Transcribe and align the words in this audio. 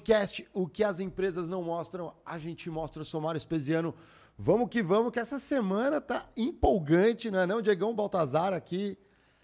Podcast, 0.00 0.48
o 0.54 0.66
que 0.66 0.82
as 0.82 0.98
empresas 0.98 1.46
não 1.46 1.62
mostram, 1.62 2.14
a 2.24 2.38
gente 2.38 2.70
mostra. 2.70 3.02
Eu 3.02 3.04
sou 3.04 3.20
Mário 3.20 3.36
Espesiano. 3.36 3.94
Vamos 4.38 4.70
que 4.70 4.82
vamos, 4.82 5.12
que 5.12 5.20
essa 5.20 5.38
semana 5.38 6.00
tá 6.00 6.26
empolgante, 6.34 7.30
não 7.30 7.40
é 7.40 7.46
não? 7.46 7.60
Diegão 7.60 7.94
Baltazar 7.94 8.54
aqui. 8.54 8.96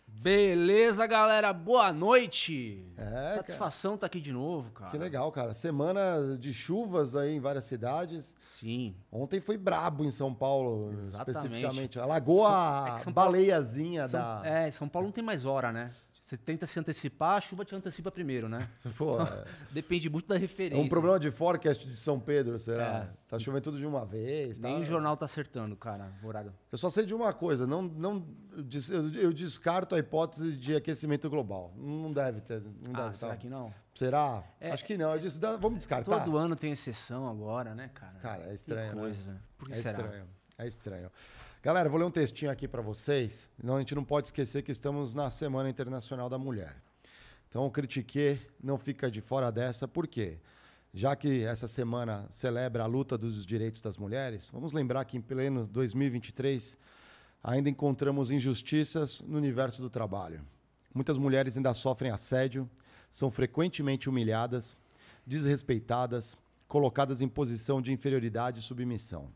Beleza, 0.06 1.06
galera. 1.06 1.52
Boa 1.52 1.92
noite. 1.92 2.90
É, 2.96 3.34
Satisfação 3.34 3.96
estar 3.96 4.00
tá 4.00 4.06
aqui 4.06 4.18
de 4.18 4.32
novo, 4.32 4.70
cara. 4.70 4.90
Que 4.90 4.96
legal, 4.96 5.30
cara. 5.30 5.52
Semana 5.52 6.38
de 6.38 6.54
chuvas 6.54 7.14
aí 7.14 7.34
em 7.34 7.40
várias 7.40 7.66
cidades. 7.66 8.34
Sim. 8.40 8.96
Ontem 9.12 9.40
foi 9.40 9.58
brabo 9.58 10.06
em 10.06 10.10
São 10.10 10.32
Paulo, 10.32 10.90
Exatamente. 11.02 11.36
especificamente. 11.36 12.00
Alagou 12.00 12.46
a 12.46 12.98
é 13.06 13.10
baleiazinha 13.10 14.08
São, 14.08 14.20
da. 14.20 14.40
É, 14.42 14.70
São 14.70 14.88
Paulo 14.88 15.08
não 15.08 15.12
tem 15.12 15.22
mais 15.22 15.44
hora, 15.44 15.70
né? 15.70 15.92
Você 16.26 16.36
tenta 16.36 16.66
se 16.66 16.76
antecipar, 16.80 17.36
a 17.36 17.40
chuva 17.40 17.64
te 17.64 17.72
antecipa 17.72 18.10
primeiro, 18.10 18.48
né? 18.48 18.68
Pô, 18.98 19.22
é. 19.22 19.44
Depende 19.70 20.10
muito 20.10 20.26
da 20.26 20.34
É 20.34 20.38
referência. 20.38 20.84
um 20.84 20.88
problema 20.88 21.20
de 21.20 21.30
forecast 21.30 21.86
de 21.86 21.96
São 21.96 22.18
Pedro, 22.18 22.58
será? 22.58 23.08
É. 23.08 23.08
Tá 23.28 23.38
chovendo 23.38 23.62
tudo 23.62 23.78
de 23.78 23.86
uma 23.86 24.04
vez. 24.04 24.58
Nem 24.58 24.74
tá? 24.74 24.80
o 24.80 24.84
jornal 24.84 25.16
tá 25.16 25.24
acertando, 25.24 25.76
cara, 25.76 26.10
horário. 26.24 26.52
Eu 26.72 26.78
só 26.78 26.90
sei 26.90 27.06
de 27.06 27.14
uma 27.14 27.32
coisa, 27.32 27.64
não, 27.64 27.80
não, 27.82 28.26
eu 28.56 28.62
des- 28.64 28.90
eu 28.90 29.08
eu 29.14 29.32
descarto 29.32 29.94
a 29.94 30.00
hipótese 30.00 30.56
de 30.56 30.74
aquecimento 30.74 31.30
global. 31.30 31.72
Não 31.76 32.10
deve 32.10 32.40
ter. 32.40 32.60
Não 32.60 32.90
Ah, 32.94 33.04
deve, 33.04 33.18
será 33.18 33.30
tá? 33.30 33.36
que 33.36 33.48
não? 33.48 33.72
Será? 33.94 34.42
É. 34.58 34.72
Acho 34.72 34.84
que 34.84 34.98
não. 34.98 35.12
Eu 35.12 35.20
disse, 35.20 35.38
dá- 35.38 35.56
vamos 35.56 35.78
descartar. 35.78 36.24
Todo 36.24 36.36
ano 36.36 36.56
tem 36.56 36.72
exceção 36.72 37.28
agora, 37.28 37.72
né, 37.72 37.88
cara? 37.94 38.18
Cara, 38.18 38.42
é 38.42 38.48
Que 38.48 38.54
estranho, 38.54 38.94
né? 38.96 39.00
coisa. 39.00 39.40
Por 39.56 39.68
que 39.68 39.74
é 39.74 39.76
será? 39.76 40.00
estranho. 40.00 40.24
É 40.58 40.66
estranho. 40.66 41.10
Galera, 41.62 41.88
vou 41.88 41.98
ler 41.98 42.04
um 42.04 42.10
textinho 42.10 42.50
aqui 42.50 42.68
para 42.68 42.80
vocês. 42.80 43.48
Não, 43.60 43.76
a 43.76 43.78
gente 43.80 43.94
não 43.94 44.04
pode 44.04 44.28
esquecer 44.28 44.62
que 44.62 44.70
estamos 44.70 45.14
na 45.14 45.30
Semana 45.30 45.68
Internacional 45.68 46.28
da 46.28 46.38
Mulher. 46.38 46.76
Então, 47.48 47.66
o 47.66 47.70
Critique 47.70 48.38
não 48.62 48.78
fica 48.78 49.10
de 49.10 49.20
fora 49.20 49.50
dessa, 49.50 49.88
por 49.88 50.06
quê? 50.06 50.38
Já 50.94 51.16
que 51.16 51.42
essa 51.44 51.66
semana 51.66 52.26
celebra 52.30 52.84
a 52.84 52.86
luta 52.86 53.18
dos 53.18 53.44
direitos 53.44 53.82
das 53.82 53.98
mulheres, 53.98 54.50
vamos 54.52 54.72
lembrar 54.72 55.04
que 55.06 55.16
em 55.16 55.20
pleno 55.20 55.66
2023 55.66 56.78
ainda 57.42 57.68
encontramos 57.68 58.30
injustiças 58.30 59.20
no 59.22 59.36
universo 59.36 59.82
do 59.82 59.90
trabalho. 59.90 60.42
Muitas 60.94 61.18
mulheres 61.18 61.56
ainda 61.56 61.74
sofrem 61.74 62.12
assédio, 62.12 62.68
são 63.10 63.30
frequentemente 63.30 64.08
humilhadas, 64.08 64.76
desrespeitadas, 65.26 66.36
colocadas 66.68 67.20
em 67.20 67.28
posição 67.28 67.82
de 67.82 67.92
inferioridade 67.92 68.60
e 68.60 68.62
submissão. 68.62 69.30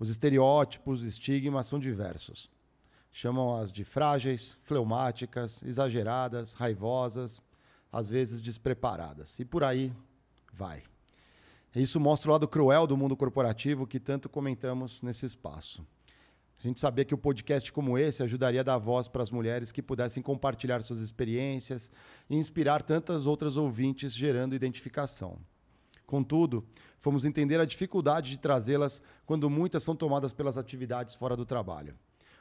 Os 0.00 0.08
estereótipos, 0.08 1.02
estigmas 1.02 1.66
são 1.66 1.78
diversos. 1.78 2.50
Chamam-as 3.12 3.70
de 3.70 3.84
frágeis, 3.84 4.58
fleumáticas, 4.62 5.62
exageradas, 5.62 6.54
raivosas, 6.54 7.42
às 7.92 8.08
vezes 8.08 8.40
despreparadas. 8.40 9.38
E 9.38 9.44
por 9.44 9.62
aí 9.62 9.92
vai. 10.54 10.82
Isso 11.76 12.00
mostra 12.00 12.30
o 12.30 12.32
lado 12.32 12.48
cruel 12.48 12.86
do 12.86 12.96
mundo 12.96 13.14
corporativo 13.14 13.86
que 13.86 14.00
tanto 14.00 14.26
comentamos 14.26 15.02
nesse 15.02 15.26
espaço. 15.26 15.86
A 16.58 16.66
gente 16.66 16.80
sabia 16.80 17.04
que 17.04 17.14
o 17.14 17.18
podcast 17.18 17.70
como 17.70 17.98
esse 17.98 18.22
ajudaria 18.22 18.60
a 18.60 18.64
dar 18.64 18.78
voz 18.78 19.06
para 19.06 19.22
as 19.22 19.30
mulheres 19.30 19.70
que 19.70 19.82
pudessem 19.82 20.22
compartilhar 20.22 20.82
suas 20.82 21.00
experiências 21.00 21.92
e 22.28 22.36
inspirar 22.36 22.82
tantas 22.82 23.26
outras 23.26 23.58
ouvintes, 23.58 24.14
gerando 24.14 24.54
identificação. 24.54 25.38
Contudo, 26.06 26.66
fomos 27.00 27.24
entender 27.24 27.58
a 27.58 27.64
dificuldade 27.64 28.30
de 28.30 28.38
trazê-las 28.38 29.02
quando 29.26 29.50
muitas 29.50 29.82
são 29.82 29.96
tomadas 29.96 30.32
pelas 30.32 30.56
atividades 30.56 31.16
fora 31.16 31.34
do 31.34 31.44
trabalho. 31.44 31.98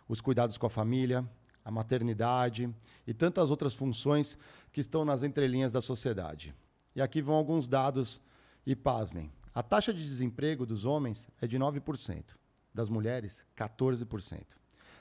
Os 0.08 0.22
cuidados 0.22 0.58
com 0.58 0.68
a 0.68 0.70
família, 0.70 1.28
a 1.64 1.72
maternidade 1.72 2.70
e 3.08 3.14
tantas 3.14 3.50
outras 3.50 3.74
funções 3.74 4.38
que 4.72 4.82
estão 4.82 5.06
nas 5.06 5.24
entrelinhas 5.24 5.72
da 5.72 5.82
sociedade. 5.82 6.54
E 6.96 7.02
aqui 7.02 7.22
vão 7.22 7.36
alguns 7.36 7.68
dados 7.68 8.22
e 8.66 8.76
pasmem. 8.76 9.32
A 9.54 9.64
taxa 9.64 9.94
de 9.94 10.04
desemprego 10.04 10.66
dos 10.66 10.86
homens 10.86 11.28
é 11.42 11.48
de 11.48 11.58
9%, 11.58 12.36
das 12.74 12.90
mulheres, 12.90 13.44
14%. 13.58 14.58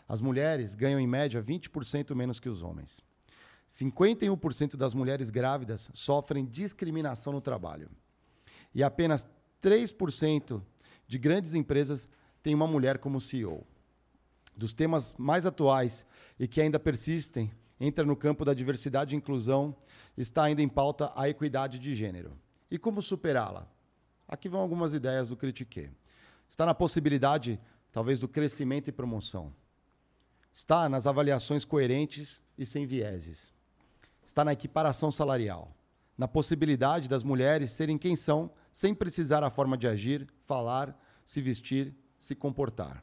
As 0.07 0.21
mulheres 0.21 0.75
ganham 0.75 1.01
em 1.01 1.07
média 1.07 1.43
20% 1.43 2.15
menos 2.15 2.41
que 2.41 2.49
os 2.49 2.63
homens. 2.63 3.01
51% 3.71 4.77
das 4.77 4.95
mulheres 4.95 5.29
grávidas 5.29 5.91
sofrem 5.93 6.47
discriminação 6.47 7.33
no 7.33 7.41
trabalho. 7.41 7.91
E 8.75 8.83
apenas 8.83 9.27
3% 9.63 10.63
de 11.07 11.19
grandes 11.19 11.55
empresas 11.55 12.09
têm 12.43 12.55
uma 12.55 12.67
mulher 12.67 12.99
como 12.99 13.21
CEO. 13.21 13.67
Dos 14.57 14.73
temas 14.73 15.15
mais 15.19 15.47
atuais 15.47 16.07
e 16.39 16.47
que 16.47 16.61
ainda 16.61 16.79
persistem, 16.79 17.51
entra 17.81 18.05
no 18.05 18.17
campo 18.17 18.45
da 18.45 18.55
diversidade 18.55 19.15
e 19.15 19.19
inclusão, 19.19 19.75
está 20.17 20.45
ainda 20.45 20.63
em 20.63 20.69
pauta 20.69 21.13
a 21.15 21.29
equidade 21.29 21.79
de 21.79 21.95
gênero. 21.95 22.37
E 22.71 22.79
como 22.79 23.01
superá-la? 23.01 23.69
Aqui 24.27 24.49
vão 24.49 24.61
algumas 24.61 24.93
ideias 24.93 25.31
do 25.31 25.37
Critique. 25.37 25.91
Está 26.49 26.67
na 26.67 26.75
possibilidade, 26.75 27.59
talvez, 27.93 28.19
do 28.19 28.29
crescimento 28.29 28.89
e 28.89 28.93
promoção. 28.93 29.53
Está 30.53 30.89
nas 30.89 31.07
avaliações 31.07 31.65
coerentes 31.65 32.43
e 32.59 32.67
sem 32.67 32.85
vieses. 32.85 33.53
Está 34.25 34.45
na 34.45 34.53
equiparação 34.53 35.11
salarial. 35.11 35.75
Na 36.17 36.27
possibilidade 36.27 37.09
das 37.09 37.23
mulheres 37.23 37.71
serem 37.71 37.97
quem 37.97 38.17
são, 38.17 38.51
sem 38.79 38.95
precisar 38.95 39.43
a 39.43 39.51
forma 39.51 39.77
de 39.77 39.89
agir, 39.89 40.29
falar, 40.47 40.97
se 41.27 41.41
vestir, 41.41 41.93
se 42.17 42.33
comportar. 42.33 43.03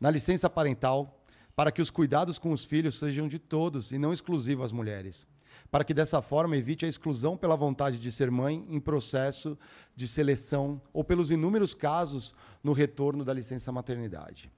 Na 0.00 0.10
licença 0.10 0.50
parental, 0.50 1.22
para 1.54 1.70
que 1.70 1.80
os 1.80 1.90
cuidados 1.90 2.40
com 2.40 2.50
os 2.50 2.64
filhos 2.64 2.98
sejam 2.98 3.28
de 3.28 3.38
todos 3.38 3.92
e 3.92 3.98
não 3.98 4.12
exclusivos 4.12 4.64
às 4.64 4.72
mulheres. 4.72 5.28
para 5.70 5.84
que 5.84 5.94
dessa 5.94 6.20
forma 6.20 6.56
evite 6.56 6.84
a 6.84 6.88
exclusão 6.88 7.36
pela 7.36 7.54
vontade 7.54 8.00
de 8.00 8.10
ser 8.10 8.32
mãe 8.32 8.66
em 8.68 8.80
processo 8.80 9.56
de 9.94 10.08
seleção 10.08 10.82
ou 10.92 11.04
pelos 11.04 11.30
inúmeros 11.30 11.72
casos 11.72 12.34
no 12.60 12.72
retorno 12.72 13.24
da 13.24 13.32
licença 13.32 13.70
maternidade. 13.70 14.50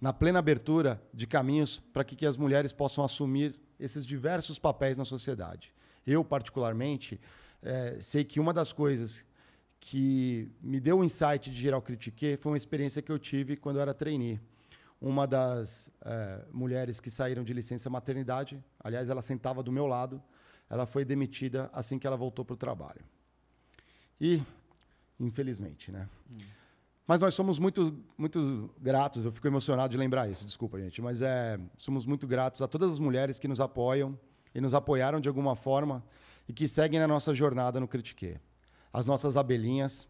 Na 0.00 0.12
plena 0.12 0.40
abertura 0.40 1.00
de 1.14 1.28
caminhos 1.28 1.78
para 1.92 2.02
que, 2.02 2.16
que 2.16 2.26
as 2.26 2.36
mulheres 2.36 2.72
possam 2.72 3.04
assumir 3.04 3.54
esses 3.78 4.04
diversos 4.04 4.58
papéis 4.58 4.98
na 4.98 5.04
sociedade. 5.04 5.72
Eu, 6.04 6.24
particularmente, 6.24 7.20
eh, 7.62 7.98
sei 8.00 8.24
que 8.24 8.40
uma 8.40 8.52
das 8.52 8.72
coisas 8.72 9.24
que 9.88 10.50
me 10.60 10.80
deu 10.80 10.98
o 10.98 11.04
insight 11.04 11.48
de 11.48 11.60
geral 11.60 11.80
critique 11.80 12.36
foi 12.38 12.50
uma 12.50 12.56
experiência 12.56 13.00
que 13.00 13.12
eu 13.12 13.20
tive 13.20 13.56
quando 13.56 13.76
eu 13.76 13.82
era 13.82 13.94
trainee. 13.94 14.40
Uma 15.00 15.28
das 15.28 15.92
eh, 16.04 16.44
mulheres 16.52 16.98
que 16.98 17.08
saíram 17.08 17.44
de 17.44 17.54
licença 17.54 17.88
maternidade, 17.88 18.60
aliás, 18.82 19.08
ela 19.08 19.22
sentava 19.22 19.62
do 19.62 19.70
meu 19.70 19.86
lado, 19.86 20.20
ela 20.68 20.86
foi 20.86 21.04
demitida 21.04 21.70
assim 21.72 22.00
que 22.00 22.06
ela 22.06 22.16
voltou 22.16 22.44
para 22.44 22.54
o 22.54 22.56
trabalho. 22.56 23.00
E, 24.20 24.42
infelizmente, 25.20 25.92
né? 25.92 26.08
Mas 27.06 27.20
nós 27.20 27.32
somos 27.36 27.56
muito, 27.56 27.96
muito 28.18 28.68
gratos, 28.80 29.24
eu 29.24 29.30
fico 29.30 29.46
emocionado 29.46 29.92
de 29.92 29.96
lembrar 29.96 30.28
isso, 30.28 30.44
desculpa, 30.44 30.80
gente, 30.80 31.00
mas 31.00 31.22
é, 31.22 31.60
somos 31.76 32.06
muito 32.06 32.26
gratos 32.26 32.60
a 32.60 32.66
todas 32.66 32.90
as 32.90 32.98
mulheres 32.98 33.38
que 33.38 33.46
nos 33.46 33.60
apoiam 33.60 34.18
e 34.52 34.60
nos 34.60 34.74
apoiaram 34.74 35.20
de 35.20 35.28
alguma 35.28 35.54
forma 35.54 36.02
e 36.48 36.52
que 36.52 36.66
seguem 36.66 36.98
na 36.98 37.06
nossa 37.06 37.32
jornada 37.32 37.78
no 37.78 37.86
Critique. 37.86 38.40
As 38.96 39.04
nossas 39.04 39.36
abelhinhas, 39.36 40.08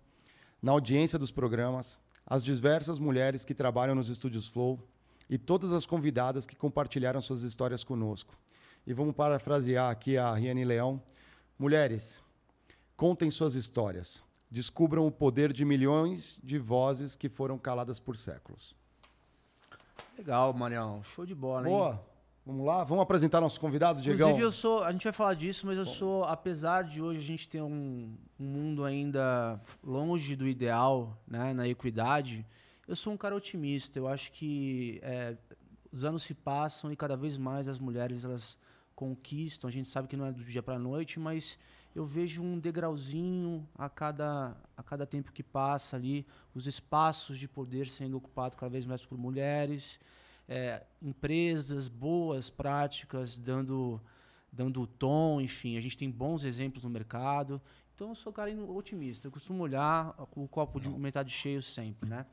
na 0.63 0.71
audiência 0.71 1.19
dos 1.19 1.33
programas, 1.33 1.99
as 2.25 2.41
diversas 2.41 3.01
mulheres 3.01 3.45
que 3.45 3.53
trabalham 3.53 3.97
nos 3.97 4.09
estúdios 4.09 4.47
Flow 4.47 4.79
e 5.29 5.37
todas 5.37 5.73
as 5.73 5.85
convidadas 5.85 6.47
que 6.47 6.55
compartilharam 6.55 7.21
suas 7.21 7.43
histórias 7.43 7.83
conosco. 7.83 8.39
E 8.87 8.93
vamos 8.93 9.17
parafrasear 9.17 9.91
aqui 9.91 10.17
a 10.17 10.33
Riane 10.33 10.65
Leão. 10.65 11.03
Mulheres, 11.59 12.23
contem 12.97 13.29
suas 13.29 13.57
histórias. 13.57 14.23
Descubram 14.49 15.05
o 15.05 15.11
poder 15.11 15.53
de 15.53 15.65
milhões 15.65 16.39
de 16.41 16.57
vozes 16.57 17.17
que 17.17 17.29
foram 17.29 17.59
caladas 17.59 17.99
por 17.99 18.17
séculos. 18.17 18.73
Legal, 20.17 20.53
Marião. 20.53 21.03
Show 21.03 21.27
de 21.27 21.35
bola, 21.35 21.69
hein? 21.69 21.75
Boa. 21.75 22.16
Vamos 22.47 22.65
lá? 22.65 22.85
Vamos 22.85 23.03
apresentar 23.03 23.41
nosso 23.41 23.59
convidado, 23.59 24.01
Diegão? 24.01 24.29
Inclusive, 24.29 24.47
eu 24.47 24.53
sou. 24.53 24.85
A 24.85 24.93
gente 24.93 25.03
vai 25.03 25.13
falar 25.13 25.35
disso, 25.35 25.67
mas 25.67 25.77
eu 25.77 25.85
sou, 25.85 26.23
apesar 26.23 26.85
de 26.85 27.03
hoje 27.03 27.19
a 27.19 27.23
gente 27.23 27.49
ter 27.49 27.61
um, 27.61 28.17
um 28.39 28.45
mundo 28.45 28.85
ainda 28.85 29.61
longe 29.83 30.37
do 30.37 30.47
ideal, 30.47 31.21
né, 31.27 31.53
na 31.53 31.67
equidade, 31.67 32.47
eu 32.87 32.95
sou 32.95 33.13
um 33.13 33.17
cara 33.17 33.35
otimista. 33.35 33.99
Eu 33.99 34.07
acho 34.07 34.31
que 34.31 35.01
é, 35.03 35.37
os 35.93 36.05
anos 36.05 36.23
se 36.23 36.35
passam 36.35 36.93
e 36.93 36.95
cada 36.95 37.17
vez 37.17 37.37
mais 37.37 37.67
as 37.67 37.81
mulheres 37.81 38.25
elas 38.25 38.57
conquistam. 38.95 39.67
A 39.67 39.73
gente 39.73 39.89
sabe 39.89 40.07
que 40.07 40.17
não 40.17 40.27
é 40.27 40.31
do 40.31 40.45
dia 40.45 40.63
para 40.63 40.77
a 40.77 40.79
noite, 40.79 41.19
mas 41.19 41.59
eu 41.97 42.07
vejo 42.07 42.45
um 42.45 42.61
degrauzinho 42.61 43.69
a 43.75 43.89
cada, 43.89 44.57
a 44.77 44.85
cada 44.85 45.05
tempo 45.05 45.33
que 45.33 45.43
passa 45.43 45.97
ali, 45.97 46.25
os 46.55 46.69
espaços 46.69 47.41
de 47.41 47.49
poder 47.49 47.89
sendo 47.89 48.17
ocupados 48.17 48.57
cada 48.57 48.71
vez 48.71 48.87
mais 48.87 49.05
por 49.05 49.19
mulheres 49.19 49.99
é, 50.49 50.85
empresas, 51.03 51.89
boas 51.89 52.49
práticas, 52.49 53.39
dando, 53.39 54.01
dando 54.53 54.83
o 54.83 54.87
tom, 54.87 55.41
enfim, 55.41 55.77
a 55.77 55.81
gente 55.81 55.97
tem 55.97 56.11
bons 56.11 56.45
exemplos 56.45 56.85
no 56.85 56.91
mercado. 56.91 57.61
Então 57.95 58.11
eu 58.11 58.15
sou 58.15 58.33
cara 58.33 58.51
otimista, 58.69 59.27
eu 59.27 59.33
costumo 59.33 59.63
olhar 59.63 60.15
o 60.35 60.47
copo 60.47 60.79
de 60.79 60.89
metade 60.89 61.31
cheio 61.31 61.63
sempre, 61.63 62.09
né? 62.09 62.27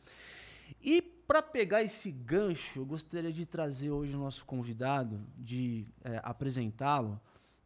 E 0.81 1.01
para 1.01 1.41
pegar 1.41 1.81
esse 1.81 2.11
gancho, 2.11 2.79
eu 2.79 2.85
gostaria 2.85 3.31
de 3.31 3.45
trazer 3.45 3.89
hoje 3.89 4.13
o 4.13 4.19
nosso 4.19 4.45
convidado, 4.45 5.25
de 5.37 5.87
é, 6.03 6.19
apresentá-lo, 6.21 7.19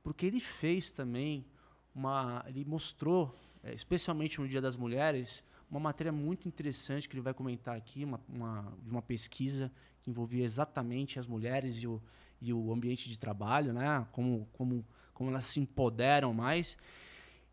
porque 0.04 0.26
ele 0.26 0.40
fez 0.40 0.92
também 0.92 1.46
uma, 1.94 2.46
ele 2.48 2.64
mostrou, 2.64 3.36
é, 3.64 3.74
especialmente 3.74 4.40
no 4.40 4.48
Dia 4.48 4.62
das 4.62 4.78
Mulheres, 4.78 5.44
uma 5.69 5.80
matéria 5.80 6.12
muito 6.12 6.48
interessante 6.48 7.08
que 7.08 7.16
ele 7.16 7.22
vai 7.22 7.34
comentar 7.34 7.75
aqui, 7.75 8.04
uma, 8.04 8.22
uma, 8.28 8.74
de 8.81 8.92
uma 8.92 9.02
pesquisa 9.02 9.72
que 10.02 10.10
envolvia 10.10 10.44
exatamente 10.44 11.19
as 11.19 11.28
mulheres 11.28 11.75
e 11.78 11.88
o, 11.88 12.02
e 12.42 12.54
o 12.54 12.72
ambiente 12.72 13.10
de 13.10 13.19
trabalho, 13.19 13.74
né? 13.74 14.06
como, 14.12 14.48
como, 14.54 14.86
como 15.14 15.30
elas 15.30 15.46
se 15.46 15.60
empoderam 15.60 16.34
mais. 16.34 16.78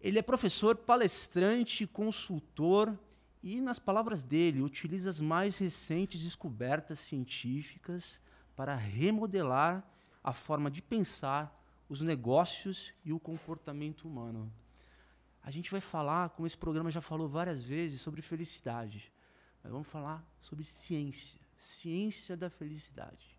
Ele 0.01 0.19
é 0.19 0.23
professor, 0.23 0.77
palestrante, 0.77 1.87
consultor 1.87 2.97
e, 3.43 3.61
nas 3.61 3.79
palavras 3.79 4.25
dele, 4.25 4.63
utiliza 4.63 5.11
as 5.11 5.21
mais 5.21 5.59
recentes 5.59 6.23
descobertas 6.23 6.99
científicas 6.99 8.21
para 8.55 8.77
remodelar 8.77 9.85
a 10.23 10.33
forma 10.33 10.71
de 10.71 10.81
pensar 10.81 11.61
os 11.89 12.01
negócios 12.01 12.95
e 13.05 13.13
o 13.13 13.21
comportamento 13.21 14.07
humano. 14.07 14.51
A 15.45 15.51
gente 15.51 15.71
vai 15.71 15.81
falar, 15.81 16.31
como 16.31 16.47
esse 16.47 16.57
programa 16.57 16.91
já 16.91 17.03
falou 17.03 17.29
várias 17.29 17.63
vezes, 17.63 18.01
sobre 18.01 18.23
felicidade. 18.23 19.13
Mas 19.63 19.71
vamos 19.71 19.87
falar 19.87 20.27
sobre 20.41 20.65
ciência. 20.65 21.39
Ciência 21.55 22.35
da 22.35 22.49
felicidade. 22.49 23.39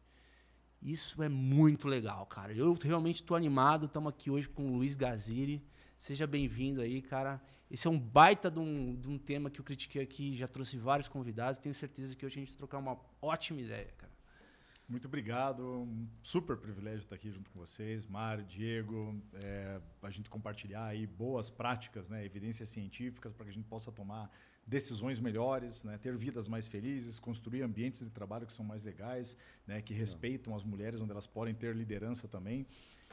Isso 0.79 1.23
é 1.23 1.27
muito 1.27 1.87
legal, 1.87 2.27
cara. 2.27 2.53
Eu 2.53 2.75
realmente 2.75 3.23
estou 3.23 3.35
animado. 3.35 3.87
Estamos 3.87 4.09
aqui 4.09 4.29
hoje 4.29 4.47
com 4.47 4.67
o 4.67 4.77
Luiz 4.77 4.95
Gaziri. 4.95 5.65
Seja 5.97 6.27
bem-vindo 6.27 6.79
aí, 6.79 7.01
cara. 7.01 7.41
Esse 7.71 7.87
é 7.87 7.89
um 7.89 7.99
baita 7.99 8.51
de 8.51 8.59
um, 8.59 8.95
de 8.95 9.09
um 9.09 9.17
tema 9.17 9.49
que 9.49 9.59
eu 9.59 9.65
critiquei 9.65 10.03
aqui. 10.03 10.37
Já 10.37 10.47
trouxe 10.47 10.77
vários 10.77 11.07
convidados. 11.07 11.59
Tenho 11.59 11.73
certeza 11.73 12.15
que 12.15 12.23
hoje 12.23 12.37
a 12.37 12.39
gente 12.41 12.49
vai 12.49 12.57
trocar 12.57 12.77
uma 12.77 12.99
ótima 13.19 13.61
ideia, 13.61 13.91
cara. 13.97 14.04
Muito 14.87 15.07
obrigado, 15.07 15.63
um 15.63 16.07
super 16.21 16.55
privilégio 16.55 16.99
estar 16.99 17.15
aqui 17.15 17.31
junto 17.31 17.49
com 17.49 17.57
vocês, 17.57 18.05
Mário, 18.05 18.45
Diego, 18.45 19.19
é, 19.33 19.81
a 20.03 20.11
gente 20.11 20.29
compartilhar 20.29 20.85
aí 20.85 21.07
boas 21.07 21.49
práticas, 21.49 22.07
né, 22.07 22.23
evidências 22.23 22.69
científicas 22.69 23.33
para 23.33 23.45
que 23.45 23.49
a 23.49 23.53
gente 23.53 23.67
possa 23.67 23.91
tomar 23.91 24.29
decisões 24.65 25.19
melhores, 25.19 25.83
né, 25.83 25.97
ter 25.97 26.15
vidas 26.15 26.47
mais 26.47 26.67
felizes, 26.67 27.17
construir 27.17 27.63
ambientes 27.63 28.01
de 28.01 28.11
trabalho 28.11 28.45
que 28.45 28.53
são 28.53 28.63
mais 28.63 28.83
legais, 28.83 29.35
né, 29.65 29.81
que 29.81 29.91
respeitam 29.91 30.55
as 30.55 30.63
mulheres, 30.63 31.01
onde 31.01 31.11
elas 31.11 31.25
podem 31.25 31.55
ter 31.55 31.75
liderança 31.75 32.27
também. 32.27 32.67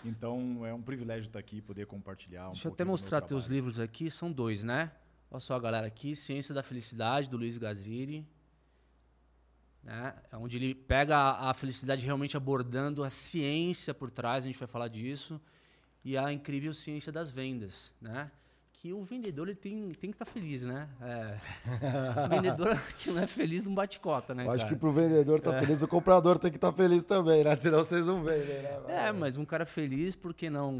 Então 0.04 0.66
é 0.66 0.74
um 0.74 0.82
privilégio 0.82 1.28
estar 1.28 1.38
aqui 1.38 1.56
e 1.56 1.62
poder 1.62 1.86
compartilhar. 1.86 2.48
Um 2.48 2.52
Deixa 2.52 2.68
eu 2.68 2.72
até 2.74 2.84
mostrar 2.84 3.22
teus 3.22 3.46
livros 3.46 3.80
aqui, 3.80 4.10
são 4.10 4.30
dois, 4.30 4.62
né? 4.62 4.92
Olha 5.30 5.40
só, 5.40 5.58
galera, 5.58 5.86
aqui 5.86 6.14
Ciência 6.14 6.54
da 6.54 6.62
Felicidade 6.62 7.30
do 7.30 7.38
Luiz 7.38 7.56
Gaziri 7.56 8.26
né? 9.82 10.14
É 10.30 10.36
onde 10.36 10.56
ele 10.56 10.74
pega 10.74 11.16
a, 11.16 11.50
a, 11.50 11.54
felicidade 11.54 12.04
realmente 12.04 12.36
abordando 12.36 13.02
a 13.02 13.10
ciência 13.10 13.92
por 13.92 14.10
trás, 14.10 14.44
a 14.44 14.46
gente 14.46 14.58
vai 14.58 14.68
falar 14.68 14.88
disso, 14.88 15.40
e 16.04 16.16
a 16.16 16.32
incrível 16.32 16.72
ciência 16.72 17.10
das 17.10 17.30
vendas, 17.30 17.92
né? 18.00 18.30
Que 18.72 18.92
o 18.92 19.04
vendedor 19.04 19.48
ele 19.48 19.56
tem, 19.56 19.92
tem 19.92 20.10
que 20.10 20.16
estar 20.16 20.24
tá 20.24 20.30
feliz, 20.30 20.62
né? 20.62 20.88
É, 21.00 21.38
o 22.26 22.28
vendedor 22.28 22.80
que 22.98 23.10
não 23.10 23.22
é 23.22 23.26
feliz 23.26 23.62
não 23.62 23.74
bate 23.74 24.00
cota, 24.00 24.34
né? 24.34 24.44
Eu 24.44 24.50
acho 24.50 24.64
cara? 24.64 24.74
que 24.74 24.80
para 24.80 24.88
o 24.88 24.92
vendedor 24.92 25.38
estar 25.38 25.52
tá 25.52 25.56
é. 25.58 25.60
feliz, 25.60 25.82
o 25.82 25.88
comprador 25.88 26.38
tem 26.38 26.50
que 26.50 26.56
estar 26.56 26.72
tá 26.72 26.76
feliz 26.76 27.04
também, 27.04 27.44
né? 27.44 27.54
Senão 27.54 27.78
vocês 27.78 28.06
não 28.06 28.24
vendem, 28.24 28.62
né? 28.62 28.80
É, 28.88 29.12
mas 29.12 29.36
um 29.36 29.44
cara 29.44 29.64
feliz, 29.64 30.16
por 30.16 30.34
que 30.34 30.50
não 30.50 30.78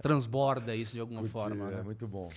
transborda 0.00 0.74
isso 0.76 0.92
de 0.92 1.00
alguma 1.00 1.20
Curti, 1.20 1.32
forma? 1.32 1.72
É 1.72 1.76
né? 1.76 1.82
muito 1.82 2.06
bom. 2.06 2.30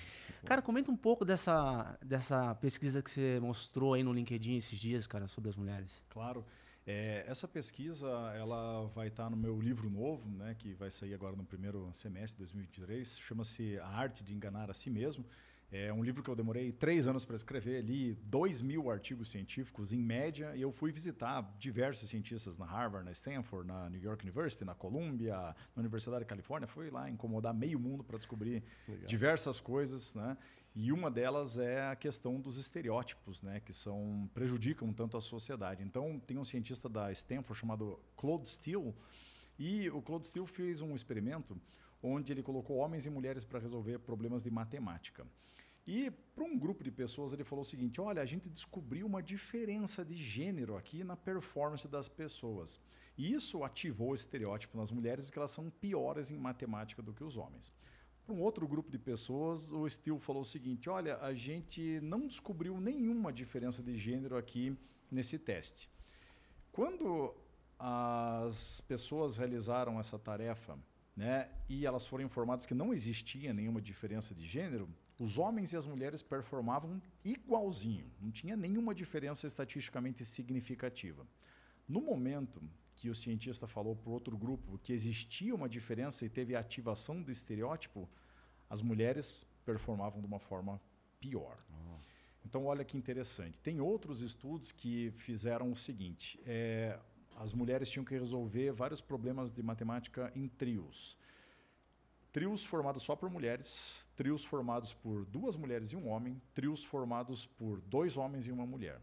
Cara, 0.47 0.61
comenta 0.61 0.89
um 0.89 0.95
pouco 0.95 1.25
dessa, 1.25 1.97
dessa 2.01 2.55
pesquisa 2.55 3.01
que 3.01 3.11
você 3.11 3.37
mostrou 3.41 3.93
aí 3.93 4.01
no 4.01 4.13
LinkedIn 4.13 4.55
esses 4.55 4.79
dias, 4.79 5.05
cara, 5.05 5.27
sobre 5.27 5.49
as 5.49 5.57
mulheres. 5.57 6.01
Claro. 6.07 6.45
É, 6.85 7.25
essa 7.27 7.49
pesquisa 7.49 8.07
ela 8.33 8.87
vai 8.95 9.09
estar 9.09 9.29
no 9.29 9.35
meu 9.35 9.59
livro 9.59 9.89
novo, 9.89 10.29
né, 10.29 10.55
que 10.57 10.73
vai 10.73 10.89
sair 10.89 11.13
agora 11.13 11.35
no 11.35 11.43
primeiro 11.43 11.89
semestre 11.91 12.37
de 12.37 12.53
2023. 12.53 13.19
Chama-se 13.19 13.77
A 13.79 13.87
Arte 13.87 14.23
de 14.23 14.33
Enganar 14.33 14.71
a 14.71 14.73
Si 14.73 14.89
Mesmo. 14.89 15.25
É 15.69 15.91
um 15.91 16.01
livro 16.01 16.23
que 16.23 16.29
eu 16.29 16.35
demorei 16.35 16.71
três 16.71 17.07
anos 17.07 17.25
para 17.25 17.35
escrever, 17.35 17.81
li 17.83 18.15
dois 18.23 18.61
mil 18.61 18.89
artigos 18.89 19.29
científicos 19.29 19.91
em 19.91 20.01
média, 20.01 20.55
e 20.55 20.61
eu 20.61 20.71
fui 20.71 20.93
visitar 20.93 21.41
diversos 21.59 22.07
cientistas 22.07 22.57
na 22.57 22.65
Harvard, 22.65 23.03
na 23.03 23.11
Stanford, 23.11 23.67
na 23.67 23.89
New 23.89 24.01
York 24.01 24.23
University, 24.23 24.63
na 24.63 24.73
Columbia, 24.73 25.35
na 25.75 25.79
Universidade 25.81 26.21
da 26.21 26.25
Califórnia. 26.25 26.69
Fui 26.69 26.89
lá 26.89 27.09
incomodar 27.09 27.53
meio 27.53 27.77
mundo 27.77 28.01
para 28.01 28.17
descobrir 28.17 28.63
Legal. 28.87 29.07
diversas 29.07 29.59
coisas, 29.59 30.15
né? 30.15 30.37
E 30.73 30.93
uma 30.93 31.11
delas 31.11 31.57
é 31.57 31.87
a 31.87 31.95
questão 31.97 32.39
dos 32.39 32.57
estereótipos, 32.57 33.41
né, 33.41 33.59
que 33.59 33.73
são 33.73 34.29
prejudicam 34.33 34.93
tanto 34.93 35.17
a 35.17 35.21
sociedade. 35.21 35.83
Então, 35.83 36.19
tem 36.19 36.37
um 36.37 36.45
cientista 36.45 36.87
da 36.87 37.11
Stanford 37.11 37.59
chamado 37.59 37.99
Claude 38.15 38.47
Steele, 38.47 38.93
e 39.59 39.89
o 39.89 40.01
Claude 40.01 40.27
Steele 40.27 40.47
fez 40.47 40.79
um 40.79 40.93
experimento 40.93 41.59
onde 42.01 42.31
ele 42.31 42.43
colocou 42.43 42.77
homens 42.77 43.05
e 43.07 43.09
mulheres 43.09 43.43
para 43.43 43.59
resolver 43.59 43.97
problemas 43.99 44.43
de 44.43 44.51
matemática. 44.51 45.25
E 45.87 46.11
para 46.35 46.43
um 46.43 46.59
grupo 46.59 46.83
de 46.83 46.91
pessoas 46.91 47.31
ele 47.31 47.45
falou 47.45 47.61
o 47.61 47.65
seguinte: 47.65 48.01
olha, 48.01 48.21
a 48.21 48.25
gente 48.25 48.49
descobriu 48.49 49.07
uma 49.07 49.23
diferença 49.23 50.03
de 50.03 50.15
gênero 50.15 50.75
aqui 50.75 51.03
na 51.03 51.15
performance 51.15 51.87
das 51.87 52.09
pessoas. 52.09 52.79
E 53.17 53.33
isso 53.33 53.63
ativou 53.63 54.09
o 54.09 54.15
estereótipo 54.15 54.77
nas 54.77 54.91
mulheres 54.91 55.31
que 55.31 55.39
elas 55.39 55.51
são 55.51 55.69
piores 55.69 56.29
em 56.29 56.37
matemática 56.37 57.01
do 57.01 57.13
que 57.13 57.23
os 57.23 57.37
homens. 57.37 57.71
Para 58.25 58.35
um 58.35 58.41
outro 58.41 58.67
grupo 58.67 58.91
de 58.91 58.99
pessoas, 58.99 59.71
o 59.71 59.89
Steele 59.89 60.19
falou 60.19 60.41
o 60.41 60.45
seguinte: 60.45 60.89
olha, 60.89 61.17
a 61.19 61.33
gente 61.33 62.01
não 62.01 62.27
descobriu 62.27 62.79
nenhuma 62.81 63.31
diferença 63.31 63.81
de 63.81 63.97
gênero 63.97 64.35
aqui 64.35 64.77
nesse 65.09 65.39
teste. 65.39 65.89
Quando 66.69 67.33
as 67.79 68.81
pessoas 68.81 69.37
realizaram 69.37 69.99
essa 69.99 70.19
tarefa 70.19 70.77
né, 71.15 71.49
e 71.69 71.85
elas 71.85 72.05
foram 72.05 72.25
informadas 72.25 72.65
que 72.65 72.73
não 72.73 72.93
existia 72.93 73.53
nenhuma 73.53 73.81
diferença 73.81 74.35
de 74.35 74.45
gênero, 74.45 74.89
os 75.19 75.37
homens 75.37 75.73
e 75.73 75.77
as 75.77 75.85
mulheres 75.85 76.21
performavam 76.21 77.01
igualzinho, 77.23 78.11
não 78.21 78.31
tinha 78.31 78.55
nenhuma 78.55 78.93
diferença 78.93 79.47
estatisticamente 79.47 80.23
significativa. 80.23 81.25
No 81.87 82.01
momento 82.01 82.61
que 82.95 83.09
o 83.09 83.15
cientista 83.15 83.67
falou 83.67 83.95
para 83.95 84.11
outro 84.11 84.37
grupo 84.37 84.77
que 84.79 84.93
existia 84.93 85.55
uma 85.55 85.69
diferença 85.69 86.25
e 86.25 86.29
teve 86.29 86.55
a 86.55 86.59
ativação 86.59 87.21
do 87.21 87.31
estereótipo, 87.31 88.09
as 88.69 88.81
mulheres 88.81 89.45
performavam 89.65 90.19
de 90.19 90.27
uma 90.27 90.39
forma 90.39 90.81
pior. 91.19 91.57
Então, 92.45 92.65
olha 92.65 92.85
que 92.85 92.97
interessante. 92.97 93.59
Tem 93.59 93.81
outros 93.81 94.21
estudos 94.21 94.71
que 94.71 95.11
fizeram 95.17 95.69
o 95.69 95.75
seguinte: 95.75 96.39
é, 96.45 96.97
as 97.35 97.53
mulheres 97.53 97.89
tinham 97.89 98.05
que 98.05 98.17
resolver 98.17 98.71
vários 98.71 99.01
problemas 99.01 99.51
de 99.51 99.61
matemática 99.61 100.31
em 100.33 100.47
trios. 100.47 101.17
Trios 102.31 102.65
formados 102.65 103.03
só 103.03 103.15
por 103.15 103.29
mulheres, 103.29 104.07
trios 104.15 104.43
formados 104.43 104.93
por 104.93 105.25
duas 105.25 105.55
mulheres 105.55 105.91
e 105.91 105.95
um 105.95 106.07
homem, 106.07 106.41
trios 106.53 106.83
formados 106.83 107.45
por 107.45 107.81
dois 107.81 108.17
homens 108.17 108.45
e 108.47 108.51
uma 108.51 108.65
mulher. 108.65 109.01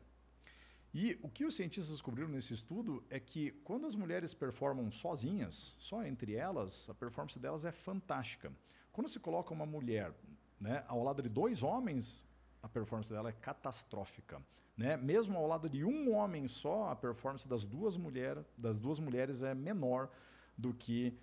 E 0.92 1.18
o 1.22 1.28
que 1.28 1.44
os 1.44 1.56
cientistas 1.56 1.90
descobriram 1.90 2.28
nesse 2.28 2.54
estudo 2.54 3.02
é 3.10 3.18
que 3.18 3.50
quando 3.64 3.86
as 3.86 3.96
mulheres 3.96 4.32
performam 4.32 4.90
sozinhas, 4.92 5.74
só 5.78 6.04
entre 6.04 6.34
elas, 6.34 6.88
a 6.88 6.94
performance 6.94 7.38
delas 7.38 7.64
é 7.64 7.72
fantástica. 7.72 8.52
Quando 8.92 9.08
se 9.08 9.18
coloca 9.18 9.52
uma 9.52 9.66
mulher 9.66 10.14
né, 10.60 10.84
ao 10.86 11.02
lado 11.02 11.20
de 11.20 11.28
dois 11.28 11.64
homens, 11.64 12.24
a 12.62 12.68
performance 12.68 13.12
dela 13.12 13.30
é 13.30 13.32
catastrófica. 13.32 14.40
Né? 14.76 14.96
Mesmo 14.96 15.36
ao 15.36 15.48
lado 15.48 15.68
de 15.68 15.84
um 15.84 16.14
homem 16.14 16.46
só, 16.46 16.88
a 16.90 16.96
performance 16.96 17.48
das 17.48 17.64
duas, 17.64 17.96
mulher, 17.96 18.44
das 18.56 18.78
duas 18.78 19.00
mulheres 19.00 19.42
é 19.42 19.52
menor 19.52 20.08
do 20.56 20.72
que 20.72 21.18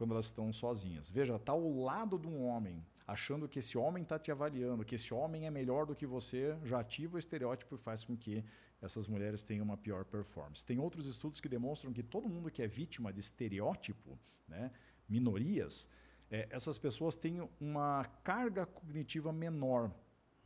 quando 0.00 0.12
elas 0.12 0.24
estão 0.24 0.50
sozinhas. 0.50 1.10
Veja, 1.10 1.36
está 1.36 1.52
ao 1.52 1.74
lado 1.78 2.18
de 2.18 2.26
um 2.26 2.46
homem, 2.46 2.82
achando 3.06 3.46
que 3.46 3.58
esse 3.58 3.76
homem 3.76 4.02
está 4.02 4.18
te 4.18 4.32
avaliando, 4.32 4.82
que 4.82 4.94
esse 4.94 5.12
homem 5.12 5.46
é 5.46 5.50
melhor 5.50 5.84
do 5.84 5.94
que 5.94 6.06
você, 6.06 6.56
já 6.64 6.80
ativa 6.80 7.16
o 7.16 7.18
estereótipo 7.18 7.74
e 7.74 7.78
faz 7.78 8.02
com 8.02 8.16
que 8.16 8.42
essas 8.80 9.06
mulheres 9.06 9.44
tenham 9.44 9.62
uma 9.62 9.76
pior 9.76 10.06
performance. 10.06 10.64
Tem 10.64 10.78
outros 10.78 11.06
estudos 11.06 11.38
que 11.38 11.50
demonstram 11.50 11.92
que 11.92 12.02
todo 12.02 12.30
mundo 12.30 12.50
que 12.50 12.62
é 12.62 12.66
vítima 12.66 13.12
de 13.12 13.20
estereótipo, 13.20 14.18
né, 14.48 14.70
minorias, 15.06 15.86
é, 16.30 16.48
essas 16.50 16.78
pessoas 16.78 17.14
têm 17.14 17.46
uma 17.60 18.06
carga 18.24 18.64
cognitiva 18.64 19.30
menor 19.30 19.92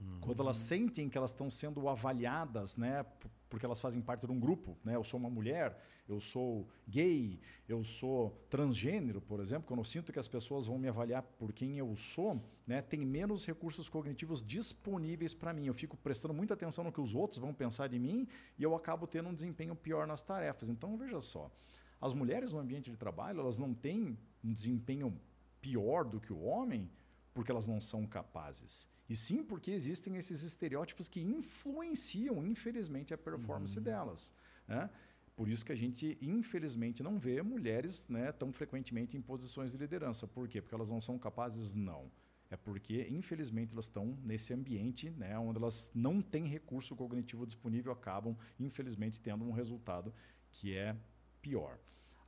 Uhum. 0.00 0.20
Quando 0.20 0.42
elas 0.42 0.56
sentem 0.56 1.08
que 1.08 1.16
elas 1.16 1.30
estão 1.30 1.50
sendo 1.50 1.88
avaliadas, 1.88 2.76
né, 2.76 3.04
porque 3.54 3.64
elas 3.64 3.80
fazem 3.80 4.02
parte 4.02 4.26
de 4.26 4.32
um 4.32 4.40
grupo, 4.40 4.76
né, 4.82 4.96
eu 4.96 5.04
sou 5.04 5.20
uma 5.20 5.30
mulher, 5.30 5.78
eu 6.08 6.18
sou 6.18 6.68
gay, 6.88 7.38
eu 7.68 7.84
sou 7.84 8.36
transgênero, 8.50 9.20
por 9.20 9.38
exemplo, 9.38 9.68
quando 9.68 9.78
eu 9.78 9.84
sinto 9.84 10.12
que 10.12 10.18
as 10.18 10.26
pessoas 10.26 10.66
vão 10.66 10.76
me 10.76 10.88
avaliar 10.88 11.22
por 11.22 11.52
quem 11.52 11.78
eu 11.78 11.94
sou, 11.94 12.42
né, 12.66 12.82
tem 12.82 13.06
menos 13.06 13.46
recursos 13.46 13.88
cognitivos 13.88 14.44
disponíveis 14.44 15.34
para 15.34 15.52
mim. 15.52 15.66
Eu 15.66 15.72
fico 15.72 15.96
prestando 15.96 16.34
muita 16.34 16.54
atenção 16.54 16.82
no 16.82 16.90
que 16.90 17.00
os 17.00 17.14
outros 17.14 17.38
vão 17.38 17.54
pensar 17.54 17.86
de 17.86 17.96
mim 17.96 18.26
e 18.58 18.62
eu 18.64 18.74
acabo 18.74 19.06
tendo 19.06 19.28
um 19.28 19.34
desempenho 19.34 19.76
pior 19.76 20.04
nas 20.04 20.24
tarefas. 20.24 20.68
Então, 20.68 20.96
veja 20.96 21.20
só, 21.20 21.48
as 22.00 22.12
mulheres 22.12 22.52
no 22.52 22.58
ambiente 22.58 22.90
de 22.90 22.96
trabalho, 22.96 23.38
elas 23.38 23.56
não 23.56 23.72
têm 23.72 24.18
um 24.42 24.52
desempenho 24.52 25.16
pior 25.60 26.04
do 26.04 26.20
que 26.20 26.32
o 26.32 26.40
homem 26.42 26.90
porque 27.34 27.50
elas 27.50 27.66
não 27.66 27.80
são 27.80 28.06
capazes. 28.06 28.88
E 29.08 29.14
sim 29.14 29.42
porque 29.42 29.70
existem 29.72 30.16
esses 30.16 30.42
estereótipos 30.42 31.08
que 31.08 31.20
influenciam, 31.20 32.46
infelizmente, 32.46 33.12
a 33.12 33.18
performance 33.18 33.76
uhum. 33.76 33.84
delas. 33.84 34.32
Né? 34.66 34.88
Por 35.36 35.48
isso 35.48 35.64
que 35.64 35.72
a 35.72 35.76
gente, 35.76 36.16
infelizmente, 36.22 37.02
não 37.02 37.18
vê 37.18 37.42
mulheres 37.42 38.08
né, 38.08 38.32
tão 38.32 38.52
frequentemente 38.52 39.16
em 39.16 39.20
posições 39.20 39.72
de 39.72 39.78
liderança. 39.78 40.26
Por 40.26 40.48
quê? 40.48 40.62
Porque 40.62 40.74
elas 40.74 40.90
não 40.90 41.00
são 41.00 41.18
capazes? 41.18 41.74
Não. 41.74 42.10
É 42.50 42.56
porque, 42.56 43.06
infelizmente, 43.10 43.72
elas 43.72 43.86
estão 43.86 44.16
nesse 44.22 44.54
ambiente 44.54 45.10
né, 45.10 45.36
onde 45.36 45.58
elas 45.58 45.90
não 45.92 46.22
têm 46.22 46.46
recurso 46.46 46.94
cognitivo 46.94 47.44
disponível, 47.44 47.92
acabam, 47.92 48.36
infelizmente, 48.60 49.20
tendo 49.20 49.44
um 49.44 49.50
resultado 49.50 50.14
que 50.52 50.76
é 50.76 50.96
pior. 51.42 51.78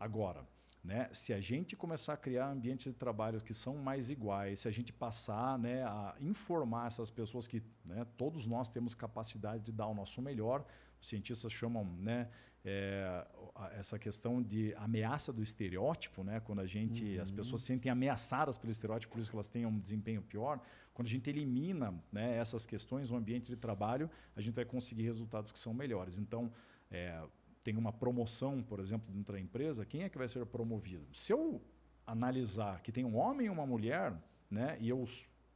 Agora, 0.01 0.45
né? 0.87 1.09
Se 1.13 1.33
a 1.33 1.41
gente 1.41 1.75
começar 1.75 2.13
a 2.13 2.17
criar 2.17 2.49
ambientes 2.49 2.87
de 2.87 2.93
trabalho 2.93 3.43
que 3.43 3.53
são 3.53 3.77
mais 3.77 4.09
iguais, 4.09 4.61
se 4.61 4.69
a 4.69 4.71
gente 4.71 4.93
passar 4.93 5.59
né, 5.59 5.83
a 5.83 6.15
informar 6.21 6.87
essas 6.87 7.11
pessoas 7.11 7.49
que 7.49 7.61
né, 7.85 8.07
todos 8.17 8.47
nós 8.47 8.69
temos 8.69 8.95
capacidade 8.95 9.65
de 9.65 9.73
dar 9.73 9.89
o 9.89 9.95
nosso 9.95 10.23
melhor, 10.23 10.65
os 11.01 11.09
cientistas 11.09 11.53
chamam 11.53 11.85
né, 11.85 12.29
é, 12.65 13.27
essa 13.73 13.99
questão 13.99 14.41
de 14.41 14.73
ameaça 14.77 15.33
do 15.33 15.43
estereótipo, 15.43 16.23
né, 16.23 16.39
quando 16.39 16.61
a 16.61 16.67
gente, 16.67 17.17
uhum. 17.17 17.23
as 17.23 17.33
pessoas 17.33 17.63
se 17.63 17.67
sentem 17.67 17.91
ameaçadas 17.91 18.57
pelo 18.57 18.71
estereótipo, 18.71 19.13
por 19.13 19.21
isso 19.21 19.29
que 19.29 19.37
elas 19.37 19.49
têm 19.49 19.67
um 19.67 19.81
desempenho 19.81 20.23
pior. 20.23 20.61
Quando 20.95 21.09
a 21.09 21.11
gente 21.11 21.29
elimina 21.29 21.93
né, 22.13 22.37
essas 22.37 22.65
questões 22.65 23.11
no 23.11 23.17
ambiente 23.17 23.51
de 23.51 23.57
trabalho, 23.57 24.09
a 24.37 24.41
gente 24.41 24.55
vai 24.55 24.65
conseguir 24.65 25.03
resultados 25.03 25.51
que 25.51 25.59
são 25.59 25.75
melhores. 25.75 26.17
Então, 26.17 26.53
é, 26.89 27.21
tem 27.67 27.77
uma 27.77 27.93
promoção, 27.93 28.63
por 28.63 28.79
exemplo, 28.79 29.13
dentro 29.13 29.33
da 29.33 29.41
empresa, 29.41 29.85
quem 29.85 30.05
é 30.05 30.09
que 30.09 30.17
vai 30.17 30.29
ser 30.29 30.47
promovido? 30.47 31.05
Se 31.13 31.33
eu 31.33 31.61
analisar 32.07 32.81
que 32.81 32.93
tem 32.93 33.05
um 33.05 33.17
homem 33.17 33.49
e 33.49 33.51
uma 33.51 33.67
mulher, 33.67 34.15
né, 34.49 34.77
e 34.81 34.89
eu 34.89 35.05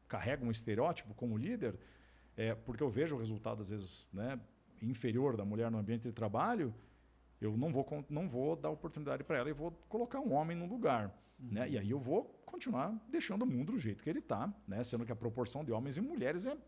carrego 0.09 0.45
um 0.45 0.51
estereótipo 0.51 1.15
como 1.15 1.39
líder, 1.39 1.79
é, 2.37 2.53
porque 2.53 2.83
eu 2.83 2.91
vejo 2.91 3.15
o 3.15 3.19
resultado, 3.21 3.61
às 3.61 3.71
vezes, 3.71 4.09
né, 4.13 4.41
inferior 4.83 5.37
da 5.37 5.45
mulher 5.45 5.71
no 5.71 5.79
ambiente 5.79 6.03
de 6.03 6.13
trabalho, 6.13 6.75
eu 7.41 7.57
não 7.57 7.73
vou, 7.73 7.87
não 8.11 8.29
vou 8.29 8.57
dar 8.57 8.71
oportunidade 8.71 9.23
para 9.23 9.39
ela 9.39 9.49
e 9.49 9.53
vou 9.53 9.71
colocar 9.89 10.19
um 10.19 10.33
homem 10.33 10.57
no 10.57 10.67
lugar. 10.67 11.17
Uhum. 11.39 11.53
Né? 11.53 11.71
E 11.71 11.79
aí 11.79 11.91
eu 11.93 12.01
vou 12.01 12.25
continuar 12.45 12.91
deixando 13.09 13.43
o 13.43 13.47
mundo 13.47 13.71
do 13.71 13.79
jeito 13.79 14.03
que 14.03 14.11
ele 14.11 14.19
está, 14.19 14.53
né? 14.67 14.83
sendo 14.83 15.07
que 15.07 15.13
a 15.13 15.17
proporção 15.17 15.65
de 15.65 15.71
homens 15.71 15.97
e 15.97 16.01
mulheres 16.01 16.45
é 16.45 16.59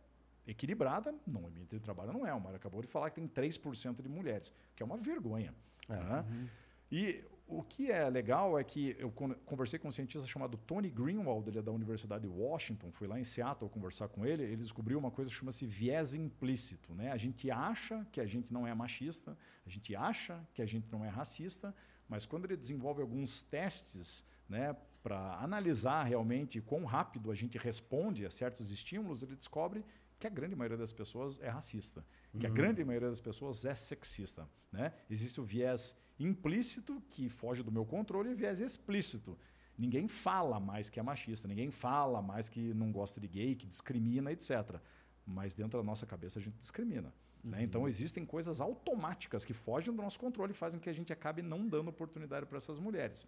equilibrada 0.46 1.14
no 1.26 1.46
ambiente 1.46 1.70
de 1.70 1.80
trabalho 1.80 2.12
não 2.12 2.26
é. 2.26 2.32
O 2.34 2.40
Mário 2.40 2.56
acabou 2.56 2.80
de 2.80 2.88
falar 2.88 3.10
que 3.10 3.16
tem 3.16 3.28
3% 3.28 4.02
de 4.02 4.08
mulheres, 4.08 4.52
que 4.74 4.82
é 4.82 4.86
uma 4.86 4.96
vergonha. 4.96 5.54
É. 5.88 5.96
Né? 5.96 6.24
Uhum. 6.28 6.48
E 6.90 7.24
o 7.46 7.62
que 7.62 7.90
é 7.90 8.08
legal 8.08 8.58
é 8.58 8.64
que 8.64 8.96
eu 8.98 9.10
conversei 9.44 9.78
com 9.78 9.88
um 9.88 9.92
cientista 9.92 10.26
chamado 10.26 10.56
Tony 10.56 10.88
Greenwald, 10.88 11.48
ele 11.48 11.58
é 11.58 11.62
da 11.62 11.72
Universidade 11.72 12.22
de 12.22 12.28
Washington, 12.28 12.90
fui 12.90 13.06
lá 13.06 13.18
em 13.18 13.24
Seattle 13.24 13.70
conversar 13.70 14.08
com 14.08 14.24
ele, 14.24 14.42
ele 14.42 14.56
descobriu 14.56 14.98
uma 14.98 15.10
coisa 15.10 15.30
que 15.30 15.36
chama-se 15.36 15.66
viés 15.66 16.14
implícito. 16.14 16.94
Né? 16.94 17.10
A 17.12 17.16
gente 17.16 17.50
acha 17.50 18.06
que 18.10 18.20
a 18.20 18.26
gente 18.26 18.52
não 18.52 18.66
é 18.66 18.74
machista, 18.74 19.36
a 19.66 19.68
gente 19.68 19.94
acha 19.94 20.40
que 20.54 20.62
a 20.62 20.66
gente 20.66 20.90
não 20.90 21.04
é 21.04 21.08
racista, 21.08 21.74
mas 22.08 22.26
quando 22.26 22.44
ele 22.44 22.56
desenvolve 22.56 23.00
alguns 23.00 23.42
testes 23.42 24.24
né, 24.48 24.76
para 25.02 25.36
analisar 25.36 26.04
realmente 26.04 26.60
quão 26.60 26.84
rápido 26.84 27.30
a 27.30 27.34
gente 27.34 27.58
responde 27.58 28.24
a 28.24 28.30
certos 28.30 28.70
estímulos, 28.70 29.22
ele 29.22 29.36
descobre 29.36 29.84
que 30.22 30.26
a 30.28 30.30
grande 30.30 30.54
maioria 30.54 30.78
das 30.78 30.92
pessoas 30.92 31.40
é 31.40 31.48
racista, 31.48 32.04
que 32.38 32.46
uhum. 32.46 32.52
a 32.52 32.54
grande 32.54 32.84
maioria 32.84 33.08
das 33.08 33.20
pessoas 33.20 33.64
é 33.64 33.74
sexista. 33.74 34.48
Né? 34.70 34.92
Existe 35.10 35.40
o 35.40 35.44
viés 35.44 35.96
implícito, 36.16 37.02
que 37.10 37.28
foge 37.28 37.60
do 37.64 37.72
meu 37.72 37.84
controle, 37.84 38.30
e 38.30 38.32
o 38.32 38.36
viés 38.36 38.60
explícito. 38.60 39.36
Ninguém 39.76 40.06
fala 40.06 40.60
mais 40.60 40.88
que 40.88 41.00
é 41.00 41.02
machista, 41.02 41.48
ninguém 41.48 41.72
fala 41.72 42.22
mais 42.22 42.48
que 42.48 42.72
não 42.72 42.92
gosta 42.92 43.20
de 43.20 43.26
gay, 43.26 43.56
que 43.56 43.66
discrimina, 43.66 44.30
etc. 44.30 44.78
Mas 45.26 45.54
dentro 45.54 45.80
da 45.80 45.84
nossa 45.84 46.06
cabeça 46.06 46.38
a 46.38 46.42
gente 46.42 46.56
discrimina. 46.56 47.12
Né? 47.42 47.58
Uhum. 47.58 47.64
Então 47.64 47.88
existem 47.88 48.24
coisas 48.24 48.60
automáticas 48.60 49.44
que 49.44 49.52
fogem 49.52 49.92
do 49.92 50.00
nosso 50.00 50.20
controle 50.20 50.52
e 50.52 50.54
fazem 50.54 50.78
com 50.78 50.84
que 50.84 50.90
a 50.90 50.94
gente 50.94 51.12
acabe 51.12 51.42
não 51.42 51.66
dando 51.66 51.88
oportunidade 51.88 52.46
para 52.46 52.58
essas 52.58 52.78
mulheres. 52.78 53.26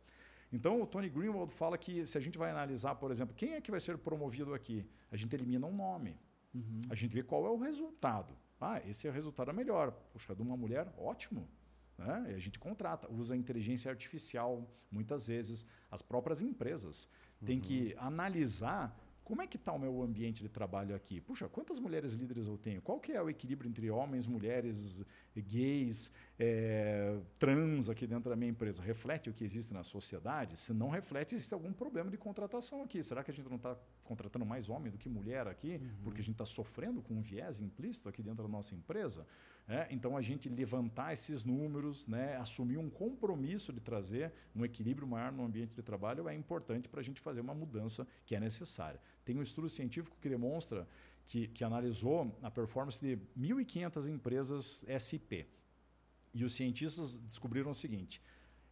Então 0.52 0.80
o 0.80 0.86
Tony 0.86 1.08
Greenwald 1.08 1.52
fala 1.52 1.76
que 1.76 2.06
se 2.06 2.16
a 2.16 2.20
gente 2.20 2.38
vai 2.38 2.52
analisar, 2.52 2.94
por 2.94 3.10
exemplo, 3.10 3.34
quem 3.34 3.54
é 3.54 3.60
que 3.60 3.72
vai 3.72 3.80
ser 3.80 3.98
promovido 3.98 4.54
aqui, 4.54 4.86
a 5.10 5.16
gente 5.16 5.34
elimina 5.34 5.66
um 5.66 5.74
nome. 5.74 6.16
Uhum. 6.54 6.82
A 6.88 6.94
gente 6.94 7.14
vê 7.14 7.22
qual 7.22 7.46
é 7.46 7.50
o 7.50 7.56
resultado. 7.56 8.34
Ah, 8.60 8.80
esse 8.86 9.06
é 9.06 9.10
o 9.10 9.12
resultado 9.12 9.52
melhor. 9.52 9.90
Puxa, 10.12 10.34
de 10.34 10.42
uma 10.42 10.56
mulher, 10.56 10.92
ótimo. 10.96 11.48
Né? 11.98 12.26
E 12.30 12.34
a 12.34 12.38
gente 12.38 12.58
contrata, 12.58 13.10
usa 13.10 13.36
inteligência 13.36 13.90
artificial 13.90 14.66
muitas 14.90 15.26
vezes. 15.26 15.66
As 15.90 16.00
próprias 16.00 16.40
empresas 16.40 17.08
uhum. 17.40 17.46
têm 17.46 17.60
que 17.60 17.94
analisar 17.98 18.98
como 19.24 19.40
é 19.40 19.46
que 19.46 19.56
está 19.56 19.72
o 19.72 19.78
meu 19.78 20.02
ambiente 20.02 20.42
de 20.42 20.50
trabalho 20.50 20.94
aqui? 20.94 21.18
Puxa, 21.18 21.48
quantas 21.48 21.78
mulheres 21.78 22.12
líderes 22.12 22.46
eu 22.46 22.58
tenho? 22.58 22.82
Qual 22.82 23.00
que 23.00 23.12
é 23.12 23.22
o 23.22 23.30
equilíbrio 23.30 23.68
entre 23.70 23.90
homens, 23.90 24.26
mulheres, 24.26 25.02
gays, 25.40 26.10
é, 26.38 27.18
trans 27.38 27.88
aqui 27.88 28.06
dentro 28.06 28.30
da 28.30 28.36
minha 28.36 28.50
empresa? 28.50 28.82
Reflete 28.82 29.30
o 29.30 29.32
que 29.32 29.44
existe 29.44 29.72
na 29.72 29.82
sociedade? 29.82 30.58
Se 30.58 30.72
não 30.72 30.88
reflete, 30.88 31.34
existe 31.34 31.52
algum 31.54 31.72
problema 31.72 32.10
de 32.10 32.16
contratação 32.16 32.82
aqui. 32.82 33.02
Será 33.02 33.22
que 33.22 33.30
a 33.30 33.34
gente 33.34 33.48
não 33.48 33.56
está 33.56 33.76
contratando 34.02 34.44
mais 34.44 34.68
homem 34.68 34.90
do 34.90 34.98
que 34.98 35.08
mulher 35.08 35.46
aqui? 35.46 35.80
Uhum. 35.80 35.90
Porque 36.04 36.20
a 36.20 36.24
gente 36.24 36.34
está 36.34 36.46
sofrendo 36.46 37.02
com 37.02 37.14
um 37.14 37.22
viés 37.22 37.60
implícito 37.60 38.08
aqui 38.08 38.22
dentro 38.22 38.42
da 38.42 38.48
nossa 38.48 38.74
empresa? 38.74 39.26
É, 39.66 39.86
então, 39.90 40.14
a 40.14 40.20
gente 40.20 40.48
levantar 40.48 41.14
esses 41.14 41.42
números, 41.42 42.06
né, 42.06 42.36
assumir 42.36 42.76
um 42.76 42.90
compromisso 42.90 43.72
de 43.72 43.80
trazer 43.80 44.30
um 44.54 44.62
equilíbrio 44.62 45.08
maior 45.08 45.32
no 45.32 45.42
ambiente 45.42 45.74
de 45.74 45.82
trabalho 45.82 46.28
é 46.28 46.34
importante 46.34 46.86
para 46.86 47.00
a 47.00 47.02
gente 47.02 47.18
fazer 47.18 47.40
uma 47.40 47.54
mudança 47.54 48.06
que 48.26 48.36
é 48.36 48.40
necessária. 48.40 49.00
Tem 49.24 49.36
um 49.36 49.42
estudo 49.42 49.68
científico 49.68 50.18
que 50.20 50.28
demonstra 50.28 50.86
que, 51.26 51.48
que 51.48 51.64
analisou 51.64 52.36
a 52.42 52.50
performance 52.50 53.00
de 53.00 53.16
1.500 53.38 54.08
empresas 54.08 54.84
SP. 54.88 55.46
E 56.32 56.44
os 56.44 56.54
cientistas 56.54 57.16
descobriram 57.16 57.70
o 57.70 57.74
seguinte: 57.74 58.20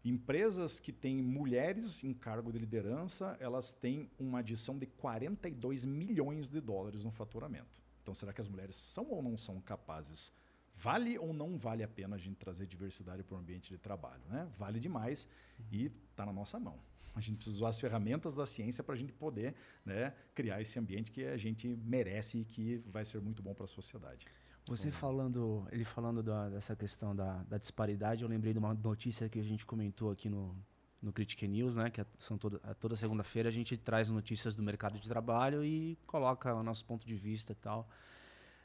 Empresas 0.04 0.80
que 0.80 0.92
têm 0.92 1.22
mulheres 1.22 2.02
em 2.02 2.12
cargo 2.12 2.50
de 2.50 2.58
liderança, 2.58 3.36
elas 3.38 3.72
têm 3.72 4.10
uma 4.18 4.40
adição 4.40 4.76
de 4.76 4.86
42 4.86 5.84
milhões 5.84 6.50
de 6.50 6.60
dólares 6.60 7.04
no 7.04 7.12
faturamento. 7.12 7.80
Então, 8.02 8.12
será 8.12 8.32
que 8.32 8.40
as 8.40 8.48
mulheres 8.48 8.74
são 8.74 9.08
ou 9.10 9.22
não 9.22 9.36
são 9.36 9.60
capazes? 9.60 10.32
Vale 10.74 11.16
ou 11.18 11.32
não 11.32 11.56
vale 11.56 11.84
a 11.84 11.88
pena 11.88 12.16
a 12.16 12.18
gente 12.18 12.36
trazer 12.36 12.66
diversidade 12.66 13.22
para 13.22 13.36
o 13.36 13.38
ambiente 13.38 13.68
de 13.70 13.78
trabalho? 13.78 14.22
Né? 14.28 14.50
Vale 14.58 14.80
demais 14.80 15.28
e 15.70 15.92
está 16.10 16.26
na 16.26 16.32
nossa 16.32 16.58
mão. 16.58 16.80
A 17.14 17.20
gente 17.20 17.36
precisa 17.36 17.56
usar 17.56 17.68
as 17.68 17.80
ferramentas 17.80 18.34
da 18.34 18.46
ciência 18.46 18.82
para 18.82 18.94
a 18.94 18.98
gente 18.98 19.12
poder 19.12 19.54
né, 19.84 20.14
criar 20.34 20.60
esse 20.60 20.78
ambiente 20.78 21.10
que 21.10 21.24
a 21.24 21.36
gente 21.36 21.68
merece 21.84 22.38
e 22.38 22.44
que 22.44 22.82
vai 22.86 23.04
ser 23.04 23.20
muito 23.20 23.42
bom 23.42 23.54
para 23.54 23.64
a 23.64 23.68
sociedade. 23.68 24.26
Você 24.68 24.90
falando, 24.90 25.66
ele 25.72 25.84
falando 25.84 26.22
da, 26.22 26.48
dessa 26.48 26.76
questão 26.76 27.14
da, 27.14 27.42
da, 27.44 27.58
disparidade, 27.58 28.22
eu 28.22 28.28
lembrei 28.28 28.52
de 28.52 28.58
uma 28.58 28.72
notícia 28.72 29.28
que 29.28 29.38
a 29.40 29.42
gente 29.42 29.66
comentou 29.66 30.10
aqui 30.10 30.28
no, 30.28 30.56
no 31.02 31.12
Critic 31.12 31.42
News, 31.42 31.74
né? 31.74 31.90
Que 31.90 32.00
é, 32.00 32.06
são 32.18 32.38
toda, 32.38 32.58
toda 32.76 32.94
segunda-feira 32.94 33.48
a 33.48 33.52
gente 33.52 33.76
traz 33.76 34.08
notícias 34.08 34.54
do 34.54 34.62
mercado 34.62 35.00
de 35.00 35.08
trabalho 35.08 35.64
e 35.64 35.98
coloca 36.06 36.54
o 36.54 36.62
nosso 36.62 36.84
ponto 36.84 37.04
de 37.04 37.16
vista 37.16 37.52
e 37.52 37.56
tal. 37.56 37.88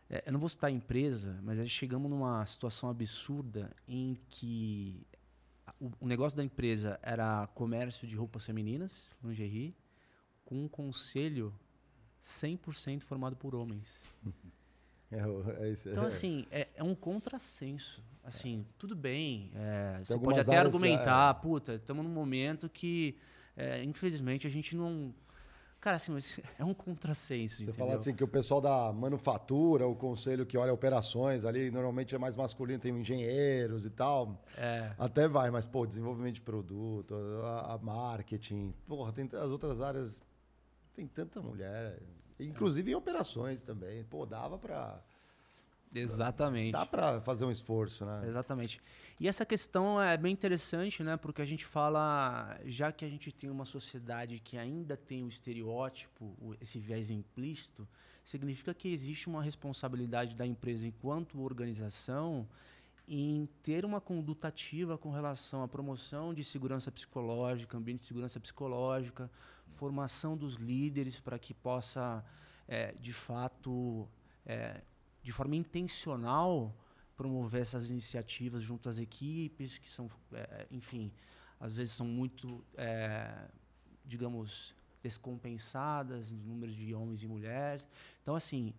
É, 0.09 0.23
eu 0.25 0.31
não 0.31 0.39
vou 0.39 0.47
citar 0.47 0.69
a 0.69 0.71
empresa, 0.71 1.39
mas 1.41 1.57
gente 1.57 1.71
chegamos 1.71 2.09
numa 2.09 2.45
situação 2.45 2.89
absurda 2.89 3.75
em 3.87 4.17
que 4.29 5.05
o, 5.79 5.91
o, 6.01 6.07
negócio 6.07 6.35
da 6.37 6.43
empresa 6.43 6.99
era 7.01 7.47
comércio 7.53 8.07
de 8.07 8.15
roupas 8.15 8.45
femininas, 8.45 9.09
lingerie, 9.23 9.75
com 10.45 10.55
um 10.63 10.67
conselho 10.67 11.53
100% 12.21 13.03
formado 13.03 13.35
por 13.35 13.55
homens. 13.55 13.93
É, 15.09 15.19
é, 15.19 15.73
então, 15.89 16.03
é. 16.03 16.07
assim, 16.07 16.45
é, 16.51 16.67
é, 16.75 16.83
um 16.83 16.93
contrassenso. 16.93 18.03
Assim, 18.21 18.65
tudo 18.77 18.93
bem, 18.93 19.49
é, 19.55 20.01
você 20.03 20.19
pode 20.19 20.41
até 20.41 20.57
argumentar, 20.57 21.33
é. 21.33 21.41
puta, 21.41 21.75
estamos 21.75 22.03
num 22.03 22.11
momento 22.11 22.67
que, 22.67 23.15
infelizmente, 23.85 24.45
a 24.45 24.49
gente 24.49 24.75
não... 24.75 25.15
Cara, 25.79 25.97
assim, 25.97 26.11
mas 26.11 26.39
é 26.57 26.65
um 26.65 26.73
contrassenso, 26.73 27.63
Você 27.63 27.71
fala 27.71 27.95
assim 27.95 28.13
que 28.13 28.23
o 28.23 28.27
pessoal 28.27 28.59
da 28.59 28.91
manufatura, 28.91 29.87
o 29.87 29.95
conselho 29.95 30.45
que 30.45 30.57
olha 30.57 30.73
operações 30.73 31.45
ali, 31.45 31.69
normalmente 31.69 32.15
é 32.15 32.17
mais 32.17 32.35
masculino, 32.35 32.79
tem 32.79 32.97
engenheiros 32.97 33.85
e 33.85 33.89
tal. 33.89 34.43
É. 34.57 34.91
Até 34.97 35.27
vai, 35.27 35.51
mas, 35.51 35.67
pô, 35.67 35.85
desenvolvimento 35.85 36.35
de 36.35 36.41
produto, 36.41 37.15
a, 37.43 37.73
a 37.73 37.77
marketing, 37.77 38.73
porra, 38.87 39.13
tem 39.13 39.29
as 39.33 39.51
outras 39.51 39.79
áreas, 39.79 40.21
tem 40.95 41.07
tanta 41.07 41.41
mulher... 41.41 41.99
Inclusive 42.39 42.91
em 42.91 42.93
operações 42.93 43.63
também. 43.63 44.03
Pô, 44.03 44.23
dava 44.23 44.59
para. 44.59 45.03
Exatamente. 45.93 46.71
Dá 46.71 46.85
para 46.85 47.21
fazer 47.21 47.45
um 47.45 47.51
esforço, 47.51 48.05
né? 48.05 48.23
Exatamente. 48.27 48.81
E 49.19 49.27
essa 49.27 49.45
questão 49.45 50.01
é 50.01 50.15
bem 50.15 50.31
interessante, 50.31 51.01
né? 51.03 51.17
Porque 51.17 51.41
a 51.41 51.45
gente 51.45 51.65
fala, 51.65 52.59
já 52.65 52.91
que 52.91 53.03
a 53.03 53.09
gente 53.09 53.31
tem 53.31 53.49
uma 53.49 53.65
sociedade 53.65 54.39
que 54.39 54.57
ainda 54.57 54.95
tem 54.95 55.23
o 55.23 55.27
estereótipo, 55.27 56.55
esse 56.61 56.79
viés 56.79 57.09
implícito, 57.09 57.87
significa 58.23 58.73
que 58.73 58.89
existe 58.89 59.27
uma 59.27 59.41
responsabilidade 59.41 60.35
da 60.35 60.45
empresa 60.45 60.85
enquanto 60.85 61.41
organização 61.41 62.47
em 63.07 63.47
ter 63.63 63.85
uma 63.85 64.01
conduta 64.01 64.49
ativa 64.49 64.97
com 64.97 65.11
relação 65.11 65.63
à 65.63 65.67
promoção 65.67 66.33
de 66.33 66.43
segurança 66.43 66.91
psicológica, 66.91 67.77
ambiente 67.77 68.01
de 68.01 68.05
segurança 68.05 68.37
psicológica, 68.37 69.31
formação 69.75 70.35
dos 70.35 70.55
líderes 70.55 71.19
para 71.19 71.39
que 71.39 71.53
possa, 71.53 72.23
é, 72.67 72.93
de 72.99 73.13
fato, 73.13 74.07
é, 74.45 74.81
de 75.27 75.33
forma 75.33 75.57
intencional, 75.57 76.73
promover 77.17 77.61
essas 77.61 77.89
iniciativas 77.89 78.63
junto 78.63 78.87
às 78.87 78.97
equipes, 78.97 79.77
que 79.77 79.89
são, 79.89 80.09
é, 80.31 80.65
enfim, 80.71 81.11
às 81.59 81.75
vezes 81.75 81.93
são 81.93 82.07
muito, 82.07 82.63
é, 82.77 83.49
digamos, 84.05 84.73
descompensadas 85.03 86.31
no 86.31 86.41
número 86.45 86.71
de 86.73 86.95
homens 86.95 87.23
e 87.23 87.27
mulheres. 87.27 87.85
Então, 88.21 88.35
assim, 88.35 88.73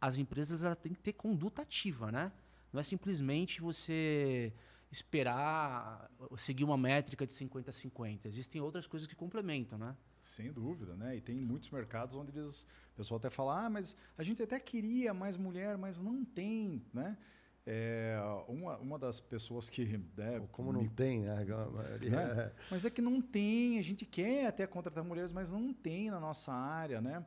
as 0.00 0.18
empresas 0.18 0.60
têm 0.76 0.94
que 0.94 1.02
ter 1.02 1.14
conduta 1.14 1.62
ativa, 1.62 2.12
né? 2.12 2.30
Não 2.72 2.78
é 2.78 2.84
simplesmente 2.84 3.60
você 3.60 4.52
esperar 4.92 6.08
seguir 6.36 6.62
uma 6.62 6.78
métrica 6.78 7.26
de 7.26 7.32
50 7.32 7.70
a 7.70 7.72
50. 7.72 8.28
Existem 8.28 8.60
outras 8.60 8.86
coisas 8.86 9.08
que 9.08 9.16
complementam, 9.16 9.76
né? 9.76 9.96
Sem 10.20 10.52
dúvida, 10.52 10.94
né? 10.94 11.16
E 11.16 11.20
tem 11.20 11.40
muitos 11.40 11.70
mercados 11.70 12.14
onde 12.14 12.30
eles, 12.38 12.68
pessoal 12.98 13.18
até 13.18 13.30
fala, 13.30 13.66
ah, 13.66 13.70
mas 13.70 13.96
a 14.16 14.22
gente 14.24 14.42
até 14.42 14.58
queria 14.58 15.14
mais 15.14 15.36
mulher, 15.36 15.78
mas 15.78 16.00
não 16.00 16.24
tem, 16.24 16.84
né? 16.92 17.16
É, 17.64 18.18
uma, 18.48 18.76
uma 18.78 18.98
das 18.98 19.20
pessoas 19.20 19.68
que. 19.68 20.00
Né, 20.16 20.42
Como 20.50 20.72
não 20.72 20.82
me, 20.82 20.88
tem, 20.88 21.20
né? 21.20 21.44
né? 21.44 22.52
Mas 22.70 22.84
é 22.84 22.90
que 22.90 23.02
não 23.02 23.20
tem, 23.20 23.78
a 23.78 23.82
gente 23.82 24.04
quer 24.04 24.46
até 24.46 24.66
contratar 24.66 25.04
mulheres, 25.04 25.32
mas 25.32 25.50
não 25.50 25.72
tem 25.72 26.10
na 26.10 26.18
nossa 26.18 26.50
área, 26.52 27.00
né? 27.00 27.24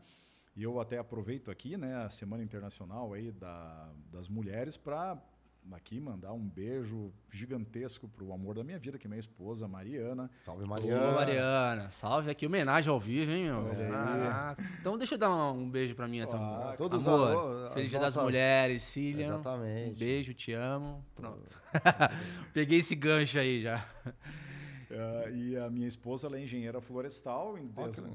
E 0.56 0.64
eu 0.64 0.80
até 0.82 0.98
aproveito 0.98 1.50
aqui, 1.50 1.78
né, 1.78 1.96
a 2.04 2.10
Semana 2.10 2.44
Internacional 2.44 3.14
aí 3.14 3.32
da, 3.32 3.90
das 4.12 4.28
Mulheres 4.28 4.76
para 4.76 5.22
aqui 5.72 6.00
mandar 6.00 6.34
um 6.34 6.48
beijo 6.48 7.12
gigantesco 7.30 8.08
pro 8.08 8.34
amor 8.34 8.56
da 8.56 8.64
minha 8.64 8.78
vida, 8.78 8.98
que 8.98 9.08
é 9.08 9.10
minha 9.10 9.20
esposa, 9.20 9.68
Mariana. 9.68 10.30
Salve, 10.40 10.68
Mariana. 10.68 11.10
Ô, 11.10 11.16
Mariana. 11.16 11.92
Salve 11.92 12.30
aqui, 12.30 12.46
homenagem 12.46 12.92
ao 12.92 13.00
vivo, 13.00 13.32
hein, 13.32 13.46
meu? 13.46 13.68
Ah, 13.94 14.56
então 14.80 14.98
deixa 14.98 15.16
eu 15.16 15.20
dar 15.20 15.52
um, 15.52 15.70
beijo 15.70 15.96
pra 15.96 16.08
minha 16.08 16.28
também. 16.28 16.46
Ah, 16.46 16.74
todos 16.78 17.06
amor, 17.06 17.72
Feliz 17.74 17.90
Dia 17.90 18.00
das 18.00 18.16
Mulheres, 18.16 18.84
Cília. 18.84 19.28
Exatamente. 19.28 19.92
Um 19.92 19.94
beijo, 19.94 20.34
te 20.34 20.54
amo. 20.54 21.04
Pronto. 21.16 21.58
Peguei 22.54 22.80
esse 22.80 22.96
gancho 22.96 23.40
aí 23.40 23.62
já. 23.62 23.86
Uh, 24.92 25.30
e 25.34 25.58
a 25.58 25.70
minha 25.70 25.88
esposa 25.88 26.28
ela 26.28 26.38
é 26.38 26.44
engenheira 26.44 26.82
florestal, 26.82 27.58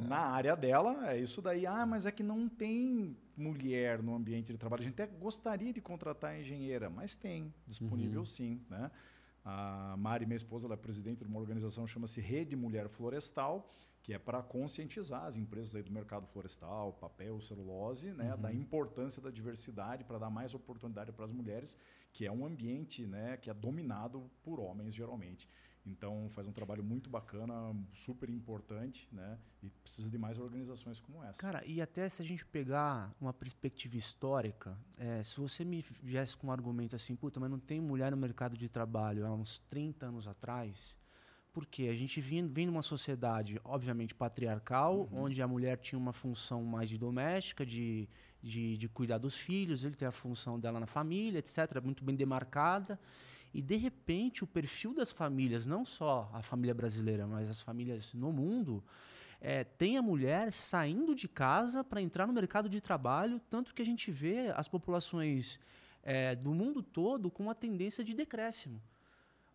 na 0.06 0.18
área 0.18 0.54
dela 0.54 1.10
é 1.10 1.18
isso 1.18 1.40
daí. 1.40 1.64
Ah, 1.66 1.86
mas 1.86 2.04
é 2.04 2.12
que 2.12 2.22
não 2.22 2.48
tem 2.48 3.16
mulher 3.36 4.02
no 4.02 4.14
ambiente 4.14 4.52
de 4.52 4.58
trabalho. 4.58 4.82
A 4.82 4.84
gente 4.84 5.00
até 5.00 5.06
gostaria 5.06 5.72
de 5.72 5.80
contratar 5.80 6.38
engenheira, 6.38 6.88
mas 6.88 7.14
tem, 7.14 7.52
disponível 7.66 8.20
uhum. 8.20 8.26
sim. 8.26 8.60
Né? 8.68 8.90
A 9.44 9.94
Mari, 9.98 10.26
minha 10.26 10.36
esposa, 10.36 10.66
ela 10.66 10.74
é 10.74 10.76
presidente 10.76 11.22
de 11.22 11.28
uma 11.28 11.38
organização 11.38 11.86
chama-se 11.86 12.20
Rede 12.20 12.56
Mulher 12.56 12.88
Florestal, 12.88 13.70
que 14.02 14.14
é 14.14 14.18
para 14.18 14.40
conscientizar 14.42 15.24
as 15.24 15.36
empresas 15.36 15.74
aí 15.74 15.82
do 15.82 15.90
mercado 15.90 16.26
florestal, 16.28 16.92
papel, 16.92 17.40
celulose, 17.40 18.12
né, 18.12 18.34
uhum. 18.34 18.40
da 18.40 18.52
importância 18.52 19.20
da 19.20 19.30
diversidade 19.30 20.04
para 20.04 20.16
dar 20.16 20.30
mais 20.30 20.54
oportunidade 20.54 21.10
para 21.10 21.24
as 21.24 21.32
mulheres, 21.32 21.76
que 22.12 22.24
é 22.24 22.30
um 22.30 22.46
ambiente 22.46 23.04
né, 23.04 23.36
que 23.36 23.50
é 23.50 23.54
dominado 23.54 24.30
por 24.44 24.60
homens 24.60 24.94
geralmente. 24.94 25.48
Então 25.86 26.28
faz 26.30 26.48
um 26.48 26.52
trabalho 26.52 26.82
muito 26.82 27.08
bacana, 27.08 27.54
super 27.92 28.28
importante, 28.28 29.08
né? 29.12 29.38
E 29.62 29.70
precisa 29.70 30.10
de 30.10 30.18
mais 30.18 30.38
organizações 30.38 30.98
como 30.98 31.22
essa. 31.22 31.40
Cara, 31.40 31.64
e 31.64 31.80
até 31.80 32.08
se 32.08 32.20
a 32.20 32.24
gente 32.24 32.44
pegar 32.44 33.14
uma 33.20 33.32
perspectiva 33.32 33.96
histórica, 33.96 34.76
é, 34.98 35.22
se 35.22 35.38
você 35.38 35.64
me 35.64 35.84
viesse 36.02 36.36
com 36.36 36.48
um 36.48 36.52
argumento 36.52 36.96
assim, 36.96 37.14
puta, 37.14 37.38
mas 37.38 37.50
não 37.50 37.58
tem 37.58 37.80
mulher 37.80 38.10
no 38.10 38.16
mercado 38.16 38.56
de 38.56 38.68
trabalho 38.68 39.24
há 39.24 39.32
uns 39.32 39.60
30 39.70 40.06
anos 40.06 40.26
atrás, 40.26 40.96
porque 41.52 41.84
a 41.84 41.94
gente 41.94 42.20
vem, 42.20 42.46
vem 42.46 42.66
numa 42.66 42.82
sociedade, 42.82 43.60
obviamente, 43.64 44.14
patriarcal, 44.14 45.08
uhum. 45.10 45.22
onde 45.22 45.40
a 45.40 45.48
mulher 45.48 45.78
tinha 45.78 45.98
uma 45.98 46.12
função 46.12 46.64
mais 46.64 46.88
de 46.88 46.98
doméstica, 46.98 47.64
de, 47.64 48.08
de, 48.42 48.76
de 48.76 48.88
cuidar 48.88 49.18
dos 49.18 49.36
filhos, 49.36 49.84
ele 49.84 49.94
tem 49.94 50.06
a 50.06 50.12
função 50.12 50.58
dela 50.58 50.78
na 50.80 50.86
família, 50.86 51.38
etc., 51.38 51.80
muito 51.82 52.04
bem 52.04 52.14
demarcada. 52.14 53.00
E, 53.52 53.62
de 53.62 53.76
repente, 53.76 54.44
o 54.44 54.46
perfil 54.46 54.94
das 54.94 55.12
famílias, 55.12 55.66
não 55.66 55.84
só 55.84 56.30
a 56.32 56.42
família 56.42 56.74
brasileira, 56.74 57.26
mas 57.26 57.48
as 57.48 57.60
famílias 57.60 58.12
no 58.12 58.32
mundo, 58.32 58.84
é, 59.40 59.64
tem 59.64 59.96
a 59.96 60.02
mulher 60.02 60.52
saindo 60.52 61.14
de 61.14 61.28
casa 61.28 61.84
para 61.84 62.00
entrar 62.00 62.26
no 62.26 62.32
mercado 62.32 62.68
de 62.68 62.80
trabalho, 62.80 63.40
tanto 63.50 63.74
que 63.74 63.82
a 63.82 63.84
gente 63.84 64.10
vê 64.10 64.50
as 64.54 64.68
populações 64.68 65.58
é, 66.02 66.34
do 66.34 66.52
mundo 66.52 66.82
todo 66.82 67.30
com 67.30 67.44
uma 67.44 67.54
tendência 67.54 68.04
de 68.04 68.14
decréscimo. 68.14 68.80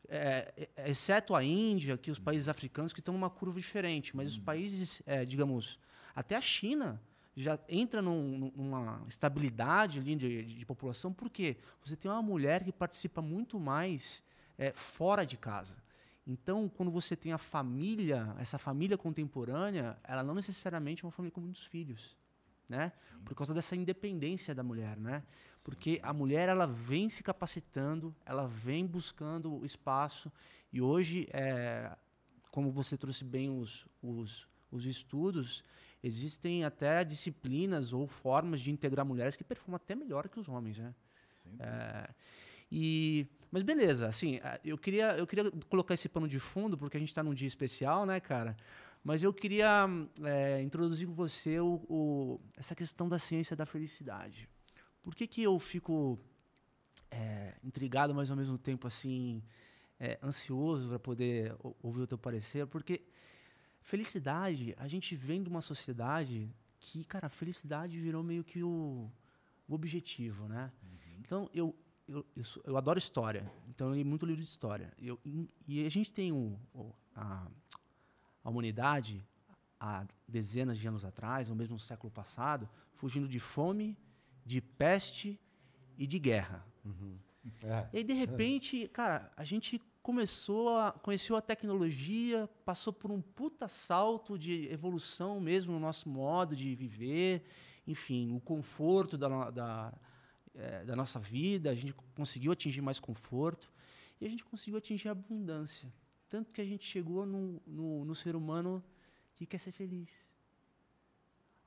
É, 0.08 0.70
é 0.76 0.90
exceto 0.90 1.34
a 1.34 1.44
Índia, 1.44 1.98
que 1.98 2.12
os 2.12 2.20
países 2.20 2.50
africanos 2.50 2.92
que 2.92 3.00
estão 3.00 3.14
numa 3.14 3.30
curva 3.30 3.60
diferente, 3.60 4.16
mas 4.16 4.34
os 4.34 4.38
hum. 4.38 4.44
países, 4.44 5.02
é, 5.06 5.24
digamos, 5.26 5.80
até 6.16 6.36
a 6.36 6.42
China, 6.42 7.02
já 7.36 7.58
entra 7.70 8.02
num, 8.02 8.52
numa 8.56 9.02
estabilidade 9.08 10.00
ali 10.00 10.16
de, 10.16 10.44
de, 10.44 10.56
de, 10.56 10.66
população, 10.66 11.14
porque 11.14 11.58
você 11.84 11.96
tem 11.96 12.12
uma 12.12 12.22
mulher 12.22 12.64
que 12.64 12.72
participa 12.72 13.22
muito 13.22 13.60
mais 13.60 14.24
é, 14.58 14.72
fora 14.74 15.26
de 15.26 15.38
casa. 15.38 15.76
Então, 16.28 16.70
quando 16.70 16.92
você 16.92 17.16
tem 17.16 17.34
a 17.34 17.38
família, 17.38 18.36
essa 18.38 18.58
família 18.58 18.98
contemporânea, 18.98 19.98
ela 20.04 20.24
não 20.24 20.36
necessariamente 20.36 21.04
é 21.04 21.06
uma 21.06 21.12
família 21.12 21.34
com 21.34 21.42
muitos 21.42 21.66
filhos, 21.66 22.16
né? 22.70 22.92
Por 23.26 23.34
causa 23.34 23.54
dessa 23.54 23.76
independência 23.76 24.54
da 24.54 24.64
mulher, 24.64 24.98
né? 24.98 25.24
Porque 25.64 26.00
a 26.04 26.14
mulher 26.14 26.50
ela 26.50 26.68
vem 26.68 27.10
se 27.10 27.24
capacitando, 27.24 28.16
ela 28.26 28.48
vem 28.48 28.86
buscando 28.86 29.64
espaço 29.66 30.32
e 30.72 30.82
hoje, 30.82 31.28
é, 31.34 31.92
como 32.50 32.72
você 32.72 32.98
trouxe 32.98 33.24
bem 33.24 33.50
os, 33.50 33.86
os, 34.02 34.48
os 34.72 34.86
estudos, 34.86 35.64
existem 36.04 36.64
até 36.64 37.04
disciplinas 37.04 37.94
ou 37.94 38.08
formas 38.08 38.62
de 38.62 38.72
integrar 38.72 39.06
mulheres 39.06 39.36
que 39.36 39.44
performam 39.44 39.76
até 39.76 39.96
melhor 39.96 40.28
que 40.30 40.40
os 40.40 40.48
homens, 40.50 40.78
né? 40.80 40.94
É, 41.60 42.10
e 42.72 43.28
Mas 43.52 43.64
beleza, 43.64 44.08
assim, 44.08 44.40
eu 44.64 44.78
queria, 44.78 45.18
eu 45.18 45.28
queria 45.28 45.52
colocar 45.70 45.94
esse 45.94 46.08
pano 46.08 46.28
de 46.28 46.40
fundo, 46.40 46.78
porque 46.78 46.96
a 46.98 47.00
gente 47.00 47.10
está 47.10 47.22
num 47.24 47.34
dia 47.34 47.48
especial, 47.48 48.06
né, 48.06 48.20
cara? 48.20 48.56
Mas 49.04 49.24
eu 49.24 49.34
queria 49.34 49.88
é, 50.24 50.62
introduzir 50.62 51.08
com 51.08 51.14
você 51.14 51.60
o, 51.60 51.82
o- 51.90 52.40
essa 52.56 52.76
questão 52.76 53.10
da 53.10 53.18
ciência 53.20 53.56
da 53.56 53.66
felicidade. 53.66 54.48
Por 55.02 55.16
que, 55.16 55.26
que 55.28 55.42
eu 55.44 55.58
fico 55.60 56.20
é, 57.10 57.56
intrigado, 57.64 58.14
mas 58.14 58.30
ao 58.32 58.38
mesmo 58.38 58.58
tempo 58.58 58.88
assim 58.88 59.42
é, 60.00 60.18
ansioso 60.24 60.88
para 60.90 61.00
poder 61.00 61.56
ou- 61.60 61.76
ouvir 61.82 62.02
o 62.02 62.08
teu 62.08 62.18
parecer? 62.18 62.66
Porque 62.68 63.02
felicidade, 63.82 64.74
a 64.78 64.88
gente 64.88 65.16
vem 65.16 65.44
de 65.44 65.50
uma 65.50 65.62
sociedade 65.62 66.50
que, 66.80 67.04
cara, 67.04 67.28
a 67.28 67.30
felicidade 67.30 68.00
virou 68.00 68.24
meio 68.24 68.44
que 68.44 68.64
o, 68.64 69.10
o 69.68 69.74
objetivo, 69.74 70.48
né? 70.48 70.72
Então, 71.20 71.50
eu, 71.54 71.76
eu, 72.08 72.26
eu, 72.36 72.44
sou- 72.44 72.64
eu 72.66 72.78
adoro 72.78 72.98
história, 72.98 73.52
então 73.70 73.90
eu 73.90 73.96
li 73.96 74.04
muito 74.04 74.26
livro 74.26 74.42
de 74.42 74.48
história. 74.48 74.92
Eu, 74.98 75.20
e 75.68 75.86
a 75.86 75.90
gente 75.90 76.12
tem 76.12 76.32
o, 76.32 76.58
o- 76.74 76.94
a, 77.16 77.48
a 78.44 78.50
humanidade, 78.50 79.24
há 79.80 80.06
dezenas 80.28 80.78
de 80.78 80.88
anos 80.88 81.04
atrás, 81.06 81.50
ou 81.50 81.56
mesmo 81.56 81.74
no 81.76 81.80
século 81.80 82.12
passado, 82.12 82.70
fugindo 82.94 83.28
de 83.28 83.40
fome, 83.40 83.98
de 84.46 84.62
peste 84.62 85.40
e 85.98 86.06
de 86.08 86.18
guerra. 86.20 86.66
É. 87.64 87.90
E 87.94 87.98
aí, 87.98 88.04
de 88.04 88.14
repente, 88.14 88.88
cara, 88.90 89.32
a 89.36 89.44
gente 89.44 89.82
começou 90.02 90.78
a 90.78 90.92
conheceu 90.92 91.36
a 91.36 91.42
tecnologia, 91.42 92.50
passou 92.66 92.92
por 92.92 93.12
um 93.12 93.22
puta 93.22 93.68
salto 93.68 94.38
de 94.38 94.68
evolução 94.72 95.40
mesmo 95.40 95.74
no 95.74 95.80
nosso 95.80 96.10
modo 96.10 96.56
de 96.56 96.76
viver, 96.76 97.44
enfim, 97.86 98.34
o 98.34 98.40
conforto 98.40 99.18
da, 99.18 99.50
da, 99.50 99.94
eh, 100.56 100.86
da 100.86 100.96
nossa 100.96 101.20
vida, 101.20 101.70
a 101.70 101.76
gente 101.76 101.94
conseguiu 102.16 102.52
atingir 102.52 102.82
mais 102.82 103.00
conforto 103.00 103.72
e 104.20 104.26
a 104.26 104.30
gente 104.30 104.44
conseguiu 104.44 104.78
atingir 104.78 105.10
abundância. 105.10 105.92
Tanto 106.30 106.52
que 106.52 106.62
a 106.62 106.66
gente 106.66 106.86
chegou 106.86 107.26
no, 107.26 107.62
no, 107.68 108.06
no 108.06 108.16
ser 108.16 108.36
humano 108.36 108.84
que 109.36 109.46
quer 109.46 109.58
ser 109.58 109.72
feliz. 109.72 110.26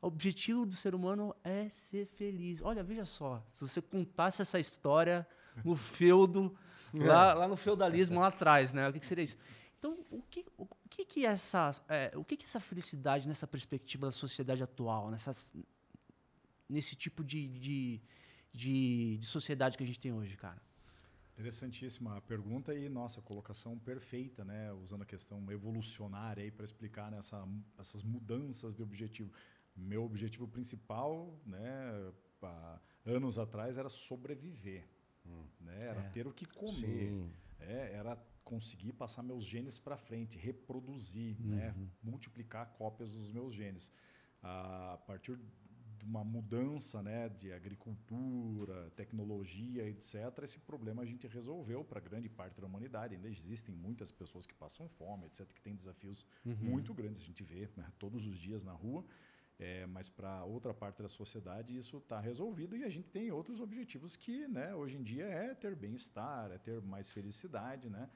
O 0.00 0.06
objetivo 0.06 0.66
do 0.66 0.74
ser 0.74 0.94
humano 0.94 1.34
é 1.42 1.68
ser 1.68 2.06
feliz. 2.06 2.62
Olha, 2.62 2.82
veja 2.82 3.04
só, 3.04 3.44
se 3.54 3.60
você 3.60 3.80
contasse 3.80 4.42
essa 4.42 4.58
história 4.58 5.26
no 5.64 5.76
feudo, 5.76 6.56
lá, 6.94 7.34
lá 7.34 7.48
no 7.48 7.56
feudalismo 7.56 8.20
lá 8.20 8.28
atrás, 8.28 8.72
né? 8.72 8.88
O 8.88 8.92
que, 8.92 9.00
que 9.00 9.06
seria 9.06 9.24
isso? 9.24 9.36
Então, 9.78 9.98
o 10.10 10.22
que, 10.22 10.46
o, 10.56 10.66
que, 10.88 11.04
que 11.04 11.26
essa, 11.26 11.70
é, 11.88 12.10
o 12.14 12.24
que, 12.24 12.36
que 12.36 12.44
essa 12.44 12.60
felicidade 12.60 13.28
nessa 13.28 13.46
perspectiva 13.46 14.06
da 14.06 14.12
sociedade 14.12 14.62
atual, 14.62 15.10
nessas, 15.10 15.52
nesse 16.68 16.96
tipo 16.96 17.22
de, 17.22 17.46
de, 17.58 18.00
de, 18.52 19.18
de 19.18 19.26
sociedade 19.26 19.76
que 19.76 19.84
a 19.84 19.86
gente 19.86 20.00
tem 20.00 20.12
hoje, 20.12 20.36
cara? 20.36 20.62
Interessantíssima 21.34 22.16
a 22.16 22.20
pergunta 22.20 22.72
e, 22.72 22.88
nossa, 22.88 23.20
colocação 23.20 23.76
perfeita, 23.76 24.44
né? 24.44 24.72
Usando 24.72 25.02
a 25.02 25.04
questão 25.04 25.44
evolucionária 25.50 26.44
aí 26.44 26.50
para 26.50 26.64
explicar 26.64 27.10
nessa, 27.10 27.46
essas 27.76 28.02
mudanças 28.02 28.74
de 28.74 28.82
objetivo. 28.82 29.32
Meu 29.76 30.04
objetivo 30.04 30.46
principal, 30.46 31.36
né, 31.44 32.12
anos 33.04 33.38
atrás, 33.38 33.76
era 33.76 33.88
sobreviver. 33.88 34.88
Né? 35.60 35.78
Era 35.82 36.00
É. 36.00 36.08
ter 36.10 36.26
o 36.26 36.32
que 36.32 36.44
comer. 36.46 37.12
É, 37.60 37.92
era 37.94 38.16
conseguir 38.44 38.92
passar 38.92 39.22
meus 39.22 39.44
genes 39.44 39.78
para 39.78 39.96
frente, 39.96 40.36
reproduzir, 40.38 41.40
né? 41.40 41.72
Uhum. 41.76 41.88
multiplicar 42.02 42.66
cópias 42.74 43.12
dos 43.12 43.30
meus 43.30 43.54
genes. 43.54 43.90
A 44.42 44.98
partir 45.06 45.38
de 45.96 46.04
uma 46.04 46.22
mudança 46.22 47.02
né, 47.02 47.30
de 47.30 47.50
agricultura, 47.52 48.90
tecnologia, 48.90 49.88
etc., 49.88 50.14
esse 50.42 50.58
problema 50.58 51.00
a 51.02 51.06
gente 51.06 51.26
resolveu 51.26 51.82
para 51.82 52.00
grande 52.00 52.28
parte 52.28 52.60
da 52.60 52.66
humanidade. 52.66 53.14
Ainda 53.14 53.28
existem 53.28 53.74
muitas 53.74 54.10
pessoas 54.10 54.44
que 54.46 54.54
passam 54.54 54.86
fome, 54.88 55.26
etc., 55.26 55.46
que 55.46 55.62
têm 55.62 55.74
desafios 55.74 56.26
Uhum. 56.44 56.54
muito 56.60 56.92
grandes. 56.92 57.22
A 57.22 57.24
gente 57.24 57.42
vê 57.42 57.70
né, 57.76 57.90
todos 57.98 58.26
os 58.26 58.36
dias 58.38 58.62
na 58.62 58.72
rua. 58.72 59.04
É, 59.58 59.86
mas 59.86 60.10
para 60.10 60.44
outra 60.44 60.74
parte 60.74 61.00
da 61.00 61.08
sociedade 61.08 61.76
isso 61.76 61.98
está 61.98 62.18
resolvido 62.18 62.76
e 62.76 62.82
a 62.82 62.88
gente 62.88 63.08
tem 63.08 63.30
outros 63.30 63.60
objetivos 63.60 64.16
que 64.16 64.48
né, 64.48 64.74
hoje 64.74 64.96
em 64.96 65.02
dia 65.02 65.26
é 65.26 65.54
ter 65.54 65.76
bem-estar, 65.76 66.50
é 66.50 66.58
ter 66.58 66.82
mais 66.82 67.08
felicidade. 67.08 67.88
Né? 67.88 68.10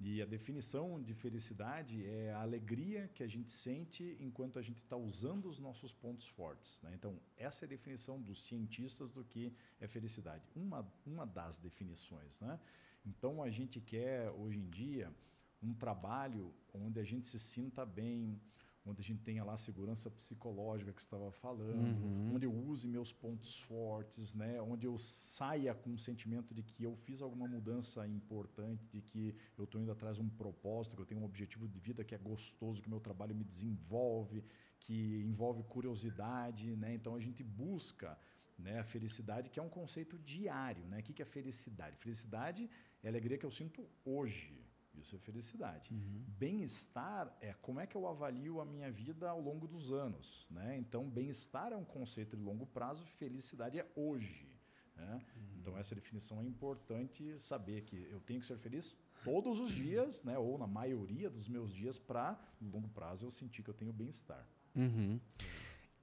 E 0.00 0.20
a 0.22 0.24
definição 0.26 1.00
de 1.00 1.14
felicidade 1.14 2.04
é 2.06 2.32
a 2.32 2.40
alegria 2.40 3.06
que 3.08 3.22
a 3.22 3.26
gente 3.28 3.52
sente 3.52 4.16
enquanto 4.18 4.58
a 4.58 4.62
gente 4.62 4.78
está 4.78 4.96
usando 4.96 5.46
os 5.46 5.58
nossos 5.58 5.92
pontos 5.92 6.26
fortes. 6.26 6.80
Né? 6.82 6.92
Então, 6.94 7.20
essa 7.36 7.64
é 7.64 7.66
a 7.66 7.68
definição 7.68 8.20
dos 8.20 8.42
cientistas 8.42 9.12
do 9.12 9.22
que 9.22 9.52
é 9.78 9.86
felicidade. 9.86 10.42
Uma, 10.56 10.90
uma 11.04 11.26
das 11.26 11.58
definições. 11.58 12.40
Né? 12.40 12.58
Então, 13.04 13.42
a 13.42 13.50
gente 13.50 13.78
quer, 13.78 14.30
hoje 14.30 14.58
em 14.58 14.70
dia, 14.70 15.14
um 15.62 15.74
trabalho 15.74 16.52
onde 16.72 16.98
a 16.98 17.04
gente 17.04 17.26
se 17.26 17.38
sinta 17.38 17.84
bem, 17.84 18.40
onde 18.84 19.00
a 19.00 19.04
gente 19.04 19.22
tenha 19.22 19.44
lá 19.44 19.52
a 19.54 19.56
segurança 19.56 20.10
psicológica 20.10 20.92
que 20.92 21.00
você 21.00 21.06
estava 21.06 21.30
falando, 21.30 22.04
Uhum. 22.04 22.34
onde 22.34 22.46
eu 22.46 22.54
use 22.54 22.88
meus 22.88 23.12
pontos 23.12 23.58
fortes, 23.58 24.34
né? 24.34 24.60
onde 24.62 24.86
eu 24.86 24.96
saia 24.98 25.74
com 25.74 25.92
o 25.92 25.98
sentimento 25.98 26.54
de 26.54 26.62
que 26.62 26.82
eu 26.82 26.94
fiz 26.96 27.20
alguma 27.20 27.46
mudança 27.46 28.06
importante, 28.06 28.86
de 28.90 29.00
que 29.02 29.34
eu 29.56 29.64
estou 29.64 29.80
indo 29.80 29.92
atrás 29.92 30.16
de 30.16 30.22
um 30.22 30.28
propósito, 30.28 30.96
que 30.96 31.02
eu 31.02 31.06
tenho 31.06 31.20
um 31.20 31.24
objetivo 31.24 31.68
de 31.68 31.78
vida 31.78 32.02
que 32.04 32.14
é 32.14 32.18
gostoso, 32.18 32.82
que 32.82 32.88
meu 32.88 33.00
trabalho 33.00 33.34
me 33.34 33.44
desenvolve, 33.44 34.42
que 34.78 35.22
envolve 35.24 35.62
curiosidade. 35.64 36.74
Né? 36.76 36.94
Então 36.94 37.14
a 37.14 37.20
gente 37.20 37.42
busca 37.42 38.18
né, 38.58 38.78
a 38.78 38.84
felicidade, 38.84 39.50
que 39.50 39.58
é 39.58 39.62
um 39.62 39.68
conceito 39.68 40.18
diário. 40.18 40.84
Né? 40.86 41.00
O 41.00 41.02
que 41.02 41.22
é 41.22 41.24
felicidade? 41.24 41.96
Felicidade 41.98 42.68
é 43.02 43.08
a 43.08 43.10
alegria 43.10 43.38
que 43.38 43.46
eu 43.46 43.50
sinto 43.50 43.86
hoje. 44.04 44.59
Isso 45.00 45.16
é 45.16 45.18
felicidade. 45.18 45.90
Bem-estar 46.38 47.34
é 47.40 47.54
como 47.54 47.80
é 47.80 47.86
que 47.86 47.96
eu 47.96 48.06
avalio 48.06 48.60
a 48.60 48.64
minha 48.64 48.90
vida 48.90 49.28
ao 49.28 49.40
longo 49.40 49.66
dos 49.66 49.92
anos. 49.92 50.46
Né? 50.50 50.76
Então, 50.78 51.08
bem-estar 51.08 51.72
é 51.72 51.76
um 51.76 51.84
conceito 51.84 52.36
de 52.36 52.42
longo 52.42 52.66
prazo, 52.66 53.04
felicidade 53.04 53.78
é 53.78 53.90
hoje. 53.96 54.48
Né? 54.96 55.24
Então, 55.58 55.76
essa 55.78 55.94
definição 55.94 56.40
é 56.40 56.44
importante 56.44 57.38
saber 57.38 57.82
que 57.82 58.08
eu 58.10 58.20
tenho 58.20 58.40
que 58.40 58.46
ser 58.46 58.58
feliz 58.58 58.94
todos 59.24 59.58
os 59.58 59.70
dias, 59.70 60.22
né? 60.24 60.38
ou 60.38 60.58
na 60.58 60.66
maioria 60.66 61.30
dos 61.30 61.48
meus 61.48 61.72
dias, 61.72 61.98
para, 61.98 62.38
no 62.60 62.70
longo 62.70 62.88
prazo, 62.88 63.26
eu 63.26 63.30
sentir 63.30 63.62
que 63.62 63.70
eu 63.70 63.74
tenho 63.74 63.92
bem-estar. 63.92 64.46
Uhum. 64.74 65.18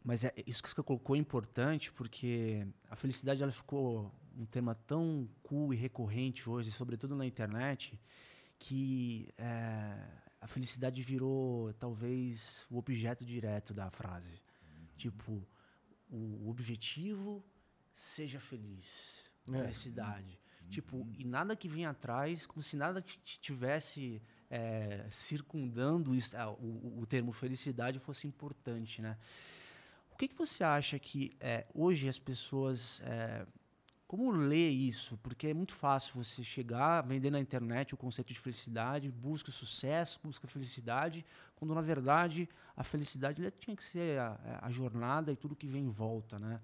Mas 0.03 0.23
é, 0.23 0.33
isso 0.45 0.63
que 0.63 0.69
você 0.69 0.81
colocou 0.81 1.15
é 1.15 1.19
importante 1.19 1.91
porque 1.91 2.65
a 2.89 2.95
felicidade 2.95 3.43
ela 3.43 3.51
ficou 3.51 4.11
um 4.37 4.45
tema 4.45 4.73
tão 4.73 5.27
cool 5.43 5.73
e 5.73 5.77
recorrente 5.77 6.49
hoje, 6.49 6.71
sobretudo 6.71 7.15
na 7.15 7.25
internet, 7.25 7.99
que 8.59 9.29
é, 9.37 9.97
a 10.41 10.47
felicidade 10.47 11.01
virou 11.01 11.73
talvez 11.73 12.65
o 12.69 12.77
objeto 12.77 13.25
direto 13.25 13.73
da 13.73 13.89
frase. 13.89 14.41
Tipo, 14.95 15.45
o 16.09 16.49
objetivo 16.49 17.43
seja 17.93 18.39
feliz, 18.39 19.23
É. 19.47 19.51
felicidade. 19.61 20.39
Tipo, 20.69 21.07
e 21.17 21.23
nada 21.23 21.55
que 21.55 21.69
vem 21.69 21.85
atrás, 21.85 22.45
como 22.45 22.61
se 22.61 22.75
nada 22.75 23.01
que 23.01 23.17
tivesse 23.39 24.21
é, 24.49 25.05
circundando 25.09 26.13
isso, 26.13 26.35
ah, 26.35 26.51
o, 26.51 26.99
o 27.01 27.05
termo 27.05 27.31
felicidade 27.31 27.99
fosse 27.99 28.27
importante, 28.27 29.01
né? 29.01 29.17
O 30.11 30.17
que, 30.17 30.27
que 30.27 30.35
você 30.35 30.63
acha 30.63 30.97
que 30.99 31.31
é, 31.39 31.65
hoje 31.73 32.07
as 32.09 32.17
pessoas. 32.17 33.01
É, 34.07 34.09
como 34.09 34.31
ler 34.31 34.69
isso? 34.69 35.17
Porque 35.21 35.47
é 35.47 35.53
muito 35.53 35.73
fácil 35.73 36.13
você 36.15 36.43
chegar, 36.43 37.01
vender 37.01 37.29
na 37.29 37.39
internet 37.39 37.93
o 37.93 37.97
conceito 37.97 38.33
de 38.33 38.39
felicidade, 38.39 39.11
busca 39.11 39.51
sucesso, 39.51 40.19
busca 40.23 40.47
felicidade, 40.47 41.25
quando 41.55 41.75
na 41.75 41.81
verdade 41.81 42.47
a 42.75 42.83
felicidade 42.83 43.51
tinha 43.59 43.75
que 43.75 43.83
ser 43.83 44.19
a, 44.19 44.59
a 44.63 44.71
jornada 44.71 45.31
e 45.31 45.35
tudo 45.35 45.55
que 45.55 45.67
vem 45.67 45.83
em 45.83 45.89
volta, 45.89 46.39
né? 46.39 46.61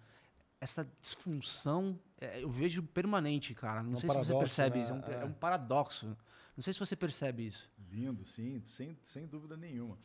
Essa 0.62 0.88
disfunção 1.02 2.00
é, 2.20 2.42
eu 2.42 2.50
vejo 2.50 2.82
permanente, 2.82 3.54
cara. 3.54 3.84
Não 3.84 3.92
É 3.92 3.96
um 3.96 4.00
sei 4.00 4.10
se 4.10 4.16
você 4.16 4.34
paradoxo, 4.34 4.40
percebe 4.40 4.78
né? 4.78 4.84
isso. 4.84 4.94
É 4.94 4.96
um, 4.96 5.02
É. 5.12 5.22
é 5.24 5.26
um 5.26 5.34
paradoxo. 5.34 6.18
Não 6.56 6.64
sei 6.64 6.72
se 6.72 6.80
você 6.80 6.96
percebe 6.96 7.46
isso. 7.48 7.70
Lindo, 7.92 8.24
sim, 8.24 8.64
sem, 8.66 8.98
sem 9.04 9.28
dúvida 9.28 9.58
nenhuma. 9.58 9.98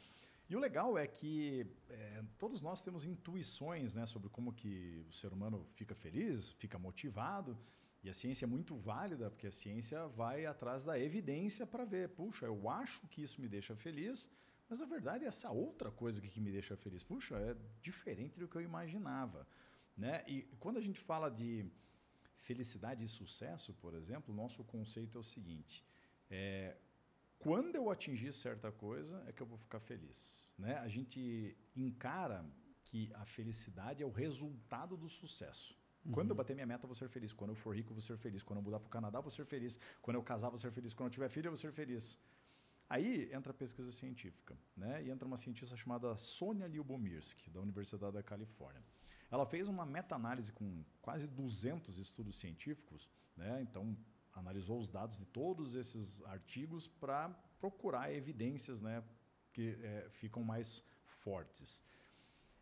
E 0.48 0.56
o 0.56 0.58
legal 0.58 0.96
é 0.96 1.06
que 1.06 1.66
é, 1.90 2.24
todos 2.38 2.62
nós 2.62 2.82
temos 2.82 3.04
intuições 3.04 3.94
né, 3.94 4.06
sobre 4.06 4.30
como 4.30 4.52
que 4.52 5.04
o 5.08 5.12
ser 5.12 5.30
humano 5.30 5.66
fica 5.74 5.94
feliz, 5.94 6.52
fica 6.52 6.78
motivado, 6.78 7.58
e 8.02 8.08
a 8.08 8.14
ciência 8.14 8.46
é 8.46 8.48
muito 8.48 8.74
válida, 8.74 9.30
porque 9.30 9.48
a 9.48 9.52
ciência 9.52 10.06
vai 10.06 10.46
atrás 10.46 10.84
da 10.84 10.98
evidência 10.98 11.66
para 11.66 11.84
ver, 11.84 12.08
puxa, 12.10 12.46
eu 12.46 12.68
acho 12.68 13.06
que 13.08 13.22
isso 13.22 13.40
me 13.42 13.48
deixa 13.48 13.76
feliz, 13.76 14.30
mas 14.68 14.80
na 14.80 14.86
verdade 14.86 15.24
é 15.24 15.28
essa 15.28 15.50
outra 15.50 15.90
coisa 15.90 16.20
que, 16.20 16.40
me 16.40 16.50
deixa 16.50 16.76
feliz, 16.76 17.02
puxa, 17.02 17.36
é 17.36 17.54
diferente 17.82 18.40
do 18.40 18.48
que 18.48 18.56
eu 18.56 18.62
imaginava. 18.62 19.46
Né? 19.96 20.24
E 20.26 20.42
quando 20.60 20.78
a 20.78 20.80
gente 20.80 21.00
fala 21.00 21.28
de 21.28 21.66
felicidade 22.36 23.04
e 23.04 23.08
sucesso, 23.08 23.74
por 23.74 23.92
exemplo, 23.92 24.34
nosso 24.34 24.64
conceito 24.64 25.18
é 25.18 25.20
o 25.20 25.24
seguinte, 25.24 25.84
é, 26.30 26.76
quando 27.38 27.76
eu 27.76 27.90
atingir 27.90 28.32
certa 28.32 28.70
coisa 28.72 29.22
é 29.26 29.32
que 29.32 29.42
eu 29.42 29.46
vou 29.46 29.58
ficar 29.58 29.80
feliz. 29.80 30.52
Né? 30.58 30.76
A 30.78 30.88
gente 30.88 31.56
encara 31.76 32.44
que 32.84 33.12
a 33.14 33.24
felicidade 33.24 34.02
é 34.02 34.06
o 34.06 34.10
resultado 34.10 34.96
do 34.96 35.08
sucesso. 35.08 35.76
Quando 36.10 36.30
eu 36.30 36.36
bater 36.36 36.54
minha 36.54 36.66
meta, 36.66 36.84
eu 36.84 36.88
vou 36.88 36.94
ser 36.94 37.08
feliz. 37.08 37.32
Quando 37.32 37.50
eu 37.50 37.56
for 37.56 37.76
rico, 37.76 37.90
eu 37.90 37.94
vou 37.94 38.00
ser 38.00 38.16
feliz. 38.16 38.42
Quando 38.42 38.58
eu 38.58 38.62
mudar 38.62 38.80
para 38.80 38.86
o 38.86 38.90
Canadá, 38.90 39.18
eu 39.18 39.22
vou 39.22 39.30
ser 39.30 39.44
feliz. 39.44 39.78
Quando 40.00 40.16
eu 40.16 40.22
casar, 40.22 40.46
eu 40.46 40.52
vou 40.52 40.58
ser 40.58 40.70
feliz. 40.72 40.94
Quando 40.94 41.08
eu 41.08 41.12
tiver 41.12 41.28
filho, 41.28 41.48
eu 41.48 41.50
vou 41.50 41.56
ser 41.58 41.72
feliz. 41.72 42.18
Aí 42.88 43.30
entra 43.32 43.50
a 43.50 43.54
pesquisa 43.54 43.92
científica, 43.92 44.58
né? 44.74 45.04
E 45.04 45.10
entra 45.10 45.26
uma 45.26 45.36
cientista 45.36 45.76
chamada 45.76 46.16
Sonia 46.16 46.66
Lyubomirsky, 46.66 47.50
da 47.50 47.60
Universidade 47.60 48.14
da 48.14 48.22
Califórnia. 48.22 48.82
Ela 49.30 49.44
fez 49.44 49.68
uma 49.68 49.84
meta-análise 49.84 50.50
com 50.52 50.82
quase 51.02 51.26
200 51.28 51.98
estudos 51.98 52.36
científicos, 52.36 53.10
né? 53.36 53.60
Então 53.60 53.94
analisou 54.38 54.78
os 54.78 54.88
dados 54.88 55.18
de 55.18 55.24
todos 55.26 55.74
esses 55.74 56.22
artigos 56.24 56.86
para 56.86 57.28
procurar 57.60 58.12
evidências, 58.12 58.80
né, 58.80 59.02
que 59.52 59.78
é, 59.82 60.08
ficam 60.10 60.42
mais 60.42 60.84
fortes. 61.04 61.82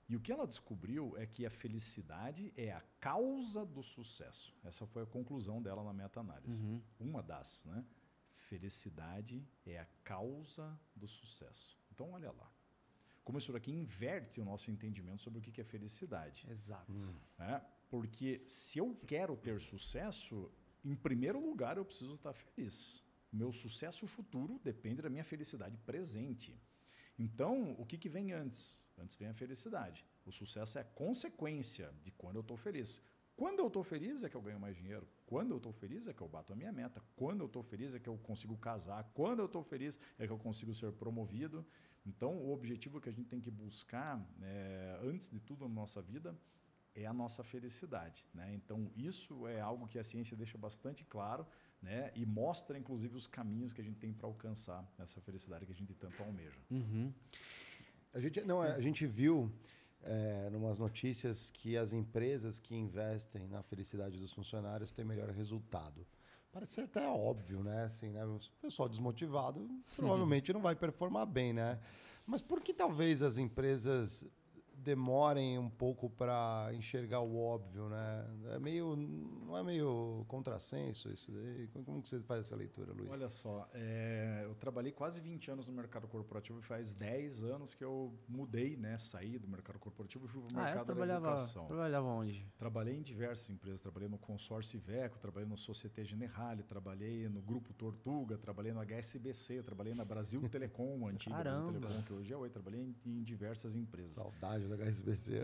E 0.08 0.14
o 0.14 0.20
que 0.20 0.30
ela 0.30 0.46
descobriu 0.46 1.16
é 1.16 1.26
que 1.26 1.44
a 1.44 1.50
felicidade 1.50 2.52
é 2.56 2.72
a 2.72 2.80
causa 3.00 3.66
do 3.66 3.82
sucesso. 3.82 4.54
Essa 4.64 4.86
foi 4.86 5.02
a 5.02 5.06
conclusão 5.06 5.60
dela 5.60 5.82
na 5.82 5.92
meta-análise. 5.92 6.62
Uhum. 6.62 6.80
Uma 7.00 7.22
das, 7.22 7.64
né? 7.64 7.84
Felicidade 8.30 9.44
é 9.64 9.80
a 9.80 9.86
causa 10.04 10.78
do 10.94 11.08
sucesso. 11.08 11.76
Então, 11.92 12.12
olha 12.12 12.30
lá. 12.30 12.52
Como 13.24 13.38
isso 13.38 13.56
aqui 13.56 13.72
inverte 13.72 14.40
o 14.40 14.44
nosso 14.44 14.70
entendimento 14.70 15.22
sobre 15.22 15.40
o 15.40 15.42
que 15.42 15.60
é 15.60 15.64
felicidade. 15.64 16.46
Exato. 16.48 16.92
Né? 17.36 17.60
Porque 17.90 18.44
se 18.46 18.78
eu 18.78 18.94
quero 19.06 19.36
ter 19.36 19.60
sucesso, 19.60 20.48
em 20.90 20.94
primeiro 20.94 21.40
lugar 21.44 21.76
eu 21.76 21.84
preciso 21.84 22.14
estar 22.14 22.32
feliz. 22.32 23.02
Meu 23.32 23.52
sucesso 23.52 24.06
futuro 24.06 24.60
depende 24.62 25.02
da 25.02 25.10
minha 25.10 25.24
felicidade 25.24 25.76
presente. 25.78 26.58
Então, 27.18 27.72
o 27.78 27.84
que, 27.84 27.98
que 27.98 28.08
vem 28.08 28.32
antes? 28.32 28.90
Antes 28.96 29.16
vem 29.16 29.28
a 29.28 29.34
felicidade. 29.34 30.06
O 30.24 30.30
sucesso 30.30 30.78
é 30.78 30.84
consequência 30.84 31.92
de 32.02 32.12
quando 32.12 32.36
eu 32.36 32.42
estou 32.42 32.56
feliz. 32.56 33.02
Quando 33.34 33.58
eu 33.58 33.66
estou 33.66 33.82
feliz 33.82 34.22
é 34.22 34.28
que 34.28 34.36
eu 34.36 34.40
ganho 34.40 34.60
mais 34.60 34.76
dinheiro. 34.76 35.06
Quando 35.26 35.50
eu 35.50 35.56
estou 35.56 35.72
feliz 35.72 36.06
é 36.06 36.12
que 36.14 36.22
eu 36.22 36.28
bato 36.28 36.52
a 36.52 36.56
minha 36.56 36.72
meta. 36.72 37.02
Quando 37.16 37.40
eu 37.40 37.46
estou 37.46 37.62
feliz 37.62 37.94
é 37.94 37.98
que 37.98 38.08
eu 38.08 38.16
consigo 38.18 38.56
casar. 38.56 39.04
Quando 39.12 39.40
eu 39.40 39.46
estou 39.46 39.62
feliz 39.62 39.98
é 40.18 40.26
que 40.26 40.32
eu 40.32 40.38
consigo 40.38 40.72
ser 40.72 40.92
promovido. 40.92 41.66
Então, 42.06 42.36
o 42.36 42.52
objetivo 42.52 43.00
que 43.00 43.08
a 43.08 43.12
gente 43.12 43.28
tem 43.28 43.40
que 43.40 43.50
buscar, 43.50 44.24
é, 44.40 45.00
antes 45.02 45.28
de 45.28 45.40
tudo 45.40 45.68
na 45.68 45.74
nossa 45.74 46.00
vida, 46.00 46.38
é 46.96 47.06
a 47.06 47.12
nossa 47.12 47.44
felicidade. 47.44 48.26
Né? 48.34 48.54
Então, 48.54 48.90
isso 48.96 49.46
é 49.46 49.60
algo 49.60 49.86
que 49.86 49.98
a 49.98 50.04
ciência 50.04 50.36
deixa 50.36 50.56
bastante 50.56 51.04
claro 51.04 51.46
né? 51.82 52.10
e 52.14 52.24
mostra, 52.24 52.78
inclusive, 52.78 53.14
os 53.16 53.26
caminhos 53.26 53.72
que 53.72 53.80
a 53.80 53.84
gente 53.84 53.98
tem 53.98 54.12
para 54.12 54.26
alcançar 54.26 54.84
essa 54.98 55.20
felicidade 55.20 55.66
que 55.66 55.72
a 55.72 55.74
gente 55.74 55.94
tanto 55.94 56.22
almeja. 56.22 56.58
Uhum. 56.70 57.12
A 58.12 58.18
gente, 58.18 58.40
não, 58.42 58.62
a 58.62 58.80
gente 58.80 59.06
viu 59.06 59.52
é, 60.02 60.48
numas 60.50 60.78
notícias 60.78 61.50
que 61.50 61.76
as 61.76 61.92
empresas 61.92 62.58
que 62.58 62.74
investem 62.74 63.46
na 63.46 63.62
felicidade 63.62 64.18
dos 64.18 64.32
funcionários 64.32 64.90
têm 64.90 65.04
melhor 65.04 65.28
resultado. 65.30 66.06
Parece 66.50 66.72
ser 66.72 66.80
até 66.82 67.06
óbvio, 67.06 67.62
né? 67.62 67.84
Assim, 67.84 68.12
né? 68.12 68.24
O 68.24 68.38
pessoal 68.62 68.88
desmotivado 68.88 69.68
provavelmente 69.94 70.52
não 70.54 70.62
vai 70.62 70.74
performar 70.74 71.26
bem, 71.26 71.52
né? 71.52 71.78
Mas 72.24 72.40
por 72.40 72.62
que 72.62 72.72
talvez 72.72 73.20
as 73.20 73.36
empresas 73.36 74.24
demorem 74.86 75.58
um 75.58 75.68
pouco 75.68 76.08
para 76.08 76.70
enxergar 76.72 77.20
o 77.20 77.36
óbvio, 77.36 77.88
né? 77.88 78.24
É 78.54 78.58
meio, 78.60 78.94
não 78.94 79.58
é 79.58 79.62
meio 79.64 80.24
contrassenso 80.28 81.10
isso 81.12 81.32
daí? 81.32 81.66
Como 81.84 82.00
que 82.00 82.08
você 82.08 82.20
faz 82.20 82.42
essa 82.42 82.54
leitura, 82.54 82.92
Luiz? 82.92 83.10
Olha 83.10 83.28
só, 83.28 83.68
é, 83.74 84.42
eu 84.44 84.54
trabalhei 84.54 84.92
quase 84.92 85.20
20 85.20 85.50
anos 85.50 85.66
no 85.66 85.74
mercado 85.74 86.06
corporativo 86.06 86.60
e 86.60 86.62
faz 86.62 86.94
10 86.94 87.42
anos 87.42 87.74
que 87.74 87.82
eu 87.82 88.14
mudei, 88.28 88.76
né? 88.76 88.96
Saí 88.96 89.38
do 89.40 89.48
mercado 89.48 89.76
corporativo 89.80 90.24
e 90.26 90.28
fui 90.28 90.40
para 90.42 90.54
o 90.54 90.60
Ah, 90.60 90.62
mercado 90.62 90.78
da 90.78 90.84
trabalhava, 90.84 91.28
educação. 91.30 91.66
trabalhava 91.66 92.06
onde? 92.06 92.46
Trabalhei 92.56 92.96
em 92.96 93.02
diversas 93.02 93.50
empresas, 93.50 93.80
trabalhei 93.80 94.08
no 94.08 94.18
consórcio 94.18 94.76
Iveco, 94.76 95.18
trabalhei 95.18 95.48
no 95.48 95.56
Societe 95.56 96.04
Generale, 96.04 96.62
trabalhei 96.62 97.28
no 97.28 97.42
Grupo 97.42 97.74
Tortuga, 97.74 98.38
trabalhei 98.38 98.72
no 98.72 98.80
HSBC, 98.80 99.64
trabalhei 99.64 99.94
na 99.94 100.04
Brasil 100.04 100.48
Telecom, 100.48 101.08
antiga 101.08 101.34
Brasil 101.36 101.60
Caramba. 101.60 101.80
Telecom, 101.88 102.02
que 102.04 102.12
hoje 102.12 102.32
é 102.32 102.36
Oi, 102.36 102.48
trabalhei 102.50 102.82
em, 102.82 102.94
em 103.04 103.22
diversas 103.24 103.74
empresas. 103.74 104.12
Saudade 104.14 104.68
da 104.68 104.75
HSBC. 104.76 105.32
E- 105.32 105.36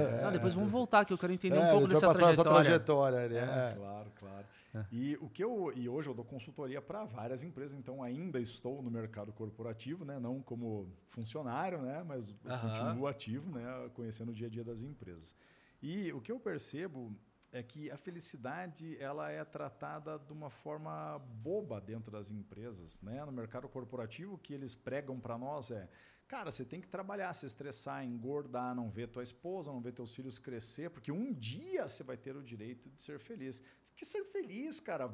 É. 0.00 0.24
Ah, 0.24 0.30
depois 0.32 0.54
vamos 0.54 0.70
voltar, 0.70 1.04
que 1.04 1.12
eu 1.12 1.18
quero 1.18 1.32
entender 1.32 1.56
É, 1.56 1.66
um 1.68 1.70
pouco 1.70 1.88
dessa 1.88 2.06
passar 2.08 2.30
essa 2.32 2.42
trajetória. 2.44 2.64
trajetória 2.64 3.18
ali. 3.24 3.36
É, 3.36 3.70
é. 3.72 3.74
claro, 3.76 4.10
claro. 4.18 4.46
E 4.92 5.16
o 5.22 5.28
que 5.30 5.42
eu 5.42 5.72
e 5.74 5.88
hoje 5.88 6.08
eu 6.10 6.12
dou 6.14 6.22
consultoria 6.24 6.82
para 6.82 7.02
várias 7.04 7.42
empresas, 7.42 7.74
então 7.74 8.02
ainda 8.02 8.38
estou 8.38 8.82
no 8.82 8.90
mercado 8.90 9.32
corporativo, 9.32 10.04
né, 10.04 10.18
não 10.18 10.42
como 10.42 10.86
funcionário, 11.08 11.80
né, 11.80 12.04
mas 12.06 12.34
continuo 12.42 13.06
ativo, 13.06 13.50
né, 13.58 13.64
conhecendo 13.94 14.32
o 14.32 14.34
dia 14.34 14.48
a 14.48 14.50
dia 14.50 14.62
das 14.62 14.82
empresas. 14.82 15.34
E 15.82 16.12
o 16.12 16.20
que 16.20 16.30
eu 16.30 16.38
percebo 16.38 17.16
é 17.52 17.62
que 17.62 17.90
a 17.90 17.96
felicidade 17.96 18.98
ela 19.00 19.30
é 19.30 19.42
tratada 19.44 20.18
de 20.18 20.32
uma 20.34 20.50
forma 20.50 21.18
boba 21.42 21.80
dentro 21.80 22.10
das 22.10 22.30
empresas, 22.30 23.00
né? 23.00 23.24
No 23.24 23.32
mercado 23.32 23.66
corporativo 23.68 24.34
o 24.34 24.38
que 24.38 24.52
eles 24.52 24.74
pregam 24.76 25.18
para 25.18 25.38
nós 25.38 25.70
é, 25.70 25.88
cara, 26.28 26.50
você 26.50 26.64
tem 26.64 26.80
que 26.80 26.88
trabalhar, 26.88 27.32
se 27.34 27.46
estressar, 27.46 28.04
engordar, 28.04 28.74
não 28.74 28.90
ver 28.90 29.08
tua 29.08 29.22
esposa, 29.22 29.70
não 29.70 29.80
ver 29.80 29.92
teus 29.92 30.14
filhos 30.14 30.38
crescer, 30.38 30.90
porque 30.90 31.12
um 31.12 31.32
dia 31.32 31.88
você 31.88 32.02
vai 32.02 32.16
ter 32.16 32.36
o 32.36 32.42
direito 32.42 32.90
de 32.90 33.00
ser 33.00 33.18
feliz. 33.18 33.62
Quer 33.94 34.04
ser 34.04 34.24
feliz, 34.24 34.80
cara? 34.80 35.12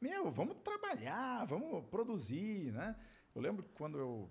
Meu, 0.00 0.30
vamos 0.30 0.56
trabalhar, 0.62 1.44
vamos 1.44 1.84
produzir, 1.86 2.72
né? 2.72 2.96
Eu 3.34 3.40
lembro 3.40 3.62
que 3.62 3.72
quando 3.72 3.98
eu 3.98 4.30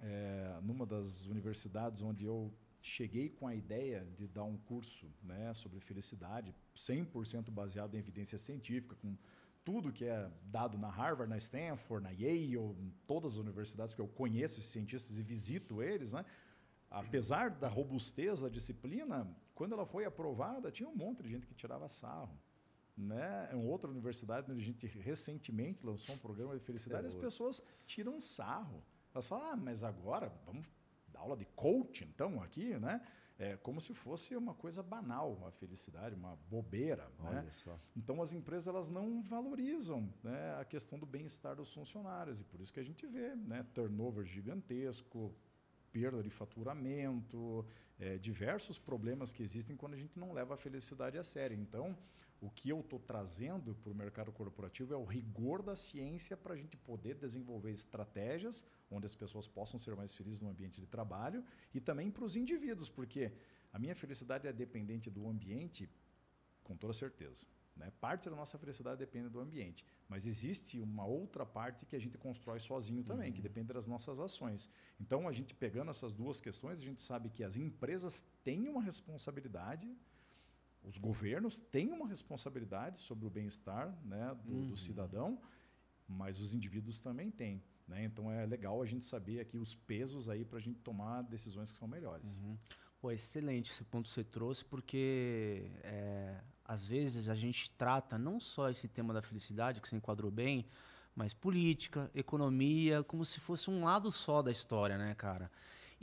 é, 0.00 0.58
numa 0.62 0.84
das 0.84 1.26
universidades 1.26 2.02
onde 2.02 2.24
eu 2.24 2.52
cheguei 2.80 3.30
com 3.30 3.46
a 3.46 3.54
ideia 3.54 4.04
de 4.16 4.26
dar 4.26 4.42
um 4.42 4.56
curso 4.56 5.06
né, 5.22 5.54
sobre 5.54 5.78
felicidade, 5.78 6.54
100% 6.74 7.50
baseado 7.50 7.94
em 7.94 7.98
evidência 7.98 8.36
científica, 8.38 8.96
com 8.96 9.16
tudo 9.64 9.92
que 9.92 10.04
é 10.04 10.30
dado 10.44 10.76
na 10.76 10.88
Harvard, 10.88 11.30
na 11.30 11.38
Stanford, 11.38 12.02
na 12.02 12.10
Yale, 12.10 12.56
em 12.56 12.92
todas 13.06 13.32
as 13.32 13.38
universidades 13.38 13.94
que 13.94 14.00
eu 14.00 14.08
conheço 14.08 14.58
esses 14.58 14.70
cientistas 14.70 15.18
e 15.18 15.22
visito 15.22 15.82
eles, 15.82 16.12
né? 16.12 16.24
apesar 16.90 17.50
da 17.50 17.68
robustez 17.68 18.40
da 18.40 18.48
disciplina, 18.48 19.26
quando 19.54 19.72
ela 19.72 19.86
foi 19.86 20.04
aprovada, 20.04 20.70
tinha 20.70 20.88
um 20.88 20.94
monte 20.94 21.22
de 21.22 21.30
gente 21.30 21.46
que 21.46 21.54
tirava 21.54 21.88
sarro. 21.88 22.38
Né? 22.96 23.48
Em 23.52 23.66
outra 23.66 23.90
universidade, 23.90 24.50
onde 24.50 24.60
a 24.60 24.64
gente 24.64 24.86
recentemente 24.86 25.84
lançou 25.84 26.14
um 26.14 26.18
programa 26.18 26.54
de 26.54 26.60
felicidade, 26.60 27.06
as 27.06 27.14
pessoas 27.14 27.62
tiram 27.86 28.20
sarro. 28.20 28.84
Elas 29.14 29.26
falam, 29.26 29.52
ah, 29.52 29.56
mas 29.56 29.82
agora 29.82 30.30
vamos 30.44 30.66
dar 31.08 31.20
aula 31.20 31.36
de 31.36 31.46
coaching, 31.56 32.10
então, 32.14 32.42
aqui, 32.42 32.78
né? 32.78 33.00
É 33.38 33.56
como 33.56 33.80
se 33.80 33.92
fosse 33.94 34.36
uma 34.36 34.54
coisa 34.54 34.82
banal, 34.82 35.44
a 35.46 35.50
felicidade, 35.50 36.14
uma 36.14 36.36
bobeira. 36.48 37.10
né? 37.18 37.40
Olha 37.40 37.52
só. 37.52 37.78
Então, 37.96 38.22
as 38.22 38.32
empresas 38.32 38.68
elas 38.68 38.88
não 38.90 39.22
valorizam 39.22 40.12
né, 40.22 40.56
a 40.60 40.64
questão 40.64 40.98
do 40.98 41.06
bem-estar 41.06 41.56
dos 41.56 41.72
funcionários. 41.72 42.40
E 42.40 42.44
por 42.44 42.60
isso 42.60 42.72
que 42.72 42.80
a 42.80 42.84
gente 42.84 43.06
vê 43.06 43.34
né, 43.34 43.64
turnover 43.74 44.24
gigantesco, 44.24 45.34
perda 45.90 46.22
de 46.22 46.30
faturamento, 46.30 47.66
é, 47.98 48.16
diversos 48.18 48.78
problemas 48.78 49.32
que 49.32 49.42
existem 49.42 49.76
quando 49.76 49.94
a 49.94 49.98
gente 49.98 50.18
não 50.18 50.32
leva 50.32 50.54
a 50.54 50.56
felicidade 50.56 51.18
a 51.18 51.24
sério. 51.24 51.56
Então, 51.56 51.96
o 52.42 52.50
que 52.50 52.70
eu 52.70 52.80
estou 52.80 52.98
trazendo 52.98 53.72
para 53.72 53.92
o 53.92 53.94
mercado 53.94 54.32
corporativo 54.32 54.92
é 54.92 54.96
o 54.96 55.04
rigor 55.04 55.62
da 55.62 55.76
ciência 55.76 56.36
para 56.36 56.54
a 56.54 56.56
gente 56.56 56.76
poder 56.76 57.14
desenvolver 57.14 57.70
estratégias 57.70 58.64
onde 58.90 59.06
as 59.06 59.14
pessoas 59.14 59.46
possam 59.46 59.78
ser 59.78 59.94
mais 59.94 60.12
felizes 60.12 60.40
no 60.40 60.50
ambiente 60.50 60.80
de 60.80 60.86
trabalho 60.88 61.44
e 61.72 61.80
também 61.80 62.10
para 62.10 62.24
os 62.24 62.34
indivíduos, 62.34 62.88
porque 62.88 63.32
a 63.72 63.78
minha 63.78 63.94
felicidade 63.94 64.48
é 64.48 64.52
dependente 64.52 65.08
do 65.08 65.28
ambiente, 65.28 65.88
com 66.64 66.76
toda 66.76 66.92
certeza. 66.92 67.46
Né? 67.76 67.92
Parte 68.00 68.28
da 68.28 68.34
nossa 68.34 68.58
felicidade 68.58 68.98
depende 68.98 69.28
do 69.28 69.38
ambiente, 69.38 69.86
mas 70.08 70.26
existe 70.26 70.80
uma 70.80 71.06
outra 71.06 71.46
parte 71.46 71.86
que 71.86 71.94
a 71.94 72.00
gente 72.00 72.18
constrói 72.18 72.58
sozinho 72.58 73.04
também, 73.04 73.32
que 73.32 73.40
depende 73.40 73.72
das 73.72 73.86
nossas 73.86 74.18
ações. 74.18 74.68
Então, 75.00 75.28
a 75.28 75.32
gente 75.32 75.54
pegando 75.54 75.92
essas 75.92 76.12
duas 76.12 76.40
questões, 76.40 76.80
a 76.80 76.84
gente 76.84 77.00
sabe 77.00 77.30
que 77.30 77.44
as 77.44 77.56
empresas 77.56 78.20
têm 78.42 78.68
uma 78.68 78.82
responsabilidade, 78.82 79.88
os 80.84 80.98
governos 80.98 81.58
têm 81.58 81.92
uma 81.92 82.06
responsabilidade 82.08 83.00
sobre 83.00 83.26
o 83.26 83.30
bem-estar 83.30 83.96
né, 84.04 84.36
do, 84.44 84.52
Uhum. 84.52 84.68
do 84.68 84.76
cidadão, 84.76 85.38
mas 86.08 86.40
os 86.40 86.54
indivíduos 86.54 86.98
também 86.98 87.30
têm. 87.30 87.62
Né? 87.86 88.04
Então, 88.04 88.30
é 88.30 88.44
legal 88.46 88.80
a 88.82 88.86
gente 88.86 89.04
saber 89.04 89.40
aqui 89.40 89.56
os 89.56 89.74
pesos 89.74 90.28
aí 90.28 90.44
para 90.44 90.58
a 90.58 90.60
gente 90.60 90.80
tomar 90.80 91.22
decisões 91.22 91.72
que 91.72 91.78
são 91.78 91.88
melhores. 91.88 92.38
Uhum. 92.38 92.56
Pô, 93.00 93.10
excelente 93.10 93.70
esse 93.70 93.84
ponto 93.84 94.08
que 94.08 94.14
você 94.14 94.22
trouxe, 94.24 94.64
porque 94.64 95.70
é, 95.82 96.40
às 96.64 96.86
vezes 96.86 97.28
a 97.28 97.34
gente 97.34 97.70
trata 97.72 98.16
não 98.16 98.38
só 98.38 98.70
esse 98.70 98.86
tema 98.86 99.12
da 99.12 99.20
felicidade, 99.20 99.80
que 99.80 99.88
você 99.88 99.96
enquadrou 99.96 100.30
bem, 100.30 100.66
mas 101.14 101.34
política, 101.34 102.10
economia, 102.14 103.02
como 103.02 103.24
se 103.24 103.40
fosse 103.40 103.68
um 103.70 103.84
lado 103.84 104.10
só 104.10 104.40
da 104.40 104.50
história, 104.50 104.96
né, 104.96 105.14
cara? 105.14 105.50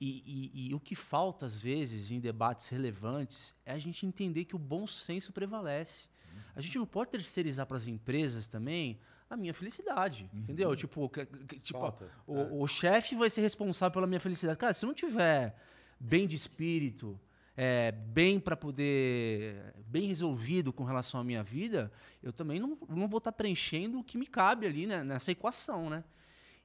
E, 0.02 0.24
e- 0.54 0.70
e 0.70 0.74
o 0.74 0.80
que 0.80 0.96
falta, 0.96 1.46
às 1.46 1.60
vezes, 1.60 2.10
em 2.10 2.20
debates 2.22 2.70
relevantes, 2.70 3.54
é 3.66 3.74
a 3.74 3.78
gente 3.80 4.06
entender 4.06 4.46
que 4.46 4.56
o 4.56 4.60
bom 4.60 4.88
senso 4.88 5.34
prevalece. 5.34 6.08
A 6.56 6.62
gente 6.62 6.78
não 6.78 6.86
pode 6.86 7.12
terceirizar 7.12 7.66
para 7.66 7.76
as 7.76 7.88
empresas 7.88 8.48
também 8.48 9.00
a 9.30 9.36
minha 9.36 9.54
felicidade, 9.54 10.30
entendeu? 10.34 10.74
Tipo, 10.76 11.10
que- 11.10 11.26
que- 11.26 11.60
tipo 11.60 11.80
Falta. 11.80 12.10
o, 12.26 12.38
É. 12.38 12.50
o 12.52 12.68
chefe 12.68 13.16
vai 13.16 13.30
ser 13.30 13.42
responsável 13.42 13.94
pela 13.94 14.08
minha 14.08 14.20
felicidade. 14.20 14.58
Cara, 14.58 14.74
se 14.74 14.86
eu 14.86 14.88
não 14.88 14.94
tiver 14.94 15.56
bem 16.00 16.26
de 16.28 16.36
espírito, 16.36 17.20
é, 17.58 17.92
bem 17.92 18.40
para 18.40 18.56
poder. 18.56 19.74
bem 19.86 20.08
resolvido 20.08 20.72
com 20.72 20.84
relação 20.86 21.20
à 21.20 21.24
minha 21.26 21.44
vida, 21.44 21.92
eu 22.24 22.32
também 22.32 22.58
não, 22.60 22.78
não 22.88 23.08
vou 23.08 23.18
estar 23.18 23.32
preenchendo 23.34 24.00
o 24.00 24.04
que 24.04 24.18
me 24.18 24.26
cabe 24.28 24.66
ali 24.66 24.86
né, 24.88 25.04
nessa 25.04 25.32
equação, 25.32 25.90
né? 25.90 26.04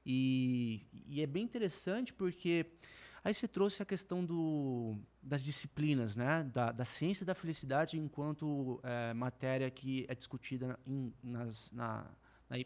E, 0.05 0.85
e 1.07 1.21
é 1.21 1.27
bem 1.27 1.43
interessante 1.43 2.13
porque 2.13 2.65
aí 3.25 3.33
você 3.33 3.47
trouxe 3.47 3.81
a 3.81 3.85
questão 3.85 4.23
do, 4.23 4.95
das 5.21 5.41
disciplinas, 5.41 6.15
né? 6.15 6.43
Da, 6.43 6.71
da 6.71 6.85
ciência 6.85 7.25
da 7.25 7.33
felicidade 7.33 7.97
enquanto 7.99 8.79
é, 8.83 9.13
matéria 9.15 9.69
que 9.71 10.05
é 10.07 10.13
discutida 10.13 10.79
em, 10.85 11.11
nas, 11.23 11.71
na, 11.71 12.05
na 12.47 12.57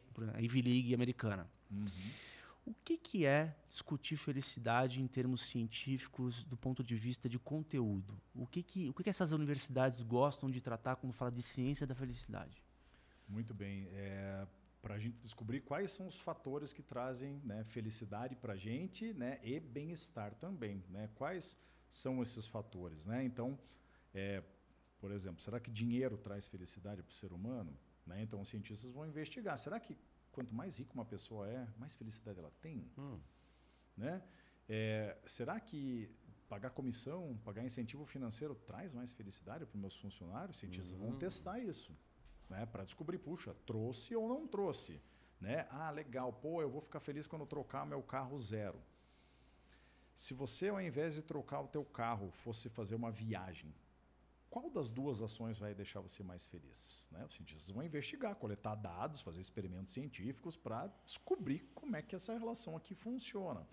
Ivy 0.41 0.61
League 0.61 0.93
americana. 0.93 1.49
Uhum. 1.71 1.87
O 2.65 2.73
que, 2.83 2.97
que 2.97 3.25
é 3.25 3.55
discutir 3.67 4.17
felicidade 4.17 5.01
em 5.01 5.07
termos 5.07 5.41
científicos 5.41 6.43
do 6.43 6.57
ponto 6.57 6.83
de 6.83 6.95
vista 6.95 7.29
de 7.29 7.39
conteúdo? 7.39 8.19
O 8.35 8.45
que, 8.45 8.61
que, 8.61 8.89
o 8.89 8.93
que, 8.93 9.03
que 9.03 9.09
essas 9.09 9.31
universidades 9.31 10.01
gostam 10.01 10.51
de 10.51 10.59
tratar 10.59 10.97
quando 10.97 11.13
fala 11.13 11.31
de 11.31 11.41
ciência 11.41 11.87
da 11.87 11.95
felicidade? 11.95 12.61
Muito 13.27 13.53
bem. 13.53 13.87
É, 13.93 14.45
para 14.81 14.95
a 14.95 14.99
gente 14.99 15.17
descobrir 15.17 15.61
quais 15.61 15.91
são 15.91 16.07
os 16.07 16.19
fatores 16.19 16.71
que 16.71 16.81
trazem 16.81 17.41
né, 17.43 17.63
felicidade 17.65 18.35
para 18.35 18.53
a 18.53 18.55
gente 18.57 19.13
né, 19.13 19.39
e 19.43 19.59
bem-estar 19.59 20.33
também. 20.35 20.83
Né? 20.89 21.09
Quais 21.15 21.57
são 21.89 22.21
esses 22.21 22.47
fatores? 22.47 23.05
Né? 23.05 23.23
Então, 23.23 23.59
é, 24.13 24.43
por 24.99 25.11
exemplo, 25.11 25.41
será 25.41 25.59
que 25.59 25.69
dinheiro 25.69 26.17
traz 26.17 26.47
felicidade 26.47 27.03
para 27.03 27.11
o 27.11 27.15
ser 27.15 27.33
humano? 27.33 27.77
Né? 28.05 28.21
Então, 28.21 28.39
os 28.39 28.47
cientistas 28.47 28.91
vão 28.91 29.05
investigar. 29.05 29.57
Será 29.57 29.79
que 29.79 29.97
quanto 30.31 30.53
mais 30.53 30.77
rica 30.77 30.93
uma 30.93 31.05
pessoa 31.05 31.49
é, 31.49 31.67
mais 31.77 31.95
felicidade 31.95 32.39
ela 32.39 32.51
tem? 32.61 32.89
Hum. 32.97 33.19
Né? 33.97 34.23
É, 34.67 35.17
será 35.25 35.59
que 35.59 36.09
pagar 36.47 36.69
comissão, 36.69 37.37
pagar 37.43 37.63
incentivo 37.63 38.05
financeiro 38.05 38.55
traz 38.55 38.93
mais 38.93 39.11
felicidade 39.11 39.65
para 39.65 39.75
os 39.75 39.81
meus 39.81 39.95
funcionários? 39.97 40.55
Os 40.55 40.59
cientistas 40.61 40.97
vão 40.97 41.09
Hum. 41.09 41.17
testar 41.17 41.59
isso 41.59 41.93
né, 42.49 42.65
para 42.65 42.83
descobrir, 42.83 43.17
puxa, 43.17 43.53
trouxe 43.65 44.15
ou 44.15 44.27
não 44.27 44.47
trouxe. 44.47 45.01
Né? 45.39 45.67
Ah, 45.69 45.89
legal, 45.89 46.33
pô, 46.33 46.62
eu 46.62 46.69
vou 46.69 46.81
ficar 46.81 46.99
feliz 46.99 47.27
quando 47.27 47.45
trocar 47.45 47.85
meu 47.85 48.01
carro 48.01 48.38
zero. 48.38 48.81
Se 50.13 50.33
você, 50.33 50.67
ao 50.67 50.81
invés 50.81 51.13
de 51.13 51.21
trocar 51.21 51.62
o 51.62 51.67
teu 51.67 51.85
carro, 51.85 52.29
fosse 52.31 52.67
fazer 52.67 52.95
uma 52.95 53.09
viagem, 53.09 53.73
qual 54.49 54.69
das 54.69 54.89
duas 54.89 55.21
ações 55.21 55.59
vai 55.59 55.75
deixar 55.75 56.01
você 56.01 56.23
mais 56.23 56.45
feliz? 56.47 57.07
Né? 57.12 57.23
Os 57.23 57.35
cientistas 57.35 57.69
vão 57.69 57.83
investigar, 57.83 58.35
coletar 58.35 58.75
dados, 58.75 59.21
fazer 59.21 59.39
experimentos 59.39 59.93
científicos 59.93 60.57
para 60.57 60.88
descobrir 61.05 61.69
como 61.75 61.95
é 61.95 62.01
que 62.01 62.15
essa 62.15 62.38
relação 62.38 62.75
aqui 62.75 62.95
funciona. 62.95 63.67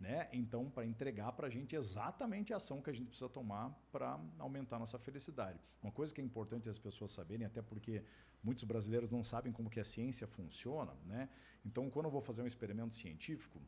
Né? 0.00 0.28
Então, 0.32 0.68
para 0.68 0.84
entregar 0.84 1.32
para 1.32 1.46
a 1.46 1.50
gente 1.50 1.76
exatamente 1.76 2.52
a 2.52 2.56
ação 2.56 2.82
que 2.82 2.90
a 2.90 2.92
gente 2.92 3.08
precisa 3.08 3.28
tomar 3.28 3.70
para 3.92 4.18
aumentar 4.38 4.78
nossa 4.78 4.98
felicidade. 4.98 5.60
Uma 5.82 5.92
coisa 5.92 6.12
que 6.12 6.20
é 6.20 6.24
importante 6.24 6.68
as 6.68 6.78
pessoas 6.78 7.12
saberem, 7.12 7.46
até 7.46 7.62
porque 7.62 8.02
muitos 8.42 8.64
brasileiros 8.64 9.12
não 9.12 9.22
sabem 9.22 9.52
como 9.52 9.70
que 9.70 9.78
a 9.78 9.84
ciência 9.84 10.26
funciona. 10.26 10.92
Né? 11.04 11.28
Então, 11.64 11.88
quando 11.88 12.06
eu 12.06 12.10
vou 12.10 12.20
fazer 12.20 12.42
um 12.42 12.46
experimento 12.46 12.94
científico, 12.94 13.60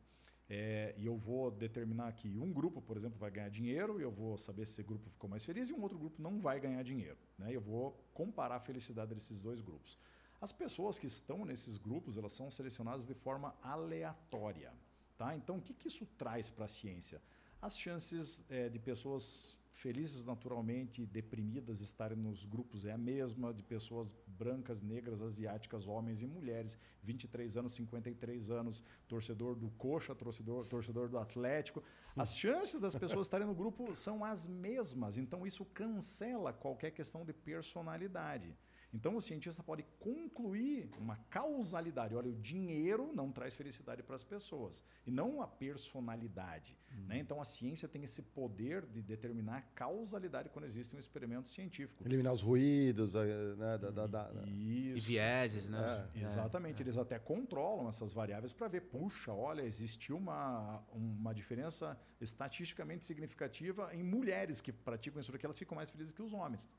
é, 0.49 0.95
e 0.97 1.05
eu 1.05 1.15
vou 1.15 1.51
determinar 1.51 2.11
que 2.13 2.27
um 2.39 2.51
grupo, 2.51 2.81
por 2.81 2.97
exemplo, 2.97 3.19
vai 3.19 3.29
ganhar 3.29 3.49
dinheiro, 3.49 3.99
e 3.99 4.03
eu 4.03 4.11
vou 4.11 4.35
saber 4.35 4.65
se 4.65 4.73
esse 4.73 4.83
grupo 4.83 5.07
ficou 5.09 5.29
mais 5.29 5.45
feliz, 5.45 5.69
e 5.69 5.73
um 5.73 5.81
outro 5.81 5.97
grupo 5.97 6.19
não 6.19 6.39
vai 6.39 6.59
ganhar 6.59 6.81
dinheiro. 6.81 7.17
Né? 7.37 7.55
Eu 7.55 7.61
vou 7.61 7.95
comparar 8.13 8.55
a 8.55 8.59
felicidade 8.59 9.13
desses 9.13 9.39
dois 9.39 9.61
grupos. 9.61 9.97
As 10.41 10.51
pessoas 10.51 10.97
que 10.97 11.05
estão 11.05 11.45
nesses 11.45 11.77
grupos, 11.77 12.17
elas 12.17 12.33
são 12.33 12.49
selecionadas 12.49 13.05
de 13.05 13.13
forma 13.13 13.55
aleatória. 13.61 14.73
Tá? 15.17 15.35
Então, 15.35 15.57
o 15.57 15.61
que, 15.61 15.73
que 15.73 15.87
isso 15.87 16.05
traz 16.17 16.49
para 16.49 16.65
a 16.65 16.67
ciência? 16.67 17.21
As 17.61 17.77
chances 17.77 18.43
é, 18.49 18.69
de 18.69 18.79
pessoas 18.79 19.55
felizes 19.71 20.25
naturalmente, 20.25 21.05
deprimidas 21.05 21.79
estarem 21.79 22.17
nos 22.17 22.45
grupos 22.45 22.85
é 22.85 22.91
a 22.91 22.97
mesma, 22.97 23.53
de 23.53 23.63
pessoas 23.63 24.15
brancas, 24.39 24.81
negras, 24.81 25.21
asiáticas, 25.21 25.85
homens 25.85 26.21
e 26.21 26.27
mulheres, 26.27 26.77
23 27.03 27.57
anos, 27.57 27.73
53 27.73 28.49
anos, 28.49 28.81
torcedor 29.07 29.53
do 29.55 29.69
Coxa, 29.71 30.15
torcedor, 30.15 30.65
torcedor 30.65 31.09
do 31.09 31.17
Atlético. 31.17 31.83
As 32.15 32.37
chances 32.37 32.79
das 32.79 32.95
pessoas 32.95 33.25
estarem 33.27 33.45
no 33.45 33.53
grupo 33.53 33.93
são 33.93 34.23
as 34.23 34.47
mesmas, 34.47 35.17
então 35.17 35.45
isso 35.45 35.65
cancela 35.65 36.53
qualquer 36.53 36.91
questão 36.91 37.25
de 37.25 37.33
personalidade. 37.33 38.55
Então 38.91 39.15
o 39.15 39.21
cientista 39.21 39.61
pode 39.61 39.83
concluir 39.99 40.89
uma 40.97 41.15
causalidade. 41.29 42.15
Olha, 42.15 42.29
o 42.29 42.35
dinheiro 42.35 43.11
não 43.13 43.31
traz 43.31 43.55
felicidade 43.55 44.01
para 44.01 44.15
as 44.15 44.23
pessoas 44.23 44.83
e 45.05 45.11
não 45.11 45.41
a 45.41 45.47
personalidade. 45.47 46.75
Né? 47.07 47.19
Então 47.19 47.39
a 47.39 47.45
ciência 47.45 47.87
tem 47.87 48.03
esse 48.03 48.21
poder 48.21 48.85
de 48.87 49.01
determinar 49.01 49.61
causalidade 49.75 50.49
quando 50.49 50.65
existe 50.65 50.95
um 50.95 50.99
experimento 50.99 51.47
científico. 51.49 52.03
Eliminar 52.05 52.33
os 52.33 52.41
ruídos, 52.41 53.13
eh, 53.15 53.55
né? 53.57 53.77
Da, 53.77 53.91
da, 53.91 54.07
da- 54.07 54.31
Isso. 54.47 54.97
E 54.97 54.99
vieses, 54.99 55.69
né? 55.69 56.09
É, 56.15 56.21
exatamente. 56.23 56.81
Eles 56.81 56.97
até 56.97 57.19
controlam 57.19 57.87
essas 57.87 58.11
variáveis 58.11 58.53
para 58.53 58.67
ver, 58.67 58.81
puxa, 58.81 59.31
olha, 59.31 59.61
existiu 59.61 60.17
uma, 60.17 60.83
uma 60.91 61.33
diferença 61.33 61.97
estatisticamente 62.19 63.05
significativa 63.05 63.93
em 63.93 64.03
mulheres 64.03 64.61
que 64.61 64.71
praticam 64.71 65.19
isso, 65.19 65.31
porque 65.31 65.45
elas 65.45 65.57
ficam 65.59 65.75
mais 65.75 65.89
felizes 65.91 66.11
que 66.13 66.21
os 66.21 66.33
homens. 66.33 66.69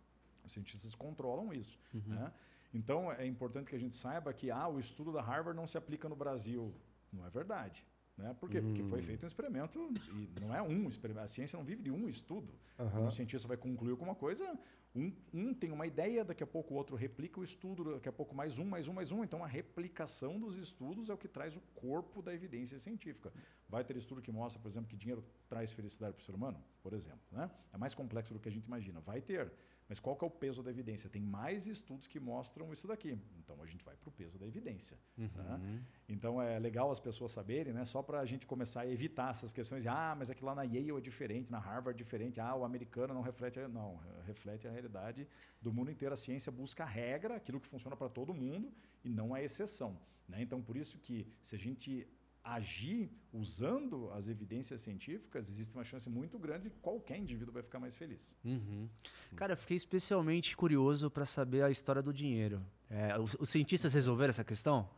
Os 0.51 0.55
cientistas 0.55 0.95
controlam 0.95 1.53
isso. 1.53 1.79
né? 1.93 2.33
Então, 2.75 3.11
é 3.13 3.27
importante 3.27 3.69
que 3.71 3.77
a 3.77 3.79
gente 3.79 3.95
saiba 3.95 4.33
que 4.33 4.51
ah, 4.51 4.69
o 4.69 4.79
estudo 4.79 5.13
da 5.13 5.23
Harvard 5.23 5.57
não 5.57 5.67
se 5.67 5.79
aplica 5.79 6.09
no 6.09 6.17
Brasil. 6.17 6.75
Não 7.13 7.25
é 7.25 7.31
verdade. 7.31 7.85
Né? 8.17 8.35
Por 8.39 8.51
quê? 8.51 8.61
Porque 8.61 8.83
foi 8.85 9.01
feito 9.01 9.25
um 9.25 9.27
experimento 9.27 9.93
e 10.37 10.41
não 10.41 10.55
é 10.55 10.61
um 10.63 10.89
experimento. 10.89 11.25
A 11.25 11.29
ciência 11.29 11.57
não 11.57 11.65
vive 11.65 11.83
de 11.83 11.91
um 11.91 12.09
estudo. 12.09 12.53
Aham. 12.79 13.07
Um 13.07 13.11
cientista 13.11 13.49
vai 13.49 13.57
concluir 13.57 13.93
alguma 13.93 14.15
coisa, 14.15 14.59
um, 14.95 15.13
um 15.33 15.55
tem 15.55 15.71
uma 15.71 15.87
ideia, 15.87 16.25
daqui 16.25 16.43
a 16.43 16.47
pouco 16.47 16.75
o 16.75 16.77
outro 16.77 16.97
replica 16.97 17.41
o 17.41 17.45
estudo, 17.45 17.95
daqui 17.95 18.09
a 18.09 18.13
pouco 18.13 18.35
mais 18.35 18.59
um, 18.59 18.65
mais 18.65 18.89
um, 18.89 18.93
mais 18.93 19.11
um. 19.13 19.25
Então, 19.25 19.43
a 19.43 19.47
replicação 19.47 20.39
dos 20.39 20.57
estudos 20.57 21.09
é 21.11 21.15
o 21.15 21.19
que 21.19 21.29
traz 21.29 21.57
o 21.57 21.61
corpo 21.75 22.21
da 22.21 22.35
evidência 22.35 22.79
científica. 22.79 23.33
Vai 23.69 23.85
ter 23.85 23.97
estudo 23.97 24.21
que 24.21 24.33
mostra, 24.33 24.61
por 24.61 24.69
exemplo, 24.69 24.89
que 24.89 24.97
dinheiro 24.97 25.25
traz 25.49 25.73
felicidade 25.73 26.15
para 26.15 26.21
o 26.21 26.25
ser 26.25 26.35
humano? 26.35 26.63
Por 26.83 26.93
exemplo. 26.93 27.21
Né? 27.33 27.51
É 27.73 27.79
mais 27.79 27.95
complexo 27.95 28.35
do 28.35 28.41
que 28.41 28.49
a 28.49 28.53
gente 28.53 28.67
imagina. 28.67 29.01
Vai 29.01 29.21
ter. 29.21 29.53
Mas 29.91 29.99
qual 29.99 30.15
que 30.15 30.25
é 30.25 30.27
o 30.29 30.31
peso 30.31 30.63
da 30.63 30.71
evidência? 30.71 31.11
Tem 31.11 31.21
mais 31.21 31.67
estudos 31.67 32.07
que 32.07 32.21
mostram 32.21 32.73
isso 32.73 32.87
daqui. 32.87 33.19
Então, 33.41 33.61
a 33.61 33.67
gente 33.67 33.85
vai 33.85 33.97
para 33.97 34.09
o 34.09 34.13
peso 34.13 34.39
da 34.39 34.47
evidência. 34.47 34.97
né? 35.43 35.85
Então 36.09 36.41
é 36.41 36.61
legal 36.61 36.93
as 36.93 37.01
pessoas 37.01 37.33
saberem, 37.33 37.73
né? 37.73 37.85
Só 37.85 38.01
para 38.01 38.21
a 38.21 38.25
gente 38.25 38.47
começar 38.47 38.83
a 38.83 38.87
evitar 38.87 39.31
essas 39.33 39.53
questões 39.53 39.83
de 39.83 39.89
ah, 39.89 40.15
mas 40.17 40.31
aqui 40.31 40.45
lá 40.45 40.55
na 40.55 40.63
Yale 40.63 40.93
é 40.97 41.01
diferente, 41.01 41.51
na 41.51 41.59
Harvard 41.59 42.01
é 42.01 42.05
diferente, 42.05 42.41
ah, 42.41 42.55
o 42.55 42.65
americano 42.65 43.13
não 43.13 43.21
reflete, 43.21 43.59
a-" 43.59 43.67
não, 43.69 43.99
reflete 44.25 44.69
a 44.69 44.71
realidade 44.71 45.27
do 45.61 45.73
mundo 45.73 45.91
inteiro. 45.91 46.15
A 46.15 46.17
ciência 46.17 46.53
busca 46.53 46.85
a 46.85 46.87
regra, 46.87 47.35
aquilo 47.35 47.59
que 47.61 47.67
funciona 47.67 47.97
para 47.97 48.09
todo 48.09 48.33
mundo 48.33 48.73
e 49.05 49.09
não 49.09 49.35
a 49.35 49.43
exceção, 49.43 49.99
né? 50.29 50.41
Então 50.41 50.63
por 50.63 50.77
isso 50.77 50.99
que 50.99 51.27
se 51.43 51.57
a 51.57 51.59
gente 51.59 52.07
agir 52.43 53.11
usando 53.33 54.11
as 54.13 54.29
evidências 54.29 54.81
científicas, 54.81 55.49
existe 55.49 55.75
uma 55.75 55.85
chance 55.85 56.09
muito 56.09 56.39
grande 56.39 56.65
de 56.65 56.71
que 56.71 56.79
qualquer 56.79 57.19
indivíduo 57.19 57.53
vai 57.53 57.63
ficar 57.63 57.79
mais 57.79 57.95
feliz. 57.95 58.37
Uhum. 58.45 58.89
Cara, 59.37 59.53
eu 59.53 59.57
fiquei 59.57 59.77
especialmente 59.77 60.57
curioso 60.57 61.11
para 61.11 61.25
saber 61.25 61.63
a 61.63 61.71
história 61.71 62.03
do 62.03 62.13
dinheiro. 62.13 62.61
É, 62.89 63.19
os, 63.19 63.37
os 63.39 63.49
cientistas 63.49 63.95
resolveram 63.95 64.31
essa 64.31 64.45
questão? 64.45 64.89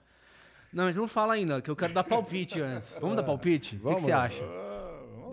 Não, 0.72 0.84
mas 0.84 0.96
não 0.96 1.06
fala 1.06 1.34
ainda, 1.34 1.60
que 1.60 1.70
eu 1.70 1.76
quero 1.76 1.92
dar 1.92 2.04
palpite 2.04 2.60
antes. 2.60 2.96
Vamos 3.00 3.16
dar 3.16 3.22
palpite? 3.22 3.76
O 3.76 3.78
que 3.78 3.78
que, 3.78 3.84
Vamos 3.84 4.02
você 4.02 4.12
acha? 4.12 4.42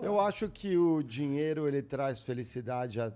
Eu 0.02 0.20
acho 0.20 0.48
que 0.50 0.76
o 0.76 1.02
dinheiro 1.02 1.66
ele 1.66 1.82
traz 1.82 2.22
felicidade. 2.22 3.00
A, 3.00 3.12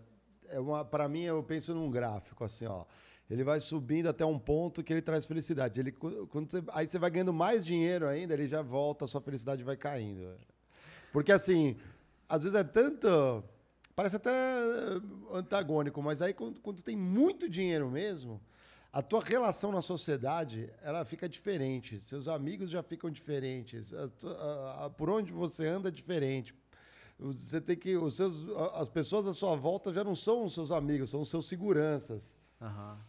é 0.49 0.59
uma, 0.59 0.85
para 0.85 1.07
mim, 1.09 1.23
eu 1.23 1.43
penso 1.43 1.75
num 1.75 1.91
gráfico 1.91 2.45
assim, 2.45 2.67
ó. 2.67 2.85
Ele 3.31 3.43
vai 3.43 3.59
subindo 3.61 4.09
até 4.09 4.25
um 4.25 4.39
ponto 4.39 4.83
que 4.83 4.93
ele 4.93 5.01
traz 5.01 5.25
felicidade. 5.25 5.81
Ele, 5.81 5.93
quando 5.93 6.51
você, 6.51 6.63
aí 6.73 6.87
você 6.87 6.99
vai 6.99 7.11
ganhando 7.11 7.33
mais 7.33 7.65
dinheiro 7.65 8.07
ainda, 8.07 8.35
ele 8.35 8.47
já 8.47 8.61
volta, 8.61 9.07
a 9.07 9.09
sua 9.09 9.21
felicidade 9.21 9.63
vai 9.63 9.77
caindo. 9.77 10.35
Porque 11.13 11.33
assim, 11.33 11.77
às 12.29 12.43
vezes 12.43 12.59
é 12.59 12.63
tanto. 12.65 13.43
Parece 13.97 14.17
até 14.17 14.31
eh, 14.31 15.01
antagônico, 15.33 16.03
mas 16.03 16.21
aí 16.21 16.35
quando, 16.35 16.61
quando 16.61 16.83
tem 16.83 16.97
muito 16.97 17.49
dinheiro 17.49 17.89
mesmo, 17.89 18.41
a 18.93 19.01
tua 19.01 19.23
relação 19.23 19.71
na 19.73 19.81
sociedade 19.81 20.69
ela 20.83 21.05
fica 21.05 21.29
diferente. 21.29 22.01
Seus 22.01 22.27
amigos 22.29 22.69
já 22.71 22.83
ficam 22.83 23.09
diferentes. 23.09 23.95
a 23.95 24.11
a- 24.29 24.85
a- 24.87 24.91
por 24.91 25.09
onde 25.09 25.33
você 25.33 25.67
anda 25.67 25.89
é 25.89 25.93
diferente. 25.93 26.53
Você 27.19 27.61
tem 27.61 27.77
que. 27.77 27.97
Os 27.97 28.17
seus, 28.17 28.45
as 28.75 28.89
pessoas 28.89 29.27
à 29.29 29.33
sua 29.33 29.55
volta 29.55 29.93
já 29.93 30.03
não 30.03 30.17
são 30.17 30.45
os 30.45 30.53
seus 30.53 30.73
amigos, 30.73 31.09
são 31.11 31.21
os 31.21 31.31
seus 31.31 31.47
seguranças. 31.47 32.34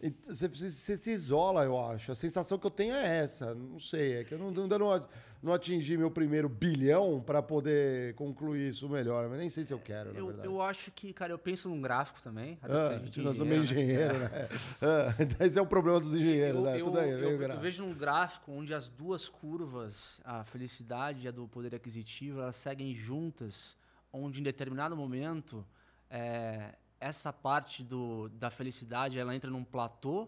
E 0.01 0.13
Você, 0.27 0.47
você- 0.47 0.97
se 0.97 1.11
isola, 1.11 1.63
eu 1.63 1.79
acho. 1.79 2.11
A 2.11 2.15
sensação 2.15 2.57
que 2.57 2.65
eu 2.67 2.71
tenho 2.71 2.93
é 2.93 3.17
essa. 3.19 3.53
Não 3.55 3.79
sei, 3.79 4.17
é 4.17 4.23
que 4.23 4.33
eu 4.33 4.39
não, 4.39 4.47
ainda 4.49 4.77
não, 4.79 5.07
não 5.41 5.53
atingi 5.53 5.97
meu 5.97 6.09
primeiro 6.11 6.49
bilhão 6.49 7.21
para 7.21 7.41
poder 7.41 8.13
concluir 8.15 8.69
isso 8.69 8.89
melhor. 8.89 9.29
Mas 9.29 9.39
nem 9.39 9.49
sei 9.49 9.63
se 9.65 9.73
eu 9.73 9.79
quero, 9.79 10.09
Eu, 10.15 10.31
eu 10.43 10.61
acho 10.61 10.91
que, 10.91 11.13
cara, 11.13 11.31
eu 11.31 11.37
penso 11.39 11.69
num 11.69 11.81
gráfico 11.81 12.19
também. 12.21 12.57
Ah, 12.63 12.93
é 12.93 13.21
nós 13.21 13.37
somos 13.37 13.55
engenheiro, 13.55 14.17
né? 14.19 14.29
Ah, 14.81 15.15
esse 15.45 15.57
é 15.57 15.61
o 15.61 15.65
problema 15.67 15.99
dos 15.99 16.13
engenheiros, 16.13 16.59
Eu, 16.59 16.65
né? 16.65 16.79
eu- 16.81 16.97
aí, 16.97 17.09
eu- 17.11 17.19
veio 17.19 17.31
eu 17.31 17.37
gráfico. 17.37 17.61
vejo 17.63 17.83
um 17.83 17.93
gráfico 17.93 18.51
onde 18.51 18.73
as 18.73 18.89
duas 18.89 19.29
curvas, 19.29 20.19
a 20.23 20.43
felicidade 20.43 21.25
e 21.25 21.27
a 21.27 21.31
do 21.31 21.47
poder 21.47 21.73
aquisitivo, 21.75 22.41
elas 22.41 22.55
seguem 22.55 22.93
juntas, 22.95 23.77
onde 24.11 24.39
em 24.39 24.43
determinado 24.43 24.95
momento 24.95 25.65
é, 26.09 26.75
essa 27.05 27.31
parte 27.31 27.83
do, 27.83 28.27
da 28.29 28.49
felicidade 28.49 29.19
ela 29.19 29.35
entra 29.35 29.51
num 29.51 29.63
platô, 29.63 30.27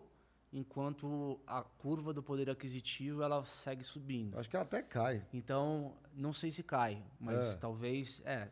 enquanto 0.53 1.39
a 1.47 1.61
curva 1.63 2.13
do 2.13 2.21
poder 2.21 2.49
aquisitivo 2.49 3.23
ela 3.23 3.43
segue 3.45 3.83
subindo. 3.83 4.37
Acho 4.37 4.47
que 4.49 4.55
ela 4.55 4.63
até 4.63 4.81
cai. 4.83 5.23
Então, 5.33 5.93
não 6.13 6.31
sei 6.33 6.51
se 6.51 6.61
cai, 6.61 7.01
mas 7.19 7.55
É. 7.55 7.57
talvez. 7.57 8.21
É, 8.25 8.47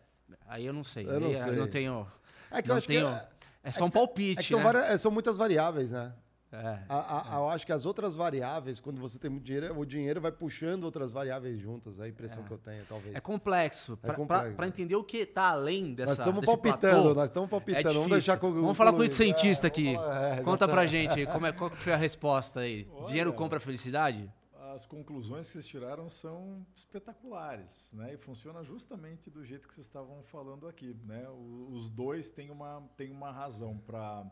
aí 0.48 0.66
eu 0.66 0.74
não 0.74 0.84
sei. 0.84 1.06
Eu 1.08 1.20
não 1.20 1.28
Aí, 1.30 1.36
sei. 1.38 1.52
não 1.56 1.68
tenho. 1.70 2.12
É 2.50 2.62
que 2.62 2.68
não 2.68 2.76
eu 2.76 2.78
acho 2.80 2.88
tenho, 2.88 3.06
que 3.08 3.14
é, 3.14 3.30
é 3.64 3.72
só 3.72 3.86
um 3.86 3.88
que 3.88 3.94
sa- 3.94 4.00
palpite. 4.00 4.40
é 4.40 4.44
são, 4.44 4.58
né? 4.60 4.64
varia- 4.66 4.86
é, 4.94 4.98
são 4.98 5.12
muitas 5.12 5.38
variáveis, 5.38 5.92
né? 5.92 6.14
É, 6.56 6.84
A- 6.88 7.36
a- 7.36 7.38
Eu 7.40 7.50
acho 7.50 7.66
que 7.66 7.72
as 7.74 7.86
outras 7.86 8.16
variáveis, 8.16 8.80
quando 8.80 9.00
você 9.02 9.20
tem 9.20 9.30
muito 9.30 9.44
dinheiro, 9.44 9.78
o 9.78 9.86
dinheiro 9.86 10.22
vai 10.22 10.32
puxando 10.32 10.84
outras 10.86 11.12
variáveis 11.12 11.60
juntas. 11.60 12.00
É 12.00 12.04
a 12.04 12.08
impressão 12.08 12.44
que 12.44 12.52
eu 12.52 12.58
tenho, 12.58 12.86
talvez. 12.86 13.14
É 13.16 13.20
complexo. 13.20 13.98
Pra- 13.98 14.52
Pra 14.54 14.68
entender 14.68 14.96
o 14.96 15.04
que 15.04 15.18
está 15.18 15.50
além 15.50 15.94
dessa. 15.94 16.12
Nós 16.12 16.20
estamos 16.20 16.46
palpitando, 16.46 16.94
platô, 17.02 17.14
nós 17.14 17.26
estamos 17.30 17.50
palpitando. 17.50 17.90
é 17.90 17.94
vamos 17.94 18.10
deixar 18.12 18.38
com 18.38 18.52
Vamos 18.52 18.78
falar 18.78 18.92
com 18.94 19.00
o 19.00 19.08
cientista 19.08 19.68
É, 19.68 19.70
aqui. 19.70 19.94
falar- 19.96 20.24
é, 20.38 20.42
Conta 20.44 20.68
pra 20.68 20.84
exatamente. 20.86 21.16
gente 21.16 21.32
como 21.32 21.46
é, 21.46 21.52
qual 21.52 21.70
foi 21.70 21.94
a 21.94 21.98
resposta 21.98 22.62
aí. 22.62 22.88
Olha. 22.96 23.08
Dinheiro 23.08 23.34
compra 23.34 23.60
felicidade? 23.60 24.32
As 24.74 24.86
conclusões 24.86 25.48
que 25.48 25.54
vocês 25.54 25.66
tiraram 25.68 26.10
são 26.10 26.66
espetaculares, 26.76 27.90
né? 27.94 28.14
E 28.14 28.18
funciona 28.18 28.62
justamente 28.64 29.30
do 29.30 29.44
jeito 29.46 29.68
que 29.68 29.74
vocês 29.74 29.88
estavam 29.88 30.22
falando 30.24 30.68
aqui, 30.68 30.96
né? 31.06 31.26
O- 31.30 31.70
Os 31.72 31.90
dois 31.90 32.30
têm 32.30 32.52
uma, 32.52 32.84
têm 32.98 33.12
uma 33.12 33.32
razão 33.32 33.78
para 33.78 34.26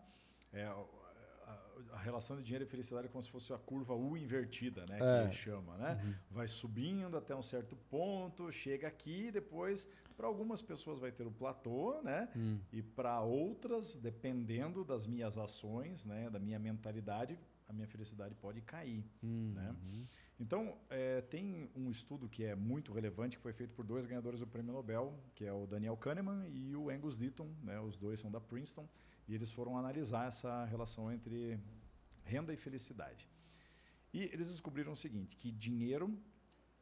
relação 2.04 2.38
de 2.38 2.44
dinheiro 2.44 2.66
e 2.66 2.68
felicidade 2.68 3.08
é 3.08 3.10
como 3.10 3.24
se 3.24 3.32
fosse 3.32 3.52
a 3.54 3.58
curva 3.58 3.94
U 3.96 4.16
invertida, 4.18 4.86
né? 4.86 5.00
É. 5.02 5.28
Que 5.30 5.36
chama, 5.36 5.78
né? 5.78 6.20
Vai 6.30 6.48
subindo 6.48 7.18
até 7.18 7.36
um 7.36 7.42
certo 7.42 7.76
ponto, 7.90 8.52
chega 8.52 8.88
aqui, 8.88 9.32
depois 9.32 9.88
para 10.16 10.28
algumas 10.28 10.62
pessoas 10.62 11.00
vai 11.00 11.12
ter 11.12 11.26
o 11.26 11.32
platô, 11.32 12.02
né? 12.04 12.30
E 12.72 12.82
para 12.82 13.20
outras, 13.22 13.96
dependendo 13.96 14.84
das 14.84 15.08
minhas 15.08 15.38
ações, 15.38 16.06
né? 16.06 16.30
Da 16.30 16.40
minha 16.40 16.60
mentalidade, 16.60 17.40
a 17.68 17.74
minha 17.74 17.88
felicidade 17.88 18.36
pode 18.36 18.62
cair, 18.62 19.04
né? 19.54 19.76
Então, 20.40 20.78
eh, 20.90 21.22
tem 21.22 21.70
um 21.76 21.90
estudo 21.90 22.28
que 22.28 22.44
é 22.44 22.56
muito 22.56 22.92
relevante, 22.92 23.38
que 23.38 23.42
foi 23.42 23.54
feito 23.54 23.74
por 23.74 23.86
dois 23.86 24.06
ganhadores 24.06 24.40
do 24.40 24.48
Prêmio 24.48 24.74
Nobel, 24.74 25.18
que 25.34 25.46
é 25.46 25.54
o 25.54 25.66
Daniel 25.66 25.96
Kahneman 25.98 26.48
e 26.50 26.76
o 26.76 26.90
Angus 26.90 27.18
Deaton, 27.18 27.50
né? 27.64 27.80
Os 27.80 27.98
dois 27.98 28.20
são 28.20 28.30
da 28.30 28.42
Princeton, 28.42 28.88
e 29.28 29.34
eles 29.34 29.52
foram 29.52 29.78
analisar 29.78 30.28
essa 30.28 30.66
relação 30.66 31.12
entre 31.12 31.60
renda 32.24 32.54
e 32.54 32.58
felicidade. 32.58 33.30
E 34.14 34.24
eles 34.24 34.48
descobriram 34.50 34.92
o 34.92 34.96
seguinte, 34.96 35.36
que 35.36 35.52
dinheiro 35.52 36.18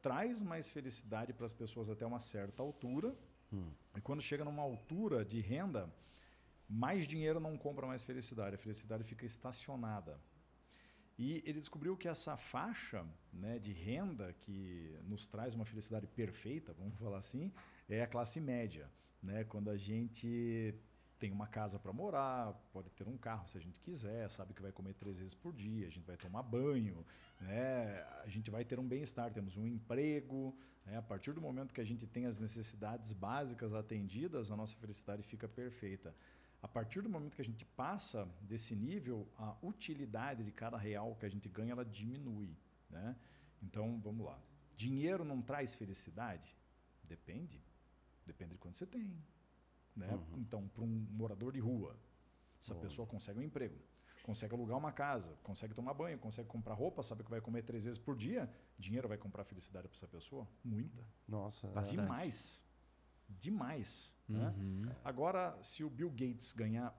traz 0.01 0.41
mais 0.41 0.69
felicidade 0.69 1.33
para 1.33 1.45
as 1.45 1.53
pessoas 1.53 1.89
até 1.89 2.05
uma 2.05 2.19
certa 2.19 2.61
altura, 2.61 3.15
e 3.97 4.01
quando 4.01 4.21
chega 4.21 4.45
numa 4.45 4.61
altura 4.61 5.25
de 5.25 5.41
renda, 5.41 5.93
mais 6.69 7.05
dinheiro 7.05 7.39
não 7.39 7.57
compra 7.57 7.85
mais 7.85 8.05
felicidade, 8.05 8.55
a 8.55 8.57
felicidade 8.57 9.03
fica 9.03 9.25
estacionada. 9.25 10.19
E 11.17 11.43
ele 11.45 11.59
descobriu 11.59 11.97
que 11.97 12.07
essa 12.07 12.37
faixa 12.37 13.05
né, 13.31 13.59
de 13.59 13.73
renda 13.73 14.33
que 14.39 14.97
nos 15.03 15.27
traz 15.27 15.53
uma 15.53 15.65
felicidade 15.65 16.07
perfeita, 16.07 16.73
vamos 16.73 16.97
falar 16.97 17.19
assim, 17.19 17.51
é 17.89 18.01
a 18.01 18.07
classe 18.07 18.39
média. 18.39 18.89
Né? 19.21 19.43
Quando 19.43 19.69
a 19.69 19.77
gente 19.77 20.73
tem 21.21 21.31
uma 21.31 21.45
casa 21.45 21.77
para 21.77 21.93
morar, 21.93 22.51
pode 22.73 22.89
ter 22.89 23.07
um 23.07 23.15
carro 23.15 23.47
se 23.47 23.55
a 23.55 23.61
gente 23.61 23.79
quiser, 23.79 24.27
sabe 24.27 24.55
que 24.55 24.61
vai 24.61 24.71
comer 24.71 24.95
três 24.95 25.19
vezes 25.19 25.35
por 25.35 25.53
dia, 25.53 25.85
a 25.85 25.91
gente 25.91 26.07
vai 26.07 26.17
tomar 26.17 26.41
banho, 26.41 27.05
né? 27.39 28.03
a 28.23 28.27
gente 28.27 28.49
vai 28.49 28.65
ter 28.65 28.79
um 28.79 28.87
bem-estar, 28.87 29.31
temos 29.31 29.55
um 29.55 29.67
emprego. 29.67 30.57
Né? 30.83 30.97
A 30.97 31.01
partir 31.01 31.31
do 31.31 31.39
momento 31.39 31.75
que 31.75 31.79
a 31.79 31.83
gente 31.83 32.07
tem 32.07 32.25
as 32.25 32.39
necessidades 32.39 33.13
básicas 33.13 33.71
atendidas, 33.71 34.49
a 34.49 34.55
nossa 34.55 34.75
felicidade 34.75 35.21
fica 35.21 35.47
perfeita. 35.47 36.15
A 36.59 36.67
partir 36.67 37.03
do 37.03 37.09
momento 37.09 37.35
que 37.35 37.41
a 37.41 37.45
gente 37.45 37.65
passa 37.65 38.27
desse 38.41 38.75
nível, 38.75 39.27
a 39.37 39.55
utilidade 39.61 40.43
de 40.43 40.51
cada 40.51 40.75
real 40.75 41.15
que 41.15 41.25
a 41.27 41.29
gente 41.29 41.47
ganha, 41.47 41.73
ela 41.73 41.85
diminui. 41.85 42.57
Né? 42.89 43.15
Então, 43.61 44.01
vamos 44.01 44.25
lá. 44.25 44.39
Dinheiro 44.75 45.23
não 45.23 45.39
traz 45.39 45.75
felicidade? 45.75 46.57
Depende. 47.03 47.63
Depende 48.25 48.53
de 48.53 48.57
quanto 48.57 48.79
você 48.79 48.87
tem. 48.87 49.15
Né? 50.01 50.19
Então, 50.37 50.67
para 50.67 50.83
um 50.83 51.07
morador 51.11 51.53
de 51.53 51.59
rua, 51.59 51.95
essa 52.59 52.75
pessoa 52.75 53.07
consegue 53.07 53.39
um 53.39 53.41
emprego, 53.41 53.79
consegue 54.23 54.53
alugar 54.53 54.77
uma 54.77 54.91
casa, 54.91 55.37
consegue 55.43 55.73
tomar 55.73 55.93
banho, 55.93 56.17
consegue 56.19 56.47
comprar 56.47 56.73
roupa, 56.73 57.01
sabe 57.03 57.23
que 57.23 57.29
vai 57.29 57.41
comer 57.41 57.63
três 57.63 57.85
vezes 57.85 57.99
por 57.99 58.15
dia, 58.15 58.49
dinheiro 58.77 59.07
vai 59.07 59.17
comprar 59.17 59.43
felicidade 59.43 59.87
para 59.87 59.95
essa 59.97 60.07
pessoa? 60.07 60.47
Muita. 60.63 61.03
Nossa. 61.27 61.67
é. 61.67 61.81
Demais. 61.81 62.63
Demais. 63.27 64.15
Né? 64.27 64.53
Uhum. 64.57 64.81
Agora, 65.03 65.57
se 65.61 65.83
o 65.83 65.89
Bill 65.89 66.09
Gates 66.09 66.51
ganhar 66.51 66.95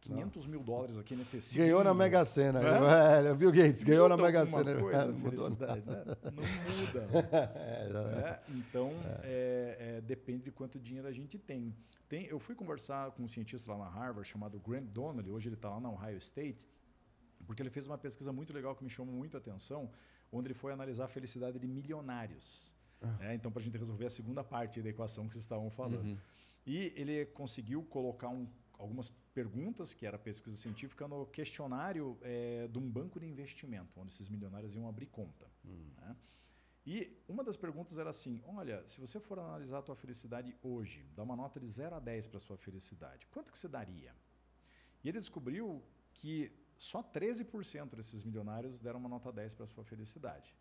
500 0.00 0.46
mil 0.46 0.62
dólares 0.62 0.96
aqui 0.96 1.14
nesse 1.14 1.56
Ganhou 1.58 1.84
na 1.84 1.92
Mega 1.92 2.24
Sena, 2.24 2.60
É? 2.60 3.22
velho. 3.22 3.36
Bill 3.36 3.52
Gates 3.52 3.82
ganhou 3.84 4.08
na 4.08 4.16
Mega 4.16 4.46
Sena. 4.46 4.80
Coisa, 4.80 5.10
É, 5.10 5.12
felicidade, 5.12 5.86
né? 5.86 6.04
Não 6.24 6.42
muda. 6.42 7.06
né? 8.16 8.40
Então, 8.48 8.90
é, 9.22 9.96
é, 9.98 10.00
depende 10.00 10.44
de 10.44 10.50
quanto 10.52 10.78
dinheiro 10.78 11.06
a 11.06 11.12
gente 11.12 11.38
tem. 11.38 11.74
tem. 12.08 12.24
Eu 12.26 12.38
fui 12.38 12.54
conversar 12.54 13.10
com 13.12 13.22
um 13.24 13.28
cientista 13.28 13.70
lá 13.72 13.78
na 13.78 13.88
Harvard 13.90 14.26
chamado 14.28 14.58
Grant 14.58 14.84
Donnelly, 14.84 15.30
hoje 15.30 15.48
ele 15.48 15.54
está 15.56 15.68
lá 15.70 15.80
na 15.80 15.90
Ohio 15.90 16.16
State, 16.18 16.66
porque 17.46 17.62
ele 17.62 17.70
fez 17.70 17.86
uma 17.86 17.98
pesquisa 17.98 18.32
muito 18.32 18.52
legal 18.52 18.74
que 18.74 18.82
me 18.82 18.90
chamou 18.90 19.14
muita 19.14 19.38
atenção, 19.38 19.90
onde 20.32 20.46
ele 20.48 20.54
foi 20.54 20.72
analisar 20.72 21.04
a 21.04 21.08
felicidade 21.08 21.58
de 21.58 21.66
milionários. 21.66 22.74
né? 23.18 23.34
Então, 23.34 23.50
para 23.50 23.60
a 23.60 23.64
gente 23.64 23.76
resolver 23.78 24.06
a 24.06 24.10
segunda 24.10 24.42
parte 24.44 24.80
da 24.82 24.88
equação 24.88 25.26
que 25.26 25.34
vocês 25.34 25.44
estavam 25.44 25.70
falando. 25.70 26.18
E 26.66 26.92
ele 26.96 27.24
conseguiu 27.26 27.82
colocar 27.82 28.28
um- 28.28 28.46
algumas 28.80 29.10
perguntas, 29.34 29.92
que 29.92 30.06
era 30.06 30.18
pesquisa 30.18 30.56
científica, 30.56 31.06
no 31.06 31.26
questionário 31.26 32.18
eh, 32.22 32.66
de 32.72 32.78
um 32.78 32.90
banco 32.90 33.20
de 33.20 33.26
investimento, 33.26 34.00
onde 34.00 34.10
esses 34.12 34.28
milionários 34.28 34.74
iam 34.74 34.88
abrir 34.88 35.06
conta. 35.06 35.46
né? 35.98 36.16
E 36.86 37.22
uma 37.28 37.44
das 37.44 37.56
perguntas 37.56 37.98
era 37.98 38.10
assim: 38.10 38.40
olha, 38.44 38.82
se 38.88 38.98
você 38.98 39.20
for 39.20 39.38
analisar 39.38 39.78
a 39.78 39.82
tua 39.82 39.94
felicidade 39.94 40.56
hoje, 40.62 41.06
dá 41.14 41.22
uma 41.22 41.36
nota 41.36 41.60
de 41.60 41.66
0 41.66 41.96
a 41.96 42.00
10 42.00 42.28
para 42.28 42.38
a 42.38 42.40
sua 42.40 42.56
felicidade, 42.56 43.26
quanto 43.26 43.52
que 43.52 43.58
você 43.58 43.68
daria? 43.68 44.14
E 45.04 45.08
ele 45.08 45.18
descobriu 45.18 45.82
que 46.14 46.50
só 46.76 47.02
13% 47.02 47.94
desses 47.94 48.24
milionários 48.24 48.80
deram 48.80 48.98
uma 48.98 49.08
nota 49.08 49.30
10 49.30 49.54
para 49.54 49.64
a 49.64 49.68
sua 49.68 49.84
felicidade. 49.84 50.54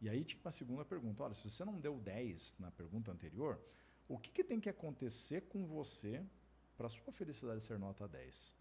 E 0.00 0.08
aí 0.08 0.24
tinha 0.24 0.40
uma 0.42 0.50
segunda 0.50 0.84
pergunta: 0.84 1.22
olha, 1.22 1.34
se 1.34 1.50
você 1.50 1.64
não 1.64 1.78
deu 1.78 2.00
10 2.00 2.56
na 2.58 2.70
pergunta 2.70 3.12
anterior, 3.12 3.60
o 4.08 4.18
que, 4.18 4.30
que 4.30 4.42
tem 4.42 4.58
que 4.58 4.70
acontecer 4.70 5.42
com 5.42 5.66
você 5.66 6.24
para 6.78 6.86
a 6.86 6.90
sua 6.90 7.12
felicidade 7.12 7.60
ser 7.62 7.78
nota 7.78 8.06
10? 8.08 8.56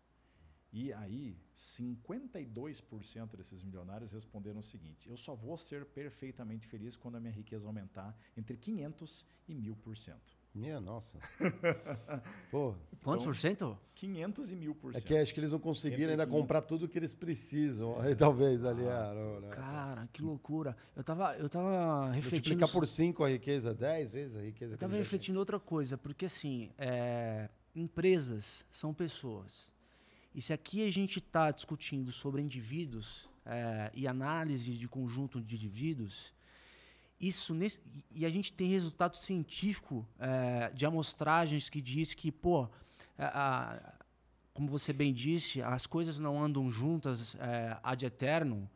E 0.74 0.92
aí, 0.92 1.38
52% 1.56 3.38
desses 3.38 3.64
milionários 3.64 4.12
responderam 4.12 4.60
o 4.60 4.64
seguinte: 4.64 5.10
eu 5.10 5.16
só 5.16 5.34
vou 5.34 5.58
ser 5.58 5.86
perfeitamente 5.86 6.68
feliz 6.68 6.98
quando 6.98 7.16
a 7.16 7.20
minha 7.20 7.32
riqueza 7.32 7.66
aumentar 7.68 8.18
entre 8.36 8.58
500 8.58 9.26
e 9.48 9.56
1000 9.56 9.76
por 9.78 9.96
cento. 9.96 10.36
Minha 10.54 10.82
nossa. 10.82 11.20
Pô, 12.50 12.74
Quantos 13.04 13.24
por 13.24 13.36
cento? 13.36 13.78
500 13.94 14.52
e 14.52 14.56
1000 14.56 14.76
por 14.76 14.90
é 14.90 14.94
cento. 14.96 15.06
que 15.06 15.16
acho 15.16 15.32
que 15.34 15.40
eles 15.40 15.52
não 15.52 15.60
conseguiram 15.60 16.02
Entre 16.04 16.12
ainda 16.14 16.26
500. 16.26 16.42
comprar 16.42 16.62
tudo 16.64 16.88
que 16.90 16.98
eles 16.98 17.14
precisam. 17.14 18.00
Aí, 18.02 18.16
talvez 18.16 18.66
ali. 18.66 18.84
ah? 18.88 19.14
Cara, 19.52 20.10
que 20.12 20.24
loucura. 20.24 20.76
Eu 20.96 21.04
tava, 21.04 21.38
eu 21.38 21.48
tava 21.48 22.08
refletindo. 22.08 22.36
Multiplicar 22.38 22.70
por 22.72 22.88
5 22.88 23.24
a 23.24 23.30
riqueza, 23.30 23.72
10 23.72 24.12
vezes 24.14 24.36
a 24.36 24.42
riqueza. 24.42 24.74
Eu 24.74 24.78
têm. 24.80 24.90
refletindo 24.90 25.38
outra 25.38 25.60
coisa, 25.60 25.96
porque 25.96 26.26
assim, 26.26 26.72
é, 26.76 27.50
empresas 27.80 28.66
são 28.70 28.94
pessoas. 28.94 29.72
E 30.34 30.42
se 30.42 30.54
aqui 30.54 30.86
a 30.86 30.92
gente 30.92 31.20
está 31.20 31.52
discutindo 31.52 32.12
sobre 32.12 32.42
indivíduos 32.42 33.28
é, 33.46 33.92
e 33.94 34.08
análise 34.08 34.72
de 34.74 34.88
conjunto 34.88 35.40
de 35.42 35.56
indivíduos, 35.56 36.34
isso 37.20 37.54
nesse, 37.54 37.80
e- 38.12 38.26
a 38.26 38.30
gente 38.30 38.52
tem 38.54 38.70
resultado 38.70 39.16
científico 39.16 40.08
é, 40.20 40.70
de 40.72 40.86
amostragens 40.86 41.70
que 41.70 41.82
diz 41.82 42.14
que, 42.14 42.32
pô, 42.32 42.70
a- 43.18 43.74
a- 43.74 43.94
como 44.54 44.68
você 44.68 44.92
bem 44.92 45.14
disse, 45.14 45.62
as 45.62 45.86
coisas 45.88 46.20
não 46.20 46.42
andam 46.42 46.70
juntas 46.70 47.36
é, 47.40 47.78
ad 47.84 48.06
eterno. 48.06 48.70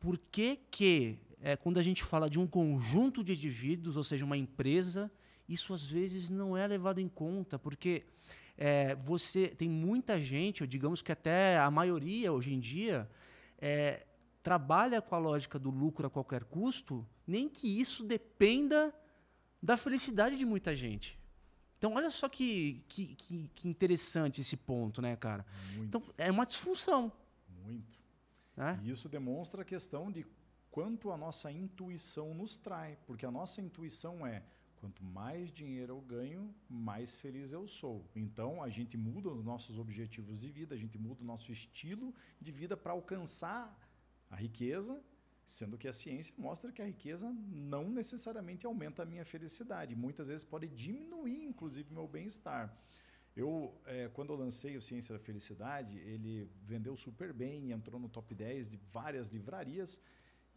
Por 0.00 0.18
que 0.30 0.60
que, 0.70 1.18
é, 1.40 1.56
quando 1.56 1.78
a 1.78 1.82
gente 1.82 2.04
fala 2.04 2.28
de 2.30 2.38
um 2.38 2.46
conjunto 2.46 3.24
de 3.24 3.32
indivíduos, 3.32 3.96
ou 3.96 4.04
seja, 4.04 4.24
uma 4.24 4.36
empresa, 4.36 5.10
isso 5.48 5.72
às 5.72 5.84
vezes 5.84 6.28
não 6.28 6.56
é 6.56 6.66
levado 6.66 7.00
em 7.00 7.08
conta, 7.08 7.58
porque 7.58 8.04
é, 8.56 8.94
você 8.96 9.48
tem 9.48 9.68
muita 9.68 10.20
gente, 10.20 10.62
ou 10.62 10.66
digamos 10.66 11.00
que 11.00 11.12
até 11.12 11.58
a 11.58 11.70
maioria 11.70 12.32
hoje 12.32 12.52
em 12.52 12.60
dia, 12.60 13.08
é, 13.58 14.06
trabalha 14.42 15.00
com 15.00 15.14
a 15.14 15.18
lógica 15.18 15.58
do 15.58 15.70
lucro 15.70 16.06
a 16.06 16.10
qualquer 16.10 16.44
custo, 16.44 17.06
nem 17.26 17.48
que 17.48 17.80
isso 17.80 18.04
dependa 18.04 18.94
da 19.62 19.76
felicidade 19.76 20.36
de 20.36 20.44
muita 20.44 20.74
gente. 20.74 21.18
Então, 21.78 21.94
olha 21.94 22.10
só 22.10 22.28
que, 22.28 22.84
que, 22.88 23.14
que, 23.14 23.50
que 23.54 23.68
interessante 23.68 24.40
esse 24.40 24.56
ponto, 24.56 25.00
né, 25.00 25.14
cara? 25.14 25.46
Muito, 25.74 25.84
Então, 25.86 26.14
é 26.18 26.30
uma 26.30 26.44
disfunção. 26.44 27.12
muito. 27.64 27.98
Né? 28.56 28.80
E 28.82 28.90
isso 28.90 29.08
demonstra 29.08 29.62
a 29.62 29.64
questão 29.64 30.10
de 30.10 30.26
quanto 30.70 31.12
a 31.12 31.16
nossa 31.16 31.52
intuição 31.52 32.34
nos 32.34 32.56
trai, 32.56 32.98
porque 33.06 33.24
a 33.24 33.30
nossa 33.30 33.60
intuição 33.60 34.26
é 34.26 34.42
Quanto 34.80 35.02
mais 35.02 35.50
dinheiro 35.50 35.94
eu 35.94 36.00
ganho, 36.00 36.54
mais 36.68 37.16
feliz 37.16 37.52
eu 37.52 37.66
sou. 37.66 38.08
Então 38.14 38.62
a 38.62 38.68
gente 38.68 38.96
muda 38.96 39.28
os 39.28 39.44
nossos 39.44 39.78
objetivos 39.78 40.40
de 40.40 40.50
vida, 40.50 40.74
a 40.74 40.78
gente 40.78 40.98
muda 40.98 41.22
o 41.22 41.26
nosso 41.26 41.50
estilo 41.50 42.14
de 42.40 42.52
vida 42.52 42.76
para 42.76 42.92
alcançar 42.92 43.62
a 44.30 44.36
riqueza, 44.36 45.02
sendo 45.44 45.76
que 45.76 45.88
a 45.88 45.92
ciência 45.92 46.34
mostra 46.38 46.70
que 46.70 46.82
a 46.82 46.86
riqueza 46.86 47.30
não 47.48 47.88
necessariamente 47.90 48.66
aumenta 48.66 49.02
a 49.02 49.06
minha 49.06 49.24
felicidade, 49.24 49.96
muitas 49.96 50.28
vezes 50.28 50.44
pode 50.44 50.68
diminuir, 50.68 51.44
inclusive, 51.44 51.92
meu 51.92 52.06
bem-estar. 52.06 52.76
Eu, 53.34 53.80
é, 53.86 54.08
quando 54.08 54.32
eu 54.32 54.36
lancei 54.36 54.76
o 54.76 54.82
Ciência 54.82 55.12
da 55.16 55.18
Felicidade, 55.20 55.96
ele 55.98 56.50
vendeu 56.64 56.96
super 56.96 57.32
bem, 57.32 57.70
entrou 57.70 58.00
no 58.00 58.08
top 58.08 58.34
10 58.34 58.68
de 58.68 58.76
várias 58.92 59.28
livrarias 59.28 60.00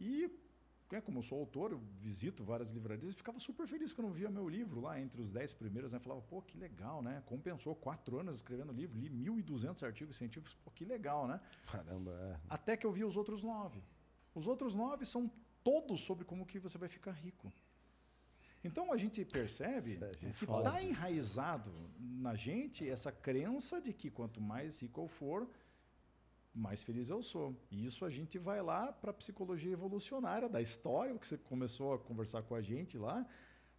e 0.00 0.28
né, 0.92 1.00
como 1.00 1.18
eu 1.18 1.22
sou 1.22 1.38
autor, 1.38 1.72
eu 1.72 1.80
visito 1.98 2.44
várias 2.44 2.70
livrarias 2.70 3.10
e 3.10 3.14
ficava 3.14 3.38
super 3.40 3.66
feliz 3.66 3.94
quando 3.94 4.08
eu 4.08 4.12
via 4.12 4.30
meu 4.30 4.46
livro 4.46 4.78
lá 4.78 5.00
entre 5.00 5.20
os 5.22 5.32
10 5.32 5.54
primeiros. 5.54 5.92
Né? 5.94 5.98
Falava, 5.98 6.20
pô, 6.20 6.42
que 6.42 6.58
legal, 6.58 7.02
né? 7.02 7.22
Compensou 7.24 7.74
quatro 7.74 8.20
anos 8.20 8.36
escrevendo 8.36 8.72
livro, 8.74 8.98
li 8.98 9.08
1.200 9.08 9.82
artigos 9.84 10.16
científicos, 10.16 10.54
pô, 10.62 10.70
que 10.70 10.84
legal, 10.84 11.26
né? 11.26 11.40
Caramba, 11.66 12.12
é. 12.12 12.40
Até 12.48 12.76
que 12.76 12.86
eu 12.86 12.92
vi 12.92 13.04
os 13.04 13.16
outros 13.16 13.42
nove. 13.42 13.82
Os 14.34 14.46
outros 14.46 14.74
nove 14.74 15.06
são 15.06 15.30
todos 15.64 16.02
sobre 16.02 16.26
como 16.26 16.44
que 16.44 16.58
você 16.58 16.76
vai 16.76 16.90
ficar 16.90 17.12
rico. 17.12 17.50
Então 18.62 18.92
a 18.92 18.96
gente 18.98 19.24
percebe 19.24 19.98
é, 20.00 20.12
gente 20.18 20.38
que 20.38 20.44
está 20.44 20.82
enraizado 20.82 21.72
na 21.98 22.34
gente 22.34 22.88
essa 22.88 23.10
crença 23.10 23.80
de 23.80 23.92
que 23.92 24.10
quanto 24.10 24.40
mais 24.40 24.80
rico 24.80 25.00
eu 25.00 25.08
for, 25.08 25.48
mais 26.54 26.82
feliz 26.82 27.08
eu 27.08 27.22
sou. 27.22 27.56
E 27.70 27.84
isso 27.84 28.04
a 28.04 28.10
gente 28.10 28.38
vai 28.38 28.60
lá 28.62 28.92
para 28.92 29.10
a 29.10 29.14
psicologia 29.14 29.72
evolucionária 29.72 30.48
da 30.48 30.60
história, 30.60 31.14
o 31.14 31.18
que 31.18 31.26
você 31.26 31.38
começou 31.38 31.94
a 31.94 31.98
conversar 31.98 32.42
com 32.42 32.54
a 32.54 32.60
gente 32.60 32.98
lá, 32.98 33.26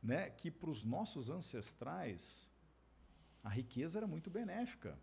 né? 0.02 0.30
que 0.30 0.50
para 0.50 0.70
os 0.70 0.84
nossos 0.84 1.30
ancestrais 1.30 2.52
a 3.44 3.50
riqueza 3.50 4.00
era 4.00 4.08
muito 4.08 4.30
benéfica. 4.30 4.98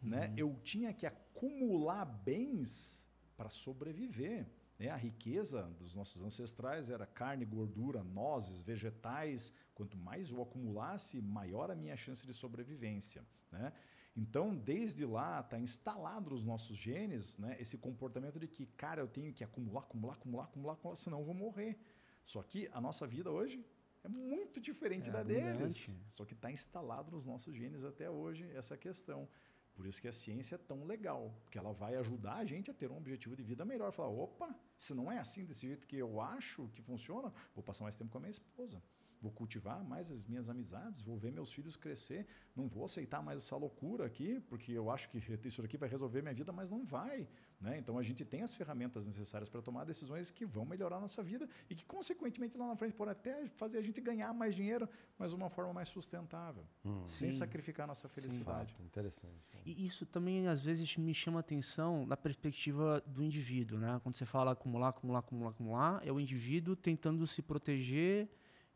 Né? 0.00 0.32
Eu 0.36 0.54
tinha 0.62 0.92
que 0.92 1.06
acumular 1.06 2.04
bens 2.04 3.06
para 3.36 3.50
sobreviver. 3.50 4.46
Né? 4.78 4.88
A 4.90 4.96
riqueza 4.96 5.62
dos 5.78 5.94
nossos 5.94 6.22
ancestrais 6.22 6.90
era 6.90 7.06
carne, 7.06 7.44
gordura, 7.44 8.04
nozes, 8.04 8.62
vegetais. 8.62 9.52
Quanto 9.74 9.96
mais 9.96 10.30
eu 10.30 10.42
acumulasse, 10.42 11.20
maior 11.20 11.70
a 11.70 11.74
minha 11.74 11.96
chance 11.96 12.26
de 12.26 12.34
sobrevivência. 12.34 13.26
Né? 13.50 13.72
Então, 14.16 14.54
desde 14.54 15.04
lá, 15.04 15.40
está 15.40 15.58
instalado 15.58 16.30
nos 16.30 16.42
nossos 16.42 16.76
genes 16.76 17.38
né, 17.38 17.56
esse 17.60 17.76
comportamento 17.76 18.40
de 18.40 18.48
que, 18.48 18.64
cara, 18.66 19.02
eu 19.02 19.08
tenho 19.08 19.32
que 19.32 19.44
acumular, 19.44 19.80
acumular, 19.80 20.14
acumular, 20.14 20.44
acumular, 20.44 20.72
acumular, 20.72 20.96
senão 20.96 21.18
eu 21.18 21.24
vou 21.24 21.34
morrer. 21.34 21.78
Só 22.24 22.42
que 22.42 22.68
a 22.72 22.80
nossa 22.80 23.06
vida 23.06 23.30
hoje 23.30 23.62
é 24.02 24.08
muito 24.08 24.58
diferente 24.58 25.10
É 25.10 25.12
da 25.12 25.22
deles. 25.22 25.50
abundante. 25.50 25.96
Só 26.08 26.24
que 26.24 26.32
está 26.32 26.50
instalado 26.50 27.10
nos 27.10 27.26
nossos 27.26 27.54
genes 27.54 27.84
até 27.84 28.08
hoje 28.08 28.50
essa 28.54 28.76
questão. 28.76 29.28
Por 29.74 29.86
isso 29.86 30.00
que 30.00 30.08
a 30.08 30.12
ciência 30.12 30.54
é 30.54 30.58
tão 30.58 30.86
legal, 30.86 31.34
porque 31.42 31.58
ela 31.58 31.70
vai 31.74 31.96
ajudar 31.96 32.36
a 32.36 32.44
gente 32.46 32.70
a 32.70 32.74
ter 32.74 32.90
um 32.90 32.96
objetivo 32.96 33.36
de 33.36 33.42
vida 33.42 33.62
melhor. 33.62 33.92
Falar, 33.92 34.08
opa, 34.08 34.58
se 34.78 34.94
não 34.94 35.12
é 35.12 35.18
assim 35.18 35.44
desse 35.44 35.66
jeito 35.66 35.86
que 35.86 35.96
eu 35.98 36.18
acho 36.18 36.68
que 36.74 36.80
funciona, 36.80 37.30
vou 37.54 37.62
passar 37.62 37.84
mais 37.84 37.94
tempo 37.94 38.10
com 38.10 38.16
a 38.16 38.22
minha 38.22 38.30
esposa. 38.30 38.82
Vou 39.20 39.32
cultivar 39.32 39.82
mais 39.84 40.10
as 40.10 40.24
minhas 40.26 40.48
amizades, 40.48 41.02
vou 41.02 41.16
ver 41.16 41.32
meus 41.32 41.52
filhos 41.52 41.76
crescer, 41.76 42.26
não 42.54 42.68
vou 42.68 42.84
aceitar 42.84 43.22
mais 43.22 43.42
essa 43.42 43.56
loucura 43.56 44.06
aqui, 44.06 44.40
porque 44.48 44.72
eu 44.72 44.90
acho 44.90 45.08
que 45.08 45.18
isso 45.44 45.62
aqui 45.62 45.76
vai 45.76 45.88
resolver 45.88 46.22
minha 46.22 46.34
vida, 46.34 46.52
mas 46.52 46.70
não 46.70 46.84
vai. 46.84 47.26
Né? 47.60 47.78
Então 47.78 47.96
a 47.98 48.02
gente 48.02 48.24
tem 48.24 48.42
as 48.42 48.54
ferramentas 48.54 49.06
necessárias 49.06 49.48
para 49.48 49.62
tomar 49.62 49.84
decisões 49.84 50.30
que 50.30 50.44
vão 50.44 50.66
melhorar 50.66 50.98
a 50.98 51.00
nossa 51.00 51.22
vida 51.22 51.48
e 51.70 51.74
que, 51.74 51.84
consequentemente, 51.84 52.58
lá 52.58 52.66
na 52.66 52.76
frente 52.76 52.94
podem 52.94 53.12
até 53.12 53.48
fazer 53.48 53.78
a 53.78 53.82
gente 53.82 54.00
ganhar 54.00 54.32
mais 54.34 54.54
dinheiro, 54.54 54.88
mas 55.18 55.30
de 55.30 55.36
uma 55.36 55.48
forma 55.48 55.72
mais 55.72 55.88
sustentável, 55.88 56.64
sem 57.06 57.30
Sim. 57.30 57.38
sacrificar 57.38 57.84
a 57.84 57.86
nossa 57.88 58.08
felicidade. 58.08 58.72
Fato, 58.72 58.82
interessante. 58.84 59.34
E 59.64 59.86
isso 59.86 60.04
também, 60.04 60.46
às 60.48 60.60
vezes, 60.60 60.96
me 60.96 61.14
chama 61.14 61.40
atenção 61.40 62.04
na 62.06 62.16
perspectiva 62.16 63.02
do 63.06 63.22
indivíduo, 63.22 63.78
né? 63.78 63.98
Quando 64.02 64.14
você 64.14 64.26
fala 64.26 64.52
acumular, 64.52 64.88
acumular, 64.88 65.20
acumular, 65.20 65.50
acumular, 65.50 66.06
é 66.06 66.12
o 66.12 66.20
indivíduo 66.20 66.76
tentando 66.76 67.26
se 67.26 67.40
proteger 67.40 68.28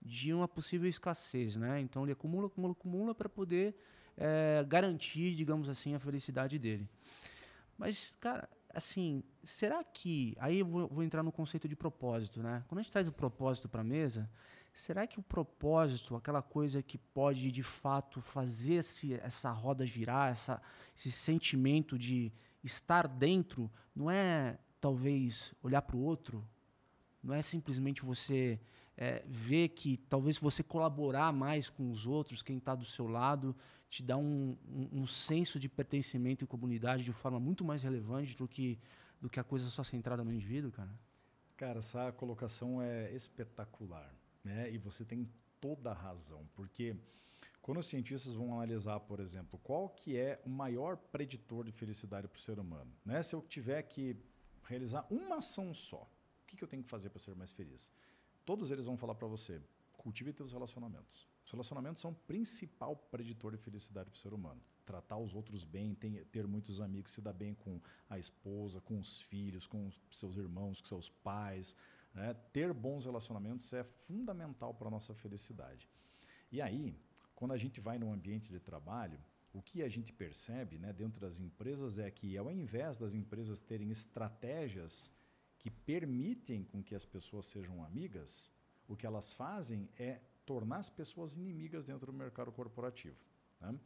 de 0.02 0.32
uma 0.32 0.48
possível 0.48 0.88
escassez, 0.88 1.56
né? 1.56 1.80
Então 1.80 2.04
ele 2.04 2.12
acumula, 2.12 2.46
acumula, 2.46 2.72
acumula 2.72 3.14
para 3.14 3.28
poder 3.28 3.74
eh, 4.16 4.64
garantir, 4.68 5.34
digamos 5.34 5.68
assim, 5.68 5.94
a 5.94 5.98
felicidade 5.98 6.58
dele. 6.58 6.88
Mas, 7.76 8.14
cara, 8.20 8.48
assim, 8.74 9.22
será 9.42 9.82
que. 9.82 10.36
Aí 10.38 10.58
eu 10.58 10.66
vou, 10.66 10.88
vou 10.88 11.04
entrar 11.04 11.22
no 11.22 11.32
conceito 11.32 11.68
de 11.68 11.76
propósito, 11.76 12.42
né? 12.42 12.64
Quando 12.68 12.80
a 12.80 12.82
gente 12.82 12.92
traz 12.92 13.08
o 13.08 13.12
propósito 13.12 13.68
para 13.68 13.80
a 13.80 13.84
mesa, 13.84 14.30
será 14.72 15.06
que 15.06 15.18
o 15.18 15.22
propósito, 15.22 16.16
aquela 16.16 16.42
coisa 16.42 16.82
que 16.82 16.98
pode 16.98 17.50
de 17.50 17.62
fato 17.62 18.20
fazer 18.20 18.74
esse, 18.74 19.14
essa 19.14 19.50
roda 19.50 19.86
girar, 19.86 20.30
essa, 20.30 20.60
esse 20.96 21.10
sentimento 21.10 21.98
de 21.98 22.32
estar 22.62 23.08
dentro, 23.08 23.70
não 23.94 24.10
é 24.10 24.58
talvez 24.80 25.54
olhar 25.62 25.82
para 25.82 25.96
o 25.96 26.00
outro? 26.00 26.46
Não 27.22 27.34
é 27.34 27.42
simplesmente 27.42 28.02
você 28.02 28.58
é, 29.00 29.24
ver 29.26 29.70
que 29.70 29.96
talvez 29.96 30.36
você 30.36 30.62
colaborar 30.62 31.32
mais 31.32 31.70
com 31.70 31.90
os 31.90 32.06
outros, 32.06 32.42
quem 32.42 32.58
está 32.58 32.74
do 32.74 32.84
seu 32.84 33.08
lado, 33.08 33.56
te 33.88 34.02
dá 34.02 34.18
um, 34.18 34.54
um, 34.68 35.00
um 35.00 35.06
senso 35.06 35.58
de 35.58 35.70
pertencimento 35.70 36.44
em 36.44 36.46
comunidade 36.46 37.02
de 37.02 37.12
forma 37.12 37.40
muito 37.40 37.64
mais 37.64 37.82
relevante 37.82 38.36
do 38.36 38.46
que, 38.46 38.78
do 39.18 39.30
que 39.30 39.40
a 39.40 39.44
coisa 39.44 39.70
só 39.70 39.82
centrada 39.82 40.22
no 40.22 40.30
indivíduo, 40.30 40.70
cara? 40.70 40.90
Cara, 41.56 41.78
essa 41.78 42.12
colocação 42.12 42.82
é 42.82 43.10
espetacular, 43.14 44.14
né? 44.44 44.70
E 44.70 44.76
você 44.76 45.02
tem 45.02 45.26
toda 45.58 45.92
a 45.92 45.94
razão, 45.94 46.46
porque 46.54 46.94
quando 47.62 47.78
os 47.78 47.86
cientistas 47.86 48.34
vão 48.34 48.52
analisar, 48.52 49.00
por 49.00 49.18
exemplo, 49.18 49.58
qual 49.62 49.88
que 49.88 50.18
é 50.18 50.42
o 50.44 50.50
maior 50.50 50.98
preditor 50.98 51.64
de 51.64 51.72
felicidade 51.72 52.28
para 52.28 52.36
o 52.36 52.40
ser 52.40 52.58
humano, 52.58 52.92
né? 53.02 53.22
Se 53.22 53.34
eu 53.34 53.40
tiver 53.40 53.82
que 53.82 54.14
realizar 54.62 55.06
uma 55.10 55.38
ação 55.38 55.72
só, 55.72 56.02
o 56.02 56.46
que, 56.46 56.54
que 56.54 56.62
eu 56.62 56.68
tenho 56.68 56.82
que 56.82 56.88
fazer 56.88 57.08
para 57.08 57.18
ser 57.18 57.34
mais 57.34 57.50
feliz? 57.50 57.90
Todos 58.50 58.72
eles 58.72 58.86
vão 58.86 58.96
falar 58.96 59.14
para 59.14 59.28
você: 59.28 59.62
cultive 59.96 60.32
seus 60.32 60.50
relacionamentos. 60.50 61.24
Os 61.46 61.52
relacionamentos 61.52 62.02
são 62.02 62.10
o 62.10 62.14
principal 62.26 62.96
preditor 62.96 63.52
de 63.52 63.58
felicidade 63.58 64.10
para 64.10 64.16
o 64.16 64.20
ser 64.20 64.34
humano. 64.34 64.60
Tratar 64.84 65.18
os 65.18 65.36
outros 65.36 65.62
bem, 65.62 65.94
ter 65.94 66.48
muitos 66.48 66.80
amigos, 66.80 67.12
se 67.12 67.20
dar 67.20 67.32
bem 67.32 67.54
com 67.54 67.80
a 68.08 68.18
esposa, 68.18 68.80
com 68.80 68.98
os 68.98 69.20
filhos, 69.20 69.68
com 69.68 69.88
seus 70.10 70.36
irmãos, 70.36 70.80
com 70.80 70.88
seus 70.88 71.08
pais. 71.08 71.76
né? 72.12 72.34
Ter 72.52 72.72
bons 72.72 73.04
relacionamentos 73.04 73.72
é 73.72 73.84
fundamental 73.84 74.74
para 74.74 74.88
a 74.88 74.90
nossa 74.90 75.14
felicidade. 75.14 75.88
E 76.50 76.60
aí, 76.60 76.98
quando 77.36 77.52
a 77.52 77.56
gente 77.56 77.80
vai 77.80 78.00
num 78.00 78.12
ambiente 78.12 78.50
de 78.50 78.58
trabalho, 78.58 79.20
o 79.52 79.62
que 79.62 79.80
a 79.80 79.88
gente 79.88 80.12
percebe 80.12 80.76
né, 80.76 80.92
dentro 80.92 81.20
das 81.20 81.38
empresas 81.38 81.98
é 81.98 82.10
que, 82.10 82.36
ao 82.36 82.50
invés 82.50 82.98
das 82.98 83.14
empresas 83.14 83.60
terem 83.60 83.92
estratégias 83.92 85.12
que 85.60 85.70
permitem 85.70 86.64
com 86.64 86.82
que 86.82 86.94
as 86.94 87.04
pessoas 87.04 87.46
sejam 87.46 87.84
amigas, 87.84 88.50
o 88.88 88.96
que 88.96 89.06
elas 89.06 89.32
fazem 89.32 89.88
é 89.98 90.20
tornar 90.44 90.78
as 90.78 90.90
pessoas 90.90 91.36
inimigas 91.36 91.84
dentro 91.84 92.06
do 92.06 92.12
mercado 92.12 92.50
corporativo. 92.50 93.16
né? 93.60 93.78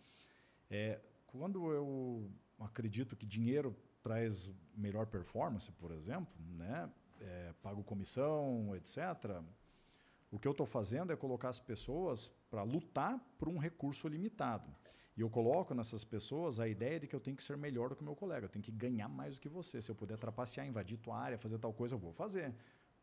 É, 0.70 1.00
quando 1.26 1.70
eu 1.72 2.30
acredito 2.58 3.16
que 3.16 3.26
dinheiro 3.26 3.76
traz 4.02 4.50
melhor 4.76 5.06
performance, 5.06 5.70
por 5.72 5.90
exemplo, 5.90 6.36
né? 6.56 6.90
É, 7.20 7.54
pago 7.62 7.82
comissão, 7.82 8.74
etc., 8.76 9.42
o 10.30 10.38
que 10.38 10.48
eu 10.48 10.52
estou 10.52 10.66
fazendo 10.66 11.12
é 11.12 11.16
colocar 11.16 11.48
as 11.48 11.60
pessoas 11.60 12.28
para 12.50 12.62
lutar 12.62 13.18
por 13.38 13.48
um 13.48 13.56
recurso 13.56 14.08
limitado. 14.08 14.68
E 15.16 15.20
eu 15.20 15.30
coloco 15.30 15.74
nessas 15.74 16.04
pessoas 16.04 16.58
a 16.58 16.66
ideia 16.66 16.98
de 16.98 17.06
que 17.06 17.14
eu 17.14 17.20
tenho 17.20 17.36
que 17.36 17.42
ser 17.42 17.56
melhor 17.56 17.88
do 17.88 17.96
que 17.96 18.02
o 18.02 18.04
meu 18.04 18.16
colega, 18.16 18.46
eu 18.46 18.48
tenho 18.48 18.64
que 18.64 18.72
ganhar 18.72 19.08
mais 19.08 19.36
do 19.36 19.40
que 19.40 19.48
você. 19.48 19.80
Se 19.80 19.90
eu 19.90 19.94
puder 19.94 20.18
trapacear, 20.18 20.66
invadir 20.66 20.98
tua 20.98 21.16
área, 21.16 21.38
fazer 21.38 21.58
tal 21.58 21.72
coisa, 21.72 21.94
eu 21.94 21.98
vou 21.98 22.12
fazer. 22.12 22.54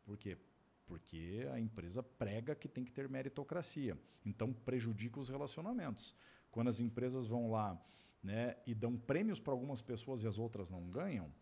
Por 0.04 0.18
quê? 0.18 0.36
Porque 0.84 1.48
a 1.52 1.58
empresa 1.58 2.02
prega 2.02 2.54
que 2.54 2.68
tem 2.68 2.84
que 2.84 2.92
ter 2.92 3.08
meritocracia. 3.08 3.98
Então 4.26 4.52
prejudica 4.52 5.18
os 5.18 5.28
relacionamentos. 5.28 6.14
Quando 6.50 6.68
as 6.68 6.80
empresas 6.80 7.26
vão 7.26 7.50
lá 7.50 7.82
né, 8.22 8.56
e 8.66 8.74
dão 8.74 8.96
prêmios 8.96 9.40
para 9.40 9.54
algumas 9.54 9.80
pessoas 9.80 10.22
e 10.22 10.26
as 10.26 10.38
outras 10.38 10.70
não 10.70 10.82
ganham, 10.90 11.32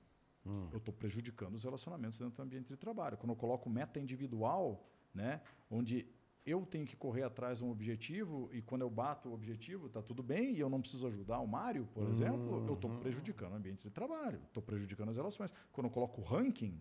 eu 0.44 0.78
estou 0.78 0.94
prejudicando 0.94 1.54
os 1.54 1.64
relacionamentos 1.64 2.18
dentro 2.18 2.36
do 2.36 2.42
ambiente 2.42 2.68
de 2.68 2.76
trabalho. 2.76 3.16
Quando 3.18 3.30
eu 3.30 3.36
coloco 3.36 3.68
meta 3.68 4.00
individual, 4.00 4.88
né, 5.12 5.42
onde 5.70 6.06
eu 6.50 6.66
tenho 6.66 6.86
que 6.86 6.96
correr 6.96 7.22
atrás 7.22 7.58
de 7.58 7.64
um 7.64 7.70
objetivo 7.70 8.50
e 8.52 8.60
quando 8.60 8.82
eu 8.82 8.90
bato 8.90 9.28
o 9.28 9.32
objetivo, 9.32 9.86
está 9.86 10.02
tudo 10.02 10.22
bem 10.22 10.54
e 10.54 10.60
eu 10.60 10.68
não 10.68 10.80
preciso 10.80 11.06
ajudar 11.06 11.38
o 11.40 11.46
Mário, 11.46 11.88
por 11.94 12.08
exemplo, 12.08 12.66
eu 12.66 12.74
estou 12.74 12.90
prejudicando 12.98 13.52
o 13.52 13.56
ambiente 13.56 13.82
de 13.82 13.90
trabalho, 13.90 14.40
estou 14.46 14.62
prejudicando 14.62 15.08
as 15.08 15.16
relações. 15.16 15.52
Quando 15.72 15.86
eu 15.86 15.90
coloco 15.90 16.20
ranking, 16.20 16.80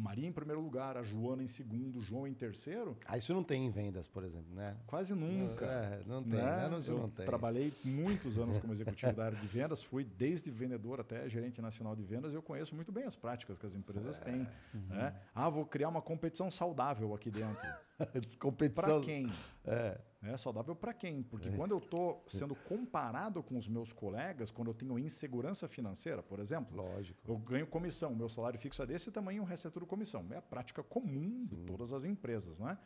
Maria 0.00 0.26
em 0.26 0.32
primeiro 0.32 0.60
lugar, 0.62 0.96
a 0.96 1.02
Joana 1.02 1.42
em 1.42 1.46
segundo, 1.46 1.98
o 1.98 2.02
João 2.02 2.26
em 2.26 2.32
terceiro. 2.32 2.96
Ah, 3.06 3.18
isso 3.18 3.34
não 3.34 3.44
tem 3.44 3.66
em 3.66 3.70
vendas, 3.70 4.08
por 4.08 4.24
exemplo, 4.24 4.54
né? 4.54 4.74
Quase 4.86 5.14
nunca. 5.14 5.66
É, 5.66 6.02
não 6.06 6.22
tem, 6.22 6.32
né? 6.32 6.68
Não, 6.70 6.78
isso 6.78 6.92
Eu 6.92 6.98
não 6.98 7.10
tem. 7.10 7.26
trabalhei 7.26 7.72
muitos 7.84 8.38
anos 8.38 8.56
como 8.56 8.72
executivo 8.74 9.12
da 9.12 9.26
área 9.26 9.38
de 9.38 9.46
vendas, 9.46 9.82
fui 9.82 10.02
desde 10.04 10.50
vendedor 10.50 11.00
até 11.00 11.28
gerente 11.28 11.60
nacional 11.60 11.94
de 11.94 12.02
vendas, 12.02 12.32
eu 12.32 12.40
conheço 12.42 12.74
muito 12.74 12.90
bem 12.90 13.04
as 13.04 13.14
práticas 13.14 13.58
que 13.58 13.66
as 13.66 13.74
empresas 13.74 14.20
É. 14.20 14.24
têm. 14.24 14.46
né? 14.88 15.14
Ah, 15.34 15.48
vou 15.50 15.66
criar 15.66 15.88
uma 15.90 16.00
competição 16.02 16.50
saudável 16.50 17.14
aqui 17.14 17.30
dentro. 17.30 17.60
Competição. 18.40 18.96
Para 19.00 19.04
quem? 19.04 19.30
É. 19.64 20.00
É 20.22 20.36
saudável 20.36 20.76
para 20.76 20.92
quem? 20.92 21.22
Porque 21.22 21.50
quando 21.50 21.70
eu 21.70 21.78
estou 21.78 22.22
sendo 22.26 22.54
comparado 22.54 23.42
com 23.42 23.56
os 23.56 23.66
meus 23.66 23.90
colegas, 23.90 24.50
quando 24.50 24.68
eu 24.68 24.74
tenho 24.74 24.98
insegurança 24.98 25.66
financeira, 25.66 26.22
por 26.22 26.38
exemplo, 26.38 26.76
Lógico. 26.76 27.18
eu 27.26 27.38
ganho 27.38 27.66
comissão, 27.66 28.14
meu 28.14 28.28
salário 28.28 28.60
fixo 28.60 28.82
é 28.82 28.86
desse 28.86 29.10
tamanho, 29.10 29.42
o 29.42 29.46
resto 29.46 29.68
é 29.68 29.70
tudo 29.70 29.86
comissão. 29.86 30.26
É 30.30 30.36
a 30.36 30.42
prática 30.42 30.82
comum 30.82 31.40
de 31.46 31.56
todas 31.64 31.92
as 31.94 32.04
empresas, 32.04 32.58
né? 32.58 32.76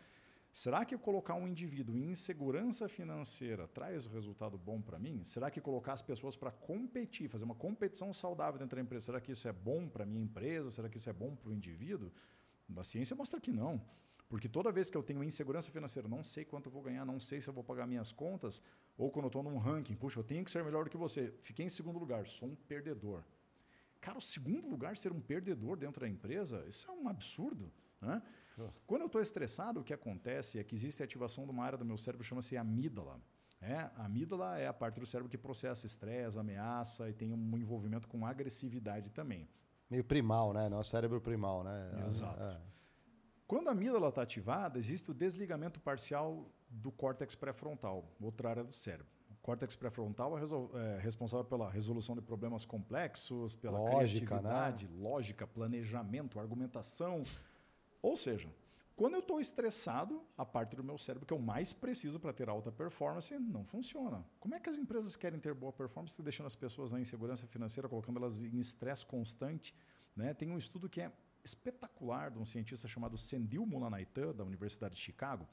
Será 0.53 0.85
que 0.85 0.97
colocar 0.97 1.35
um 1.35 1.49
indivíduo 1.49 1.97
em 1.97 2.11
insegurança 2.13 2.89
financeira 2.89 3.67
traz 3.67 4.07
resultado 4.07 4.57
bom 4.57 4.81
para 4.81 5.01
mim? 5.01 5.25
Será 5.25 5.51
que 5.51 5.61
colocar 5.61 5.95
as 5.95 6.03
pessoas 6.03 6.37
para 6.37 6.53
competir, 6.53 7.29
fazer 7.29 7.45
uma 7.45 7.57
competição 7.57 8.13
saudável 8.13 8.61
dentro 8.61 8.77
da 8.77 8.83
empresa, 8.83 9.07
será 9.07 9.21
que 9.21 9.33
isso 9.33 9.49
é 9.49 9.53
bom 9.53 9.89
para 9.89 10.05
a 10.05 10.07
minha 10.07 10.23
empresa? 10.23 10.71
Será 10.71 10.89
que 10.89 10.97
isso 10.97 11.11
é 11.11 11.13
bom 11.13 11.35
para 11.35 11.51
o 11.51 11.53
indivíduo? 11.53 12.13
A 12.77 12.85
ciência 12.85 13.17
mostra 13.17 13.41
que 13.41 13.51
não. 13.51 13.83
Porque 14.29 14.49
toda 14.49 14.73
vez 14.73 14.91
que 14.91 14.97
eu 14.97 15.03
tenho 15.03 15.23
insegurança 15.23 15.71
financeira, 15.71 16.09
não 16.09 16.23
sei 16.23 16.45
quanto 16.45 16.67
eu 16.67 16.73
vou 16.73 16.83
ganhar, 16.83 17.05
não 17.05 17.21
sei 17.21 17.41
se 17.41 17.49
eu 17.49 17.55
vou 17.55 17.63
pagar 17.63 17.87
minhas 17.87 18.11
contas, 18.11 18.61
ou 18.97 19.11
quando 19.11 19.25
eu 19.25 19.29
estou 19.29 19.43
num 19.43 19.59
ranking, 19.59 19.95
puxa, 19.95 20.19
eu 20.19 20.25
tenho 20.25 20.45
que 20.45 20.51
ser 20.51 20.65
melhor 20.65 20.85
do 20.85 20.91
que 20.91 20.97
você, 20.97 21.33
fiquei 21.43 21.67
em 21.67 21.69
segundo 21.69 21.99
lugar, 21.99 22.27
sou 22.27 22.49
um 22.49 22.55
perdedor. 22.55 23.23
Cara, 24.01 24.19
o 24.19 24.21
segundo 24.21 24.69
lugar 24.69 24.97
ser 24.97 25.13
um 25.13 25.21
perdedor 25.21 25.77
dentro 25.77 26.01
da 26.01 26.09
empresa, 26.09 26.65
isso 26.69 26.91
é 26.91 26.93
um 26.93 27.09
absurdo. 27.09 27.73
Né? 28.01 28.23
Quando 28.87 29.03
eu 29.03 29.07
estou 29.07 29.21
estressado, 29.21 29.81
o 29.81 29.85
que 29.85 29.95
acontece 29.95 30.59
é 30.59 30.65
que 30.65 30.75
existe 30.75 31.03
a 31.03 31.05
ativação 31.05 31.45
de 31.45 31.51
uma 31.51 31.65
área 31.65 31.79
do 31.79 31.85
meu 31.85 31.97
cérebro 31.97 32.23
que 32.23 32.29
chama-se 32.29 32.57
amígdala. 32.57 33.21
É, 33.61 33.91
a 33.97 34.05
amígdala 34.05 34.59
é 34.59 34.67
a 34.67 34.75
parte 34.75 35.01
do 35.01 35.07
cérebro 35.07 35.31
que 35.31 35.39
processa 35.39 35.87
estresse, 35.87 36.39
ameaça 36.39 37.09
e 37.09 37.15
tem 37.15 37.33
um 37.33 37.57
envolvimento 37.57 38.07
com 38.07 38.27
agressividade 38.27 39.11
também. 39.11 39.49
Meio 39.89 40.05
primal, 40.05 40.53
né? 40.53 40.69
Nosso 40.69 40.91
cérebro 40.91 41.21
primal, 41.21 41.65
né? 41.65 42.05
Exato. 42.07 42.43
É. 42.43 42.61
Quando 43.47 43.69
a 43.69 43.73
amígdala 43.73 44.09
está 44.09 44.23
ativada, 44.23 44.79
existe 44.79 45.11
o 45.11 45.15
desligamento 45.15 45.79
parcial 45.79 46.51
do 46.69 46.91
córtex 46.91 47.35
pré-frontal, 47.35 48.05
outra 48.21 48.49
área 48.49 48.65
do 48.65 48.73
cérebro. 48.73 49.07
O 49.31 49.37
córtex 49.43 49.77
pré-frontal 49.77 50.39
é, 50.39 50.43
é 50.97 50.99
responsável 50.99 51.45
pela 51.45 51.71
resolução 51.71 52.15
de 52.15 52.23
problemas 52.23 52.65
complexos, 52.65 53.55
pela 53.55 53.79
Lógica, 53.79 53.97
né? 53.97 54.41
criatividade, 54.41 54.89
lógica, 54.99 55.47
planejamento, 55.47 56.41
argumentação. 56.41 57.23
Ou 58.01 58.17
seja, 58.17 58.49
quando 58.97 59.15
eu 59.15 59.21
estou 59.21 59.41
estressado, 59.41 60.23
a 60.39 60.47
parte 60.47 60.75
do 60.77 60.85
meu 60.85 60.97
cérebro 60.97 61.27
que 61.27 61.35
eu 61.35 61.39
mais 61.39 61.73
preciso 61.73 62.21
para 62.21 62.33
ter 62.33 62.49
alta 62.49 62.73
performance 62.73 63.37
não 63.39 63.65
funciona. 63.65 64.25
Como 64.39 64.55
é 64.55 64.61
que 64.61 64.71
as 64.71 64.77
empresas 64.77 65.17
querem 65.17 65.39
ter 65.39 65.53
boa 65.53 65.73
performance 65.73 66.21
deixando 66.23 66.47
as 66.47 66.55
pessoas 66.55 66.93
na 66.93 67.01
insegurança 67.01 67.47
financeira, 67.47 67.89
colocando 67.89 68.19
elas 68.19 68.43
em 68.43 68.59
estresse 68.59 69.05
constante? 69.05 69.75
Né? 70.17 70.33
Tem 70.33 70.49
um 70.49 70.57
estudo 70.57 70.89
que 70.89 71.01
é 71.01 71.13
espetacular 71.45 72.31
de 72.31 72.39
um 72.39 72.45
cientista 72.45 72.89
chamado 72.89 73.19
Sendil 73.19 73.67
Mulanaitan, 73.67 74.35
da 74.35 74.45
Universidade 74.45 74.97
de 74.97 75.01
Chicago, 75.01 75.47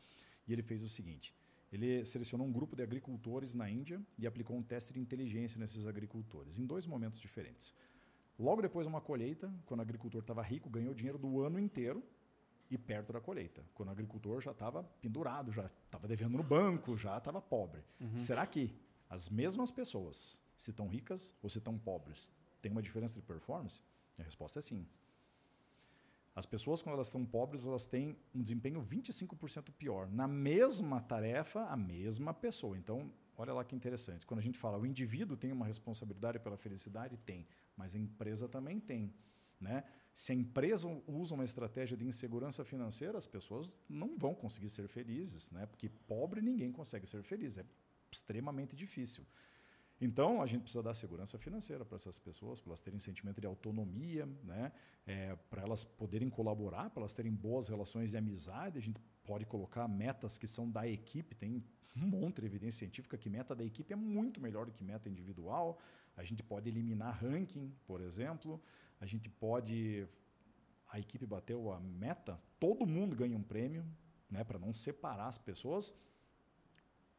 e 0.48 0.54
ele 0.54 0.64
fez 0.64 0.82
o 0.84 0.90
seguinte. 0.90 1.36
Ele 1.72 2.04
selecionou 2.04 2.48
um 2.48 2.52
grupo 2.52 2.76
de 2.76 2.84
agricultores 2.84 3.54
na 3.54 3.70
Índia 3.70 4.02
e 4.18 4.26
aplicou 4.26 4.58
um 4.58 4.64
teste 4.64 4.94
de 4.94 5.00
inteligência 5.00 5.60
nesses 5.60 5.86
agricultores, 5.86 6.58
em 6.58 6.66
dois 6.66 6.86
momentos 6.86 7.20
diferentes. 7.20 7.74
Logo 8.40 8.62
depois 8.62 8.88
de 8.88 8.90
uma 8.90 9.02
colheita, 9.02 9.54
quando 9.66 9.80
o 9.80 9.84
agricultor 9.84 10.22
estava 10.22 10.42
rico, 10.42 10.70
ganhou 10.70 10.94
dinheiro 10.94 11.18
do 11.18 11.42
ano 11.42 11.60
inteiro 11.60 12.04
e 12.70 12.78
perto 12.78 13.14
da 13.14 13.22
colheita. 13.22 13.64
Quando 13.74 13.90
o 13.90 13.92
agricultor 13.92 14.42
já 14.42 14.52
estava 14.52 14.84
pendurado, 15.02 15.52
já 15.52 15.70
estava 15.86 16.08
devendo 16.08 16.38
no 16.38 16.44
banco, 16.44 16.98
já 16.98 17.18
estava 17.18 17.42
pobre. 17.42 17.84
Será 18.18 18.46
que 18.48 18.74
as 19.10 19.30
mesmas 19.30 19.70
pessoas, 19.72 20.40
se 20.56 20.72
estão 20.72 20.88
ricas 20.88 21.36
ou 21.42 21.50
se 21.50 21.58
estão 21.58 21.78
pobres, 21.78 22.32
têm 22.62 22.72
uma 22.72 22.82
diferença 22.82 23.20
de 23.20 23.26
performance? 23.26 23.82
A 24.18 24.24
resposta 24.24 24.60
é 24.60 24.62
sim. 24.62 24.88
As 26.34 26.46
pessoas, 26.46 26.82
quando 26.82 26.96
elas 26.96 27.08
estão 27.08 27.26
pobres, 27.26 27.66
elas 27.66 27.86
têm 27.86 28.18
um 28.34 28.42
desempenho 28.42 28.82
25% 28.82 29.72
pior. 29.72 30.10
Na 30.10 30.28
mesma 30.28 31.02
tarefa, 31.02 31.66
a 31.66 31.76
mesma 31.76 32.34
pessoa. 32.34 32.78
Então, 32.78 33.12
olha 33.38 33.54
lá 33.54 33.66
que 33.66 33.76
interessante. 33.76 34.26
Quando 34.26 34.40
a 34.40 34.44
gente 34.44 34.58
fala 34.58 34.78
o 34.78 34.86
indivíduo 34.86 35.36
tem 35.36 35.52
uma 35.52 35.66
responsabilidade 35.66 36.40
pela 36.40 36.58
felicidade, 36.58 37.18
tem. 37.18 37.46
Mas 37.76 37.96
a 37.96 38.00
empresa 38.00 38.48
também 38.48 38.80
tem. 38.80 39.14
Né? 39.60 39.84
Se 40.14 40.32
a 40.32 40.36
empresa 40.36 40.88
usa 41.06 41.36
uma 41.36 41.44
estratégia 41.44 41.98
de 41.98 42.06
insegurança 42.06 42.64
financeira, 42.64 43.18
as 43.18 43.28
pessoas 43.28 43.78
não 43.90 44.18
vão 44.18 44.34
conseguir 44.34 44.70
ser 44.70 44.88
felizes. 44.88 45.52
Né? 45.52 45.66
Porque 45.66 45.90
pobre 45.90 46.42
ninguém 46.42 46.72
consegue 46.72 47.06
ser 47.06 47.24
feliz. 47.24 47.58
É 47.58 47.66
extremamente 48.10 48.74
difícil. 48.74 49.26
Então, 50.04 50.42
a 50.42 50.48
gente 50.48 50.64
precisa 50.64 50.82
dar 50.82 50.96
segurança 50.96 51.38
financeira 51.38 51.86
para 51.86 51.96
essas 51.96 52.18
pessoas, 52.18 52.60
para 52.60 52.72
elas 52.72 52.82
terem 52.82 52.98
sentimento 52.98 53.40
de 53.40 53.46
autonomia, 53.46 54.26
né? 54.44 54.72
É, 55.06 55.36
para 55.48 55.62
elas 55.62 55.84
poderem 55.84 56.28
colaborar, 56.28 56.90
para 56.90 57.02
elas 57.02 57.14
terem 57.14 57.32
boas 57.32 57.68
relações 57.68 58.10
de 58.10 58.18
amizade. 58.18 58.80
A 58.80 58.82
gente 58.82 59.00
pode 59.24 59.46
colocar 59.46 59.88
metas 59.88 60.40
que 60.40 60.48
são 60.48 60.68
da 60.68 60.88
equipe, 60.88 61.36
tem 61.36 61.64
um 61.96 62.08
monte 62.08 62.42
de 62.42 62.48
evidência 62.48 62.80
científica 62.80 63.16
que 63.16 63.30
meta 63.30 63.54
da 63.54 63.64
equipe 63.64 63.94
é 63.94 63.96
muito 63.96 64.42
melhor 64.42 64.66
do 64.66 64.72
que 64.72 64.84
meta 64.84 65.08
individual. 65.08 65.80
A 66.18 66.24
gente 66.24 66.42
pode 66.42 66.68
eliminar 66.68 67.20
ranking, 67.22 67.72
por 67.86 68.02
exemplo. 68.02 68.60
A 69.00 69.06
gente 69.06 69.30
pode. 69.30 70.08
A 70.90 71.00
equipe 71.00 71.28
bateu 71.28 71.72
a 71.72 71.80
meta, 71.80 72.42
todo 72.60 72.88
mundo 72.88 73.16
ganha 73.16 73.38
um 73.38 73.44
prêmio, 73.44 73.86
né? 74.30 74.44
para 74.44 74.58
não 74.58 74.74
separar 74.74 75.28
as 75.28 75.38
pessoas 75.38 75.94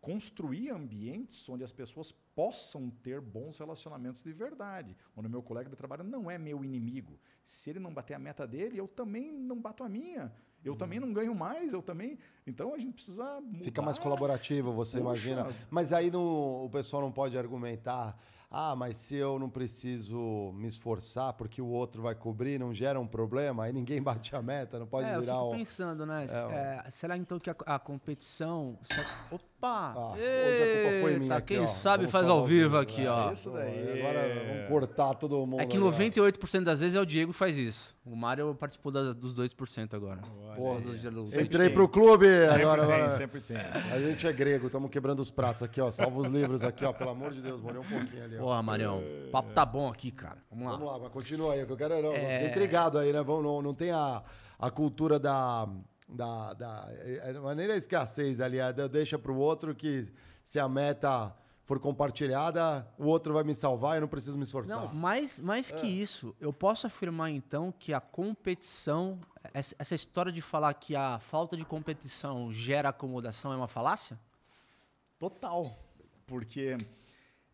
construir 0.03 0.71
ambientes 0.71 1.49
onde 1.49 1.63
as 1.63 1.71
pessoas 1.71 2.11
possam 2.35 2.91
ter 2.91 3.21
bons 3.21 3.57
relacionamentos 3.57 4.25
de 4.25 4.33
verdade, 4.33 4.97
onde 5.17 5.29
o 5.29 5.31
meu 5.31 5.43
colega 5.43 5.71
de 5.71 5.77
trabalho 5.77 6.03
não 6.03 6.29
é 6.29 6.37
meu 6.37 6.65
inimigo. 6.65 7.19
Se 7.45 7.71
ele 7.71 7.79
não 7.79 7.95
bater 7.95 8.15
a 8.15 8.19
meta 8.19 8.45
dele, 8.45 8.79
eu 8.79 8.89
também 8.89 9.31
não 9.33 9.61
bato 9.61 9.85
a 9.85 9.89
minha. 9.89 10.33
Eu 10.65 10.77
também 10.77 10.99
não 11.01 11.13
ganho 11.13 11.35
mais, 11.35 11.73
eu 11.73 11.83
também. 11.83 12.19
Então 12.47 12.75
a 12.75 12.79
gente 12.79 12.95
precisa 12.95 13.41
mudar. 13.41 13.65
Fica 13.65 13.83
mais 13.83 13.99
colaborativo, 13.99 14.73
você 14.73 14.99
Puxa. 14.99 15.09
imagina. 15.09 15.47
Mas 15.71 15.93
aí 15.93 16.11
no, 16.11 16.65
o 16.65 16.71
pessoal 16.71 17.01
não 17.03 17.11
pode 17.11 17.39
argumentar, 17.39 18.17
ah, 18.51 18.77
mas 18.77 18.97
se 18.97 19.15
eu 19.17 19.39
não 19.39 19.49
preciso 19.49 20.53
me 20.55 20.69
esforçar 20.69 21.33
porque 21.33 21.63
o 21.63 21.67
outro 21.67 22.03
vai 22.03 22.15
cobrir, 22.15 22.61
não 22.61 22.75
gera 22.75 23.01
um 23.01 23.07
problema, 23.07 23.65
aí 23.65 23.73
ninguém 23.73 24.01
bate 24.03 24.37
a 24.37 24.43
meta, 24.43 24.79
não 24.79 24.87
pode 24.87 25.09
é, 25.09 25.17
eu 25.17 25.21
virar 25.21 25.35
fico 25.35 25.47
um... 25.47 25.59
pensando, 25.59 26.07
né? 26.07 26.27
É, 26.27 26.87
é, 26.87 26.91
será 26.91 27.17
então 27.17 27.39
que 27.39 27.51
a, 27.51 27.57
a 27.67 27.79
competição. 27.79 28.79
se- 28.83 29.41
Opa! 29.63 29.93
Ah, 29.97 30.11
hoje 30.15 30.21
a 30.21 30.83
culpa 30.83 31.01
foi 31.01 31.11
minha 31.13 31.23
Eita, 31.27 31.37
aqui, 31.37 31.55
quem 31.55 31.63
ó. 31.63 31.67
sabe 31.67 32.09
faz 32.09 32.27
ao 32.27 32.45
vivo 32.45 32.77
aqui, 32.77 33.03
É, 33.07 33.09
ó. 33.11 33.31
Isso 33.31 33.49
daí. 33.51 34.01
Agora 34.01 34.45
vamos 34.45 34.69
cortar 34.69 35.15
todo 35.15 35.47
mundo. 35.47 35.61
É 35.61 35.67
que 35.67 35.77
ali, 35.77 35.87
ó. 35.87 35.91
98% 35.93 36.65
das 36.65 36.81
vezes 36.81 36.97
é 36.97 37.01
o 37.01 37.07
Diego 37.07 37.31
que 37.33 37.39
faz 37.39 37.57
isso. 37.57 37.95
O 38.05 38.17
Mário 38.17 38.53
participou 38.57 38.91
da- 38.91 39.13
dos 39.13 39.37
2% 39.37 39.95
agora. 39.95 40.21
Pô, 40.57 40.75
Do 40.81 41.41
Entrei 41.41 41.71
pro 41.71 41.89
clube 41.89 42.27
Sempre 42.45 42.63
agora. 42.63 42.87
tem, 42.87 42.95
agora- 42.95 43.11
sempre 43.13 43.41
tem. 43.41 43.57
A 43.57 44.01
gente 44.01 44.27
é 44.27 44.33
grego, 44.33 44.67
estamos 44.67 44.91
quebrando 44.91 45.21
os 45.21 45.31
pratos 45.31 45.63
aqui, 45.63 45.81
ó. 45.81 45.93
Salva 45.93 46.19
os 46.21 46.29
livros 46.29 46.65
aqui, 46.65 46.85
ó. 46.85 46.93
Pelo 46.93 47.11
amor 47.11 47.31
de 47.31 47.41
Deus, 47.41 47.61
molhei 47.61 47.81
um 47.81 47.85
pouquinho 47.85 48.25
ali, 48.25 48.37
ó. 48.39 48.41
Porra, 48.41 48.63
Marião. 48.65 48.99
O 48.99 49.31
papo 49.31 49.53
tá 49.53 49.65
bom 49.65 49.89
aqui, 49.89 50.11
cara. 50.11 50.39
Vamos 50.51 50.65
lá. 50.67 50.73
Vamos 50.73 50.87
lá, 50.93 50.99
mas 50.99 51.13
continua 51.13 51.53
aí, 51.55 51.65
que 51.65 51.73
eu 51.73 51.77
quero. 51.77 52.03
Não, 52.03 52.13
É. 52.13 52.49
intrigado 52.49 52.99
aí, 52.99 53.13
né? 53.13 53.23
Vamos, 53.23 53.45
não, 53.45 53.63
não 53.63 53.75
tem 53.75 53.93
a, 53.93 54.23
a 54.59 54.71
cultura 54.73 55.21
da. 55.21 55.69
Da, 56.13 56.53
da 56.55 56.87
é, 56.99 57.31
é, 57.31 57.33
maneira 57.35 57.77
escassez 57.77 58.41
ali, 58.41 58.59
é, 58.59 58.73
de- 58.73 58.89
deixa 58.89 59.19
pro 59.19 59.37
outro 59.37 59.75
que 59.75 60.09
se 60.45 60.59
a 60.59 60.69
meta 60.69 61.35
for 61.65 61.79
compartilhada, 61.79 62.87
o 62.99 63.07
outro 63.07 63.33
vai 63.33 63.45
me 63.45 63.55
salvar 63.55 63.95
e 63.95 63.97
eu 63.99 64.01
não 64.03 64.09
preciso 64.09 64.37
me 64.37 64.45
esforçar. 64.45 64.81
Não, 64.85 64.95
mais, 64.95 65.39
mais 65.39 65.71
É. 65.73 65.77
que 65.77 65.87
isso, 65.87 66.35
eu 66.41 66.53
posso 66.53 66.87
afirmar 66.87 67.31
então 67.31 67.73
que 67.79 67.93
a 67.93 68.01
competição, 68.01 69.19
essa, 69.55 69.75
essa 69.79 69.95
história 69.95 70.33
de 70.33 70.43
falar 70.43 70.75
que 70.75 70.97
a 70.97 71.19
falta 71.21 71.57
de 71.57 71.65
competição 71.65 72.53
gera 72.53 72.89
acomodação 72.89 73.53
é 73.53 73.57
uma 73.57 73.69
falácia? 73.69 74.19
Total. 75.19 75.71
Porque 76.27 76.77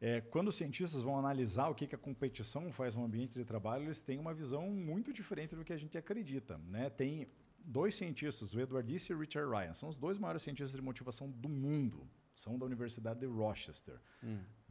é, 0.00 0.20
quando 0.22 0.48
os 0.48 0.54
cientistas 0.54 1.02
vão 1.02 1.18
analisar 1.18 1.68
o 1.68 1.74
que, 1.74 1.86
que 1.86 1.94
a 1.94 1.98
competição 1.98 2.72
faz 2.72 2.96
no 2.96 3.04
ambiente 3.04 3.38
de 3.38 3.44
trabalho, 3.44 3.84
eles 3.84 4.00
têm 4.00 4.18
uma 4.18 4.32
visão 4.32 4.68
muito 4.70 5.12
diferente 5.12 5.54
do 5.54 5.64
que 5.64 5.72
a 5.72 5.76
gente 5.76 5.98
acredita. 5.98 6.58
Né? 6.68 6.88
Tem 6.88 7.28
dois 7.68 7.94
cientistas, 7.94 8.54
o 8.54 8.60
Edward 8.60 8.90
Disse 8.90 9.12
e 9.12 9.14
o 9.14 9.18
Richard 9.18 9.50
Ryan, 9.50 9.74
são 9.74 9.88
os 9.88 9.96
dois 9.96 10.18
maiores 10.18 10.42
cientistas 10.42 10.72
de 10.72 10.82
motivação 10.82 11.30
do 11.30 11.48
mundo. 11.48 12.08
São 12.32 12.58
da 12.58 12.64
Universidade 12.64 13.20
de 13.20 13.26
Rochester. 13.26 14.00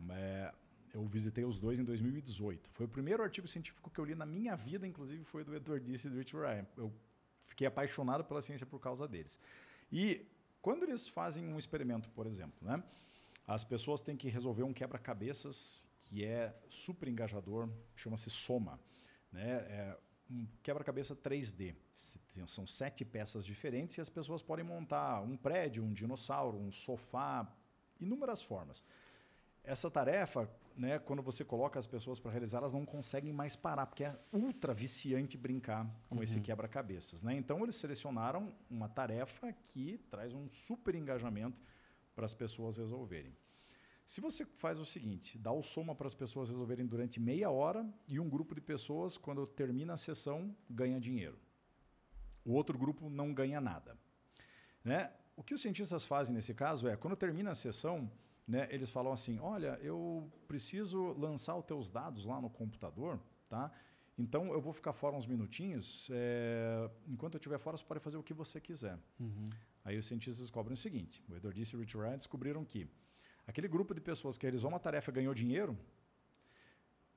É, 0.09 0.53
eu 0.93 1.05
visitei 1.05 1.45
os 1.45 1.59
dois 1.59 1.79
em 1.79 1.83
2018. 1.83 2.69
Foi 2.71 2.85
o 2.85 2.89
primeiro 2.89 3.21
artigo 3.21 3.47
científico 3.47 3.89
que 3.89 3.99
eu 3.99 4.05
li 4.05 4.15
na 4.15 4.25
minha 4.25 4.55
vida, 4.55 4.87
inclusive 4.87 5.23
foi 5.23 5.43
do 5.43 5.55
Edward 5.55 5.85
Disse 5.85 6.07
e 6.07 6.09
do 6.09 6.17
Richard 6.17 6.47
Ryan. 6.47 6.65
Eu 6.75 6.93
fiquei 7.45 7.67
apaixonado 7.67 8.23
pela 8.23 8.41
ciência 8.41 8.65
por 8.65 8.79
causa 8.79 9.07
deles. 9.07 9.39
E 9.91 10.25
quando 10.61 10.83
eles 10.83 11.07
fazem 11.07 11.45
um 11.47 11.59
experimento, 11.59 12.09
por 12.09 12.25
exemplo, 12.25 12.67
né? 12.67 12.83
As 13.45 13.63
pessoas 13.63 14.01
têm 14.01 14.17
que 14.17 14.27
resolver 14.27 14.63
um 14.63 14.73
quebra-cabeças 14.73 15.87
que 15.99 16.25
é 16.25 16.53
super 16.67 17.07
engajador, 17.07 17.69
chama-se 17.95 18.29
Soma. 18.29 18.77
Né? 19.31 19.51
É, 19.51 19.97
um 20.29 20.45
quebra-cabeça 20.61 21.15
3D. 21.15 21.75
Se- 21.93 22.19
tem- 22.33 22.45
São 22.47 22.65
sete 22.67 23.03
peças 23.05 23.45
diferentes 23.45 23.97
e 23.97 24.01
as 24.01 24.09
pessoas 24.09 24.41
podem 24.41 24.65
montar 24.65 25.21
um 25.21 25.35
prédio, 25.37 25.83
um 25.83 25.93
dinossauro, 25.93 26.57
um 26.57 26.71
sofá, 26.71 27.47
inúmeras 27.99 28.41
formas. 28.41 28.83
Essa 29.63 29.91
tarefa, 29.91 30.49
né, 30.77 30.97
quando 30.99 31.21
você 31.21 31.43
coloca 31.43 31.77
as 31.77 31.85
pessoas 31.87 32.19
para 32.19 32.31
realizar, 32.31 32.59
elas 32.59 32.73
não 32.73 32.85
conseguem 32.85 33.33
mais 33.33 33.55
parar, 33.55 33.85
porque 33.85 34.03
é 34.05 34.17
ultra 34.31 34.73
viciante 34.73 35.35
brincar 35.37 35.85
com 36.09 36.23
esse 36.23 36.39
quebra-cabeças. 36.39 37.23
Né? 37.23 37.35
Então, 37.35 37.61
eles 37.63 37.75
selecionaram 37.75 38.53
uma 38.69 38.87
tarefa 38.87 39.51
que 39.67 39.97
traz 40.09 40.33
um 40.33 40.47
super 40.47 40.95
engajamento 40.95 41.61
para 42.15 42.25
as 42.25 42.33
pessoas 42.33 42.77
resolverem. 42.77 43.35
Se 44.07 44.21
você 44.21 44.45
faz 44.45 44.79
o 44.79 44.85
seguinte, 44.85 45.37
dá 45.37 45.51
o 45.51 45.61
soma 45.61 45.93
para 45.93 46.07
as 46.07 46.15
pessoas 46.15 46.49
resolverem 46.49 46.85
durante 46.85 47.19
meia 47.19 47.51
hora 47.51 47.85
e 48.07 48.21
um 48.21 48.29
grupo 48.29 48.55
de 48.55 48.61
pessoas, 48.61 49.17
quando 49.17 49.45
termina 49.45 49.95
a 49.95 49.97
sessão, 49.97 50.55
ganha 50.69 50.97
dinheiro. 50.97 51.37
O 52.45 52.53
outro 52.53 52.77
grupo 52.77 53.09
não 53.09 53.33
ganha 53.33 53.59
nada. 53.59 53.97
Né? 54.81 55.11
O 55.35 55.43
que 55.43 55.53
os 55.53 55.61
cientistas 55.61 56.05
fazem 56.05 56.33
nesse 56.33 56.53
caso 56.53 56.87
é, 56.87 56.95
quando 56.95 57.17
termina 57.17 57.51
a 57.51 57.53
sessão, 57.53 58.09
né, 58.47 58.65
eles 58.71 58.89
falam 58.89 59.11
assim, 59.11 59.39
olha, 59.39 59.77
eu 59.81 60.31
preciso 60.47 61.11
lançar 61.19 61.57
os 61.57 61.65
teus 61.65 61.91
dados 61.91 62.25
lá 62.25 62.39
no 62.39 62.49
computador, 62.49 63.19
tá? 63.49 63.69
Então 64.17 64.53
eu 64.53 64.61
vou 64.61 64.71
ficar 64.71 64.93
fora 64.93 65.17
uns 65.17 65.27
minutinhos. 65.27 66.09
é, 66.13 66.89
enquanto 67.09 67.33
eu 67.33 67.39
estiver 67.39 67.59
fora, 67.59 67.75
você 67.75 67.83
pode 67.83 67.99
fazer 67.99 68.15
o 68.15 68.23
que 68.23 68.33
você 68.33 68.61
quiser. 68.61 68.97
Aí 69.83 69.97
os 69.97 70.05
cientistas 70.05 70.39
descobrem 70.39 70.75
o 70.75 70.77
seguinte: 70.77 71.21
o 71.27 71.35
Edward 71.35 71.59
Disse 71.59 71.75
e 71.75 71.77
o 71.77 71.81
Rich 71.81 71.97
Ryan 71.97 72.17
descobriram 72.17 72.63
que 72.63 72.89
aquele 73.47 73.67
grupo 73.67 73.95
de 73.95 74.01
pessoas 74.01 74.37
que 74.37 74.45
realizou 74.45 74.69
uma 74.69 74.79
tarefa 74.79 75.11
ganhou 75.11 75.33
dinheiro, 75.33 75.77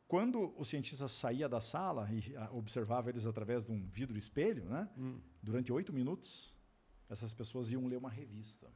quando 0.07 0.55
o 0.57 0.65
cientista 0.65 1.07
saía 1.07 1.49
da 1.49 1.61
sala 1.61 2.09
e 2.11 2.35
ah, 2.37 2.49
observava 2.53 3.11
eles 3.11 3.27
através 3.27 3.67
de 3.67 3.73
um 3.73 3.87
vidro 3.87 4.17
espelho, 4.19 4.65
né, 4.65 4.89
durante 5.43 5.73
oito 5.73 5.93
minutos, 5.93 6.55
essas 7.09 7.35
pessoas 7.35 7.71
iam 7.71 7.87
ler 7.87 7.97
uma 7.97 8.11
revista. 8.11 8.69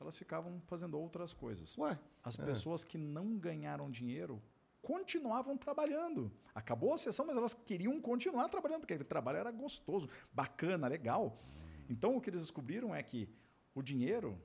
Elas 0.00 0.16
ficavam 0.16 0.60
fazendo 0.66 0.98
outras 0.98 1.32
coisas. 1.32 1.76
Ué, 1.78 1.98
As 2.22 2.38
é. 2.38 2.44
pessoas 2.44 2.84
que 2.84 2.96
não 2.96 3.36
ganharam 3.36 3.90
dinheiro 3.90 4.40
continuavam 4.80 5.56
trabalhando. 5.56 6.30
Acabou 6.54 6.94
a 6.94 6.98
sessão, 6.98 7.26
mas 7.26 7.36
elas 7.36 7.52
queriam 7.52 8.00
continuar 8.00 8.48
trabalhando, 8.48 8.80
porque 8.80 8.94
aquele 8.94 9.08
trabalho 9.08 9.38
era 9.38 9.50
gostoso, 9.50 10.08
bacana, 10.32 10.86
legal. 10.86 11.42
Então, 11.88 12.16
o 12.16 12.20
que 12.20 12.30
eles 12.30 12.42
descobriram 12.42 12.94
é 12.94 13.02
que 13.02 13.28
o 13.74 13.82
dinheiro 13.82 14.40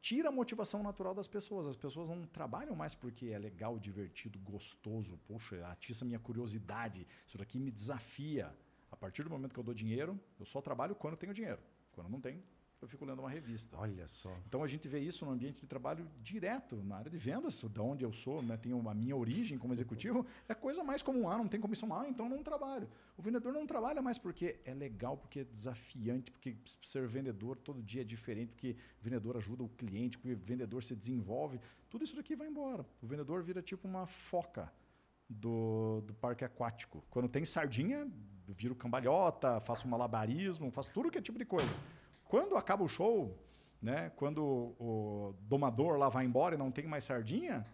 tira 0.00 0.28
a 0.28 0.32
motivação 0.32 0.82
natural 0.82 1.14
das 1.14 1.28
pessoas. 1.28 1.66
As 1.66 1.76
pessoas 1.76 2.08
não 2.08 2.26
trabalham 2.26 2.74
mais 2.74 2.94
porque 2.94 3.26
é 3.26 3.38
legal, 3.38 3.78
divertido, 3.78 4.38
gostoso. 4.38 5.18
Poxa, 5.26 5.64
atiça 5.66 6.04
minha 6.04 6.18
curiosidade. 6.18 7.06
Isso 7.26 7.38
daqui 7.38 7.58
me 7.58 7.70
desafia. 7.70 8.54
A 8.90 8.96
partir 8.96 9.22
do 9.22 9.30
momento 9.30 9.52
que 9.52 9.60
eu 9.60 9.64
dou 9.64 9.74
dinheiro, 9.74 10.18
eu 10.38 10.46
só 10.46 10.60
trabalho 10.60 10.94
quando 10.94 11.16
tenho 11.16 11.32
dinheiro. 11.32 11.60
Quando 11.92 12.08
não 12.08 12.20
tenho, 12.20 12.42
eu 12.80 12.88
fico 12.88 13.04
lendo 13.04 13.18
uma 13.18 13.30
revista. 13.30 13.76
Olha 13.78 14.08
só. 14.08 14.34
Então 14.46 14.62
a 14.62 14.66
gente 14.66 14.88
vê 14.88 14.98
isso 15.00 15.24
no 15.24 15.32
ambiente 15.32 15.60
de 15.60 15.66
trabalho 15.66 16.08
direto, 16.22 16.76
na 16.82 16.96
área 16.96 17.10
de 17.10 17.18
vendas, 17.18 17.62
da 17.64 17.82
onde 17.82 18.04
eu 18.04 18.12
sou, 18.12 18.42
né, 18.42 18.56
tenho 18.56 18.88
a 18.88 18.94
minha 18.94 19.16
origem 19.16 19.58
como 19.58 19.72
executivo, 19.72 20.24
é 20.48 20.54
coisa 20.54 20.82
mais 20.82 21.02
comum, 21.02 21.28
ah, 21.28 21.36
não 21.36 21.46
tem 21.46 21.60
comissão, 21.60 21.94
ah, 21.94 22.08
então 22.08 22.28
não 22.28 22.42
trabalho. 22.42 22.88
O 23.16 23.22
vendedor 23.22 23.52
não 23.52 23.66
trabalha 23.66 24.00
mais 24.00 24.16
porque 24.18 24.60
é 24.64 24.72
legal, 24.72 25.16
porque 25.16 25.40
é 25.40 25.44
desafiante, 25.44 26.30
porque 26.30 26.56
ser 26.82 27.06
vendedor 27.06 27.58
todo 27.58 27.82
dia 27.82 28.00
é 28.00 28.04
diferente, 28.04 28.52
porque 28.52 28.76
vendedor 29.00 29.36
ajuda 29.36 29.62
o 29.62 29.68
cliente, 29.68 30.16
porque 30.16 30.34
vendedor 30.34 30.82
se 30.82 30.96
desenvolve, 30.96 31.60
tudo 31.90 32.04
isso 32.04 32.16
daqui 32.16 32.34
vai 32.34 32.48
embora. 32.48 32.86
O 33.02 33.06
vendedor 33.06 33.42
vira 33.42 33.60
tipo 33.60 33.86
uma 33.86 34.06
foca 34.06 34.72
do, 35.28 36.02
do 36.06 36.14
parque 36.14 36.44
aquático. 36.44 37.04
Quando 37.10 37.28
tem 37.28 37.44
sardinha, 37.44 38.10
viro 38.48 38.74
cambalhota, 38.74 39.60
faço 39.60 39.86
malabarismo, 39.86 40.70
faço 40.70 40.90
tudo 40.92 41.10
que 41.10 41.18
é 41.18 41.22
tipo 41.22 41.38
de 41.38 41.44
coisa. 41.44 41.72
Quando 42.30 42.56
acaba 42.56 42.84
o 42.84 42.88
show, 42.88 43.36
né, 43.82 44.12
quando 44.14 44.40
o 44.78 45.34
domador 45.40 45.98
lá 45.98 46.08
vai 46.08 46.24
embora 46.24 46.54
e 46.54 46.58
não 46.58 46.70
tem 46.70 46.86
mais 46.86 47.02
sardinha, 47.02 47.66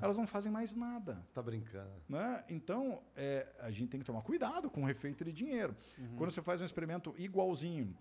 elas 0.00 0.16
não 0.16 0.26
fazem 0.26 0.50
mais 0.50 0.74
nada. 0.74 1.22
Tá 1.34 1.42
brincando. 1.42 1.92
Né? 2.08 2.42
Então, 2.48 3.02
é, 3.14 3.46
a 3.60 3.70
gente 3.70 3.90
tem 3.90 4.00
que 4.00 4.06
tomar 4.06 4.22
cuidado 4.22 4.70
com 4.70 4.82
o 4.82 4.86
refeito 4.86 5.22
de 5.26 5.30
dinheiro. 5.30 5.76
Quando 6.16 6.30
você 6.30 6.40
faz 6.40 6.62
um 6.62 6.64
experimento 6.64 7.14
igualzinho, 7.18 7.94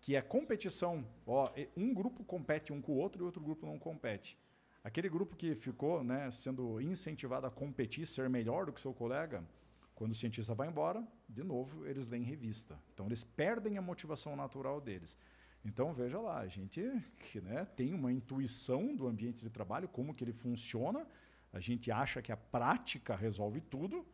que 0.00 0.16
é 0.16 0.20
competição, 0.20 1.06
ó, 1.24 1.48
um 1.76 1.94
grupo 1.94 2.24
compete 2.24 2.72
um 2.72 2.82
com 2.82 2.90
o 2.90 2.96
outro 2.96 3.22
e 3.22 3.24
outro 3.24 3.40
grupo 3.40 3.64
não 3.64 3.78
compete. 3.78 4.36
Aquele 4.82 5.08
grupo 5.08 5.36
que 5.36 5.54
ficou 5.54 6.02
né, 6.02 6.28
sendo 6.32 6.80
incentivado 6.80 7.46
a 7.46 7.52
competir, 7.52 8.04
ser 8.04 8.28
melhor 8.28 8.66
do 8.66 8.72
que 8.72 8.80
seu 8.80 8.92
colega, 8.92 9.44
quando 9.94 10.10
o 10.10 10.14
cientista 10.16 10.56
vai 10.56 10.66
embora, 10.66 11.06
de 11.28 11.44
novo, 11.44 11.86
eles 11.86 12.08
leem 12.08 12.24
revista. 12.24 12.76
Então, 12.92 13.06
eles 13.06 13.22
perdem 13.22 13.78
a 13.78 13.82
motivação 13.82 14.34
natural 14.34 14.80
deles. 14.80 15.16
Então, 15.64 15.92
veja 15.94 16.18
lá, 16.18 16.38
a 16.38 16.48
gente 16.48 16.80
que, 17.18 17.40
né, 17.40 17.64
tem 17.64 17.94
uma 17.94 18.12
intuição 18.12 18.94
do 18.94 19.06
ambiente 19.06 19.44
de 19.44 19.50
trabalho, 19.50 19.88
como 19.88 20.12
que 20.12 20.24
ele 20.24 20.32
funciona, 20.32 21.06
a 21.52 21.60
gente 21.60 21.90
acha 21.90 22.20
que 22.20 22.32
a 22.32 22.36
prática 22.36 23.14
resolve 23.14 23.60
tudo, 23.60 24.04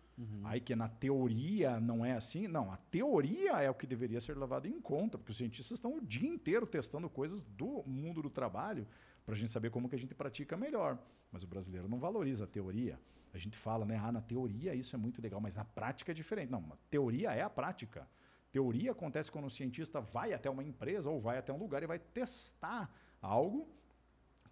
aí 0.44 0.60
que 0.60 0.74
na 0.74 0.88
teoria 0.88 1.78
não 1.78 2.04
é 2.04 2.12
assim. 2.12 2.48
Não, 2.48 2.72
a 2.72 2.76
teoria 2.76 3.52
é 3.62 3.70
o 3.70 3.74
que 3.74 3.86
deveria 3.86 4.20
ser 4.20 4.36
levado 4.36 4.66
em 4.66 4.80
conta, 4.80 5.16
porque 5.16 5.30
os 5.30 5.38
cientistas 5.38 5.78
estão 5.78 5.96
o 5.96 6.00
dia 6.00 6.28
inteiro 6.28 6.66
testando 6.66 7.08
coisas 7.08 7.44
do 7.44 7.84
mundo 7.86 8.20
do 8.20 8.28
trabalho 8.28 8.86
para 9.24 9.34
a 9.34 9.38
gente 9.38 9.52
saber 9.52 9.70
como 9.70 9.88
que 9.88 9.94
a 9.94 9.98
gente 9.98 10.14
pratica 10.14 10.56
melhor. 10.56 10.98
Mas 11.30 11.44
o 11.44 11.46
brasileiro 11.46 11.88
não 11.88 12.00
valoriza 12.00 12.44
a 12.44 12.46
teoria. 12.46 12.98
A 13.32 13.38
gente 13.38 13.56
fala, 13.56 13.84
né, 13.84 14.00
ah, 14.02 14.10
na 14.10 14.20
teoria 14.20 14.74
isso 14.74 14.96
é 14.96 14.98
muito 14.98 15.22
legal, 15.22 15.40
mas 15.40 15.54
na 15.54 15.64
prática 15.64 16.10
é 16.10 16.14
diferente. 16.14 16.50
Não, 16.50 16.64
a 16.72 16.76
teoria 16.90 17.32
é 17.32 17.42
a 17.42 17.50
prática. 17.50 18.08
Teoria 18.50 18.92
acontece 18.92 19.30
quando 19.30 19.46
o 19.46 19.50
cientista 19.50 20.00
vai 20.00 20.32
até 20.32 20.48
uma 20.48 20.62
empresa 20.62 21.10
ou 21.10 21.20
vai 21.20 21.38
até 21.38 21.52
um 21.52 21.58
lugar 21.58 21.82
e 21.82 21.86
vai 21.86 21.98
testar 21.98 22.90
algo, 23.20 23.68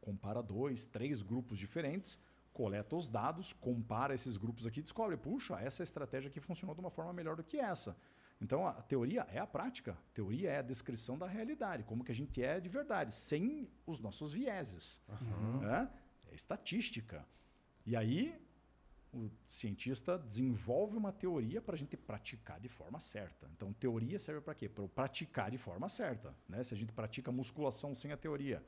compara 0.00 0.42
dois, 0.42 0.84
três 0.86 1.22
grupos 1.22 1.58
diferentes, 1.58 2.18
coleta 2.52 2.96
os 2.96 3.08
dados, 3.08 3.52
compara 3.52 4.14
esses 4.14 4.36
grupos 4.36 4.66
aqui 4.66 4.80
e 4.80 4.82
descobre, 4.82 5.16
puxa, 5.16 5.58
essa 5.60 5.82
estratégia 5.82 6.28
aqui 6.28 6.40
funcionou 6.40 6.74
de 6.74 6.80
uma 6.80 6.90
forma 6.90 7.12
melhor 7.12 7.36
do 7.36 7.44
que 7.44 7.58
essa. 7.58 7.96
Então, 8.40 8.66
a 8.66 8.72
teoria 8.82 9.26
é 9.30 9.38
a 9.38 9.46
prática. 9.46 9.92
A 9.92 10.14
teoria 10.14 10.50
é 10.50 10.58
a 10.58 10.62
descrição 10.62 11.16
da 11.16 11.26
realidade, 11.26 11.84
como 11.84 12.04
que 12.04 12.12
a 12.12 12.14
gente 12.14 12.42
é 12.42 12.60
de 12.60 12.68
verdade, 12.68 13.14
sem 13.14 13.68
os 13.86 13.98
nossos 13.98 14.34
vieses. 14.34 15.00
né? 15.60 15.90
É 16.30 16.34
estatística. 16.34 17.26
E 17.84 17.96
aí, 17.96 18.38
o 19.16 19.30
cientista 19.46 20.18
desenvolve 20.18 20.96
uma 20.96 21.12
teoria 21.12 21.60
para 21.60 21.74
a 21.74 21.78
gente 21.78 21.96
praticar 21.96 22.60
de 22.60 22.68
forma 22.68 23.00
certa. 23.00 23.48
Então, 23.56 23.72
teoria 23.72 24.18
serve 24.18 24.40
para 24.40 24.54
quê? 24.54 24.68
Para 24.68 24.84
eu 24.84 24.88
praticar 24.88 25.50
de 25.50 25.58
forma 25.58 25.88
certa. 25.88 26.34
Né? 26.48 26.62
Se 26.62 26.74
a 26.74 26.76
gente 26.76 26.92
pratica 26.92 27.32
musculação 27.32 27.94
sem 27.94 28.12
a 28.12 28.16
teoria, 28.16 28.62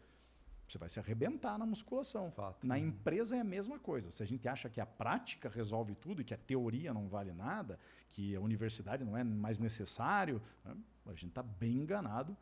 você 0.66 0.78
vai 0.78 0.88
se 0.88 0.98
arrebentar 0.98 1.58
na 1.58 1.64
musculação. 1.64 2.32
Na 2.62 2.78
empresa 2.78 3.36
é 3.36 3.40
a 3.40 3.44
mesma 3.44 3.78
coisa. 3.78 4.10
Se 4.10 4.22
a 4.22 4.26
gente 4.26 4.46
acha 4.46 4.68
que 4.68 4.80
a 4.80 4.86
prática 4.86 5.48
resolve 5.48 5.94
tudo 5.94 6.20
e 6.20 6.24
que 6.24 6.34
a 6.34 6.38
teoria 6.38 6.92
não 6.92 7.08
vale 7.08 7.32
nada, 7.32 7.78
que 8.10 8.34
a 8.34 8.40
universidade 8.40 9.04
não 9.04 9.16
é 9.16 9.24
mais 9.24 9.58
necessário, 9.58 10.42
né? 10.64 10.76
a 11.06 11.12
gente 11.12 11.28
está 11.28 11.42
bem 11.42 11.76
enganado. 11.76 12.36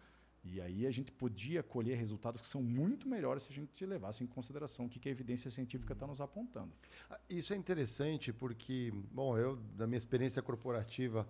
E 0.53 0.61
aí 0.61 0.86
a 0.86 0.90
gente 0.90 1.11
podia 1.12 1.62
colher 1.62 1.97
resultados 1.97 2.40
que 2.40 2.47
são 2.47 2.62
muito 2.62 3.09
melhores 3.09 3.44
se 3.44 3.53
a 3.53 3.55
gente 3.55 3.84
levasse 3.84 4.22
em 4.22 4.26
consideração 4.26 4.86
o 4.86 4.88
que 4.88 4.99
que 4.99 5.09
a 5.09 5.12
evidência 5.12 5.51
científica 5.51 5.92
está 5.92 6.07
nos 6.07 6.20
apontando. 6.20 6.72
Ah, 7.11 7.18
Isso 7.28 7.53
é 7.53 7.57
interessante 7.57 8.32
porque, 8.32 8.92
bom, 9.12 9.36
eu, 9.36 9.57
da 9.76 9.86
minha 9.86 9.99
experiência 9.99 10.42
corporativa, 10.42 11.26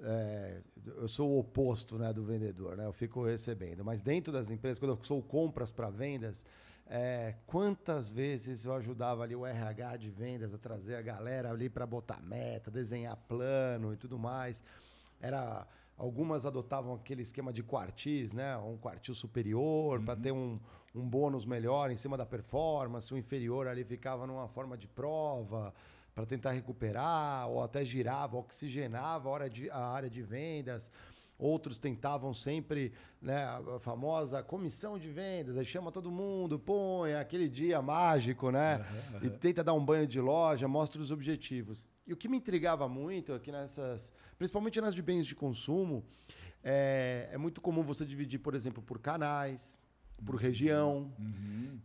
é, 0.00 0.60
eu 0.86 1.08
sou 1.08 1.30
o 1.30 1.38
oposto 1.38 1.98
né, 1.98 2.12
do 2.12 2.24
vendedor, 2.24 2.76
né? 2.76 2.86
Eu 2.86 2.92
fico 2.92 3.24
recebendo. 3.24 3.84
Mas 3.84 4.00
dentro 4.00 4.32
das 4.32 4.50
empresas, 4.50 4.78
quando 4.78 4.92
eu 4.92 5.04
sou 5.04 5.22
compras 5.22 5.72
para 5.72 5.90
vendas, 5.90 6.44
é, 6.86 7.34
quantas 7.46 8.10
vezes 8.10 8.64
eu 8.64 8.72
ajudava 8.74 9.22
ali 9.22 9.36
o 9.36 9.44
RH 9.44 9.96
de 9.98 10.10
vendas 10.10 10.54
a 10.54 10.58
trazer 10.58 10.94
a 10.96 11.02
galera 11.02 11.50
ali 11.50 11.68
para 11.68 11.86
botar 11.86 12.22
meta, 12.22 12.70
desenhar 12.70 13.16
plano 13.28 13.92
e 13.92 13.96
tudo 13.96 14.18
mais. 14.18 14.62
Era 15.20 15.66
algumas 15.98 16.46
adotavam 16.46 16.94
aquele 16.94 17.22
esquema 17.22 17.52
de 17.52 17.62
quartis, 17.62 18.32
né? 18.32 18.56
Um 18.56 18.76
quartil 18.76 19.14
superior 19.14 20.00
para 20.00 20.14
ter 20.14 20.32
um, 20.32 20.58
um 20.94 21.06
bônus 21.06 21.44
melhor 21.44 21.90
em 21.90 21.96
cima 21.96 22.16
da 22.16 22.24
performance. 22.24 23.12
O 23.12 23.18
inferior 23.18 23.66
ali 23.66 23.84
ficava 23.84 24.26
numa 24.26 24.48
forma 24.48 24.78
de 24.78 24.86
prova 24.86 25.74
para 26.14 26.24
tentar 26.24 26.52
recuperar, 26.52 27.48
ou 27.48 27.62
até 27.62 27.84
girava, 27.84 28.36
oxigenava 28.36 29.28
a, 29.28 29.32
hora 29.32 29.50
de, 29.50 29.68
a 29.70 29.78
área 29.78 30.08
de 30.08 30.22
vendas. 30.22 30.90
Outros 31.38 31.78
tentavam 31.78 32.34
sempre 32.34 32.92
né, 33.22 33.44
a 33.44 33.78
famosa 33.78 34.42
comissão 34.42 34.98
de 34.98 35.08
vendas, 35.08 35.56
aí 35.56 35.64
chama 35.64 35.92
todo 35.92 36.10
mundo, 36.10 36.58
põe 36.58 37.14
aquele 37.14 37.48
dia 37.48 37.80
mágico, 37.80 38.50
né? 38.50 38.84
E 39.22 39.30
tenta 39.30 39.62
dar 39.62 39.74
um 39.74 39.84
banho 39.84 40.04
de 40.04 40.20
loja, 40.20 40.66
mostra 40.66 41.00
os 41.00 41.12
objetivos. 41.12 41.84
E 42.08 42.12
o 42.12 42.16
que 42.16 42.26
me 42.26 42.38
intrigava 42.38 42.88
muito 42.88 43.34
aqui 43.34 43.52
nessas, 43.52 44.12
principalmente 44.38 44.80
nas 44.80 44.94
de 44.94 45.02
bens 45.02 45.26
de 45.26 45.34
consumo, 45.34 46.02
é, 46.64 47.28
é 47.30 47.36
muito 47.38 47.60
comum 47.60 47.82
você 47.82 48.04
dividir, 48.06 48.38
por 48.38 48.54
exemplo, 48.54 48.82
por 48.82 48.98
canais, 48.98 49.78
por 50.24 50.36
região. 50.36 51.12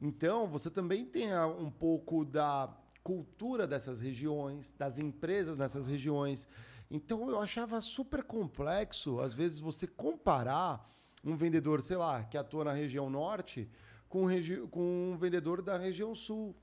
Então, 0.02 0.48
você 0.48 0.70
também 0.72 1.06
tem 1.06 1.32
a- 1.34 1.46
um 1.46 1.70
pouco 1.70 2.24
da 2.24 2.74
cultura 3.04 3.68
dessas 3.68 4.00
regiões, 4.00 4.72
das 4.78 4.98
empresas 4.98 5.58
nessas 5.58 5.86
regiões. 5.88 6.48
Então 6.90 7.30
eu 7.30 7.40
achava 7.40 7.82
super 7.82 8.24
complexo, 8.24 9.20
às 9.20 9.34
vezes, 9.36 9.60
você 9.60 9.86
comparar 9.86 10.90
um 11.22 11.36
vendedor, 11.36 11.82
sei 11.84 11.98
lá, 11.98 12.24
que 12.24 12.38
atua 12.38 12.64
na 12.64 12.72
região 12.72 13.10
norte 13.10 13.70
com, 14.08 14.26
regi 14.26 14.56
com 14.72 15.12
um 15.12 15.18
vendedor 15.18 15.62
da 15.62 15.78
região 15.78 16.16
sul. 16.16 16.56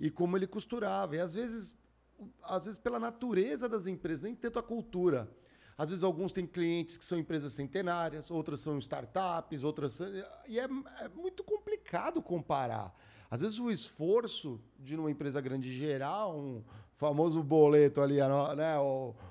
E 0.00 0.10
como 0.10 0.36
ele 0.36 0.46
costurava. 0.46 1.14
E 1.14 1.20
às 1.20 1.34
vezes, 1.34 1.76
às 2.42 2.64
vezes, 2.64 2.78
pela 2.78 2.98
natureza 2.98 3.68
das 3.68 3.86
empresas, 3.86 4.22
nem 4.22 4.34
tanto 4.34 4.58
a 4.58 4.62
cultura. 4.62 5.30
Às 5.76 5.88
vezes, 5.88 6.04
alguns 6.04 6.32
têm 6.32 6.46
clientes 6.46 6.96
que 6.96 7.04
são 7.04 7.18
empresas 7.18 7.52
centenárias, 7.54 8.30
outras 8.30 8.60
são 8.60 8.78
startups, 8.78 9.64
outras. 9.64 10.00
E 10.46 10.58
é, 10.58 10.64
é 11.00 11.08
muito 11.08 11.42
complicado 11.42 12.22
comparar. 12.22 12.94
Às 13.30 13.40
vezes, 13.40 13.58
o 13.58 13.70
esforço 13.70 14.60
de 14.78 14.94
uma 14.94 15.10
empresa 15.10 15.40
grande 15.40 15.72
gerar 15.72 16.28
um 16.28 16.62
famoso 16.96 17.42
boleto 17.42 18.00
ali, 18.00 18.18
né, 18.56 18.74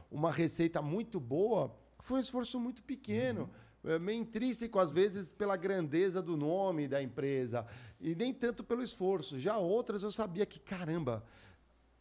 uma 0.09 0.31
receita 0.31 0.81
muito 0.81 1.19
boa, 1.19 1.73
foi 1.99 2.17
um 2.17 2.21
esforço 2.21 2.59
muito 2.59 2.81
pequeno. 2.83 3.49
Uhum. 3.83 3.99
Meio 3.99 4.19
intrínseco, 4.19 4.77
às 4.79 4.91
vezes, 4.91 5.31
pela 5.31 5.55
grandeza 5.55 6.21
do 6.21 6.35
nome 6.35 6.87
da 6.87 7.01
empresa, 7.01 7.65
e 7.99 8.13
nem 8.13 8.33
tanto 8.33 8.63
pelo 8.63 8.83
esforço. 8.83 9.39
Já 9.39 9.57
outras 9.57 10.03
eu 10.03 10.11
sabia 10.11 10.45
que, 10.45 10.59
caramba, 10.59 11.23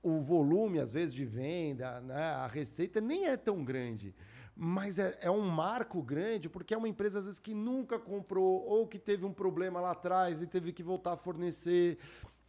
o 0.03 0.21
volume, 0.21 0.79
às 0.79 0.93
vezes, 0.93 1.15
de 1.15 1.25
venda, 1.25 2.01
né, 2.01 2.23
a 2.23 2.47
receita 2.47 3.01
nem 3.01 3.27
é 3.27 3.37
tão 3.37 3.65
grande. 3.65 4.15
Mas 4.57 4.99
é, 4.99 5.19
é, 5.23 5.31
um 5.31 5.41
marco 5.49 6.03
grande 6.03 6.49
porque 6.49 6.75
é 6.75 6.77
uma 6.77 6.89
empresa, 6.89 7.19
às 7.19 7.25
vezes, 7.25 7.41
que 7.41 7.55
nunca 7.55 7.99
comprou 7.99 8.63
ou 8.67 8.87
que 8.87 8.99
teve 8.99 9.25
um 9.25 9.33
problema 9.33 9.81
lá 9.81 9.93
atrás 9.93 10.43
e 10.43 10.47
teve 10.47 10.73
que 10.73 10.83
voltar 10.83 11.13
a 11.13 11.17
fornecer. 11.17 11.99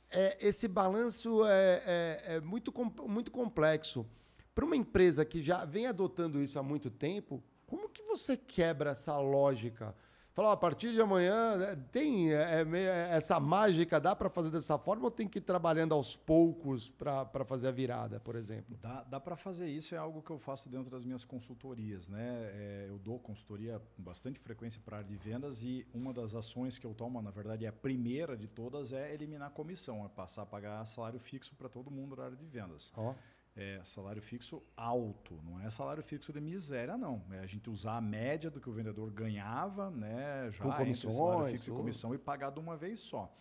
É, 0.09 0.37
esse 0.45 0.67
balanço 0.67 1.45
é, 1.45 1.83
é, 1.85 2.35
é 2.35 2.41
muito, 2.41 2.73
muito 3.07 3.31
complexo. 3.31 4.05
Para 4.53 4.65
uma 4.65 4.75
empresa 4.75 5.23
que 5.23 5.41
já 5.41 5.63
vem 5.63 5.87
adotando 5.87 6.41
isso 6.43 6.59
há 6.59 6.63
muito 6.63 6.89
tempo, 6.89 7.41
como 7.65 7.87
que 7.87 8.03
você 8.03 8.35
quebra 8.35 8.91
essa 8.91 9.17
lógica? 9.17 9.95
Falou, 10.33 10.51
a 10.51 10.57
partir 10.57 10.93
de 10.93 11.01
amanhã 11.01 11.57
né, 11.57 11.75
tem 11.91 12.31
é, 12.31 12.61
é, 12.61 13.09
essa 13.11 13.37
mágica, 13.37 13.99
dá 13.99 14.15
para 14.15 14.29
fazer 14.29 14.49
dessa 14.49 14.77
forma 14.77 15.05
ou 15.05 15.11
tem 15.11 15.27
que 15.27 15.39
ir 15.39 15.41
trabalhando 15.41 15.93
aos 15.93 16.15
poucos 16.15 16.89
para 16.89 17.43
fazer 17.45 17.67
a 17.67 17.71
virada, 17.71 18.17
por 18.19 18.35
exemplo? 18.35 18.77
Dá, 18.81 19.03
dá 19.03 19.19
para 19.19 19.35
fazer 19.35 19.67
isso, 19.67 19.93
é 19.93 19.97
algo 19.97 20.21
que 20.21 20.31
eu 20.31 20.39
faço 20.39 20.69
dentro 20.69 20.89
das 20.89 21.03
minhas 21.03 21.25
consultorias. 21.25 22.07
Né? 22.07 22.21
É, 22.53 22.85
eu 22.87 22.97
dou 22.97 23.19
consultoria 23.19 23.81
com 23.97 24.03
bastante 24.03 24.39
frequência 24.39 24.81
para 24.85 24.97
a 24.97 24.99
área 24.99 25.09
de 25.09 25.17
vendas 25.17 25.63
e 25.63 25.85
uma 25.93 26.13
das 26.13 26.33
ações 26.33 26.79
que 26.79 26.87
eu 26.87 26.93
tomo, 26.93 27.21
na 27.21 27.31
verdade, 27.31 27.65
é 27.65 27.67
a 27.67 27.73
primeira 27.73 28.37
de 28.37 28.47
todas, 28.47 28.93
é 28.93 29.13
eliminar 29.13 29.49
a 29.49 29.51
comissão, 29.51 30.05
é 30.05 30.07
passar 30.07 30.43
a 30.43 30.45
pagar 30.45 30.85
salário 30.85 31.19
fixo 31.19 31.53
para 31.55 31.67
todo 31.67 31.91
mundo 31.91 32.15
da 32.15 32.23
área 32.23 32.37
de 32.37 32.45
vendas. 32.45 32.93
Oh 32.95 33.13
é, 33.55 33.81
salário 33.83 34.21
fixo 34.21 34.63
alto, 34.75 35.39
não 35.43 35.59
é 35.59 35.69
salário 35.69 36.01
fixo 36.01 36.31
de 36.31 36.39
miséria, 36.39 36.97
não. 36.97 37.23
É 37.31 37.39
a 37.39 37.45
gente 37.45 37.69
usar 37.69 37.97
a 37.97 38.01
média 38.01 38.49
do 38.49 38.61
que 38.61 38.69
o 38.69 38.73
vendedor 38.73 39.11
ganhava, 39.11 39.89
né, 39.89 40.49
já 40.51 40.63
Com 40.63 40.71
comissões, 40.71 41.15
salário 41.15 41.47
fixo 41.51 41.69
e 41.69 41.73
comissão 41.73 42.15
e 42.15 42.17
pagar 42.17 42.51
de 42.51 42.59
uma 42.59 42.77
vez 42.77 42.99
só. 42.99 43.35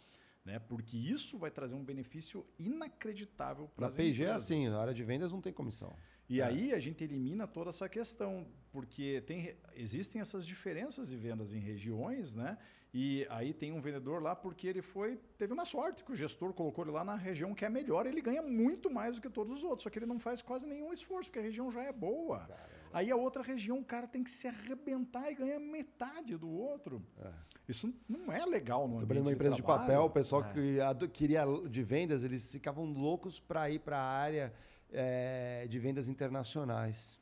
Né? 0.45 0.59
Porque 0.59 0.97
isso 0.97 1.37
vai 1.37 1.51
trazer 1.51 1.75
um 1.75 1.85
benefício 1.85 2.47
inacreditável 2.59 3.69
para 3.69 3.89
as 3.89 3.95
empresas. 3.95 4.19
Na 4.19 4.25
PG 4.25 4.31
é 4.31 4.35
assim, 4.35 4.69
na 4.69 4.81
área 4.81 4.95
de 4.95 5.05
vendas 5.05 5.33
não 5.33 5.41
tem 5.41 5.53
comissão. 5.53 5.95
E 6.29 6.41
é. 6.41 6.45
aí 6.45 6.73
a 6.73 6.79
gente 6.79 7.05
elimina 7.05 7.47
toda 7.47 7.71
essa 7.71 7.89
questão, 7.89 8.47
porque 8.73 9.21
tem, 9.27 9.55
existem 9.75 10.21
essas 10.21 10.47
diferenças 10.47 11.09
de 11.09 11.17
vendas 11.17 11.53
em 11.53 11.59
regiões, 11.59 12.35
né? 12.35 12.57
E 12.93 13.27
aí 13.31 13.55
tem 13.55 13.71
um 13.73 13.81
vendedor 13.81 14.21
lá 14.21 14.35
porque 14.35 14.67
ele 14.67 14.83
foi 14.83 15.19
teve 15.39 15.53
uma 15.53 15.65
sorte 15.65 16.03
que 16.03 16.11
o 16.11 16.17
gestor 16.17 16.53
colocou 16.53 16.85
ele 16.85 16.93
lá 16.93 17.05
na 17.05 17.15
região 17.15 17.55
que 17.55 17.65
é 17.65 17.69
melhor, 17.69 18.05
ele 18.07 18.21
ganha 18.21 18.43
muito 18.43 18.91
mais 18.91 19.17
do 19.17 19.23
que 19.23 19.31
todos 19.31 19.59
os 19.59 19.65
outros, 19.65 19.85
só 19.85 19.91
que 19.91 19.99
ele 19.99 20.07
não 20.07 20.19
faz 20.19 20.43
quase 20.43 20.67
nenhum 20.67 20.93
esforço, 20.93 21.31
porque 21.31 21.39
a 21.39 21.43
região 21.43 21.71
já 21.71 21.83
é 21.83 21.93
boa. 21.93 22.41
Caramba. 22.41 22.81
Aí 22.93 23.09
a 23.09 23.15
outra 23.17 23.43
região 23.43 23.79
o 23.79 23.85
cara 23.85 24.09
tem 24.09 24.25
que 24.25 24.31
se 24.31 24.49
arrebentar 24.49 25.31
e 25.31 25.35
ganhar 25.35 25.61
metade 25.61 26.37
do 26.37 26.51
outro. 26.51 27.01
É. 27.21 27.31
Isso 27.69 27.95
não 28.09 28.33
é 28.33 28.45
legal 28.45 28.89
no 28.89 28.97
Trabalhando 28.97 29.25
numa 29.27 29.33
empresa 29.33 29.55
de, 29.55 29.61
de 29.61 29.67
papel, 29.67 30.03
o 30.03 30.11
pessoal 30.11 30.43
é. 30.43 30.53
que 30.53 31.09
queria 31.09 31.45
de 31.69 31.83
vendas, 31.85 32.25
eles 32.25 32.51
ficavam 32.51 32.85
loucos 32.85 33.39
para 33.39 33.71
ir 33.71 33.79
para 33.79 33.97
a 33.99 34.03
área 34.03 34.53
é, 34.93 35.69
de 35.69 35.79
vendas 35.79 36.09
internacionais. 36.09 37.20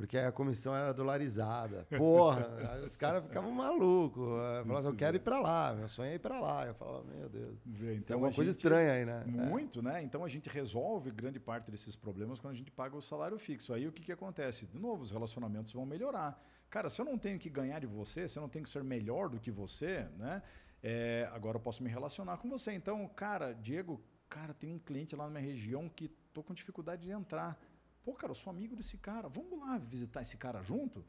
Porque 0.00 0.16
a 0.16 0.32
comissão 0.32 0.74
era 0.74 0.94
dolarizada. 0.94 1.86
Porra, 1.98 2.48
os 2.86 2.96
caras 2.96 3.22
ficavam 3.22 3.52
malucos. 3.52 4.24
Falavam, 4.24 4.76
assim, 4.78 4.88
eu 4.88 4.96
quero 4.96 5.16
ir 5.18 5.20
para 5.20 5.38
lá, 5.38 5.74
meu 5.74 5.88
sonho 5.88 6.10
é 6.10 6.14
ir 6.14 6.18
para 6.18 6.40
lá. 6.40 6.66
Eu 6.66 6.74
falava, 6.74 7.04
meu 7.04 7.28
Deus. 7.28 7.58
Então, 7.66 8.02
Tem 8.02 8.14
alguma 8.14 8.32
coisa 8.32 8.50
estranha 8.50 8.92
aí, 8.92 9.04
né? 9.04 9.22
Muito, 9.26 9.80
é. 9.80 9.82
né? 9.82 10.02
Então 10.02 10.24
a 10.24 10.28
gente 10.28 10.48
resolve 10.48 11.10
grande 11.10 11.38
parte 11.38 11.70
desses 11.70 11.94
problemas 11.94 12.38
quando 12.38 12.54
a 12.54 12.56
gente 12.56 12.70
paga 12.70 12.96
o 12.96 13.02
salário 13.02 13.38
fixo. 13.38 13.74
Aí 13.74 13.86
o 13.86 13.92
que, 13.92 14.02
que 14.02 14.10
acontece? 14.10 14.66
De 14.66 14.78
novo, 14.78 15.02
os 15.02 15.10
relacionamentos 15.10 15.70
vão 15.74 15.84
melhorar. 15.84 16.42
Cara, 16.70 16.88
se 16.88 16.98
eu 16.98 17.04
não 17.04 17.18
tenho 17.18 17.38
que 17.38 17.50
ganhar 17.50 17.78
de 17.78 17.86
você, 17.86 18.26
se 18.26 18.38
eu 18.38 18.40
não 18.40 18.48
tenho 18.48 18.64
que 18.64 18.70
ser 18.70 18.82
melhor 18.82 19.28
do 19.28 19.38
que 19.38 19.50
você, 19.50 20.06
né? 20.16 20.42
É, 20.82 21.28
agora 21.34 21.58
eu 21.58 21.60
posso 21.60 21.82
me 21.82 21.90
relacionar 21.90 22.38
com 22.38 22.48
você. 22.48 22.72
Então, 22.72 23.06
cara, 23.08 23.52
Diego, 23.52 24.02
cara, 24.30 24.54
tem 24.54 24.72
um 24.72 24.78
cliente 24.78 25.14
lá 25.14 25.24
na 25.24 25.30
minha 25.30 25.44
região 25.44 25.90
que 25.90 26.08
tô 26.32 26.42
com 26.42 26.54
dificuldade 26.54 27.02
de 27.02 27.10
entrar 27.10 27.60
Pô, 28.02 28.14
cara, 28.14 28.30
eu 28.30 28.34
sou 28.34 28.50
amigo 28.50 28.74
desse 28.74 28.96
cara, 28.96 29.28
vamos 29.28 29.58
lá 29.58 29.78
visitar 29.78 30.22
esse 30.22 30.36
cara 30.36 30.62
junto? 30.62 31.04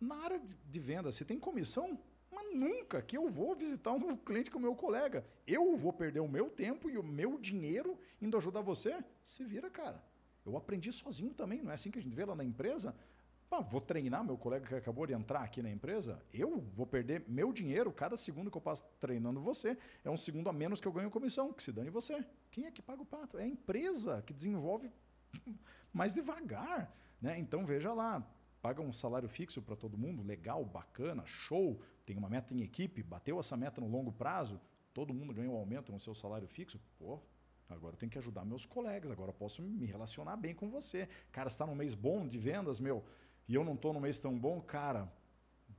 Na 0.00 0.16
área 0.16 0.40
de 0.40 0.80
venda, 0.80 1.10
você 1.10 1.24
tem 1.24 1.38
comissão? 1.38 1.98
Mas 2.30 2.54
nunca 2.54 3.00
que 3.00 3.16
eu 3.16 3.30
vou 3.30 3.54
visitar 3.54 3.92
um 3.92 4.16
cliente 4.18 4.50
com 4.50 4.58
o 4.58 4.62
meu 4.62 4.74
colega. 4.74 5.24
Eu 5.46 5.76
vou 5.76 5.92
perder 5.92 6.20
o 6.20 6.28
meu 6.28 6.50
tempo 6.50 6.90
e 6.90 6.98
o 6.98 7.02
meu 7.02 7.38
dinheiro 7.38 7.98
indo 8.20 8.36
ajudar 8.36 8.60
você? 8.60 9.02
Se 9.24 9.44
vira, 9.44 9.70
cara. 9.70 10.04
Eu 10.44 10.56
aprendi 10.56 10.92
sozinho 10.92 11.32
também, 11.32 11.62
não 11.62 11.70
é 11.70 11.74
assim 11.74 11.90
que 11.90 11.98
a 11.98 12.02
gente 12.02 12.14
vê 12.14 12.24
lá 12.24 12.34
na 12.34 12.44
empresa? 12.44 12.94
Vou 13.70 13.80
treinar 13.80 14.22
meu 14.22 14.36
colega 14.36 14.66
que 14.66 14.74
acabou 14.74 15.06
de 15.06 15.14
entrar 15.14 15.40
aqui 15.40 15.62
na 15.62 15.70
empresa? 15.70 16.20
Eu 16.32 16.60
vou 16.74 16.86
perder 16.86 17.24
meu 17.26 17.52
dinheiro 17.52 17.90
cada 17.90 18.16
segundo 18.16 18.50
que 18.50 18.56
eu 18.56 18.60
passo 18.60 18.84
treinando 19.00 19.40
você. 19.40 19.78
É 20.04 20.10
um 20.10 20.16
segundo 20.16 20.48
a 20.50 20.52
menos 20.52 20.80
que 20.80 20.86
eu 20.86 20.92
ganho 20.92 21.10
comissão, 21.10 21.52
que 21.52 21.62
se 21.62 21.72
dane 21.72 21.88
você. 21.88 22.24
Quem 22.50 22.66
é 22.66 22.70
que 22.70 22.82
paga 22.82 23.00
o 23.00 23.06
pato? 23.06 23.38
É 23.38 23.44
a 23.44 23.46
empresa 23.46 24.22
que 24.26 24.34
desenvolve 24.34 24.92
mais 25.92 26.14
devagar. 26.14 26.92
Né? 27.20 27.38
Então 27.38 27.64
veja 27.64 27.92
lá, 27.92 28.26
paga 28.60 28.82
um 28.82 28.92
salário 28.92 29.28
fixo 29.28 29.62
para 29.62 29.76
todo 29.76 29.96
mundo, 29.96 30.22
legal, 30.22 30.64
bacana, 30.64 31.24
show, 31.26 31.80
tem 32.04 32.16
uma 32.16 32.28
meta 32.28 32.52
em 32.54 32.62
equipe, 32.62 33.02
bateu 33.02 33.38
essa 33.38 33.56
meta 33.56 33.80
no 33.80 33.88
longo 33.88 34.12
prazo, 34.12 34.60
todo 34.92 35.14
mundo 35.14 35.32
ganhou 35.32 35.54
um 35.54 35.58
aumento 35.58 35.92
no 35.92 35.98
seu 35.98 36.14
salário 36.14 36.46
fixo, 36.46 36.80
pô, 36.98 37.20
agora 37.68 37.94
eu 37.94 37.98
tenho 37.98 38.10
que 38.10 38.18
ajudar 38.18 38.44
meus 38.44 38.66
colegas, 38.66 39.10
agora 39.10 39.30
eu 39.30 39.34
posso 39.34 39.62
me 39.62 39.86
relacionar 39.86 40.36
bem 40.36 40.54
com 40.54 40.68
você. 40.70 41.08
Cara, 41.32 41.48
está 41.48 41.66
num 41.66 41.74
mês 41.74 41.94
bom 41.94 42.26
de 42.26 42.38
vendas, 42.38 42.80
meu, 42.80 43.04
e 43.48 43.54
eu 43.54 43.64
não 43.64 43.74
estou 43.74 43.92
num 43.92 44.00
mês 44.00 44.18
tão 44.18 44.38
bom, 44.38 44.60
cara, 44.60 45.10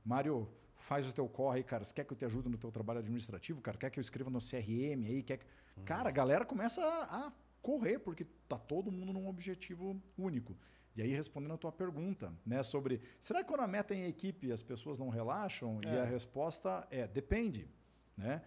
Mário, 0.04 0.48
faz 0.78 1.06
o 1.06 1.12
teu 1.12 1.28
corre 1.28 1.58
aí, 1.58 1.64
cara. 1.64 1.84
Você 1.84 1.92
quer 1.92 2.04
que 2.04 2.12
eu 2.12 2.16
te 2.16 2.24
ajude 2.24 2.48
no 2.48 2.56
teu 2.56 2.72
trabalho 2.72 3.00
administrativo, 3.00 3.60
cara? 3.60 3.76
Quer 3.76 3.90
que 3.90 3.98
eu 3.98 4.00
escreva 4.00 4.30
no 4.30 4.38
CRM 4.38 5.04
aí? 5.04 5.22
Quer 5.22 5.38
que... 5.38 5.46
Uhum. 5.76 5.84
Cara, 5.84 6.08
a 6.08 6.12
galera 6.12 6.44
começa 6.44 6.80
a 6.82 7.32
correr, 7.68 7.98
porque 7.98 8.24
tá 8.48 8.56
todo 8.56 8.90
mundo 8.90 9.12
num 9.12 9.28
objetivo 9.28 10.00
único. 10.16 10.56
E 10.96 11.02
aí, 11.02 11.12
respondendo 11.12 11.52
a 11.52 11.58
tua 11.58 11.70
pergunta, 11.70 12.32
né, 12.46 12.62
sobre 12.62 12.98
será 13.20 13.42
que 13.42 13.48
quando 13.48 13.60
a 13.60 13.66
meta 13.66 13.92
é 13.92 13.98
em 13.98 14.06
equipe 14.06 14.50
as 14.50 14.62
pessoas 14.62 14.98
não 14.98 15.10
relaxam? 15.10 15.78
É. 15.84 15.94
E 15.94 15.98
a 15.98 16.04
resposta 16.04 16.88
é 16.90 17.06
depende. 17.06 17.68
Né? 18.16 18.40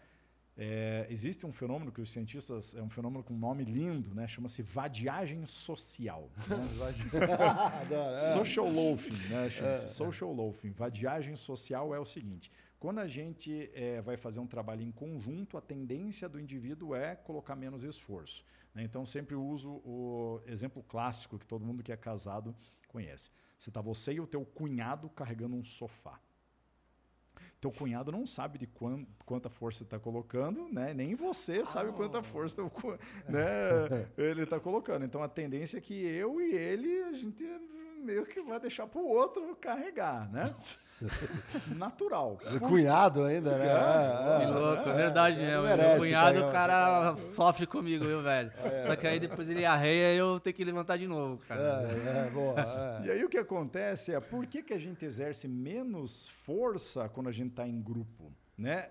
É, 0.57 1.05
existe 1.07 1.45
um 1.45 1.51
fenômeno 1.51 1.91
que 1.91 2.01
os 2.01 2.11
cientistas 2.11 2.73
é 2.73 2.81
um 2.81 2.89
fenômeno 2.89 3.23
com 3.23 3.35
um 3.35 3.37
nome 3.37 3.63
lindo, 3.63 4.13
né? 4.15 4.27
Chama-se 4.27 4.63
vadiagem 4.63 5.45
social. 5.45 6.31
Né? 6.47 6.57
É. 7.91 8.33
Social 8.33 8.67
loafing, 8.67 9.27
né? 9.29 9.49
Chama-se 9.51 9.85
é. 9.85 9.87
social 9.87 10.33
loafing. 10.33 10.71
Vadiagem 10.71 11.35
social 11.35 11.93
é 11.93 11.99
o 11.99 12.05
seguinte: 12.05 12.51
quando 12.81 12.97
a 12.97 13.07
gente 13.07 13.69
é, 13.75 14.01
vai 14.01 14.17
fazer 14.17 14.39
um 14.39 14.47
trabalho 14.47 14.81
em 14.81 14.91
conjunto, 14.91 15.55
a 15.55 15.61
tendência 15.61 16.27
do 16.27 16.39
indivíduo 16.39 16.95
é 16.95 17.15
colocar 17.15 17.55
menos 17.55 17.83
esforço. 17.83 18.43
Né? 18.73 18.81
Então, 18.81 19.05
sempre 19.05 19.35
uso 19.35 19.69
o 19.85 20.41
exemplo 20.47 20.81
clássico 20.81 21.37
que 21.37 21.45
todo 21.45 21.63
mundo 21.63 21.83
que 21.83 21.91
é 21.91 21.95
casado 21.95 22.55
conhece. 22.87 23.29
Você 23.55 23.69
está 23.69 23.81
você 23.81 24.13
e 24.13 24.19
o 24.19 24.25
teu 24.25 24.43
cunhado 24.43 25.11
carregando 25.11 25.55
um 25.55 25.63
sofá. 25.63 26.19
Teu 27.59 27.71
cunhado 27.71 28.11
não 28.11 28.25
sabe 28.25 28.57
de 28.57 28.65
quant, 28.65 29.05
quanta 29.27 29.47
força 29.47 29.83
está 29.83 29.99
colocando, 29.99 30.67
né? 30.67 30.91
nem 30.91 31.13
você 31.13 31.63
sabe 31.63 31.91
quanta 31.91 32.23
força 32.23 32.63
né, 33.29 34.09
ele 34.17 34.41
está 34.41 34.59
colocando. 34.59 35.05
Então, 35.05 35.21
a 35.21 35.29
tendência 35.29 35.77
é 35.77 35.81
que 35.81 35.93
eu 35.93 36.41
e 36.41 36.55
ele, 36.55 37.03
a 37.03 37.13
gente 37.13 37.45
meio 38.01 38.25
que 38.25 38.41
vai 38.41 38.59
deixar 38.59 38.87
para 38.87 38.99
o 38.99 39.07
outro 39.07 39.55
carregar, 39.55 40.29
né? 40.31 40.53
Natural. 41.75 42.39
Cunhado 42.59 43.23
ainda, 43.23 43.57
né? 43.57 43.67
É, 43.67 44.43
é, 44.43 44.45
que 44.45 44.51
louco, 44.51 44.89
é, 44.89 44.93
verdade 44.93 45.39
mesmo. 45.39 45.63
Meu 45.63 45.97
cunhado, 45.97 46.45
o 46.45 46.51
cara 46.51 47.15
sofre 47.15 47.65
comigo, 47.65 48.05
viu, 48.05 48.21
velho? 48.21 48.51
É, 48.57 48.83
Só 48.83 48.95
que 48.95 49.07
aí 49.07 49.19
depois 49.19 49.49
ele 49.49 49.65
arreia 49.65 50.13
e 50.13 50.17
eu 50.17 50.39
tenho 50.39 50.55
que 50.55 50.63
levantar 50.63 50.97
de 50.97 51.07
novo, 51.07 51.37
cara. 51.47 51.61
É, 51.61 52.27
é 52.27 52.29
boa. 52.29 53.01
E 53.03 53.11
aí 53.11 53.23
o 53.23 53.29
que 53.29 53.37
acontece 53.37 54.13
é, 54.13 54.19
por 54.19 54.45
que, 54.45 54.61
que 54.61 54.73
a 54.73 54.79
gente 54.79 55.03
exerce 55.03 55.47
menos 55.47 56.27
força 56.27 57.09
quando 57.09 57.29
a 57.29 57.31
gente 57.31 57.51
está 57.51 57.67
em 57.67 57.81
grupo, 57.81 58.31
né? 58.57 58.89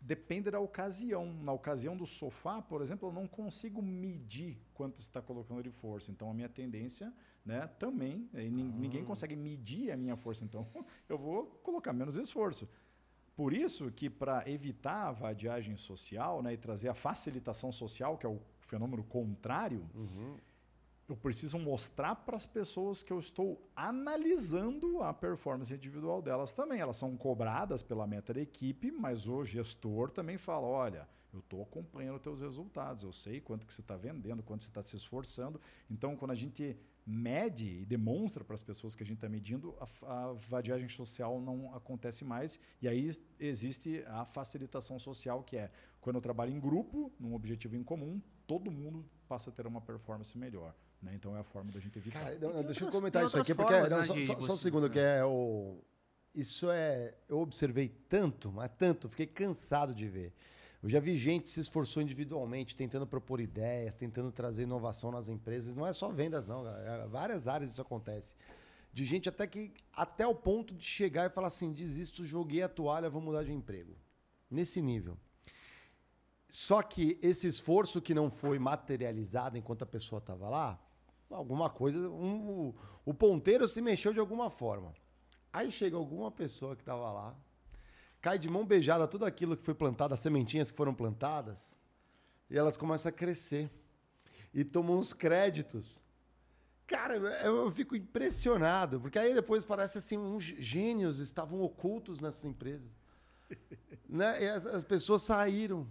Depende 0.00 0.50
da 0.50 0.58
ocasião. 0.58 1.32
Na 1.32 1.52
ocasião 1.52 1.96
do 1.96 2.06
sofá, 2.06 2.60
por 2.60 2.82
exemplo, 2.82 3.08
eu 3.08 3.12
não 3.12 3.26
consigo 3.26 3.80
medir 3.80 4.58
quanto 4.74 4.98
está 4.98 5.22
colocando 5.22 5.62
de 5.62 5.70
força. 5.70 6.10
Então, 6.10 6.28
a 6.28 6.34
minha 6.34 6.48
tendência 6.48 7.12
né, 7.44 7.66
também, 7.78 8.28
nin- 8.32 8.72
ninguém 8.78 9.04
consegue 9.04 9.34
medir 9.36 9.90
a 9.90 9.96
minha 9.96 10.16
força. 10.16 10.44
Então, 10.44 10.66
eu 11.08 11.18
vou 11.18 11.46
colocar 11.62 11.92
menos 11.92 12.16
esforço. 12.16 12.68
Por 13.34 13.52
isso 13.54 13.90
que, 13.90 14.10
para 14.10 14.48
evitar 14.48 15.08
a 15.08 15.12
vadiagem 15.12 15.74
social 15.76 16.42
né, 16.42 16.52
e 16.52 16.56
trazer 16.58 16.88
a 16.88 16.94
facilitação 16.94 17.72
social, 17.72 18.18
que 18.18 18.26
é 18.26 18.28
o 18.28 18.40
fenômeno 18.60 19.02
contrário, 19.02 19.88
eu 21.08 21.16
preciso 21.16 21.58
mostrar 21.58 22.14
para 22.14 22.36
as 22.36 22.46
pessoas 22.46 23.02
que 23.02 23.12
eu 23.12 23.18
estou 23.18 23.60
analisando 23.74 25.02
a 25.02 25.12
performance 25.12 25.72
individual 25.72 26.22
delas 26.22 26.52
também. 26.52 26.80
Elas 26.80 26.96
são 26.96 27.16
cobradas 27.16 27.82
pela 27.82 28.06
meta 28.06 28.32
da 28.34 28.40
equipe, 28.40 28.90
mas 28.90 29.26
o 29.26 29.44
gestor 29.44 30.10
também 30.10 30.36
fala: 30.38 30.66
olha, 30.66 31.08
eu 31.32 31.40
estou 31.40 31.62
acompanhando 31.62 32.18
teus 32.18 32.40
resultados, 32.42 33.02
eu 33.04 33.12
sei 33.12 33.40
quanto 33.40 33.66
que 33.66 33.72
você 33.72 33.80
está 33.80 33.96
vendendo, 33.96 34.42
quanto 34.42 34.62
você 34.62 34.68
está 34.70 34.82
se 34.82 34.96
esforçando. 34.96 35.60
Então, 35.90 36.16
quando 36.16 36.30
a 36.32 36.34
gente 36.36 36.76
mede 37.06 37.80
e 37.80 37.84
demonstra 37.84 38.44
para 38.44 38.54
as 38.54 38.62
pessoas 38.62 38.94
que 38.94 39.02
a 39.02 39.06
gente 39.06 39.16
está 39.16 39.28
medindo, 39.28 39.74
a, 39.80 40.28
a 40.28 40.32
vadiagem 40.34 40.88
social 40.88 41.40
não 41.40 41.74
acontece 41.74 42.24
mais. 42.24 42.58
E 42.80 42.88
aí 42.88 43.10
existe 43.38 44.04
a 44.06 44.24
facilitação 44.24 44.98
social, 44.98 45.42
que 45.42 45.56
é 45.56 45.70
quando 46.00 46.16
eu 46.16 46.22
trabalho 46.22 46.52
em 46.52 46.60
grupo, 46.60 47.12
num 47.18 47.34
objetivo 47.34 47.76
em 47.76 47.82
comum, 47.82 48.20
todo 48.46 48.70
mundo 48.70 49.04
passa 49.28 49.50
a 49.50 49.52
ter 49.52 49.66
uma 49.66 49.80
performance 49.80 50.36
melhor. 50.36 50.74
Né? 51.00 51.12
Então 51.14 51.36
é 51.36 51.40
a 51.40 51.44
forma 51.44 51.72
da 51.72 51.80
gente 51.80 51.98
evitar. 51.98 52.20
Cara, 52.20 52.38
não, 52.38 52.52
não, 52.54 52.62
deixa 52.62 52.84
eu 52.84 52.90
comentar 52.90 53.24
isso 53.24 53.36
aqui, 53.38 53.54
porque 53.54 53.72
formas, 53.72 53.90
não, 53.90 53.98
né, 53.98 54.04
só, 54.04 54.14
só- 54.14 54.24
só 54.26 54.32
um 54.52 54.56
você- 54.56 54.62
segundo, 54.62 54.88
que 54.88 54.98
é 55.00 55.24
o. 55.24 55.78
Isso 56.34 56.70
é. 56.70 57.14
Eu 57.28 57.40
observei 57.40 57.88
tanto, 58.08 58.50
mas 58.52 58.70
tanto, 58.78 59.08
fiquei 59.08 59.26
cansado 59.26 59.92
de 59.94 60.08
ver. 60.08 60.32
Eu 60.82 60.88
já 60.88 60.98
vi 60.98 61.16
gente 61.16 61.48
se 61.48 61.60
esforçou 61.60 62.02
individualmente, 62.02 62.74
tentando 62.74 63.06
propor 63.06 63.40
ideias, 63.40 63.94
tentando 63.94 64.32
trazer 64.32 64.64
inovação 64.64 65.12
nas 65.12 65.28
empresas. 65.28 65.74
Não 65.76 65.86
é 65.86 65.92
só 65.92 66.08
vendas, 66.08 66.46
não. 66.46 66.64
galera. 66.64 67.04
É, 67.04 67.06
várias 67.06 67.46
áreas 67.46 67.70
isso 67.70 67.80
acontece. 67.80 68.34
De 68.92 69.04
gente 69.04 69.28
até 69.28 69.46
que 69.46 69.72
até 69.92 70.26
o 70.26 70.34
ponto 70.34 70.74
de 70.74 70.84
chegar 70.84 71.26
e 71.30 71.32
falar 71.32 71.48
assim: 71.48 71.72
desisto, 71.72 72.24
joguei 72.24 72.62
a 72.62 72.68
toalha, 72.68 73.08
vou 73.08 73.22
mudar 73.22 73.44
de 73.44 73.52
emprego. 73.52 73.96
Nesse 74.50 74.82
nível. 74.82 75.16
Só 76.48 76.82
que 76.82 77.18
esse 77.22 77.46
esforço 77.46 78.02
que 78.02 78.12
não 78.12 78.30
foi 78.30 78.58
materializado 78.58 79.56
enquanto 79.56 79.82
a 79.82 79.86
pessoa 79.86 80.18
estava 80.18 80.48
lá, 80.50 80.78
alguma 81.30 81.70
coisa, 81.70 82.10
um- 82.10 82.50
o, 82.68 82.74
o 83.06 83.14
ponteiro 83.14 83.66
se 83.66 83.80
mexeu 83.80 84.12
de 84.12 84.20
alguma 84.20 84.50
forma. 84.50 84.92
Aí 85.50 85.72
chega 85.72 85.96
alguma 85.96 86.30
pessoa 86.30 86.76
que 86.76 86.82
estava 86.82 87.10
lá, 87.10 87.34
cai 88.22 88.38
de 88.38 88.48
mão 88.48 88.64
beijada 88.64 89.08
tudo 89.08 89.26
aquilo 89.26 89.56
que 89.56 89.64
foi 89.64 89.74
plantado, 89.74 90.14
as 90.14 90.20
sementinhas 90.20 90.70
que 90.70 90.76
foram 90.76 90.94
plantadas, 90.94 91.58
e 92.48 92.56
elas 92.56 92.76
começam 92.76 93.10
a 93.10 93.12
crescer. 93.12 93.68
E 94.54 94.62
tomam 94.62 94.98
os 94.98 95.12
créditos. 95.12 96.02
Cara, 96.86 97.16
eu, 97.16 97.56
eu 97.56 97.70
fico 97.70 97.96
impressionado, 97.96 99.00
porque 99.00 99.18
aí 99.18 99.34
depois 99.34 99.64
parece 99.64 99.98
assim, 99.98 100.18
uns 100.18 100.44
gênios 100.44 101.18
estavam 101.18 101.62
ocultos 101.62 102.20
nessas 102.20 102.44
empresas. 102.44 102.90
né? 104.08 104.42
E 104.42 104.48
as, 104.48 104.66
as 104.66 104.84
pessoas 104.84 105.22
saíram. 105.22 105.88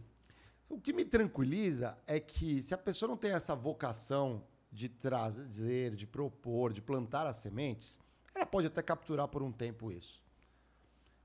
O 0.69 0.79
que 0.79 0.93
me 0.93 1.03
tranquiliza 1.03 1.97
é 2.07 2.19
que 2.19 2.63
se 2.63 2.73
a 2.73 2.77
pessoa 2.77 3.09
não 3.09 3.17
tem 3.17 3.31
essa 3.31 3.55
vocação 3.55 4.43
de 4.71 4.87
trazer, 4.87 5.95
de 5.95 6.07
propor, 6.07 6.71
de 6.71 6.81
plantar 6.81 7.27
as 7.27 7.37
sementes, 7.37 7.99
ela 8.33 8.45
pode 8.45 8.67
até 8.67 8.81
capturar 8.81 9.27
por 9.27 9.41
um 9.41 9.51
tempo 9.51 9.91
isso. 9.91 10.23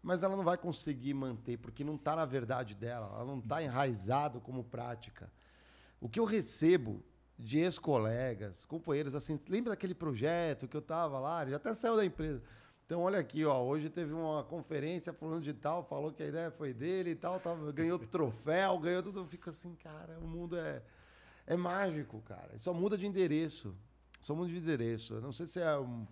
Mas 0.07 0.23
ela 0.23 0.37
não 0.37 0.45
vai 0.45 0.57
conseguir 0.57 1.15
manter, 1.15 1.57
porque 1.59 1.83
não 1.83 1.97
está 1.97 2.15
na 2.15 2.25
verdade 2.25 2.77
dela, 2.77 3.09
ela 3.13 3.25
não 3.25 3.41
está 3.41 3.61
enraizado 3.61 4.41
como 4.41 4.63
prática. 4.63 5.29
O 6.01 6.09
que 6.09 6.21
eu 6.21 6.25
recebo 6.25 7.05
de 7.37 7.59
ex-colegas, 7.59 8.65
companheiros 8.65 9.17
assim, 9.17 9.37
lembra 9.49 9.71
daquele 9.71 9.97
projeto 9.97 10.69
que 10.69 10.77
eu 10.77 10.81
estava 10.81 11.19
lá, 11.19 11.43
ele 11.43 11.57
até 11.57 11.75
saiu 11.75 11.97
da 11.97 12.05
empresa. 12.05 12.41
Então, 12.85 13.01
olha 13.01 13.19
aqui, 13.19 13.45
ó, 13.45 13.61
hoje 13.65 13.91
teve 13.91 14.13
uma 14.13 14.45
conferência 14.45 15.13
falando 15.13 15.43
de 15.43 15.53
tal, 15.53 15.83
falou 15.83 16.13
que 16.13 16.23
a 16.23 16.27
ideia 16.29 16.53
foi 16.53 16.73
dele 16.73 17.11
e 17.11 17.17
tal, 17.17 17.43
ganhou 17.75 17.99
troféu, 17.99 18.79
ganhou 18.79 19.03
tudo. 19.03 19.27
Fico 19.27 19.51
assim, 19.51 19.75
cara, 19.75 20.21
o 20.21 20.29
mundo 20.29 20.57
é, 20.57 20.85
é 21.49 21.57
mágico, 21.57 22.23
cara. 22.23 22.57
Só 22.59 22.73
muda 22.73 22.97
de 22.97 23.09
endereço. 23.09 23.75
Só 24.21 24.37
muda 24.37 24.49
de 24.53 24.57
endereço. 24.59 25.21
Não 25.21 25.33
sei 25.33 25.47
se 25.49 25.61
é 25.61 25.77
um- 25.77 26.07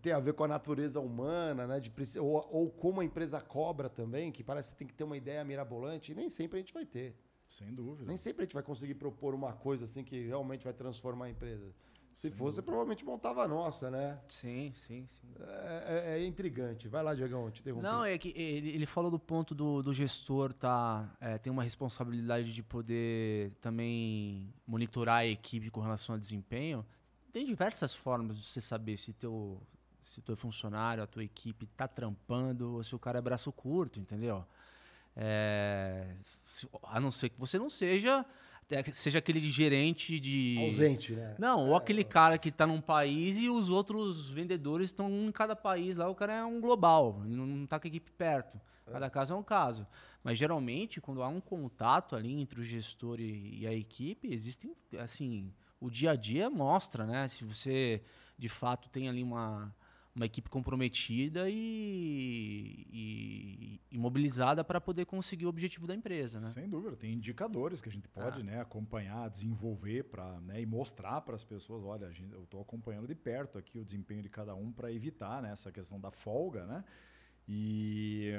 tem 0.00 0.12
a 0.12 0.20
ver 0.20 0.34
com 0.34 0.44
a 0.44 0.48
natureza 0.48 1.00
humana, 1.00 1.66
né? 1.66 1.80
De, 1.80 1.92
ou, 2.20 2.48
ou 2.50 2.70
como 2.70 3.00
a 3.00 3.04
empresa 3.04 3.40
cobra 3.40 3.88
também, 3.88 4.30
que 4.30 4.44
parece 4.44 4.72
que 4.72 4.78
tem 4.78 4.86
que 4.86 4.94
ter 4.94 5.04
uma 5.04 5.16
ideia 5.16 5.44
mirabolante, 5.44 6.12
e 6.12 6.14
nem 6.14 6.30
sempre 6.30 6.58
a 6.58 6.60
gente 6.60 6.72
vai 6.72 6.86
ter. 6.86 7.16
Sem 7.48 7.74
dúvida. 7.74 8.06
Nem 8.06 8.16
sempre 8.16 8.42
a 8.42 8.44
gente 8.44 8.54
vai 8.54 8.62
conseguir 8.62 8.94
propor 8.94 9.34
uma 9.34 9.52
coisa 9.52 9.86
assim 9.86 10.04
que 10.04 10.26
realmente 10.26 10.64
vai 10.64 10.72
transformar 10.72 11.26
a 11.26 11.30
empresa. 11.30 11.72
Se 12.12 12.30
fosse, 12.32 12.60
provavelmente 12.60 13.04
montava 13.04 13.44
a 13.44 13.48
nossa, 13.48 13.90
né? 13.90 14.18
Sim, 14.28 14.72
sim, 14.74 15.06
sim. 15.06 15.28
É, 15.40 16.14
é- 16.16 16.18
é 16.20 16.26
intrigante. 16.26 16.88
Vai 16.88 17.02
lá, 17.02 17.14
Diegão, 17.14 17.48
te 17.50 17.60
interrompi. 17.60 17.84
Não, 17.84 18.04
é 18.04 18.18
que 18.18 18.30
ele, 18.36 18.70
ele 18.70 18.86
falou 18.86 19.08
do 19.10 19.20
ponto 19.20 19.54
do, 19.54 19.82
do 19.82 19.92
gestor 19.94 20.52
tá, 20.52 21.16
é, 21.20 21.38
tem 21.38 21.52
uma 21.52 21.62
responsabilidade 21.62 22.52
de 22.52 22.62
poder 22.62 23.52
também 23.60 24.52
monitorar 24.66 25.18
a 25.18 25.26
equipe 25.26 25.70
com 25.70 25.80
relação 25.80 26.14
ao 26.14 26.18
desempenho. 26.18 26.84
Tem 27.32 27.44
diversas 27.46 27.94
formas 27.94 28.38
de 28.38 28.44
você 28.44 28.60
saber 28.60 28.96
se 28.96 29.12
teu, 29.12 29.60
se 30.00 30.20
teu 30.22 30.36
funcionário, 30.36 31.02
a 31.02 31.06
tua 31.06 31.22
equipe 31.24 31.66
tá 31.76 31.86
trampando 31.86 32.74
ou 32.74 32.82
se 32.82 32.94
o 32.94 32.98
cara 32.98 33.18
é 33.18 33.22
braço 33.22 33.52
curto, 33.52 33.98
entendeu? 34.00 34.44
É, 35.16 36.14
se- 36.46 36.68
a 36.84 37.00
não 37.00 37.10
ser 37.10 37.28
que 37.30 37.38
você 37.38 37.58
não 37.58 37.68
seja 37.68 38.24
é, 38.70 38.82
seja 38.92 39.18
aquele 39.18 39.40
gerente 39.40 40.20
de 40.20 40.56
Ausente, 40.62 41.14
né? 41.14 41.34
não, 41.38 41.68
ou 41.68 41.74
aquele 41.74 42.04
cara 42.04 42.36
que 42.38 42.50
está 42.50 42.66
num 42.66 42.80
país 42.82 43.38
e 43.38 43.48
os 43.48 43.70
outros 43.70 44.30
vendedores 44.30 44.90
estão 44.90 45.10
em 45.10 45.32
cada 45.32 45.56
país 45.56 45.96
lá, 45.96 46.08
o 46.08 46.14
cara 46.14 46.34
é 46.34 46.44
um 46.44 46.60
global, 46.60 47.22
não 47.24 47.64
está 47.64 47.80
com 47.80 47.86
a 47.86 47.88
equipe 47.88 48.10
perto. 48.12 48.60
Cada 48.90 49.10
caso 49.10 49.32
é 49.34 49.36
um 49.36 49.42
caso. 49.42 49.86
Mas 50.24 50.38
geralmente, 50.38 50.98
quando 51.00 51.22
há 51.22 51.28
um 51.28 51.40
contato 51.42 52.14
ali 52.16 52.40
entre 52.40 52.60
o 52.60 52.64
gestor 52.64 53.20
e, 53.20 53.58
e 53.60 53.66
a 53.66 53.72
equipe, 53.74 54.32
existem, 54.32 54.74
assim, 54.98 55.52
o 55.80 55.90
dia 55.90 56.10
a 56.12 56.16
dia 56.16 56.48
mostra, 56.50 57.06
né? 57.06 57.28
Se 57.28 57.44
você 57.44 58.02
de 58.36 58.48
fato 58.48 58.88
tem 58.88 59.08
ali 59.08 59.22
uma, 59.22 59.74
uma 60.14 60.26
equipe 60.26 60.48
comprometida 60.48 61.48
e, 61.50 62.86
e, 62.92 63.80
e 63.90 63.98
mobilizada 63.98 64.62
para 64.64 64.80
poder 64.80 65.04
conseguir 65.06 65.46
o 65.46 65.48
objetivo 65.48 65.86
da 65.86 65.94
empresa, 65.94 66.40
né? 66.40 66.48
Sem 66.48 66.68
dúvida, 66.68 66.96
tem 66.96 67.12
indicadores 67.12 67.80
que 67.80 67.88
a 67.88 67.92
gente 67.92 68.08
pode 68.08 68.40
Ah. 68.40 68.44
né, 68.44 68.60
acompanhar, 68.60 69.28
desenvolver 69.30 70.04
para 70.04 70.40
né, 70.40 70.60
e 70.60 70.66
mostrar 70.66 71.20
para 71.22 71.34
as 71.34 71.44
pessoas, 71.44 71.82
olha, 71.84 72.06
a 72.06 72.12
gente- 72.12 72.32
eu 72.32 72.44
estou 72.44 72.60
acompanhando 72.60 73.06
de 73.06 73.14
perto 73.14 73.58
aqui 73.58 73.78
o 73.78 73.84
desempenho 73.84 74.22
de 74.22 74.28
cada 74.28 74.54
um 74.54 74.72
para 74.72 74.92
evitar 74.92 75.42
né, 75.42 75.52
essa 75.52 75.70
questão 75.72 76.00
da 76.00 76.10
folga, 76.10 76.66
né? 76.66 76.84
E 77.46 78.32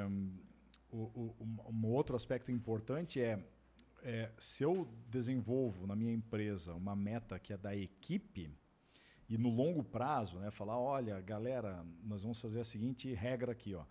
o- 0.91 1.33
um, 1.39 1.57
um 1.71 1.87
outro 1.87 2.15
aspecto 2.15 2.51
importante 2.51 3.19
é, 3.21 3.43
é 4.03 4.31
se 4.37 4.63
eu 4.63 4.87
desenvolvo 5.07 5.85
na 5.87 5.95
minha 5.95 6.13
empresa 6.13 6.73
uma 6.73 6.95
meta 6.95 7.37
que 7.39 7.53
é 7.53 7.57
da 7.57 7.75
equipe 7.75 8.51
e 9.29 9.37
no 9.37 9.49
longo 9.49 9.83
prazo, 9.83 10.39
né, 10.39 10.49
falar, 10.49 10.79
olha, 10.79 11.21
galera, 11.21 11.85
nós 12.03 12.23
vamos 12.23 12.41
fazer 12.41 12.61
a 12.61 12.63
seguinte 12.63 13.13
regra 13.13 13.51
aqui, 13.51 13.75
ó. 13.75 13.85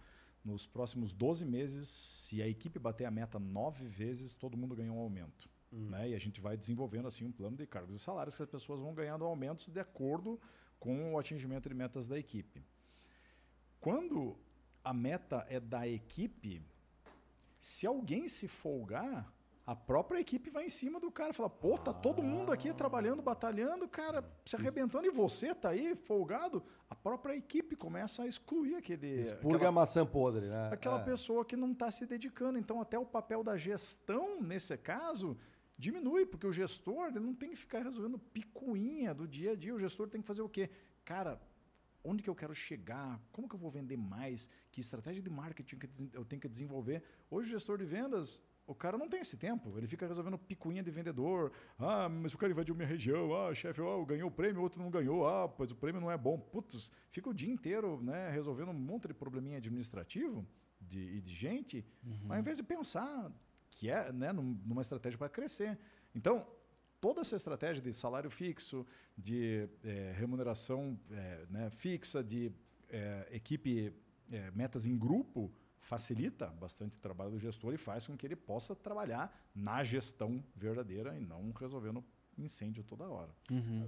Nos 0.44 0.66
próximos 0.66 1.12
12 1.12 1.44
meses, 1.44 1.88
se 1.88 2.42
a 2.42 2.48
equipe 2.48 2.78
bater 2.78 3.04
a 3.04 3.10
meta 3.10 3.38
nove 3.38 3.86
vezes, 3.86 4.34
todo 4.34 4.56
mundo 4.56 4.74
ganha 4.74 4.92
um 4.92 4.98
aumento. 4.98 5.48
Né? 5.70 6.10
E 6.10 6.14
a 6.14 6.18
gente 6.18 6.40
vai 6.40 6.56
desenvolvendo 6.56 7.06
assim 7.06 7.24
um 7.24 7.30
plano 7.30 7.56
de 7.56 7.66
cargos 7.66 7.94
e 7.94 7.98
salários 7.98 8.34
que 8.34 8.42
as 8.42 8.48
pessoas 8.48 8.80
vão 8.80 8.94
ganhando 8.94 9.24
aumentos 9.24 9.68
de 9.68 9.78
acordo 9.78 10.40
com 10.80 11.12
o 11.14 11.18
atingimento 11.18 11.68
de 11.68 11.74
metas 11.74 12.08
da 12.08 12.18
equipe. 12.18 12.64
Quando 13.80 14.36
a 14.82 14.92
meta 14.92 15.46
é 15.48 15.60
da 15.60 15.86
equipe, 15.86 16.62
se 17.58 17.86
alguém 17.86 18.28
se 18.28 18.48
folgar, 18.48 19.32
a 19.68 19.76
própria 19.76 20.18
equipe 20.18 20.48
vai 20.48 20.64
em 20.64 20.70
cima 20.70 20.98
do 20.98 21.10
cara, 21.10 21.34
fala: 21.34 21.50
"Pô, 21.50 21.76
tá 21.76 21.92
todo 21.92 22.22
mundo 22.22 22.50
aqui 22.50 22.72
trabalhando, 22.72 23.20
batalhando, 23.20 23.86
cara, 23.86 24.24
se 24.46 24.56
arrebentando 24.56 25.06
e 25.06 25.10
você 25.10 25.54
tá 25.54 25.68
aí 25.68 25.94
folgado". 25.94 26.62
A 26.88 26.94
própria 26.94 27.36
equipe 27.36 27.76
começa 27.76 28.22
a 28.22 28.26
excluir 28.26 28.76
aquele 28.76 29.20
Expurga 29.20 29.56
aquela- 29.56 29.68
a 29.68 29.72
maçã 29.72 30.06
podre, 30.06 30.46
né? 30.48 30.70
aquela 30.72 31.00
É. 31.00 31.04
pessoa 31.04 31.44
que 31.44 31.54
não 31.54 31.72
está 31.72 31.90
se 31.90 32.06
dedicando. 32.06 32.58
Então, 32.58 32.80
até 32.80 32.98
o 32.98 33.04
papel 33.04 33.44
da 33.44 33.58
gestão, 33.58 34.40
nesse 34.40 34.74
caso, 34.78 35.36
diminui, 35.76 36.24
porque 36.24 36.46
o 36.46 36.52
gestor 36.52 37.08
ele 37.08 37.20
não 37.20 37.34
tem 37.34 37.50
que 37.50 37.56
ficar 37.56 37.82
resolvendo 37.82 38.18
picuinha 38.18 39.12
do 39.12 39.28
dia 39.28 39.52
a 39.52 39.54
dia. 39.54 39.74
O 39.74 39.78
gestor 39.78 40.08
tem 40.08 40.22
que 40.22 40.26
fazer 40.26 40.40
o 40.40 40.48
quê? 40.48 40.70
Cara, 41.04 41.38
onde 42.02 42.22
que 42.22 42.30
eu 42.30 42.34
quero 42.34 42.54
chegar? 42.54 43.20
Como 43.30 43.46
que 43.46 43.54
eu 43.54 43.58
vou 43.60 43.70
vender 43.70 43.98
mais? 43.98 44.48
Que 44.72 44.80
estratégia 44.80 45.20
de 45.20 45.28
marketing 45.28 45.76
que 45.76 46.10
eu 46.14 46.24
tenho 46.24 46.40
que 46.40 46.48
desenvolver? 46.48 47.02
Hoje, 47.30 47.50
o 47.50 47.52
gestor 47.52 47.76
de 47.76 47.84
vendas, 47.84 48.42
o 48.68 48.74
cara 48.74 48.98
não 48.98 49.08
tem 49.08 49.20
esse 49.20 49.36
tempo. 49.36 49.76
Ele 49.78 49.86
fica 49.86 50.06
resolvendo 50.06 50.36
picuinha 50.38 50.82
de 50.82 50.90
vendedor. 50.90 51.50
Ah, 51.78 52.08
mas 52.08 52.34
o 52.34 52.38
cara 52.38 52.52
invadiu 52.52 52.74
minha 52.74 52.86
região. 52.86 53.34
Ah, 53.34 53.54
chefe, 53.54 53.80
ah, 53.80 54.04
ganhou 54.06 54.28
o 54.28 54.30
prêmio, 54.30 54.60
o 54.60 54.62
outro 54.62 54.80
não 54.82 54.90
ganhou. 54.90 55.26
Ah, 55.26 55.48
pois 55.48 55.72
o 55.72 55.76
prêmio 55.76 56.00
não 56.00 56.10
é 56.10 56.18
bom. 56.18 56.38
Putz, 56.38 56.92
fica 57.10 57.30
o 57.30 57.34
dia 57.34 57.50
inteiro 57.50 58.00
né, 58.02 58.30
resolvendo 58.30 58.68
um 58.68 58.74
monte 58.74 59.08
de 59.08 59.14
probleminha 59.14 59.56
administrativo 59.56 60.46
de, 60.80 61.00
e 61.16 61.20
de 61.20 61.34
gente, 61.34 61.84
ao 62.28 62.38
invés 62.38 62.58
de 62.58 62.62
pensar 62.62 63.32
que 63.70 63.88
é 63.90 64.12
né, 64.12 64.32
num- 64.32 64.60
numa 64.66 64.82
estratégia 64.82 65.18
para 65.18 65.28
crescer. 65.30 65.78
Então, 66.14 66.46
toda 67.00 67.22
essa 67.22 67.36
estratégia 67.36 67.82
de 67.82 67.92
salário 67.92 68.30
fixo, 68.30 68.86
de 69.16 69.68
eh, 69.82 70.12
remuneração 70.16 70.98
eh, 71.10 71.46
né, 71.48 71.70
fixa, 71.70 72.22
de 72.22 72.52
eh, 72.90 73.28
equipe, 73.32 73.92
metas 74.54 74.84
em 74.84 74.94
grupo, 74.98 75.50
facilita 75.80 76.46
bastante 76.46 76.96
o 76.96 77.00
trabalho 77.00 77.30
do 77.30 77.38
gestor 77.38 77.72
e 77.74 77.78
faz 77.78 78.06
com 78.06 78.16
que 78.16 78.26
ele 78.26 78.36
possa 78.36 78.74
trabalhar 78.74 79.34
na 79.54 79.82
gestão 79.84 80.42
verdadeira 80.54 81.16
e 81.16 81.20
não 81.20 81.52
resolvendo 81.52 82.04
incêndio 82.36 82.84
toda 82.84 83.08
hora. 83.08 83.30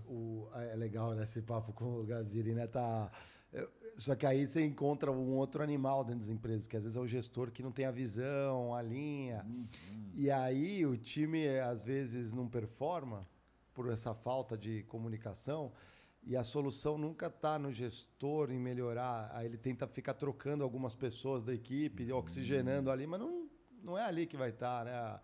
O, 0.07 0.49
é 0.55 0.75
legal 0.77 1.15
né, 1.15 1.25
esse 1.25 1.41
papo 1.41 1.73
com 1.73 2.01
o 2.01 2.05
Gaziri, 2.05 2.53
né? 2.53 2.67
Tá, 2.67 3.11
só 3.97 4.15
que 4.15 4.27
aí 4.27 4.47
você 4.47 4.65
encontra 4.65 5.11
um 5.11 5.37
outro 5.37 5.63
animal 5.63 6.05
dentro 6.05 6.21
das 6.21 6.31
empresas, 6.31 6.67
que 6.67 6.77
às 6.77 6.83
vezes 6.83 6.97
é 6.97 7.01
o 7.01 7.07
gestor 7.07 7.51
que 7.51 7.63
não 7.63 7.73
tem 7.73 7.85
a 7.85 7.91
visão, 7.91 8.75
a 8.75 8.83
linha. 8.83 9.45
E 10.15 10.31
aí 10.31 10.85
o 10.87 10.97
time 10.97 11.47
às 11.61 11.83
vezes 11.83 12.33
não 12.33 12.49
performa 12.49 13.27
por 13.75 13.91
essa 13.91 14.15
falta 14.15 14.57
de 14.57 14.83
comunicação. 14.85 15.73
E 16.23 16.37
a 16.37 16.45
solução 16.45 16.99
nunca 16.99 17.27
está 17.27 17.59
no 17.59 17.73
gestor 17.73 18.51
em 18.51 18.59
melhorar. 18.59 19.31
Aí 19.35 19.47
ele 19.47 19.57
tenta 19.57 19.87
ficar 19.87 20.15
trocando 20.15 20.63
algumas 20.63 20.95
pessoas 20.95 21.43
da 21.43 21.55
equipe, 21.55 22.13
oxigenando 22.13 22.91
ali, 22.91 23.07
mas 23.07 23.21
não, 23.21 23.49
não 23.83 23.97
é 23.99 24.05
ali 24.05 24.27
que 24.27 24.37
vai 24.37 24.51
estar, 24.51 24.85
né? 24.85 25.21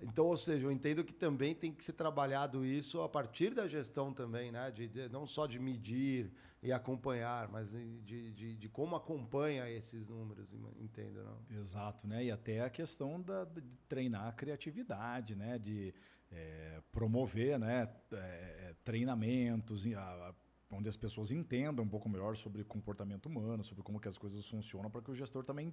Então, 0.00 0.26
ou 0.26 0.36
seja, 0.36 0.66
eu 0.66 0.72
entendo 0.72 1.04
que 1.04 1.12
também 1.14 1.54
tem 1.54 1.72
que 1.72 1.84
ser 1.84 1.92
trabalhado 1.92 2.64
isso 2.64 3.00
a 3.00 3.08
partir 3.08 3.54
da 3.54 3.66
gestão 3.66 4.12
também, 4.12 4.50
né? 4.52 4.70
De, 4.70 4.88
de- 4.88 5.08
não 5.08 5.26
só 5.26 5.46
de 5.46 5.58
medir 5.58 6.30
e 6.62 6.72
acompanhar, 6.72 7.48
mas 7.48 7.70
de, 7.70 8.32
de, 8.32 8.56
de 8.56 8.68
como 8.68 8.96
acompanha 8.96 9.68
esses 9.70 10.08
números, 10.08 10.52
entendo, 10.80 11.22
não? 11.22 11.58
Exato, 11.58 12.06
né? 12.06 12.24
E 12.24 12.30
até 12.30 12.60
a 12.60 12.68
questão 12.70 13.20
da, 13.20 13.44
de 13.44 13.62
treinar 13.88 14.26
a 14.28 14.32
criatividade, 14.32 15.36
né? 15.36 15.58
De 15.58 15.94
eh, 16.34 16.82
promover, 16.92 17.58
né? 17.58 17.88
eh, 18.12 18.74
treinamentos 18.84 19.86
em- 19.86 19.94
a- 19.94 20.00
a- 20.00 20.34
onde 20.70 20.88
as 20.88 20.96
pessoas 20.96 21.30
entendam 21.30 21.84
um 21.84 21.88
pouco 21.88 22.08
melhor 22.08 22.36
sobre 22.36 22.64
comportamento 22.64 23.26
humano, 23.26 23.62
sobre 23.62 23.82
como 23.84 24.00
que 24.00 24.08
as 24.08 24.18
coisas 24.18 24.46
funcionam, 24.48 24.90
para 24.90 25.02
que 25.02 25.10
o 25.10 25.14
gestor 25.14 25.44
também 25.44 25.72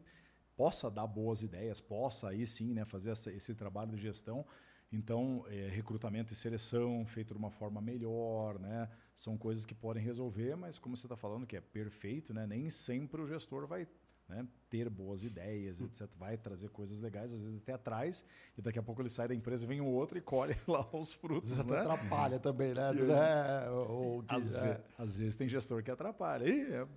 possa 0.55 0.89
dar 0.91 1.07
boas 1.07 1.41
ideias, 1.43 1.81
possa 1.81 2.29
aí 2.29 2.45
sim, 2.45 2.73
né? 2.73 2.85
Fazer 2.85 3.11
essa- 3.11 3.31
esse 3.31 3.55
trabalho 3.55 3.91
de 3.95 4.01
gestão. 4.01 4.45
Então, 4.91 5.45
eh, 5.47 5.69
recrutamento 5.69 6.33
e 6.33 6.35
seleção 6.35 7.05
feito 7.05 7.33
de 7.33 7.39
uma 7.39 7.49
forma 7.49 7.81
melhor, 7.81 8.59
né? 8.59 8.89
São 9.15 9.37
coisas 9.37 9.65
que 9.65 9.73
podem 9.73 10.03
resolver, 10.03 10.55
mas 10.57 10.77
como 10.77 10.95
você 10.97 11.05
está 11.05 11.15
falando 11.15 11.47
que 11.47 11.55
é 11.55 11.61
perfeito, 11.61 12.33
né? 12.33 12.45
Nem 12.45 12.69
sempre 12.69 13.21
o 13.21 13.27
gestor 13.27 13.65
vai 13.67 13.87
né, 14.31 14.47
ter 14.69 14.89
boas 14.89 15.23
ideias, 15.23 15.79
etc. 15.81 16.07
Vai 16.17 16.37
trazer 16.37 16.69
coisas 16.69 16.99
legais, 17.01 17.33
às 17.33 17.41
vezes 17.41 17.57
até 17.57 17.73
atrás, 17.73 18.25
e 18.57 18.61
daqui 18.61 18.79
a 18.79 18.83
pouco 18.83 19.01
ele 19.01 19.09
sai 19.09 19.27
da 19.27 19.35
empresa, 19.35 19.67
vem 19.67 19.81
um 19.81 19.87
outro 19.87 20.17
e 20.17 20.21
colhe 20.21 20.55
lá 20.67 20.87
os 20.93 21.13
frutos. 21.13 21.51
Às 21.51 21.57
vezes 21.57 21.71
né? 21.71 21.79
atrapalha 21.81 22.39
também, 22.39 22.73
né? 22.73 22.81
Às 22.89 22.95
Que- 22.95 23.01
vezes 23.05 23.21
é, 23.21 23.69
ou 23.69 24.23
que- 24.23 24.33
às, 24.35 24.55
é. 24.55 24.83
às 24.97 25.17
vezes 25.17 25.35
tem 25.35 25.47
gestor 25.49 25.83
que 25.83 25.91
atrapalha. 25.91 26.47
E 26.47 26.61
é 26.73 26.87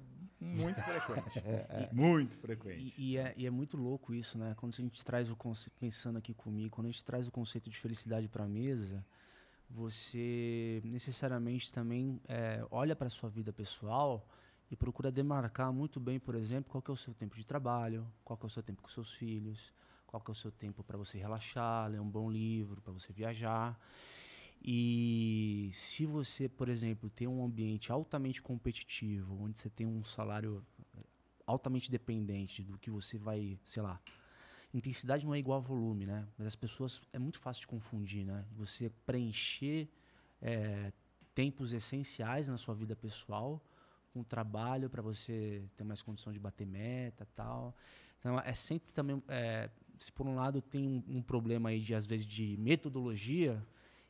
muito 0.41 0.81
frequente. 0.83 1.43
Muito 1.93 2.37
frequente. 2.39 3.01
E, 3.01 3.13
e 3.13 3.17
é, 3.17 3.35
e 3.37 3.47
é 3.47 3.51
muito 3.51 3.77
louco 3.79 4.13
isso, 4.15 4.37
né? 4.39 4.55
Quando 4.59 4.75
a 4.75 4.77
gente 4.77 5.03
traz 5.05 5.31
o 5.31 5.37
conceito, 5.37 5.73
pensando 5.81 6.19
aqui 6.19 6.35
comigo, 6.35 6.71
quando 6.71 6.87
a 6.89 6.91
gente 6.91 7.05
traz 7.05 7.27
o 7.27 7.31
conceito 7.33 7.71
de 7.71 7.79
felicidade 7.79 8.29
para 8.29 8.45
a 8.45 8.49
mesa, 8.49 9.05
você 9.71 10.81
necessariamente 10.85 11.73
também 11.73 12.21
é, 12.29 12.65
olha 12.71 12.95
para 12.95 13.07
a 13.07 13.11
sua 13.11 13.29
vida 13.31 13.53
pessoal 13.53 14.27
e 14.71 14.77
procura 14.77 15.11
demarcar 15.11 15.73
muito 15.73 16.01
bem, 16.01 16.19
por 16.19 16.35
exemplo, 16.35 16.71
qual 16.71 16.83
que 16.83 16.91
é 16.91 16.95
o 16.95 16.97
seu 16.97 17.15
tempo 17.15 17.37
de 17.37 17.45
trabalho, 17.45 18.07
qual 18.25 18.37
que 18.37 18.45
é 18.45 18.49
o 18.49 18.51
seu 18.51 18.63
tempo 18.63 18.83
com 18.83 18.89
seus 18.89 19.13
filhos, 19.13 19.73
qual 20.07 20.21
que 20.21 20.31
é 20.31 20.33
o 20.33 20.35
seu 20.35 20.51
tempo 20.51 20.83
para 20.83 20.97
você 20.97 21.19
relaxar, 21.19 21.91
ler 21.91 22.01
um 22.01 22.09
bom 22.09 22.31
livro, 22.31 22.81
para 22.81 22.93
você 22.93 23.13
viajar. 23.13 23.79
E 24.63 25.71
se 25.73 26.07
você, 26.07 26.49
por 26.49 26.69
exemplo, 26.69 27.11
tem 27.11 27.29
um 27.29 27.45
ambiente 27.45 27.93
altamente 27.93 28.41
competitivo, 28.41 29.37
onde 29.43 29.59
você 29.59 29.69
tem 29.69 29.87
um 29.87 30.03
salário 30.03 30.65
altamente 31.47 31.91
dependente 31.91 32.63
do 32.63 32.79
que 32.79 32.91
você 32.91 33.19
vai, 33.19 33.59
sei 33.65 33.83
lá. 33.83 34.01
Intensidade 34.73 35.27
não 35.27 35.35
é 35.35 35.39
igual 35.39 35.59
a 35.59 35.63
volume, 35.63 36.07
né? 36.07 36.27
Mas 36.39 36.47
as 36.49 36.57
pessoas 36.57 37.01
é 37.13 37.19
muito 37.19 37.39
fácil 37.39 37.61
de 37.61 37.67
confundir, 37.67 38.25
né? 38.25 38.45
Você 38.57 38.91
preencher 39.05 39.89
eh, 40.41 40.93
tempos 41.35 41.73
essenciais 41.73 42.49
na 42.49 42.57
sua 42.57 42.75
vida 42.75 42.97
pessoal 42.97 43.63
com 44.15 44.23
trabalho 44.23 44.89
para 44.89 45.03
você 45.03 45.65
ter 45.77 45.83
mais 45.83 46.01
condição 46.01 46.33
de 46.33 46.39
bater 46.39 46.65
meta, 46.65 47.27
tal. 47.35 47.77
Então 48.21 48.39
é 48.39 48.53
sempre 48.53 48.93
também, 48.93 49.21
eh, 49.29 49.69
se 49.99 50.13
por 50.13 50.27
um 50.27 50.37
lado 50.37 50.63
tem 50.63 50.87
um, 50.89 51.19
um 51.19 51.21
problema 51.21 51.71
aí 51.71 51.81
de 51.81 51.95
às 51.95 52.07
vezes 52.07 52.25
de 52.25 52.57
metodologia, 52.57 53.61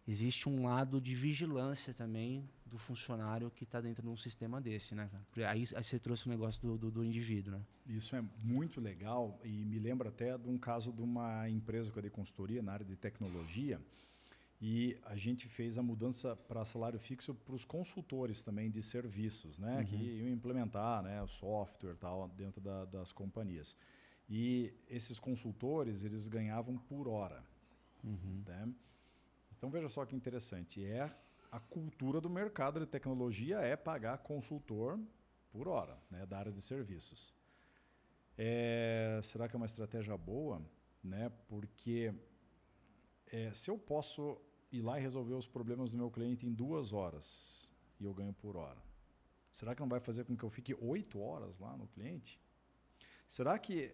existe 0.07 0.47
um 0.47 0.65
lado 0.65 1.01
de 1.01 1.15
vigilância 1.15 1.95
também 1.95 2.47
do 2.67 2.77
funcionário 2.77 3.51
que 3.51 3.65
está 3.65 3.81
dentro 3.81 4.03
de 4.03 4.09
um 4.09 4.17
sistema 4.17 4.61
desse, 4.61 4.95
né? 4.95 5.09
Aí, 5.37 5.45
aí 5.75 5.85
você 5.85 5.99
trouxe 5.99 6.27
o 6.27 6.29
negócio 6.29 6.61
do, 6.61 6.77
do, 6.77 6.91
do 6.91 7.05
indivíduo, 7.05 7.55
né? 7.55 7.63
Isso 7.87 8.15
é 8.15 8.23
muito 8.43 8.81
legal 8.81 9.41
e 9.43 9.65
me 9.65 9.79
lembra 9.79 10.11
até 10.11 10.37
de 10.37 10.49
um 10.49 10.59
caso 10.59 10.93
de 10.93 11.01
uma 11.01 11.49
empresa 11.49 11.91
que 11.91 11.97
eu 11.97 12.03
dei 12.03 12.11
consultoria 12.11 12.63
na 12.63 12.73
área 12.73 12.85
de 12.85 12.97
tecnologia 12.97 13.81
e 14.61 14.97
a 15.05 15.17
gente 15.17 15.49
fez 15.49 15.77
a 15.79 15.83
mudança 15.83 16.35
para 16.35 16.65
salário 16.65 16.99
fixo 16.99 17.35
para 17.35 17.55
os 17.55 17.65
consultores 17.65 18.43
também 18.43 18.71
de 18.71 18.83
serviços, 18.83 19.59
né, 19.59 19.79
Uhum. 19.81 19.85
que 19.87 19.97
iam 19.97 20.29
implementar, 20.29 21.03
né, 21.03 21.21
o 21.23 21.27
software 21.27 21.97
tal 21.97 22.29
dentro 22.29 22.61
da- 22.61 22.85
das 22.87 23.13
companhias. 23.13 23.77
E 24.29 24.73
esses 24.89 25.19
consultores 25.19 26.03
eles 26.05 26.29
ganhavam 26.29 26.79
por 26.79 27.07
hora, 27.09 27.45
né? 28.47 28.73
Então 29.57 29.71
veja 29.71 29.89
só 29.89 30.05
que 30.07 30.15
interessante, 30.17 30.85
é 30.85 31.15
a 31.51 31.61
cultura 31.61 32.21
do 32.21 32.29
mercado 32.31 32.81
de 32.81 32.87
tecnologia 32.87 33.59
é 33.61 33.77
pagar 33.77 34.19
consultor 34.19 34.99
por 35.51 35.69
hora, 35.69 35.97
né, 36.11 36.25
da 36.27 36.39
área 36.39 36.53
de 36.53 36.61
serviços. 36.63 37.35
É, 38.37 39.21
será 39.23 39.49
que 39.49 39.55
é 39.55 39.59
uma 39.59 39.67
estratégia 39.67 40.17
boa? 40.17 40.61
Né? 41.03 41.31
Porque 41.49 42.13
é, 43.35 43.53
se 43.53 43.69
eu 43.69 43.77
posso 43.77 44.41
ir 44.71 44.81
lá 44.81 44.97
e 44.97 45.03
resolver 45.03 45.35
os 45.35 45.49
problemas 45.49 45.91
do 45.91 45.99
meu 45.99 46.09
cliente 46.09 46.47
em 46.47 46.53
duas 46.53 46.93
horas 46.93 47.69
e 47.99 48.05
eu 48.05 48.15
ganho 48.15 48.33
por 48.33 48.57
hora, 48.57 48.81
será 49.51 49.75
que 49.75 49.81
não 49.81 49.89
vai 49.89 49.99
fazer 49.99 50.25
com 50.25 50.37
que 50.37 50.45
eu 50.45 50.51
fique 50.51 50.73
oito 50.75 51.19
horas 51.19 51.59
lá 51.59 51.77
no 51.77 51.89
cliente? 51.89 52.41
Será 53.27 53.59
que 53.59 53.93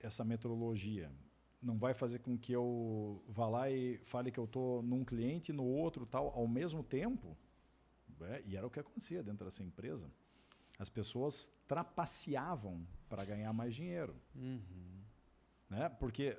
essa 0.00 0.24
metodologia 0.24 1.12
não 1.60 1.76
vai 1.76 1.92
fazer 1.92 2.20
com 2.20 2.38
que 2.38 2.50
eu 2.50 3.22
vá 3.28 3.46
lá 3.46 3.70
e 3.70 3.98
fale 3.98 4.32
que 4.32 4.40
eu 4.40 4.44
estou 4.44 4.82
num 4.82 5.04
cliente 5.04 5.52
e 5.52 5.54
no 5.54 5.64
outro 5.64 6.06
tal 6.06 6.28
ao 6.28 6.48
mesmo 6.48 6.82
tempo? 6.82 7.36
É, 8.22 8.42
e 8.46 8.56
era 8.56 8.66
o 8.66 8.70
que 8.70 8.80
acontecia 8.80 9.22
dentro 9.22 9.44
dessa 9.44 9.62
empresa. 9.62 10.10
As 10.78 10.88
pessoas 10.88 11.52
trapaceavam 11.66 12.86
para 13.06 13.22
ganhar 13.26 13.52
mais 13.52 13.74
dinheiro. 13.74 14.16
Né? 15.68 15.90
Porque 15.90 16.38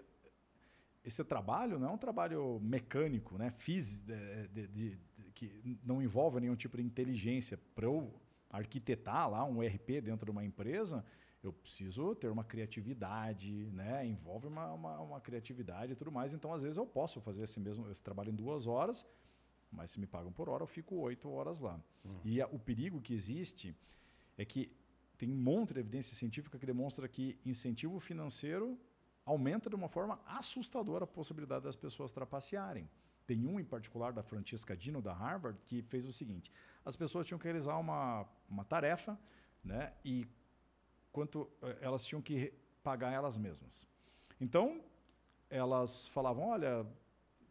esse 1.10 1.24
trabalho 1.24 1.78
não 1.80 1.90
é 1.90 1.92
um 1.92 1.98
trabalho 1.98 2.60
mecânico, 2.62 3.38
né? 3.38 3.50
físico, 3.52 4.08
de, 4.08 4.48
de- 4.48 4.68
de- 4.68 5.00
que 5.34 5.78
não 5.84 6.02
envolve 6.02 6.40
nenhum 6.40 6.56
tipo 6.56 6.76
de 6.78 6.84
inteligência. 6.84 7.58
Para 7.76 7.86
eu 7.86 8.14
arquitetar 8.50 9.30
lá 9.30 9.44
um 9.46 9.62
RP 9.62 10.02
dentro 10.02 10.26
de 10.26 10.32
uma 10.32 10.44
empresa, 10.44 11.04
eu 11.42 11.54
preciso 11.54 12.14
ter 12.16 12.30
uma 12.30 12.44
criatividade, 12.44 13.52
né? 13.72 14.06
envolve 14.06 14.48
uma, 14.48 14.72
uma, 14.74 15.00
uma 15.00 15.22
criatividade 15.22 15.94
e 15.94 15.96
tudo 15.96 16.12
mais. 16.12 16.34
Então, 16.34 16.54
às 16.54 16.64
vezes, 16.64 16.78
eu 16.78 16.86
posso 16.86 17.22
fazer 17.22 17.44
esse 17.44 17.60
mesmo 17.60 17.90
esse 17.90 18.02
trabalho 18.02 18.32
em 18.32 18.36
duas 18.36 18.68
horas, 18.68 19.06
mas 19.72 19.92
se 19.92 20.00
me 20.00 20.08
pagam 20.08 20.32
por 20.32 20.50
hora, 20.50 20.64
eu 20.64 20.68
fico 20.68 20.96
oito 20.96 21.30
horas 21.30 21.60
lá. 21.60 21.80
E 22.26 22.42
a- 22.42 22.48
o 22.48 22.60
perigo 22.60 23.00
que 23.02 23.14
existe 23.14 23.76
é 24.38 24.44
que 24.46 24.72
tem 25.18 25.30
um 25.32 25.36
monte 25.36 25.74
de 25.74 25.80
evidência 25.80 26.16
científica 26.16 26.58
que 26.58 26.66
demonstra 26.66 27.08
que 27.08 27.38
incentivo 27.46 28.00
financeiro 28.00 28.78
aumenta 29.30 29.70
de 29.70 29.76
uma 29.76 29.88
forma 29.88 30.20
assustadora 30.26 31.04
a 31.04 31.08
possibilidade 31.08 31.64
das 31.64 31.76
pessoas 31.76 32.12
trapacearem. 32.12 32.90
Tem 33.28 33.46
um 33.46 33.60
em 33.60 33.64
particular 33.64 34.12
da 34.12 34.24
Francesca 34.24 34.76
Dino, 34.76 35.02
da 35.04 35.14
Harvard, 35.14 35.60
que 35.66 35.84
fez 35.84 36.04
o 36.06 36.12
seguinte: 36.12 36.52
as 36.84 36.96
pessoas 36.96 37.28
tinham 37.28 37.38
que 37.38 37.44
realizar 37.44 37.78
uma, 37.78 38.26
uma 38.50 38.66
tarefa 38.66 39.20
né, 39.64 39.94
e 40.04 40.28
quanto 41.12 41.48
eh, 41.62 41.78
elas 41.82 42.04
tinham 42.04 42.22
que 42.24 42.52
pagar 42.84 43.12
elas 43.12 43.38
mesmas. 43.38 43.88
Então, 44.42 44.84
elas 45.48 46.08
falavam: 46.08 46.48
olha, 46.48 46.88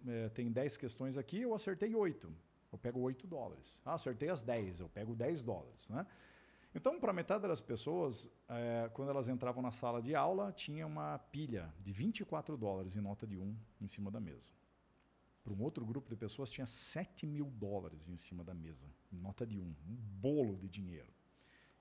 eh, 0.05 0.29
tem 0.31 0.51
10 0.51 0.77
questões 0.77 1.17
aqui, 1.17 1.43
eu 1.43 1.55
acertei 1.55 1.95
8. 1.95 2.29
Eu 2.73 2.79
pego 2.79 3.01
8 3.01 3.25
dólares. 3.27 3.81
Ah, 3.85 3.95
acertei 3.95 4.29
as 4.29 4.43
10, 4.43 4.81
eu 4.81 4.89
pego 4.89 5.15
10 5.15 5.45
dólares. 5.45 5.89
Né? 5.91 6.05
Então, 6.75 7.01
para 7.01 7.13
metade 7.13 7.49
das 7.49 7.61
pessoas, 7.61 8.31
eh, 8.49 8.91
quando 8.93 9.11
elas 9.11 9.27
entravam 9.29 9.63
na 9.63 9.71
sala 9.71 10.03
de 10.03 10.15
aula, 10.15 10.53
tinha 10.53 10.87
uma 10.87 11.19
pilha 11.19 11.73
de 11.81 11.93
24 11.93 12.57
dólares 12.57 12.95
em 12.95 13.01
nota 13.01 13.27
de 13.27 13.39
1 13.39 13.57
em 13.81 13.89
cima 13.89 14.11
da 14.11 14.21
mesa. 14.21 14.53
Para 15.43 15.53
um 15.55 15.63
outro 15.63 15.85
grupo 15.85 16.11
de 16.11 16.17
pessoas, 16.17 16.51
tinha 16.51 16.67
7 16.67 17.27
mil 17.27 17.47
dólares 17.47 18.11
em 18.11 18.19
cima 18.19 18.45
da 18.45 18.53
mesa, 18.53 18.87
em 19.11 19.17
nota 19.17 19.47
de 19.47 19.59
1, 19.59 19.63
um 19.63 19.77
bolo 20.21 20.59
de 20.59 20.69
dinheiro. 20.69 21.11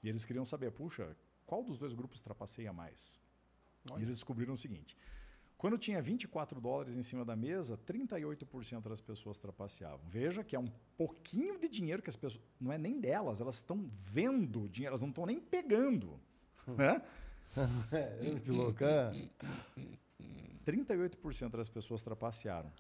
E 0.02 0.08
eles 0.08 0.24
queriam 0.24 0.46
saber, 0.46 0.72
puxa, 0.72 1.18
qual 1.46 1.62
dos 1.62 1.78
dois 1.78 1.94
grupos 1.94 2.22
trapaceia 2.22 2.72
mais? 2.72 3.20
E 3.98 4.02
eles 4.02 4.16
descobriram 4.16 4.54
o 4.54 4.58
seguinte: 4.58 4.98
Quando 5.58 5.78
tinha 5.78 6.00
24 6.00 6.62
dólares 6.62 6.96
em 6.96 7.02
cima 7.02 7.26
da 7.26 7.36
mesa, 7.36 7.78
38% 7.78 8.88
das 8.88 9.02
pessoas 9.02 9.40
trapaceavam. 9.40 10.08
Veja 10.08 10.44
que 10.44 10.56
é 10.56 10.60
um 10.60 10.72
pouquinho 10.96 11.60
de 11.60 11.68
dinheiro 11.68 12.02
que 12.02 12.10
as 12.10 12.16
pessoas. 12.16 12.44
Não 12.60 12.72
é 12.72 12.78
nem 12.78 13.00
delas, 13.00 13.42
elas 13.42 13.56
estão 13.56 13.88
vendo 13.90 14.64
o 14.64 14.70
dinheiro, 14.70 14.92
elas 14.92 15.02
não 15.02 15.10
estão 15.10 15.26
nem 15.26 15.40
pegando. 15.40 16.20
né? 16.78 17.02
é 17.92 18.24
muito 18.24 18.54
louco. 18.54 18.84
é? 18.84 19.30
38% 20.64 21.50
das 21.50 21.70
pessoas 21.70 22.04
trapacearam. 22.04 22.72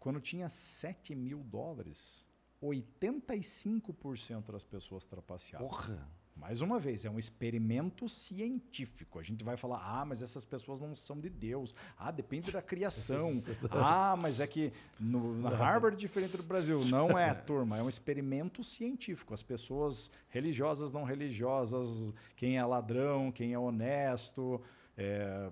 Quando 0.00 0.20
tinha 0.20 0.48
7 0.48 1.14
mil 1.14 1.38
dólares, 1.44 2.26
85% 2.60 4.50
das 4.50 4.64
pessoas 4.64 5.04
trapaceavam. 5.04 5.68
Porra. 5.68 6.10
Mais 6.36 6.60
uma 6.60 6.80
vez, 6.80 7.04
é 7.04 7.10
um 7.10 7.18
experimento 7.18 8.08
científico. 8.08 9.18
A 9.18 9.22
gente 9.22 9.44
vai 9.44 9.56
falar, 9.56 9.80
ah, 9.82 10.04
mas 10.04 10.20
essas 10.20 10.44
pessoas 10.44 10.80
não 10.80 10.94
são 10.94 11.20
de 11.20 11.30
Deus. 11.30 11.74
Ah, 11.96 12.10
depende 12.10 12.50
da 12.50 12.60
criação. 12.60 13.42
ah, 13.70 14.16
mas 14.18 14.40
é 14.40 14.46
que 14.46 14.72
no, 14.98 15.36
na 15.38 15.50
Harvard 15.50 15.96
é 15.96 15.98
diferente 15.98 16.36
do 16.36 16.42
Brasil. 16.42 16.80
Não 16.86 17.16
é, 17.16 17.32
turma, 17.34 17.78
é 17.78 17.82
um 17.82 17.88
experimento 17.88 18.64
científico. 18.64 19.32
As 19.32 19.42
pessoas 19.42 20.10
religiosas, 20.28 20.92
não 20.92 21.04
religiosas, 21.04 22.12
quem 22.36 22.58
é 22.58 22.64
ladrão, 22.64 23.30
quem 23.30 23.52
é 23.52 23.58
honesto, 23.58 24.60
é, 24.96 25.50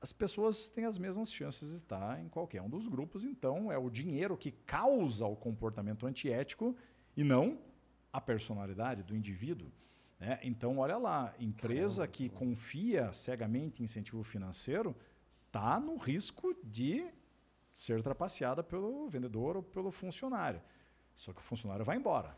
as 0.00 0.12
pessoas 0.12 0.68
têm 0.68 0.84
as 0.84 0.96
mesmas 0.96 1.32
chances 1.32 1.70
de 1.70 1.76
estar 1.76 2.20
em 2.20 2.28
qualquer 2.28 2.62
um 2.62 2.68
dos 2.68 2.86
grupos. 2.86 3.24
Então, 3.24 3.72
é 3.72 3.78
o 3.78 3.90
dinheiro 3.90 4.36
que 4.36 4.52
causa 4.52 5.26
o 5.26 5.34
comportamento 5.34 6.06
antiético 6.06 6.76
e 7.16 7.24
não 7.24 7.58
a 8.12 8.20
personalidade 8.20 9.02
do 9.02 9.16
indivíduo. 9.16 9.72
Né? 10.24 10.40
então, 10.42 10.78
olha 10.78 10.96
lá, 10.96 11.34
empresa 11.38 12.08
que 12.08 12.30
confia 12.30 13.12
cegamente 13.12 13.82
em 13.82 13.84
incentivo 13.84 14.22
financeiro 14.22 14.96
está 15.46 15.78
no 15.78 15.96
risco 15.96 16.56
de 16.64 17.06
ser 17.74 18.02
trapaceada 18.02 18.62
pelo 18.62 19.06
vendedor 19.08 19.56
ou 19.56 19.62
pelo 19.62 19.90
funcionário. 19.90 20.62
Só 21.14 21.32
que 21.32 21.40
o 21.40 21.44
funcionário 21.44 21.84
vai 21.84 21.96
embora. 21.96 22.36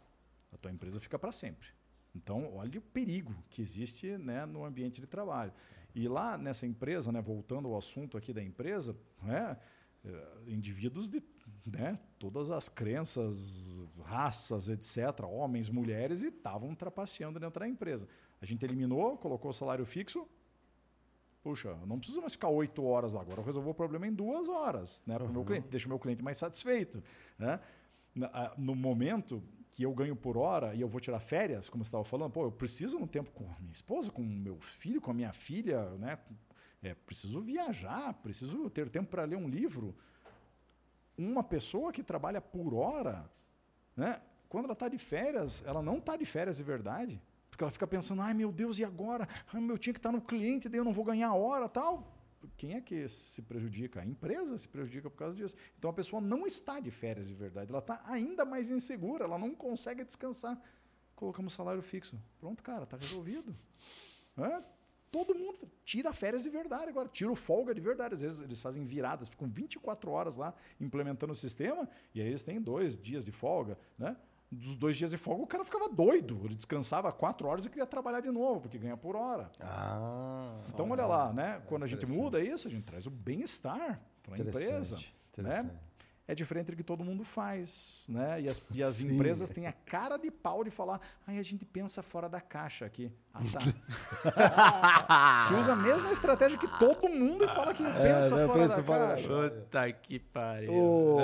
A 0.53 0.57
tua 0.57 0.71
empresa 0.71 1.01
fica 1.01 1.19
para 1.19 1.31
sempre. 1.31 1.69
Então, 2.15 2.55
olha 2.55 2.79
o 2.79 2.83
perigo 2.83 3.35
que 3.49 3.63
existe 3.63 4.19
né, 4.19 4.45
no 4.47 4.65
ambiente 4.65 5.01
de 5.01 5.07
trabalho. 5.07 5.53
E 5.95 6.09
lá 6.09 6.37
nessa 6.37 6.67
empresa, 6.67 7.13
né, 7.13 7.21
voltando 7.21 7.69
ao 7.69 7.79
assunto 7.79 8.17
aqui 8.17 8.33
da 8.33 8.43
empresa, 8.43 8.97
né, 9.23 9.57
eh, 10.05 10.29
indivíduos 10.49 11.09
de 11.09 11.21
né, 11.67 11.99
todas 12.19 12.51
as 12.51 12.69
crenças, 12.69 13.81
raças, 14.05 14.69
etc., 14.69 15.25
homens, 15.29 15.69
mulheres, 15.69 16.23
e 16.23 16.29
estavam 16.29 16.75
trapaceando 16.75 17.39
dentro 17.41 17.61
da 17.61 17.69
empresa. 17.69 18.07
A 18.41 18.47
gente 18.47 18.65
eliminou, 18.65 19.17
colocou 19.17 19.51
o 19.51 19.55
salário 19.55 19.85
fixo. 19.85 20.29
Puxa, 21.43 21.69
eu 21.81 21.87
não 21.87 21.99
preciso 21.99 22.21
mais 22.21 22.33
ficar 22.33 22.49
oito 22.49 22.85
horas 22.85 23.13
lá. 23.13 23.21
Agora 23.21 23.41
eu 23.41 23.45
resolvo 23.45 23.71
o 23.71 23.75
problema 23.75 24.07
em 24.07 24.13
duas 24.13 24.49
horas 24.49 25.03
né, 25.07 25.17
para 25.17 25.27
o 25.29 25.33
meu 25.33 25.45
cliente. 25.45 25.69
Deixa 25.69 25.87
o 25.87 25.89
meu 25.89 25.99
cliente 25.99 26.23
mais 26.23 26.37
satisfeito. 26.37 27.03
Né? 27.39 27.61
Na- 28.15 28.27
a- 28.29 28.55
No 28.59 28.75
momento 28.75 29.43
que 29.71 29.83
eu 29.85 29.93
ganho 29.95 30.17
por 30.17 30.37
hora 30.37 30.75
e 30.75 30.81
eu 30.81 30.89
vou 30.89 31.01
tirar 31.01 31.21
férias, 31.21 31.69
como 31.69 31.85
você 31.85 31.89
estava 31.89 32.05
falando, 32.05 32.33
pô, 32.33 32.45
eu 32.45 32.51
preciso 32.53 32.97
um 32.99 33.07
tempo 33.07 33.31
com 33.31 33.45
a 33.45 33.59
minha 33.61 33.73
esposa, 33.73 34.11
com 34.11 34.23
o 34.23 34.25
meu 34.27 34.59
filho, 34.61 35.01
com 35.01 35.11
a 35.11 35.15
minha 35.15 35.33
filha, 35.33 35.91
né? 35.99 36.19
É, 36.83 36.95
preciso 36.95 37.41
viajar, 37.41 38.13
preciso 38.23 38.69
ter 38.71 38.89
tempo 38.89 39.09
para 39.11 39.25
ler 39.25 39.37
um 39.37 39.49
livro. 39.49 39.95
Uma 41.17 41.43
pessoa 41.43 41.93
que 41.93 42.03
trabalha 42.03 42.41
por 42.41 42.75
hora, 42.75 43.31
né? 43.97 44.21
Quando 44.49 44.65
ela 44.65 44.75
está 44.75 44.89
de 44.89 44.99
férias, 44.99 45.63
ela 45.67 45.83
não 45.83 45.99
está 45.99 46.17
de 46.17 46.25
férias 46.25 46.59
de 46.59 46.63
verdade. 46.63 47.21
Porque 47.51 47.65
ela 47.65 47.71
fica 47.71 47.87
pensando, 47.87 48.23
ai 48.23 48.35
meu 48.35 48.53
Deus, 48.53 48.79
e 48.79 48.85
agora? 48.85 49.27
Ai, 49.53 49.71
eu 49.71 49.79
tinha 49.79 49.93
que 49.93 49.99
estar 49.99 50.13
no 50.13 50.21
cliente, 50.21 50.69
daí 50.69 50.79
eu 50.79 50.85
não 50.85 50.93
vou 50.93 51.05
ganhar 51.05 51.33
hora 51.35 51.69
tal. 51.69 52.13
Quem 52.57 52.75
é 52.75 52.81
que 52.81 53.09
se 53.09 53.43
prejudica? 53.43 54.01
A 54.01 54.05
empresa 54.05 54.57
se 54.57 54.69
prejudica 54.69 55.11
por 55.11 55.17
causa 55.17 55.37
disso. 55.37 55.57
Então 55.79 55.91
a 55.91 55.93
pessoa 55.93 56.21
não 56.21 56.47
está 56.47 56.79
de 56.79 56.91
férias 56.91 57.27
de 57.29 57.35
verdade, 57.35 57.71
ela 57.71 57.81
está 57.81 58.03
ainda 58.05 58.45
mais 58.45 58.71
insegura, 58.71 59.25
ela 59.25 59.39
não 59.39 59.55
consegue 59.55 60.05
descansar. 60.05 60.61
Colocamos 61.15 61.55
salário 61.55 61.83
fixo. 61.83 62.21
Pronto, 62.39 62.63
cara, 62.63 62.85
está 62.85 62.97
resolvido. 62.97 63.57
É, 64.37 64.63
todo 65.11 65.35
mundo 65.35 65.59
tira 65.85 66.13
férias 66.13 66.43
de 66.43 66.51
verdade 66.51 66.89
agora, 66.89 67.09
tira 67.09 67.31
o 67.31 67.37
folga 67.37 67.75
de 67.75 67.81
verdade. 67.81 68.15
Às 68.15 68.21
vezes 68.21 68.41
eles 68.41 68.61
fazem 68.61 68.85
viradas, 68.85 69.29
ficam 69.29 69.49
24 69.49 70.11
horas 70.11 70.37
lá 70.37 70.53
implementando 70.81 71.33
o 71.33 71.37
sistema, 71.37 71.89
e 72.15 72.21
aí 72.21 72.29
eles 72.29 72.45
têm 72.45 72.61
dois 72.61 72.99
dias 72.99 73.25
de 73.25 73.33
folga, 73.33 73.79
né? 73.99 74.17
Dos 74.51 74.77
dois 74.77 74.97
dias 74.97 75.11
de 75.11 75.17
folga, 75.17 75.43
o 75.43 75.47
cara 75.47 75.65
ficava 75.65 75.89
doido. 75.89 76.41
Ele 76.45 76.55
descansava 76.55 77.11
quatro 77.13 77.49
horas 77.49 77.65
e 77.67 77.69
queria 77.69 77.85
trabalhar 77.87 78.21
de 78.21 78.31
novo, 78.31 78.61
porque 78.61 78.79
ganha 78.79 78.97
por 78.97 79.17
hora. 79.17 79.51
Ah, 79.61 80.61
Então, 80.69 80.89
olha 80.89 81.05
lá, 81.05 81.33
né? 81.33 81.61
Quando 81.67 81.83
a 81.83 81.87
gente 81.87 82.07
muda 82.07 82.41
isso, 82.41 82.69
a 82.69 82.71
gente 82.71 82.85
traz 82.85 83.07
o 83.07 83.11
bem-estar 83.11 84.01
para 84.23 84.35
a 84.35 84.39
empresa. 84.39 84.97
Né? 85.39 85.71
É 86.29 86.35
diferente 86.35 86.73
do 86.73 86.77
que 86.77 86.83
todo 86.83 87.05
mundo 87.05 87.25
faz, 87.25 88.05
né? 88.09 88.41
E 88.41 88.49
as, 88.49 88.61
e 88.73 88.83
as 88.83 88.97
Sim. 89.03 89.15
empresas 89.15 89.49
têm 89.49 89.69
a 89.69 89.73
cara 89.73 90.17
de 90.17 90.29
pau 90.29 90.65
de 90.65 90.71
falar, 90.71 91.01
ai, 91.25 91.39
a 91.39 91.43
gente 91.43 91.65
pensa 91.65 92.03
fora 92.03 92.29
da 92.29 92.41
caixa 92.41 92.85
aqui. 92.85 93.13
Ah, 93.33 93.41
tá. 93.53 93.61
Se 95.47 95.55
usa 95.55 95.75
a 95.75 95.77
mesma 95.77 96.11
estratégia 96.11 96.59
que 96.59 96.67
todo 96.79 97.09
mundo 97.09 97.45
e 97.45 97.49
fala 97.49 97.73
que 97.73 97.85
pensa 97.85 98.31
fora 98.47 98.53
pensa 98.53 98.77
da 98.77 98.83
fora 98.83 99.07
da 99.07 99.09
caixa. 99.15 99.29
Puta 99.51 99.93
que 99.93 100.19
pariu. 100.19 100.73
Ô, 100.73 101.19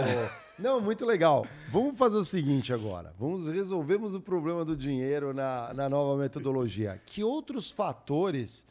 Não, 0.56 0.80
muito 0.80 1.04
legal. 1.04 1.44
Vamos 1.72 1.98
fazer 1.98 2.16
o 2.16 2.24
seguinte 2.24 2.72
agora. 2.72 3.12
Vamos 3.18 3.48
resolvemos 3.48 4.14
o 4.14 4.20
problema 4.20 4.64
do 4.64 4.76
dinheiro 4.76 5.34
na, 5.34 5.74
na 5.74 5.88
nova 5.88 6.16
metodologia. 6.16 7.00
Que 7.04 7.24
outros 7.24 7.72
fatores 7.72 8.64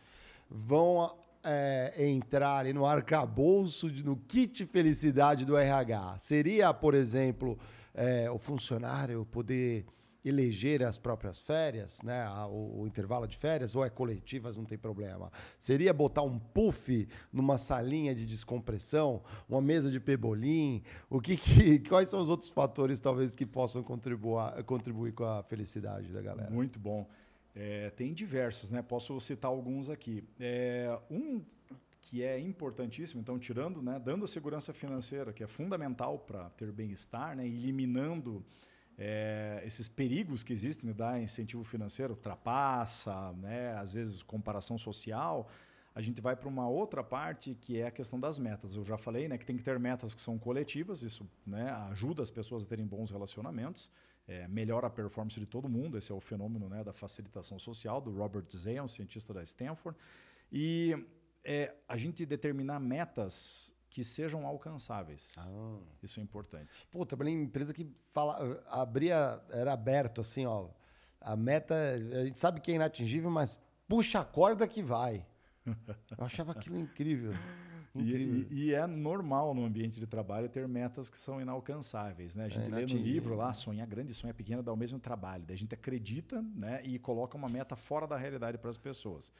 vão 0.49 1.13
é, 1.43 1.93
entrar 2.09 2.57
ali 2.57 2.73
no 2.73 2.85
arcabouço, 2.85 3.89
de- 3.91 4.03
no 4.05 4.15
kit 4.15 4.65
felicidade 4.65 5.45
do 5.45 5.57
RH? 5.57 6.17
Seria, 6.19 6.73
por 6.73 6.93
exemplo, 6.93 7.57
é, 7.93 8.29
o 8.29 8.37
funcionário 8.37 9.25
poder 9.25 9.85
eleger 10.23 10.83
as 10.83 10.99
próprias 10.99 11.39
férias, 11.39 11.99
né? 12.03 12.23
o, 12.47 12.81
o 12.81 12.87
intervalo 12.87 13.25
de 13.25 13.35
férias, 13.35 13.75
ou 13.75 13.83
é 13.83 13.89
coletivas, 13.89 14.55
não 14.55 14.63
tem 14.65 14.77
problema. 14.77 15.31
Seria 15.59 15.91
botar 15.91 16.21
um 16.21 16.37
puff 16.37 17.07
numa 17.33 17.57
salinha 17.57 18.13
de 18.13 18.27
descompressão, 18.27 19.23
uma 19.49 19.59
mesa 19.59 19.89
de 19.89 19.99
pebolim? 19.99 20.83
O 21.09 21.19
que, 21.19 21.35
que- 21.35 21.79
quais 21.89 22.07
são 22.07 22.21
os 22.21 22.29
outros 22.29 22.51
fatores, 22.51 22.99
talvez, 22.99 23.33
que 23.33 23.47
possam 23.47 23.81
contribuir, 23.81 24.63
contribuir 24.65 25.11
com 25.13 25.23
a 25.25 25.41
felicidade 25.41 26.11
da 26.13 26.21
galera? 26.21 26.51
Muito 26.51 26.77
bom. 26.77 27.07
É, 27.55 27.89
tem 27.91 28.13
diversos, 28.13 28.69
né? 28.69 28.81
Posso 28.81 29.19
citar 29.19 29.49
alguns 29.49 29.89
aqui. 29.89 30.23
É, 30.39 30.97
um 31.09 31.43
que 32.01 32.23
é 32.23 32.39
importantíssimo, 32.39 33.21
então 33.21 33.37
tirando, 33.37 33.81
né, 33.81 34.01
dando 34.03 34.25
a 34.25 34.27
segurança 34.27 34.73
financeira, 34.73 35.31
que 35.31 35.43
é 35.43 35.47
fundamental 35.47 36.17
para 36.17 36.49
ter 36.51 36.71
bem-estar, 36.71 37.35
né, 37.35 37.45
eliminando 37.45 38.43
é, 38.97 39.61
esses 39.65 39.87
perigos 39.87 40.43
que 40.43 40.51
existem 40.51 40.89
de 40.89 40.97
dar 40.97 41.21
incentivo 41.21 41.63
financeiro, 41.63 42.15
trapaça, 42.15 43.31
né, 43.33 43.75
às 43.77 43.91
vezes 43.93 44.23
comparação 44.23 44.79
social, 44.79 45.47
a 45.93 46.01
gente 46.01 46.21
vai 46.21 46.35
para 46.35 46.47
uma 46.47 46.67
outra 46.67 47.03
parte 47.03 47.53
que 47.53 47.79
é 47.79 47.85
a 47.85 47.91
questão 47.91 48.19
das 48.19 48.39
metas. 48.39 48.75
Eu 48.75 48.85
já 48.85 48.97
falei 48.97 49.27
né, 49.27 49.37
que 49.37 49.45
tem 49.45 49.57
que 49.57 49.63
ter 49.63 49.77
metas 49.77 50.13
que 50.13 50.21
são 50.21 50.39
coletivas, 50.39 51.03
isso 51.03 51.29
né, 51.45 51.69
ajuda 51.91 52.23
as 52.23 52.31
pessoas 52.31 52.63
a 52.63 52.65
terem 52.65 52.85
bons 52.85 53.11
relacionamentos, 53.11 53.91
é, 54.31 54.47
melhora 54.47 54.87
a 54.87 54.89
performance 54.89 55.37
de 55.37 55.45
todo 55.45 55.67
mundo, 55.67 55.97
esse 55.97 56.09
é 56.09 56.15
o 56.15 56.21
fenômeno 56.21 56.69
né, 56.69 56.83
da 56.85 56.93
facilitação 56.93 57.59
social, 57.59 57.99
do 57.99 58.11
Robert 58.11 58.45
Zayon, 58.55 58.87
cientista 58.87 59.33
da 59.33 59.43
Stanford. 59.43 59.97
E 60.49 60.95
é, 61.43 61.75
a 61.85 61.97
gente 61.97 62.25
determinar 62.25 62.79
metas 62.79 63.75
que 63.89 64.05
sejam 64.05 64.47
alcançáveis. 64.47 65.35
Isso 66.01 66.21
é 66.21 66.23
importante. 66.23 66.87
Pô, 66.89 67.05
trabalhei 67.05 67.33
em 67.33 67.43
empresa 67.43 67.73
que 67.73 67.93
fala, 68.11 68.63
abria, 68.69 69.41
era 69.49 69.73
aberto 69.73 70.21
assim, 70.21 70.45
ó. 70.45 70.69
A 71.19 71.35
meta, 71.35 71.75
a 71.75 72.25
gente 72.25 72.39
sabe 72.39 72.61
que 72.61 72.71
é 72.71 72.75
inatingível, 72.75 73.29
mas 73.29 73.59
puxa 73.85 74.21
a 74.21 74.25
corda 74.25 74.65
que 74.65 74.81
vai. 74.81 75.25
Eu 76.17 76.23
achava 76.25 76.53
aquilo 76.53 76.79
incrível. 76.79 77.33
E, 77.95 78.03
e- 78.49 78.65
e 78.67 78.73
é 78.73 78.87
normal 78.87 79.53
no 79.53 79.65
ambiente 79.65 79.99
de 79.99 80.07
trabalho 80.07 80.47
ter 80.47 80.67
metas 80.67 81.09
que 81.09 81.17
são 81.17 81.41
inalcançáveis. 81.41 82.35
Né? 82.35 82.45
A 82.45 82.49
gente 82.49 82.69
lê 82.71 82.81
no 82.81 82.87
livro 83.03 83.35
lá, 83.35 83.53
sonhar 83.53 83.85
grande, 83.87 84.13
sonhar 84.13 84.33
pequeno 84.33 84.63
dá 84.63 84.71
o 84.71 84.77
mesmo 84.77 84.99
trabalho. 84.99 85.43
Daí 85.45 85.55
a 85.55 85.57
gente 85.59 85.73
acredita 85.73 86.41
né, 86.55 86.81
e 86.85 86.97
coloca 86.99 87.35
uma 87.35 87.49
meta 87.49 87.75
fora 87.75 88.07
da 88.07 88.17
realidade 88.17 88.57
para 88.57 88.69
as 88.69 88.77
pessoas. 88.77 89.33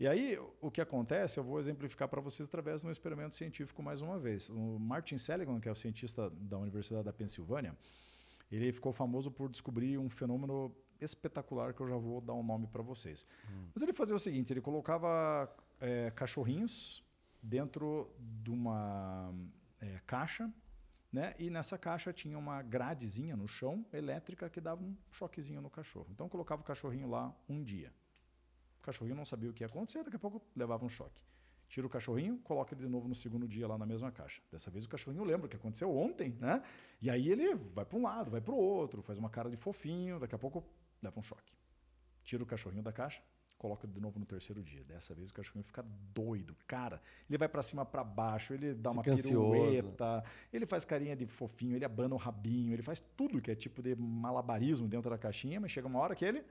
E 0.00 0.06
aí, 0.08 0.36
o 0.60 0.68
que 0.70 0.80
acontece, 0.80 1.38
eu 1.38 1.44
vou 1.44 1.60
exemplificar 1.60 2.08
para 2.08 2.20
vocês 2.20 2.48
através 2.48 2.80
de 2.80 2.86
um 2.88 2.90
experimento 2.90 3.36
científico 3.36 3.82
mais 3.82 4.00
uma 4.02 4.18
vez. 4.18 4.48
O 4.50 4.78
Martin 4.80 5.16
Seligman, 5.16 5.60
que 5.60 5.68
é 5.68 5.72
o 5.72 5.76
cientista 5.76 6.28
da 6.30 6.58
Universidade 6.58 7.04
da 7.04 7.12
Pensilvânia, 7.12 7.76
ele 8.50 8.72
ficou 8.72 8.92
famoso 8.92 9.30
por 9.30 9.48
descobrir 9.48 9.96
um 9.98 10.10
fenômeno 10.10 10.74
espetacular 11.00 11.72
que 11.72 11.80
eu 11.80 11.88
já 11.88 11.96
vou 11.96 12.20
dar 12.20 12.34
um 12.34 12.42
nome 12.42 12.66
para 12.66 12.82
vocês. 12.82 13.26
Mas 13.72 13.82
ele 13.82 13.92
fazia 13.92 14.16
o 14.16 14.18
seguinte: 14.18 14.52
ele 14.52 14.60
colocava 14.60 15.48
é, 15.80 16.10
cachorrinhos 16.10 17.02
dentro 17.42 18.14
de 18.18 18.50
uma 18.50 19.34
é, 19.80 20.00
caixa, 20.06 20.52
né? 21.12 21.34
E 21.38 21.50
nessa 21.50 21.76
caixa 21.76 22.12
tinha 22.12 22.38
uma 22.38 22.62
gradezinha 22.62 23.36
no 23.36 23.48
chão 23.48 23.84
elétrica 23.92 24.48
que 24.48 24.60
dava 24.60 24.82
um 24.82 24.96
choquezinho 25.10 25.60
no 25.60 25.68
cachorro. 25.68 26.06
Então 26.10 26.28
colocava 26.28 26.62
o 26.62 26.64
cachorrinho 26.64 27.08
lá 27.08 27.34
um 27.48 27.62
dia. 27.62 27.92
O 28.78 28.82
cachorrinho 28.82 29.16
não 29.16 29.24
sabia 29.24 29.50
o 29.50 29.52
que 29.52 29.62
ia 29.62 29.66
acontecer, 29.66 30.02
daqui 30.02 30.16
a 30.16 30.18
pouco 30.18 30.42
levava 30.56 30.84
um 30.84 30.88
choque. 30.88 31.20
Tira 31.68 31.86
o 31.86 31.90
cachorrinho, 31.90 32.38
coloca 32.38 32.74
ele 32.74 32.82
de 32.82 32.88
novo 32.88 33.08
no 33.08 33.14
segundo 33.14 33.48
dia 33.48 33.66
lá 33.66 33.78
na 33.78 33.86
mesma 33.86 34.12
caixa. 34.12 34.42
Dessa 34.50 34.70
vez 34.70 34.84
o 34.84 34.88
cachorrinho 34.88 35.24
lembra 35.24 35.46
o 35.46 35.48
que 35.48 35.56
aconteceu 35.56 35.94
ontem, 35.96 36.36
né? 36.38 36.62
E 37.00 37.08
aí 37.08 37.28
ele 37.28 37.54
vai 37.54 37.84
para 37.84 37.98
um 37.98 38.02
lado, 38.02 38.30
vai 38.30 38.40
para 38.40 38.52
o 38.52 38.56
outro, 38.56 39.02
faz 39.02 39.18
uma 39.18 39.30
cara 39.30 39.48
de 39.48 39.56
fofinho, 39.56 40.18
daqui 40.20 40.34
a 40.34 40.38
pouco 40.38 40.64
leva 41.02 41.18
um 41.18 41.22
choque. 41.22 41.52
Tira 42.24 42.42
o 42.42 42.46
cachorrinho 42.46 42.82
da 42.82 42.92
caixa, 42.92 43.22
coloca 43.62 43.86
de 43.86 44.00
novo 44.00 44.18
no 44.18 44.26
terceiro 44.26 44.60
dia. 44.62 44.82
Dessa 44.82 45.14
vez 45.14 45.30
o 45.30 45.32
cachorrinho 45.32 45.62
fica 45.62 45.82
doido, 46.12 46.56
cara. 46.66 47.00
Ele 47.30 47.38
vai 47.38 47.48
para 47.48 47.62
cima, 47.62 47.86
para 47.86 48.02
baixo, 48.02 48.52
ele 48.52 48.74
dá 48.74 48.90
uma 48.90 49.04
Fica 49.04 49.14
ansioso. 49.14 49.52
pirueta, 49.52 50.24
ele 50.52 50.66
faz 50.66 50.84
carinha 50.84 51.14
de 51.14 51.24
fofinho, 51.26 51.76
ele 51.76 51.84
abana 51.84 52.14
o 52.14 52.18
rabinho, 52.18 52.72
ele 52.72 52.82
faz 52.82 52.98
tudo 53.16 53.40
que 53.40 53.50
é 53.52 53.54
tipo 53.54 53.80
de 53.80 53.94
malabarismo 53.94 54.88
dentro 54.88 55.08
da 55.08 55.16
caixinha, 55.16 55.60
mas 55.60 55.70
chega 55.70 55.86
uma 55.86 56.00
hora 56.00 56.16
que 56.16 56.24
ele 56.24 56.44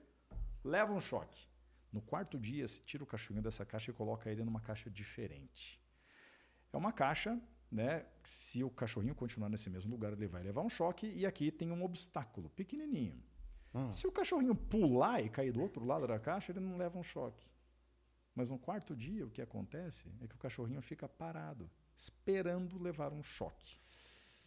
leva 0.63 0.93
um 0.93 1.01
choque. 1.01 1.47
No 1.91 2.01
quarto 2.01 2.39
dia, 2.39 2.65
se 2.65 2.81
tira 2.81 3.03
o 3.03 3.05
cachorrinho 3.05 3.43
dessa 3.43 3.65
caixa 3.65 3.91
e 3.91 3.93
coloca 3.93 4.31
ele 4.31 4.45
numa 4.45 4.61
caixa 4.61 4.89
diferente. 4.89 5.77
É 6.71 6.77
uma 6.77 6.93
caixa, 6.93 7.37
né? 7.69 8.05
Se 8.23 8.63
o 8.63 8.69
cachorrinho 8.69 9.13
continuar 9.13 9.49
nesse 9.49 9.69
mesmo 9.69 9.91
lugar, 9.91 10.13
ele 10.13 10.27
vai 10.27 10.41
levar 10.41 10.61
um 10.61 10.69
choque 10.69 11.07
e 11.13 11.25
aqui 11.25 11.51
tem 11.51 11.69
um 11.71 11.83
obstáculo 11.83 12.49
pequenininho. 12.51 13.21
Hum. 13.73 13.91
Se 13.91 14.05
o 14.05 14.11
cachorrinho 14.11 14.55
pular 14.55 15.21
e 15.21 15.29
cair 15.29 15.51
do 15.51 15.61
outro 15.61 15.85
lado 15.85 16.07
da 16.07 16.19
caixa, 16.19 16.51
ele 16.51 16.59
não 16.59 16.77
leva 16.77 16.97
um 16.97 17.03
choque. 17.03 17.49
Mas 18.35 18.49
no 18.49 18.57
quarto 18.57 18.95
dia, 18.95 19.25
o 19.25 19.29
que 19.29 19.41
acontece 19.41 20.11
é 20.21 20.27
que 20.27 20.35
o 20.35 20.39
cachorrinho 20.39 20.81
fica 20.81 21.07
parado, 21.07 21.69
esperando 21.95 22.81
levar 22.81 23.11
um 23.11 23.23
choque. 23.23 23.77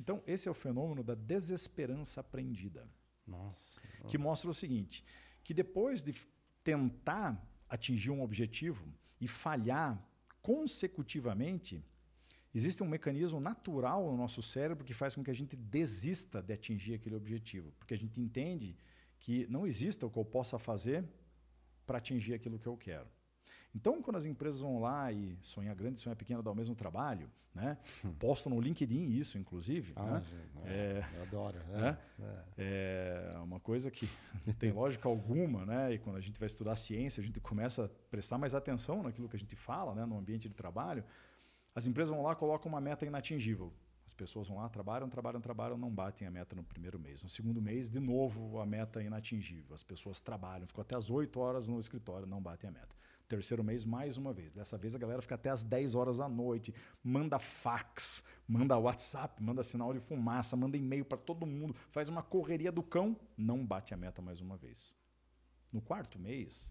Então, 0.00 0.22
esse 0.26 0.48
é 0.48 0.50
o 0.50 0.54
fenômeno 0.54 1.02
da 1.02 1.14
desesperança 1.14 2.20
aprendida 2.20 2.88
Nossa. 3.26 3.80
que 4.08 4.18
mostra 4.18 4.50
o 4.50 4.54
seguinte, 4.54 5.04
que 5.42 5.54
depois 5.54 6.02
de 6.02 6.14
tentar 6.62 7.40
atingir 7.68 8.10
um 8.10 8.22
objetivo 8.22 8.86
e 9.20 9.28
falhar 9.28 10.02
consecutivamente, 10.42 11.84
existe 12.54 12.82
um 12.82 12.88
mecanismo 12.88 13.40
natural 13.40 14.10
no 14.10 14.16
nosso 14.16 14.42
cérebro 14.42 14.84
que 14.84 14.94
faz 14.94 15.14
com 15.14 15.22
que 15.22 15.30
a 15.30 15.34
gente 15.34 15.56
desista 15.56 16.42
de 16.42 16.52
atingir 16.52 16.94
aquele 16.94 17.14
objetivo, 17.14 17.72
porque 17.78 17.94
a 17.94 17.98
gente 17.98 18.20
entende 18.20 18.76
que 19.24 19.46
não 19.48 19.66
exista 19.66 20.04
o 20.04 20.10
que 20.10 20.18
eu 20.18 20.24
possa 20.24 20.58
fazer 20.58 21.02
para 21.86 21.96
atingir 21.96 22.34
aquilo 22.34 22.58
que 22.58 22.66
eu 22.66 22.76
quero. 22.76 23.06
Então, 23.74 24.02
quando 24.02 24.16
as 24.16 24.26
empresas 24.26 24.60
vão 24.60 24.78
lá 24.82 25.10
e 25.10 25.38
sonhar 25.40 25.74
grande, 25.74 25.98
sonhar 25.98 26.14
pequeno, 26.14 26.42
dá 26.42 26.50
o 26.50 26.54
mesmo 26.54 26.74
trabalho, 26.74 27.30
né? 27.54 27.78
postam 28.18 28.52
no 28.54 28.60
LinkedIn 28.60 29.08
isso, 29.08 29.38
inclusive, 29.38 29.94
Ah, 29.96 30.20
né? 30.20 30.24
gente, 30.28 30.68
É, 30.68 31.04
eu 31.16 31.22
adoro. 31.22 31.58
né? 31.68 31.98
É, 32.58 33.32
É 33.34 33.38
uma 33.38 33.58
coisa 33.58 33.90
que 33.90 34.06
não 34.46 34.52
tem 34.52 34.72
lógica 34.72 35.08
alguma, 35.08 35.64
né? 35.64 35.94
E 35.94 35.98
quando 35.98 36.16
a 36.16 36.20
gente 36.20 36.38
vai 36.38 36.46
estudar 36.46 36.76
ciência, 36.76 37.22
a 37.22 37.24
gente 37.24 37.40
começa 37.40 37.86
a 37.86 37.88
prestar 38.10 38.36
mais 38.36 38.54
atenção 38.54 39.02
naquilo 39.02 39.26
que 39.28 39.36
a 39.36 39.38
gente 39.38 39.56
fala, 39.56 39.94
né? 39.94 40.04
No 40.04 40.18
ambiente 40.18 40.50
de 40.50 40.54
trabalho. 40.54 41.02
As 41.74 41.86
empresas 41.86 42.14
vão 42.14 42.22
lá, 42.22 42.34
colocam 42.36 42.70
uma 42.70 42.80
meta 42.80 43.06
inatingível. 43.06 43.72
As 44.06 44.12
pessoas 44.12 44.48
vão 44.48 44.58
lá, 44.58 44.68
trabalham, 44.68 45.08
trabalham, 45.08 45.40
trabalham, 45.40 45.78
não 45.78 45.90
batem 45.90 46.26
a 46.28 46.30
meta 46.30 46.54
no 46.54 46.62
primeiro 46.62 46.98
mês. 46.98 47.22
No 47.22 47.28
segundo 47.28 47.60
mês, 47.60 47.88
de 47.88 47.98
novo, 47.98 48.60
a 48.60 48.66
meta 48.66 49.00
é 49.02 49.06
inatingível. 49.06 49.74
As 49.74 49.82
pessoas 49.82 50.20
trabalham, 50.20 50.66
ficam 50.66 50.82
até 50.82 50.94
as 50.94 51.10
8 51.10 51.40
horas 51.40 51.68
no 51.68 51.80
escritório, 51.80 52.26
não 52.26 52.40
batem 52.40 52.68
a 52.68 52.72
meta. 52.72 52.94
Terceiro 53.26 53.64
mês, 53.64 53.84
mais 53.84 54.18
uma 54.18 54.34
vez. 54.34 54.52
Dessa 54.52 54.76
vez 54.76 54.94
a 54.94 54.98
galera 54.98 55.22
fica 55.22 55.34
até 55.34 55.48
as 55.48 55.64
10 55.64 55.94
horas 55.94 56.18
da 56.18 56.28
noite, 56.28 56.74
manda 57.02 57.38
fax, 57.38 58.22
manda 58.46 58.76
WhatsApp, 58.76 59.42
manda 59.42 59.62
sinal 59.62 59.94
de 59.94 60.00
fumaça, 60.00 60.54
manda 60.54 60.76
e-mail 60.76 61.04
para 61.04 61.16
todo 61.16 61.46
mundo, 61.46 61.74
faz 61.90 62.10
uma 62.10 62.22
correria 62.22 62.70
do 62.70 62.82
cão, 62.82 63.18
não 63.36 63.64
bate 63.64 63.94
a 63.94 63.96
meta 63.96 64.20
mais 64.20 64.42
uma 64.42 64.58
vez. 64.58 64.94
No 65.72 65.80
quarto 65.80 66.18
mês, 66.18 66.70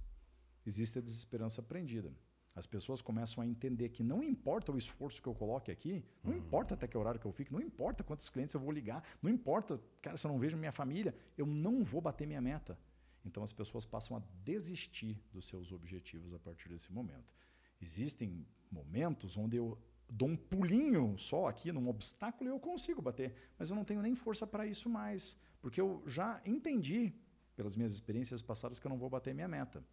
existe 0.65 0.99
a 0.99 1.01
desesperança 1.01 1.61
aprendida. 1.61 2.13
As 2.55 2.67
pessoas 2.67 3.01
começam 3.01 3.43
a 3.43 3.47
entender 3.47 3.89
que 3.89 4.03
não 4.03 4.21
importa 4.23 4.71
o 4.71 4.77
esforço 4.77 5.21
que 5.21 5.27
eu 5.27 5.33
coloque 5.33 5.71
aqui, 5.71 6.05
não 6.23 6.35
importa 6.35 6.75
até 6.75 6.87
que 6.87 6.95
horário 6.95 7.19
que 7.19 7.25
eu 7.25 7.31
fique, 7.31 7.51
não 7.51 7.59
importa 7.59 8.03
quantos 8.03 8.29
clientes 8.29 8.53
eu 8.53 8.61
vou 8.61 8.71
ligar, 8.71 9.03
não 9.21 9.31
importa, 9.31 9.81
cara, 10.01 10.17
se 10.17 10.27
eu 10.27 10.31
não 10.31 10.37
vejo 10.37 10.55
minha 10.55 10.71
família, 10.71 11.15
eu 11.35 11.47
não 11.47 11.83
vou 11.83 11.99
bater 11.99 12.27
minha 12.27 12.41
meta. 12.41 12.77
Então 13.25 13.41
as 13.43 13.51
pessoas 13.51 13.85
passam 13.85 14.17
a 14.17 14.21
desistir 14.43 15.19
dos 15.31 15.47
seus 15.47 15.71
objetivos 15.71 16.31
a 16.31 16.39
partir 16.39 16.69
desse 16.69 16.91
momento. 16.91 17.33
Existem 17.81 18.45
momentos 18.71 19.35
onde 19.35 19.57
eu 19.57 19.77
dou 20.07 20.29
um 20.29 20.35
pulinho 20.35 21.17
só 21.17 21.47
aqui 21.47 21.71
num 21.71 21.87
obstáculo 21.87 22.49
e 22.49 22.53
eu 22.53 22.59
consigo 22.59 23.01
bater, 23.01 23.33
mas 23.57 23.71
eu 23.71 23.75
não 23.75 23.83
tenho 23.83 24.01
nem 24.01 24.13
força 24.13 24.45
para 24.45 24.67
isso 24.67 24.89
mais, 24.89 25.35
porque 25.59 25.81
eu 25.81 26.03
já 26.05 26.39
entendi 26.45 27.13
pelas 27.55 27.75
minhas 27.75 27.93
experiências 27.93 28.41
passadas 28.41 28.79
que 28.79 28.85
eu 28.85 28.89
não 28.89 28.97
vou 28.97 29.09
bater 29.09 29.33
minha 29.33 29.47
meta. 29.47 29.83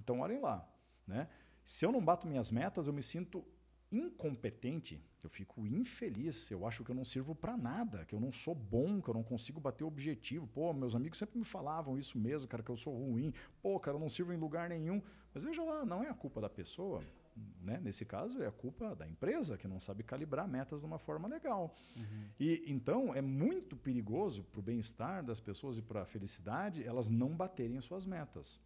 Então 0.00 0.20
olhem 0.20 0.40
lá, 0.40 0.66
né? 1.06 1.28
Se 1.68 1.84
eu 1.84 1.92
não 1.92 2.02
bato 2.02 2.26
minhas 2.26 2.50
metas, 2.50 2.86
eu 2.86 2.94
me 2.94 3.02
sinto 3.02 3.44
incompetente, 3.92 4.98
eu 5.22 5.28
fico 5.28 5.66
infeliz, 5.66 6.50
eu 6.50 6.66
acho 6.66 6.82
que 6.82 6.90
eu 6.90 6.94
não 6.94 7.04
sirvo 7.04 7.34
para 7.34 7.58
nada, 7.58 8.06
que 8.06 8.14
eu 8.14 8.20
não 8.20 8.32
sou 8.32 8.54
bom, 8.54 9.02
que 9.02 9.10
eu 9.10 9.12
não 9.12 9.22
consigo 9.22 9.60
bater 9.60 9.84
o 9.84 9.86
objetivo. 9.86 10.46
Pô, 10.46 10.72
meus 10.72 10.94
amigos 10.94 11.18
sempre 11.18 11.38
me 11.38 11.44
falavam 11.44 11.98
isso 11.98 12.18
mesmo, 12.18 12.48
cara, 12.48 12.62
que 12.62 12.70
eu 12.70 12.76
sou 12.76 12.96
ruim. 12.96 13.34
Pô, 13.60 13.78
cara, 13.78 13.98
eu 13.98 14.00
não 14.00 14.08
sirvo 14.08 14.32
em 14.32 14.38
lugar 14.38 14.70
nenhum. 14.70 15.02
Mas 15.34 15.44
veja 15.44 15.62
lá, 15.62 15.84
não 15.84 16.02
é 16.02 16.08
a 16.08 16.14
culpa 16.14 16.40
da 16.40 16.48
pessoa, 16.48 17.04
né? 17.60 17.78
Nesse 17.82 18.06
caso 18.06 18.42
é 18.42 18.46
a 18.46 18.50
culpa 18.50 18.96
da 18.96 19.06
empresa 19.06 19.58
que 19.58 19.68
não 19.68 19.78
sabe 19.78 20.02
calibrar 20.02 20.48
metas 20.48 20.80
de 20.80 20.86
uma 20.86 20.98
forma 20.98 21.28
legal. 21.28 21.76
E 22.40 22.64
então 22.66 23.14
é 23.14 23.20
muito 23.20 23.76
perigoso 23.76 24.42
para 24.42 24.60
o 24.60 24.62
bem-estar 24.62 25.22
das 25.22 25.38
pessoas 25.38 25.76
e 25.76 25.82
para 25.82 26.00
a 26.00 26.06
felicidade 26.06 26.82
elas 26.82 27.10
não 27.10 27.36
baterem 27.36 27.78
suas 27.82 28.06
metas. 28.06 28.58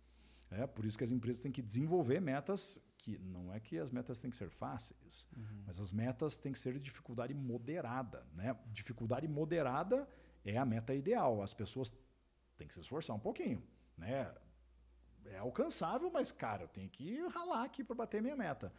É 0.53 0.67
por 0.67 0.85
isso 0.85 0.99
que 0.99 1.05
as 1.05 1.11
empresas 1.11 1.41
têm 1.41 1.51
que 1.53 1.63
desenvolver 1.63 2.21
metas 2.21 2.81
que 2.99 3.19
não 3.19 3.53
é 3.53 3.59
que 3.59 3.79
as 3.79 3.91
metas 3.91 4.21
têm 4.21 4.31
que 4.31 4.37
ser 4.37 4.49
fáceis, 4.49 5.29
mas 5.67 5.81
as 5.81 5.93
metas 5.93 6.37
têm 6.37 6.53
que 6.53 6.59
ser 6.59 6.75
de 6.75 6.81
dificuldade 6.81 7.35
moderada, 7.35 8.25
né? 8.33 8.57
Dificuldade 8.73 9.27
moderada 9.27 10.09
é 10.45 10.57
a 10.57 10.65
meta 10.65 10.95
ideal. 10.95 11.43
As 11.43 11.53
pessoas 11.53 11.93
têm 12.57 12.69
que 12.69 12.75
se 12.75 12.81
esforçar 12.81 13.17
um 13.17 13.19
pouquinho, 13.19 13.61
né? 13.99 14.33
É 15.25 15.39
alcançável, 15.39 16.11
mas 16.13 16.31
cara, 16.31 16.63
eu 16.63 16.69
tenho 16.69 16.89
que 16.89 17.21
ralar 17.29 17.65
aqui 17.65 17.83
para 17.83 17.97
bater 17.97 18.23
minha 18.23 18.37
meta. 18.37 18.73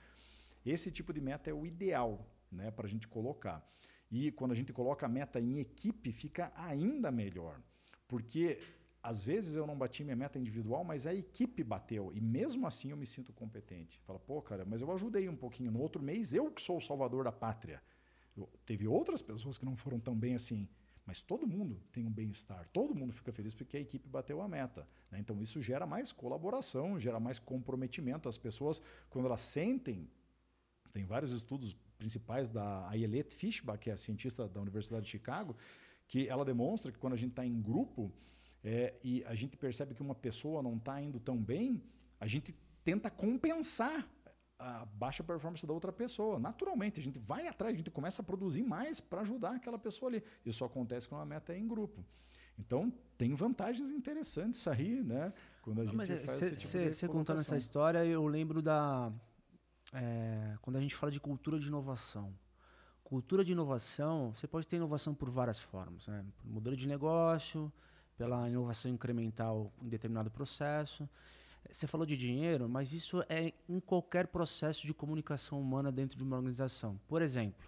Esse 0.66 0.90
tipo 0.90 1.12
de 1.12 1.20
meta 1.20 1.50
é 1.50 1.54
o 1.54 1.66
ideal, 1.66 2.26
né, 2.50 2.72
para 2.72 2.88
a 2.88 2.90
gente 2.90 3.08
colocar. 3.08 3.62
E 4.10 4.32
quando 4.32 4.52
a 4.52 4.56
gente 4.56 4.72
coloca 4.72 5.06
a 5.06 5.10
meta 5.10 5.40
em 5.40 5.60
equipe, 5.60 6.14
fica 6.14 6.54
ainda 6.56 7.12
melhor, 7.12 7.62
porque 8.08 8.62
às 9.04 9.22
vezes 9.22 9.56
eu 9.56 9.68
não 9.68 9.78
bati 9.78 10.02
minha 10.04 10.16
meta 10.16 10.40
individual, 10.40 10.84
mas 10.84 11.06
a 11.06 11.14
equipe 11.14 11.62
bateu. 11.62 12.12
E 12.16 12.22
mesmo 12.22 12.66
assim 12.66 12.92
eu 12.92 12.98
me 12.98 13.06
sinto 13.06 13.34
competente. 13.34 14.00
Fala, 14.06 14.18
pô, 14.18 14.42
cara, 14.42 14.64
mas 14.66 14.80
eu 14.80 14.90
ajudei 14.94 15.28
um 15.28 15.36
pouquinho. 15.36 15.72
No 15.72 15.82
outro 15.82 16.02
mês, 16.02 16.34
eu 16.34 16.50
que 16.50 16.62
sou 16.62 16.78
o 16.78 16.82
salvador 16.82 17.26
da 17.26 17.32
pátria. 17.32 17.84
Eu- 18.36 18.50
teve 18.66 18.88
outras 18.88 19.22
pessoas 19.22 19.58
que 19.58 19.66
não 19.66 19.76
foram 19.76 20.00
tão 20.00 20.16
bem 20.16 20.36
assim. 20.36 20.70
Mas 21.06 21.22
todo 21.22 21.46
mundo 21.46 21.82
tem 21.92 22.06
um 22.06 22.10
bem-estar, 22.10 22.66
todo 22.72 22.96
mundo 22.96 23.12
fica 23.12 23.30
feliz 23.34 23.54
porque 23.54 23.76
a 23.76 23.80
equipe 23.82 24.08
bateu 24.08 24.42
a 24.42 24.48
meta. 24.48 24.88
né? 25.12 25.20
Então 25.20 25.42
isso 25.42 25.62
gera 25.62 25.86
mais 25.86 26.14
colaboração, 26.14 26.98
gera 26.98 27.20
mais 27.20 27.38
comprometimento. 27.40 28.30
As 28.30 28.38
pessoas, 28.38 28.82
quando 29.10 29.26
elas 29.26 29.42
sentem 29.42 30.10
tem 30.94 31.04
vários 31.04 31.32
estudos 31.32 31.76
principais 31.98 32.50
da 32.50 32.88
Ayelet 32.88 33.34
Fishbach, 33.34 33.80
que 33.80 33.90
é 33.90 33.94
a 33.94 33.98
cientista 33.98 34.48
da 34.48 34.62
Universidade 34.62 35.06
de 35.06 35.12
Chicago, 35.12 35.56
que 36.08 36.28
ela 36.28 36.46
demonstra 36.46 36.92
que 36.92 36.98
quando 36.98 37.14
a 37.14 37.18
gente 37.18 37.32
está 37.32 37.46
em 37.46 37.62
grupo 37.62 38.14
é, 38.64 38.96
e 39.04 39.24
a 39.26 39.36
gente 39.36 39.58
percebe 39.58 39.94
que 39.94 40.02
uma 40.02 40.16
pessoa 40.16 40.64
não 40.64 40.78
está 40.78 41.02
indo 41.02 41.20
tão 41.20 41.38
bem, 41.38 41.84
a 42.20 42.28
gente 42.28 42.56
tenta 42.84 43.10
compensar 43.10 44.08
a 44.58 44.86
baixa 44.86 45.24
performance 45.24 45.66
da 45.68 45.74
outra 45.74 45.92
pessoa. 45.92 46.40
Naturalmente, 46.40 47.00
a 47.00 47.04
gente 47.04 47.20
vai 47.20 47.48
atrás, 47.48 47.74
a 47.74 47.78
gente 47.78 47.92
começa 47.92 48.22
a 48.22 48.26
produzir 48.26 48.64
mais 48.64 49.02
para 49.02 49.22
ajudar 49.22 49.56
aquela 49.56 49.78
pessoa 49.78 50.10
ali. 50.10 50.24
Isso 50.46 50.64
acontece 50.64 51.08
quando 51.08 51.22
a 51.22 51.26
meta 51.26 51.54
é 51.54 51.58
em 51.58 51.68
grupo. 51.68 52.06
Então, 52.58 52.94
tem 53.18 53.34
vantagens 53.34 53.92
interessantes 53.92 54.66
aí, 54.68 55.04
né? 55.04 55.34
Quando 55.62 55.82
a 55.82 55.84
Não, 55.84 55.92
gente 55.92 55.98
mas 55.98 56.10
faz 56.26 56.42
esse 56.42 56.56
tipo 56.56 56.84
de 56.84 56.94
Você 56.94 57.08
contando 57.08 57.40
essa 57.40 57.58
história, 57.58 58.06
eu 58.06 58.26
lembro 58.26 58.62
da. 58.62 59.12
é, 59.94 60.56
quando 60.62 60.78
a 60.78 60.82
gente 60.82 60.96
fala 60.96 61.12
de 61.12 61.20
cultura 61.20 61.60
de 61.60 61.68
inovação. 61.68 62.34
Cultura 63.04 63.44
de 63.44 63.52
inovação, 63.52 64.34
você 64.34 64.48
pode 64.48 64.68
ter 64.68 64.78
inovação 64.78 65.14
por 65.14 65.30
várias 65.30 65.60
formas, 65.60 66.08
né? 66.08 66.26
Por 66.38 66.50
modelo 66.50 66.76
de 66.76 66.88
negócio, 66.88 67.72
pela 68.18 68.48
inovação 68.48 68.92
incremental 68.92 69.72
em 69.82 69.90
determinado 69.90 70.30
processo. 70.30 71.10
Você 71.70 71.88
falou 71.88 72.06
de 72.06 72.18
dinheiro, 72.18 72.68
mas 72.68 72.94
isso 72.94 73.24
é 73.30 73.54
em 73.68 73.80
qualquer 73.80 74.28
processo 74.28 74.86
de 74.86 74.94
comunicação 74.94 75.60
humana 75.60 75.92
dentro 75.92 76.18
de 76.18 76.24
uma 76.24 76.36
organização. 76.36 77.00
Por 77.08 77.22
exemplo, 77.22 77.68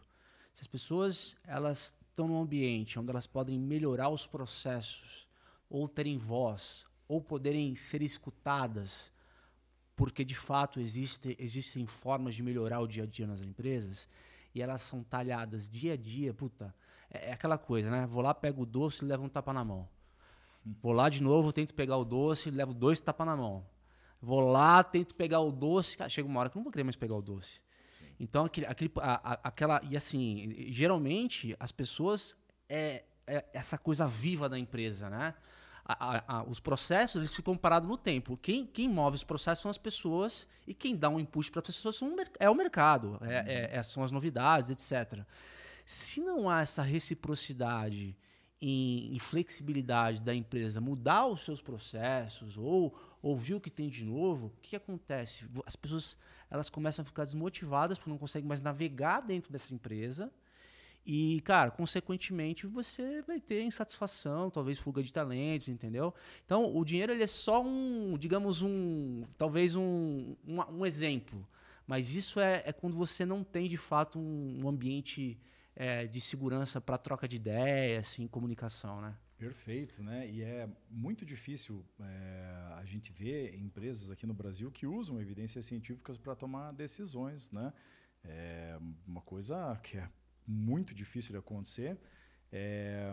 se 0.53 0.61
as 0.61 0.67
pessoas 0.67 1.35
elas 1.43 1.95
estão 2.09 2.27
num 2.27 2.41
ambiente 2.41 2.99
onde 2.99 3.09
elas 3.09 3.27
podem 3.27 3.59
melhorar 3.59 4.09
os 4.09 4.27
processos, 4.27 5.27
ou 5.69 5.89
terem 5.89 6.17
voz, 6.17 6.85
ou 7.07 7.22
poderem 7.22 7.76
ser 7.76 8.01
escutadas, 8.01 9.11
porque 9.95 10.23
de 10.23 10.35
fato 10.35 10.80
existe, 10.80 11.35
existem 11.39 11.85
formas 11.85 12.35
de 12.35 12.43
melhorar 12.43 12.80
o 12.80 12.88
dia 12.88 13.03
a 13.03 13.07
dia 13.07 13.27
nas 13.27 13.41
empresas, 13.41 14.07
e 14.53 14.61
elas 14.61 14.81
são 14.81 15.03
talhadas 15.03 15.69
dia 15.69 15.93
a 15.93 15.97
dia, 15.97 16.34
puta, 16.34 16.73
é, 17.09 17.30
é 17.30 17.34
aquela 17.34 17.57
coisa, 17.57 17.89
né? 17.89 18.05
Vou 18.05 18.22
lá, 18.22 18.34
pego 18.34 18.63
o 18.63 18.65
doce 18.65 19.03
e 19.03 19.07
levo 19.07 19.23
um 19.23 19.30
tapa 19.30 19.51
na 19.51 19.63
mão. 19.63 19.88
Vou 20.82 20.92
lá 20.94 21.10
de 21.10 21.22
novo, 21.22 21.54
tento 21.54 21.74
pegar 21.74 21.98
o 21.98 22.06
doce 22.06 22.50
levo 22.50 22.74
dois 22.74 23.00
tapas 23.00 23.28
na 23.28 23.36
mão. 23.36 23.66
Vou 24.22 24.40
lá, 24.40 24.84
tento 24.84 25.14
pegar 25.14 25.40
o 25.42 25.52
doce, 25.52 25.96
cara, 25.96 26.10
chega 26.10 26.28
uma 26.28 26.40
hora 26.40 26.50
que 26.50 26.58
eu 26.58 26.60
não 26.60 26.64
vou 26.64 26.72
querer 26.72 26.84
mais 26.84 26.96
pegar 26.96 27.16
o 27.16 27.22
doce. 27.22 27.62
Então, 28.20 28.46
aquele, 28.46 28.66
aquele, 28.66 28.92
a- 28.98 29.34
a- 29.34 29.40
aquela. 29.44 29.82
E 29.84 29.96
assim, 29.96 30.56
geralmente 30.70 31.56
as 31.60 31.72
pessoas. 31.72 32.36
É, 32.68 33.04
é 33.28 33.46
essa 33.54 33.78
coisa 33.78 34.08
viva 34.08 34.48
da 34.50 34.58
empresa, 34.58 35.10
né? 35.10 35.36
A- 35.84 36.16
a- 36.18 36.24
a- 36.40 36.44
os 36.44 36.60
processos 36.60 37.18
eles 37.18 37.36
ficam 37.36 37.56
parados 37.56 37.88
no 37.88 37.98
tempo. 37.98 38.36
Quem, 38.38 38.66
quem 38.66 38.90
move 38.90 39.16
os 39.16 39.24
processos 39.24 39.62
são 39.62 39.70
as 39.70 39.78
pessoas 39.78 40.48
e 40.66 40.74
quem 40.74 40.96
dá 40.96 41.10
um 41.10 41.20
impulso 41.20 41.52
para 41.52 41.60
as 41.62 41.68
pessoas 41.76 41.96
são 41.96 42.16
é 42.40 42.50
o 42.50 42.56
mercado, 42.56 43.20
é, 43.22 43.36
é- 43.74 43.78
é- 43.78 43.84
são 43.84 44.04
as 44.04 44.12
novidades, 44.12 44.72
etc. 44.72 45.24
Se 45.86 46.20
não 46.22 46.50
há 46.50 46.62
essa 46.62 46.82
reciprocidade 46.82 48.18
e, 48.61 49.15
e 49.15 49.19
flexibilidade 49.19 50.22
da 50.22 50.34
empresa 50.34 50.80
mudar 50.80 51.27
os 51.27 51.44
seus 51.44 51.61
processos 51.61 52.57
ou 52.57 52.95
ouvir 53.22 53.56
o 53.56 53.60
que 53.60 53.69
tem 53.69 53.90
de 53.90 54.03
novo, 54.03 54.48
o 54.48 54.53
que, 54.61 54.76
acontece? 54.76 55.45
As 55.65 55.76
pessoas 55.76 56.18
elas 56.49 56.69
começam 56.69 57.03
a 57.03 57.06
ficar 57.06 57.23
desmotivadas 57.23 57.98
porque 57.98 58.10
não 58.10 58.18
conseguem 58.18 58.48
mais 58.48 58.61
navegar 58.61 59.22
dentro 59.22 59.52
dessa 59.52 59.73
empresa. 59.73 60.32
E, 61.06 61.41
cara, 61.41 61.69
consequentemente, 61.69 62.65
você 62.65 63.22
vai 63.22 63.40
ter 63.40 63.61
insatisfação, 63.61 64.49
talvez 64.49 64.80
fuga 64.80 65.03
de 65.03 65.14
talentos, 65.14 65.68
entendeu? 65.68 66.14
Então, 66.44 66.76
o 66.76 66.84
dinheiro 66.84 67.14
ele 67.14 67.23
é 67.23 67.27
só 67.27 67.64
um, 67.64 68.18
digamos, 68.18 68.64
um. 68.64 69.23
Talvez 69.38 69.76
um, 69.76 70.36
um, 70.48 70.61
um 70.80 70.86
exemplo. 70.86 71.48
Mas 71.86 72.15
isso 72.15 72.40
é, 72.40 72.64
é 72.65 72.73
quando 72.73 72.95
você 72.95 73.23
não 73.23 73.44
tem, 73.44 73.68
de 73.68 73.77
fato, 73.77 74.18
um, 74.18 74.61
um 74.64 74.68
ambiente 74.68 75.38
é, 75.76 76.07
de 76.07 76.22
segurança 76.22 76.80
para 76.80 76.97
troca 76.97 77.27
de 77.27 77.35
ideias, 77.35 78.07
assim, 78.07 78.27
comunicação, 78.27 79.02
né? 79.02 79.15
Perfeito, 79.38 80.02
né? 80.02 80.30
E 80.30 80.41
é 80.41 80.69
muito 80.89 81.26
difícil 81.26 81.85
é, 81.99 82.73
a 82.76 82.85
gente 82.85 83.11
ver 83.11 83.53
empresas 83.56 84.10
aqui 84.10 84.26
no 84.26 84.34
Brasil 84.34 84.72
que 84.72 84.88
usam 84.88 85.19
evidências 85.19 85.65
científicas 85.65 86.18
para 86.18 86.35
tomar 86.35 86.72
decisões, 86.72 87.52
né? 87.52 87.73
É 88.23 88.80
uma 89.06 89.22
coisa 89.22 89.76
que 89.84 89.97
é 89.97 90.10
muito 90.47 90.95
difícil 90.95 91.34
de 91.34 91.38
acontecer. 91.38 91.97
É, 92.52 93.11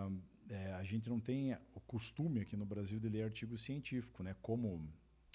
é, 0.49 0.73
a 0.75 0.85
gente 0.85 1.09
não 1.11 1.19
tem 1.19 1.57
o 1.75 1.81
costume 1.81 2.41
aqui 2.41 2.57
no 2.57 2.65
Brasil 2.65 3.01
de 3.01 3.09
ler 3.09 3.25
artigo 3.25 3.59
científico, 3.59 4.23
né? 4.23 4.37
Como 4.41 4.89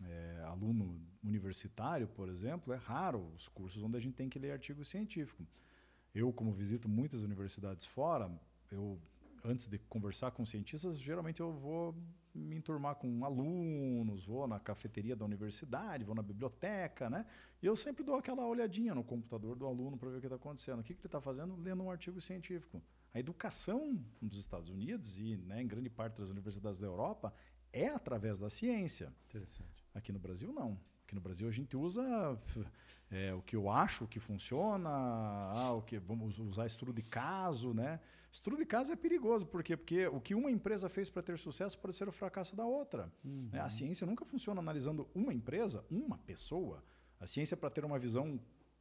é, 0.05 0.43
aluno 0.45 1.01
universitário, 1.21 2.07
por 2.07 2.29
exemplo, 2.29 2.73
é 2.73 2.77
raro 2.77 3.31
os 3.35 3.49
cursos 3.49 3.83
onde 3.83 3.97
a 3.97 3.99
gente 3.99 4.15
tem 4.15 4.29
que 4.29 4.39
ler 4.39 4.51
artigo 4.51 4.85
científico. 4.85 5.45
Eu, 6.18 6.34
como 6.34 6.52
visito 6.52 6.89
muitas 6.89 7.22
universidades 7.22 7.85
fora, 7.85 8.27
eu 8.72 8.99
antes 9.44 9.68
de 9.68 9.77
conversar 9.77 10.31
com 10.31 10.44
cientistas, 10.48 10.99
geralmente 10.99 11.41
eu 11.41 11.53
vou 11.53 11.95
me 12.34 12.56
enturmar 12.56 12.95
com 12.95 13.23
alunos, 13.23 14.26
vou 14.26 14.48
na 14.48 14.60
cafeteria 14.60 15.15
da 15.15 15.23
universidade, 15.23 16.03
vou 16.03 16.15
na 16.15 16.23
biblioteca, 16.23 17.07
né? 17.07 17.23
E 17.61 17.68
eu 17.68 17.76
sempre 17.76 18.03
dou 18.03 18.15
aquela 18.15 18.44
olhadinha 18.48 18.95
no 18.95 19.03
computador 19.03 19.56
do 19.56 19.68
aluno 19.68 19.95
para 19.95 20.10
ver 20.10 20.18
o 20.18 20.19
que 20.19 20.26
está 20.26 20.38
acontecendo. 20.38 20.80
O 20.80 20.84
que, 20.84 20.95
que 20.95 21.02
ele 21.02 21.07
está 21.07 21.22
fazendo? 21.22 21.56
Lendo 21.56 21.84
um 21.84 21.91
artigo 21.91 22.19
científico. 22.19 22.81
A 23.14 23.19
educação 23.19 24.03
nos 24.19 24.39
Estados 24.39 24.69
Unidos 24.69 25.19
e 25.19 25.38
né, 25.38 25.61
em 25.61 25.68
grande 25.68 25.89
parte 25.89 26.18
das 26.18 26.30
universidades 26.30 26.80
da 26.80 26.88
Europa 26.88 27.31
é 27.72 27.89
através 27.89 28.39
da 28.39 28.49
ciência. 28.49 29.14
Interessante. 29.27 29.85
Aqui 29.94 30.11
no 30.11 30.18
Brasil, 30.19 30.52
não. 30.52 30.80
Aqui 31.07 31.15
no 31.15 31.21
Brasil 31.21 31.47
a 31.47 31.51
gente 31.51 31.77
usa 31.77 32.03
é, 33.09 33.34
o 33.34 33.41
que 33.41 33.55
eu 33.55 33.69
acho 33.69 34.05
que 34.07 34.19
funciona, 34.19 34.89
ah, 34.89 35.71
o 35.71 35.81
que 35.81 35.97
vamos 35.97 36.38
usar 36.38 36.65
estudo 36.65 36.91
de 36.91 37.01
caso, 37.01 37.73
né? 37.73 38.01
Estudo 38.29 38.57
de 38.57 38.65
caso 38.65 38.91
é 38.91 38.95
perigoso, 38.97 39.45
por 39.45 39.63
quê? 39.63 39.77
Porque 39.77 40.05
o 40.07 40.19
que 40.19 40.35
uma 40.35 40.51
empresa 40.51 40.89
fez 40.89 41.09
para 41.09 41.23
ter 41.23 41.39
sucesso 41.39 41.79
pode 41.79 41.95
ser 41.95 42.09
o 42.09 42.11
fracasso 42.11 42.57
da 42.57 42.65
outra. 42.65 43.09
né? 43.23 43.61
A 43.61 43.69
ciência 43.69 44.05
nunca 44.05 44.25
funciona 44.25 44.59
analisando 44.59 45.07
uma 45.15 45.34
empresa, 45.34 45.85
uma 45.89 46.17
pessoa. 46.17 46.84
A 47.21 47.25
ciência, 47.25 47.55
para 47.55 47.69
ter 47.69 47.85
uma 47.85 47.97
visão 47.97 48.38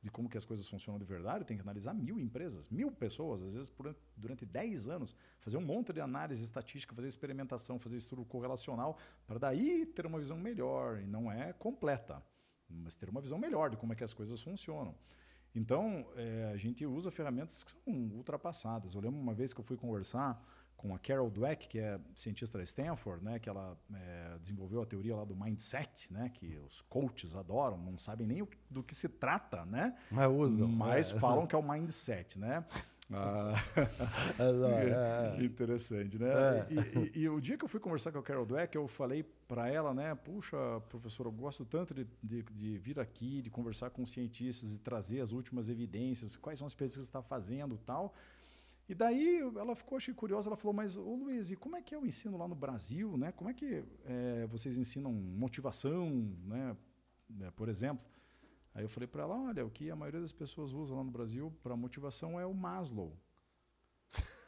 de 0.06 0.10
como 0.12 0.28
que 0.28 0.38
as 0.38 0.44
coisas 0.44 0.66
funcionam 0.68 0.98
de 0.98 1.04
verdade, 1.04 1.44
tem 1.44 1.56
que 1.56 1.62
analisar 1.62 1.92
mil 1.92 2.18
empresas, 2.20 2.68
mil 2.68 2.90
pessoas, 2.92 3.42
às 3.42 3.54
vezes 3.54 3.68
por- 3.68 3.94
durante 4.16 4.46
10 4.46 4.88
anos, 4.88 5.14
fazer 5.40 5.56
um 5.56 5.60
monte 5.60 5.92
de 5.92 6.00
análise 6.00 6.42
estatística, 6.44 6.94
fazer 6.94 7.08
experimentação, 7.08 7.78
fazer 7.78 7.96
estudo 7.96 8.24
correlacional, 8.24 8.96
para 9.26 9.38
daí 9.38 9.84
ter 9.84 10.06
uma 10.06 10.18
visão 10.18 10.38
melhor, 10.38 11.00
e 11.00 11.06
não 11.06 11.30
é 11.30 11.52
completa, 11.52 12.22
mas 12.68 12.94
ter 12.94 13.08
uma 13.10 13.20
visão 13.20 13.36
melhor 13.36 13.68
de 13.68 13.76
como 13.76 13.92
é 13.92 13.96
que 13.96 14.04
as 14.04 14.14
coisas 14.14 14.40
funcionam. 14.40 14.94
Então, 15.54 16.06
eh, 16.16 16.50
a 16.52 16.56
gente 16.56 16.86
usa 16.86 17.10
ferramentas 17.10 17.64
que 17.64 17.72
são 17.72 17.92
ultrapassadas. 18.14 18.94
Eu 18.94 19.00
lembro 19.00 19.18
uma 19.18 19.34
vez 19.34 19.52
que 19.52 19.60
eu 19.60 19.64
fui 19.64 19.76
conversar 19.76 20.40
com 20.76 20.94
a 20.94 20.98
Carol 20.98 21.30
Dweck, 21.30 21.68
que 21.68 21.78
é 21.78 21.98
cientista 22.14 22.58
da 22.58 22.64
Stanford, 22.64 23.24
né, 23.24 23.38
que 23.38 23.48
ela 23.48 23.76
eh, 23.94 24.36
desenvolveu 24.40 24.82
a 24.82 24.86
teoria 24.86 25.16
lá 25.16 25.24
do 25.24 25.34
mindset, 25.34 26.12
né, 26.12 26.30
que 26.32 26.58
os 26.66 26.82
coaches 26.82 27.34
adoram, 27.34 27.78
não 27.78 27.96
sabem 27.98 28.26
nem 28.26 28.42
o- 28.42 28.48
do 28.70 28.82
que 28.82 28.94
se 28.94 29.08
trata, 29.08 29.64
né? 29.64 29.96
Mas 30.10 30.30
usam, 30.30 30.68
Mas 30.68 31.12
é. 31.12 31.18
falam 31.18 31.46
que 31.46 31.54
é 31.54 31.58
o 31.58 31.62
mindset, 31.66 32.38
né? 32.38 32.64
Ah, 33.12 33.54
é. 35.38 35.38
Interessante, 35.44 36.18
né? 36.18 36.26
É. 36.28 36.66
E, 36.68 36.98
e- 36.98 37.20
e 37.22 37.28
o 37.28 37.40
dia 37.40 37.56
que 37.56 37.64
eu 37.64 37.68
fui 37.68 37.78
conversar 37.78 38.10
com 38.10 38.18
a 38.18 38.22
Carol 38.22 38.44
Dweck, 38.44 38.74
eu 38.76 38.88
falei 38.88 39.22
para 39.46 39.68
ela, 39.68 39.94
né? 39.94 40.12
Puxa, 40.16 40.56
professor, 40.88 41.26
eu 41.26 41.30
gosto 41.32 41.64
tanto 41.64 41.94
de, 41.94 42.04
de, 42.20 42.42
de 42.42 42.78
vir 42.78 42.98
aqui, 42.98 43.40
de 43.42 43.48
conversar 43.48 43.90
com 43.90 44.04
cientistas 44.04 44.74
e 44.74 44.78
trazer 44.80 45.20
as 45.20 45.30
últimas 45.30 45.68
evidências, 45.68 46.36
quais 46.36 46.58
são 46.58 46.66
as 46.66 46.74
pesquisas 46.74 47.06
que 47.06 47.12
você 47.12 47.18
está 47.18 47.22
fazendo 47.22 47.78
tal. 47.78 48.12
E 48.88 48.94
daí 48.94 49.40
ela 49.40 49.74
ficou, 49.74 49.96
achei 49.96 50.14
curiosa, 50.14 50.48
ela 50.48 50.56
falou, 50.56 50.72
mas, 50.72 50.96
ô 50.96 51.14
Luiz, 51.16 51.50
e 51.50 51.56
como 51.56 51.76
é 51.76 51.82
que 51.82 51.94
é 51.94 51.98
o 51.98 52.06
ensino 52.06 52.36
lá 52.36 52.46
no 52.46 52.54
Brasil, 52.54 53.16
né? 53.16 53.32
Como 53.32 53.50
é 53.50 53.54
que 53.54 53.84
eh, 54.04 54.46
vocês 54.48 54.78
ensinam 54.78 55.12
motivação, 55.12 56.08
né? 56.44 56.76
né, 57.28 57.50
Por 57.50 57.68
exemplo. 57.68 58.06
Aí 58.72 58.84
eu 58.84 58.88
falei 58.88 59.06
para 59.06 59.22
ela, 59.22 59.34
olha, 59.34 59.64
o 59.64 59.70
que 59.70 59.90
a 59.90 59.96
maioria 59.96 60.20
das 60.20 60.32
pessoas 60.32 60.72
usa 60.72 60.94
lá 60.94 61.02
no 61.02 61.10
Brasil 61.10 61.52
para 61.62 61.74
motivação 61.74 62.38
é 62.38 62.46
o 62.46 62.54
Maslow. 62.54 63.16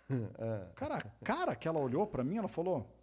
Cara, 0.75 0.97
a 0.97 1.25
cara 1.25 1.57
que 1.57 1.67
ela 1.67 1.81
olhou 1.81 2.07
para 2.07 2.25
mim, 2.25 2.37
ela 2.37 2.49
falou: 2.49 2.95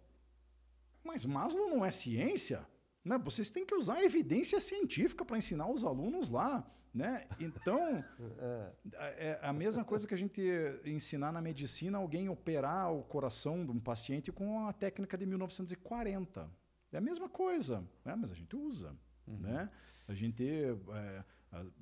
Mas 1.04 1.24
Maslow 1.24 1.68
não 1.68 1.84
é 1.84 1.90
ciência? 1.90 2.66
Né? 3.04 3.18
Vocês 3.18 3.50
têm 3.50 3.64
que 3.64 3.74
usar 3.74 4.02
evidência 4.02 4.60
científica 4.60 5.24
para 5.24 5.38
ensinar 5.38 5.70
os 5.70 5.84
alunos 5.84 6.30
lá. 6.30 6.68
Né? 6.96 7.26
Então, 7.38 8.02
é 8.94 9.38
a 9.42 9.52
mesma 9.52 9.84
coisa 9.84 10.08
que 10.08 10.14
a 10.14 10.16
gente 10.16 10.40
ensinar 10.86 11.30
na 11.30 11.42
medicina 11.42 11.98
alguém 11.98 12.30
operar 12.30 12.90
o 12.90 13.02
coração 13.02 13.66
de 13.66 13.70
um 13.70 13.78
paciente 13.78 14.32
com 14.32 14.66
a 14.66 14.72
técnica 14.72 15.18
de 15.18 15.26
1940. 15.26 16.50
É 16.90 16.96
a 16.96 17.00
mesma 17.00 17.28
coisa, 17.28 17.84
né? 18.02 18.14
mas 18.16 18.32
a 18.32 18.34
gente 18.34 18.56
usa. 18.56 18.96
Né? 19.26 19.68
A 20.08 20.14
gente, 20.14 20.42
é, 20.42 21.24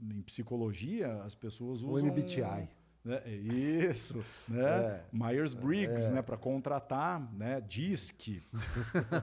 em 0.03 0.21
psicologia, 0.23 1.23
as 1.23 1.37
pessoas 1.37 1.85
O 1.85 1.91
usam... 1.91 2.09
MBTI. 2.09 2.69
Né? 3.05 3.23
É 3.25 3.31
Isso, 3.31 4.25
né? 4.49 4.63
É. 4.63 5.05
Myers-Briggs, 5.13 6.11
É. 6.11 6.15
né? 6.15 6.23
Para 6.23 6.37
contratar, 6.37 7.21
né? 7.35 7.61
DISC. 7.61 8.43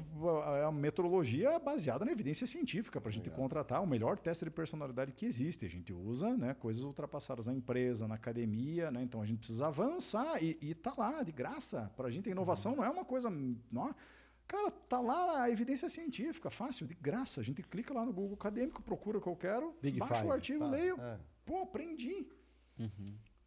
é 0.59 0.65
uma 0.65 0.73
metodologia 0.73 1.57
baseada 1.57 2.03
na 2.03 2.11
evidência 2.11 2.45
científica 2.45 2.99
para 2.99 3.09
a 3.09 3.13
gente 3.13 3.29
contratar 3.29 3.81
o 3.81 3.87
melhor 3.87 4.19
teste 4.19 4.43
de 4.43 4.51
personalidade 4.51 5.13
que 5.13 5.25
existe. 5.25 5.65
A 5.65 5.69
gente 5.69 5.93
usa 5.93 6.35
né, 6.35 6.53
coisas 6.53 6.83
ultrapassadas 6.83 7.45
na 7.45 7.53
empresa, 7.53 8.09
na 8.09 8.15
academia, 8.15 8.91
né? 8.91 9.01
então 9.01 9.21
a 9.21 9.25
gente 9.25 9.37
precisa 9.39 9.67
avançar 9.67 10.43
e, 10.43 10.57
e 10.61 10.73
tá 10.73 10.93
lá 10.97 11.23
de 11.23 11.31
graça. 11.31 11.89
Para 11.95 12.07
a 12.07 12.11
gente 12.11 12.27
a 12.27 12.31
inovação 12.31 12.75
não 12.75 12.83
é 12.83 12.89
uma 12.89 13.05
coisa. 13.05 13.29
Não, 13.29 13.95
cara, 14.49 14.71
tá 14.71 14.99
lá 14.99 15.43
a 15.43 15.49
evidência 15.49 15.87
científica, 15.87 16.49
fácil, 16.49 16.87
de 16.87 16.95
graça. 16.95 17.39
A 17.39 17.43
gente 17.43 17.61
clica 17.61 17.93
lá 17.93 18.03
no 18.03 18.11
Google 18.11 18.33
Acadêmico, 18.33 18.81
procura 18.81 19.19
o 19.19 19.21
que 19.21 19.29
eu 19.29 19.35
quero, 19.35 19.75
Big 19.79 19.99
baixa 19.99 20.15
Five, 20.15 20.27
o 20.27 20.31
artigo, 20.31 20.59
tá, 20.59 20.67
leio. 20.71 20.99
é. 20.99 21.19
Pô, 21.45 21.61
aprendi. 21.61 22.27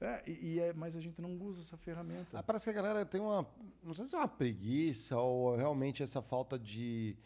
É, 0.00 0.22
e, 0.26 0.54
e 0.54 0.60
é, 0.60 0.72
mas 0.72 0.96
a 0.96 1.00
gente 1.00 1.20
não 1.20 1.36
usa 1.40 1.60
essa 1.60 1.76
ferramenta. 1.76 2.38
Ah, 2.38 2.42
parece 2.42 2.64
que 2.64 2.70
a 2.70 2.72
galera 2.72 3.04
tem 3.04 3.20
uma. 3.20 3.46
Não 3.82 3.94
sei 3.94 4.06
se 4.06 4.14
é 4.14 4.18
uma 4.18 4.28
preguiça 4.28 5.16
ou 5.18 5.56
realmente 5.56 6.02
essa 6.02 6.20
falta 6.20 6.58
de, 6.58 7.16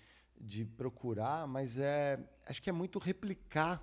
de 0.40 0.64
procurar, 0.64 1.46
mas 1.46 1.78
é. 1.78 2.18
Acho 2.46 2.62
que 2.62 2.70
é 2.70 2.72
muito 2.72 2.98
replicar. 2.98 3.82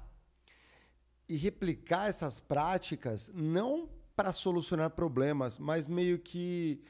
E 1.28 1.38
replicar 1.38 2.10
essas 2.10 2.40
práticas 2.40 3.32
não 3.34 3.90
para 4.16 4.32
solucionar 4.34 4.92
problemas, 4.92 5.58
mas 5.58 5.88
meio 5.88 6.20
que 6.20 6.84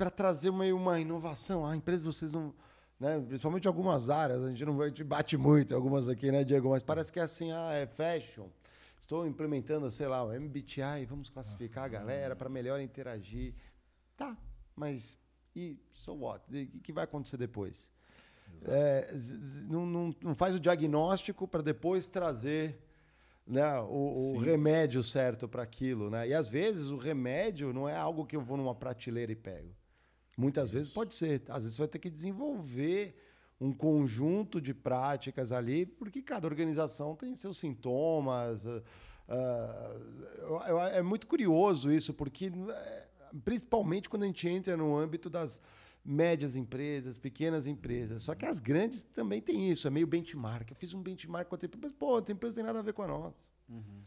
para 0.00 0.08
trazer 0.10 0.50
meio 0.50 0.78
uma 0.78 0.98
inovação. 0.98 1.66
A 1.66 1.76
empresa 1.76 2.02
vocês 2.10 2.32
não. 2.32 2.54
Né? 2.98 3.20
Principalmente 3.20 3.66
em 3.66 3.68
algumas 3.68 4.08
áreas, 4.08 4.42
a 4.42 4.48
gente 4.48 4.64
não 4.64 4.80
a 4.80 4.88
gente 4.88 5.04
bate 5.04 5.36
muito 5.36 5.72
em 5.72 5.76
algumas 5.76 6.08
aqui, 6.08 6.32
né, 6.32 6.42
Diego? 6.42 6.70
Mas 6.70 6.82
parece 6.82 7.12
que 7.12 7.20
é 7.20 7.22
assim, 7.22 7.52
ah, 7.52 7.72
é 7.74 7.86
fashion. 7.86 8.48
Estou 8.98 9.26
implementando, 9.26 9.90
sei 9.90 10.06
lá, 10.06 10.24
o 10.24 10.32
MBTI, 10.32 11.04
vamos 11.06 11.28
classificar 11.28 11.84
a 11.84 11.88
galera 11.88 12.34
para 12.34 12.48
melhor 12.48 12.80
interagir. 12.80 13.54
Tá, 14.16 14.34
mas 14.74 15.18
e 15.54 15.78
so 15.92 16.14
what? 16.14 16.42
O 16.74 16.80
que 16.80 16.92
vai 16.94 17.04
acontecer 17.04 17.36
depois? 17.36 17.90
É, 18.64 19.14
não, 19.68 19.84
não- 19.84 20.14
não 20.22 20.34
faz 20.34 20.54
o 20.54 20.60
diagnóstico 20.60 21.46
para 21.46 21.62
depois 21.62 22.08
trazer 22.08 22.78
né, 23.46 23.78
o, 23.80 24.34
o 24.34 24.38
remédio 24.38 25.02
certo 25.02 25.46
para 25.46 25.62
aquilo. 25.62 26.08
Né? 26.08 26.28
E 26.28 26.34
às 26.34 26.48
vezes 26.48 26.88
o 26.88 26.96
remédio 26.96 27.70
não 27.72 27.86
é 27.86 27.96
algo 27.96 28.24
que 28.24 28.34
eu 28.36 28.40
vou 28.40 28.56
numa 28.56 28.74
prateleira 28.74 29.30
e 29.32 29.36
pego. 29.36 29.74
Muitas 30.36 30.70
vezes 30.70 30.90
pode 30.90 31.14
ser. 31.14 31.42
Às 31.48 31.62
vezes 31.62 31.76
você 31.76 31.82
vai 31.82 31.88
ter 31.88 31.98
que 31.98 32.10
desenvolver 32.10 33.14
um 33.60 33.72
conjunto 33.72 34.60
de 34.60 34.72
práticas 34.72 35.52
ali, 35.52 35.84
porque 35.84 36.22
cada 36.22 36.46
organização 36.46 37.14
tem 37.14 37.36
seus 37.36 37.58
sintomas. 37.58 38.64
Uh, 38.64 38.82
uh, 39.28 40.78
é 40.92 41.02
muito 41.02 41.26
curioso 41.26 41.92
isso, 41.92 42.14
porque 42.14 42.50
principalmente 43.44 44.08
quando 44.08 44.22
a 44.22 44.26
gente 44.26 44.48
entra 44.48 44.76
no 44.76 44.96
âmbito 44.96 45.28
das 45.28 45.60
médias 46.04 46.56
empresas, 46.56 47.18
pequenas 47.18 47.66
empresas. 47.66 48.22
Só 48.22 48.34
que 48.34 48.46
as 48.46 48.58
grandes 48.58 49.04
também 49.04 49.40
têm 49.40 49.70
isso, 49.70 49.86
é 49.86 49.90
meio 49.90 50.06
benchmark. 50.06 50.70
Eu 50.70 50.76
fiz 50.76 50.94
um 50.94 51.02
benchmark 51.02 51.48
com 51.48 51.54
a 51.54 51.56
outra 51.56 51.66
empresa, 51.66 51.82
mas, 51.82 51.92
pô, 51.92 52.06
a 52.06 52.14
outra 52.14 52.32
empresa 52.32 52.56
tem 52.56 52.64
nada 52.64 52.78
a 52.78 52.82
ver 52.82 52.92
com 52.92 53.02
a 53.02 53.06
nossa. 53.06 53.52
Uhum. 53.68 54.02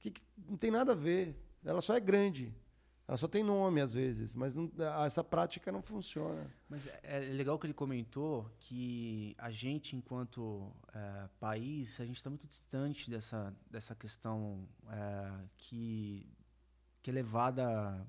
Que, 0.00 0.10
que, 0.10 0.22
não 0.48 0.56
tem 0.56 0.70
nada 0.70 0.92
a 0.92 0.94
ver. 0.94 1.36
Ela 1.64 1.80
só 1.80 1.94
é 1.94 2.00
grande. 2.00 2.54
Ela 3.06 3.18
só 3.18 3.28
tem 3.28 3.42
nome 3.42 3.82
às 3.82 3.92
vezes, 3.92 4.34
mas 4.34 4.54
não, 4.54 4.70
essa 5.04 5.22
prática 5.22 5.70
não 5.70 5.82
funciona. 5.82 6.50
Mas 6.68 6.86
é, 6.86 7.00
é 7.02 7.18
legal 7.32 7.58
que 7.58 7.66
ele 7.66 7.74
comentou 7.74 8.50
que 8.58 9.34
a 9.36 9.50
gente, 9.50 9.94
enquanto 9.94 10.72
é, 10.94 11.28
país, 11.38 12.00
a 12.00 12.06
gente 12.06 12.16
está 12.16 12.30
muito 12.30 12.46
distante 12.46 13.10
dessa, 13.10 13.54
dessa 13.70 13.94
questão 13.94 14.66
é, 14.88 15.32
que, 15.58 16.26
que 17.02 17.10
é 17.10 17.12
levada 17.12 18.06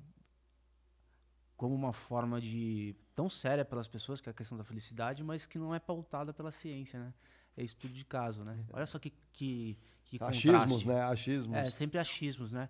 como 1.57 1.75
uma 1.75 1.91
forma 1.91 2.39
de 2.39 2.95
tão 3.13 3.29
séria 3.29 3.65
pelas 3.65 3.89
pessoas, 3.89 4.21
que 4.21 4.29
é 4.29 4.31
a 4.31 4.33
questão 4.33 4.57
da 4.57 4.63
felicidade, 4.63 5.23
mas 5.23 5.45
que 5.45 5.59
não 5.59 5.75
é 5.75 5.79
pautada 5.79 6.33
pela 6.33 6.51
ciência, 6.51 6.99
né? 6.99 7.13
É 7.57 7.63
estudo 7.63 7.93
de 7.93 8.03
caso, 8.03 8.43
né? 8.43 8.65
Olha 8.71 8.85
só 8.85 8.99
que 8.99 9.13
que, 9.35 9.77
que 10.05 10.17
achismos, 10.23 10.61
contraste. 10.61 10.87
né? 10.87 11.01
Achismos. 11.01 11.57
É 11.57 11.69
sempre 11.69 11.99
achismos, 11.99 12.51
né? 12.53 12.69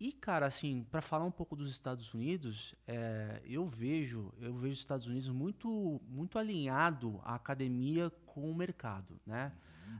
E 0.00 0.12
cara, 0.12 0.46
assim, 0.46 0.86
para 0.90 1.02
falar 1.02 1.24
um 1.24 1.30
pouco 1.30 1.56
dos 1.56 1.70
Estados 1.70 2.14
Unidos, 2.14 2.74
é, 2.86 3.42
eu 3.44 3.66
vejo 3.66 4.32
eu 4.40 4.54
vejo 4.54 4.74
os 4.74 4.78
Estados 4.78 5.06
Unidos 5.06 5.28
muito 5.28 6.00
muito 6.08 6.38
alinhado 6.38 7.20
à 7.24 7.34
academia 7.34 8.10
com 8.24 8.50
o 8.50 8.54
mercado, 8.54 9.20
né? 9.26 9.52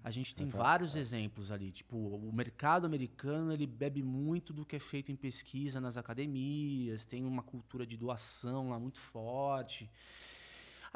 A 0.04 0.10
gente 0.10 0.34
tem 0.34 0.46
é 0.46 0.50
vários 0.50 0.94
é. 0.94 1.00
exemplos 1.00 1.50
ali. 1.50 1.72
Tipo, 1.72 1.96
o 1.96 2.32
mercado 2.32 2.86
americano 2.86 3.52
ele 3.52 3.66
bebe 3.66 4.02
muito 4.02 4.52
do 4.52 4.64
que 4.64 4.76
é 4.76 4.78
feito 4.78 5.10
em 5.10 5.16
pesquisa 5.16 5.80
nas 5.80 5.96
academias, 5.96 7.06
tem 7.06 7.24
uma 7.24 7.42
cultura 7.42 7.86
de 7.86 7.96
doação 7.96 8.70
lá 8.70 8.78
muito 8.78 8.98
forte. 8.98 9.90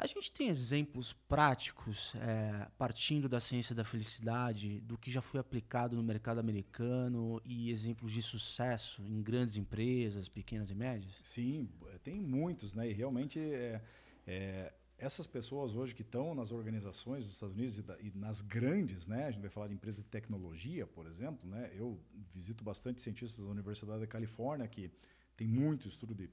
A 0.03 0.05
gente 0.05 0.33
tem 0.33 0.49
exemplos 0.49 1.13
práticos, 1.13 2.13
é, 2.15 2.67
partindo 2.77 3.29
da 3.29 3.39
ciência 3.39 3.73
da 3.73 3.85
felicidade, 3.85 4.81
do 4.81 4.97
que 4.97 5.09
já 5.09 5.21
foi 5.21 5.39
aplicado 5.39 5.95
no 5.95 6.03
mercado 6.03 6.39
americano 6.39 7.41
e 7.45 7.71
exemplos 7.71 8.11
de 8.11 8.21
sucesso 8.21 9.01
em 9.07 9.23
grandes 9.23 9.55
empresas, 9.55 10.27
pequenas 10.27 10.69
e 10.69 10.75
médias? 10.75 11.13
Sim, 11.23 11.69
tem 12.03 12.19
muitos, 12.19 12.75
né? 12.75 12.89
E 12.89 12.91
realmente 12.91 13.39
é, 13.39 13.81
é 14.27 14.73
essas 14.97 15.25
pessoas 15.25 15.73
hoje 15.73 15.95
que 15.95 16.01
estão 16.01 16.35
nas 16.35 16.51
organizações 16.51 17.23
dos 17.23 17.35
Estados 17.35 17.55
Unidos 17.55 17.77
e, 17.77 17.81
da, 17.81 17.97
e, 18.01 18.11
nas 18.13 18.41
grandes, 18.41 19.07
né? 19.07 19.27
A 19.27 19.31
gente 19.31 19.39
vai 19.39 19.49
falar 19.49 19.67
de 19.67 19.73
empresas 19.73 20.03
de 20.03 20.09
tecnologia, 20.09 20.85
por 20.85 21.07
exemplo, 21.07 21.49
né? 21.49 21.71
Eu 21.73 21.97
visito 22.29 22.61
bastante 22.61 23.01
cientistas 23.01 23.45
da 23.45 23.51
Universidade 23.51 24.01
da 24.01 24.07
Califórnia 24.07 24.67
que 24.67 24.91
tem 25.37 25.47
muito 25.47 25.87
estudo 25.87 26.13
de 26.13 26.29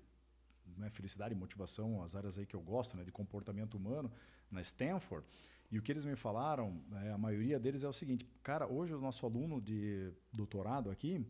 né, 0.77 0.91
felicidade 0.91 1.35
e 1.35 1.37
motivação, 1.37 2.03
as 2.03 2.15
áreas 2.15 2.39
aí 2.39 2.47
que 2.47 2.57
eu 2.57 2.61
gosto, 2.61 2.97
né, 2.97 3.05
de 3.05 3.13
comportamento 3.13 3.75
humano, 3.75 4.11
na 4.51 4.61
Stanford. 4.61 5.27
E 5.71 5.79
o 5.79 5.83
que 5.83 5.93
eles 5.93 6.05
me 6.05 6.17
falaram, 6.17 6.83
é, 7.05 7.13
a 7.13 7.19
maioria 7.19 7.59
deles 7.59 7.85
é 7.85 7.89
o 7.89 7.93
seguinte: 7.93 8.27
cara, 8.43 8.67
hoje 8.67 8.93
o 8.93 9.01
nosso 9.01 9.25
aluno 9.25 9.61
de 9.61 10.13
doutorado 10.33 10.91
aqui, 10.91 11.25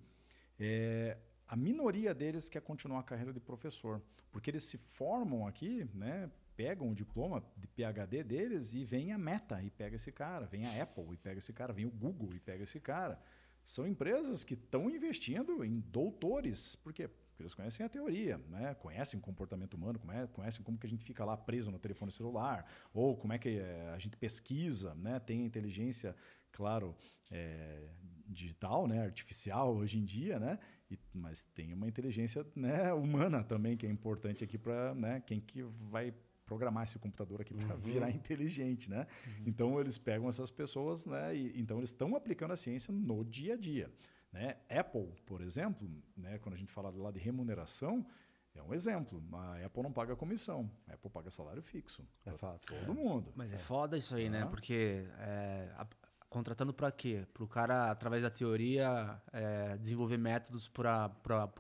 é, 0.58 1.18
a 1.46 1.56
minoria 1.56 2.14
deles 2.14 2.48
quer 2.48 2.62
continuar 2.62 3.00
a 3.00 3.02
carreira 3.02 3.32
de 3.32 3.40
professor, 3.40 4.00
porque 4.32 4.50
eles 4.50 4.64
se 4.64 4.78
formam 4.78 5.46
aqui, 5.46 5.86
né, 5.92 6.30
pegam 6.56 6.90
o 6.90 6.94
diploma 6.94 7.42
de 7.56 7.66
PhD 7.66 8.22
deles 8.22 8.72
e 8.72 8.84
vem 8.84 9.12
a 9.12 9.18
Meta 9.18 9.62
e 9.62 9.70
pega 9.70 9.96
esse 9.96 10.12
cara, 10.12 10.46
vem 10.46 10.66
a 10.66 10.82
Apple 10.82 11.12
e 11.12 11.16
pega 11.16 11.38
esse 11.38 11.52
cara, 11.52 11.72
vem 11.72 11.86
o 11.86 11.90
Google 11.90 12.34
e 12.34 12.38
pega 12.38 12.64
esse 12.64 12.78
cara. 12.78 13.18
São 13.64 13.86
empresas 13.86 14.44
que 14.44 14.54
estão 14.54 14.90
investindo 14.90 15.64
em 15.64 15.80
doutores, 15.80 16.76
por 16.76 16.92
quê? 16.92 17.08
Porque 17.40 17.44
eles 17.44 17.54
conhecem 17.54 17.86
a 17.86 17.88
teoria, 17.88 18.38
né? 18.48 18.74
conhecem 18.74 19.18
o 19.18 19.22
comportamento 19.22 19.74
humano, 19.74 19.98
conhecem 20.32 20.62
como 20.62 20.78
que 20.78 20.86
a 20.86 20.90
gente 20.90 21.04
fica 21.04 21.24
lá 21.24 21.36
preso 21.36 21.70
no 21.70 21.78
telefone 21.78 22.12
celular, 22.12 22.66
ou 22.92 23.16
como 23.16 23.32
é 23.32 23.38
que 23.38 23.58
eh, 23.58 23.92
a 23.94 23.98
gente 23.98 24.16
pesquisa, 24.16 24.94
né? 24.94 25.18
tem 25.18 25.44
inteligência, 25.44 26.14
claro, 26.52 26.94
é, 27.30 27.88
digital, 28.26 28.86
né? 28.86 29.04
artificial 29.04 29.74
hoje 29.74 29.98
em 29.98 30.04
dia, 30.04 30.38
né? 30.38 30.58
E, 30.90 30.98
mas 31.14 31.44
tem 31.44 31.72
uma 31.72 31.88
inteligência 31.88 32.44
né, 32.54 32.92
humana 32.92 33.42
também 33.42 33.76
que 33.76 33.86
é 33.86 33.90
importante 33.90 34.44
aqui 34.44 34.58
para 34.58 34.94
né, 34.94 35.22
quem 35.24 35.40
que 35.40 35.62
vai 35.62 36.12
programar 36.44 36.84
esse 36.84 36.98
computador 36.98 37.40
aqui 37.40 37.54
para 37.54 37.76
uhum. 37.76 37.80
virar 37.80 38.10
inteligente, 38.10 38.90
né? 38.90 39.06
Uhum. 39.26 39.44
Então 39.46 39.80
eles 39.80 39.96
pegam 39.96 40.28
essas 40.28 40.50
pessoas, 40.50 41.06
né? 41.06 41.34
E, 41.34 41.58
então 41.58 41.78
eles 41.78 41.90
estão 41.90 42.14
aplicando 42.16 42.50
a 42.50 42.56
ciência 42.56 42.92
no 42.92 43.24
dia 43.24 43.54
a 43.54 43.56
dia, 43.56 43.90
né? 44.32 44.56
Apple, 44.68 45.12
por 45.26 45.40
exemplo, 45.40 45.88
né? 46.16 46.38
Quando 46.38 46.54
a 46.54 46.58
gente 46.58 46.70
fala 46.70 46.90
lá 46.90 47.10
de 47.10 47.18
remuneração, 47.18 48.06
é 48.54 48.62
um 48.62 48.74
exemplo. 48.74 49.22
A 49.32 49.64
Apple 49.64 49.82
não 49.82 49.92
paga 49.92 50.16
comissão, 50.16 50.70
a 50.88 50.94
Apple 50.94 51.10
paga 51.10 51.30
salário 51.30 51.62
fixo. 51.62 52.06
É 52.26 52.32
fato. 52.32 52.68
Todo 52.68 52.92
é. 52.92 52.94
mundo. 52.94 53.32
Mas 53.34 53.52
é, 53.52 53.56
é 53.56 53.58
foda 53.58 53.96
isso 53.96 54.14
aí, 54.14 54.28
né? 54.28 54.46
Porque 54.46 55.06
é, 55.18 55.72
a, 55.76 55.86
contratando 56.28 56.72
para 56.72 56.90
quê? 56.92 57.26
Para 57.34 57.44
o 57.44 57.48
cara, 57.48 57.90
através 57.90 58.22
da 58.22 58.30
teoria, 58.30 59.20
é, 59.32 59.76
desenvolver 59.76 60.16
métodos 60.16 60.68
para 60.68 61.10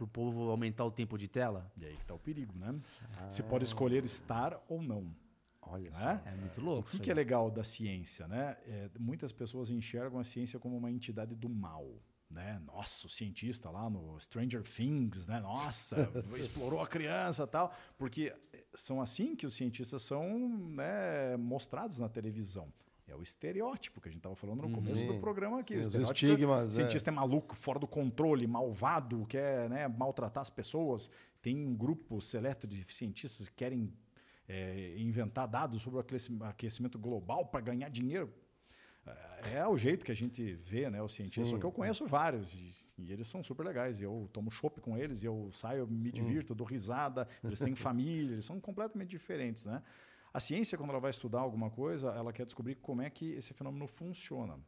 o 0.00 0.06
povo 0.06 0.48
aumentar 0.50 0.84
o 0.84 0.90
tempo 0.90 1.18
de 1.18 1.28
tela? 1.28 1.70
E 1.76 1.84
aí 1.84 1.92
que 1.92 2.02
está 2.02 2.14
o 2.14 2.18
perigo, 2.18 2.56
né? 2.56 2.80
Ah. 3.18 3.28
Você 3.28 3.42
pode 3.42 3.64
escolher 3.64 4.04
estar 4.04 4.62
ou 4.68 4.80
não. 4.80 5.14
Olha 5.62 5.90
né? 5.90 5.96
só. 5.96 6.28
É 6.28 6.34
muito 6.34 6.60
louco. 6.60 6.88
O 6.88 6.90
que, 6.90 6.98
que 6.98 7.10
é 7.10 7.14
legal 7.14 7.50
da 7.50 7.62
ciência, 7.62 8.26
né? 8.26 8.56
É, 8.66 8.90
muitas 8.98 9.32
pessoas 9.32 9.70
enxergam 9.70 10.18
a 10.18 10.24
ciência 10.24 10.58
como 10.58 10.76
uma 10.76 10.90
entidade 10.90 11.34
do 11.34 11.48
mal. 11.48 12.00
Né? 12.30 12.62
Nossa, 12.64 13.08
o 13.08 13.10
cientista 13.10 13.70
lá 13.70 13.90
no 13.90 14.18
Stranger 14.20 14.62
Things, 14.62 15.26
né? 15.26 15.40
Nossa, 15.40 16.08
explorou 16.38 16.80
a 16.80 16.86
criança 16.86 17.44
tal. 17.44 17.74
Porque 17.98 18.32
são 18.74 19.00
assim 19.02 19.34
que 19.34 19.44
os 19.46 19.54
cientistas 19.54 20.02
são 20.02 20.48
né, 20.48 21.36
mostrados 21.36 21.98
na 21.98 22.08
televisão. 22.08 22.72
É 23.08 23.16
o 23.16 23.22
estereótipo 23.22 24.00
que 24.00 24.08
a 24.08 24.12
gente 24.12 24.20
estava 24.20 24.36
falando 24.36 24.60
no 24.60 24.68
uhum. 24.68 24.74
começo 24.74 25.04
do 25.04 25.18
programa 25.18 25.58
aqui. 25.58 25.74
Sim, 25.82 25.98
os 25.98 26.10
estigmas. 26.10 26.70
O 26.70 26.72
cientista 26.74 27.10
é. 27.10 27.12
é. 27.12 27.14
maluco, 27.14 27.56
fora 27.56 27.80
do 27.80 27.86
controle, 27.86 28.46
malvado, 28.46 29.26
quer 29.26 29.68
né, 29.68 29.88
maltratar 29.88 30.42
as 30.42 30.50
pessoas. 30.50 31.10
Tem 31.42 31.56
um 31.66 31.74
grupo 31.74 32.20
seleto 32.20 32.68
de 32.68 32.84
cientistas 32.84 33.48
que 33.48 33.56
querem 33.56 33.92
é, 34.48 34.94
inventar 34.98 35.48
dados 35.48 35.82
sobre 35.82 35.98
o 35.98 36.44
aquecimento 36.44 36.98
global 36.98 37.46
para 37.46 37.60
ganhar 37.60 37.88
dinheiro. 37.88 38.32
É, 39.44 39.54
é 39.58 39.66
o 39.66 39.76
jeito 39.76 40.04
que 40.04 40.12
a 40.12 40.16
gente 40.16 40.54
vê 40.54 40.88
né, 40.90 41.02
os 41.02 41.12
cientistas. 41.12 41.46
Sim. 41.46 41.54
Só 41.54 41.58
que 41.58 41.64
eu 41.64 41.72
conheço 41.72 42.06
vários 42.06 42.54
e, 42.54 42.74
e, 42.98 43.12
eles 43.12 43.28
são 43.28 43.42
super 43.42 43.64
legais. 43.64 44.00
Eu 44.00 44.28
tomo 44.32 44.50
chopp 44.50 44.80
com 44.80 44.96
eles, 44.96 45.22
e 45.22 45.26
eu 45.26 45.50
saio, 45.52 45.86
me 45.86 46.10
divirto, 46.10 46.54
dou 46.54 46.66
risada. 46.66 47.26
Eles 47.42 47.58
têm 47.58 47.74
família, 47.76 48.34
eles 48.34 48.44
são 48.44 48.60
completamente 48.60 49.10
diferentes. 49.10 49.64
Né? 49.64 49.82
A 50.32 50.40
ciência, 50.40 50.78
quando 50.78 50.90
ela 50.90 51.00
vai 51.00 51.10
estudar 51.10 51.40
alguma 51.40 51.70
coisa, 51.70 52.10
ela 52.10 52.32
quer 52.32 52.44
descobrir 52.44 52.76
como 52.76 53.02
é 53.02 53.10
que 53.10 53.32
esse 53.32 53.52
fenômeno 53.52 53.86
funciona. 53.86 54.58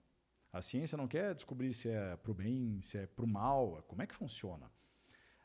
A 0.53 0.61
ciência 0.61 0.99
não 0.99 1.09
quer 1.09 1.35
descobrir 1.35 1.73
se 1.73 1.89
é 1.89 2.17
para 2.17 2.31
o 2.31 2.35
bem, 2.35 2.81
se 2.83 2.99
é 2.99 3.07
para 3.07 3.25
o 3.25 3.29
mal, 3.29 3.79
é 3.79 3.83
como 3.83 4.03
é 4.03 4.07
que 4.07 4.15
funciona. 4.15 4.71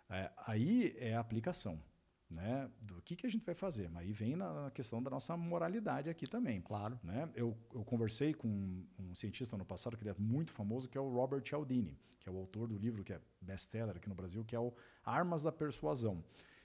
É, 0.09 0.31
aí 0.45 0.95
é 0.97 1.15
a 1.15 1.19
aplicação. 1.19 1.81
Né, 2.29 2.69
do 2.81 3.01
que, 3.01 3.15
que 3.15 3.25
a 3.25 3.29
gente 3.29 3.45
vai 3.45 3.55
fazer. 3.55 3.89
Mas 3.89 4.03
aí 4.03 4.11
vem 4.11 4.35
na 4.35 4.69
questão 4.71 5.01
da 5.01 5.09
nossa 5.09 5.37
moralidade 5.37 6.09
aqui 6.09 6.27
também. 6.27 6.59
Claro. 6.59 6.99
Né? 7.01 7.29
Eu, 7.33 7.57
eu 7.73 7.85
conversei 7.85 8.33
com 8.33 8.83
um 8.99 9.15
cientista 9.15 9.55
no 9.55 9.63
passado 9.63 9.95
que 9.95 10.03
ele 10.03 10.09
é 10.09 10.15
muito 10.19 10.51
famoso, 10.51 10.89
que 10.89 10.97
é 10.97 11.01
o 11.01 11.09
Robert 11.09 11.41
Cialdini, 11.47 11.97
que 12.19 12.27
é 12.27 12.31
o 12.31 12.35
autor 12.35 12.67
do 12.67 12.77
livro 12.77 13.01
que 13.01 13.13
é 13.13 13.21
best-seller 13.39 13.95
aqui 13.95 14.09
no 14.09 14.15
Brasil, 14.15 14.43
que 14.43 14.53
é 14.53 14.59
o 14.59 14.73
Armas 15.05 15.41
da 15.41 15.53
Persuasão. 15.53 16.21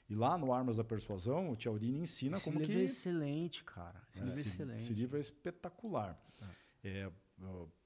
E 0.09 0.15
lá 0.15 0.37
no 0.37 0.53
Armas 0.53 0.77
da 0.77 0.85
Persuasão, 0.85 1.51
o 1.51 1.57
Cialdini 1.59 2.01
ensina 2.01 2.37
esse 2.37 2.45
como 2.45 2.59
livro 2.59 2.75
que... 2.75 2.81
é 2.81 2.85
excelente, 2.85 3.65
cara. 3.65 4.03
Esse, 4.15 4.21
é, 4.21 4.25
livro, 4.25 4.39
é 4.39 4.41
excelente. 4.41 4.83
esse 4.83 4.93
livro 4.93 5.17
é 5.17 5.21
espetacular. 5.21 6.21
É. 6.85 7.05
é 7.05 7.13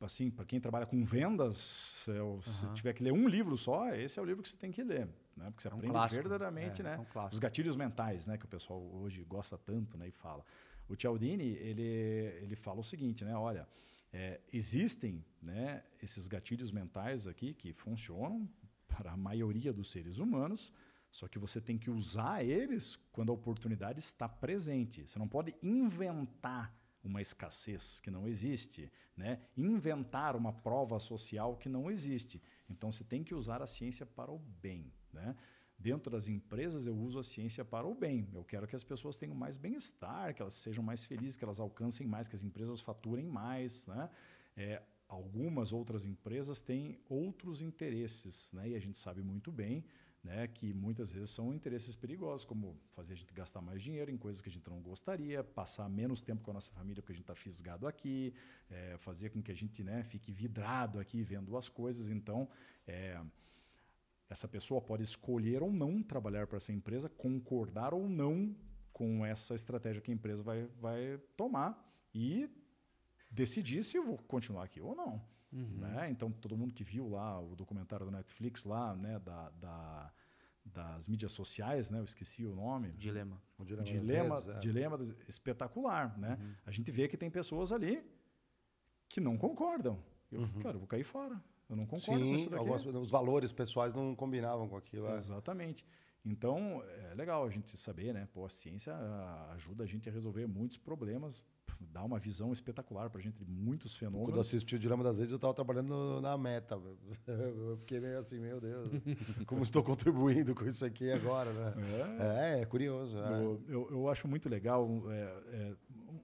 assim, 0.00 0.30
para 0.30 0.44
quem 0.44 0.60
trabalha 0.60 0.86
com 0.86 1.04
vendas, 1.04 1.56
se, 1.56 2.10
eu, 2.10 2.40
se 2.42 2.72
tiver 2.74 2.92
que 2.94 3.02
ler 3.02 3.12
um 3.12 3.28
livro 3.28 3.56
só, 3.56 3.94
esse 3.94 4.18
é 4.18 4.22
o 4.22 4.24
livro 4.24 4.42
que 4.42 4.48
você 4.48 4.56
tem 4.56 4.70
que 4.70 4.82
ler, 4.82 5.08
né? 5.36 5.50
Porque 5.50 5.62
você 5.62 5.68
é 5.68 5.70
um 5.70 5.74
aprende 5.74 5.92
clássico. 5.92 6.22
verdadeiramente, 6.22 6.80
é, 6.80 6.84
né? 6.84 6.94
É 6.94 7.20
um 7.20 7.26
os 7.26 7.38
gatilhos 7.38 7.76
mentais, 7.76 8.26
né? 8.26 8.38
Que 8.38 8.44
o 8.44 8.48
pessoal 8.48 8.82
hoje 8.94 9.22
gosta 9.24 9.58
tanto, 9.58 9.96
né? 9.98 10.08
E 10.08 10.12
fala. 10.12 10.44
O 10.88 10.94
Cialdini, 10.94 11.44
ele, 11.44 11.82
ele 11.82 12.56
fala 12.56 12.80
o 12.80 12.84
seguinte, 12.84 13.24
né? 13.24 13.36
Olha, 13.36 13.68
é, 14.12 14.40
existem, 14.52 15.24
né? 15.42 15.82
Esses 16.02 16.26
gatilhos 16.26 16.70
mentais 16.70 17.26
aqui 17.26 17.52
que 17.52 17.72
funcionam 17.72 18.48
para 18.88 19.12
a 19.12 19.16
maioria 19.16 19.72
dos 19.72 19.90
seres 19.90 20.18
humanos, 20.18 20.72
só 21.10 21.28
que 21.28 21.38
você 21.38 21.60
tem 21.60 21.76
que 21.76 21.90
usar 21.90 22.44
eles 22.44 22.96
quando 23.12 23.30
a 23.30 23.34
oportunidade 23.34 23.98
está 24.00 24.28
presente. 24.28 25.06
Você 25.06 25.18
não 25.18 25.28
pode 25.28 25.54
inventar 25.62 26.74
uma 27.02 27.20
escassez 27.22 28.00
que 28.00 28.10
não 28.10 28.26
existe, 28.26 28.90
né? 29.16 29.40
inventar 29.56 30.34
uma 30.34 30.52
prova 30.52 30.98
social 30.98 31.56
que 31.56 31.68
não 31.68 31.90
existe. 31.90 32.42
Então 32.68 32.90
você 32.90 33.04
tem 33.04 33.22
que 33.22 33.34
usar 33.34 33.62
a 33.62 33.66
ciência 33.66 34.04
para 34.04 34.30
o 34.30 34.38
bem. 34.38 34.92
Né? 35.16 35.34
dentro 35.78 36.10
das 36.10 36.28
empresas 36.28 36.86
eu 36.86 36.96
uso 36.96 37.18
a 37.18 37.22
ciência 37.22 37.64
para 37.64 37.86
o 37.86 37.94
bem. 37.94 38.28
Eu 38.32 38.44
quero 38.44 38.66
que 38.66 38.74
as 38.74 38.84
pessoas 38.84 39.16
tenham 39.16 39.34
mais 39.34 39.56
bem-estar, 39.56 40.34
que 40.34 40.40
elas 40.40 40.54
sejam 40.54 40.82
mais 40.82 41.04
felizes, 41.04 41.36
que 41.36 41.44
elas 41.44 41.60
alcancem 41.60 42.06
mais, 42.06 42.28
que 42.28 42.36
as 42.36 42.42
empresas 42.42 42.80
faturem 42.80 43.26
mais. 43.26 43.86
Né? 43.86 44.10
É, 44.56 44.82
algumas 45.08 45.72
outras 45.72 46.06
empresas 46.06 46.60
têm 46.60 46.98
outros 47.08 47.60
interesses, 47.60 48.52
né? 48.52 48.70
e 48.70 48.74
a 48.74 48.80
gente 48.80 48.96
sabe 48.96 49.22
muito 49.22 49.52
bem 49.52 49.84
né, 50.24 50.48
que 50.48 50.74
muitas 50.74 51.12
vezes 51.12 51.30
são 51.30 51.54
interesses 51.54 51.94
perigosos, 51.94 52.44
como 52.44 52.76
fazer 52.90 53.12
a 53.12 53.16
gente 53.16 53.32
gastar 53.32 53.60
mais 53.60 53.80
dinheiro 53.80 54.10
em 54.10 54.16
coisas 54.16 54.42
que 54.42 54.48
a 54.48 54.52
gente 54.52 54.68
não 54.68 54.80
gostaria, 54.80 55.44
passar 55.44 55.88
menos 55.88 56.20
tempo 56.20 56.42
com 56.42 56.50
a 56.50 56.54
nossa 56.54 56.72
família 56.72 57.00
porque 57.00 57.12
a 57.12 57.14
gente 57.14 57.22
está 57.22 57.36
fisgado 57.36 57.86
aqui, 57.86 58.34
é, 58.68 58.96
fazer 58.98 59.30
com 59.30 59.40
que 59.40 59.52
a 59.52 59.54
gente 59.54 59.84
né, 59.84 60.02
fique 60.02 60.32
vidrado 60.32 60.98
aqui 60.98 61.22
vendo 61.22 61.56
as 61.56 61.68
coisas. 61.68 62.10
Então, 62.10 62.48
é, 62.88 63.20
essa 64.28 64.48
pessoa 64.48 64.80
pode 64.80 65.02
escolher 65.02 65.62
ou 65.62 65.72
não 65.72 66.02
trabalhar 66.02 66.46
para 66.46 66.56
essa 66.56 66.72
empresa, 66.72 67.08
concordar 67.08 67.94
ou 67.94 68.08
não 68.08 68.54
com 68.92 69.24
essa 69.24 69.54
estratégia 69.54 70.00
que 70.00 70.10
a 70.10 70.14
empresa 70.14 70.42
vai, 70.42 70.66
vai 70.80 71.18
tomar 71.36 71.78
e 72.14 72.50
decidir 73.30 73.84
se 73.84 73.96
eu 73.96 74.04
vou 74.04 74.18
continuar 74.18 74.64
aqui 74.64 74.80
ou 74.80 74.94
não. 74.94 75.22
Uhum. 75.52 75.78
Né? 75.78 76.10
Então, 76.10 76.32
todo 76.32 76.56
mundo 76.56 76.74
que 76.74 76.82
viu 76.82 77.08
lá 77.08 77.40
o 77.40 77.54
documentário 77.54 78.06
do 78.06 78.12
Netflix 78.12 78.64
lá, 78.64 78.94
né, 78.96 79.18
da, 79.18 79.50
da 79.50 80.12
das 80.66 81.06
mídias 81.06 81.32
sociais, 81.32 81.90
né? 81.90 82.00
Eu 82.00 82.04
esqueci 82.04 82.44
o 82.44 82.54
nome. 82.54 82.90
Dilema. 82.92 83.40
O 83.56 83.64
dilema, 83.64 83.84
dilema, 83.84 84.34
redes, 84.36 84.48
é. 84.48 84.58
dilema 84.58 84.98
espetacular, 85.28 86.18
né? 86.18 86.36
Uhum. 86.40 86.54
A 86.66 86.70
gente 86.70 86.90
vê 86.90 87.06
que 87.06 87.16
tem 87.16 87.30
pessoas 87.30 87.70
ali 87.70 88.04
que 89.08 89.20
não 89.20 89.38
concordam. 89.38 90.02
Eu, 90.30 90.40
uhum. 90.40 90.58
cara, 90.58 90.74
eu 90.74 90.80
vou 90.80 90.88
cair 90.88 91.04
fora. 91.04 91.40
Eu 91.68 91.76
não 91.76 91.84
concordo 91.84 92.24
Sim, 92.24 92.30
com 92.30 92.34
isso 92.36 92.50
daqui. 92.50 92.58
Algumas, 92.58 92.86
os 92.86 93.10
valores 93.10 93.52
pessoais 93.52 93.94
não 93.94 94.14
combinavam 94.14 94.68
com 94.68 94.76
aquilo. 94.76 95.08
É. 95.08 95.16
Exatamente. 95.16 95.84
Então, 96.24 96.82
é 97.10 97.14
legal 97.14 97.44
a 97.44 97.50
gente 97.50 97.76
saber, 97.76 98.12
né? 98.12 98.28
Pô, 98.32 98.44
a 98.44 98.50
ciência 98.50 98.94
ajuda 99.54 99.84
a 99.84 99.86
gente 99.86 100.08
a 100.08 100.12
resolver 100.12 100.46
muitos 100.46 100.76
problemas 100.76 101.42
dá 101.80 102.02
uma 102.02 102.18
visão 102.18 102.52
espetacular 102.52 103.10
para 103.10 103.20
a 103.20 103.22
gente 103.22 103.38
de 103.38 103.44
muitos 103.44 103.96
fenômenos. 103.96 104.28
Quando 104.28 104.36
eu 104.36 104.40
assisti 104.40 104.76
o 104.76 104.78
Dilema 104.78 105.02
das 105.04 105.18
Redes, 105.18 105.32
eu 105.32 105.36
estava 105.36 105.52
trabalhando 105.54 106.20
na 106.20 106.36
meta. 106.36 106.80
Eu 107.26 107.76
fiquei 107.78 108.00
meio 108.00 108.18
assim, 108.18 108.38
meu 108.38 108.60
Deus, 108.60 108.90
como 109.46 109.62
estou 109.62 109.82
contribuindo 109.82 110.54
com 110.54 110.64
isso 110.64 110.84
aqui 110.84 111.10
agora, 111.10 111.52
né? 111.52 111.74
É, 112.18 112.58
é, 112.58 112.62
é 112.62 112.66
curioso. 112.66 113.18
É. 113.18 113.42
Eu, 113.42 113.62
eu, 113.68 113.88
eu, 113.90 114.08
acho 114.08 114.26
muito 114.28 114.48
legal, 114.48 114.88
é, 115.10 115.42
é, 115.48 115.74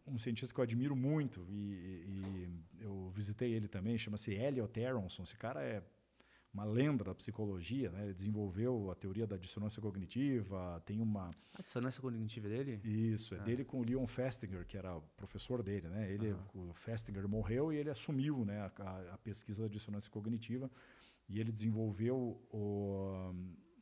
um 0.06 0.16
cientista 0.18 0.54
que 0.54 0.60
eu 0.60 0.64
admiro 0.64 0.96
muito, 0.96 1.44
e, 1.50 2.04
e 2.06 2.48
eu 2.82 3.10
visitei 3.10 3.52
ele 3.52 3.68
também, 3.68 3.96
chama-se 3.96 4.32
Elliot 4.32 4.84
Aronson. 4.84 5.22
Esse 5.22 5.36
cara 5.36 5.62
é 5.62 5.82
uma 6.52 6.64
lenda 6.64 7.02
da 7.02 7.14
psicologia, 7.14 7.90
né? 7.90 8.04
Ele 8.04 8.12
desenvolveu 8.12 8.90
a 8.90 8.94
teoria 8.94 9.26
da 9.26 9.38
dissonância 9.38 9.80
cognitiva, 9.80 10.82
tem 10.84 11.00
uma... 11.00 11.30
A 11.54 11.62
dissonância 11.62 12.02
cognitiva 12.02 12.48
dele? 12.48 12.80
Isso, 12.84 13.34
é 13.34 13.38
ah. 13.38 13.42
dele 13.42 13.64
com 13.64 13.80
o 13.80 13.84
Leon 13.84 14.06
Festinger, 14.06 14.66
que 14.66 14.76
era 14.76 14.94
o 14.96 15.00
professor 15.16 15.62
dele, 15.62 15.88
né? 15.88 16.12
Ele, 16.12 16.32
ah. 16.32 16.44
O 16.52 16.74
Festinger 16.74 17.26
morreu 17.26 17.72
e 17.72 17.76
ele 17.76 17.88
assumiu 17.88 18.44
né, 18.44 18.70
a, 18.78 19.14
a, 19.14 19.18
pesquisa 19.18 19.62
da 19.62 19.68
dissonância 19.68 20.10
cognitiva 20.10 20.70
e 21.26 21.40
ele 21.40 21.50
desenvolveu 21.50 22.38
o, 22.52 23.32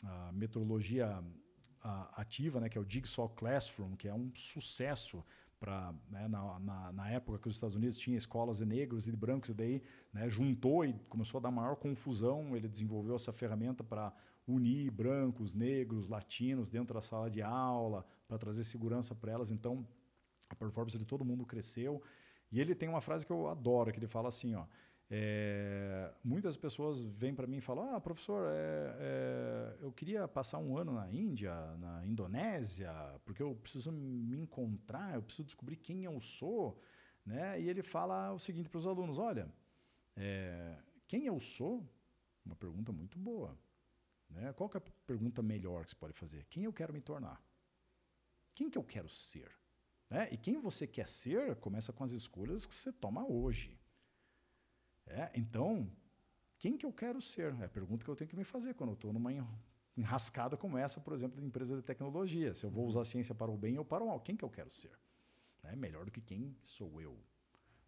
a 0.05 0.31
metodologia 0.33 1.23
ativa, 1.83 2.61
né, 2.61 2.69
que 2.69 2.79
é 2.79 2.81
o 2.81 2.89
Jigsaw 2.89 3.29
Classroom, 3.31 3.97
que 3.97 4.07
é 4.07 4.15
um 4.15 4.31
sucesso 4.35 5.25
para 5.61 5.95
né, 6.11 6.27
na, 6.27 6.59
na, 6.59 6.93
na, 6.93 7.11
época 7.11 7.39
que 7.39 7.47
os 7.49 7.55
Estados 7.55 7.77
Unidos 7.77 7.99
tinha 7.99 8.17
escolas 8.17 8.59
de 8.59 8.65
negros 8.65 9.07
e 9.07 9.11
de 9.11 9.17
brancos 9.17 9.51
e 9.51 9.55
daí 9.55 9.83
né, 10.11 10.29
juntou 10.31 10.87
e 10.87 10.95
começou 11.09 11.39
a 11.39 11.43
dar 11.43 11.51
maior 11.51 11.77
confusão. 11.77 12.57
Ele 12.57 12.67
desenvolveu 12.67 13.15
essa 13.15 13.31
ferramenta 13.31 13.85
para 13.85 14.11
unir 14.49 14.91
brancos 14.91 15.55
negros 15.55 16.09
latinos 16.09 16.71
dentro 16.71 16.95
da 16.95 17.03
sala 17.03 17.31
de 17.31 17.43
aula 17.43 18.07
para 18.27 18.39
trazer 18.39 18.65
segurança 18.65 19.15
para 19.15 19.33
elas. 19.33 19.51
Então 19.51 19.87
a 20.49 20.55
performance 20.55 20.97
de 20.97 21.05
todo 21.05 21.25
mundo 21.27 21.45
cresceu. 21.45 22.03
E 22.51 22.59
ele 22.59 22.75
tem 22.75 22.89
uma 22.89 23.03
frase 23.03 23.27
que 23.27 23.31
eu 23.31 23.47
adoro 23.47 23.93
que 23.93 23.99
ele 23.99 24.09
fala 24.09 24.29
assim 24.29 24.55
ó 24.55 24.65
é, 25.13 26.15
muitas 26.23 26.57
pessoas 26.57 27.05
vêm 27.05 27.35
para 27.35 27.47
mim 27.47 27.57
e 27.57 27.61
falam: 27.61 27.93
Ah, 27.93 28.01
professor, 28.01 28.47
é, 28.47 28.97
é, 29.01 29.77
eu 29.81 29.93
queria 29.93 30.29
passar 30.29 30.59
um 30.59 30.79
ano 30.79 30.93
na 30.93 31.11
Índia, 31.11 31.53
na 31.79 32.07
Indonésia, 32.07 32.93
porque 33.25 33.43
eu 33.43 33.57
preciso 33.57 33.91
me 33.91 34.39
encontrar, 34.39 35.15
eu 35.15 35.23
preciso 35.23 35.47
descobrir 35.47 35.77
quem 35.77 36.05
eu 36.05 36.21
sou. 36.21 36.81
Né? 37.27 37.61
E 37.61 37.69
ele 37.69 37.83
fala 37.83 38.33
o 38.33 38.39
seguinte 38.39 38.69
para 38.69 38.79
os 38.79 38.87
alunos: 38.87 39.19
Olha, 39.19 39.53
é, 40.15 40.79
quem 41.09 41.27
eu 41.27 41.41
sou? 41.41 41.85
Uma 42.47 42.55
pergunta 42.55 42.93
muito 42.93 43.19
boa. 43.19 43.59
Né? 44.29 44.53
Qual 44.53 44.71
é 44.73 44.77
a 44.77 44.81
pergunta 44.81 45.43
melhor 45.43 45.83
que 45.85 45.91
você 45.91 45.97
pode 45.97 46.13
fazer? 46.13 46.47
Quem 46.49 46.63
eu 46.65 46.73
quero 46.73 46.93
me 46.93 47.01
tornar? 47.01 47.43
Quem 48.55 48.71
que 48.71 48.79
eu 48.79 48.85
quero 48.85 49.09
ser? 49.09 49.51
Né? 50.09 50.29
E 50.31 50.37
quem 50.37 50.61
você 50.61 50.87
quer 50.87 51.09
ser 51.09 51.57
começa 51.57 51.93
com 51.93 52.05
as 52.05 52.13
escolhas 52.13 52.65
que 52.65 52.75
você 52.75 52.93
toma 52.93 53.27
hoje. 53.27 53.80
É, 55.11 55.31
então, 55.35 55.91
quem 56.59 56.77
que 56.77 56.87
eu 56.87 56.93
quero 56.93 57.21
ser? 57.21 57.55
É 57.61 57.65
a 57.65 57.69
pergunta 57.69 58.05
que 58.05 58.11
eu 58.11 58.17
tenho 58.17 58.29
que 58.29 58.37
me 58.37 58.45
fazer 58.45 58.75
quando 58.75 58.91
eu 58.91 58.95
estou 58.95 59.13
numa 59.13 59.31
enrascada 59.97 60.57
como 60.57 60.79
essa, 60.79 61.01
por 61.01 61.13
exemplo, 61.13 61.41
de 61.41 61.47
empresa 61.47 61.77
de 61.77 61.83
tecnologia. 61.83 62.55
Se 62.55 62.65
eu 62.65 62.71
vou 62.71 62.87
usar 62.87 63.03
a 63.03 63.05
ciência 63.05 63.35
para 63.35 63.51
o 63.51 63.57
bem 63.57 63.79
ou 63.79 63.85
para 63.85 64.05
o 64.05 64.09
mal, 64.09 64.21
quem 64.21 64.37
que 64.37 64.45
eu 64.45 64.51
quero 64.51 64.71
ser? 64.71 64.93
É 65.63 65.77
melhor 65.77 66.05
do 66.05 66.11
que 66.11 66.21
quem 66.21 66.57
sou 66.63 67.01
eu. 67.01 67.19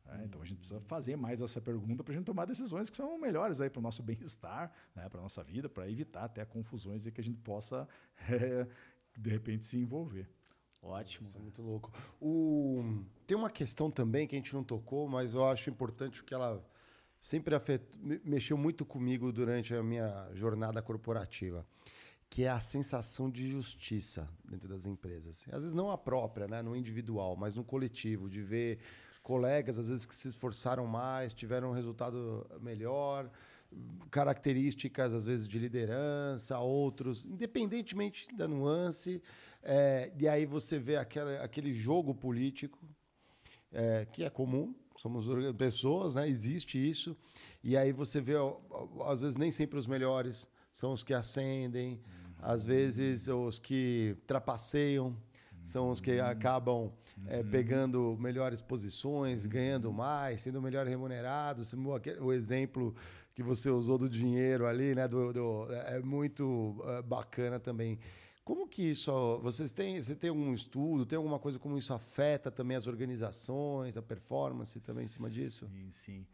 É, 0.06 0.24
então 0.24 0.42
a 0.42 0.44
gente 0.44 0.58
precisa 0.58 0.80
fazer 0.80 1.16
mais 1.16 1.40
essa 1.40 1.60
pergunta 1.60 2.02
para 2.02 2.12
a 2.12 2.16
gente 2.16 2.26
tomar 2.26 2.44
decisões 2.44 2.90
que 2.90 2.96
são 2.96 3.18
melhores 3.18 3.58
para 3.58 3.78
o 3.78 3.82
nosso 3.82 4.02
bem-estar, 4.02 4.72
né, 4.96 5.08
para 5.08 5.20
a 5.20 5.22
nossa 5.22 5.44
vida, 5.44 5.68
para 5.68 5.88
evitar 5.88 6.24
até 6.24 6.44
confusões 6.44 7.06
e 7.06 7.12
que 7.12 7.20
a 7.20 7.24
gente 7.24 7.38
possa, 7.38 7.88
é, 8.28 8.66
de 9.16 9.30
repente, 9.30 9.64
se 9.64 9.78
envolver. 9.78 10.28
Ótimo. 10.82 11.28
Isso 11.28 11.36
é 11.36 11.40
muito 11.40 11.62
louco. 11.62 11.92
O... 12.20 13.04
Tem 13.24 13.36
uma 13.36 13.48
questão 13.48 13.90
também 13.90 14.26
que 14.26 14.34
a 14.34 14.38
gente 14.38 14.52
não 14.52 14.64
tocou, 14.64 15.08
mas 15.08 15.32
eu 15.34 15.46
acho 15.46 15.70
importante 15.70 16.24
que 16.24 16.34
ela 16.34 16.64
sempre 17.22 17.54
afetou, 17.54 18.00
mexeu 18.24 18.58
muito 18.58 18.84
comigo 18.84 19.32
durante 19.32 19.74
a 19.74 19.82
minha 19.82 20.28
jornada 20.34 20.82
corporativa, 20.82 21.64
que 22.28 22.44
é 22.44 22.48
a 22.48 22.58
sensação 22.58 23.30
de 23.30 23.48
justiça 23.48 24.28
dentro 24.44 24.68
das 24.68 24.84
empresas. 24.84 25.44
Às 25.52 25.60
vezes 25.60 25.72
não 25.72 25.90
a 25.90 25.96
própria, 25.96 26.48
né, 26.48 26.60
no 26.60 26.74
individual, 26.74 27.36
mas 27.36 27.54
no 27.54 27.62
coletivo, 27.62 28.28
de 28.28 28.42
ver 28.42 28.80
colegas 29.22 29.78
às 29.78 29.88
vezes 29.88 30.04
que 30.04 30.14
se 30.14 30.28
esforçaram 30.28 30.84
mais, 30.86 31.32
tiveram 31.32 31.70
um 31.70 31.72
resultado 31.72 32.44
melhor, 32.60 33.30
características 34.10 35.14
às 35.14 35.24
vezes 35.24 35.46
de 35.46 35.58
liderança, 35.58 36.58
outros, 36.58 37.24
independentemente 37.24 38.26
da 38.34 38.48
nuance, 38.48 39.22
é, 39.62 40.12
e 40.18 40.26
aí 40.26 40.44
você 40.44 40.78
vê 40.78 40.96
aquele 40.96 41.72
jogo 41.72 42.12
político 42.14 42.78
é, 43.70 44.06
que 44.12 44.24
é 44.24 44.28
comum, 44.28 44.74
somos 44.96 45.26
pessoas, 45.56 46.14
né? 46.14 46.28
Existe 46.28 46.78
isso. 46.78 47.16
E 47.62 47.76
aí 47.76 47.92
você 47.92 48.20
vê, 48.20 48.34
às 49.06 49.20
vezes 49.20 49.36
nem 49.36 49.50
sempre 49.50 49.78
os 49.78 49.86
melhores 49.86 50.48
são 50.72 50.92
os 50.92 51.02
que 51.02 51.14
ascendem, 51.14 51.92
uhum. 51.92 52.34
às 52.40 52.64
vezes 52.64 53.28
os 53.28 53.58
que 53.58 54.16
trapaceiam 54.26 55.06
uhum. 55.06 55.16
são 55.64 55.90
os 55.90 56.00
que 56.00 56.18
acabam 56.18 56.90
é, 57.26 57.42
pegando 57.42 58.16
melhores 58.18 58.60
posições, 58.60 59.46
ganhando 59.46 59.92
mais, 59.92 60.40
sendo 60.40 60.60
melhor 60.60 60.86
remunerados. 60.86 61.72
O 62.20 62.32
exemplo 62.32 62.94
que 63.34 63.42
você 63.42 63.70
usou 63.70 63.96
do 63.98 64.08
dinheiro 64.08 64.66
ali, 64.66 64.94
né? 64.94 65.08
Do, 65.08 65.32
do 65.32 65.66
é 65.86 66.00
muito 66.00 66.76
é, 66.86 67.02
bacana 67.02 67.58
também. 67.58 67.98
Como 68.44 68.66
que 68.66 68.82
isso, 68.82 69.38
vocês 69.38 69.70
têm, 69.70 70.02
você 70.02 70.16
tem 70.16 70.30
algum 70.30 70.52
estudo, 70.52 71.06
tem 71.06 71.16
alguma 71.16 71.38
coisa 71.38 71.60
como 71.60 71.78
isso 71.78 71.94
afeta 71.94 72.50
também 72.50 72.76
as 72.76 72.88
organizações, 72.88 73.96
a 73.96 74.02
performance 74.02 74.80
também 74.80 75.04
em 75.04 75.08
cima 75.08 75.30
disso? 75.30 75.68
Sim, 75.68 75.92
sim. 75.92 76.26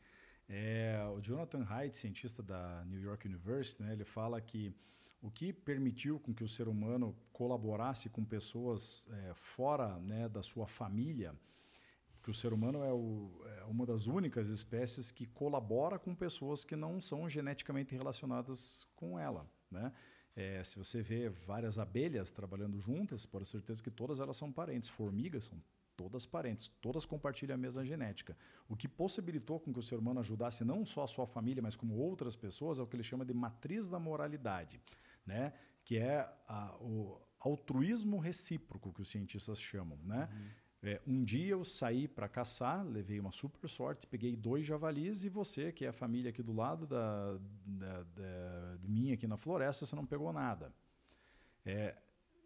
É, 0.49 0.99
o 1.15 1.21
Jonathan 1.21 1.67
Haidt, 1.69 1.95
cientista 1.97 2.43
da 2.43 2.83
New 2.87 3.01
York 3.01 3.29
University, 3.29 3.83
né, 3.83 3.93
ele 3.93 4.05
fala 4.05 4.41
que 4.41 4.75
o 5.21 5.31
que 5.31 5.53
permitiu 5.53 6.19
com 6.19 6.33
que 6.33 6.43
o 6.43 6.49
ser 6.49 6.69
humano 6.69 7.15
colaborasse 7.31 8.09
com 8.09 8.25
pessoas 8.25 9.07
é, 9.11 9.35
fora 9.35 9.99
né, 9.99 10.29
da 10.29 10.43
sua 10.43 10.67
família, 10.67 11.35
que 12.23 12.31
o 12.31 12.35
ser 12.35 12.55
humano 12.55 12.83
é, 12.83 12.93
o, 12.93 13.31
é, 13.45 13.65
uma 13.65 13.85
das 13.85 14.07
únicas 14.07 14.49
espécies 14.49 15.11
que 15.11 15.27
colabora 15.27 15.99
com 15.99 16.15
pessoas 16.15 16.65
que 16.65 16.77
não 16.77 17.01
são 17.01 17.29
geneticamente 17.29 17.95
relacionadas 17.95 18.87
com 18.97 19.19
ela, 19.19 19.47
né? 19.71 19.93
É, 20.41 20.63
se 20.63 20.79
você 20.79 21.03
vê 21.03 21.29
várias 21.29 21.81
abelhas 21.81 22.31
trabalhando 22.31 22.79
juntas, 22.79 23.27
pode 23.27 23.45
ter 23.45 23.51
certeza 23.51 23.83
que 23.83 23.91
todas 23.91 24.21
elas 24.21 24.37
são 24.37 24.53
parentes. 24.53 24.89
Formigas 24.89 25.47
são 25.47 25.61
todas 25.97 26.25
parentes, 26.25 26.69
todas 26.81 27.05
compartilham 27.05 27.57
a 27.57 27.59
mesma 27.59 27.85
genética. 27.85 28.37
O 28.69 28.77
que 28.77 28.87
possibilitou 28.87 29.59
com 29.59 29.73
que 29.73 29.81
o 29.81 29.83
ser 29.83 29.97
humano 29.97 30.21
ajudasse 30.21 30.65
não 30.65 30.87
só 30.87 31.03
a 31.03 31.09
sua 31.09 31.27
família, 31.27 31.61
mas 31.61 31.75
como 31.75 31.97
outras 31.97 32.37
pessoas, 32.37 32.79
é 32.79 32.83
o 32.83 32.87
que 32.87 32.95
ele 32.95 33.03
chama 33.03 33.25
de 33.25 33.35
matriz 33.35 33.89
da 33.89 33.99
moralidade, 33.99 34.81
né? 35.27 35.53
que 35.85 35.99
é 35.99 36.21
a, 36.47 36.77
o 36.81 37.21
altruísmo 37.41 38.19
recíproco, 38.19 38.93
que 38.93 39.03
os 39.03 39.11
cientistas 39.11 39.61
chamam. 39.61 39.99
Né? 40.05 40.29
Uhum. 40.31 40.49
É, 40.83 41.01
um 41.07 41.25
dia 41.25 41.51
eu 41.53 41.65
saí 41.65 42.07
para 42.07 42.29
caçar, 42.29 42.87
levei 42.87 43.19
uma 43.19 43.33
super 43.33 43.69
sorte, 43.69 44.07
peguei 44.07 44.37
dois 44.37 44.65
javalis 44.65 45.25
e 45.25 45.29
você, 45.29 45.73
que 45.73 45.85
é 45.85 45.89
a 45.89 45.93
família 45.93 46.31
aqui 46.31 46.43
do 46.43 46.53
lado 46.53 46.87
da, 46.87 47.33
da, 47.67 48.03
da, 48.05 48.77
de 48.81 48.89
mim, 48.89 49.13
aqui 49.13 49.27
na 49.27 49.37
floresta, 49.37 49.85
você 49.85 49.97
não 49.97 50.07
pegou 50.07 50.33
nada. 50.33 50.73
é, 51.65 51.97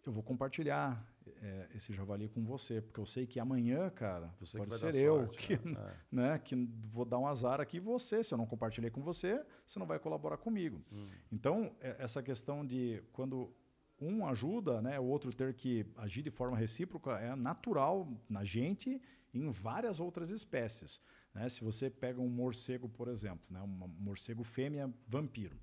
eu 0.04 0.12
vou 0.12 0.22
compartilhar 0.22 1.06
é, 1.40 1.68
esse 1.74 1.92
javali 1.92 2.28
com 2.28 2.42
você, 2.44 2.80
porque 2.80 2.98
eu 2.98 3.06
sei 3.06 3.26
que 3.26 3.38
amanhã, 3.38 3.88
cara, 3.90 4.34
Você 4.40 4.58
pode 4.58 4.74
ser 4.74 4.94
eu 4.96 5.26
sorte, 5.26 5.58
que, 5.58 5.68
né? 5.68 5.96
né, 6.10 6.38
que 6.38 6.56
vou 6.86 7.04
dar 7.04 7.18
um 7.18 7.26
azar 7.26 7.60
aqui 7.60 7.78
você. 7.78 8.24
Se 8.24 8.34
eu 8.34 8.38
não 8.38 8.46
compartilhei 8.46 8.90
com 8.90 9.00
você, 9.00 9.44
você 9.64 9.78
não 9.78 9.86
vai 9.86 10.00
colaborar 10.00 10.38
comigo. 10.38 10.82
Hum. 10.90 11.08
Então, 11.30 11.72
é- 11.80 11.96
essa 12.00 12.20
questão 12.22 12.66
de 12.66 13.00
quando 13.12 13.54
um 14.02 14.26
ajuda, 14.26 14.82
né, 14.82 14.98
o 14.98 15.04
outro 15.04 15.32
ter 15.32 15.54
que 15.54 15.86
agir 15.96 16.22
de 16.22 16.30
forma 16.30 16.56
recíproca 16.56 17.12
é 17.12 17.34
natural 17.36 18.08
na 18.28 18.44
gente 18.44 19.00
e 19.32 19.38
em 19.38 19.50
várias 19.50 20.00
outras 20.00 20.30
espécies. 20.30 21.00
né? 21.32 21.48
Se 21.48 21.62
você 21.62 21.88
pega 21.88 22.20
um 22.20 22.28
morcego, 22.28 22.88
por 22.88 23.08
exemplo, 23.08 23.50
né, 23.50 23.60
um 23.62 23.88
morcego 23.98 24.42
fêmea 24.42 24.92
vampiro, 25.06 25.56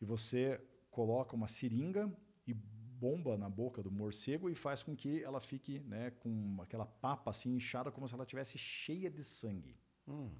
e 0.00 0.04
você 0.04 0.60
coloca 0.90 1.34
uma 1.34 1.48
seringa 1.48 2.12
e 2.46 2.54
bomba 2.54 3.36
na 3.36 3.48
boca 3.48 3.82
do 3.82 3.90
morcego 3.90 4.50
e 4.50 4.54
faz 4.54 4.82
com 4.82 4.94
que 4.94 5.22
ela 5.22 5.40
fique 5.40 5.80
né, 5.80 6.10
com 6.10 6.58
aquela 6.60 6.84
papa 6.84 7.30
assim 7.30 7.54
inchada 7.54 7.90
como 7.90 8.06
se 8.06 8.14
ela 8.14 8.26
tivesse 8.26 8.58
cheia 8.58 9.10
de 9.10 9.24
sangue. 9.24 9.74
Hum. 10.06 10.30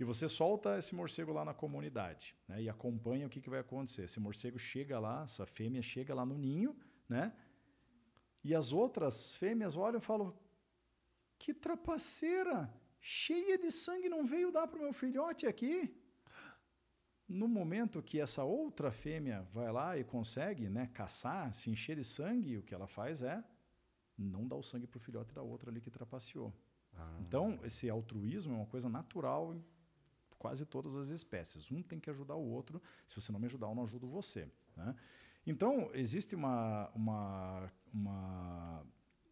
E 0.00 0.04
você 0.04 0.26
solta 0.26 0.78
esse 0.78 0.94
morcego 0.94 1.30
lá 1.30 1.44
na 1.44 1.52
comunidade, 1.52 2.34
né? 2.48 2.62
E 2.62 2.70
acompanha 2.70 3.26
o 3.26 3.28
que, 3.28 3.38
que 3.38 3.50
vai 3.50 3.60
acontecer. 3.60 4.04
Esse 4.04 4.18
morcego 4.18 4.58
chega 4.58 4.98
lá, 4.98 5.24
essa 5.24 5.44
fêmea 5.44 5.82
chega 5.82 6.14
lá 6.14 6.24
no 6.24 6.38
ninho, 6.38 6.74
né? 7.06 7.36
E 8.42 8.54
as 8.54 8.72
outras 8.72 9.34
fêmeas 9.34 9.76
olham 9.76 9.98
e 9.98 10.00
falam: 10.00 10.34
Que 11.38 11.52
trapaceira! 11.52 12.72
Cheia 12.98 13.58
de 13.58 13.70
sangue 13.70 14.08
não 14.08 14.24
veio 14.24 14.50
dar 14.50 14.66
para 14.68 14.78
o 14.78 14.82
meu 14.82 14.92
filhote 14.94 15.46
aqui. 15.46 15.94
No 17.28 17.46
momento 17.46 18.02
que 18.02 18.18
essa 18.18 18.42
outra 18.42 18.90
fêmea 18.90 19.42
vai 19.52 19.70
lá 19.70 19.98
e 19.98 20.04
consegue 20.04 20.70
né, 20.70 20.86
caçar, 20.94 21.52
se 21.52 21.70
encher 21.70 21.96
de 21.96 22.04
sangue, 22.04 22.56
o 22.56 22.62
que 22.62 22.74
ela 22.74 22.86
faz 22.86 23.22
é 23.22 23.44
não 24.16 24.48
dar 24.48 24.56
o 24.56 24.62
sangue 24.62 24.86
para 24.86 24.96
o 24.96 25.00
filhote 25.00 25.34
da 25.34 25.42
outra 25.42 25.70
ali 25.70 25.80
que 25.80 25.90
trapaceou. 25.90 26.54
Ah. 26.94 27.18
Então, 27.20 27.58
esse 27.64 27.88
altruísmo 27.88 28.54
é 28.54 28.56
uma 28.56 28.66
coisa 28.66 28.88
natural 28.88 29.54
quase 30.40 30.64
todas 30.64 30.96
as 30.96 31.08
espécies. 31.10 31.70
Um 31.70 31.82
tem 31.82 32.00
que 32.00 32.10
ajudar 32.10 32.34
o 32.34 32.46
outro. 32.58 32.82
Se 33.06 33.14
você 33.20 33.30
não 33.30 33.38
me 33.38 33.46
ajudar, 33.46 33.68
eu 33.68 33.74
não 33.74 33.84
ajudo 33.84 34.08
você. 34.08 34.48
né? 34.74 34.96
Então, 35.46 35.90
existe 35.92 36.34
uma, 36.34 36.90
uma, 36.94 37.70
uma 37.92 38.86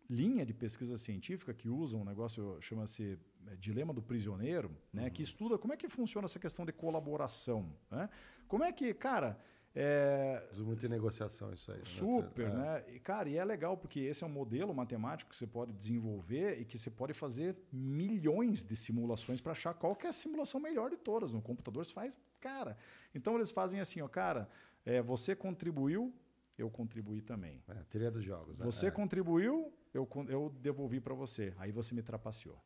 linha 0.09 0.45
de 0.45 0.53
pesquisa 0.53 0.99
científica 0.99 1.55
que 1.55 1.69
usa 1.69 1.97
um 1.97 2.05
negócio, 2.05 2.59
chama-se 2.61 3.19
é, 3.47 3.57
dilema 3.57 3.93
do 3.93 4.03
prisioneiro, 4.03 4.71
né, 4.93 5.09
que 5.09 5.23
estuda 5.23 5.59
como 5.59 5.73
é 5.73 5.77
que 5.77 5.89
funciona 5.89 6.27
essa 6.27 6.39
questão 6.39 6.65
de 6.67 6.73
colaboração. 6.73 7.75
Né? 7.91 8.09
Como 8.47 8.63
é 8.63 8.71
que, 8.71 8.95
cara... 8.95 9.39
É, 9.81 10.49
em 10.85 10.89
negociação 10.89 11.53
isso 11.53 11.71
aí. 11.71 11.79
né? 11.79 11.85
Super, 11.85 12.47
É. 12.49 12.53
né? 12.55 12.85
E, 12.89 12.99
cara, 12.99 13.29
e 13.29 13.37
é 13.37 13.45
legal 13.45 13.77
porque 13.77 14.01
esse 14.01 14.25
é 14.25 14.27
um 14.27 14.31
modelo 14.31 14.75
matemático 14.75 15.31
que 15.31 15.37
você 15.37 15.47
pode 15.47 15.73
desenvolver 15.73 16.61
e 16.61 16.65
que 16.65 16.77
você 16.77 16.91
pode 16.91 17.13
fazer 17.15 17.57
milhões 17.73 18.65
de 18.65 18.75
simulações 18.77 19.41
para 19.41 19.53
achar 19.53 19.75
qual 19.75 19.95
que 19.95 20.07
é 20.07 20.11
a 20.11 20.13
simulação 20.13 20.61
melhor 20.61 20.91
de 20.91 20.97
todas. 20.97 21.33
No 21.33 21.41
computador 21.41 21.85
você 21.87 21.93
faz, 21.93 22.19
cara. 22.41 22.77
Então 23.15 23.37
eles 23.37 23.51
fazem 23.53 23.79
assim, 23.79 24.01
ó, 24.03 24.09
cara, 24.09 24.49
é, 24.85 25.01
você 25.01 25.37
contribuiu, 25.37 26.13
eu 26.59 26.69
contribuí 26.69 27.23
também. 27.23 27.63
É, 27.69 27.75
teoria 27.85 28.11
dos 28.11 28.25
jogos. 28.25 28.59
Você 28.59 28.89
É. 28.89 28.91
contribuiu, 28.91 29.73
eu, 29.95 30.09
eu 30.29 30.51
devolvi 30.61 30.99
para 31.01 31.15
você. 31.15 31.55
Aí 31.57 31.71
você 31.71 31.95
me 31.95 32.03
trapaceou. 32.03 32.57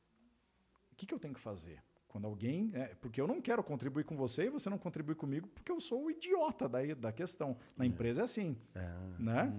O 0.91 0.95
que, 0.97 1.05
que 1.05 1.13
eu 1.13 1.19
tenho 1.19 1.35
que 1.35 1.41
fazer? 1.41 1.83
Quando 2.13 2.27
alguém. 2.27 2.71
é, 2.75 2.95
porque 3.01 3.19
eu 3.19 3.27
não 3.27 3.41
quero 3.41 3.65
contribuir 3.65 4.05
com 4.05 4.15
você 4.15 4.45
e 4.45 4.51
você 4.51 4.69
não 4.69 4.77
contribui 4.77 5.15
comigo 5.15 5.49
porque 5.49 5.73
eu 5.73 5.81
sou 5.81 6.05
o 6.05 6.11
idiota 6.11 6.69
daí, 6.69 6.95
da 6.95 7.11
questão. 7.11 7.57
Na 7.75 7.87
empresa 7.87 8.21
é 8.21 8.25
assim. 8.25 8.55
Né? 9.19 9.51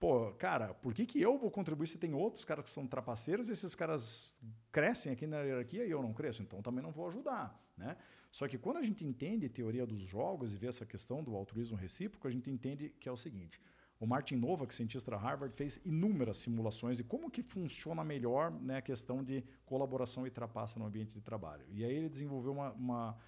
Pô, 0.00 0.32
cara, 0.32 0.72
por 0.72 0.94
que, 0.94 1.04
que 1.04 1.20
eu 1.20 1.38
vou 1.38 1.50
contribuir 1.50 1.86
se 1.86 1.98
tem 1.98 2.14
outros 2.14 2.46
caras 2.46 2.64
que 2.64 2.70
são 2.70 2.86
trapaceiros 2.86 3.50
e 3.50 3.52
esses 3.52 3.74
caras 3.74 4.34
crescem 4.72 5.12
aqui 5.12 5.26
na 5.26 5.40
hierarquia 5.40 5.84
e 5.84 5.90
eu 5.90 6.02
não 6.02 6.14
cresço? 6.14 6.42
Então 6.42 6.62
também 6.62 6.82
não 6.82 6.90
vou 6.90 7.06
ajudar. 7.08 7.62
Né? 7.76 7.94
Só 8.32 8.48
que 8.48 8.56
quando 8.56 8.78
a 8.78 8.82
gente 8.82 9.04
entende 9.04 9.46
teoria 9.48 9.86
dos 9.86 10.00
jogos 10.00 10.54
e 10.54 10.56
vê 10.56 10.68
essa 10.68 10.86
questão 10.86 11.22
do 11.22 11.36
altruísmo 11.36 11.76
recíproco, 11.76 12.26
a 12.26 12.30
gente 12.30 12.50
entende 12.50 12.88
que 12.98 13.06
é 13.06 13.12
o 13.12 13.16
seguinte. 13.18 13.60
O 13.98 14.06
Martin 14.06 14.36
Novak, 14.36 14.74
cientista 14.74 15.10
da 15.10 15.16
Harvard, 15.16 15.54
fez 15.56 15.80
inúmeras 15.84 16.36
simulações 16.36 16.98
de 16.98 17.04
como 17.04 17.30
que 17.30 17.42
funciona 17.42 18.04
melhor 18.04 18.50
né, 18.50 18.76
a 18.76 18.82
questão 18.82 19.24
de 19.24 19.42
colaboração 19.64 20.26
e 20.26 20.30
trapaça 20.30 20.78
no 20.78 20.84
ambiente 20.84 21.14
de 21.14 21.20
trabalho. 21.22 21.64
E 21.70 21.84
aí 21.84 21.94
ele 21.94 22.08
desenvolveu 22.08 22.52
uma... 22.52 22.72
uma 22.72 23.18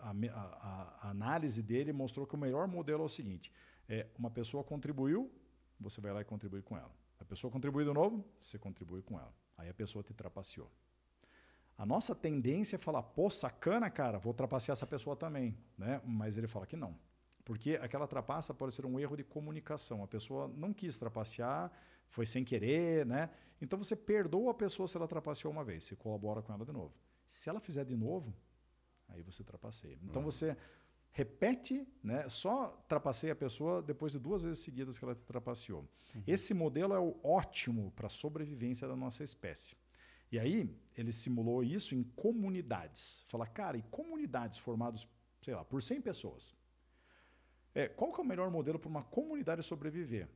a, 0.00 0.10
a- 0.10 0.98
a 1.02 1.10
análise 1.10 1.62
dele 1.62 1.92
mostrou 1.92 2.26
que 2.26 2.34
o 2.34 2.38
melhor 2.38 2.66
modelo 2.66 3.02
é 3.02 3.04
o 3.04 3.08
seguinte. 3.08 3.52
É, 3.88 4.06
uma 4.18 4.30
pessoa 4.30 4.64
contribuiu, 4.64 5.30
você 5.78 6.00
vai 6.00 6.12
lá 6.12 6.20
e 6.22 6.24
contribui 6.24 6.60
com 6.62 6.76
ela. 6.76 6.90
A 7.20 7.24
pessoa 7.24 7.50
contribui 7.52 7.84
de 7.84 7.92
novo, 7.92 8.24
você 8.40 8.58
contribui 8.58 9.02
com 9.02 9.16
ela. 9.18 9.32
Aí 9.56 9.68
a 9.68 9.74
pessoa 9.74 10.02
te 10.02 10.12
trapaceou. 10.12 10.68
A 11.78 11.86
nossa 11.86 12.14
tendência 12.14 12.76
é 12.76 12.78
falar, 12.78 13.02
pô, 13.02 13.30
sacana, 13.30 13.88
cara, 13.90 14.18
vou 14.18 14.32
trapacear 14.34 14.72
essa 14.74 14.86
pessoa 14.86 15.14
também. 15.14 15.56
Né? 15.78 16.00
Mas 16.04 16.36
ele 16.36 16.46
fala 16.48 16.66
que 16.66 16.76
não. 16.76 16.98
Porque 17.44 17.78
aquela 17.82 18.06
trapaça 18.06 18.54
pode 18.54 18.72
ser 18.72 18.86
um 18.86 18.98
erro 18.98 19.16
de 19.16 19.24
comunicação. 19.24 20.02
A 20.02 20.08
pessoa 20.08 20.48
não 20.48 20.72
quis 20.72 20.96
trapacear, 20.96 21.70
foi 22.08 22.24
sem 22.24 22.44
querer, 22.44 23.04
né? 23.04 23.30
Então 23.60 23.78
você 23.78 23.94
perdoa 23.94 24.52
a 24.52 24.54
pessoa 24.54 24.88
se 24.88 24.96
ela 24.96 25.06
trapaceou 25.06 25.52
uma 25.52 25.64
vez, 25.64 25.84
você 25.84 25.96
colabora 25.96 26.42
com 26.42 26.52
ela 26.52 26.64
de 26.64 26.72
novo. 26.72 26.94
Se 27.26 27.48
ela 27.48 27.60
fizer 27.60 27.84
de 27.84 27.96
novo, 27.96 28.34
aí 29.08 29.22
você 29.22 29.44
trapaceia. 29.44 29.98
Então 30.02 30.22
você 30.22 30.56
repete, 31.10 31.86
né? 32.02 32.28
Só 32.28 32.68
trapaceia 32.88 33.32
a 33.32 33.36
pessoa 33.36 33.82
depois 33.82 34.12
de 34.12 34.18
duas 34.18 34.42
vezes 34.42 34.62
seguidas 34.62 34.98
que 34.98 35.04
ela 35.04 35.14
te 35.14 35.24
trapaceou. 35.24 35.88
Esse 36.26 36.54
modelo 36.54 36.94
é 36.94 36.98
o 36.98 37.16
ótimo 37.22 37.92
para 37.92 38.06
a 38.06 38.10
sobrevivência 38.10 38.88
da 38.88 38.96
nossa 38.96 39.22
espécie. 39.22 39.76
E 40.30 40.38
aí 40.38 40.76
ele 40.96 41.12
simulou 41.12 41.62
isso 41.62 41.94
em 41.94 42.02
comunidades. 42.02 43.24
Fala, 43.28 43.46
cara, 43.46 43.76
e 43.76 43.82
comunidades 43.82 44.58
formadas, 44.58 45.06
sei 45.40 45.54
lá, 45.54 45.64
por 45.64 45.82
100 45.82 46.00
pessoas. 46.00 46.54
É, 47.74 47.88
qual 47.88 48.12
que 48.12 48.20
é 48.20 48.22
o 48.22 48.26
melhor 48.26 48.50
modelo 48.50 48.78
para 48.78 48.88
uma 48.88 49.02
comunidade 49.02 49.62
sobreviver? 49.62 50.28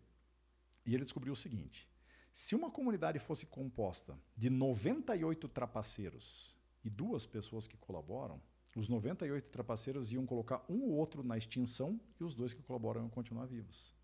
E 0.85 0.95
ele 0.95 1.05
descobriu 1.05 1.33
o 1.33 1.37
seguinte: 1.37 1.89
se 2.33 2.55
uma 2.55 2.71
comunidade 2.71 3.19
fosse 3.19 3.47
composta 3.47 4.19
de 4.37 4.51
98 4.51 5.49
trapaceiros 5.49 6.57
e 6.85 6.91
duas 6.91 7.27
pessoas 7.27 7.67
que 7.67 7.77
colaboram, 7.77 8.41
os 8.77 8.89
98 8.89 9.49
trapaceiros 9.51 10.13
iam 10.13 10.25
colocar 10.25 10.65
um 10.69 10.83
ou 10.83 10.93
outro 10.93 11.23
na 11.23 11.37
extinção 11.37 12.01
e 12.21 12.25
os 12.25 12.35
dois 12.35 12.53
que 12.53 12.63
colaboram 12.63 13.03
iam 13.03 13.11
continuar 13.11 13.47
vivos. 13.47 13.95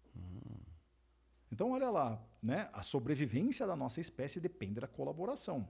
Então, 1.50 1.70
olha 1.70 1.90
lá, 1.90 2.20
né? 2.42 2.68
a 2.72 2.82
sobrevivência 2.82 3.66
da 3.66 3.76
nossa 3.76 4.00
espécie 4.00 4.40
depende 4.40 4.80
da 4.80 4.88
colaboração. 4.88 5.68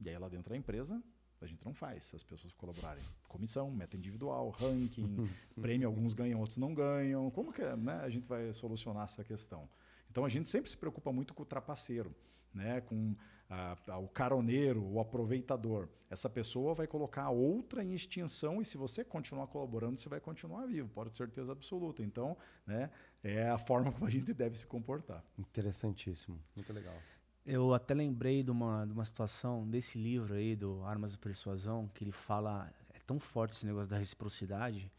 E 0.00 0.08
aí, 0.08 0.16
lá 0.16 0.28
dentro 0.28 0.50
da 0.50 0.56
empresa, 0.56 1.02
a 1.44 1.46
gente 1.48 1.64
não 1.64 1.74
faz 1.74 2.04
se 2.04 2.16
as 2.16 2.22
pessoas 2.22 2.52
colaborarem. 2.54 3.02
Comissão, 3.28 3.70
meta 3.70 3.96
individual, 3.96 4.50
ranking, 4.50 5.16
prêmio, 5.60 5.88
alguns 5.88 6.14
ganham, 6.14 6.38
outros 6.40 6.56
não 6.56 6.74
ganham. 6.74 7.30
Como 7.30 7.52
que 7.52 7.62
né, 7.76 8.00
a 8.02 8.08
gente 8.08 8.26
vai 8.26 8.52
solucionar 8.52 9.04
essa 9.04 9.24
questão? 9.24 9.68
Então, 10.10 10.24
a 10.24 10.28
gente 10.28 10.48
sempre 10.48 10.70
se 10.70 10.76
preocupa 10.76 11.10
muito 11.12 11.32
com 11.34 11.42
o 11.42 11.46
trapaceiro, 11.46 12.14
né, 12.52 12.80
com 12.82 13.14
a- 13.48 13.76
a- 13.88 13.98
o 13.98 14.08
caroneiro, 14.08 14.82
o 14.84 15.00
aproveitador. 15.00 15.88
Essa 16.10 16.28
pessoa 16.28 16.74
vai 16.74 16.86
colocar 16.86 17.22
a 17.24 17.30
outra 17.30 17.82
em 17.82 17.94
extinção 17.94 18.60
e 18.60 18.64
se 18.64 18.76
você 18.76 19.02
continuar 19.02 19.46
colaborando, 19.46 19.98
você 19.98 20.08
vai 20.10 20.20
continuar 20.20 20.66
vivo, 20.66 20.88
pode 20.90 21.10
ter 21.10 21.16
certeza 21.16 21.52
absoluta. 21.52 22.02
Então, 22.02 22.36
né, 22.66 22.90
é 23.22 23.48
a 23.48 23.56
forma 23.56 23.90
como 23.92 24.06
a 24.06 24.10
gente 24.10 24.32
deve 24.34 24.56
se 24.58 24.66
comportar. 24.66 25.24
Interessantíssimo. 25.38 26.38
Muito 26.54 26.72
legal. 26.72 26.96
Eu 27.44 27.74
até 27.74 27.92
lembrei 27.92 28.42
de 28.42 28.50
uma, 28.50 28.84
de 28.86 28.92
uma 28.92 29.04
situação 29.04 29.68
desse 29.68 29.98
livro 29.98 30.34
aí, 30.34 30.54
do 30.54 30.84
Armas 30.84 31.12
de 31.12 31.18
Persuasão, 31.18 31.88
que 31.94 32.04
ele 32.04 32.12
fala. 32.12 32.72
É 32.94 32.98
tão 33.04 33.18
forte 33.18 33.52
esse 33.54 33.66
negócio 33.66 33.90
da 33.90 33.96
reciprocidade, 33.98 34.90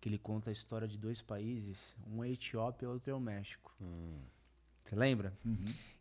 que 0.00 0.08
ele 0.08 0.18
conta 0.18 0.50
a 0.50 0.52
história 0.52 0.88
de 0.88 0.98
dois 0.98 1.22
países. 1.22 1.78
Um 2.10 2.24
é 2.24 2.26
a 2.26 2.30
Etiópia 2.30 2.86
e 2.86 2.88
o 2.88 2.92
outro 2.92 3.10
é 3.10 3.14
o 3.14 3.20
México. 3.20 3.72
Você 4.84 4.96
lembra? 4.96 5.32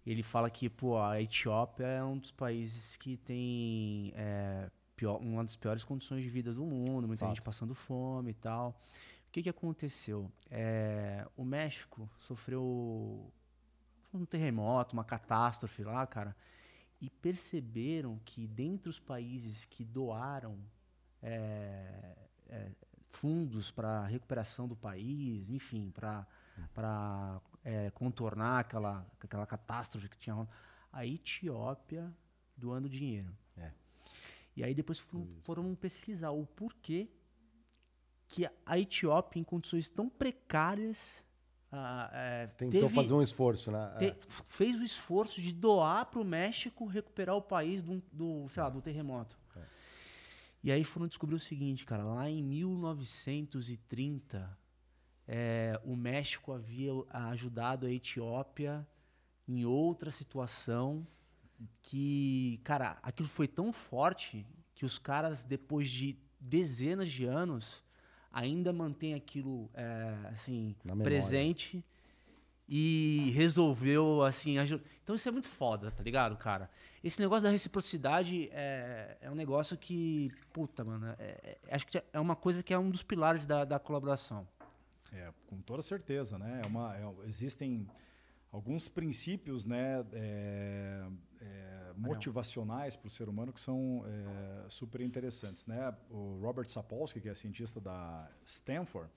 Ele 0.06 0.24
fala 0.24 0.50
que 0.50 0.68
pô, 0.68 1.00
a 1.00 1.22
Etiópia 1.22 1.86
é 1.86 2.04
um 2.04 2.18
dos 2.18 2.32
países 2.32 2.98
que 2.98 3.16
tem 3.18 4.12
é, 4.16 4.72
pior- 4.96 5.22
uma 5.22 5.44
das 5.44 5.56
piores 5.56 5.84
condições 5.84 6.24
de 6.24 6.30
vida 6.30 6.52
do 6.52 6.66
mundo, 6.66 7.08
muita 7.08 7.26
gente 7.28 7.44
passando 7.44 7.76
fome 7.76 8.32
e 8.32 8.34
tal. 8.34 8.70
O 9.28 9.32
que, 9.32 9.44
que 9.44 9.50
aconteceu? 9.50 10.30
É, 10.50 11.28
o 11.38 11.46
México 11.46 12.10
sofreu 12.18 13.32
um 14.14 14.26
terremoto, 14.26 14.94
uma 14.94 15.04
catástrofe 15.04 15.84
lá, 15.84 16.06
cara, 16.06 16.36
e 17.00 17.10
perceberam 17.10 18.20
que 18.26 18.48
dentre 18.48 18.90
os 18.90 19.00
países 19.00 19.66
que 19.66 19.84
doaram 19.84 20.58
é, 21.22 22.16
é, 22.50 22.72
fundos 23.12 23.72
para 23.72 24.06
recuperação 24.06 24.68
do 24.68 24.76
país, 24.76 25.50
enfim, 25.50 25.92
para 25.92 26.28
para 26.76 27.42
contornar 27.94 28.60
aquela 28.60 29.08
aquela 29.20 29.48
catástrofe 29.48 30.10
que 30.10 30.18
tinha 30.18 30.48
a 30.92 31.06
Etiópia 31.06 32.14
doando 32.56 32.90
dinheiro. 32.90 33.36
É. 33.58 33.72
E 34.56 34.64
aí 34.64 34.74
depois 34.74 35.00
foram, 35.00 35.28
foram 35.42 35.76
pesquisar 35.76 36.32
o 36.32 36.46
porquê 36.46 37.10
que 38.28 38.50
a 38.66 38.80
Etiópia, 38.80 39.40
em 39.40 39.44
condições 39.44 39.90
tão 39.90 40.10
precárias, 40.10 41.24
ah, 41.72 42.10
é, 42.14 42.48
Tentou 42.48 42.82
teve- 42.82 42.94
fazer 42.96 43.14
um 43.14 43.22
esforço, 43.22 43.72
né? 43.72 43.94
te- 43.98 44.06
É. 44.06 44.18
fez 44.48 44.80
o 44.82 44.84
esforço 44.84 45.42
de 45.42 45.52
doar 45.54 46.06
para 46.08 46.20
o 46.20 46.26
México 46.26 46.86
recuperar 46.86 47.36
o 47.36 47.42
país 47.42 47.82
do, 47.82 48.02
do 48.12 48.48
sei 48.50 48.62
lá, 48.64 48.70
do 48.70 48.82
terremoto. 48.82 49.40
E 50.64 50.72
aí 50.72 50.84
foram 50.84 51.08
descobrir 51.08 51.36
o 51.36 51.40
seguinte, 51.40 51.86
cara, 51.86 52.04
lá 52.04 52.30
em 52.30 52.44
1930, 52.44 54.58
é, 55.28 55.80
o 55.84 55.96
México 55.96 56.52
havia 56.52 56.92
ajudado 57.10 57.86
a 57.86 57.92
Etiópia 57.92 58.86
em 59.48 59.66
outra 59.66 60.12
situação 60.12 61.06
que, 61.82 62.60
cara, 62.64 63.00
aquilo 63.02 63.28
foi 63.28 63.48
tão 63.48 63.74
forte 63.74 64.46
que 64.76 64.86
os 64.86 65.00
caras, 65.00 65.44
depois 65.44 65.90
de 65.90 66.18
dezenas 66.40 67.10
de 67.10 67.26
anos, 67.26 67.84
ainda 68.32 68.72
mantêm 68.72 69.14
aquilo, 69.14 69.70
é, 69.74 70.14
assim, 70.32 70.76
presente 71.04 71.84
e 72.68 73.32
resolveu, 73.36 74.24
assim, 74.24 74.58
ajudar. 74.58 74.84
Então 75.04 75.16
isso 75.16 75.28
é 75.28 75.32
muito 75.32 75.50
foda, 75.50 75.92
tá 75.92 76.02
ligado, 76.04 76.38
cara? 76.38 76.70
Esse 77.04 77.20
negócio 77.20 77.44
da 77.44 77.50
reciprocidade 77.50 78.48
é, 78.54 79.18
é 79.20 79.30
um 79.30 79.36
negócio 79.36 79.76
que, 79.78 80.32
puta, 80.54 80.84
mano, 80.84 81.08
é- 81.20 81.58
é- 81.68 81.76
acho 81.76 81.86
que 81.88 82.02
é 82.14 82.20
uma 82.20 82.36
coisa 82.36 82.64
que 82.64 82.74
é 82.74 82.78
um 82.80 82.90
dos 82.90 83.04
pilares 83.04 83.46
da, 83.46 83.66
da 83.66 83.78
colaboração. 83.80 84.48
É, 85.12 85.30
com 85.48 85.58
toda 85.62 85.82
certeza, 85.82 86.38
né? 86.38 86.62
É 86.64 86.68
uma, 86.68 86.96
é- 86.96 87.28
existem 87.28 87.86
alguns 88.52 88.90
princípios, 88.90 89.66
né, 89.66 90.06
é, 90.12 91.08
é, 91.40 91.94
motivacionais 91.96 92.96
para 92.96 93.08
o 93.08 93.10
ser 93.10 93.30
humano 93.30 93.54
que 93.54 93.62
são 93.62 94.04
é, 94.06 94.70
super 94.70 95.02
interessantes, 95.02 95.66
né? 95.66 95.96
O 96.10 96.40
Robert 96.42 96.68
Sapolsky, 96.68 97.22
que 97.22 97.30
é 97.30 97.34
cientista 97.34 97.80
da 97.80 98.30
Stanford, 98.46 99.10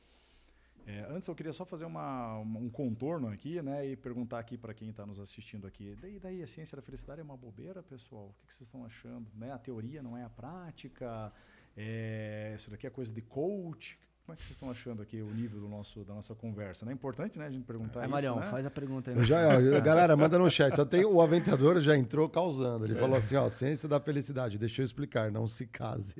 é, 0.86 1.06
antes 1.08 1.26
eu 1.26 1.34
queria 1.34 1.52
só 1.52 1.64
fazer 1.64 1.86
uma, 1.86 2.38
um 2.38 2.68
contorno 2.68 3.28
aqui, 3.28 3.60
né, 3.62 3.86
e 3.86 3.96
perguntar 3.96 4.38
aqui 4.38 4.58
para 4.58 4.74
quem 4.74 4.90
está 4.90 5.06
nos 5.06 5.18
assistindo 5.18 5.66
aqui, 5.66 5.96
daí, 5.98 6.18
daí 6.18 6.42
a 6.42 6.46
ciência 6.46 6.76
da 6.76 6.82
felicidade 6.82 7.20
é 7.20 7.24
uma 7.24 7.36
bobeira, 7.36 7.82
pessoal? 7.82 8.26
O 8.26 8.34
que, 8.40 8.46
que 8.48 8.52
vocês 8.52 8.68
estão 8.68 8.84
achando? 8.84 9.26
Né? 9.34 9.50
A 9.50 9.58
teoria 9.58 10.02
não 10.02 10.16
é 10.16 10.22
a 10.22 10.28
prática? 10.28 11.32
É, 11.74 12.52
isso 12.54 12.70
daqui 12.70 12.86
é 12.86 12.90
coisa 12.90 13.10
de 13.10 13.22
coach? 13.22 13.98
Como 14.26 14.32
é 14.32 14.36
que 14.38 14.42
vocês 14.42 14.52
estão 14.52 14.70
achando 14.70 15.02
aqui 15.02 15.20
o 15.20 15.26
nível 15.34 15.60
do 15.60 15.68
nosso, 15.68 16.00
da 16.02 16.14
nossa 16.14 16.34
conversa? 16.34 16.86
Né? 16.86 16.92
É 16.92 16.94
importante, 16.94 17.38
né, 17.38 17.44
a 17.46 17.50
gente 17.50 17.64
perguntar 17.64 18.00
É, 18.00 18.02
isso, 18.04 18.10
Marião, 18.10 18.36
né? 18.36 18.48
faz 18.50 18.64
a 18.64 18.70
pergunta 18.70 19.10
aí. 19.10 19.22
Já, 19.22 19.36
ó, 19.58 19.80
galera, 19.82 20.16
manda 20.16 20.38
no 20.38 20.50
chat. 20.50 20.74
Só 20.74 20.82
tem, 20.86 21.04
o 21.04 21.20
Aventador 21.20 21.78
já 21.82 21.94
entrou 21.94 22.26
causando. 22.26 22.86
Ele 22.86 22.94
falou 22.94 23.16
assim: 23.18 23.36
ó, 23.36 23.46
ciência 23.50 23.86
da 23.86 24.00
felicidade. 24.00 24.56
Deixa 24.56 24.80
eu 24.80 24.86
explicar, 24.86 25.30
não 25.30 25.46
se 25.46 25.66
case. 25.66 26.14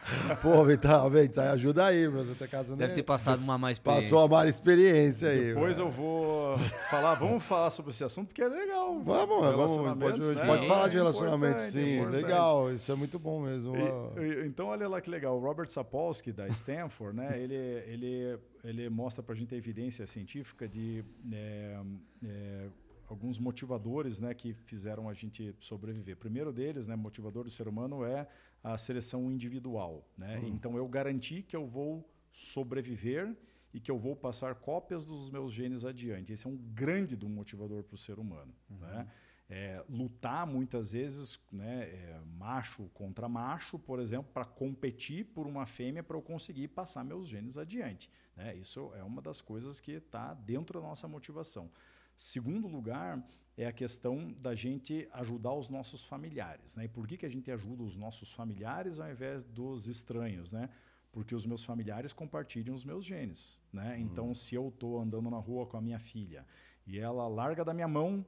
Pô, 0.40 0.64
Vital, 0.64 1.04
Aventar, 1.04 1.48
ajuda 1.48 1.84
aí, 1.84 2.08
meu. 2.08 2.24
Você 2.24 2.34
tá 2.34 2.48
casando 2.48 2.78
Deve 2.78 2.92
aí. 2.92 2.96
ter 2.96 3.02
passado 3.02 3.40
uma 3.42 3.58
má 3.58 3.70
experiência. 3.70 4.04
Passou 4.08 4.24
a 4.24 4.28
má 4.28 4.46
experiência 4.46 5.28
aí. 5.28 5.48
Depois 5.48 5.76
meu. 5.76 5.86
eu 5.88 5.92
vou 5.92 6.56
falar, 6.88 7.14
vamos 7.16 7.42
falar 7.44 7.70
sobre 7.70 7.90
esse 7.90 8.02
assunto, 8.02 8.28
porque 8.28 8.40
é 8.42 8.48
legal. 8.48 8.98
Vamos, 9.02 9.54
vamos, 9.54 9.98
pode, 9.98 10.34
né? 10.34 10.46
pode 10.46 10.66
falar 10.66 10.88
de 10.88 10.96
É 10.96 11.00
relacionamento, 11.00 11.62
importante, 11.62 11.72
sim. 11.72 11.94
importante. 11.96 12.22
Legal, 12.22 12.72
isso 12.72 12.90
é 12.90 12.94
muito 12.94 13.18
bom 13.18 13.42
mesmo. 13.42 13.74
E- 13.76 14.22
e- 14.22 14.46
então, 14.46 14.68
olha 14.68 14.88
lá 14.88 14.98
que 14.98 15.10
legal. 15.10 15.36
O 15.36 15.40
Robert 15.40 15.68
Sapolsky, 15.70 16.32
da 16.32 16.48
Stanford, 16.48 17.14
né, 17.16 17.38
ele, 17.52 17.92
ele, 17.92 18.38
ele 18.64 18.88
mostra 18.88 19.22
para 19.22 19.34
a 19.34 19.36
gente 19.36 19.54
a 19.54 19.58
evidência 19.58 20.06
científica 20.06 20.68
de 20.68 21.04
é, 21.32 21.80
é, 22.24 22.68
alguns 23.08 23.38
motivadores 23.38 24.20
né, 24.20 24.32
que 24.34 24.54
fizeram 24.54 25.08
a 25.08 25.14
gente 25.14 25.54
sobreviver. 25.60 26.14
O 26.14 26.18
primeiro 26.18 26.52
deles, 26.52 26.86
né, 26.86 26.94
motivador 26.94 27.44
do 27.44 27.50
ser 27.50 27.66
humano, 27.66 28.04
é 28.04 28.28
a 28.62 28.78
seleção 28.78 29.30
individual. 29.30 30.08
Né? 30.16 30.40
Então, 30.46 30.76
eu 30.76 30.86
garanti 30.86 31.42
que 31.42 31.56
eu 31.56 31.66
vou 31.66 32.08
sobreviver 32.30 33.36
e 33.72 33.80
que 33.80 33.90
eu 33.90 33.98
vou 33.98 34.14
passar 34.14 34.54
cópias 34.54 35.04
dos 35.04 35.30
meus 35.30 35.52
genes 35.52 35.84
adiante. 35.84 36.32
Esse 36.32 36.46
é 36.46 36.50
um 36.50 36.56
grande 36.56 37.16
do 37.16 37.28
motivador 37.28 37.82
para 37.82 37.94
o 37.94 37.98
ser 37.98 38.18
humano. 38.18 38.52
Né? 38.68 39.08
É, 39.52 39.84
lutar 39.88 40.46
muitas 40.46 40.92
vezes, 40.92 41.40
né, 41.50 41.82
é, 41.82 42.20
macho 42.38 42.84
contra 42.94 43.28
macho, 43.28 43.80
por 43.80 43.98
exemplo, 43.98 44.30
para 44.32 44.44
competir 44.44 45.24
por 45.24 45.44
uma 45.44 45.66
fêmea 45.66 46.04
para 46.04 46.16
eu 46.16 46.22
conseguir 46.22 46.68
passar 46.68 47.04
meus 47.04 47.26
genes 47.26 47.58
adiante. 47.58 48.08
né? 48.36 48.54
Isso 48.54 48.92
é 48.94 49.02
uma 49.02 49.20
das 49.20 49.40
coisas 49.40 49.80
que 49.80 49.92
está 49.92 50.34
dentro 50.34 50.80
da 50.80 50.86
nossa 50.86 51.08
motivação. 51.08 51.68
Segundo 52.16 52.68
lugar, 52.68 53.20
é 53.56 53.66
a 53.66 53.72
questão 53.72 54.32
da 54.40 54.54
gente 54.54 55.08
ajudar 55.12 55.52
os 55.52 55.68
nossos 55.68 56.04
familiares. 56.04 56.76
Né? 56.76 56.84
E 56.84 56.88
por 56.88 57.06
que, 57.06 57.16
que 57.16 57.26
a 57.26 57.28
gente 57.28 57.50
ajuda 57.50 57.82
os 57.82 57.96
nossos 57.96 58.32
familiares 58.32 58.98
ao 58.98 59.10
invés 59.10 59.44
dos 59.44 59.86
estranhos? 59.86 60.52
Né? 60.52 60.70
Porque 61.12 61.34
os 61.34 61.44
meus 61.44 61.64
familiares 61.64 62.12
compartilham 62.12 62.74
os 62.74 62.84
meus 62.84 63.04
genes. 63.04 63.60
Né? 63.72 63.98
Então, 63.98 64.32
se 64.32 64.54
eu 64.54 64.68
estou 64.68 65.00
andando 65.00 65.30
na 65.30 65.38
rua 65.38 65.66
com 65.66 65.76
a 65.76 65.80
minha 65.80 65.98
filha 65.98 66.46
e 66.86 66.98
ela 66.98 67.26
larga 67.28 67.64
da 67.64 67.74
minha 67.74 67.88
mão 67.88 68.24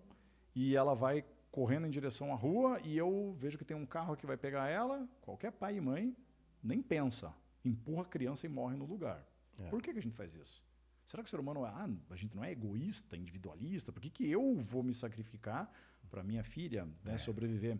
e 0.55 0.77
ela 0.77 0.95
vai 0.95 1.25
correndo 1.51 1.87
em 1.87 1.91
direção 1.91 2.33
à 2.33 2.37
rua 2.37 2.81
e 2.83 2.97
eu 2.97 3.37
vejo 3.39 3.59
que 3.59 3.65
tem 3.65 3.77
um 3.77 3.87
carro 3.87 4.17
que 4.17 4.27
vai 4.27 4.37
pegar 4.37 4.69
ela, 4.69 5.09
qualquer 5.21 5.53
pai 5.53 5.77
e 5.77 5.81
mãe 5.81 6.17
nem 6.63 6.81
pensa, 6.81 7.35
empurra 7.65 8.03
a 8.03 8.07
criança 8.07 8.47
e 8.47 8.49
morre 8.49 8.77
no 8.77 8.87
lugar. 8.87 9.27
Por 9.71 9.83
que, 9.83 9.93
que 9.93 9.99
a 9.99 10.03
gente 10.03 10.17
faz 10.17 10.35
isso? 10.35 10.65
Será 11.05 11.23
que 11.23 11.27
o 11.27 11.31
ser 11.31 11.41
humano 11.41 11.65
é, 11.65 11.69
ah, 11.69 11.89
a 12.11 12.17
gente 12.17 12.35
não 12.35 12.45
é 12.45 12.51
egoísta, 12.51 13.17
individualista? 13.17 13.93
Por 13.93 14.01
que, 14.01 14.09
que 14.09 14.31
eu 14.31 14.57
vou 14.57 14.83
me 14.83 14.95
sacrificar 14.95 15.71
para 16.11 16.23
minha 16.23 16.43
filha 16.43 16.89
né, 17.05 17.19
sobreviver? 17.19 17.79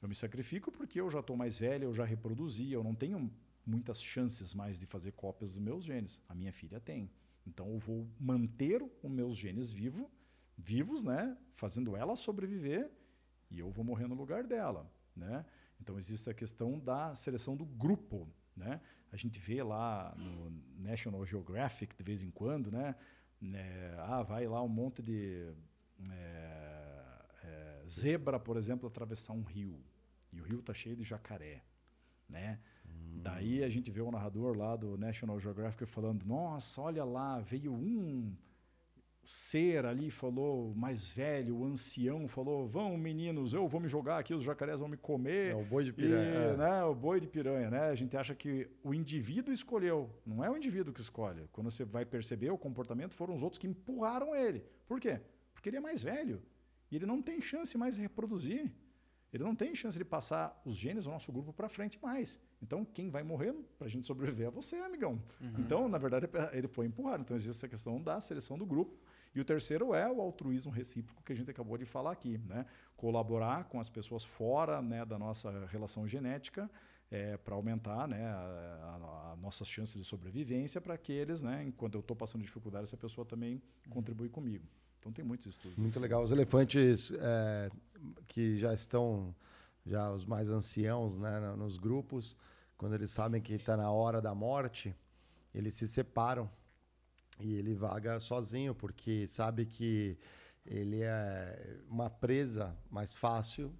Eu 0.00 0.08
me 0.08 0.14
sacrifico 0.14 0.70
porque 0.70 1.00
eu 1.00 1.10
já 1.10 1.20
estou 1.20 1.36
mais 1.36 1.58
velho, 1.58 1.84
eu 1.84 1.94
já 1.94 2.04
reproduzi, 2.04 2.72
eu 2.72 2.82
não 2.82 2.94
tenho 2.94 3.30
muitas 3.66 4.02
chances 4.02 4.54
mais 4.54 4.78
de 4.78 4.86
fazer 4.86 5.12
cópias 5.12 5.52
dos 5.52 5.60
meus 5.60 5.84
genes. 5.84 6.22
A 6.28 6.34
minha 6.34 6.52
filha 6.52 6.80
tem. 6.80 7.10
Então 7.46 7.68
eu 7.68 7.78
vou 7.78 8.08
manter 8.18 8.82
os 8.82 9.10
meus 9.10 9.36
genes 9.36 9.72
vivo, 9.72 10.10
vivos, 10.56 11.04
né, 11.04 11.36
fazendo 11.54 11.96
ela 11.96 12.16
sobreviver 12.16 12.90
e 13.50 13.58
eu 13.58 13.70
vou 13.70 13.84
morrer 13.84 14.06
no 14.06 14.14
lugar 14.14 14.44
dela, 14.44 14.90
né? 15.14 15.44
Então 15.80 15.98
existe 15.98 16.30
a 16.30 16.34
questão 16.34 16.78
da 16.78 17.14
seleção 17.14 17.56
do 17.56 17.64
grupo, 17.64 18.28
né? 18.56 18.80
A 19.12 19.16
gente 19.16 19.38
vê 19.38 19.62
lá 19.62 20.14
no 20.16 20.50
National 20.76 21.24
Geographic 21.24 21.94
de 21.96 22.02
vez 22.02 22.22
em 22.22 22.30
quando, 22.30 22.70
né? 22.70 22.96
né, 23.40 23.94
ah, 23.98 24.22
vai 24.22 24.46
lá 24.46 24.62
um 24.62 24.68
monte 24.68 25.02
de 25.02 25.52
é, 26.10 27.24
é, 27.42 27.82
zebra, 27.88 28.40
por 28.40 28.56
exemplo, 28.56 28.88
atravessar 28.88 29.32
um 29.32 29.42
rio 29.42 29.78
e 30.32 30.40
o 30.40 30.44
rio 30.44 30.60
está 30.60 30.74
cheio 30.74 30.96
de 30.96 31.04
jacaré, 31.04 31.62
né? 32.28 32.60
Daí 33.22 33.62
a 33.62 33.68
gente 33.68 33.90
vê 33.90 34.00
o 34.00 34.10
narrador 34.10 34.56
lá 34.56 34.76
do 34.76 34.98
National 34.98 35.38
Geographic 35.38 35.86
falando: 35.86 36.26
Nossa, 36.26 36.80
olha 36.80 37.04
lá, 37.04 37.40
veio 37.40 37.72
um 37.72 38.36
ser 39.24 39.84
ali, 39.86 40.10
falou 40.10 40.74
mais 40.74 41.06
velho, 41.08 41.56
o 41.56 41.64
ancião, 41.64 42.26
falou: 42.28 42.66
Vão, 42.66 42.96
meninos, 42.96 43.54
eu 43.54 43.66
vou 43.66 43.80
me 43.80 43.88
jogar 43.88 44.18
aqui, 44.18 44.34
os 44.34 44.42
jacarés 44.42 44.80
vão 44.80 44.88
me 44.88 44.96
comer. 44.96 45.52
É 45.52 45.54
o 45.54 45.64
boi 45.64 45.84
de 45.84 45.90
E, 45.90 45.92
piranha. 45.92 46.30
é. 46.38 46.56
né, 46.56 46.84
o 46.84 46.94
boi 46.94 47.20
de 47.20 47.26
piranha, 47.26 47.70
né? 47.70 47.80
A 47.90 47.94
gente 47.94 48.16
acha 48.16 48.34
que 48.34 48.68
o 48.82 48.92
indivíduo 48.94 49.52
escolheu, 49.52 50.10
não 50.26 50.44
é 50.44 50.50
o 50.50 50.56
indivíduo 50.56 50.92
que 50.92 51.00
escolhe. 51.00 51.48
Quando 51.52 51.70
você 51.70 51.84
vai 51.84 52.04
perceber 52.04 52.50
o 52.50 52.58
comportamento, 52.58 53.14
foram 53.14 53.34
os 53.34 53.42
outros 53.42 53.58
que 53.58 53.66
empurraram 53.66 54.34
ele. 54.34 54.64
Por 54.86 55.00
quê? 55.00 55.20
Porque 55.52 55.68
ele 55.68 55.76
é 55.76 55.80
mais 55.80 56.02
velho 56.02 56.42
e 56.90 56.96
ele 56.96 57.06
não 57.06 57.20
tem 57.22 57.40
chance 57.40 57.76
mais 57.78 57.96
de 57.96 58.02
reproduzir. 58.02 58.72
Ele 59.32 59.42
não 59.42 59.52
tem 59.56 59.74
chance 59.74 59.98
de 59.98 60.04
passar 60.04 60.62
os 60.64 60.76
genes 60.76 61.06
do 61.06 61.10
nosso 61.10 61.32
grupo 61.32 61.52
para 61.52 61.68
frente 61.68 61.98
mais. 62.00 62.38
Então, 62.62 62.84
quem 62.84 63.10
vai 63.10 63.24
morrer 63.24 63.52
para 63.76 63.88
a 63.88 63.90
gente 63.90 64.06
sobreviver 64.06 64.46
é 64.46 64.50
você, 64.50 64.76
amigão. 64.76 65.20
Então, 65.58 65.88
na 65.88 65.98
verdade, 65.98 66.28
ele 66.52 66.68
foi 66.68 66.86
empurrado. 66.86 67.22
Então, 67.22 67.36
existe 67.36 67.50
essa 67.50 67.66
questão 67.68 68.00
da 68.00 68.20
seleção 68.20 68.56
do 68.56 68.64
grupo. 68.64 68.96
E 69.34 69.40
o 69.40 69.44
terceiro 69.44 69.94
é 69.94 70.10
o 70.10 70.20
altruísmo 70.20 70.70
recíproco 70.70 71.22
que 71.24 71.32
a 71.32 71.36
gente 71.36 71.50
acabou 71.50 71.76
de 71.76 71.84
falar 71.84 72.12
aqui. 72.12 72.38
Né? 72.46 72.64
Colaborar 72.96 73.64
com 73.64 73.80
as 73.80 73.88
pessoas 73.88 74.24
fora 74.24 74.80
né, 74.80 75.04
da 75.04 75.18
nossa 75.18 75.66
relação 75.66 76.06
genética 76.06 76.70
para 77.44 77.54
aumentar 77.54 78.08
né, 78.08 78.26
a, 78.26 78.36
a- 78.36 79.32
a 79.32 79.36
nossas 79.36 79.68
chances 79.68 79.96
de 79.96 80.04
sobrevivência 80.04 80.80
para 80.80 80.96
que 80.98 81.12
eles, 81.12 81.42
né, 81.42 81.62
enquanto 81.64 81.94
eu 81.94 82.00
estou 82.00 82.16
passando 82.16 82.42
dificuldade, 82.42 82.84
essa 82.84 82.96
pessoa 82.96 83.24
também 83.24 83.62
contribui 83.88 84.28
comigo. 84.28 84.66
Então, 84.98 85.12
tem 85.12 85.24
muitos 85.24 85.46
estudos. 85.46 85.78
Muito 85.78 85.92
assim. 85.94 86.00
legal. 86.02 86.22
Os 86.24 86.30
elefantes 86.32 87.12
é, 87.12 87.70
que 88.26 88.56
já 88.58 88.72
estão, 88.74 89.34
já 89.86 90.10
os 90.10 90.24
mais 90.24 90.48
anciãos, 90.48 91.18
né, 91.18 91.38
nos 91.56 91.76
grupos, 91.76 92.36
quando 92.76 92.94
eles 92.94 93.10
sabem 93.12 93.40
que 93.40 93.52
está 93.54 93.76
na 93.76 93.90
hora 93.92 94.20
da 94.20 94.34
morte, 94.34 94.92
eles 95.54 95.74
se 95.74 95.86
separam 95.86 96.50
e 97.40 97.54
ele 97.54 97.74
vaga 97.74 98.20
sozinho, 98.20 98.74
porque 98.74 99.26
sabe 99.26 99.66
que 99.66 100.16
ele 100.64 101.00
é 101.02 101.78
uma 101.88 102.08
presa 102.08 102.76
mais 102.90 103.14
fácil, 103.16 103.72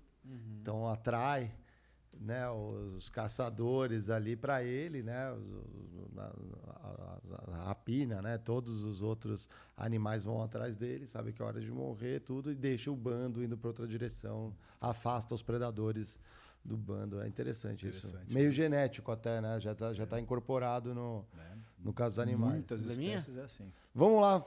então 0.61 0.89
atrai 0.89 1.55
né, 2.21 2.49
os 2.49 3.11
caçadores 3.11 4.09
ali 4.09 4.37
para 4.37 4.63
ele, 4.63 5.03
né, 5.03 5.33
os- 5.33 6.19
a, 6.19 7.21
a- 7.49 7.55
a 7.61 7.65
rapina, 7.67 8.23
né, 8.23 8.39
todos 8.39 8.85
os 8.85 9.03
outros 9.03 9.49
animais 9.77 10.23
vão 10.23 10.41
atrás 10.43 10.77
dele, 10.77 11.07
sabe 11.07 11.33
que 11.33 11.43
é 11.43 11.45
hora 11.45 11.61
de 11.61 11.71
morrer, 11.71 12.21
tudo 12.21 12.53
e 12.53 12.55
deixa 12.55 12.91
o 12.91 12.97
bando 12.97 13.43
indo 13.43 13.57
para 13.59 13.69
outra 13.69 13.87
direção, 13.87 14.55
afasta 14.81 15.35
os 15.35 15.43
predadores 15.43 16.19
do 16.65 16.77
bando. 16.77 17.21
É 17.21 17.27
interessante, 17.29 17.89
isso. 17.89 18.07
Interessante, 18.09 18.33
Meio 18.35 18.53
genético 18.53 19.11
até, 19.11 19.41
né? 19.41 19.59
Já 19.61 19.73
está 19.73 19.93
já 19.93 20.07
tá 20.07 20.21
incorporado 20.21 20.95
no, 20.95 21.27
No 21.85 21.93
caso 21.93 22.17
dos 22.17 22.19
animais. 22.19 22.55
Muitas 22.55 22.81
espécies 22.81 23.37
é 23.37 23.43
assim. 23.43 23.71
Vamos 23.95 24.23
lá, 24.23 24.43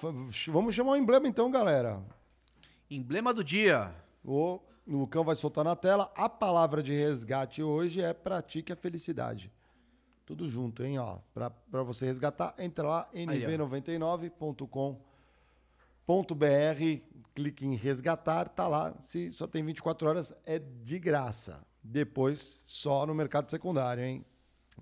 vamos 0.48 0.74
chamar 0.74 0.94
o 0.94 0.96
emblema 0.98 1.28
então, 1.28 1.52
galera. 1.52 2.04
Emblema 2.90 3.32
do 3.32 3.44
dia. 3.44 3.94
O 4.26 4.60
Lucão 4.88 5.24
vai 5.24 5.36
soltar 5.36 5.64
na 5.64 5.76
tela. 5.76 6.12
A 6.16 6.28
palavra 6.28 6.82
de 6.82 6.94
resgate 6.94 7.62
hoje 7.62 8.02
é 8.02 8.12
pratique 8.12 8.74
a 8.74 8.76
felicidade. 8.76 9.52
Tudo 10.26 10.50
junto, 10.50 10.84
hein? 10.84 10.98
Ó, 10.98 11.20
pra, 11.34 11.52
pra 11.52 11.84
você 11.84 12.08
resgatar, 12.08 12.56
entra 12.58 12.86
lá, 12.88 13.10
nv99.com.br, 13.14 14.96
clique 17.36 17.66
em 17.66 17.76
resgatar, 17.76 18.50
tá 18.50 18.68
lá. 18.68 18.94
Se 19.00 19.32
só 19.32 19.46
tem 19.46 19.64
24 19.64 20.10
horas, 20.10 20.34
é 20.44 20.58
de 20.60 20.98
graça. 21.00 21.66
Depois, 21.84 22.62
só 22.66 23.06
no 23.06 23.14
mercado 23.14 23.50
secundário, 23.50 24.04
hein? 24.04 24.26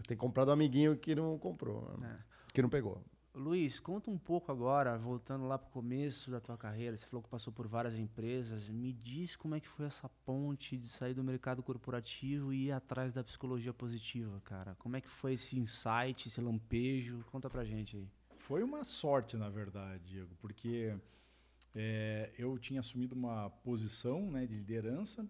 Tem 0.07 0.17
comprado 0.17 0.49
um 0.49 0.53
amiguinho 0.53 0.97
que 0.97 1.13
não 1.13 1.37
comprou, 1.37 1.95
né? 1.99 2.17
é. 2.31 2.34
Que 2.55 2.61
não 2.61 2.69
pegou. 2.69 3.03
Luiz, 3.33 3.81
conta 3.81 4.09
um 4.09 4.17
pouco 4.17 4.49
agora, 4.49 4.97
voltando 4.97 5.45
lá 5.45 5.57
para 5.57 5.67
o 5.67 5.71
começo 5.71 6.31
da 6.31 6.39
tua 6.39 6.57
carreira. 6.57 6.95
Você 6.95 7.05
falou 7.05 7.21
que 7.21 7.27
passou 7.27 7.51
por 7.51 7.67
várias 7.67 7.99
empresas. 7.99 8.69
Me 8.69 8.93
diz 8.93 9.35
como 9.35 9.55
é 9.55 9.59
que 9.59 9.67
foi 9.67 9.85
essa 9.85 10.07
ponte 10.25 10.77
de 10.77 10.87
sair 10.87 11.13
do 11.13 11.21
mercado 11.21 11.61
corporativo 11.61 12.53
e 12.53 12.67
ir 12.67 12.71
atrás 12.71 13.11
da 13.11 13.21
psicologia 13.21 13.73
positiva, 13.73 14.39
cara. 14.45 14.73
Como 14.79 14.95
é 14.95 15.01
que 15.01 15.09
foi 15.09 15.33
esse 15.33 15.59
insight, 15.59 16.29
esse 16.29 16.39
lampejo? 16.39 17.25
Conta 17.29 17.49
pra 17.49 17.65
gente 17.65 17.97
aí. 17.97 18.09
Foi 18.37 18.63
uma 18.63 18.85
sorte, 18.85 19.35
na 19.35 19.49
verdade, 19.49 20.11
Diego, 20.11 20.33
porque 20.39 20.95
é, 21.73 22.31
eu 22.37 22.57
tinha 22.57 22.79
assumido 22.79 23.15
uma 23.15 23.49
posição 23.49 24.31
né, 24.31 24.45
de 24.45 24.55
liderança 24.55 25.27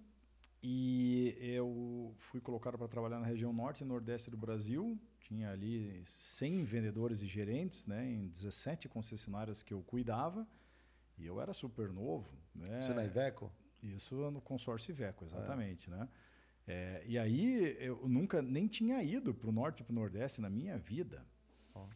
e 0.62 1.36
eu 1.40 2.14
fui 2.18 2.40
colocado 2.40 2.78
para 2.78 2.88
trabalhar 2.88 3.20
na 3.20 3.26
região 3.26 3.52
norte 3.52 3.82
e 3.82 3.86
nordeste 3.86 4.30
do 4.30 4.38
Brasil, 4.38 5.00
tinha 5.28 5.52
ali 5.52 6.04
100 6.06 6.64
vendedores 6.64 7.22
e 7.24 7.28
gerentes, 7.28 7.86
né, 7.88 8.06
em 8.06 8.28
17 8.28 8.88
concessionárias 8.88 9.64
que 9.64 9.74
eu 9.74 9.82
cuidava, 9.82 10.48
e 11.18 11.26
eu 11.26 11.42
era 11.42 11.54
super 11.54 11.92
novo. 11.92 12.30
Né? 12.54 12.78
Isso 12.78 12.94
na 12.94 13.04
Iveco? 13.04 13.52
Isso 13.82 14.16
no 14.30 14.40
consórcio 14.40 14.92
Iveco, 14.92 15.26
exatamente. 15.26 15.90
É. 15.90 15.92
Né? 15.92 16.10
É, 16.68 17.04
e 17.08 17.18
aí 17.18 17.76
eu 17.80 18.08
nunca 18.08 18.42
nem 18.42 18.68
tinha 18.68 19.02
ido 19.02 19.34
para 19.34 19.50
o 19.50 19.52
norte 19.52 19.80
e 19.80 19.84
para 19.84 19.92
o 19.92 19.96
nordeste 19.96 20.42
na 20.42 20.50
minha 20.50 20.78
vida. 20.78 21.26
Oh. 21.74 21.88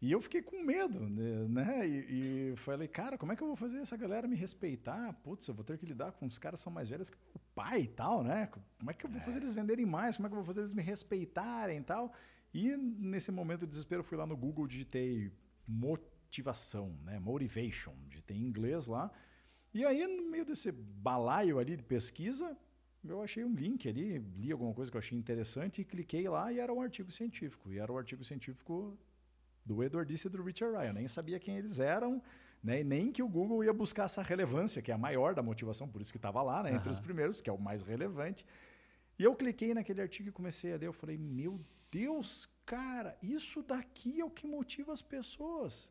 E 0.00 0.12
eu 0.12 0.20
fiquei 0.20 0.42
com 0.42 0.62
medo, 0.62 1.00
né? 1.08 1.48
né? 1.48 1.88
E, 1.88 2.52
e, 2.52 2.56
falei, 2.56 2.86
cara, 2.86 3.18
como 3.18 3.32
é 3.32 3.36
que 3.36 3.42
eu 3.42 3.48
vou 3.48 3.56
fazer 3.56 3.78
essa 3.78 3.96
galera 3.96 4.28
me 4.28 4.36
respeitar? 4.36 5.12
Putz, 5.24 5.48
eu 5.48 5.54
vou 5.54 5.64
ter 5.64 5.76
que 5.76 5.86
lidar 5.86 6.12
com 6.12 6.26
os 6.26 6.38
caras 6.38 6.60
que 6.60 6.64
são 6.64 6.72
mais 6.72 6.88
velhos 6.88 7.10
que 7.10 7.16
o 7.34 7.40
pai 7.54 7.82
e 7.82 7.88
tal, 7.88 8.22
né? 8.22 8.46
Como 8.78 8.90
é 8.90 8.94
que 8.94 9.06
eu 9.06 9.10
vou 9.10 9.20
fazer 9.22 9.38
eles 9.38 9.54
venderem 9.54 9.86
mais? 9.86 10.16
Como 10.16 10.26
é 10.26 10.30
que 10.30 10.34
eu 10.34 10.38
vou 10.38 10.46
fazer 10.46 10.60
eles 10.60 10.74
me 10.74 10.82
respeitarem 10.82 11.78
e 11.78 11.82
tal? 11.82 12.12
E 12.52 12.76
nesse 12.76 13.30
momento 13.30 13.60
de 13.60 13.66
desespero, 13.66 14.02
fui 14.02 14.16
lá 14.16 14.26
no 14.26 14.36
Google, 14.36 14.66
digitei 14.66 15.32
motivação, 15.66 16.98
né? 17.04 17.18
Motivation, 17.18 17.94
digitei 18.08 18.36
em 18.36 18.42
inglês 18.42 18.86
lá. 18.86 19.10
E 19.74 19.84
aí, 19.84 20.06
no 20.06 20.30
meio 20.30 20.44
desse 20.44 20.72
balaio 20.72 21.58
ali 21.58 21.76
de 21.76 21.82
pesquisa, 21.82 22.56
eu 23.04 23.22
achei 23.22 23.44
um 23.44 23.54
link 23.54 23.88
ali, 23.88 24.18
li 24.36 24.50
alguma 24.50 24.72
coisa 24.72 24.90
que 24.90 24.96
eu 24.96 24.98
achei 24.98 25.16
interessante 25.18 25.80
e 25.80 25.84
cliquei 25.84 26.28
lá 26.28 26.52
e 26.52 26.58
era 26.58 26.72
um 26.72 26.80
artigo 26.80 27.10
científico. 27.10 27.72
E 27.72 27.78
era 27.78 27.92
um 27.92 27.98
artigo 27.98 28.24
científico 28.24 28.98
do 29.64 29.82
Edward 29.82 30.10
Disse 30.10 30.28
e 30.28 30.30
do 30.30 30.42
Richard 30.42 30.76
Ryan. 30.76 30.88
Eu 30.88 30.94
nem 30.94 31.08
sabia 31.08 31.38
quem 31.38 31.56
eles 31.56 31.78
eram, 31.78 32.22
né? 32.62 32.80
E 32.80 32.84
nem 32.84 33.12
que 33.12 33.22
o 33.22 33.28
Google 33.28 33.62
ia 33.62 33.72
buscar 33.72 34.04
essa 34.04 34.22
relevância, 34.22 34.80
que 34.80 34.90
é 34.90 34.94
a 34.94 34.98
maior 34.98 35.34
da 35.34 35.42
motivação, 35.42 35.88
por 35.88 36.00
isso 36.00 36.12
que 36.12 36.18
estava 36.18 36.42
lá, 36.42 36.62
né? 36.62 36.74
Entre 36.74 36.88
os 36.88 36.98
primeiros, 36.98 37.40
que 37.40 37.50
é 37.50 37.52
o 37.52 37.58
mais 37.58 37.82
relevante. 37.82 38.46
E 39.18 39.24
eu 39.24 39.34
cliquei 39.34 39.74
naquele 39.74 40.00
artigo 40.00 40.28
e 40.28 40.32
comecei 40.32 40.72
a 40.72 40.76
ler. 40.76 40.86
Eu 40.86 40.92
falei, 40.92 41.16
meu 41.16 41.60
Deus, 41.96 42.46
cara, 42.66 43.16
isso 43.22 43.62
daqui 43.62 44.20
é 44.20 44.24
o 44.24 44.30
que 44.38 44.46
motiva 44.46 44.92
as 44.92 45.00
pessoas. 45.00 45.90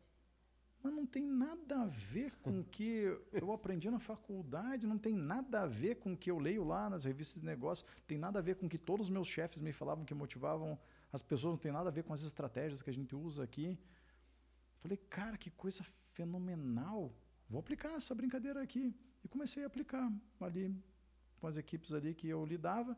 Mas 0.80 0.92
não 0.94 1.04
tem 1.04 1.24
nada 1.26 1.82
a 1.82 1.86
ver 1.86 2.36
com 2.36 2.60
o 2.60 2.64
que 2.64 2.88
eu 3.32 3.50
aprendi 3.50 3.90
na 3.90 3.98
faculdade, 3.98 4.86
não 4.86 4.98
tem 4.98 5.16
nada 5.16 5.62
a 5.62 5.66
ver 5.66 5.96
com 5.96 6.12
o 6.12 6.16
que 6.16 6.30
eu 6.30 6.38
leio 6.38 6.62
lá 6.62 6.88
nas 6.88 7.04
revistas 7.04 7.40
de 7.40 7.46
negócio, 7.46 7.84
tem 8.06 8.18
nada 8.18 8.38
a 8.38 8.42
ver 8.42 8.54
com 8.54 8.66
o 8.66 8.68
que 8.68 8.78
todos 8.78 9.06
os 9.06 9.10
meus 9.10 9.26
chefes 9.26 9.60
me 9.60 9.72
falavam 9.72 10.04
que 10.04 10.14
motivavam 10.14 10.78
as 11.12 11.22
pessoas, 11.22 11.54
não 11.54 11.58
tem 11.58 11.72
nada 11.72 11.88
a 11.88 11.92
ver 11.92 12.04
com 12.04 12.12
as 12.12 12.22
estratégias 12.22 12.82
que 12.82 12.90
a 12.90 12.94
gente 12.94 13.12
usa 13.16 13.42
aqui. 13.42 13.76
Falei, 14.78 14.98
cara, 15.10 15.36
que 15.36 15.50
coisa 15.50 15.82
fenomenal. 16.14 17.12
Vou 17.48 17.58
aplicar 17.58 17.94
essa 17.96 18.14
brincadeira 18.14 18.62
aqui. 18.62 18.94
E 19.24 19.28
comecei 19.28 19.64
a 19.64 19.66
aplicar 19.66 20.08
ali 20.40 20.72
com 21.40 21.48
as 21.48 21.56
equipes 21.56 21.92
ali 21.92 22.14
que 22.14 22.28
eu 22.28 22.44
lidava. 22.46 22.96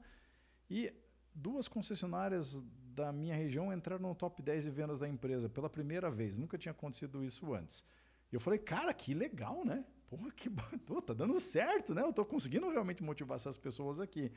E 0.69 0.93
duas 1.35 1.69
concessionárias 1.69 2.63
da 2.99 3.13
minha 3.13 3.37
região 3.37 3.73
entraram 3.73 4.03
no 4.03 4.15
top 4.15 4.43
10 4.43 4.65
de 4.65 4.71
vendas 4.71 4.99
da 4.99 5.09
empresa 5.09 5.49
pela 5.49 5.71
primeira 5.71 6.11
vez. 6.11 6.37
Nunca 6.37 6.59
tinha 6.59 6.73
acontecido 6.73 7.23
isso 7.23 7.55
antes. 7.55 7.85
E 8.33 8.35
eu 8.35 8.41
falei, 8.41 8.59
cara, 8.59 8.93
que 8.93 9.15
legal, 9.15 9.65
né? 9.65 9.85
Porra, 10.09 10.33
que 10.33 10.51
Pô, 10.85 11.01
tá 11.01 11.15
dando 11.15 11.39
certo, 11.39 11.95
né? 11.95 12.03
Eu 12.03 12.13
tô 12.13 12.25
conseguindo 12.25 12.69
realmente 12.69 13.03
motivar 13.03 13.37
essas 13.37 13.57
pessoas 13.57 14.01
aqui. 14.01 14.33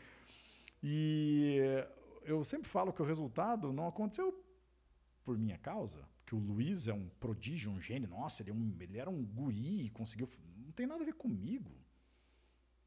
E 0.83 1.57
eu 2.23 2.43
sempre 2.43 2.69
falo 2.69 2.93
que 2.93 3.01
o 3.01 3.05
resultado 3.05 3.73
não 3.73 3.88
aconteceu 3.88 4.31
por 5.23 5.38
minha 5.38 5.57
causa, 5.57 6.07
que 6.25 6.35
o 6.35 6.39
Luiz 6.39 6.88
é 6.88 6.93
um 6.93 7.09
prodígio, 7.19 7.71
um 7.71 7.81
gênio, 7.81 8.09
nossa, 8.09 8.43
ele, 8.43 8.51
é 8.51 8.53
um, 8.53 8.75
ele 8.79 8.97
era 8.99 9.09
um 9.09 9.25
guri 9.25 9.89
conseguiu. 9.89 10.29
Não 10.55 10.71
tem 10.71 10.85
nada 10.85 11.01
a 11.01 11.05
ver 11.05 11.15
comigo. 11.15 11.71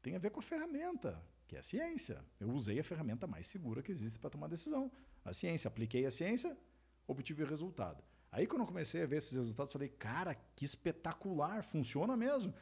Tem 0.01 0.15
a 0.15 0.19
ver 0.19 0.31
com 0.31 0.39
a 0.39 0.43
ferramenta, 0.43 1.21
que 1.47 1.55
é 1.57 1.59
a 1.59 1.63
ciência. 1.63 2.23
Eu 2.39 2.49
usei 2.49 2.79
a 2.79 2.83
ferramenta 2.83 3.27
mais 3.27 3.47
segura 3.47 3.83
que 3.83 3.91
existe 3.91 4.19
para 4.19 4.29
tomar 4.29 4.47
decisão 4.47 4.89
a 5.25 5.33
ciência, 5.33 5.67
apliquei 5.67 6.05
a 6.05 6.11
ciência, 6.11 6.55
obtive 7.07 7.43
o 7.43 7.47
resultado. 7.47 8.03
Aí 8.31 8.45
quando 8.45 8.61
eu 8.61 8.67
comecei 8.67 9.01
a 9.01 9.05
ver 9.05 9.17
esses 9.17 9.35
resultados, 9.35 9.73
falei, 9.73 9.89
cara, 9.89 10.35
que 10.55 10.63
espetacular, 10.63 11.63
funciona 11.63 12.15
mesmo. 12.15 12.53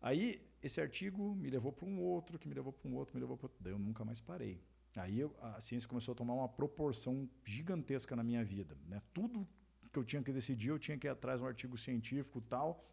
Aí 0.00 0.40
esse 0.62 0.80
artigo 0.80 1.34
me 1.34 1.50
levou 1.50 1.72
para 1.72 1.86
um 1.86 2.00
outro, 2.00 2.38
que 2.38 2.46
me 2.46 2.54
levou 2.54 2.72
para 2.72 2.88
um 2.88 2.94
outro, 2.94 3.14
me 3.14 3.20
levou 3.20 3.36
para 3.36 3.46
outro. 3.46 3.58
Daí 3.60 3.72
eu 3.72 3.78
nunca 3.78 4.04
mais 4.04 4.20
parei. 4.20 4.62
Aí 4.96 5.18
eu, 5.18 5.34
a 5.40 5.60
ciência 5.60 5.88
começou 5.88 6.12
a 6.12 6.14
tomar 6.14 6.34
uma 6.34 6.48
proporção 6.48 7.28
gigantesca 7.44 8.14
na 8.14 8.22
minha 8.22 8.44
vida. 8.44 8.78
Né? 8.86 9.02
Tudo 9.12 9.46
que 9.92 9.98
eu 9.98 10.04
tinha 10.04 10.22
que 10.22 10.32
decidir, 10.32 10.68
eu 10.68 10.78
tinha 10.78 10.96
que 10.96 11.06
ir 11.06 11.10
atrás 11.10 11.40
de 11.40 11.44
um 11.44 11.48
artigo 11.48 11.76
científico 11.76 12.40
tal. 12.40 12.84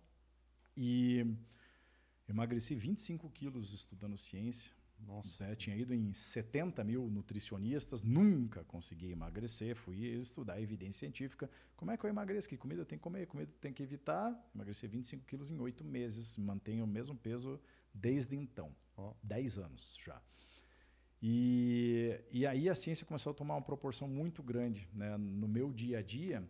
E 0.76 1.26
emagreci 2.28 2.76
25 2.76 3.30
quilos 3.30 3.74
estudando 3.74 4.18
ciência. 4.18 4.74
Nossa. 5.06 5.48
Né? 5.48 5.56
Tinha 5.56 5.76
ido 5.76 5.94
em 5.94 6.14
70 6.14 6.84
mil 6.84 7.10
nutricionistas, 7.10 8.04
nunca 8.04 8.64
consegui 8.64 9.12
emagrecer. 9.12 9.76
Fui 9.76 9.98
estudar 9.98 10.62
evidência 10.62 11.00
científica. 11.00 11.50
Como 11.76 11.92
é 11.92 11.98
que 11.98 12.06
eu 12.06 12.10
emagreço? 12.10 12.48
Que 12.48 12.58
comida 12.58 12.86
tem 12.86 12.98
que 12.98 13.04
comer, 13.04 13.28
comida 13.28 13.52
tem 13.60 13.74
que 13.74 13.84
evitar. 13.84 14.34
Emagreci 14.54 14.88
25 14.88 15.26
quilos 15.26 15.52
em 15.52 15.60
oito 15.60 15.84
meses. 15.84 16.38
Mantenho 16.38 16.84
o 16.84 16.88
mesmo 16.88 17.16
peso 17.16 17.60
desde 17.94 18.36
então. 18.36 18.76
Oh. 18.96 19.14
10 19.24 19.58
anos 19.58 19.98
já. 20.04 20.22
E, 21.22 22.20
e 22.32 22.48
aí 22.48 22.68
a 22.68 22.74
ciência 22.74 23.06
começou 23.06 23.32
a 23.32 23.34
tomar 23.34 23.56
uma 23.56 23.62
proporção 23.62 24.08
muito 24.08 24.42
grande 24.42 24.90
né, 24.94 25.18
no 25.18 25.48
meu 25.48 25.72
dia 25.72 26.00
a 26.00 26.02
dia. 26.02 26.44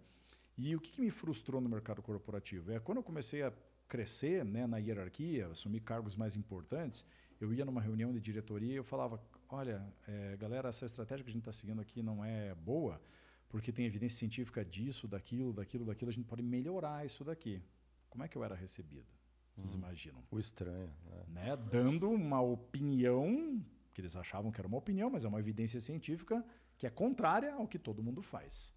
E 0.57 0.75
o 0.75 0.79
que, 0.79 0.91
que 0.91 1.01
me 1.01 1.11
frustrou 1.11 1.59
no 1.59 1.67
mercado 1.67 2.01
corporativo? 2.01 2.71
É 2.71 2.79
quando 2.79 2.97
eu 2.97 3.03
comecei 3.03 3.41
a 3.41 3.51
crescer 3.91 4.45
né, 4.45 4.65
na 4.65 4.77
hierarquia, 4.77 5.47
assumir 5.47 5.81
cargos 5.81 6.15
mais 6.15 6.37
importantes, 6.37 7.05
eu 7.41 7.53
ia 7.53 7.65
numa 7.65 7.81
reunião 7.81 8.13
de 8.13 8.21
diretoria 8.21 8.71
e 8.71 8.77
eu 8.77 8.85
falava, 8.85 9.21
olha, 9.49 9.85
é, 10.07 10.37
galera, 10.37 10.69
essa 10.69 10.85
estratégia 10.85 11.25
que 11.25 11.29
a 11.29 11.33
gente 11.33 11.41
está 11.41 11.51
seguindo 11.51 11.81
aqui 11.81 12.01
não 12.01 12.23
é 12.23 12.55
boa, 12.55 13.01
porque 13.49 13.69
tem 13.69 13.85
evidência 13.85 14.17
científica 14.17 14.63
disso, 14.63 15.09
daquilo, 15.09 15.51
daquilo, 15.51 15.83
daquilo, 15.83 16.09
a 16.09 16.13
gente 16.13 16.25
pode 16.25 16.41
melhorar 16.41 17.05
isso 17.05 17.21
daqui. 17.25 17.61
Como 18.09 18.23
é 18.23 18.29
que 18.29 18.37
eu 18.37 18.45
era 18.45 18.55
recebido? 18.55 19.11
Vocês 19.57 19.75
hum, 19.75 19.79
imaginam? 19.79 20.23
O 20.31 20.39
estranho. 20.39 20.93
Né? 21.05 21.25
né? 21.27 21.57
Dando 21.69 22.09
uma 22.09 22.41
opinião, 22.41 23.61
que 23.93 23.99
eles 23.99 24.15
achavam 24.15 24.53
que 24.53 24.61
era 24.61 24.69
uma 24.69 24.77
opinião, 24.77 25.09
mas 25.09 25.25
é 25.25 25.27
uma 25.27 25.39
evidência 25.39 25.81
científica 25.81 26.45
que 26.77 26.87
é 26.87 26.89
contrária 26.89 27.53
ao 27.53 27.67
que 27.67 27.77
todo 27.77 28.01
mundo 28.01 28.21
faz. 28.21 28.73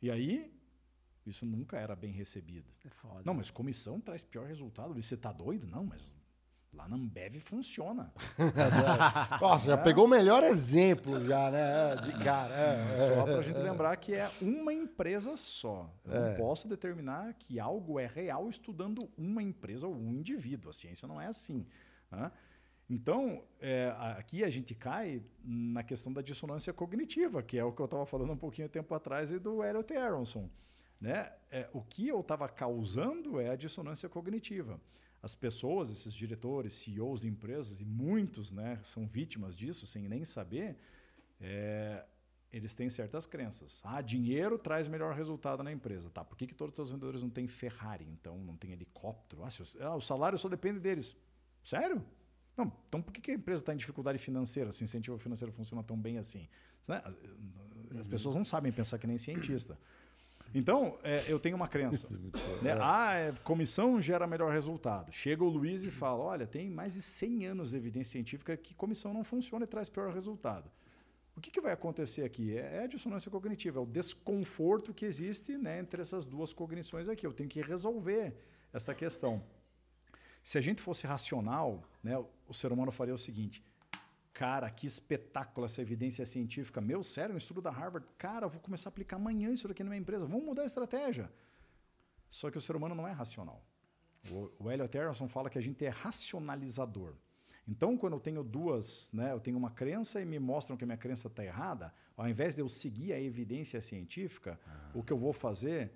E 0.00 0.12
aí, 0.12 0.55
isso 1.26 1.44
nunca 1.44 1.78
era 1.78 1.96
bem 1.96 2.12
recebido. 2.12 2.70
É 2.84 2.90
foda. 2.90 3.22
Não, 3.24 3.34
mas 3.34 3.50
comissão 3.50 4.00
traz 4.00 4.22
pior 4.24 4.46
resultado. 4.46 4.94
Você 4.94 5.14
está 5.14 5.32
doido? 5.32 5.66
Não, 5.66 5.84
mas 5.84 6.14
Lá 6.76 6.86
na 6.86 6.96
Ambev 6.96 7.36
funciona. 7.40 8.12
Nossa, 9.40 9.66
já 9.66 9.72
é. 9.74 9.76
pegou 9.78 10.04
o 10.04 10.08
melhor 10.08 10.42
exemplo 10.44 11.24
já, 11.24 11.50
né? 11.50 11.96
De 11.96 12.12
cara. 12.22 12.54
É, 12.54 12.92
é 12.92 12.96
só 12.98 13.24
para 13.24 13.38
a 13.38 13.42
gente 13.42 13.58
lembrar 13.58 13.96
que 13.96 14.14
é 14.14 14.30
uma 14.42 14.74
empresa 14.74 15.36
só. 15.38 15.90
Eu 16.04 16.12
é. 16.12 16.28
não 16.28 16.36
posso 16.36 16.68
determinar 16.68 17.32
que 17.34 17.58
algo 17.58 17.98
é 17.98 18.06
real 18.06 18.50
estudando 18.50 19.08
uma 19.16 19.42
empresa 19.42 19.86
ou 19.86 19.94
um 19.94 20.12
indivíduo. 20.12 20.68
A 20.68 20.74
ciência 20.74 21.08
não 21.08 21.18
é 21.18 21.26
assim. 21.26 21.66
Né? 22.10 22.30
Então, 22.90 23.42
é, 23.58 23.94
aqui 24.18 24.44
a 24.44 24.50
gente 24.50 24.74
cai 24.74 25.22
na 25.42 25.82
questão 25.82 26.12
da 26.12 26.20
dissonância 26.20 26.72
cognitiva, 26.74 27.42
que 27.42 27.58
é 27.58 27.64
o 27.64 27.72
que 27.72 27.80
eu 27.80 27.86
estava 27.86 28.04
falando 28.04 28.32
um 28.32 28.36
pouquinho 28.36 28.68
tempo 28.68 28.94
atrás 28.94 29.30
e 29.30 29.38
do 29.38 29.64
Elliot 29.64 29.96
Aronson. 29.96 30.50
Né? 31.00 31.32
É, 31.50 31.68
o 31.72 31.82
que 31.82 32.08
eu 32.08 32.20
estava 32.20 32.48
causando 32.48 33.38
é 33.38 33.50
a 33.50 33.56
dissonância 33.56 34.08
cognitiva 34.08 34.80
as 35.26 35.34
pessoas, 35.34 35.90
esses 35.90 36.14
diretores, 36.14 36.72
CEOs 36.74 37.22
de 37.22 37.28
empresas, 37.28 37.80
e 37.80 37.84
muitos 37.84 38.52
né, 38.52 38.78
são 38.82 39.08
vítimas 39.08 39.56
disso 39.56 39.84
sem 39.84 40.08
nem 40.08 40.24
saber, 40.24 40.76
é, 41.40 42.04
eles 42.52 42.76
têm 42.76 42.88
certas 42.88 43.26
crenças. 43.26 43.80
Ah, 43.84 44.00
dinheiro 44.00 44.56
traz 44.56 44.86
melhor 44.86 45.16
resultado 45.16 45.64
na 45.64 45.72
empresa. 45.72 46.10
Tá, 46.10 46.24
por 46.24 46.36
que, 46.36 46.46
que 46.46 46.54
todos 46.54 46.78
os 46.78 46.90
vendedores 46.92 47.22
não 47.22 47.28
têm 47.28 47.48
Ferrari, 47.48 48.06
então, 48.08 48.38
não 48.38 48.56
tem 48.56 48.70
helicóptero? 48.70 49.42
Ah, 49.42 49.50
se, 49.50 49.62
ah, 49.80 49.96
o 49.96 50.00
salário 50.00 50.38
só 50.38 50.48
depende 50.48 50.78
deles. 50.78 51.16
Sério? 51.60 52.04
Não, 52.56 52.72
então 52.88 53.02
por 53.02 53.12
que, 53.12 53.20
que 53.20 53.32
a 53.32 53.34
empresa 53.34 53.62
está 53.62 53.74
em 53.74 53.76
dificuldade 53.76 54.18
financeira 54.18 54.70
se 54.70 54.82
o 54.82 54.84
incentivo 54.84 55.18
financeiro 55.18 55.52
funciona 55.52 55.82
tão 55.82 55.98
bem 55.98 56.18
assim? 56.18 56.48
Né? 56.86 57.02
As 57.98 58.06
pessoas 58.06 58.36
não 58.36 58.44
sabem 58.44 58.70
pensar 58.70 58.96
que 58.96 59.08
nem 59.08 59.18
cientista. 59.18 59.76
Então, 60.54 60.98
é, 61.02 61.24
eu 61.28 61.38
tenho 61.38 61.56
uma 61.56 61.68
crença. 61.68 62.08
né? 62.62 62.76
Ah, 62.80 63.14
é, 63.14 63.32
comissão 63.44 64.00
gera 64.00 64.26
melhor 64.26 64.52
resultado. 64.52 65.12
Chega 65.12 65.44
o 65.44 65.48
Luiz 65.48 65.84
e 65.84 65.90
fala: 65.90 66.22
olha, 66.22 66.46
tem 66.46 66.70
mais 66.70 66.94
de 66.94 67.02
100 67.02 67.46
anos 67.46 67.70
de 67.70 67.76
evidência 67.76 68.12
científica 68.12 68.56
que 68.56 68.74
comissão 68.74 69.12
não 69.12 69.24
funciona 69.24 69.64
e 69.64 69.68
traz 69.68 69.88
pior 69.88 70.12
resultado. 70.12 70.70
O 71.36 71.40
que, 71.40 71.50
que 71.50 71.60
vai 71.60 71.72
acontecer 71.72 72.24
aqui? 72.24 72.56
É, 72.56 72.76
é 72.76 72.84
a 72.84 72.86
dissonância 72.86 73.30
cognitiva, 73.30 73.78
é 73.78 73.82
o 73.82 73.86
desconforto 73.86 74.94
que 74.94 75.04
existe 75.04 75.58
né, 75.58 75.78
entre 75.78 76.00
essas 76.00 76.24
duas 76.24 76.52
cognições 76.54 77.08
aqui. 77.08 77.26
Eu 77.26 77.32
tenho 77.32 77.48
que 77.48 77.60
resolver 77.60 78.34
essa 78.72 78.94
questão. 78.94 79.42
Se 80.42 80.56
a 80.56 80.60
gente 80.60 80.80
fosse 80.80 81.06
racional, 81.06 81.82
né, 82.02 82.16
o 82.48 82.54
ser 82.54 82.72
humano 82.72 82.90
faria 82.90 83.12
o 83.12 83.18
seguinte: 83.18 83.62
Cara, 84.36 84.70
que 84.70 84.86
espetáculo 84.86 85.64
essa 85.64 85.80
evidência 85.80 86.26
científica. 86.26 86.78
Meu, 86.78 87.02
sério, 87.02 87.34
um 87.34 87.38
estudo 87.38 87.62
da 87.62 87.70
Harvard. 87.70 88.06
Cara, 88.18 88.46
vou 88.46 88.60
começar 88.60 88.90
a 88.90 88.90
aplicar 88.90 89.16
amanhã 89.16 89.50
isso 89.50 89.66
aqui 89.66 89.82
na 89.82 89.88
minha 89.88 89.98
empresa. 89.98 90.26
Vamos 90.26 90.44
mudar 90.44 90.60
a 90.60 90.66
estratégia. 90.66 91.32
Só 92.28 92.50
que 92.50 92.58
o 92.58 92.60
ser 92.60 92.76
humano 92.76 92.94
não 92.94 93.08
é 93.08 93.12
racional. 93.12 93.64
O, 94.60 94.70
Elliot 94.70 94.94
Harrison 94.94 95.26
fala 95.26 95.48
que 95.48 95.56
a 95.56 95.62
gente 95.62 95.82
é 95.86 95.88
racionalizador. 95.88 97.14
Então, 97.66 97.96
quando 97.96 98.12
eu 98.12 98.20
tenho 98.20 98.44
duas, 98.44 99.10
né, 99.10 99.32
eu 99.32 99.40
tenho 99.40 99.56
uma 99.56 99.70
crença 99.70 100.20
e 100.20 100.26
me 100.26 100.38
mostram 100.38 100.76
que 100.76 100.84
a 100.84 100.86
minha 100.86 100.98
crença 100.98 101.28
está 101.28 101.42
errada, 101.42 101.94
ao 102.14 102.28
invés 102.28 102.56
de 102.56 102.60
eu 102.60 102.68
seguir 102.68 103.14
a 103.14 103.18
evidência 103.18 103.80
científica, 103.80 104.60
ah. 104.66 104.90
o 104.92 105.02
que 105.02 105.14
eu 105.14 105.18
vou 105.18 105.32
fazer 105.32 105.90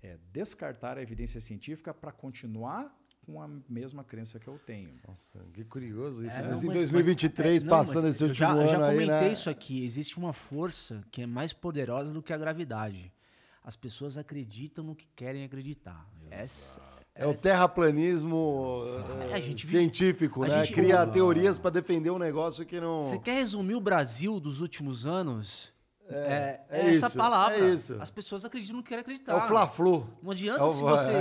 é 0.00 0.16
descartar 0.32 0.96
a 0.96 1.02
evidência 1.02 1.40
científica 1.40 1.92
para 1.92 2.12
continuar 2.12 2.96
com 3.30 3.40
a 3.40 3.48
mesma 3.68 4.02
crença 4.02 4.38
que 4.38 4.48
eu 4.48 4.58
tenho. 4.58 4.90
Nossa, 5.06 5.38
que 5.52 5.64
curioso 5.64 6.24
isso. 6.24 6.36
É, 6.36 6.42
mas 6.42 6.62
não, 6.62 6.70
em 6.70 6.74
2023, 6.74 7.54
mas, 7.54 7.62
é, 7.62 7.66
não, 7.66 7.70
passando 7.70 8.08
esse 8.08 8.24
último 8.24 8.34
já, 8.34 8.50
ano 8.50 8.60
aí, 8.60 8.66
Eu 8.66 8.70
já 8.70 8.78
comentei 8.78 9.06
né? 9.06 9.32
isso 9.32 9.48
aqui. 9.48 9.84
Existe 9.84 10.18
uma 10.18 10.32
força 10.32 11.04
que 11.10 11.22
é 11.22 11.26
mais 11.26 11.52
poderosa 11.52 12.12
do 12.12 12.22
que 12.22 12.32
a 12.32 12.38
gravidade. 12.38 13.12
As 13.62 13.76
pessoas 13.76 14.16
acreditam 14.16 14.82
no 14.82 14.96
que 14.96 15.06
querem 15.14 15.44
acreditar. 15.44 16.08
Essa, 16.30 16.82
é 17.14 17.26
o 17.26 17.34
terraplanismo 17.34 18.82
é, 19.30 19.56
científico, 19.56 20.42
né? 20.42 20.64
Gente, 20.64 20.72
Cria 20.72 21.06
teorias 21.06 21.58
para 21.58 21.70
defender 21.70 22.10
um 22.10 22.18
negócio 22.18 22.64
que 22.64 22.80
não. 22.80 23.04
Você 23.04 23.18
quer 23.18 23.34
resumir 23.34 23.74
o 23.74 23.80
Brasil 23.80 24.40
dos 24.40 24.60
últimos 24.60 25.06
anos? 25.06 25.72
É, 26.10 26.16
é, 26.18 26.66
é, 26.68 26.80
é 26.80 26.90
essa 26.90 27.06
isso, 27.06 27.18
palavra. 27.18 27.56
É. 27.56 28.02
As 28.02 28.10
pessoas 28.10 28.44
acreditam 28.44 28.76
no 28.76 28.82
que 28.82 28.88
querem 28.88 29.02
acreditar. 29.02 29.32
É 29.32 29.36
o 29.36 29.46
fla-flu. 29.46 30.08
Não 30.22 30.32
adianta 30.32 30.64
é 30.64 30.68
se 30.68 30.80
você. 30.82 31.12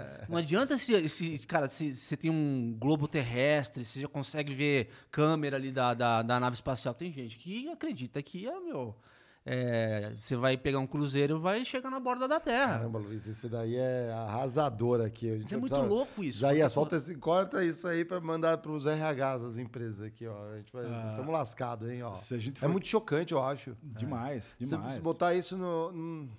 Não 0.28 0.36
adianta 0.38 0.76
se, 0.78 1.08
se 1.08 1.46
cara, 1.46 1.68
se 1.68 1.94
você 1.94 2.16
tem 2.16 2.30
um 2.30 2.76
globo 2.78 3.06
terrestre, 3.06 3.84
você 3.84 4.00
já 4.00 4.08
consegue 4.08 4.54
ver 4.54 4.88
câmera 5.10 5.56
ali 5.56 5.70
da, 5.70 5.92
da, 5.94 6.22
da 6.22 6.40
nave 6.40 6.54
espacial. 6.54 6.94
Tem 6.94 7.12
gente 7.12 7.36
que 7.36 7.68
acredita 7.68 8.22
que 8.22 8.48
é, 8.48 8.60
meu. 8.60 8.96
É, 9.44 10.12
você 10.14 10.36
vai 10.36 10.56
pegar 10.58 10.78
um 10.80 10.86
cruzeiro 10.86 11.38
e 11.38 11.40
vai 11.40 11.64
chegar 11.64 11.90
na 11.90 11.98
borda 11.98 12.28
da 12.28 12.38
Terra. 12.38 12.78
Caramba, 12.78 12.98
Luiz, 12.98 13.26
isso 13.26 13.48
daí 13.48 13.74
é 13.74 14.12
arrasador 14.12 15.00
aqui. 15.00 15.38
Mas 15.40 15.52
é 15.52 15.56
muito 15.56 15.80
louco 15.80 16.22
isso. 16.22 16.42
Daí 16.42 16.68
solta 16.68 16.96
esse, 16.96 17.14
corta 17.16 17.64
isso 17.64 17.88
aí 17.88 18.04
para 18.04 18.20
mandar 18.20 18.58
para 18.58 18.70
os 18.70 18.84
RHs 18.84 19.42
das 19.42 19.56
empresas 19.56 20.02
aqui, 20.02 20.26
ó. 20.26 20.52
A 20.52 20.56
gente 20.58 20.70
vai, 20.70 20.84
estamos 20.84 21.28
ah, 21.28 21.38
lascados, 21.38 21.88
hein, 21.88 22.02
ó. 22.02 22.12
É 22.60 22.68
muito 22.68 22.86
chocante, 22.86 23.32
eu 23.32 23.42
acho. 23.42 23.74
Demais, 23.82 24.56
é. 24.60 24.64
demais. 24.64 24.94
Você 24.94 25.00
botar 25.00 25.34
isso 25.34 25.56
no, 25.56 25.90
no... 25.90 26.30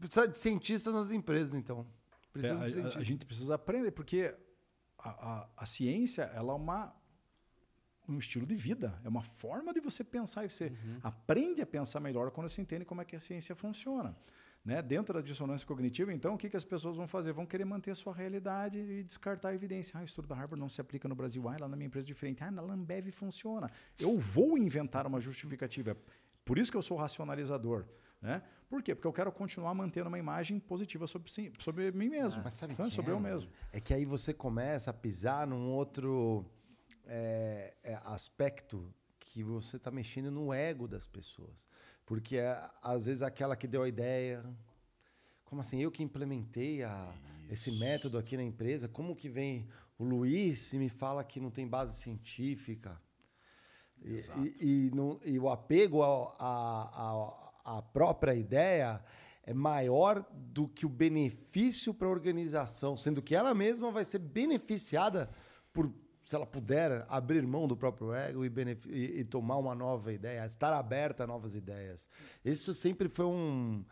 Precisa 0.00 0.26
de 0.26 0.38
cientista 0.38 0.90
nas 0.90 1.10
empresas, 1.10 1.54
então. 1.54 1.86
Precisa 2.32 2.80
é, 2.80 2.84
a, 2.84 2.98
a, 2.98 3.02
gente 3.02 3.26
precisa 3.26 3.54
aprender, 3.54 3.90
porque 3.90 4.34
a, 4.98 5.08
a, 5.10 5.48
a 5.58 5.66
ciência 5.66 6.22
ela 6.34 6.52
é 6.52 6.56
uma 6.56 6.92
um 8.08 8.18
estilo 8.18 8.46
de 8.46 8.54
vida, 8.54 8.98
é 9.04 9.08
uma 9.08 9.22
forma 9.22 9.72
de 9.72 9.80
você 9.80 10.04
pensar 10.04 10.44
e 10.44 10.50
você 10.50 10.66
uhum. 10.66 10.98
aprende 11.02 11.62
a 11.62 11.66
pensar 11.66 12.00
melhor 12.00 12.30
quando 12.30 12.48
você 12.48 12.60
entende 12.60 12.84
como 12.84 13.00
é 13.00 13.04
que 13.04 13.16
a 13.16 13.20
ciência 13.20 13.54
funciona. 13.54 14.16
Né? 14.64 14.80
Dentro 14.80 15.12
da 15.12 15.20
dissonância 15.20 15.66
cognitiva, 15.66 16.12
então, 16.12 16.34
o 16.34 16.38
que, 16.38 16.48
que 16.48 16.56
as 16.56 16.64
pessoas 16.64 16.96
vão 16.96 17.06
fazer? 17.06 17.32
Vão 17.32 17.44
querer 17.44 17.66
manter 17.66 17.90
a 17.90 17.94
sua 17.94 18.14
realidade 18.14 18.78
e 18.78 19.04
descartar 19.04 19.50
a 19.50 19.54
evidência. 19.54 19.98
Ah, 19.98 20.02
o 20.02 20.04
estudo 20.04 20.26
da 20.26 20.34
Harvard 20.34 20.58
não 20.58 20.70
se 20.70 20.80
aplica 20.80 21.06
no 21.06 21.14
Brasil. 21.14 21.46
Ah, 21.48 21.56
lá 21.60 21.68
na 21.68 21.76
minha 21.76 21.86
empresa 21.86 22.06
é 22.06 22.08
diferente. 22.08 22.42
Ah, 22.42 22.50
na 22.50 22.62
Lambev 22.62 23.10
funciona. 23.10 23.70
Eu 23.98 24.18
vou 24.18 24.56
inventar 24.56 25.06
uma 25.06 25.20
justificativa. 25.20 25.94
Por 26.46 26.58
isso 26.58 26.70
que 26.70 26.78
eu 26.78 26.82
sou 26.82 26.96
racionalizador. 26.96 27.84
Né? 28.22 28.42
Por 28.70 28.82
quê? 28.82 28.94
Porque 28.94 29.06
eu 29.06 29.12
quero 29.12 29.30
continuar 29.30 29.74
mantendo 29.74 30.08
uma 30.08 30.18
imagem 30.18 30.58
positiva 30.58 31.06
sobre, 31.06 31.30
sobre 31.58 31.92
mim 31.92 32.08
mesmo. 32.08 32.40
Ah, 32.40 32.44
mas 32.44 32.54
sabe 32.54 32.72
então, 32.72 32.90
sobre 32.90 33.10
é, 33.10 33.14
eu 33.14 33.20
mesmo. 33.20 33.50
É 33.70 33.78
que 33.80 33.92
aí 33.92 34.06
você 34.06 34.32
começa 34.32 34.90
a 34.90 34.94
pisar 34.94 35.46
num 35.46 35.68
outro 35.70 36.46
é, 37.06 37.74
é, 37.82 37.94
aspecto 38.04 38.92
que 39.18 39.42
você 39.42 39.76
está 39.76 39.90
mexendo 39.90 40.30
no 40.30 40.52
ego 40.52 40.86
das 40.86 41.06
pessoas. 41.06 41.66
Porque 42.06 42.36
é, 42.36 42.58
às 42.82 43.06
vezes 43.06 43.22
aquela 43.22 43.56
que 43.56 43.66
deu 43.66 43.82
a 43.82 43.88
ideia. 43.88 44.44
Como 45.44 45.60
assim? 45.60 45.80
Eu 45.80 45.90
que 45.90 46.02
implementei 46.02 46.82
a, 46.82 47.14
esse 47.50 47.70
método 47.70 48.18
aqui 48.18 48.36
na 48.36 48.42
empresa, 48.42 48.88
como 48.88 49.16
que 49.16 49.28
vem 49.28 49.68
o 49.98 50.04
Luiz 50.04 50.72
e 50.72 50.78
me 50.78 50.88
fala 50.88 51.22
que 51.22 51.40
não 51.40 51.50
tem 51.50 51.66
base 51.66 51.96
científica? 51.96 53.00
E, 54.02 54.20
e, 54.60 54.90
e, 54.90 55.32
e, 55.32 55.38
o 55.38 55.48
apego 55.48 56.02
à 56.02 57.82
própria 57.92 58.34
ideia 58.34 59.02
é 59.42 59.54
maior 59.54 60.26
do 60.32 60.68
que 60.68 60.84
o 60.84 60.88
benefício 60.88 61.94
para 61.94 62.08
a 62.08 62.10
organização, 62.10 62.96
sendo 62.96 63.22
que 63.22 63.34
ela 63.34 63.54
mesma 63.54 63.90
vai 63.90 64.04
ser 64.04 64.18
beneficiada 64.18 65.30
por 65.72 65.92
se 66.24 66.34
ela 66.34 66.46
puder 66.46 67.04
abrir 67.08 67.46
mão 67.46 67.68
do 67.68 67.76
próprio 67.76 68.14
ego 68.14 68.44
e, 68.44 68.52
e, 68.88 69.20
e, 69.20 69.24
tomar 69.24 69.58
uma 69.58 69.74
nova 69.74 70.12
ideia, 70.12 70.46
estar 70.46 70.72
aberta 70.72 71.24
a 71.24 71.26
novas 71.26 71.54
ideias. 71.54 72.08
Isso 72.44 72.72
sempre 72.72 73.08
foi 73.08 73.26
um 73.26 73.84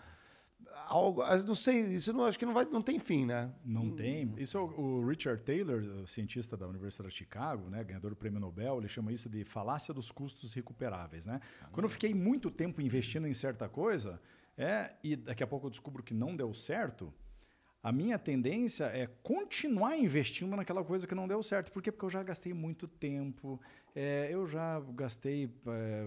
algo, 0.88 1.22
não 1.46 1.54
sei, 1.54 1.80
isso 1.94 2.12
não 2.12 2.24
acho 2.24 2.38
que 2.38 2.46
não 2.46 2.54
vai, 2.54 2.64
não 2.64 2.82
tem 2.82 2.98
fim, 2.98 3.26
né? 3.26 3.52
Não 3.64 3.90
tem. 3.90 4.32
Isso 4.38 4.56
é 4.56 4.60
o, 4.60 4.64
o 4.64 5.06
Richard 5.06 5.42
Taylor, 5.42 5.82
cientista 6.06 6.56
da 6.56 6.66
Universidade 6.66 7.10
de 7.10 7.16
Chicago, 7.18 7.68
né, 7.68 7.84
ganhador 7.84 8.10
do 8.10 8.16
Prêmio 8.16 8.40
Nobel, 8.40 8.78
ele 8.78 8.88
chama 8.88 9.12
isso 9.12 9.28
de 9.28 9.44
falácia 9.44 9.92
dos 9.92 10.10
custos 10.10 10.54
recuperáveis, 10.54 11.26
né? 11.26 11.40
Ah, 11.60 11.68
Quando 11.70 11.84
eu 11.84 11.90
fiquei 11.90 12.14
muito 12.14 12.50
tempo 12.50 12.80
investindo 12.80 13.26
em 13.26 13.34
certa 13.34 13.68
coisa, 13.68 14.20
é, 14.56 14.92
e 15.02 15.16
daqui 15.16 15.42
a 15.42 15.46
pouco 15.46 15.66
eu 15.66 15.70
descubro 15.70 16.02
que 16.02 16.14
não 16.14 16.34
deu 16.34 16.52
certo, 16.54 17.12
a 17.82 17.90
minha 17.90 18.18
tendência 18.18 18.84
é 18.84 19.08
continuar 19.22 19.96
investindo 19.96 20.54
naquela 20.54 20.84
coisa 20.84 21.06
que 21.06 21.14
não 21.14 21.26
deu 21.26 21.42
certo. 21.42 21.72
Por 21.72 21.82
quê? 21.82 21.90
Porque 21.90 22.04
eu 22.04 22.10
já 22.10 22.22
gastei 22.22 22.54
muito 22.54 22.86
tempo, 22.86 23.60
é, 23.94 24.28
eu 24.30 24.46
já 24.46 24.78
gastei 24.94 25.50
é, 25.66 26.04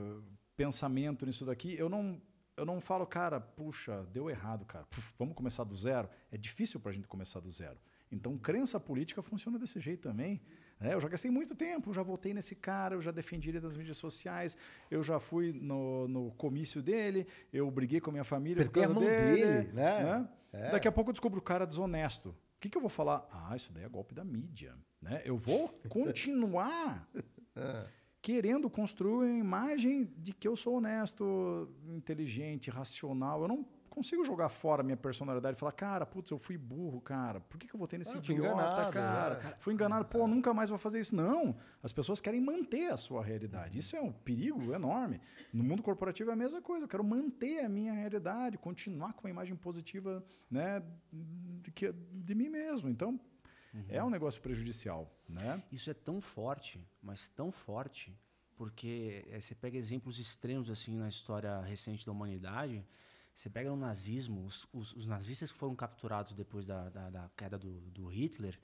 pensamento 0.55 1.25
nisso 1.25 1.45
daqui. 1.45 1.75
Eu 1.77 1.89
não, 1.89 2.21
eu 2.55 2.65
não 2.65 2.79
falo, 2.79 3.05
cara, 3.05 3.41
puxa, 3.41 4.03
deu 4.11 4.29
errado, 4.29 4.65
cara. 4.65 4.85
Puf, 4.85 5.13
vamos 5.19 5.35
começar 5.35 5.65
do 5.65 5.75
zero. 5.75 6.09
É 6.31 6.37
difícil 6.37 6.79
para 6.79 6.91
a 6.91 6.93
gente 6.93 7.07
começar 7.07 7.41
do 7.41 7.49
zero. 7.49 7.77
Então, 8.09 8.37
crença 8.37 8.79
política 8.79 9.21
funciona 9.21 9.59
desse 9.59 9.79
jeito 9.81 10.07
também. 10.07 10.41
É, 10.79 10.93
eu 10.93 10.99
já 10.99 11.07
gastei 11.07 11.31
muito 11.31 11.55
tempo, 11.55 11.93
já 11.93 12.03
votei 12.03 12.33
nesse 12.33 12.55
cara, 12.55 12.95
eu 12.95 13.01
já 13.01 13.11
defendi 13.11 13.49
ele 13.49 13.61
nas 13.61 13.77
mídias 13.77 13.97
sociais, 13.97 14.57
eu 14.91 15.01
já 15.01 15.19
fui 15.19 15.53
no, 15.53 16.07
no 16.07 16.31
comício 16.31 16.81
dele, 16.81 17.25
eu 17.51 17.69
briguei 17.71 18.01
com 18.01 18.09
a 18.09 18.13
minha 18.13 18.23
família 18.23 18.63
Apertei 18.63 18.83
por 18.83 18.93
causa 18.93 19.07
a 19.07 19.09
mão 19.09 19.09
dele, 19.09 19.43
dele 19.43 19.73
né? 19.73 20.03
né? 20.03 20.29
É. 20.51 20.71
Daqui 20.71 20.87
a 20.87 20.91
pouco 20.91 21.09
eu 21.09 21.13
descubro 21.13 21.39
o 21.39 21.43
cara 21.43 21.65
desonesto. 21.65 22.29
O 22.29 22.59
que, 22.59 22.69
que 22.69 22.77
eu 22.77 22.81
vou 22.81 22.89
falar? 22.89 23.27
Ah, 23.31 23.55
isso 23.55 23.71
daí 23.71 23.83
é 23.83 23.89
golpe 23.89 24.13
da 24.13 24.23
mídia. 24.23 24.75
Né? 25.01 25.21
Eu 25.25 25.37
vou 25.37 25.69
continuar 25.89 27.07
querendo 28.21 28.69
construir 28.69 29.29
uma 29.29 29.39
imagem 29.39 30.11
de 30.17 30.33
que 30.33 30.47
eu 30.47 30.55
sou 30.55 30.77
honesto, 30.77 31.69
inteligente, 31.87 32.69
racional. 32.69 33.43
Eu 33.43 33.47
não 33.47 33.65
consigo 33.95 34.25
jogar 34.25 34.49
fora 34.49 34.81
a 34.81 34.83
minha 34.83 34.97
personalidade 34.97 35.55
e 35.55 35.59
falar, 35.59 35.71
cara, 35.71 36.05
putz, 36.05 36.29
eu 36.29 36.37
fui 36.37 36.57
burro, 36.57 36.99
cara. 36.99 37.39
Por 37.39 37.57
que, 37.57 37.65
que 37.65 37.73
eu 37.73 37.79
votei 37.79 37.97
nesse 37.97 38.13
ah, 38.13 38.17
idiota, 38.17 38.41
enganado, 38.41 38.91
cara? 38.91 39.35
É. 39.35 39.55
Fui 39.59 39.73
enganado, 39.73 40.05
pô, 40.05 40.27
nunca 40.27 40.53
mais 40.53 40.69
vou 40.69 40.77
fazer 40.77 40.99
isso. 40.99 41.15
Não. 41.15 41.55
As 41.81 41.93
pessoas 41.93 42.19
querem 42.19 42.41
manter 42.41 42.91
a 42.91 42.97
sua 42.97 43.23
realidade. 43.23 43.79
Isso 43.79 43.95
é 43.95 44.01
um 44.01 44.11
perigo 44.11 44.73
enorme. 44.73 45.21
No 45.53 45.63
mundo 45.63 45.81
corporativo 45.81 46.29
é 46.29 46.33
a 46.33 46.35
mesma 46.35 46.61
coisa. 46.61 46.83
Eu 46.83 46.89
quero 46.89 47.03
manter 47.03 47.63
a 47.63 47.69
minha 47.69 47.93
realidade, 47.93 48.57
continuar 48.57 49.13
com 49.13 49.21
uma 49.21 49.29
imagem 49.29 49.55
positiva 49.55 50.21
né, 50.51 50.83
de, 51.61 51.71
que, 51.71 51.93
de 51.93 52.35
mim 52.35 52.49
mesmo. 52.49 52.89
Então, 52.89 53.17
uhum. 53.73 53.85
é 53.87 54.03
um 54.03 54.09
negócio 54.09 54.41
prejudicial. 54.41 55.09
Né? 55.29 55.63
Isso 55.71 55.89
é 55.89 55.93
tão 55.93 56.19
forte, 56.19 56.85
mas 57.01 57.29
tão 57.29 57.49
forte, 57.49 58.13
porque 58.57 59.25
é, 59.31 59.39
você 59.39 59.55
pega 59.55 59.77
exemplos 59.77 60.19
extremos 60.19 60.69
assim 60.69 60.97
na 60.97 61.07
história 61.07 61.61
recente 61.61 62.05
da 62.05 62.11
humanidade 62.11 62.85
você 63.35 63.49
pega 63.49 63.69
no 63.69 63.75
nazismo, 63.75 64.45
os, 64.45 64.65
os, 64.71 64.93
os 64.93 65.05
nazistas 65.05 65.51
que 65.51 65.57
foram 65.57 65.75
capturados 65.75 66.33
depois 66.33 66.65
da, 66.65 66.87
da, 66.89 67.09
da 67.09 67.29
queda 67.35 67.57
do, 67.59 67.81
do 67.91 68.07
Hitler, 68.07 68.57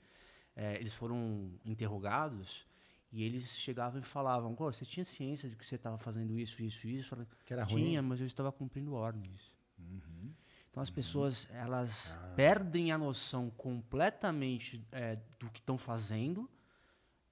é, 0.56 0.76
eles 0.76 0.94
foram 0.94 1.52
interrogados 1.64 2.66
E 3.12 3.22
eles 3.22 3.54
chegavam 3.54 4.00
e 4.00 4.04
falavam: 4.04 4.54
você 4.54 4.86
tinha 4.86 5.04
ciência 5.04 5.46
de 5.46 5.56
que 5.56 5.66
você 5.66 5.74
estava 5.74 5.98
fazendo 5.98 6.38
isso, 6.38 6.62
isso, 6.62 6.88
isso? 6.88 7.14
Que 7.44 7.52
era 7.52 7.66
tinha, 7.66 8.00
ruim. 8.00 8.08
mas 8.08 8.20
eu 8.20 8.26
estava 8.26 8.50
cumprindo 8.50 8.94
ordens. 8.94 9.52
Uhum. 9.78 10.32
Então 10.70 10.82
as 10.82 10.88
pessoas 10.88 11.46
elas 11.50 12.16
ah. 12.16 12.32
perdem 12.34 12.92
a 12.92 12.96
noção 12.96 13.50
completamente 13.50 14.82
é, 14.90 15.18
do 15.38 15.50
que 15.50 15.60
estão 15.60 15.76
fazendo 15.76 16.48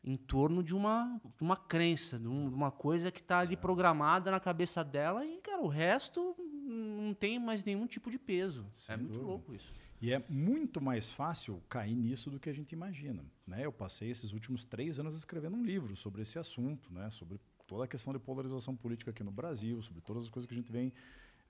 em 0.04 0.16
torno 0.16 0.62
de 0.62 0.74
uma, 0.74 1.18
de 1.36 1.42
uma 1.42 1.56
crença, 1.56 2.18
de, 2.18 2.28
um, 2.28 2.50
de 2.50 2.54
uma 2.54 2.70
coisa 2.70 3.10
que 3.10 3.20
está 3.20 3.38
ali 3.38 3.56
programada 3.56 4.30
na 4.30 4.40
cabeça 4.40 4.84
dela 4.84 5.24
e, 5.24 5.40
cara, 5.40 5.62
o 5.62 5.68
resto 5.68 6.36
não 6.70 7.12
tem 7.14 7.38
mais 7.38 7.64
nenhum 7.64 7.86
tipo 7.86 8.10
de 8.10 8.18
peso. 8.18 8.66
Sem 8.70 8.94
é 8.94 8.96
muito 8.96 9.12
dúvida. 9.12 9.26
louco 9.28 9.54
isso. 9.54 9.72
E 10.00 10.12
é 10.12 10.24
muito 10.28 10.80
mais 10.80 11.10
fácil 11.10 11.62
cair 11.68 11.94
nisso 11.94 12.30
do 12.30 12.40
que 12.40 12.48
a 12.48 12.52
gente 12.52 12.72
imagina. 12.72 13.22
Né? 13.46 13.66
Eu 13.66 13.72
passei 13.72 14.10
esses 14.10 14.32
últimos 14.32 14.64
três 14.64 14.98
anos 14.98 15.14
escrevendo 15.14 15.56
um 15.56 15.64
livro 15.64 15.94
sobre 15.94 16.22
esse 16.22 16.38
assunto, 16.38 16.90
né? 16.92 17.10
sobre 17.10 17.38
toda 17.66 17.84
a 17.84 17.88
questão 17.88 18.12
de 18.12 18.18
polarização 18.18 18.74
política 18.74 19.10
aqui 19.10 19.22
no 19.22 19.30
Brasil, 19.30 19.80
sobre 19.82 20.00
todas 20.00 20.24
as 20.24 20.30
coisas 20.30 20.48
que 20.48 20.54
a 20.54 20.56
gente 20.56 20.72
vem 20.72 20.92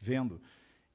vendo. 0.00 0.40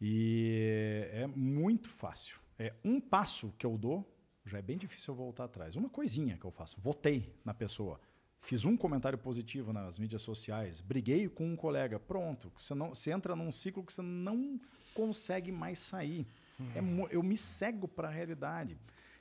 E 0.02 1.08
é 1.12 1.28
muito 1.28 1.90
fácil. 1.90 2.40
É 2.60 2.74
um 2.84 3.00
passo 3.00 3.54
que 3.58 3.66
eu 3.66 3.78
dou, 3.78 4.06
já 4.46 4.58
é 4.58 4.62
bem 4.62 4.78
difícil 4.78 5.14
eu 5.14 5.18
voltar 5.18 5.46
atrás. 5.46 5.76
Uma 5.76 5.90
coisinha 5.90 6.38
que 6.38 6.46
eu 6.46 6.52
faço, 6.52 6.80
votei 6.82 7.34
na 7.44 7.54
pessoa, 7.54 8.00
fiz 8.40 8.66
um 8.66 8.78
comentário 8.78 9.18
positivo 9.18 9.74
nas 9.74 9.98
mídias 9.98 10.22
sociais, 10.22 10.80
briguei 10.80 11.28
com 11.28 11.48
um 11.48 11.56
colega, 11.56 12.00
pronto. 12.00 12.52
Você, 12.56 12.74
não, 12.74 12.90
você 12.90 13.12
entra 13.12 13.36
num 13.36 13.52
ciclo 13.52 13.84
que 13.84 13.94
você 13.94 14.02
não 14.02 14.60
consegue 14.94 15.52
mais 15.52 15.80
sair. 15.80 16.28
É, 16.74 16.80
eu 17.14 17.22
me 17.22 17.38
cego 17.38 17.88
para 17.88 18.08
a 18.08 18.12
realidade. 18.12 18.78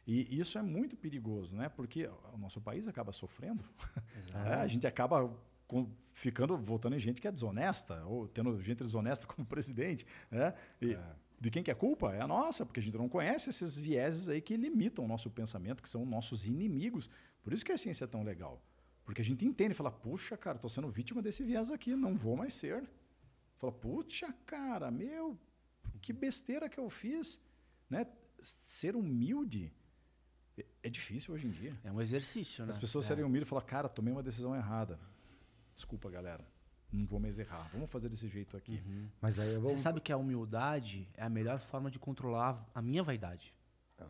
E 0.06 0.38
isso 0.38 0.58
é 0.58 0.62
muito 0.62 0.96
perigoso, 0.96 1.56
né? 1.56 1.68
Porque 1.68 2.08
o 2.32 2.36
nosso 2.36 2.60
país 2.60 2.86
acaba 2.86 3.12
sofrendo. 3.12 3.64
É, 4.46 4.54
a 4.54 4.66
gente 4.66 4.86
acaba 4.86 5.32
com, 5.66 5.88
ficando 6.12 6.56
votando 6.56 6.96
em 6.96 6.98
gente 6.98 7.20
que 7.20 7.28
é 7.28 7.32
desonesta, 7.32 8.04
ou 8.04 8.26
tendo 8.26 8.60
gente 8.60 8.78
desonesta 8.78 9.26
como 9.28 9.46
presidente. 9.46 10.04
Né? 10.30 10.54
E 10.80 10.94
é. 10.94 11.16
De 11.40 11.50
quem 11.50 11.62
que 11.62 11.70
é 11.70 11.74
culpa? 11.74 12.14
É 12.14 12.20
a 12.20 12.26
nossa, 12.26 12.64
porque 12.64 12.80
a 12.80 12.82
gente 12.82 12.96
não 12.96 13.08
conhece 13.08 13.50
esses 13.50 13.78
vieses 13.78 14.28
aí 14.28 14.40
que 14.40 14.56
limitam 14.56 15.04
o 15.04 15.08
nosso 15.08 15.30
pensamento, 15.30 15.82
que 15.82 15.88
são 15.88 16.04
nossos 16.06 16.44
inimigos. 16.44 17.10
Por 17.42 17.52
isso 17.52 17.64
que 17.64 17.70
a 17.72 17.76
ciência 17.76 18.04
é 18.04 18.06
tão 18.06 18.22
legal. 18.22 18.62
Porque 19.04 19.20
a 19.20 19.24
gente 19.24 19.44
entende 19.44 19.72
e 19.72 19.74
fala, 19.74 19.90
puxa, 19.90 20.36
cara, 20.36 20.56
estou 20.56 20.70
sendo 20.70 20.88
vítima 20.88 21.20
desse 21.20 21.42
viés 21.42 21.70
aqui, 21.70 21.94
não 21.94 22.16
vou 22.16 22.36
mais 22.36 22.54
ser. 22.54 22.88
Fala, 23.58 23.72
puxa, 23.72 24.32
cara, 24.46 24.90
meu, 24.90 25.38
que 26.00 26.12
besteira 26.12 26.68
que 26.68 26.78
eu 26.78 26.88
fiz. 26.88 27.40
Né? 27.88 28.06
Ser 28.40 28.96
humilde 28.96 29.72
é 30.82 30.88
difícil 30.88 31.34
hoje 31.34 31.46
em 31.46 31.50
dia. 31.50 31.72
É 31.84 31.92
um 31.92 32.00
exercício, 32.00 32.64
né? 32.64 32.70
As 32.70 32.78
pessoas 32.78 33.04
é. 33.04 33.08
serem 33.08 33.24
humildes 33.24 33.46
e 33.46 33.50
falar, 33.50 33.62
cara, 33.62 33.88
tomei 33.88 34.12
uma 34.12 34.22
decisão 34.22 34.54
errada. 34.54 34.98
Desculpa, 35.74 36.10
galera. 36.10 36.46
Não 36.92 37.04
vou 37.04 37.18
mais 37.18 37.38
errar. 37.38 37.68
Vamos 37.72 37.90
fazer 37.90 38.08
desse 38.08 38.28
jeito 38.28 38.56
aqui. 38.56 38.80
Uhum. 38.86 39.08
Mas 39.20 39.38
aí 39.38 39.58
vou... 39.58 39.72
Você 39.72 39.78
sabe 39.78 40.00
que 40.00 40.12
a 40.12 40.16
humildade 40.16 41.08
é 41.14 41.24
a 41.24 41.28
melhor 41.28 41.58
forma 41.58 41.90
de 41.90 41.98
controlar 41.98 42.64
a 42.72 42.80
minha 42.80 43.02
vaidade. 43.02 43.52
Ah. 44.00 44.06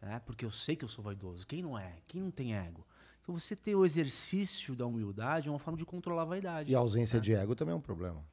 É, 0.00 0.18
porque 0.18 0.44
eu 0.44 0.50
sei 0.50 0.74
que 0.74 0.84
eu 0.84 0.88
sou 0.88 1.04
vaidoso. 1.04 1.46
Quem 1.46 1.62
não 1.62 1.78
é? 1.78 2.00
Quem 2.06 2.22
não 2.22 2.30
tem 2.30 2.54
ego? 2.54 2.86
Então 3.28 3.38
você 3.38 3.54
ter 3.54 3.74
o 3.74 3.84
exercício 3.84 4.74
da 4.74 4.86
humildade 4.86 5.48
é 5.48 5.52
uma 5.52 5.58
forma 5.58 5.76
de 5.76 5.84
controlar 5.84 6.22
a 6.22 6.24
vaidade. 6.24 6.72
E 6.72 6.74
a 6.74 6.78
ausência 6.78 7.18
né? 7.18 7.22
de 7.22 7.34
ego 7.34 7.54
também 7.54 7.74
é 7.74 7.76
um 7.76 7.80
problema. 7.80 8.24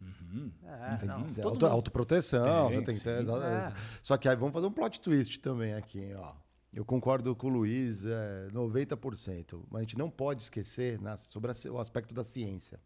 Uhum. 0.00 0.50
É, 0.64 0.96
tem 0.96 1.06
não, 1.06 1.18
auto, 1.18 1.40
mundo... 1.40 1.66
autoproteção, 1.66 2.66
tem, 2.66 2.80
você 2.80 2.84
tem 2.84 2.98
que 2.98 3.04
ter. 3.04 3.20
É. 3.20 3.72
Só 4.02 4.16
que 4.16 4.28
aí 4.28 4.34
vamos 4.34 4.52
fazer 4.52 4.66
um 4.66 4.72
plot 4.72 5.00
twist 5.00 5.38
também 5.38 5.74
aqui, 5.74 6.12
ó. 6.16 6.32
Eu 6.72 6.84
concordo 6.84 7.36
com 7.36 7.46
o 7.46 7.50
Luiz, 7.50 8.04
é, 8.04 8.48
90%. 8.52 9.62
Mas 9.70 9.78
a 9.78 9.82
gente 9.84 9.96
não 9.96 10.10
pode 10.10 10.42
esquecer 10.42 11.00
na, 11.00 11.16
sobre 11.16 11.52
a, 11.52 11.54
o 11.70 11.78
aspecto 11.78 12.12
da 12.12 12.24
ciência. 12.24 12.80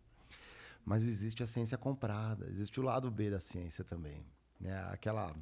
Mas 0.85 1.09
existe 1.09 1.43
a 1.43 1.47
ciência 1.47 1.79
comprada, 1.79 2.47
existe 2.51 2.79
o 2.79 2.83
lado 2.83 3.11
B 3.11 3.31
da 3.31 3.41
ciência 3.41 3.83
também. 3.83 4.23
Né? 4.61 4.79
Aquela, 4.93 5.35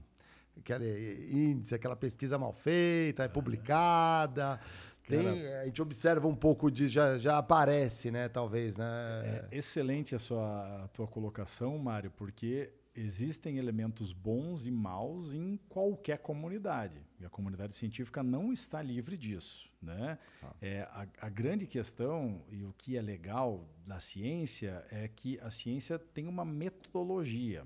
aquele 0.56 1.28
índice, 1.32 1.74
aquela 1.74 1.96
pesquisa 1.96 2.38
mal 2.38 2.52
feita, 2.52 3.24
é 3.24 3.28
publicada. 3.28 4.60
Tem, 5.06 5.46
a 5.58 5.64
gente 5.64 5.80
observa 5.80 6.26
um 6.26 6.34
pouco 6.34 6.70
de. 6.70 6.88
Já, 6.88 7.16
já 7.18 7.38
aparece, 7.38 8.10
né? 8.10 8.28
Talvez, 8.28 8.76
né? 8.76 8.86
É 9.50 9.56
excelente 9.56 10.14
a 10.14 10.18
sua 10.18 10.84
a 10.84 10.88
tua 10.88 11.06
colocação, 11.06 11.78
Mário, 11.78 12.10
porque 12.10 12.72
existem 12.96 13.58
elementos 13.58 14.12
bons 14.12 14.66
e 14.66 14.70
maus 14.70 15.32
em 15.32 15.58
qualquer 15.68 16.18
comunidade. 16.18 17.06
E 17.20 17.24
a 17.24 17.28
comunidade 17.28 17.76
científica 17.76 18.22
não 18.22 18.52
está 18.52 18.82
livre 18.82 19.16
disso. 19.16 19.70
Né? 19.80 20.18
Ah. 20.42 20.54
É, 20.60 20.80
a, 20.90 21.06
a, 21.20 21.28
grande 21.28 21.66
questão, 21.66 22.42
e 22.50 22.64
o 22.64 22.74
que 22.76 22.96
é 22.96 23.02
legal 23.02 23.68
da 23.86 24.00
ciência, 24.00 24.84
é 24.90 25.06
que 25.06 25.38
a 25.40 25.50
ciência 25.50 25.98
tem 25.98 26.26
uma 26.26 26.44
metodologia. 26.44 27.64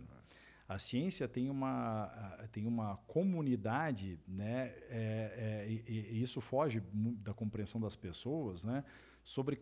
A 0.70 0.78
ciência 0.78 1.26
tem 1.26 1.50
uma, 1.50 2.06
tem 2.52 2.66
uma 2.66 2.96
comunidade, 3.06 4.20
né? 4.26 4.68
É, 4.88 5.66
é, 5.66 5.70
e, 5.70 6.12
e 6.12 6.22
isso 6.22 6.40
foge 6.40 6.80
da 6.92 7.34
compreensão 7.34 7.80
das 7.80 7.96
pessoas, 7.96 8.64
né? 8.64 8.84
sobre 9.24 9.60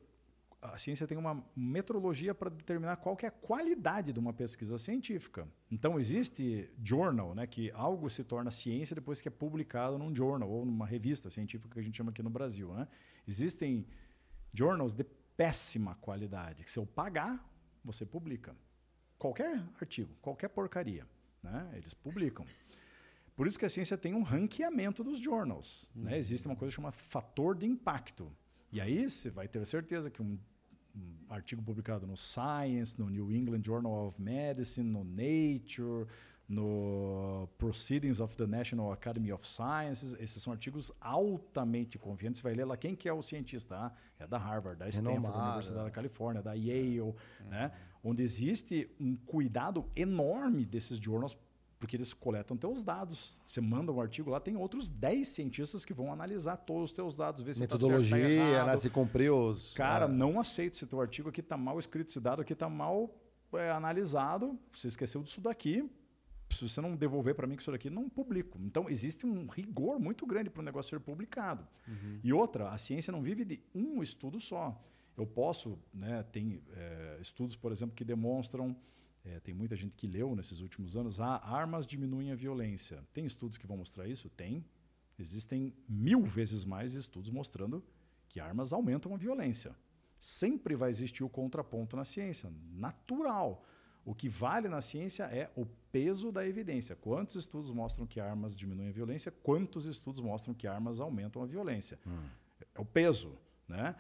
a 0.61 0.77
ciência 0.77 1.07
tem 1.07 1.17
uma 1.17 1.45
metrologia 1.55 2.35
para 2.35 2.51
determinar 2.51 2.97
qual 2.97 3.17
que 3.17 3.25
é 3.25 3.29
a 3.29 3.33
qualidade 3.33 4.13
de 4.13 4.19
uma 4.19 4.33
pesquisa 4.33 4.77
científica. 4.77 5.47
Então 5.71 6.01
existe 6.01 6.69
journal, 6.83 7.33
né, 7.35 7.47
que 7.47 7.71
algo 7.73 8.11
se 8.11 8.25
torna 8.25 8.51
ciência 8.51 8.95
depois 8.95 9.21
que 9.21 9.29
é 9.29 9.31
publicado 9.31 9.97
num 9.99 10.13
journal 10.15 10.51
ou 10.51 10.65
numa 10.65 10.87
revista 10.87 11.31
científica 11.31 11.73
que 11.75 11.79
a 11.79 11.83
gente 11.83 11.97
chama 11.97 12.11
aqui 12.11 12.23
no 12.23 12.31
Brasil, 12.31 12.73
né? 12.75 12.89
Existem 13.27 13.87
journals 14.53 14.95
de 14.95 15.05
péssima 15.37 15.95
qualidade, 15.97 16.65
que 16.65 16.71
se 16.71 16.79
eu 16.79 16.87
pagar, 16.87 17.49
você 17.85 18.05
publica. 18.05 18.57
Qualquer 19.19 19.63
artigo, 19.81 20.15
qualquer 20.23 20.49
porcaria, 20.49 21.07
né? 21.43 21.69
Eles 21.75 21.93
publicam. 21.93 22.47
Por 23.35 23.47
isso 23.47 23.59
que 23.59 23.65
a 23.65 23.69
ciência 23.69 23.97
tem 23.97 24.15
um 24.15 24.23
ranqueamento 24.23 25.05
dos 25.05 25.19
journals, 25.19 25.91
né? 25.95 26.03
uhum. 26.03 26.11
né? 26.11 26.19
Existe 26.19 26.47
uma 26.47 26.57
coisa 26.57 26.75
chamada 26.75 26.97
fator 26.97 27.57
de 27.57 27.67
impacto. 27.67 28.33
E 28.73 28.81
aí 28.81 29.09
você 29.09 29.31
vai 29.31 29.49
ter 29.49 29.65
certeza 29.65 30.11
que 30.11 30.21
um, 30.21 30.39
um, 30.95 31.15
artigo 31.29 31.63
publicado 31.63 32.07
no 32.07 32.17
Science, 32.17 32.99
no 32.99 33.09
New 33.09 33.33
England 33.33 33.63
Journal 33.65 34.09
of 34.09 34.21
Medicine, 34.21 34.91
no 34.91 35.05
Nature, 35.05 36.07
no 36.49 37.49
Proceedings 37.59 38.21
of 38.21 38.37
the 38.37 38.47
National 38.47 38.91
Academy 38.91 39.33
of 39.33 39.47
Sciences, 39.47 40.15
esses 40.19 40.43
são 40.43 40.53
artigos 40.53 40.91
altamente 41.01 41.99
confiantes. 41.99 42.41
Você 42.41 42.43
vai 42.43 42.55
ler 42.55 42.65
lá 42.65 42.77
quem 42.77 42.97
que 42.97 43.09
é 43.09 43.13
o 43.13 43.23
cientista, 43.23 43.77
ah, 43.77 43.93
é 44.19 44.27
da 44.27 44.39
Harvard, 44.39 44.79
da 44.79 44.89
Stanford, 44.89 45.23
da 45.23 45.45
Universidade 45.45 45.85
da 45.85 45.91
Califórnia, 45.91 46.43
da 46.43 46.55
Yale, 46.55 47.01
uhum. 47.03 47.15
né? 47.51 47.71
Onde 48.03 48.23
existe 48.23 48.91
um 49.01 49.17
cuidado 49.17 49.85
enorme 49.95 50.65
desses 50.65 50.99
journals 50.99 51.37
porque 51.79 51.97
eles 51.97 52.13
coletam 52.13 52.57
teus 52.57 52.83
dados. 52.83 53.41
Você 53.43 53.61
manda 53.61 53.93
um 53.93 54.01
artigo 54.01 54.31
lá, 54.31 54.41
tem 54.41 54.57
outros 54.57 54.89
10 54.89 55.29
cientistas 55.29 55.85
que 55.85 55.95
vão 55.95 56.13
analisar 56.13 56.57
todos 56.57 56.91
os 56.91 56.93
teus 56.93 57.15
dados, 57.15 57.43
ver 57.43 57.55
se 57.55 57.61
Metodologia, 57.61 58.11
tá 58.11 58.25
certo, 58.25 58.67
tá? 58.67 58.77
Se 58.77 58.91
cumpriu 58.91 59.37
os... 59.51 59.75
Cara, 59.75 60.07
é. 60.07 60.09
não 60.09 60.41
aceito 60.41 60.77
se 60.77 60.87
teu 60.87 61.01
artigo 61.01 61.29
aqui 61.29 61.41
está 61.41 61.57
mal 61.57 61.79
escrito, 61.79 62.09
esse 62.09 62.21
dado 62.21 62.43
aqui 62.43 62.53
está 62.53 62.69
mal 62.69 63.15
é, 63.53 63.71
analisado, 63.71 64.59
você 64.73 64.89
esqueceu 64.89 65.23
disso 65.23 65.41
daqui, 65.41 65.89
se 66.51 66.69
você 66.69 66.81
não 66.81 66.97
devolver 66.97 67.35
para 67.35 67.47
mim 67.47 67.57
que 67.57 67.63
isso 67.63 67.71
daqui, 67.71 67.91
não 67.91 68.09
publico. 68.09 68.59
Então, 68.63 68.89
existe 68.89 69.27
um 69.27 69.47
rigor 69.47 70.01
muito 70.01 70.27
grande 70.27 70.51
para 70.51 70.61
o 70.61 70.65
negócio 70.65 70.91
ser 70.91 71.01
publicado. 71.01 71.67
Uhum. 71.87 72.21
E 72.25 72.33
outra, 72.33 72.71
a 72.71 72.79
ciência 72.79 73.13
não 73.13 73.23
vive 73.23 73.45
de 73.45 73.61
um 73.75 74.03
estudo 74.03 74.41
só. 74.41 74.83
Eu 75.19 75.27
posso, 75.27 75.79
né, 75.93 76.23
tem 76.33 76.63
é, 76.73 77.19
estudos, 77.21 77.57
por 77.57 77.73
exemplo, 77.73 77.95
que 77.95 78.05
demonstram 78.05 78.75
é, 79.25 79.41
tem 79.41 79.53
muita 79.53 79.77
gente 79.77 79.97
que 79.97 80.07
leu 80.07 80.35
nesses 80.35 80.61
últimos 80.61 80.97
anos, 80.97 81.21
ah, 81.21 81.41
armas 81.45 81.87
diminuem 81.87 82.33
a 82.33 82.35
violência. 82.35 83.05
Tem 83.13 83.27
estudos 83.27 83.59
que 83.59 83.67
vão 83.67 83.77
mostrar 83.77 84.07
isso? 84.07 84.31
Tem. 84.31 84.65
Existem 85.19 85.75
mil 85.89 86.25
vezes 86.25 86.65
mais 86.65 86.95
estudos 86.95 87.31
mostrando 87.31 87.85
que 88.29 88.41
armas 88.41 88.73
aumentam 88.73 89.13
a 89.15 89.19
violência. 89.19 89.75
Sempre 90.19 90.75
vai 90.75 90.91
existir 90.91 91.23
o 91.23 91.29
contraponto 91.29 91.97
na 91.97 92.05
ciência, 92.05 92.51
natural. 92.73 93.65
O 94.05 94.15
que 94.15 94.29
vale 94.29 94.69
na 94.69 94.81
ciência 94.81 95.25
é 95.25 95.51
o 95.55 95.67
peso 95.93 96.33
da 96.33 96.47
evidência. 96.47 96.97
Quantos 96.97 97.37
estudos 97.37 97.71
mostram 97.71 98.07
que 98.07 98.21
armas 98.21 98.57
diminuem 98.57 98.89
a 98.89 98.93
violência? 98.93 99.31
Quantos 99.31 99.85
estudos 99.85 100.21
mostram 100.21 100.55
que 100.55 100.67
armas 100.67 101.01
aumentam 101.01 101.43
a 101.43 101.47
violência? 101.47 101.99
Hum. 102.07 102.29
É 102.75 102.81
o 102.81 102.85
peso. 102.85 103.37
Né? 103.69 103.95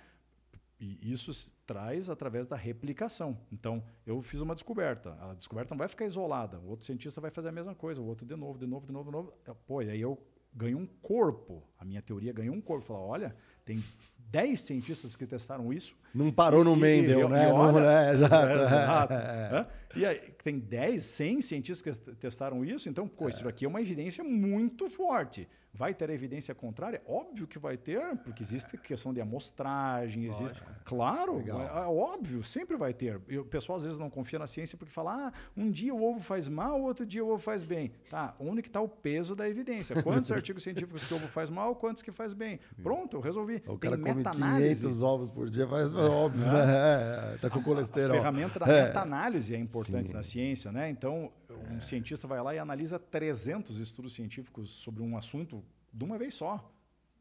E 0.81 1.11
isso 1.11 1.55
traz 1.67 2.09
através 2.09 2.47
da 2.47 2.55
replicação. 2.55 3.37
Então, 3.51 3.83
eu 4.07 4.21
fiz 4.23 4.41
uma 4.41 4.55
descoberta. 4.55 5.17
A 5.21 5.35
descoberta 5.35 5.75
não 5.75 5.79
vai 5.79 5.89
ficar 5.89 6.05
isolada. 6.05 6.59
O 6.61 6.69
outro 6.69 6.87
cientista 6.87 7.21
vai 7.21 7.31
fazer 7.31 7.49
a 7.49 7.53
mesma 7.53 7.75
coisa, 7.75 8.01
o 8.01 8.07
outro 8.07 8.25
de 8.25 8.37
novo, 8.37 8.59
de 8.59 8.67
novo, 8.67 8.87
de 8.87 8.93
novo, 8.93 9.11
de 9.11 9.13
novo. 9.13 9.33
Pô, 9.67 9.83
e 9.83 9.91
aí 9.91 10.01
eu 10.01 10.17
ganho 10.55 10.79
um 10.79 10.87
corpo. 10.87 11.63
A 11.77 11.85
minha 11.85 12.01
teoria 12.01 12.33
ganhou 12.33 12.55
um 12.55 12.61
corpo. 12.61 12.87
Falar, 12.87 13.01
olha, 13.01 13.37
tem 13.65 13.85
10 14.31 14.61
cientistas 14.61 15.17
que 15.17 15.27
testaram 15.27 15.73
isso. 15.73 15.97
Não 16.15 16.31
parou 16.31 16.63
no 16.63 16.77
Mendel, 16.77 17.29
né? 17.29 17.53
Olha, 17.53 17.73
não, 17.73 17.81
né? 17.81 18.13
Exato. 18.13 18.53
exato. 18.63 19.13
É. 19.15 19.67
E 19.97 20.07
aí, 20.07 20.19
tem 20.43 20.59
10, 20.59 21.03
100 21.03 21.41
cientistas 21.41 21.99
que 21.99 22.15
testaram 22.17 22.65
isso, 22.65 22.89
então, 22.89 23.09
pô, 23.09 23.29
isso 23.29 23.49
aqui 23.49 23.65
é 23.65 23.69
uma 23.69 23.81
evidência 23.81 24.23
muito 24.23 24.89
forte. 24.89 25.49
Vai 25.79 25.95
ter 25.95 26.11
evidência 26.11 26.55
contrária? 26.55 27.01
Óbvio 27.07 27.47
que 27.47 27.59
vai 27.59 27.77
ter, 27.77 28.17
porque 28.25 28.43
existe 28.43 28.77
questão 28.79 29.15
de 29.15 29.21
amostragem, 29.21 30.25
existe. 30.25 30.61
Claro, 30.85 31.41
é, 31.41 31.51
é, 31.51 31.87
óbvio, 31.87 32.43
sempre 32.43 32.77
vai 32.77 32.93
ter. 32.93 33.21
E 33.29 33.39
o 33.39 33.45
pessoal 33.45 33.77
às 33.77 33.85
vezes 33.85 33.99
não 33.99 34.11
confia 34.11 34.41
na 34.41 34.47
ciência 34.49 34.77
porque 34.77 34.93
fala: 34.93 35.29
ah, 35.29 35.33
um 35.57 35.71
dia 35.71 35.95
o 35.95 36.03
ovo 36.03 36.19
faz 36.19 36.49
mal, 36.49 36.81
outro 36.81 37.07
dia 37.07 37.25
o 37.25 37.29
ovo 37.29 37.41
faz 37.41 37.63
bem. 37.63 37.93
Tá, 38.11 38.35
onde 38.41 38.63
que 38.63 38.69
está 38.69 38.81
o 38.81 38.89
peso 38.89 39.37
da 39.37 39.49
evidência? 39.49 40.03
Quantos 40.03 40.33
artigos 40.33 40.65
científicos 40.65 41.07
que 41.07 41.15
o 41.15 41.17
ovo 41.19 41.29
faz 41.29 41.49
mal, 41.49 41.77
quantos 41.77 42.03
que 42.03 42.11
faz 42.11 42.33
bem? 42.33 42.59
Pronto, 42.83 43.17
eu 43.17 43.21
resolvi. 43.21 43.63
O 43.67 43.79
cara 43.79 43.97
come 44.23 44.41
500 44.41 45.03
ovos 45.03 45.29
por 45.29 45.51
dia, 45.51 45.67
faz 45.67 45.93
é. 45.93 45.97
óbvio, 45.97 46.45
né? 46.45 47.35
É, 47.35 47.39
tá 47.39 47.51
com 47.51 47.59
a, 47.59 47.63
colesterol. 47.63 48.17
A 48.17 48.19
ferramenta 48.19 48.59
da 48.59 48.67
é. 48.67 48.85
meta-análise 48.85 49.55
é 49.55 49.59
importante 49.59 50.09
Sim. 50.09 50.15
na 50.15 50.23
ciência, 50.23 50.73
né? 50.73 50.91
Então, 50.91 51.33
um 51.71 51.77
é. 51.77 51.81
cientista 51.81 52.27
vai 52.27 52.43
lá 52.43 52.55
e 52.55 52.59
analisa 52.59 52.99
300 52.99 53.79
estudos 53.81 54.15
científicos 54.15 54.71
sobre 54.71 55.03
um 55.03 55.17
assunto 55.17 55.65
de 55.93 56.05
uma 56.05 56.19
vez 56.19 56.35
só. 56.35 56.73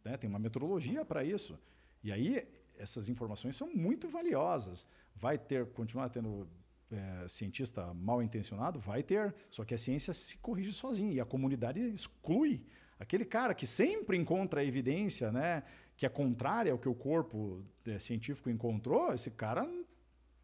Né? 0.04 0.18
Tem 0.18 0.30
uma 0.30 0.40
metodologia 0.40 1.04
para 1.04 1.24
isso. 1.24 1.60
E 2.04 2.12
aí, 2.12 2.48
essas 2.78 3.10
informações 3.10 3.56
são 3.56 3.74
muito 3.74 4.08
valiosas. 4.08 4.88
Vai 5.16 5.38
ter, 5.38 5.66
continuar 5.68 6.10
tendo 6.10 6.48
é, 6.92 7.28
cientista 7.28 7.94
mal 7.94 8.22
intencionado? 8.22 8.80
Vai 8.80 9.04
ter. 9.04 9.34
Só 9.50 9.66
que 9.66 9.74
a 9.74 9.78
ciência 9.78 10.14
se 10.14 10.38
corrige 10.38 10.74
sozinha 10.74 11.12
e 11.14 11.20
a 11.20 11.26
comunidade 11.26 11.80
exclui. 11.80 12.64
Aquele 13.00 13.26
cara 13.26 13.54
que 13.54 13.68
sempre 13.68 14.18
encontra 14.18 14.62
a 14.62 14.64
evidência 14.64 15.32
né, 15.32 15.64
que 15.98 16.06
é 16.06 16.10
contrária 16.10 16.72
ao 16.72 16.78
que 16.78 16.88
o 16.88 16.94
corpo 16.94 17.66
é, 17.86 17.98
científico 17.98 18.52
encontrou, 18.52 19.12
esse 19.12 19.32
cara 19.32 19.68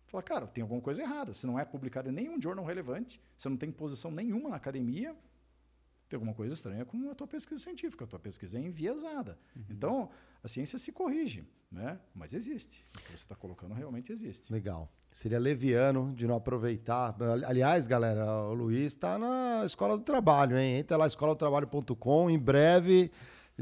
fala, 0.08 0.24
cara, 0.24 0.48
tem 0.48 0.64
alguma 0.64 0.82
coisa 0.82 1.02
errada. 1.02 1.34
Se 1.34 1.46
não 1.46 1.60
é 1.60 1.64
publicado 1.64 2.10
em 2.10 2.12
nenhum 2.12 2.42
jornal 2.42 2.66
relevante, 2.66 3.22
você 3.38 3.48
não 3.48 3.56
tem 3.56 3.72
posição 3.72 4.10
nenhuma 4.10 4.50
na 4.50 4.56
academia, 4.56 5.16
tem 6.10 6.18
alguma 6.18 6.34
coisa 6.34 6.56
estranha 6.56 6.84
com 6.86 7.10
a 7.10 7.14
tua 7.14 7.28
pesquisa 7.28 7.62
científica, 7.62 8.04
a 8.04 8.08
tua 8.08 8.20
pesquisa 8.20 8.58
é 8.58 8.62
enviesada. 8.62 9.38
Uhum. 9.56 9.64
Então, 9.70 10.10
a 10.44 10.48
ciência 10.48 10.80
se 10.80 10.92
corrige, 10.92 11.48
né? 11.72 12.00
mas 12.16 12.34
existe. 12.34 12.84
O 12.96 13.00
que 13.02 13.08
você 13.10 13.16
está 13.16 13.36
colocando 13.36 13.76
realmente 13.76 14.12
existe. 14.12 14.52
Legal. 14.52 14.92
Seria 15.12 15.38
leviano 15.38 16.12
de 16.16 16.26
não 16.26 16.36
aproveitar. 16.36 17.16
Aliás, 17.46 17.86
galera, 17.86 18.26
o 18.48 18.54
Luiz 18.56 18.94
está 18.94 19.20
na 19.20 19.64
Escola 19.64 19.96
do 19.96 20.04
Trabalho, 20.04 20.58
hein? 20.58 20.80
Entra 20.80 20.98
lá, 20.98 21.06
escoladotrabalho.com. 21.06 22.32
Em 22.32 22.40
breve 22.40 23.12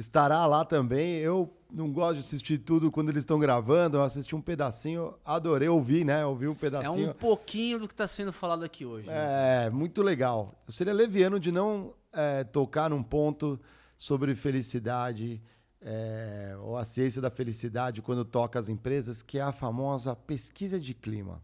estará 0.01 0.45
lá 0.45 0.65
também. 0.65 1.17
Eu 1.17 1.49
não 1.71 1.91
gosto 1.91 2.15
de 2.15 2.19
assistir 2.19 2.57
tudo 2.57 2.91
quando 2.91 3.09
eles 3.09 3.21
estão 3.21 3.39
gravando. 3.39 3.97
Eu 3.97 4.03
assisti 4.03 4.35
um 4.35 4.41
pedacinho, 4.41 5.13
adorei 5.23 5.69
ouvir, 5.69 6.03
né? 6.03 6.25
Ouvi 6.25 6.47
um 6.47 6.55
pedacinho. 6.55 7.07
É 7.07 7.11
um 7.11 7.13
pouquinho 7.13 7.79
do 7.79 7.87
que 7.87 7.93
está 7.93 8.07
sendo 8.07 8.33
falado 8.33 8.63
aqui 8.63 8.85
hoje. 8.85 9.07
Né? 9.07 9.65
É, 9.65 9.69
muito 9.69 10.01
legal. 10.01 10.61
Eu 10.67 10.73
seria 10.73 10.93
leviano 10.93 11.39
de 11.39 11.51
não 11.51 11.93
é, 12.11 12.43
tocar 12.43 12.89
num 12.89 13.03
ponto 13.03 13.59
sobre 13.97 14.35
felicidade, 14.35 15.41
é, 15.81 16.55
ou 16.59 16.77
a 16.77 16.83
ciência 16.83 17.21
da 17.21 17.29
felicidade 17.29 18.01
quando 18.01 18.25
toca 18.25 18.59
as 18.59 18.67
empresas, 18.67 19.21
que 19.21 19.37
é 19.37 19.41
a 19.41 19.51
famosa 19.51 20.15
pesquisa 20.15 20.79
de 20.79 20.93
clima. 20.93 21.41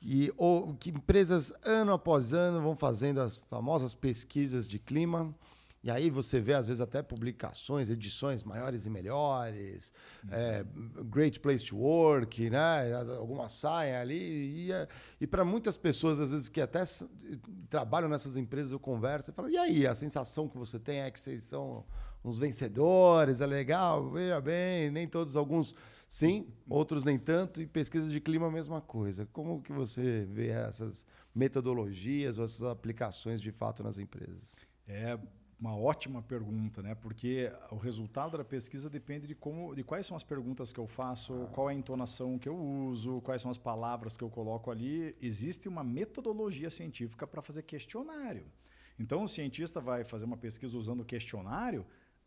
E, 0.00 0.32
ou, 0.36 0.74
que 0.74 0.90
empresas, 0.90 1.52
ano 1.64 1.92
após 1.92 2.32
ano, 2.32 2.60
vão 2.60 2.76
fazendo 2.76 3.20
as 3.20 3.36
famosas 3.36 3.94
pesquisas 3.94 4.68
de 4.68 4.78
clima 4.78 5.34
e 5.82 5.90
aí 5.90 6.10
você 6.10 6.40
vê, 6.40 6.54
às 6.54 6.66
vezes, 6.66 6.80
até 6.80 7.02
publicações, 7.02 7.88
edições 7.88 8.42
maiores 8.42 8.84
e 8.84 8.90
melhores, 8.90 9.92
uhum. 10.24 10.30
é, 10.32 10.64
Great 11.04 11.38
Place 11.38 11.66
to 11.66 11.76
Work, 11.76 12.50
né? 12.50 12.92
Algumas 13.16 13.52
saem 13.52 13.94
ali. 13.94 14.70
E, 14.70 14.70
e 15.20 15.26
para 15.26 15.44
muitas 15.44 15.78
pessoas, 15.78 16.18
às 16.18 16.32
vezes, 16.32 16.48
que 16.48 16.60
até 16.60 16.82
trabalham 17.70 18.08
nessas 18.08 18.36
empresas, 18.36 18.72
eu 18.72 18.80
converso 18.80 19.30
e 19.30 19.32
falo, 19.32 19.48
e 19.48 19.56
aí, 19.56 19.86
a 19.86 19.94
sensação 19.94 20.48
que 20.48 20.58
você 20.58 20.80
tem 20.80 21.00
é 21.00 21.10
que 21.10 21.20
vocês 21.20 21.44
são 21.44 21.84
uns 22.24 22.38
vencedores, 22.38 23.40
é 23.40 23.46
legal, 23.46 24.10
veja 24.10 24.40
bem, 24.40 24.90
nem 24.90 25.06
todos, 25.06 25.36
alguns 25.36 25.74
sim, 26.08 26.48
outros 26.68 27.04
nem 27.04 27.18
tanto, 27.18 27.62
e 27.62 27.66
pesquisa 27.66 28.08
de 28.08 28.20
clima 28.20 28.48
a 28.48 28.50
mesma 28.50 28.80
coisa. 28.80 29.26
Como 29.32 29.62
que 29.62 29.72
você 29.72 30.26
vê 30.30 30.48
essas 30.48 31.06
metodologias 31.34 32.38
ou 32.38 32.44
essas 32.44 32.62
aplicações 32.62 33.40
de 33.40 33.52
fato 33.52 33.84
nas 33.84 33.98
empresas? 33.98 34.54
É, 34.86 35.18
uma 35.60 35.76
ótima 35.76 36.22
pergunta, 36.22 36.80
né? 36.82 36.94
Porque 36.94 37.50
o 37.70 37.76
resultado 37.76 38.38
da 38.38 38.44
pesquisa 38.44 38.88
depende 38.88 39.26
de 39.26 39.34
como, 39.34 39.74
de 39.74 39.82
quais 39.82 40.06
são 40.06 40.16
as 40.16 40.22
perguntas 40.22 40.72
que 40.72 40.78
eu 40.78 40.86
faço, 40.86 41.34
ah. 41.34 41.46
qual 41.48 41.68
é 41.68 41.72
a 41.72 41.76
entonação 41.76 42.38
que 42.38 42.48
eu 42.48 42.56
uso, 42.56 43.20
quais 43.22 43.42
são 43.42 43.50
as 43.50 43.58
palavras 43.58 44.16
que 44.16 44.22
eu 44.22 44.30
coloco 44.30 44.70
ali. 44.70 45.16
Existe 45.20 45.68
uma 45.68 45.82
metodologia 45.82 46.70
científica 46.70 47.26
para 47.26 47.42
fazer 47.42 47.62
questionário. 47.62 48.46
Então, 48.98 49.24
o 49.24 49.28
cientista 49.28 49.80
vai 49.80 50.04
fazer 50.04 50.24
uma 50.24 50.36
pesquisa 50.36 50.76
usando 50.76 51.04
questionário. 51.04 51.84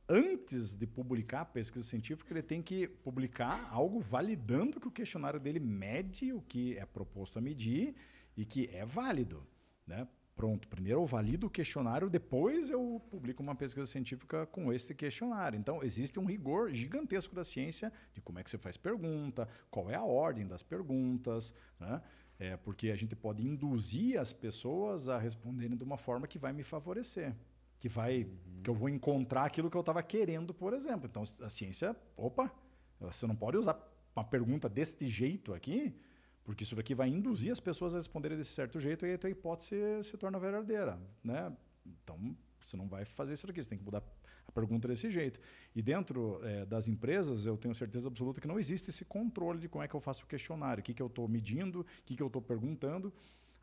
Antes 0.09 0.75
de 0.75 0.85
publicar 0.85 1.41
a 1.41 1.45
pesquisa 1.45 1.85
científica, 1.85 2.33
ele 2.33 2.41
tem 2.41 2.61
que 2.61 2.87
publicar 2.87 3.69
algo 3.71 4.01
validando 4.01 4.79
que 4.79 4.87
o 4.87 4.91
questionário 4.91 5.39
dele 5.39 5.59
mede 5.59 6.33
o 6.33 6.41
que 6.41 6.77
é 6.77 6.85
proposto 6.85 7.39
a 7.39 7.41
medir 7.41 7.95
e 8.35 8.43
que 8.43 8.69
é 8.73 8.85
válido. 8.85 9.47
Né? 9.87 10.05
Pronto, 10.35 10.67
primeiro 10.67 11.01
eu 11.01 11.05
valido 11.05 11.47
o 11.47 11.49
questionário, 11.49 12.09
depois 12.09 12.69
eu 12.69 13.01
publico 13.09 13.43
uma 13.43 13.53
pesquisa 13.53 13.85
científica 13.85 14.45
com 14.47 14.71
esse 14.71 14.95
questionário. 14.95 15.59
Então, 15.59 15.83
existe 15.83 16.19
um 16.19 16.25
rigor 16.25 16.73
gigantesco 16.73 17.35
da 17.35 17.43
ciência 17.43 17.91
de 18.13 18.21
como 18.21 18.39
é 18.39 18.43
que 18.43 18.49
você 18.49 18.57
faz 18.57 18.77
pergunta, 18.77 19.47
qual 19.69 19.89
é 19.89 19.95
a 19.95 20.03
ordem 20.03 20.47
das 20.47 20.63
perguntas, 20.63 21.53
né? 21.79 22.01
É, 22.39 22.57
porque 22.57 22.89
a 22.89 22.95
gente 22.95 23.15
pode 23.15 23.45
induzir 23.45 24.19
as 24.19 24.33
pessoas 24.33 25.07
a 25.07 25.19
responderem 25.19 25.77
de 25.77 25.83
uma 25.83 25.97
forma 25.97 26.25
que 26.25 26.39
vai 26.39 26.51
me 26.51 26.63
favorecer, 26.63 27.35
que 27.77 27.87
vai, 27.87 28.23
uhum. 28.23 28.61
que 28.63 28.69
eu 28.69 28.73
vou 28.73 28.89
encontrar 28.89 29.43
aquilo 29.43 29.69
que 29.69 29.77
eu 29.77 29.81
estava 29.81 30.01
querendo, 30.01 30.51
por 30.51 30.73
exemplo. 30.73 31.05
Então, 31.05 31.21
a 31.21 31.49
ciência, 31.51 31.95
opa, 32.17 32.51
você 32.99 33.27
não 33.27 33.35
pode 33.35 33.57
usar 33.57 33.79
uma 34.15 34.23
pergunta 34.23 34.67
deste 34.67 35.07
jeito 35.07 35.53
aqui, 35.53 35.95
porque 36.43 36.63
isso 36.63 36.76
daqui 36.76 36.95
vai 36.95 37.09
induzir 37.09 37.51
as 37.51 37.59
pessoas 37.59 37.93
a 37.93 37.97
responderem 37.97 38.38
desse 38.38 38.51
certo 38.51 38.80
jeito 38.80 39.05
e 39.05 39.13
a 39.13 39.18
tua 39.18 39.30
hipótese 39.30 39.76
se 40.03 40.18
torna 40.18 40.39
verdadeira. 40.39 40.99
Né? 41.23 41.55
Então, 41.85 42.35
você 42.59 42.76
não 42.77 42.88
vai 42.88 43.05
fazer 43.05 43.34
isso 43.34 43.47
daqui, 43.47 43.61
você 43.61 43.69
tem 43.69 43.77
que 43.77 43.84
mudar 43.84 44.03
a 44.47 44.51
pergunta 44.51 44.88
desse 44.88 45.09
jeito. 45.09 45.39
E 45.76 45.81
dentro 45.81 46.39
é, 46.43 46.65
das 46.65 46.88
empresas, 46.88 47.45
eu 47.45 47.57
tenho 47.57 47.73
certeza 47.73 48.07
absoluta 48.07 48.41
que 48.41 48.47
não 48.47 48.59
existe 48.59 48.89
esse 48.89 49.05
controle 49.05 49.59
de 49.59 49.69
como 49.69 49.84
é 49.84 49.88
que 49.88 49.95
eu 49.95 49.99
faço 49.99 50.23
o 50.23 50.27
questionário, 50.27 50.81
o 50.81 50.84
que, 50.84 50.93
que 50.93 51.01
eu 51.01 51.07
estou 51.07 51.27
medindo, 51.27 51.81
o 51.81 51.85
que, 52.05 52.15
que 52.15 52.23
eu 52.23 52.27
estou 52.27 52.41
perguntando. 52.41 53.13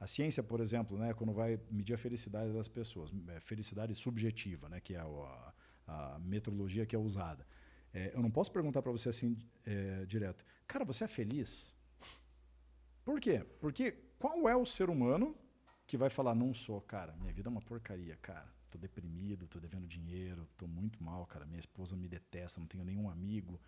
A 0.01 0.07
ciência, 0.07 0.43
por 0.43 0.61
exemplo, 0.61 0.97
né, 0.97 1.13
quando 1.13 1.33
vai 1.33 1.59
medir 1.71 1.95
a 1.95 1.99
felicidade 1.99 2.53
das 2.53 2.69
pessoas, 2.69 3.11
é 3.29 3.41
felicidade 3.41 3.95
subjetiva, 3.95 4.69
né, 4.69 4.81
que 4.81 4.95
é 4.95 5.01
a, 5.01 5.55
a 5.87 6.19
metodologia 6.21 6.87
que 6.87 6.95
é 6.95 6.99
usada. 6.99 7.45
É, 7.93 8.13
eu 8.15 8.23
não 8.23 8.31
posso 8.31 8.53
perguntar 8.53 8.81
para 8.83 8.93
você 8.93 9.09
assim 9.09 9.37
é, 9.67 10.05
direto, 10.07 10.45
cara, 10.67 10.85
você 10.85 11.05
é 11.05 11.09
feliz? 11.09 11.77
Por 13.09 13.23
quê? 13.23 13.43
Porque 13.59 13.93
qual 14.19 14.47
é 14.51 14.55
o 14.55 14.67
ser 14.67 14.91
humano 14.91 15.35
que 15.87 15.97
vai 15.97 16.11
falar, 16.11 16.35
não 16.35 16.53
sou, 16.53 16.79
cara, 16.83 17.17
minha 17.17 17.33
vida 17.33 17.49
é 17.49 17.51
uma 17.51 17.63
porcaria, 17.63 18.15
cara. 18.17 18.53
Tô 18.69 18.77
deprimido, 18.77 19.49
tô 19.49 19.59
devendo 19.59 19.87
dinheiro, 19.87 20.47
tô 20.59 20.67
muito 20.67 21.03
mal, 21.03 21.25
cara. 21.25 21.47
Minha 21.47 21.59
esposa 21.59 21.97
me 21.97 22.07
detesta, 22.07 22.61
não 22.61 22.67
tenho 22.67 22.85
nenhum 22.85 23.09
amigo. 23.09 23.59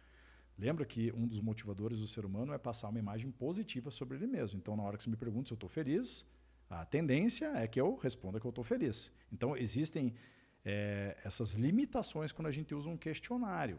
Lembra 0.58 0.84
que 0.84 1.10
um 1.12 1.26
dos 1.26 1.40
motivadores 1.40 2.00
do 2.00 2.06
ser 2.06 2.26
humano 2.26 2.52
é 2.52 2.58
passar 2.58 2.90
uma 2.90 2.98
imagem 2.98 3.30
positiva 3.30 3.90
sobre 3.90 4.18
ele 4.18 4.26
mesmo. 4.26 4.58
Então, 4.58 4.76
na 4.76 4.82
hora 4.82 4.98
que 4.98 5.04
você 5.04 5.08
me 5.08 5.16
pergunta 5.16 5.46
se 5.46 5.54
eu 5.54 5.56
estou 5.56 5.70
feliz, 5.70 6.26
a 6.68 6.84
tendência 6.84 7.46
é 7.56 7.66
que 7.66 7.80
eu 7.80 7.96
responda 7.96 8.38
que 8.38 8.46
eu 8.46 8.50
estou 8.50 8.62
feliz. 8.62 9.10
Então, 9.32 9.56
existem 9.56 10.14
é, 10.62 11.16
essas 11.24 11.54
limitações 11.54 12.30
quando 12.30 12.48
a 12.48 12.52
gente 12.52 12.74
usa 12.74 12.90
um 12.90 12.96
questionário. 12.98 13.78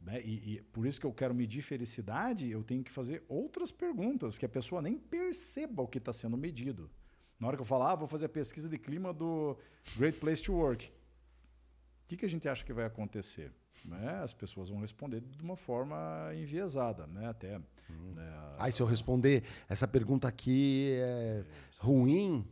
Né? 0.00 0.20
E, 0.22 0.54
e, 0.54 0.62
por 0.62 0.86
isso 0.86 1.00
que 1.00 1.06
eu 1.06 1.12
quero 1.12 1.34
medir 1.34 1.62
felicidade, 1.62 2.50
eu 2.50 2.62
tenho 2.62 2.82
que 2.82 2.90
fazer 2.90 3.24
outras 3.28 3.72
perguntas 3.72 4.38
que 4.38 4.46
a 4.46 4.48
pessoa 4.48 4.80
nem 4.80 4.96
perceba 4.96 5.82
o 5.82 5.88
que 5.88 5.98
está 5.98 6.12
sendo 6.12 6.36
medido. 6.36 6.90
Na 7.38 7.46
hora 7.46 7.56
que 7.56 7.62
eu 7.62 7.66
falar, 7.66 7.92
ah, 7.92 7.96
vou 7.96 8.08
fazer 8.08 8.26
a 8.26 8.28
pesquisa 8.28 8.68
de 8.68 8.78
clima 8.78 9.12
do 9.12 9.56
Great 9.96 10.18
Place 10.18 10.42
to 10.42 10.52
Work, 10.52 10.88
o 10.88 10.92
que, 12.08 12.16
que 12.16 12.26
a 12.26 12.28
gente 12.28 12.48
acha 12.48 12.64
que 12.64 12.72
vai 12.72 12.84
acontecer? 12.84 13.52
Né? 13.84 14.20
As 14.22 14.32
pessoas 14.32 14.68
vão 14.68 14.80
responder 14.80 15.20
de 15.20 15.42
uma 15.42 15.56
forma 15.56 16.30
enviesada, 16.34 17.06
né? 17.06 17.28
Até. 17.28 17.58
Hum. 17.90 18.14
Né? 18.14 18.56
Aí 18.58 18.72
se 18.72 18.82
eu 18.82 18.86
responder 18.86 19.44
essa 19.68 19.86
pergunta 19.86 20.26
aqui 20.26 20.90
é 20.94 21.44
ruim, 21.78 22.44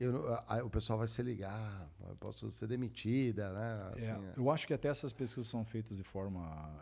eu, 0.00 0.34
o 0.64 0.70
pessoal 0.70 0.98
vai 0.98 1.06
se 1.06 1.22
ligar, 1.22 1.86
eu 2.08 2.16
posso 2.16 2.50
ser 2.50 2.66
demitida, 2.66 3.52
né? 3.52 3.92
É, 3.96 3.96
assim, 3.96 4.12
é, 4.12 4.32
eu 4.38 4.50
acho 4.50 4.66
que 4.66 4.72
até 4.72 4.88
essas 4.88 5.12
pesquisas 5.12 5.46
são 5.46 5.62
feitas 5.62 5.98
de 5.98 6.02
forma 6.02 6.40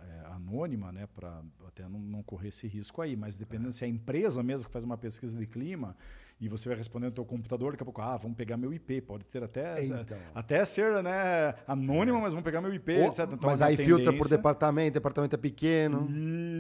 é, 0.08 0.26
anônima, 0.28 0.92
né, 0.92 1.08
para 1.16 1.42
até 1.66 1.88
não, 1.88 1.98
não, 1.98 2.22
correr 2.22 2.48
esse 2.48 2.68
risco 2.68 3.02
aí. 3.02 3.16
Mas 3.16 3.36
dependendo 3.36 3.70
é. 3.70 3.72
se 3.72 3.84
é 3.84 3.88
a 3.88 3.90
empresa 3.90 4.40
mesmo 4.40 4.68
que 4.68 4.72
faz 4.72 4.84
uma 4.84 4.96
pesquisa 4.96 5.36
de 5.36 5.46
clima, 5.48 5.96
e 6.40 6.48
você 6.48 6.68
vai 6.68 6.78
respondendo 6.78 7.08
no 7.08 7.14
teu 7.16 7.24
computador, 7.24 7.72
daqui 7.72 7.82
a 7.82 7.84
pouco, 7.84 8.00
ah, 8.00 8.16
vamos 8.16 8.36
pegar 8.36 8.56
meu 8.56 8.72
IP, 8.72 9.00
pode 9.00 9.24
ter 9.24 9.42
até, 9.42 9.82
então. 9.82 10.16
até 10.32 10.64
ser 10.64 11.02
né, 11.02 11.56
anônimo, 11.66 12.18
é. 12.18 12.20
mas 12.20 12.32
vamos 12.32 12.44
pegar 12.44 12.60
meu 12.60 12.72
IP, 12.72 12.92
etc. 12.92 13.30
Então, 13.32 13.50
mas 13.50 13.60
aí 13.60 13.76
tendência... 13.76 13.96
filtra 13.96 14.12
por 14.16 14.28
departamento, 14.28 14.94
departamento 14.94 15.34
é 15.34 15.38
pequeno. 15.38 16.06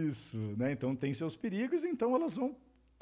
Isso, 0.08 0.36
né? 0.56 0.72
Então 0.72 0.96
tem 0.96 1.14
seus 1.14 1.36
perigos, 1.36 1.84
então 1.84 2.16
elas 2.16 2.36
vão 2.36 2.56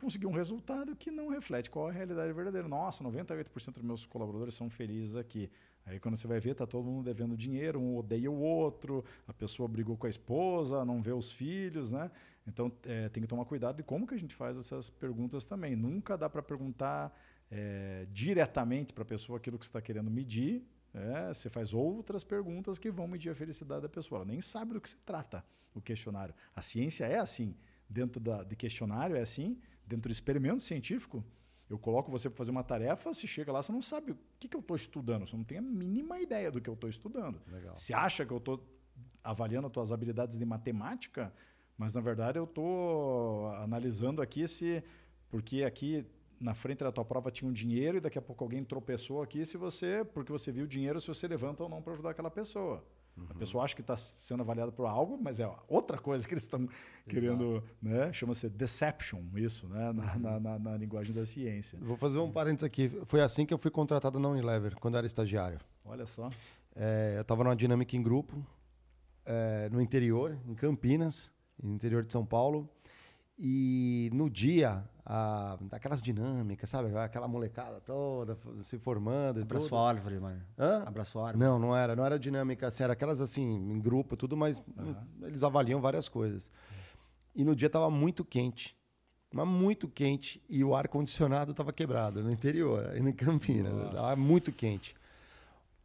conseguir 0.07 0.27
um 0.27 0.33
resultado 0.33 0.95
que 0.95 1.11
não 1.11 1.29
reflete 1.29 1.69
qual 1.69 1.89
é 1.89 1.91
a 1.91 1.93
realidade 1.93 2.33
verdadeira. 2.33 2.69
Nossa, 2.69 3.03
98% 3.03 3.73
dos 3.73 3.83
meus 3.83 4.07
colaboradores 4.07 4.55
são 4.55 4.71
felizes 4.71 5.17
aqui. 5.17 5.51
Aí 5.85 5.99
quando 5.99 6.17
você 6.17 6.29
vai 6.29 6.39
ver, 6.39 6.55
tá 6.55 6.65
todo 6.65 6.85
mundo 6.85 7.05
devendo 7.05 7.37
dinheiro, 7.37 7.81
um 7.81 7.97
odeia 7.97 8.31
o 8.31 8.39
outro, 8.39 9.05
a 9.27 9.33
pessoa 9.33 9.69
brigou 9.69 9.97
com 9.97 10.07
a 10.07 10.09
esposa, 10.09 10.85
não 10.85 11.03
vê 11.03 11.13
os 11.13 11.33
filhos, 11.33 11.91
né? 11.91 12.09
Então 12.47 12.71
é, 12.85 13.09
tem 13.09 13.21
que 13.21 13.29
tomar 13.29 13.45
cuidado 13.47 13.79
de 13.79 13.83
como 13.83 14.07
que 14.07 14.15
a 14.15 14.19
gente 14.19 14.33
faz 14.33 14.57
essas 14.57 14.89
perguntas 14.89 15.45
também. 15.45 15.75
Nunca 15.75 16.17
dá 16.17 16.31
para 16.31 16.41
perguntar 16.41 17.13
é, 17.51 18.07
diretamente 18.13 18.93
para 18.93 19.03
a 19.03 19.07
pessoa 19.07 19.39
aquilo 19.39 19.59
que 19.59 19.67
você 19.67 19.71
está 19.71 19.81
querendo 19.81 20.09
medir. 20.09 20.65
É, 20.95 21.35
você 21.35 21.51
faz 21.51 21.75
outras 21.75 22.23
perguntas 22.23 22.79
que 22.79 22.93
vão 22.93 23.09
medir 23.09 23.31
a 23.31 23.35
felicidade 23.35 23.83
da 23.83 23.89
pessoa. 23.89 24.21
Ela 24.21 24.27
nem 24.27 24.41
sabe 24.41 24.75
do 24.75 24.81
que 24.81 24.89
se 24.89 24.99
trata 24.99 25.45
o 25.75 25.81
questionário. 25.81 26.33
A 26.55 26.63
ciência 26.63 27.07
é 27.07 27.19
assim. 27.19 27.57
Dentro 27.89 28.21
da, 28.21 28.43
de 28.43 28.57
questionário 28.57 29.17
é 29.17 29.21
assim. 29.21 29.59
Dentro 29.87 30.09
do 30.09 30.13
experimento 30.13 30.63
científico 30.63 31.25
eu 31.69 31.79
coloco 31.79 32.11
você 32.11 32.31
para 32.31 32.37
fazer 32.37 32.53
uma 32.53 32.63
tarefa, 32.63 33.13
se 33.13 33.27
chega 33.27 33.51
lá, 33.51 33.61
você 33.61 33.73
não 33.73 33.83
sabe 33.83 34.13
o 34.13 34.19
que, 34.39 34.49
que 34.49 34.57
eu 34.57 34.61
estou 34.61 34.77
estudando, 34.77 35.27
você 35.27 35.37
não 35.37 35.43
tem 35.43 35.59
a 35.59 35.63
mínima 35.63 36.21
ideia 36.21 36.51
do 36.51 36.61
que 36.61 36.71
eu 36.71 36.75
estou 36.75 36.89
estudando. 36.89 37.41
Legal. 37.51 37.77
Se 37.77 37.93
acha 37.93 38.25
que 38.25 38.33
eu 38.33 38.39
estou 38.39 38.65
avaliando 39.23 39.67
as 39.67 39.73
tuas 39.73 39.91
habilidades 39.91 40.39
de 40.39 40.45
matemática, 40.45 41.33
mas 41.77 41.95
na 41.95 42.01
verdade 42.01 42.39
eu 42.39 42.45
estou 42.45 43.49
analisando 43.57 44.23
aqui 44.23 44.47
se. 44.47 44.83
Porque 45.29 45.65
aqui 45.65 46.07
na 46.39 46.55
frente 46.55 46.85
da 46.85 46.93
tua 46.93 47.05
prova 47.05 47.33
tinha 47.33 47.49
um 47.49 47.53
dinheiro 47.53 47.97
e 47.97 48.01
daqui 48.01 48.19
a 48.19 48.23
pouco 48.23 48.45
alguém 48.45 48.63
tropeçou 48.63 49.21
aqui, 49.21 49.45
se 49.45 49.57
você, 49.57 50.05
porque 50.05 50.31
você 50.31 50.53
viu 50.53 50.65
o 50.65 50.69
dinheiro, 50.69 51.01
se 51.01 51.09
você 51.09 51.27
levanta 51.27 51.65
ou 51.65 51.69
não 51.69 51.83
para 51.83 51.95
ajudar 51.95 52.11
aquela 52.11 52.31
pessoa. 52.31 52.85
Uhum. 53.17 53.27
A 53.31 53.35
pessoa 53.35 53.65
acha 53.65 53.75
que 53.75 53.81
está 53.81 53.97
sendo 53.97 54.43
avaliada 54.43 54.71
por 54.71 54.85
algo, 54.85 55.19
mas 55.21 55.41
é 55.41 55.51
outra 55.69 55.97
coisa 55.99 56.27
que 56.27 56.35
eles 56.35 56.43
estão 56.43 56.69
querendo, 57.09 57.63
né? 57.81 58.13
Chama-se 58.13 58.49
deception, 58.49 59.23
isso, 59.37 59.67
né? 59.69 59.93
Na, 59.93 60.13
uhum. 60.15 60.21
na, 60.21 60.41
na, 60.41 60.59
na, 60.59 60.77
linguagem 60.77 61.15
da 61.15 61.25
ciência. 61.25 61.79
Vou 61.81 61.97
fazer 61.97 62.19
um 62.19 62.31
parênteses 62.31 62.65
aqui. 62.65 62.93
Foi 63.07 63.21
assim 63.21 63.47
que 63.47 63.55
eu 63.55 63.59
fui 63.59 63.71
contratado 63.71 64.21
na 64.21 64.29
Unilever, 64.29 64.77
quando 64.77 64.99
era 64.99 65.07
estagiário. 65.07 65.59
Olha 65.85 66.07
só. 66.07 66.31
É, 66.75 67.15
eu 67.17 67.23
estava 67.23 67.43
numa 67.43 67.57
dinâmica 67.57 67.97
em 67.97 68.03
grupo, 68.03 68.45
é, 69.25 69.69
no 69.71 69.81
interior, 69.81 70.39
em 70.47 70.55
Campinas, 70.55 71.31
no 71.63 71.75
interior 71.75 72.03
de 72.03 72.13
São 72.13 72.25
Paulo. 72.25 72.69
E 73.39 74.11
no 74.13 74.29
dia, 74.29 74.85
a, 75.09 75.57
aquelas 75.71 76.03
dinâmicas, 76.03 76.69
sabe? 76.69 76.95
Aquela 76.99 77.29
molecada 77.29 77.81
toda 77.81 78.37
se 78.61 78.77
formando. 78.77 79.41
Abraço 79.41 79.77
a 79.77 79.89
árvore, 79.89 80.19
mano. 80.19 80.43
Hã? 80.59 80.83
Abraço 80.85 81.21
árvore. 81.21 81.39
Não, 81.39 81.61
não 81.61 81.77
era. 81.77 81.95
Não 81.95 82.05
era 82.05 82.19
dinâmica 82.19 82.67
assim. 82.67 82.83
Era 82.83 82.95
aquelas 82.95 83.21
assim, 83.21 83.45
em 83.45 83.79
grupo, 83.81 84.17
tudo, 84.17 84.37
mas 84.37 84.61
uhum. 84.77 84.97
eles 85.23 85.45
avaliam 85.45 85.81
várias 85.81 86.09
coisas. 86.09 86.51
E 87.37 87.45
no 87.45 87.55
dia 87.55 87.71
tava 87.71 87.89
muito 87.89 88.25
quente. 88.25 88.77
Mas 89.33 89.47
muito 89.47 89.87
quente. 89.87 90.43
E 90.49 90.65
o 90.65 90.75
ar-condicionado 90.75 91.55
tava 91.55 91.73
quebrado 91.73 92.25
no 92.25 92.31
interior, 92.31 92.89
aí 92.89 92.99
em 92.99 93.13
Campinas. 93.13 93.73
Nossa. 93.73 93.95
Tava 93.95 94.17
muito 94.17 94.51
quente. 94.51 94.97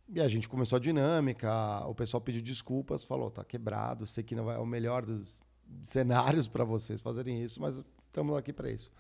E 0.10 0.20
a 0.20 0.28
gente 0.28 0.50
começou 0.50 0.78
a 0.78 0.80
dinâmica, 0.80 1.86
o 1.86 1.94
pessoal 1.94 2.20
pediu 2.20 2.42
desculpas, 2.42 3.04
falou, 3.04 3.30
tá 3.30 3.46
quebrado, 3.46 4.08
sei 4.08 4.24
que 4.24 4.36
não 4.36 4.44
vai, 4.44 4.56
é 4.56 4.60
o 4.60 4.66
melhor 4.66 5.06
dos 5.06 5.42
cenários 5.84 6.50
para 6.50 6.66
vocês 6.66 7.00
fazerem 7.00 7.42
isso, 7.42 7.62
mas 7.62 7.82
estamos 8.12 8.36
aqui 8.36 8.54
para 8.54 8.70
isso. 8.70 8.92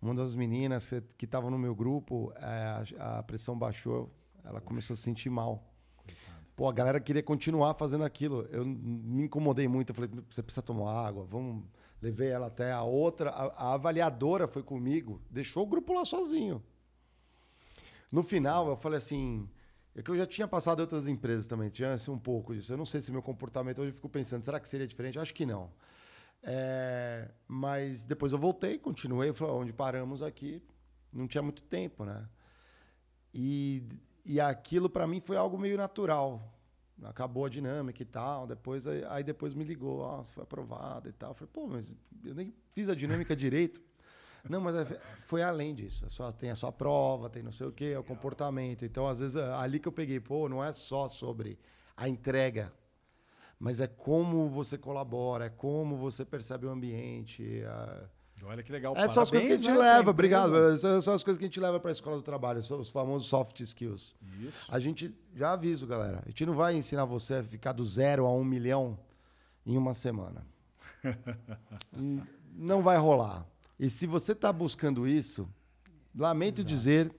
Uma 0.00 0.14
das 0.14 0.36
meninas 0.36 0.92
que 1.16 1.24
estava 1.24 1.50
no 1.50 1.58
meu 1.58 1.74
grupo, 1.74 2.32
é, 2.36 2.84
a, 2.98 3.22
pressão 3.22 3.58
baixou, 3.58 4.08
ela 4.44 4.60
começou 4.60 4.94
a 4.94 4.96
se 4.96 5.02
sentir 5.02 5.28
mal. 5.28 5.64
Pô, 6.54 6.68
a 6.68 6.72
galera 6.72 7.00
queria 7.00 7.22
continuar 7.22 7.74
fazendo 7.74 8.04
aquilo. 8.04 8.46
Eu 8.52 8.64
me 8.64 9.24
incomodei 9.24 9.66
muito. 9.66 9.90
Eu 9.90 9.94
falei, 9.94 10.10
você 10.28 10.42
precisa 10.42 10.62
tomar 10.62 10.92
água, 10.92 11.24
vamos. 11.24 11.64
Levei 12.00 12.28
ela 12.28 12.46
até 12.46 12.72
a 12.72 12.82
outra. 12.82 13.30
A, 13.30 13.70
a 13.70 13.74
avaliadora 13.74 14.46
foi 14.46 14.62
comigo, 14.62 15.20
deixou 15.28 15.64
o 15.64 15.66
grupo 15.66 15.92
lá 15.92 16.04
sozinho. 16.04 16.62
No 18.10 18.22
final, 18.22 18.68
eu 18.68 18.76
falei 18.76 18.98
assim. 18.98 19.48
É 19.94 20.02
que 20.02 20.12
eu 20.12 20.16
já 20.16 20.26
tinha 20.26 20.46
passado 20.46 20.78
em 20.78 20.82
outras 20.82 21.08
empresas 21.08 21.48
também, 21.48 21.68
tinha 21.70 21.92
assim, 21.92 22.10
um 22.12 22.18
pouco 22.18 22.54
disso. 22.54 22.72
Eu 22.72 22.76
não 22.76 22.86
sei 22.86 23.00
se 23.00 23.10
meu 23.10 23.20
comportamento 23.20 23.80
hoje 23.80 23.90
eu 23.90 23.94
fico 23.94 24.08
pensando, 24.08 24.42
será 24.42 24.60
que 24.60 24.68
seria 24.68 24.86
diferente? 24.86 25.18
Acho 25.18 25.34
que 25.34 25.44
não. 25.44 25.72
É, 26.42 27.30
mas 27.46 28.04
depois 28.04 28.32
eu 28.32 28.38
voltei, 28.38 28.78
continuei, 28.78 29.32
falei, 29.32 29.54
onde 29.54 29.72
paramos 29.72 30.22
aqui, 30.22 30.62
não 31.12 31.26
tinha 31.26 31.42
muito 31.42 31.62
tempo, 31.62 32.04
né? 32.04 32.28
E, 33.34 33.82
e 34.24 34.40
aquilo 34.40 34.88
para 34.88 35.06
mim 35.06 35.20
foi 35.20 35.36
algo 35.36 35.58
meio 35.58 35.76
natural. 35.76 36.54
Acabou 37.04 37.44
a 37.44 37.48
dinâmica 37.48 38.02
e 38.02 38.06
tal, 38.06 38.46
depois 38.46 38.86
aí, 38.86 39.04
aí 39.08 39.22
depois 39.22 39.54
me 39.54 39.62
ligou, 39.62 40.00
ó, 40.00 40.24
foi 40.24 40.42
aprovado 40.42 41.08
e 41.08 41.12
tal. 41.12 41.30
Eu 41.30 41.34
falei, 41.34 41.50
pô, 41.52 41.66
mas 41.66 41.94
eu 42.24 42.34
nem 42.34 42.52
fiz 42.72 42.88
a 42.88 42.94
dinâmica 42.94 43.36
direito. 43.36 43.80
Não, 44.48 44.60
mas 44.60 44.74
é, 44.74 44.84
foi 45.18 45.42
além 45.42 45.74
disso. 45.74 46.06
É 46.06 46.32
tem 46.32 46.50
a 46.50 46.54
sua 46.54 46.72
prova, 46.72 47.28
tem 47.28 47.42
não 47.42 47.52
sei 47.52 47.66
o 47.66 47.72
quê, 47.72 47.92
é 47.94 47.98
o 47.98 48.04
comportamento. 48.04 48.84
Então, 48.84 49.06
às 49.06 49.18
vezes, 49.18 49.36
ali 49.36 49.78
que 49.78 49.86
eu 49.86 49.92
peguei, 49.92 50.20
pô, 50.20 50.48
não 50.48 50.64
é 50.64 50.72
só 50.72 51.08
sobre 51.08 51.58
a 51.96 52.08
entrega 52.08 52.72
mas 53.58 53.80
é 53.80 53.86
como 53.86 54.48
você 54.48 54.78
colabora, 54.78 55.46
é 55.46 55.50
como 55.50 55.96
você 55.96 56.24
percebe 56.24 56.66
o 56.66 56.70
ambiente. 56.70 57.62
Olha 58.44 58.62
que 58.62 58.70
legal. 58.70 58.94
Essas 58.96 59.12
são 59.12 59.22
as 59.22 59.30
coisas 59.30 59.46
que 59.46 59.54
a 59.54 59.56
gente 59.56 59.70
né, 59.70 59.78
leva, 59.78 60.10
obrigado. 60.10 60.56
Essas 60.72 61.04
são 61.04 61.14
as 61.14 61.24
coisas 61.24 61.38
que 61.38 61.44
a 61.44 61.48
gente 61.48 61.58
leva 61.58 61.80
para 61.80 61.90
a 61.90 61.92
escola 61.92 62.16
do 62.16 62.22
trabalho, 62.22 62.62
são 62.62 62.78
os 62.78 62.88
famosos 62.88 63.28
soft 63.28 63.58
skills. 63.60 64.14
Isso. 64.40 64.64
A 64.68 64.78
gente, 64.78 65.12
já 65.34 65.52
aviso, 65.52 65.86
galera, 65.86 66.22
a 66.24 66.28
gente 66.28 66.46
não 66.46 66.54
vai 66.54 66.76
ensinar 66.76 67.04
você 67.04 67.34
a 67.34 67.42
ficar 67.42 67.72
do 67.72 67.84
zero 67.84 68.26
a 68.26 68.32
um 68.32 68.44
milhão 68.44 68.98
em 69.66 69.76
uma 69.76 69.92
semana. 69.92 70.46
não 72.54 72.80
vai 72.82 72.96
rolar. 72.96 73.44
E 73.78 73.90
se 73.90 74.06
você 74.06 74.32
está 74.32 74.52
buscando 74.52 75.06
isso, 75.06 75.48
lamento 76.16 76.60
Exato. 76.60 76.68
dizer 76.68 77.14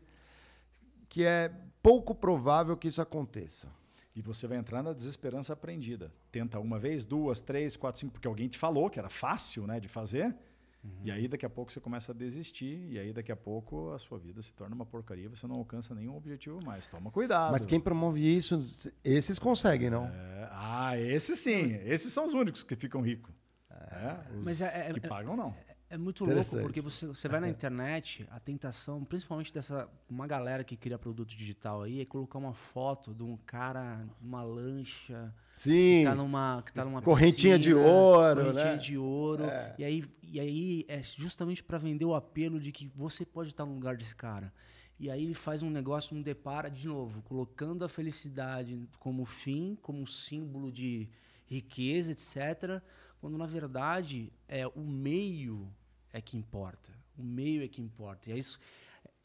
que 1.07 1.23
é 1.23 1.51
pouco 1.81 2.13
provável 2.13 2.77
que 2.77 2.87
isso 2.87 3.01
aconteça. 3.01 3.69
E 4.15 4.21
você 4.21 4.47
vai 4.47 4.57
entrar 4.57 4.83
na 4.83 4.91
desesperança 4.91 5.53
aprendida. 5.53 6.11
Tenta 6.31 6.59
uma 6.59 6.79
vez, 6.79 7.05
duas, 7.05 7.39
três, 7.39 7.75
quatro, 7.75 7.99
cinco, 7.99 8.13
porque 8.13 8.27
alguém 8.27 8.47
te 8.47 8.57
falou 8.57 8.89
que 8.89 8.99
era 8.99 9.09
fácil 9.09 9.65
né, 9.67 9.79
de 9.79 9.87
fazer. 9.87 10.35
Uhum. 10.83 10.91
E 11.03 11.11
aí 11.11 11.27
daqui 11.27 11.45
a 11.45 11.49
pouco 11.49 11.71
você 11.71 11.79
começa 11.79 12.11
a 12.11 12.15
desistir, 12.15 12.87
e 12.89 12.97
aí 12.97 13.11
daqui 13.11 13.31
a 13.31 13.35
pouco 13.35 13.91
a 13.91 13.99
sua 13.99 14.17
vida 14.17 14.41
se 14.41 14.53
torna 14.53 14.73
uma 14.73 14.85
porcaria, 14.85 15.29
você 15.29 15.45
não 15.45 15.57
alcança 15.57 15.93
nenhum 15.93 16.15
objetivo 16.15 16.63
mais. 16.63 16.87
Toma 16.87 17.11
cuidado. 17.11 17.51
Mas 17.51 17.65
quem 17.65 17.79
promove 17.79 18.21
isso, 18.21 18.61
esses 19.03 19.37
conseguem, 19.37 19.89
não? 19.89 20.05
É, 20.05 20.49
ah, 20.51 20.97
esses 20.97 21.37
sim. 21.39 21.65
Esses 21.85 22.13
são 22.13 22.25
os 22.25 22.33
únicos 22.33 22.63
que 22.63 22.75
ficam 22.75 23.01
ricos. 23.01 23.33
É, 23.69 24.37
os 24.37 24.45
Mas 24.45 24.61
é, 24.61 24.89
é 24.89 24.93
que 24.93 25.05
é, 25.05 25.09
pagam 25.09 25.35
não. 25.35 25.53
É 25.91 25.97
muito 25.97 26.23
louco, 26.23 26.57
porque 26.61 26.81
você, 26.81 27.07
você 27.07 27.27
vai 27.27 27.39
na 27.39 27.49
internet, 27.49 28.27
a 28.29 28.39
tentação, 28.39 29.03
principalmente 29.03 29.51
dessa 29.51 29.89
uma 30.07 30.27
galera 30.27 30.63
que 30.63 30.77
cria 30.77 30.99
produto 30.99 31.29
digital 31.29 31.81
aí, 31.81 32.01
é 32.01 32.05
colocar 32.05 32.37
uma 32.37 32.53
foto 32.53 33.11
de 33.11 33.23
um 33.23 33.35
cara 33.37 34.05
numa 34.21 34.43
lancha. 34.43 35.33
Sim. 35.57 35.99
Que 35.99 36.03
tá 36.05 36.15
numa, 36.15 36.63
que 36.63 36.71
tá 36.73 36.85
numa 36.85 37.01
correntinha 37.01 37.57
piscina, 37.57 37.59
de 37.59 37.73
ouro, 37.73 38.45
correntinha 38.45 38.71
né? 38.73 38.77
de 38.77 38.97
ouro. 38.99 39.45
É. 39.45 39.75
E, 39.79 39.83
aí, 39.83 40.05
e 40.21 40.39
aí 40.39 40.85
é 40.87 41.01
justamente 41.01 41.63
para 41.63 41.79
vender 41.79 42.05
o 42.05 42.13
apelo 42.13 42.59
de 42.59 42.71
que 42.71 42.87
você 42.95 43.25
pode 43.25 43.49
estar 43.49 43.65
no 43.65 43.73
lugar 43.73 43.97
desse 43.97 44.15
cara. 44.15 44.53
E 44.99 45.09
aí 45.09 45.23
ele 45.23 45.33
faz 45.33 45.63
um 45.63 45.71
negócio, 45.71 46.15
um 46.15 46.21
depara 46.21 46.69
de 46.69 46.87
novo, 46.87 47.23
colocando 47.23 47.83
a 47.83 47.89
felicidade 47.89 48.87
como 48.99 49.25
fim, 49.25 49.75
como 49.81 50.05
símbolo 50.05 50.71
de 50.71 51.09
riqueza, 51.47 52.11
etc. 52.11 52.79
Quando 53.19 53.37
na 53.39 53.47
verdade 53.47 54.31
é 54.47 54.67
o 54.67 54.81
meio 54.81 55.67
é 56.11 56.21
que 56.21 56.37
importa. 56.37 56.89
O 57.17 57.23
meio 57.23 57.63
é 57.63 57.67
que 57.67 57.81
importa. 57.81 58.29
E 58.29 58.33
é 58.33 58.37
isso, 58.37 58.59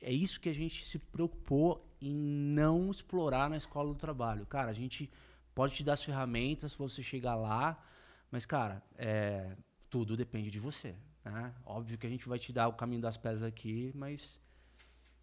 é 0.00 0.12
isso 0.12 0.40
que 0.40 0.48
a 0.48 0.54
gente 0.54 0.84
se 0.84 0.98
preocupou 0.98 1.84
em 2.00 2.14
não 2.14 2.90
explorar 2.90 3.48
na 3.48 3.56
escola 3.56 3.92
do 3.92 3.98
trabalho. 3.98 4.46
Cara, 4.46 4.70
a 4.70 4.74
gente 4.74 5.10
pode 5.54 5.74
te 5.74 5.84
dar 5.84 5.94
as 5.94 6.02
ferramentas 6.02 6.74
para 6.74 6.86
você 6.86 7.02
chegar 7.02 7.34
lá, 7.36 7.82
mas, 8.30 8.44
cara, 8.44 8.82
é, 8.98 9.56
tudo 9.88 10.16
depende 10.16 10.50
de 10.50 10.58
você. 10.58 10.94
Né? 11.24 11.54
Óbvio 11.64 11.96
que 11.96 12.06
a 12.06 12.10
gente 12.10 12.28
vai 12.28 12.38
te 12.38 12.52
dar 12.52 12.68
o 12.68 12.72
caminho 12.72 13.00
das 13.00 13.16
pedras 13.16 13.42
aqui, 13.42 13.92
mas 13.94 14.38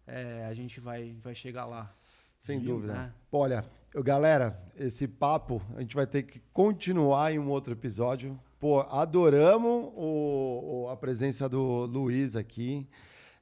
é, 0.06 0.46
a 0.46 0.54
gente 0.54 0.80
vai, 0.80 1.14
vai 1.22 1.34
chegar 1.34 1.64
lá. 1.66 1.94
Sem 2.38 2.58
Viu, 2.58 2.74
dúvida. 2.74 2.94
Né? 2.94 3.14
Olha, 3.30 3.64
eu, 3.94 4.02
galera, 4.02 4.60
esse 4.76 5.06
papo 5.06 5.62
a 5.76 5.80
gente 5.80 5.94
vai 5.94 6.06
ter 6.06 6.24
que 6.24 6.40
continuar 6.52 7.32
em 7.32 7.38
um 7.38 7.48
outro 7.48 7.72
episódio. 7.72 8.38
Pô, 8.62 8.78
adoramos 8.78 9.90
o, 9.96 10.84
o, 10.84 10.88
a 10.88 10.96
presença 10.96 11.48
do 11.48 11.84
Luiz 11.84 12.36
aqui. 12.36 12.88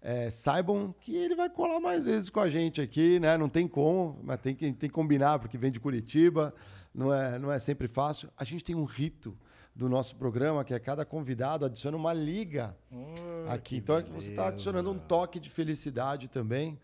É, 0.01 0.31
saibam 0.31 0.95
que 0.99 1.15
ele 1.15 1.35
vai 1.35 1.51
colar 1.51 1.79
mais 1.79 2.07
vezes 2.07 2.31
com 2.31 2.41
a 2.41 2.49
gente 2.49 2.81
aqui, 2.81 3.21
né? 3.21 3.37
Não 3.37 3.47
tem 3.47 3.69
como, 3.69 4.19
mas 4.23 4.41
tem 4.41 4.55
que, 4.55 4.73
tem 4.73 4.89
que 4.89 4.95
combinar, 4.95 5.39
porque 5.39 5.59
vem 5.59 5.71
de 5.71 5.79
Curitiba, 5.79 6.55
não 6.95 7.13
é, 7.13 7.39
não 7.39 7.53
é 7.53 7.59
sempre 7.59 7.87
fácil. 7.87 8.31
A 8.35 8.45
gente 8.45 8.65
tem 8.65 8.75
um 8.75 8.85
rito 8.85 9.37
do 9.75 9.89
nosso 9.89 10.17
programa, 10.17 10.65
que 10.65 10.75
é 10.75 10.79
cada 10.79 11.05
convidado 11.05 11.65
adiciona 11.65 11.97
uma 11.97 12.13
liga 12.13 12.77
Oh, 12.91 13.51
aqui. 13.51 13.77
Então 13.77 13.97
é 13.97 14.03
que 14.03 14.11
você 14.11 14.31
está 14.31 14.43
beleza. 14.43 14.49
adicionando 14.55 14.91
um 14.91 14.99
toque 14.99 15.39
de 15.41 15.49
felicidade 15.49 16.29
também. 16.29 16.79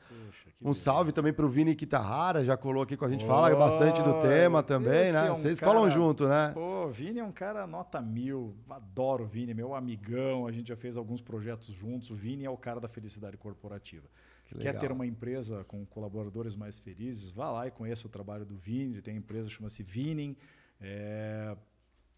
Um 0.61 0.67
beleza. 0.71 0.81
salve 0.81 1.13
também 1.13 1.33
para 1.33 1.45
o 1.45 1.49
Vini 1.49 1.75
Quitarrara, 1.75 2.43
já 2.45 2.57
colou 2.57 2.83
aqui 2.83 2.97
com 2.97 3.05
a 3.05 3.09
gente, 3.11 3.27
fala 3.27 3.55
bastante 3.55 4.01
do 4.03 4.11
Oh, 4.17 4.21
tema 4.21 4.63
também, 4.63 5.13
né? 5.13 5.29
é 5.29 5.33
um 5.33 5.37
Vocês 5.37 5.61
cara- 5.61 5.73
colam 5.73 5.91
junto, 5.91 6.27
né? 6.27 6.53
Pô, 6.55 6.89
Vini 6.89 7.19
é 7.19 7.25
um 7.25 7.33
cara 7.33 7.67
nota 7.67 8.01
mil. 8.01 8.57
Adoro 8.71 9.25
o 9.25 9.27
Vini, 9.27 9.53
meu 9.53 9.75
amigão. 9.75 10.47
A 10.47 10.53
gente 10.53 10.69
já 10.69 10.77
fez 10.77 10.97
alguns 10.97 11.21
projetos 11.21 11.75
juntos. 11.75 12.11
O 12.11 12.15
Vini 12.15 12.45
é 12.45 12.51
o 12.51 12.57
cara 12.57 12.81
da 12.81 12.89
felicidade 12.89 13.37
corporativa. 13.37 14.07
Que 14.47 14.59
Quer 14.61 14.79
ter 14.79 14.93
uma 14.93 15.05
empresa 15.05 15.65
com 15.65 15.85
colaboradores 15.85 16.55
mais 16.55 16.79
felizes? 16.79 17.31
Vá 17.33 17.51
lá 17.51 17.67
e 17.67 17.71
conheça 17.73 18.07
o 18.07 18.11
trabalho 18.11 18.47
do 18.47 18.57
Vini. 18.57 18.93
Ele 18.95 19.03
tem 19.03 19.13
uma 19.15 19.19
empresa 19.19 19.49
que 19.49 19.55
chama-se 19.55 19.83
Vining. 19.83 20.37
É, 20.81 21.57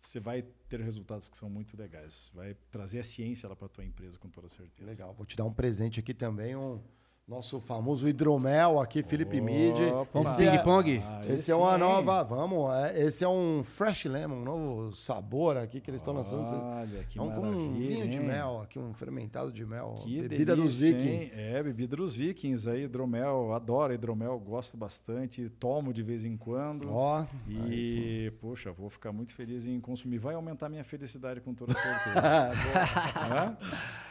você 0.00 0.20
vai 0.20 0.42
ter 0.68 0.80
resultados 0.80 1.28
que 1.28 1.36
são 1.36 1.50
muito 1.50 1.76
legais. 1.76 2.30
Vai 2.34 2.56
trazer 2.70 3.00
a 3.00 3.04
ciência 3.04 3.48
lá 3.48 3.56
para 3.56 3.68
tua 3.68 3.84
empresa 3.84 4.18
com 4.18 4.28
toda 4.28 4.48
certeza. 4.48 4.88
Legal, 4.88 5.14
vou 5.14 5.26
te 5.26 5.36
dar 5.36 5.44
um 5.44 5.52
presente 5.52 6.00
aqui 6.00 6.14
também, 6.14 6.56
um 6.56 6.80
nosso 7.28 7.60
famoso 7.60 8.09
hidromel 8.09 8.80
aqui, 8.80 9.02
Felipe 9.02 9.38
Mid. 9.38 9.76
Vamos 10.14 10.32
Esse 10.32 10.44
é-? 10.44 10.62
Ah, 11.05 11.20
Esse 11.28 11.50
é 11.52 11.55
uma 11.55 11.76
nova, 11.76 12.22
vamos, 12.22 12.72
é, 12.74 13.05
esse 13.05 13.22
é 13.22 13.28
um 13.28 13.62
fresh 13.62 14.06
lemon, 14.06 14.36
um 14.36 14.44
novo 14.44 14.96
sabor 14.96 15.59
aqui 15.59 15.78
que 15.78 15.90
eles 15.90 16.00
estão 16.00 16.14
lançando. 16.14 16.48
Olha, 16.50 17.05
que 17.05 17.18
é 17.18 17.22
um, 17.22 17.26
um 17.26 17.74
vinho 17.74 18.09
de 18.09 18.16
hein? 18.16 18.24
mel, 18.24 18.62
aqui 18.62 18.78
um 18.78 18.94
fermentado 18.94 19.52
de 19.52 19.66
mel, 19.66 19.96
Que 19.98 20.22
bebida 20.22 20.56
dos 20.56 20.78
delícia, 20.78 20.98
hein? 20.98 21.18
vikings. 21.18 21.40
É, 21.40 21.62
bebida 21.62 21.96
dos 21.96 22.14
vikings 22.14 22.70
aí, 22.70 22.84
hidromel, 22.84 23.52
adoro 23.52 23.92
hidromel, 23.92 24.38
gosto 24.38 24.78
bastante, 24.78 25.50
tomo 25.50 25.92
de 25.92 26.02
vez 26.02 26.24
em 26.24 26.36
quando. 26.36 26.90
Ó, 26.90 27.24
sim. 27.46 27.66
E, 27.70 28.32
poxa, 28.40 28.72
vou 28.72 28.88
ficar 28.88 29.12
muito 29.12 29.34
feliz 29.34 29.66
em 29.66 29.78
consumir. 29.80 30.16
Vai 30.16 30.34
aumentar 30.34 30.70
minha 30.70 30.84
felicidade 30.84 31.42
com 31.42 31.52
toda 31.52 31.74
certeza. 31.74 32.20
Hã? 33.20 33.56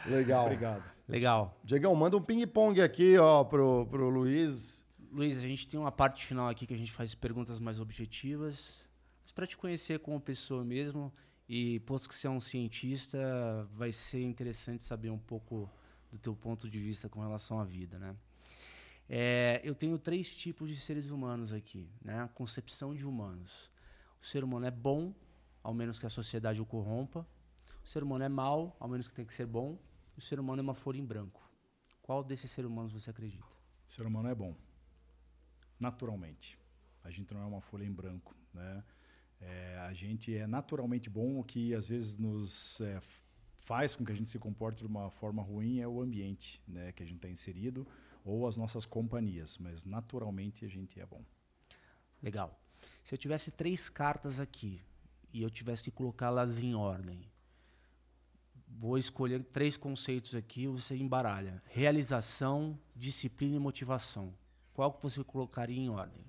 legal. 0.06 0.44
Obrigado. 0.44 0.97
Legal. 1.08 1.58
Diegão, 1.64 1.94
manda 1.94 2.18
um 2.18 2.22
ping-pong 2.22 2.82
aqui, 2.82 3.16
ó, 3.16 3.42
pro, 3.42 3.86
pro 3.86 4.10
Luiz. 4.10 4.84
Luiz, 5.10 5.38
a 5.38 5.40
gente 5.40 5.66
tem 5.66 5.80
uma 5.80 5.90
parte 5.90 6.26
final 6.26 6.50
aqui 6.50 6.66
que 6.66 6.74
a 6.74 6.76
gente 6.76 6.92
faz 6.92 7.14
perguntas 7.14 7.58
mais 7.58 7.80
objetivas. 7.80 8.86
Mas 9.22 9.32
para 9.32 9.46
te 9.46 9.56
conhecer 9.56 10.00
como 10.00 10.20
pessoa 10.20 10.62
mesmo, 10.62 11.10
e 11.48 11.80
posto 11.80 12.10
que 12.10 12.14
você 12.14 12.26
é 12.26 12.30
um 12.30 12.40
cientista, 12.40 13.18
vai 13.72 13.90
ser 13.90 14.22
interessante 14.22 14.82
saber 14.82 15.08
um 15.08 15.18
pouco 15.18 15.70
do 16.10 16.18
teu 16.18 16.36
ponto 16.36 16.68
de 16.68 16.78
vista 16.78 17.08
com 17.08 17.20
relação 17.20 17.58
à 17.58 17.64
vida, 17.64 17.98
né? 17.98 18.14
É, 19.08 19.62
eu 19.64 19.74
tenho 19.74 19.98
três 19.98 20.36
tipos 20.36 20.68
de 20.68 20.76
seres 20.76 21.10
humanos 21.10 21.54
aqui, 21.54 21.88
né? 22.02 22.20
A 22.20 22.28
concepção 22.28 22.94
de 22.94 23.06
humanos. 23.06 23.70
O 24.20 24.26
ser 24.26 24.44
humano 24.44 24.66
é 24.66 24.70
bom, 24.70 25.14
ao 25.62 25.72
menos 25.72 25.98
que 25.98 26.04
a 26.04 26.10
sociedade 26.10 26.60
o 26.60 26.66
corrompa. 26.66 27.26
O 27.82 27.88
ser 27.88 28.02
humano 28.02 28.24
é 28.24 28.28
mau, 28.28 28.76
ao 28.78 28.86
menos 28.86 29.08
que 29.08 29.14
tem 29.14 29.24
que 29.24 29.32
ser 29.32 29.46
bom. 29.46 29.78
O 30.18 30.20
ser 30.20 30.40
humano 30.40 30.58
é 30.58 30.64
uma 30.64 30.74
folha 30.74 30.98
em 30.98 31.04
branco. 31.04 31.40
Qual 32.02 32.24
desses 32.24 32.50
seres 32.50 32.68
humanos 32.68 32.92
você 32.92 33.08
acredita? 33.08 33.46
O 33.86 33.92
ser 33.92 34.04
humano 34.04 34.28
é 34.28 34.34
bom. 34.34 34.52
Naturalmente. 35.78 36.58
A 37.04 37.10
gente 37.10 37.32
não 37.32 37.40
é 37.40 37.44
uma 37.44 37.60
folha 37.60 37.84
em 37.84 37.92
branco, 37.92 38.34
né? 38.52 38.82
É, 39.40 39.78
a 39.82 39.92
gente 39.92 40.36
é 40.36 40.44
naturalmente 40.44 41.08
bom, 41.08 41.38
o 41.38 41.44
que 41.44 41.72
às 41.72 41.86
vezes 41.86 42.16
nos 42.16 42.80
é, 42.80 43.00
faz 43.58 43.94
com 43.94 44.04
que 44.04 44.10
a 44.10 44.14
gente 44.16 44.28
se 44.28 44.40
comporte 44.40 44.78
de 44.78 44.86
uma 44.86 45.08
forma 45.08 45.40
ruim 45.40 45.78
é 45.78 45.86
o 45.86 46.02
ambiente, 46.02 46.60
né, 46.66 46.90
que 46.90 47.04
a 47.04 47.06
gente 47.06 47.18
está 47.18 47.28
inserido 47.28 47.86
ou 48.24 48.48
as 48.48 48.56
nossas 48.56 48.84
companhias, 48.84 49.56
mas 49.58 49.84
naturalmente 49.84 50.64
a 50.64 50.68
gente 50.68 50.98
é 50.98 51.06
bom. 51.06 51.22
Legal. 52.20 52.60
Se 53.04 53.14
eu 53.14 53.18
tivesse 53.18 53.52
três 53.52 53.88
cartas 53.88 54.40
aqui 54.40 54.82
e 55.32 55.42
eu 55.42 55.48
tivesse 55.48 55.84
que 55.84 55.92
colocá-las 55.92 56.58
em 56.58 56.74
ordem, 56.74 57.30
vou 58.78 58.96
escolher 58.96 59.42
três 59.42 59.76
conceitos 59.76 60.34
aqui, 60.34 60.66
você 60.68 60.96
embaralha: 60.96 61.60
realização, 61.66 62.78
disciplina 62.94 63.56
e 63.56 63.58
motivação. 63.58 64.32
Qual 64.72 64.92
que 64.92 65.02
você 65.02 65.24
colocaria 65.24 65.76
em 65.76 65.88
ordem? 65.88 66.24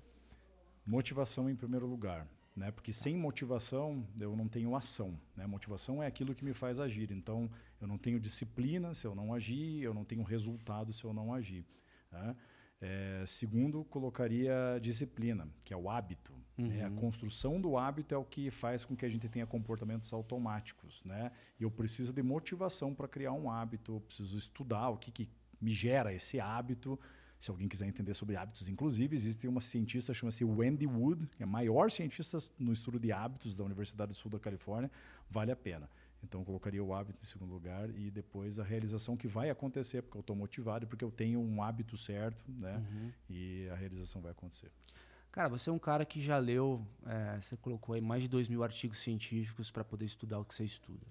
Motivação 0.84 1.48
em 1.48 1.54
primeiro 1.54 1.86
lugar, 1.86 2.26
né? 2.56 2.72
Porque 2.72 2.92
sem 2.92 3.16
motivação 3.16 4.04
eu 4.18 4.34
não 4.34 4.48
tenho 4.48 4.74
ação, 4.74 5.16
né? 5.36 5.46
Motivação 5.46 6.02
é 6.02 6.06
aquilo 6.06 6.34
que 6.34 6.44
me 6.44 6.52
faz 6.52 6.80
agir. 6.80 7.12
Então 7.12 7.48
eu 7.80 7.86
não 7.86 7.96
tenho 7.96 8.18
disciplina 8.18 8.92
se 8.94 9.06
eu 9.06 9.14
não 9.14 9.32
agir, 9.32 9.82
eu 9.82 9.94
não 9.94 10.04
tenho 10.04 10.24
resultado 10.24 10.92
se 10.92 11.04
eu 11.04 11.14
não 11.14 11.32
agir. 11.32 11.64
né? 12.10 12.36
É, 12.80 13.24
segundo, 13.26 13.84
colocaria 13.84 14.80
disciplina, 14.80 15.46
que 15.64 15.72
é 15.72 15.76
o 15.76 15.88
hábito. 15.88 16.32
Né? 16.68 16.84
A 16.84 16.90
construção 16.90 17.60
do 17.60 17.76
hábito 17.76 18.14
é 18.14 18.18
o 18.18 18.24
que 18.24 18.50
faz 18.50 18.84
com 18.84 18.96
que 18.96 19.04
a 19.04 19.08
gente 19.08 19.28
tenha 19.28 19.46
comportamentos 19.46 20.12
automáticos, 20.12 21.04
né? 21.04 21.32
E 21.58 21.62
eu 21.62 21.70
preciso 21.70 22.12
de 22.12 22.22
motivação 22.22 22.94
para 22.94 23.08
criar 23.08 23.32
um 23.32 23.50
hábito. 23.50 23.94
Eu 23.94 24.00
preciso 24.00 24.36
estudar 24.36 24.88
o 24.88 24.96
que, 24.96 25.10
que 25.10 25.28
me 25.60 25.70
gera 25.70 26.12
esse 26.12 26.40
hábito. 26.40 26.98
Se 27.38 27.50
alguém 27.50 27.68
quiser 27.68 27.86
entender 27.86 28.12
sobre 28.12 28.36
hábitos, 28.36 28.68
inclusive, 28.68 29.16
existe 29.16 29.48
uma 29.48 29.62
cientista 29.62 30.12
chama-se 30.12 30.44
Wendy 30.44 30.86
Wood, 30.86 31.26
que 31.36 31.42
é 31.42 31.44
a 31.44 31.46
maior 31.46 31.90
cientista 31.90 32.36
no 32.58 32.70
estudo 32.70 32.98
de 32.98 33.12
hábitos 33.12 33.56
da 33.56 33.64
Universidade 33.64 34.12
do 34.12 34.14
Sul 34.14 34.30
da 34.30 34.38
Califórnia. 34.38 34.90
Vale 35.30 35.50
a 35.50 35.56
pena. 35.56 35.88
Então, 36.22 36.42
eu 36.42 36.44
colocaria 36.44 36.84
o 36.84 36.92
hábito 36.92 37.22
em 37.22 37.26
segundo 37.26 37.50
lugar 37.50 37.88
e 37.96 38.10
depois 38.10 38.58
a 38.58 38.64
realização 38.64 39.16
que 39.16 39.26
vai 39.26 39.48
acontecer, 39.48 40.02
porque 40.02 40.18
eu 40.18 40.20
estou 40.20 40.36
motivado, 40.36 40.86
porque 40.86 41.02
eu 41.02 41.10
tenho 41.10 41.40
um 41.40 41.62
hábito 41.62 41.96
certo, 41.96 42.44
né? 42.46 42.82
E 43.28 43.66
a 43.70 43.74
realização 43.74 44.20
vai 44.20 44.32
acontecer. 44.32 44.70
Cara, 45.32 45.48
você 45.48 45.70
é 45.70 45.72
um 45.72 45.78
cara 45.78 46.04
que 46.04 46.20
já 46.20 46.38
leu, 46.38 46.84
é, 47.06 47.40
você 47.40 47.56
colocou 47.56 47.94
aí 47.94 48.00
mais 48.00 48.22
de 48.22 48.28
dois 48.28 48.48
mil 48.48 48.64
artigos 48.64 48.98
científicos 48.98 49.70
para 49.70 49.84
poder 49.84 50.04
estudar 50.04 50.40
o 50.40 50.44
que 50.44 50.54
você 50.54 50.64
estuda. 50.64 51.06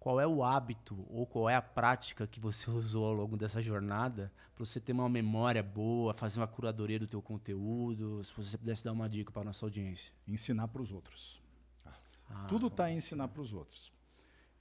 Qual 0.00 0.20
é 0.20 0.26
o 0.26 0.42
hábito 0.42 1.06
ou 1.08 1.26
qual 1.26 1.48
é 1.48 1.54
a 1.54 1.62
prática 1.62 2.26
que 2.26 2.40
você 2.40 2.70
usou 2.70 3.06
ao 3.06 3.12
longo 3.12 3.36
dessa 3.36 3.62
jornada 3.62 4.32
para 4.54 4.64
você 4.64 4.80
ter 4.80 4.92
uma 4.92 5.08
memória 5.08 5.62
boa, 5.62 6.14
fazer 6.14 6.40
uma 6.40 6.46
curadoria 6.46 6.98
do 6.98 7.06
teu 7.06 7.22
conteúdo? 7.22 8.22
Se 8.24 8.32
você 8.36 8.58
pudesse 8.58 8.84
dar 8.84 8.92
uma 8.92 9.08
dica 9.08 9.30
para 9.30 9.44
nossa 9.44 9.64
audiência. 9.64 10.12
Ensinar 10.26 10.68
para 10.68 10.82
os 10.82 10.92
outros. 10.92 11.40
Ah, 12.28 12.46
Tudo 12.48 12.66
está 12.66 12.90
em 12.90 12.96
ensinar 12.96 13.28
para 13.28 13.40
os 13.40 13.52
outros. 13.52 13.92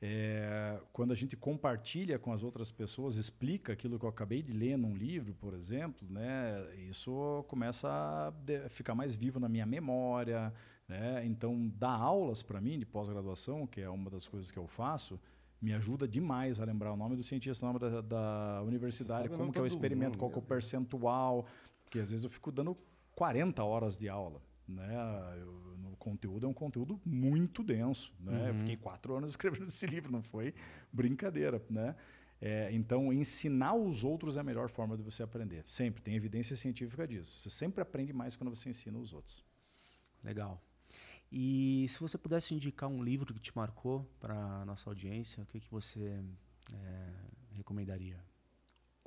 É, 0.02 0.80
quando 0.92 1.12
a 1.12 1.16
gente 1.16 1.36
compartilha 1.36 2.20
com 2.20 2.32
as 2.32 2.44
outras 2.44 2.70
pessoas, 2.70 3.16
explica 3.16 3.74
aquilo 3.74 3.98
que 3.98 4.06
eu 4.06 4.10
acabei 4.10 4.44
de 4.44 4.52
ler 4.52 4.78
num 4.78 4.94
livro, 4.94 5.34
por 5.34 5.54
exemplo, 5.54 6.08
né, 6.10 6.54
isso 6.90 7.44
começa 7.48 7.88
a 7.90 8.70
ficar 8.70 8.94
mais 8.94 9.16
vivo 9.16 9.40
na 9.40 9.48
minha 9.48 9.66
memória. 9.66 10.54
Né? 10.88 11.26
Então, 11.26 11.68
dar 11.76 11.96
aulas 11.96 12.44
para 12.44 12.62
mim 12.62 12.78
de 12.78 12.86
pós-graduação, 12.86 13.66
que 13.66 13.82
é 13.82 13.90
uma 13.90 14.10
das 14.10 14.28
coisas 14.28 14.52
que 14.52 14.60
eu 14.60 14.68
faço, 14.68 15.20
me 15.62 15.74
ajuda 15.74 16.08
demais 16.08 16.60
a 16.60 16.66
lembrar 16.66 16.94
o 16.94 16.98
nome 16.98 17.16
do 17.16 17.24
cientista, 17.24 17.66
o 17.66 17.74
nome 17.74 17.80
da, 17.80 18.02
da 18.02 18.62
universidade, 18.64 19.28
como 19.30 19.40
nome 19.40 19.52
que 19.52 19.58
é 19.58 19.62
o 19.62 19.66
experimento, 19.66 20.12
mundo, 20.12 20.20
qual 20.20 20.30
é 20.30 20.34
o 20.34 20.38
meu 20.38 20.44
percentual, 20.44 21.46
porque 21.84 22.00
às 22.00 22.12
vezes 22.12 22.24
eu 22.24 22.30
fico 22.30 22.52
dando 22.52 22.78
40 23.16 23.64
horas 23.64 23.98
de 23.98 24.08
aula. 24.10 24.42
Né? 24.68 24.96
Eu- 25.40 25.76
no 25.78 25.96
conteúdo 25.98 26.46
é 26.46 26.50
um 26.50 26.54
conteúdo 26.54 27.00
muito 27.06 27.64
denso. 27.64 28.14
Né? 28.20 28.50
Eu 28.50 28.56
fiquei 28.56 28.78
quatro 28.78 29.16
anos 29.16 29.30
escrevendo 29.38 29.68
esse 29.68 29.86
livro, 29.86 30.12
não 30.12 30.24
foi 30.24 30.54
brincadeira. 30.92 31.62
Né? 31.70 31.96
É, 32.42 32.70
então, 32.72 33.12
ensinar 33.14 33.76
os 33.76 34.04
outros 34.04 34.38
é 34.38 34.40
a 34.40 34.44
melhor 34.44 34.70
forma 34.70 34.98
de 34.98 35.04
você 35.04 35.24
aprender. 35.24 35.64
Sempre, 35.66 36.02
tem 36.02 36.16
evidência 36.16 36.56
científica 36.56 37.08
disso. 37.08 37.40
Você 37.40 37.50
sempre 37.50 37.82
aprende 37.82 38.14
mais 38.14 38.36
quando 38.36 38.50
você 38.50 38.70
ensina 38.70 38.98
os 38.98 39.14
outros. 39.14 39.44
Legal. 40.24 40.62
E 41.32 41.88
se 41.90 42.00
você 42.00 42.18
pudesse 42.18 42.54
indicar 42.54 42.90
um 42.90 43.04
livro 43.04 43.34
que 43.34 43.40
te 43.40 43.56
marcou 43.56 44.06
para 44.20 44.36
a 44.62 44.66
nossa 44.66 44.90
audiência, 44.90 45.44
o 45.44 45.46
que, 45.46 45.60
que 45.60 45.70
você 45.70 46.24
é, 46.74 47.10
recomendaria? 47.54 48.20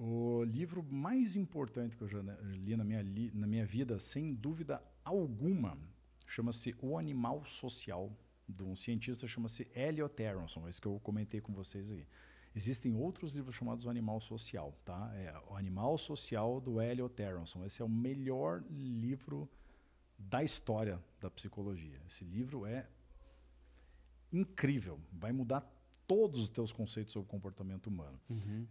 O 0.00 0.44
livro 0.44 0.80
mais 0.82 1.34
importante 1.34 1.96
que 1.96 2.02
eu 2.04 2.08
já 2.08 2.22
né, 2.22 2.38
li 2.42 2.76
na 2.76 2.84
minha, 2.84 3.02
li- 3.02 3.32
na 3.34 3.48
minha 3.48 3.66
vida, 3.66 3.98
sem 3.98 4.32
dúvida 4.32 4.80
alguma, 5.04 5.76
chama-se 6.24 6.74
O 6.80 6.96
Animal 6.96 7.44
Social, 7.44 8.16
de 8.48 8.62
um 8.62 8.76
cientista 8.76 9.26
chama-se 9.26 9.68
Elliot 9.74 10.24
Aronson, 10.24 10.68
esse 10.68 10.80
que 10.80 10.86
eu 10.86 11.00
comentei 11.00 11.40
com 11.40 11.52
vocês 11.52 11.90
aí. 11.90 12.06
Existem 12.54 12.94
outros 12.94 13.34
livros 13.34 13.56
chamados 13.56 13.84
O 13.84 13.90
Animal 13.90 14.20
Social, 14.20 14.72
tá? 14.84 15.10
É 15.14 15.34
O 15.50 15.56
Animal 15.56 15.98
Social 15.98 16.60
do 16.60 16.80
Elliot 16.80 17.20
Aronson. 17.22 17.64
Esse 17.64 17.82
é 17.82 17.84
o 17.84 17.88
melhor 17.88 18.62
livro 18.70 19.48
da 20.16 20.42
história 20.44 21.02
da 21.20 21.28
psicologia. 21.28 22.00
Esse 22.06 22.24
livro 22.24 22.64
é 22.66 22.88
incrível, 24.32 25.00
vai 25.12 25.32
mudar 25.32 25.60
todos 26.08 26.40
os 26.40 26.50
teus 26.50 26.72
conceitos 26.72 27.12
sobre 27.12 27.28
o 27.28 27.30
comportamento 27.30 27.86
humano. 27.86 28.18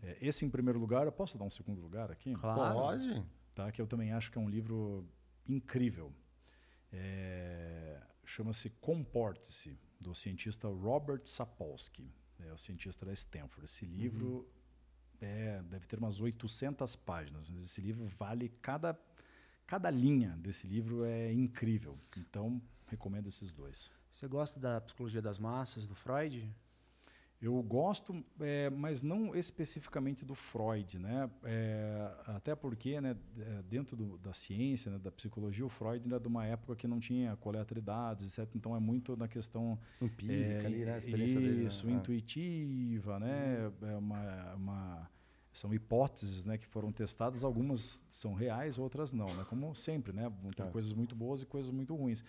É, 0.02 0.18
esse 0.20 0.44
em 0.44 0.50
primeiro 0.50 0.80
lugar, 0.80 1.06
eu 1.06 1.12
posso 1.12 1.38
dar 1.38 1.46
um 1.46 1.50
segundo 1.50 1.80
lugar 1.80 2.12
aqui? 2.12 2.34
Claro. 2.34 2.74
Pode? 2.74 3.26
tá? 3.58 3.72
Que 3.72 3.82
eu 3.82 3.88
também 3.88 4.12
acho 4.12 4.32
que 4.32 4.38
é 4.38 4.42
um 4.42 4.50
livro 4.50 5.04
incrível. 5.48 6.14
É, 6.92 8.00
Chama-se 8.24 8.70
Comporte-se, 8.70 9.78
do 10.00 10.14
cientista 10.14 10.68
Robert 10.68 11.22
Sapolsky, 11.26 12.14
é 12.40 12.54
o 12.54 12.58
cientista 12.58 13.04
da 13.04 13.14
Stanford. 13.14 13.66
Esse 13.66 13.86
livro 13.86 14.48
é, 15.20 15.62
deve 15.64 15.88
ter 15.88 15.98
umas 15.98 16.22
800 16.22 16.96
páginas, 16.98 17.50
mas 17.50 17.64
esse 17.64 17.82
livro 17.82 18.06
vale 18.08 18.50
cada 18.62 19.00
cada 19.66 19.90
linha 19.90 20.38
desse 20.38 20.66
livro 20.66 21.04
é 21.04 21.34
incrível. 21.34 21.98
Então, 22.16 22.62
recomendo 22.86 23.28
esses 23.28 23.54
dois. 23.54 23.92
Você 24.10 24.26
gosta 24.26 24.58
da 24.60 24.80
psicologia 24.80 25.22
das 25.22 25.38
massas, 25.38 25.86
do 25.86 25.94
Freud? 25.94 26.50
Eu 27.40 27.62
gosto, 27.62 28.26
é, 28.40 28.68
mas 28.72 29.04
não 29.04 29.36
especificamente 29.36 30.26
do 30.26 30.34
Freud, 30.34 30.98
né? 30.98 31.30
É, 31.44 32.12
até 32.26 32.56
porque, 32.56 33.00
né, 33.00 33.16
é, 33.38 33.62
dentro 33.70 33.96
do, 33.96 34.18
da 34.18 34.34
ciência, 34.34 34.92
né, 34.92 34.98
da 34.98 35.12
psicologia, 35.12 35.64
o 35.64 35.70
Freud 35.70 36.04
era 36.08 36.20
de 36.20 36.28
uma 36.28 36.48
época 36.48 36.76
que 36.76 36.88
não 36.88 37.00
tinha 37.00 37.36
coleta 37.36 37.76
de 37.76 37.82
dados, 37.82 38.26
etc. 38.26 38.56
Então 38.56 38.76
é 38.76 38.80
muito 38.80 39.16
na 39.16 39.28
questão 39.28 39.78
empírica 40.02 40.64
é, 40.64 40.66
ali, 40.66 40.84
né? 40.84 40.96
A 40.96 40.98
experiência 40.98 41.38
isso, 41.38 41.48
dele, 41.48 41.62
né? 41.62 41.68
Isso, 41.68 41.90
intuitiva, 41.92 43.20
né? 43.20 43.72
É 43.84 43.96
uma, 43.96 44.54
uma, 44.56 45.12
são 45.54 45.72
hipóteses, 45.72 46.44
né, 46.44 46.58
que 46.58 46.66
foram 46.66 46.92
testadas. 46.92 47.44
Algumas 47.44 48.04
são 48.10 48.34
reais, 48.34 48.80
outras 48.80 49.14
não, 49.14 49.32
né? 49.36 49.46
Como 49.48 49.76
sempre, 49.76 50.12
né? 50.12 50.28
Vão 50.42 50.50
ter 50.50 50.68
coisas 50.72 50.92
muito 50.92 51.16
boas 51.16 51.44
e 51.44 51.46
coisas 51.46 51.70
muito 51.70 51.96
ruins. 51.96 52.26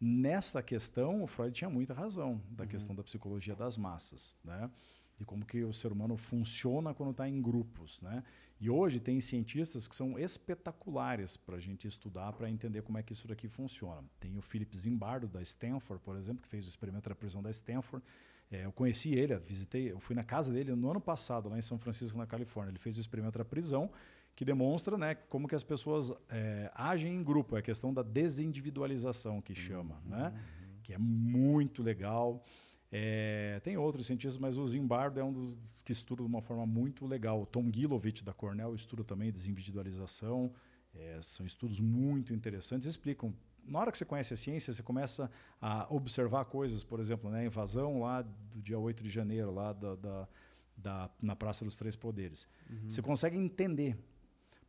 Nessa 0.00 0.62
questão, 0.62 1.22
o 1.22 1.26
Freud 1.26 1.52
tinha 1.52 1.68
muita 1.68 1.92
razão 1.92 2.40
da 2.50 2.64
uhum. 2.64 2.70
questão 2.70 2.94
da 2.94 3.02
psicologia 3.02 3.56
das 3.56 3.76
massas, 3.76 4.34
né? 4.44 4.70
E 5.18 5.24
como 5.24 5.44
que 5.44 5.64
o 5.64 5.72
ser 5.72 5.90
humano 5.90 6.16
funciona 6.16 6.94
quando 6.94 7.10
está 7.10 7.28
em 7.28 7.42
grupos, 7.42 8.00
né? 8.02 8.22
E 8.60 8.70
hoje 8.70 9.00
tem 9.00 9.20
cientistas 9.20 9.86
que 9.88 9.94
são 9.94 10.18
espetaculares 10.18 11.36
para 11.36 11.56
a 11.56 11.60
gente 11.60 11.86
estudar, 11.86 12.32
para 12.32 12.48
entender 12.48 12.82
como 12.82 12.98
é 12.98 13.02
que 13.02 13.12
isso 13.12 13.26
daqui 13.26 13.48
funciona. 13.48 14.04
Tem 14.18 14.36
o 14.36 14.42
Philip 14.42 14.76
Zimbardo 14.76 15.28
da 15.28 15.42
Stanford, 15.42 16.02
por 16.04 16.16
exemplo, 16.16 16.42
que 16.42 16.48
fez 16.48 16.64
o 16.64 16.68
experimento 16.68 17.08
da 17.08 17.14
prisão 17.14 17.42
da 17.42 17.50
Stanford. 17.50 18.04
É, 18.50 18.64
eu 18.64 18.72
conheci 18.72 19.14
ele, 19.14 19.36
visitei, 19.38 19.92
eu 19.92 20.00
fui 20.00 20.16
na 20.16 20.24
casa 20.24 20.52
dele 20.52 20.74
no 20.74 20.90
ano 20.90 21.00
passado, 21.00 21.48
lá 21.48 21.58
em 21.58 21.62
São 21.62 21.78
Francisco, 21.78 22.16
na 22.16 22.26
Califórnia. 22.26 22.70
Ele 22.70 22.78
fez 22.78 22.96
o 22.96 23.00
experimento 23.00 23.38
da 23.38 23.44
prisão 23.44 23.90
que 24.38 24.44
demonstra 24.44 24.96
né, 24.96 25.16
como 25.16 25.48
que 25.48 25.54
as 25.56 25.64
pessoas 25.64 26.12
é, 26.30 26.70
agem 26.72 27.12
em 27.12 27.24
grupo. 27.24 27.56
É 27.56 27.58
a 27.58 27.62
questão 27.62 27.92
da 27.92 28.04
desindividualização 28.04 29.42
que 29.42 29.52
chama, 29.52 30.00
uhum, 30.04 30.10
né? 30.10 30.32
Que 30.80 30.94
é 30.94 30.98
muito 30.98 31.82
legal. 31.82 32.40
É, 32.88 33.58
tem 33.64 33.76
outros 33.76 34.06
cientistas, 34.06 34.38
mas 34.38 34.56
o 34.56 34.64
Zimbardo 34.64 35.18
é 35.18 35.24
um 35.24 35.32
dos 35.32 35.82
que 35.82 35.90
estuda 35.90 36.22
de 36.22 36.28
uma 36.28 36.40
forma 36.40 36.64
muito 36.64 37.04
legal. 37.04 37.42
O 37.42 37.46
Tom 37.46 37.68
Gilovich, 37.74 38.24
da 38.24 38.32
Cornell, 38.32 38.76
estuda 38.76 39.02
também 39.02 39.32
desindividualização. 39.32 40.52
É, 40.94 41.18
são 41.20 41.44
estudos 41.44 41.80
muito 41.80 42.32
interessantes. 42.32 42.86
Explicam. 42.86 43.34
Na 43.66 43.80
hora 43.80 43.90
que 43.90 43.98
você 43.98 44.04
conhece 44.04 44.34
a 44.34 44.36
ciência, 44.36 44.72
você 44.72 44.84
começa 44.84 45.28
a 45.60 45.92
observar 45.92 46.44
coisas, 46.44 46.84
por 46.84 47.00
exemplo, 47.00 47.28
né, 47.28 47.40
a 47.40 47.44
invasão 47.44 48.02
lá 48.02 48.22
do 48.22 48.62
dia 48.62 48.78
8 48.78 49.02
de 49.02 49.10
janeiro, 49.10 49.52
lá 49.52 49.72
da, 49.72 49.96
da, 49.96 50.28
da 50.76 51.10
na 51.20 51.34
Praça 51.34 51.64
dos 51.64 51.74
Três 51.74 51.96
Poderes. 51.96 52.46
Uhum. 52.70 52.88
Você 52.88 53.02
consegue 53.02 53.36
entender 53.36 53.98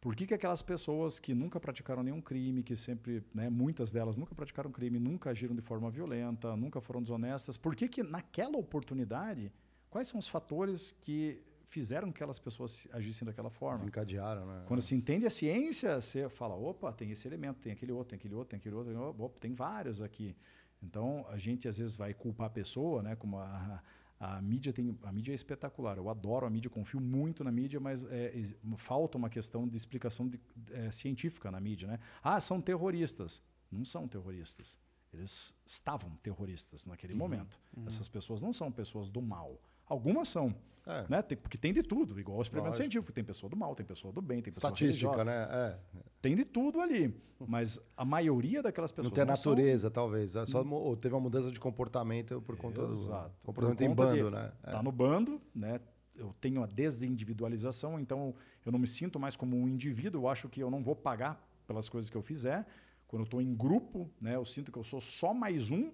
por 0.02 0.16
que, 0.16 0.26
que 0.26 0.34
aquelas 0.34 0.62
pessoas 0.62 1.20
que 1.20 1.34
nunca 1.34 1.60
praticaram 1.60 2.02
nenhum 2.02 2.22
crime, 2.22 2.64
que 2.64 2.76
sempre, 2.76 3.24
né, 3.34 3.50
muitas 3.50 3.92
delas 3.92 4.16
nunca 4.18 4.34
praticaram 4.34 4.72
crime, 4.72 4.98
nunca 4.98 5.30
agiram 5.30 5.54
de 5.54 5.62
forma 5.62 5.92
violenta, 5.92 6.56
nunca 6.56 6.80
foram 6.80 7.02
desonestas, 7.02 7.58
por 7.58 7.76
que, 7.76 7.88
que 7.88 8.02
naquela 8.02 8.58
oportunidade, 8.58 9.52
quais 9.90 10.08
são 10.08 10.20
os 10.20 10.30
fatores 10.30 10.94
que 11.02 11.44
fizeram 11.66 12.12
que 12.12 12.18
aquelas 12.18 12.40
pessoas 12.40 12.88
agissem 12.92 13.26
daquela 13.26 13.50
forma? 13.50 13.78
Desencadearam, 13.78 14.46
né? 14.46 14.64
Quando 14.68 14.82
se 14.82 14.96
entende 14.96 15.26
a 15.26 15.30
ciência, 15.30 16.00
você 16.02 16.30
fala, 16.30 16.56
opa, 16.56 16.92
tem 16.94 17.12
esse 17.12 17.28
elemento, 17.28 17.60
tem 17.60 17.74
aquele 17.74 17.92
outro, 17.92 18.10
tem 18.12 18.18
aquele 18.18 18.34
outro, 18.34 18.50
tem 18.50 18.58
aquele 18.58 18.76
outro, 18.76 19.24
opa, 19.24 19.38
tem 19.40 19.54
vários 19.54 20.02
aqui. 20.02 20.36
Então, 20.82 21.26
a 21.30 21.38
gente 21.38 21.68
às 21.68 21.78
vezes 21.78 21.98
vai 21.98 22.14
culpar 22.14 22.48
a 22.48 22.50
pessoa, 22.50 23.04
né, 23.04 23.16
como 23.16 23.38
a, 23.38 23.84
a 24.20 24.42
mídia, 24.42 24.74
tem, 24.74 24.98
a 25.04 25.12
mídia 25.12 25.32
é 25.32 25.36
espetacular. 25.36 25.98
Eu 25.98 26.10
adoro 26.10 26.46
a 26.46 26.50
mídia, 26.50 26.70
confio 26.70 27.00
muito 27.00 27.42
na 27.44 27.52
mídia, 27.52 27.80
mas 27.80 28.04
é, 28.04 28.34
falta 28.76 29.18
uma 29.18 29.30
questão 29.30 29.66
de 29.66 29.78
explicação 29.78 30.28
de, 30.28 30.40
é, 30.72 30.92
científica 30.92 31.50
na 31.50 31.60
mídia. 31.60 31.88
Né? 31.88 32.00
Ah, 32.22 32.42
são 32.42 32.60
terroristas. 32.60 33.42
Não 33.72 33.86
são 33.86 34.08
terroristas. 34.08 34.78
Eles 35.14 35.56
estavam 35.66 36.12
terroristas 36.18 36.86
naquele 36.86 37.14
uhum, 37.14 37.20
momento. 37.20 37.60
Uhum. 37.76 37.88
Essas 37.88 38.10
pessoas 38.10 38.42
não 38.42 38.52
são 38.52 38.70
pessoas 38.72 39.10
do 39.10 39.22
mal. 39.22 39.60
Algumas 39.86 40.28
são. 40.28 40.54
É. 40.90 41.06
Né? 41.08 41.22
Tem, 41.22 41.38
porque 41.38 41.58
tem 41.58 41.72
de 41.72 41.84
tudo, 41.84 42.20
igual 42.20 42.40
o 42.40 42.42
experimento 42.42 42.72
Lógico. 42.72 42.84
científico. 42.84 43.14
Tem 43.14 43.24
pessoa 43.24 43.48
do 43.48 43.56
mal, 43.56 43.76
tem 43.76 43.86
pessoa 43.86 44.12
do 44.12 44.22
bem, 44.22 44.42
tem 44.42 44.52
pessoa 44.52 44.72
Estatística, 44.72 45.12
religiosa. 45.12 45.24
né? 45.24 45.78
É. 45.96 46.02
Tem 46.20 46.36
de 46.36 46.44
tudo 46.44 46.82
ali. 46.82 47.16
Mas 47.48 47.80
a 47.96 48.04
maioria 48.04 48.64
daquelas 48.64 48.92
pessoas. 48.92 49.12
Não 49.12 49.16
tem 49.16 49.22
a 49.22 49.26
natureza, 49.26 49.84
são... 49.84 49.92
talvez. 49.92 50.36
É 50.36 50.46
só 50.48 50.64
hum. 50.64 50.96
teve 50.96 51.14
uma 51.14 51.22
mudança 51.22 51.52
de 51.52 51.60
comportamento 51.60 52.42
por 52.42 52.58
conta 52.58 52.82
Exato. 52.82 53.30
do 53.30 53.46
comportamento 53.46 53.82
em 53.82 53.94
bando, 53.94 54.32
né? 54.32 54.52
Está 54.66 54.80
é. 54.80 54.84
no 54.84 54.92
bando, 54.92 55.40
né? 55.54 55.80
Eu 56.18 56.34
tenho 56.42 56.64
a 56.64 56.66
desindividualização, 56.66 58.00
então 58.00 58.36
eu 58.66 58.72
não 58.72 58.80
me 58.80 58.88
sinto 58.88 59.20
mais 59.20 59.38
como 59.38 59.56
um 59.56 59.68
indivíduo. 59.68 60.24
Eu 60.24 60.28
acho 60.28 60.50
que 60.50 60.62
eu 60.62 60.72
não 60.72 60.84
vou 60.84 60.96
pagar 60.96 61.48
pelas 61.66 61.88
coisas 61.88 62.10
que 62.10 62.18
eu 62.18 62.22
fizer. 62.22 62.66
Quando 63.08 63.22
eu 63.22 63.26
estou 63.26 63.42
em 63.42 63.56
grupo, 63.56 64.10
né? 64.20 64.36
Eu 64.36 64.44
sinto 64.44 64.72
que 64.72 64.78
eu 64.78 64.84
sou 64.84 65.00
só 65.00 65.34
mais 65.34 65.70
um. 65.70 65.92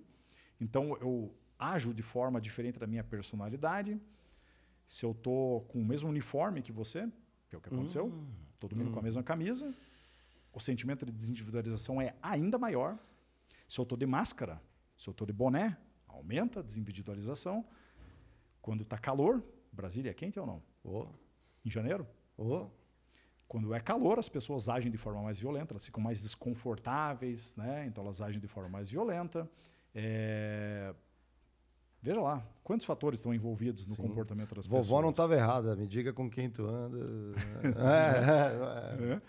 Então 0.60 0.98
eu 1.02 1.36
ajo 1.60 1.94
de 1.94 2.02
forma 2.02 2.40
diferente 2.40 2.80
da 2.80 2.88
minha 2.88 3.04
personalidade 3.04 4.00
se 4.86 5.06
eu 5.06 5.14
tô 5.14 5.66
com 5.70 5.82
o 5.82 5.86
mesmo 5.86 6.10
uniforme 6.10 6.62
que 6.62 6.72
você, 6.72 7.10
que 7.50 7.56
é 7.56 7.58
o 7.58 7.62
que 7.62 7.70
aconteceu, 7.70 8.08
hum. 8.08 8.28
todo 8.60 8.76
mundo 8.76 8.90
hum. 8.90 8.94
com 8.94 9.00
a 9.00 9.04
mesma 9.04 9.24
camisa, 9.24 9.74
o 10.54 10.60
sentimento 10.60 11.06
de 11.06 11.12
desindividualização 11.12 12.02
é 12.02 12.16
ainda 12.22 12.58
maior. 12.58 12.98
Se 13.68 13.80
eu 13.80 13.84
estou 13.84 13.98
de 13.98 14.06
máscara, 14.06 14.62
se 14.98 15.10
eu 15.10 15.12
estou 15.12 15.28
de 15.28 15.34
boné, 15.34 15.78
aumenta 16.08 16.60
a 16.60 16.64
desindividualização. 16.64 17.66
Quando 18.62 18.84
está 18.84 18.98
calor, 18.98 19.44
Brasília 19.72 20.12
é 20.12 20.14
quente 20.14 20.40
ou 20.40 20.46
não? 20.46 20.64
Oh. 20.84 21.08
Em 21.66 21.70
janeiro? 21.70 22.08
Oh. 22.38 22.68
Quando 23.48 23.74
é 23.74 23.80
calor, 23.80 24.18
as 24.18 24.30
pessoas 24.30 24.70
agem 24.70 24.92
de 24.92 24.98
forma 24.98 25.22
mais 25.22 25.40
violenta, 25.40 25.74
elas 25.74 25.86
ficam 25.86 26.02
mais 26.02 26.22
desconfortáveis, 26.22 27.56
né? 27.56 27.86
então 27.86 28.04
elas 28.04 28.22
agem 28.22 28.40
de 28.40 28.48
forma 28.48 28.70
mais 28.70 28.90
violenta. 28.90 29.50
É... 29.94 30.94
Veja 32.06 32.22
lá, 32.22 32.48
quantos 32.64 32.86
fatores 32.86 33.18
estão 33.18 33.34
envolvidos 33.34 33.88
no 33.88 33.96
Sim. 33.96 34.04
comportamento 34.04 34.54
das 34.54 34.68
Vovó 34.68 34.78
pessoas. 34.78 34.88
Vovó 34.88 35.02
não 35.02 35.10
estava 35.10 35.34
errada, 35.34 35.76
me 35.76 35.88
diga 35.88 36.14
com 36.14 36.30
quem 36.30 36.52
tu 36.52 36.64
anda. 36.64 37.00
é, 39.02 39.10
é, 39.10 39.14
é. 39.14 39.22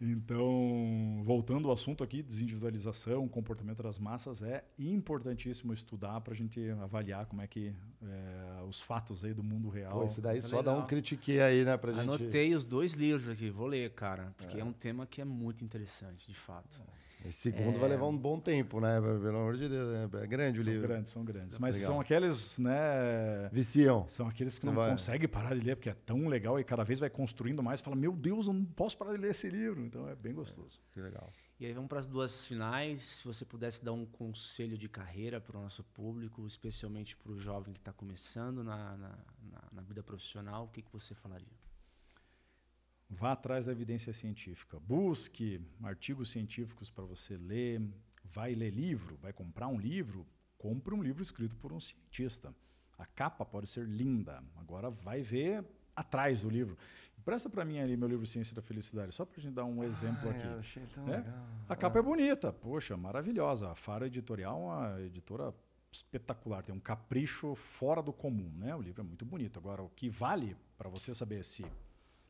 Então, 0.00 1.22
voltando 1.24 1.68
ao 1.68 1.74
assunto 1.74 2.02
aqui, 2.02 2.20
desindividualização, 2.20 3.28
comportamento 3.28 3.84
das 3.84 4.00
massas, 4.00 4.42
é 4.42 4.64
importantíssimo 4.76 5.72
estudar 5.72 6.20
para 6.20 6.34
a 6.34 6.36
gente 6.36 6.60
avaliar 6.82 7.26
como 7.26 7.40
é 7.40 7.46
que 7.46 7.72
é, 8.02 8.62
os 8.68 8.80
fatos 8.80 9.24
aí 9.24 9.32
do 9.32 9.44
mundo 9.44 9.68
real. 9.68 10.00
Pô, 10.00 10.04
esse 10.04 10.20
daí 10.20 10.38
é 10.38 10.40
só 10.40 10.58
legal. 10.58 10.74
dá 10.74 10.82
um 10.82 10.86
critique 10.88 11.38
aí, 11.38 11.64
né, 11.64 11.76
pra 11.76 11.92
Anotei 11.92 12.10
gente. 12.10 12.22
Anotei 12.22 12.54
os 12.54 12.66
dois 12.66 12.94
livros 12.94 13.28
aqui, 13.28 13.48
vou 13.48 13.66
ler, 13.68 13.90
cara, 13.92 14.34
porque 14.36 14.56
é, 14.56 14.60
é 14.60 14.64
um 14.64 14.72
tema 14.72 15.06
que 15.06 15.20
é 15.20 15.24
muito 15.24 15.64
interessante, 15.64 16.26
de 16.26 16.38
fato. 16.38 16.80
É. 16.80 16.98
Esse 17.24 17.50
segundo 17.50 17.76
é... 17.76 17.78
vai 17.78 17.88
levar 17.88 18.06
um 18.06 18.16
bom 18.16 18.38
tempo, 18.38 18.80
né? 18.80 19.00
Pelo 19.00 19.36
amor 19.36 19.56
de 19.56 19.68
Deus, 19.68 20.14
é 20.14 20.26
grande 20.26 20.60
o 20.60 20.64
são 20.64 20.72
livro. 20.72 20.86
São 20.86 20.94
grandes, 20.94 21.12
são 21.12 21.24
grandes. 21.24 21.58
Mas 21.58 21.74
legal. 21.76 21.90
são 21.90 22.00
aqueles, 22.00 22.58
né? 22.58 23.48
Viciam. 23.52 24.08
São 24.08 24.28
aqueles 24.28 24.54
que 24.54 24.62
Você 24.62 24.66
não 24.66 24.74
vai... 24.74 24.90
conseguem 24.90 25.28
parar 25.28 25.54
de 25.54 25.64
ler, 25.64 25.76
porque 25.76 25.90
é 25.90 25.94
tão 25.94 26.28
legal 26.28 26.58
e 26.58 26.64
cada 26.64 26.84
vez 26.84 27.00
vai 27.00 27.10
construindo 27.10 27.62
mais. 27.62 27.80
Fala, 27.80 27.96
meu 27.96 28.12
Deus, 28.12 28.46
eu 28.46 28.52
não 28.52 28.64
posso 28.64 28.96
parar 28.96 29.12
de 29.12 29.18
ler 29.18 29.32
esse 29.32 29.48
livro. 29.48 29.84
Então 29.84 30.08
é 30.08 30.14
bem 30.14 30.34
gostoso. 30.34 30.80
É, 30.90 30.94
que 30.94 31.00
legal. 31.00 31.28
E 31.60 31.66
aí 31.66 31.72
vamos 31.72 31.88
para 31.88 31.98
as 31.98 32.06
duas 32.06 32.46
finais. 32.46 33.02
Se 33.02 33.24
você 33.24 33.44
pudesse 33.44 33.84
dar 33.84 33.92
um 33.92 34.06
conselho 34.06 34.78
de 34.78 34.88
carreira 34.88 35.40
para 35.40 35.58
o 35.58 35.60
nosso 35.60 35.82
público, 35.82 36.46
especialmente 36.46 37.16
para 37.16 37.32
o 37.32 37.38
jovem 37.38 37.74
que 37.74 37.80
está 37.80 37.92
começando 37.92 38.62
na, 38.62 38.96
na, 38.96 39.18
na, 39.42 39.64
na 39.72 39.82
vida 39.82 40.02
profissional, 40.02 40.66
o 40.66 40.68
que, 40.68 40.82
que 40.82 40.92
você 40.92 41.14
falaria? 41.14 41.67
Vá 43.10 43.32
atrás 43.32 43.66
da 43.66 43.72
evidência 43.72 44.12
científica. 44.12 44.78
Busque 44.80 45.60
artigos 45.82 46.30
científicos 46.30 46.90
para 46.90 47.04
você 47.04 47.36
ler. 47.36 47.82
Vai 48.24 48.54
ler 48.54 48.70
livro, 48.70 49.16
vai 49.16 49.32
comprar 49.32 49.68
um 49.68 49.78
livro, 49.78 50.26
compre 50.58 50.94
um 50.94 51.02
livro 51.02 51.22
escrito 51.22 51.56
por 51.56 51.72
um 51.72 51.80
cientista. 51.80 52.54
A 52.98 53.06
capa 53.06 53.44
pode 53.44 53.68
ser 53.68 53.86
linda. 53.86 54.42
Agora 54.56 54.90
vai 54.90 55.22
ver 55.22 55.64
atrás 55.96 56.42
do 56.42 56.50
livro. 56.50 56.76
Presta 57.24 57.50
para 57.50 57.64
mim 57.64 57.78
ali 57.78 57.96
meu 57.96 58.08
livro 58.08 58.24
Ciência 58.24 58.54
da 58.54 58.62
Felicidade, 58.62 59.14
só 59.14 59.24
para 59.24 59.38
gente 59.40 59.52
dar 59.52 59.64
um 59.64 59.84
exemplo 59.84 60.30
aqui. 60.30 60.46
Achei 60.46 60.86
tão 60.94 61.06
é? 61.08 61.18
legal. 61.18 61.46
A 61.68 61.76
capa 61.76 61.98
é. 61.98 62.00
é 62.00 62.02
bonita, 62.02 62.52
poxa, 62.52 62.96
maravilhosa. 62.96 63.70
A 63.70 63.74
Faro 63.74 64.06
Editorial 64.06 64.54
é 64.54 64.64
uma 64.64 65.00
editora 65.02 65.54
espetacular, 65.92 66.62
tem 66.62 66.74
um 66.74 66.80
capricho 66.80 67.54
fora 67.54 68.02
do 68.02 68.12
comum, 68.12 68.50
né? 68.56 68.74
O 68.74 68.80
livro 68.80 69.02
é 69.02 69.04
muito 69.04 69.26
bonito. 69.26 69.58
Agora, 69.58 69.82
o 69.82 69.90
que 69.90 70.08
vale 70.08 70.56
para 70.76 70.88
você 70.88 71.12
saber 71.12 71.44
se 71.44 71.66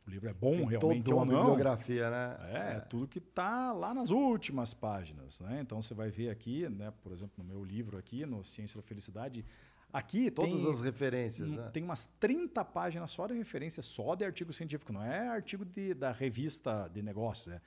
o 0.09 0.11
livro 0.11 0.29
é 0.29 0.33
bom 0.33 0.57
Tem 0.57 0.67
realmente 0.67 1.05
toda 1.05 1.17
uma 1.17 1.21
ou 1.21 1.27
não. 1.27 1.39
bibliografia, 1.39 2.11
né? 2.11 2.37
É, 2.51 2.77
é. 2.77 2.81
tudo 2.81 3.07
que 3.07 3.19
está 3.19 3.73
lá 3.73 3.93
nas 3.93 4.11
últimas 4.11 4.73
páginas, 4.73 5.41
né? 5.41 5.61
Então 5.61 5.81
você 5.81 5.95
vai 5.95 6.11
ver 6.11 6.31
aqui, 6.31 6.69
né? 6.69 6.93
Por 7.03 7.13
exemplo, 7.13 7.35
no 7.37 7.45
meu 7.45 7.63
livro 7.63 7.99
aqui, 7.99 8.25
no 8.25 8.43
Ciência 8.43 8.81
da 8.81 8.83
Felicidade, 8.83 9.45
aqui 9.93 10.31
todas 10.31 10.63
tem, 10.63 10.71
as 10.71 10.81
referências, 10.81 11.53
né? 11.53 11.69
Tem 11.73 11.83
umas 11.83 12.07
30 12.19 12.65
páginas 12.65 13.11
só 13.11 13.27
de 13.27 13.35
referência, 13.35 13.83
só 13.83 14.15
de 14.15 14.25
artigo 14.25 14.53
científico, 14.53 14.93
não 14.93 15.05
é 15.05 15.29
artigo 15.29 15.65
de, 15.65 15.93
da 15.93 16.11
revista 16.11 16.89
de 16.89 17.03
negócios, 17.03 17.55
é 17.55 17.61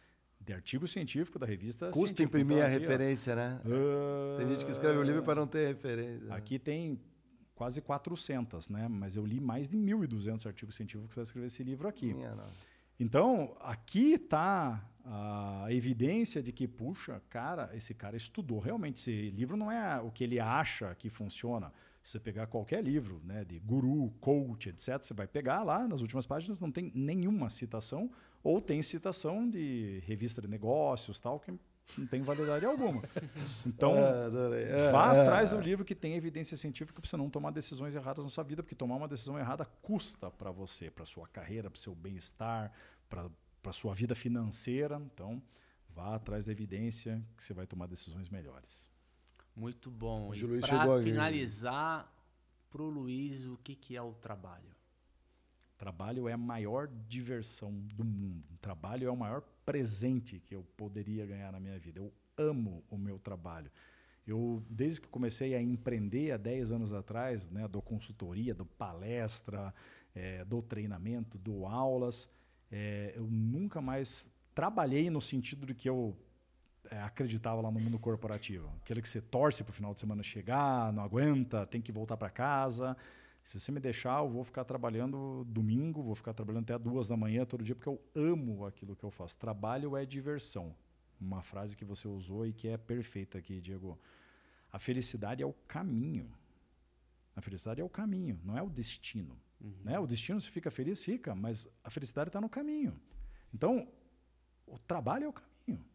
de 0.44 0.54
artigo 0.54 0.88
científico 0.88 1.38
da 1.38 1.46
revista 1.46 1.92
Custa 1.92 2.24
imprimir 2.24 2.58
então, 2.58 2.66
a 2.66 2.70
referência, 2.70 3.34
ó, 3.34 3.36
né? 3.36 3.62
Uh, 3.64 4.38
tem 4.40 4.48
gente 4.48 4.66
que 4.66 4.72
escreve 4.72 4.98
o 4.98 5.04
livro 5.04 5.22
para 5.22 5.36
não 5.36 5.46
ter 5.46 5.68
referência. 5.68 6.34
Aqui 6.34 6.58
tem 6.58 7.00
quase 7.56 7.82
400, 7.82 8.70
né? 8.70 8.88
Mas 8.88 9.16
eu 9.16 9.26
li 9.26 9.40
mais 9.40 9.70
de 9.70 9.78
1.200 9.78 10.46
artigos 10.46 10.76
científicos 10.76 11.14
para 11.14 11.24
escrever 11.24 11.48
esse 11.48 11.64
livro 11.64 11.88
aqui. 11.88 12.16
Então, 13.00 13.56
aqui 13.60 14.14
está 14.14 14.88
a 15.04 15.66
evidência 15.70 16.44
de 16.44 16.52
que, 16.52 16.68
puxa, 16.68 17.22
cara, 17.30 17.72
esse 17.74 17.94
cara 17.94 18.16
estudou. 18.16 18.60
Realmente, 18.60 18.98
esse 18.98 19.32
livro 19.32 19.58
não 19.58 19.72
é 19.72 20.00
o 20.00 20.12
que 20.12 20.24
ele 20.24 20.40
acha 20.40 20.94
que 20.96 21.10
funciona. 21.10 21.74
Se 22.04 22.12
você 22.12 22.20
pegar 22.20 22.48
qualquer 22.48 22.84
livro, 22.84 23.22
né, 23.24 23.44
de 23.46 23.60
guru, 23.60 24.12
coach, 24.20 24.70
etc., 24.70 25.02
você 25.02 25.14
vai 25.14 25.28
pegar 25.28 25.64
lá 25.64 25.88
nas 25.88 26.02
últimas 26.02 26.26
páginas, 26.26 26.60
não 26.60 26.72
tem 26.72 26.92
nenhuma 26.96 27.50
citação, 27.50 28.12
ou 28.44 28.60
tem 28.60 28.82
citação 28.82 29.48
de 29.48 30.02
revista 30.06 30.42
de 30.42 30.48
negócios, 30.48 31.20
tal, 31.20 31.40
que 31.40 31.52
não 31.98 32.08
tem 32.08 32.22
validade 32.22 32.66
alguma. 32.66 33.02
Então, 33.66 33.96
é, 33.96 34.88
é, 34.88 34.92
vá 34.92 35.16
é, 35.16 35.22
atrás 35.22 35.52
do 35.52 35.60
livro 35.60 35.86
que 35.86 35.94
tem 35.94 36.16
evidência 36.16 36.58
científica 36.58 37.00
para 37.00 37.10
você 37.10 37.18
não 37.18 37.30
tomar 37.30 37.52
decisões 37.52 37.96
erradas 37.96 38.24
na 38.24 38.32
sua 38.32 38.44
vida, 38.44 38.64
porque 38.64 38.76
tomar 38.76 38.96
uma 38.96 39.08
decisão 39.08 39.38
errada 39.38 39.66
custa 39.82 40.32
para 40.32 40.52
você, 40.52 40.90
para 40.90 41.06
sua 41.06 41.28
carreira, 41.28 41.70
para 41.70 41.80
seu 41.80 41.94
bem-estar, 41.94 42.72
para 43.10 43.74
sua 43.74 43.94
vida 43.94 44.16
financeira. 44.16 45.02
Então, 45.14 45.42
vá 45.90 46.16
atrás 46.16 46.46
da 46.46 46.52
evidência 46.52 47.24
que 47.38 47.44
você 47.44 47.54
vai 47.54 47.68
tomar 47.68 47.88
decisões 47.88 48.30
melhores. 48.30 48.90
Muito 49.56 49.92
bom. 49.92 50.34
E 50.34 50.60
para 50.60 51.02
finalizar, 51.02 52.12
para 52.70 52.82
o 52.82 52.90
Luiz, 52.90 53.46
o 53.46 53.58
que, 53.58 53.76
que 53.76 53.96
é 53.96 54.02
o 54.02 54.14
trabalho? 54.14 54.72
Trabalho 55.78 56.30
é 56.30 56.34
a 56.34 56.38
maior 56.38 56.88
diversão 57.08 57.72
do 57.72 58.04
mundo. 58.04 58.46
Trabalho 58.62 59.08
é 59.08 59.12
o 59.12 59.18
maior 59.18 59.42
presente 59.66 60.40
que 60.40 60.56
eu 60.56 60.64
poderia 60.76 61.26
ganhar 61.26 61.52
na 61.52 61.60
minha 61.60 61.78
vida. 61.78 62.00
Eu 62.00 62.14
amo 62.38 62.84
o 62.90 62.98
meu 62.98 63.20
trabalho. 63.20 63.72
Eu, 64.26 64.64
desde 64.70 65.02
que 65.02 65.08
comecei 65.08 65.56
a 65.56 65.62
empreender 65.62 66.32
há 66.32 66.38
10 66.38 66.72
anos 66.72 66.94
atrás, 66.94 67.50
né, 67.50 67.68
dou 67.68 67.82
consultoria, 67.82 68.54
dou 68.54 68.66
palestra, 68.66 69.74
é, 70.14 70.46
dou 70.46 70.62
treinamento, 70.62 71.38
dou 71.38 71.66
aulas, 71.66 72.30
é, 72.72 73.14
eu 73.16 73.26
nunca 73.26 73.82
mais 73.82 74.30
trabalhei 74.54 75.10
no 75.10 75.22
sentido 75.22 75.66
de 75.66 75.74
que 75.74 75.90
eu 75.90 76.16
é, 76.90 77.00
acreditava 77.02 77.62
lá 77.62 77.72
no 77.72 77.80
mundo 77.80 77.98
corporativo. 78.00 78.70
Aquele 78.82 79.02
que 79.02 79.10
você 79.10 79.22
torce 79.22 79.64
para 79.64 79.72
o 79.72 79.74
final 79.74 79.94
de 79.94 80.00
semana 80.00 80.24
chegar, 80.24 80.94
não 80.94 81.04
aguenta, 81.04 81.66
tem 81.66 81.82
que 81.82 81.92
voltar 81.92 82.18
para 82.18 82.30
casa. 82.30 82.96
Se 83.44 83.60
você 83.60 83.72
me 83.72 83.80
deixar, 83.80 84.20
eu 84.20 84.30
vou 84.30 84.44
ficar 84.44 84.64
trabalhando 84.64 85.44
domingo, 85.46 86.04
vou 86.04 86.16
ficar 86.16 86.34
trabalhando 86.34 86.64
até 86.64 86.78
duas 86.78 87.08
da 87.08 87.18
manhã 87.18 87.46
todo 87.46 87.64
dia, 87.64 87.76
porque 87.76 87.90
eu 87.90 88.02
amo 88.16 88.66
aquilo 88.66 88.96
que 88.96 89.04
eu 89.04 89.12
faço. 89.12 89.38
Trabalho 89.38 89.98
é 89.98 90.06
diversão. 90.06 90.76
Uma 91.20 91.42
frase 91.42 91.76
que 91.76 91.86
você 91.86 92.08
usou 92.08 92.46
e 92.46 92.54
que 92.54 92.68
é 92.68 92.78
perfeita 92.78 93.38
aqui, 93.38 93.60
Diego. 93.60 94.00
A 94.72 94.80
felicidade 94.80 95.44
é 95.44 95.46
o 95.46 95.54
caminho. 95.68 96.32
A 97.36 97.42
felicidade 97.42 97.82
é 97.82 97.84
o 97.84 97.90
caminho, 97.90 98.40
não 98.44 98.58
é 98.58 98.62
o 98.62 98.70
destino. 98.70 99.38
Uhum. 99.60 99.74
Né? 99.84 100.00
O 100.00 100.08
destino, 100.08 100.40
se 100.40 100.50
fica 100.50 100.70
feliz, 100.70 101.04
fica, 101.04 101.34
mas 101.36 101.68
a 101.84 101.90
felicidade 101.90 102.30
está 102.30 102.42
no 102.42 102.50
caminho. 102.50 103.00
Então, 103.54 103.88
o 104.66 104.78
trabalho 104.80 105.26
é 105.26 105.28
o 105.28 105.34
caminho. 105.34 105.86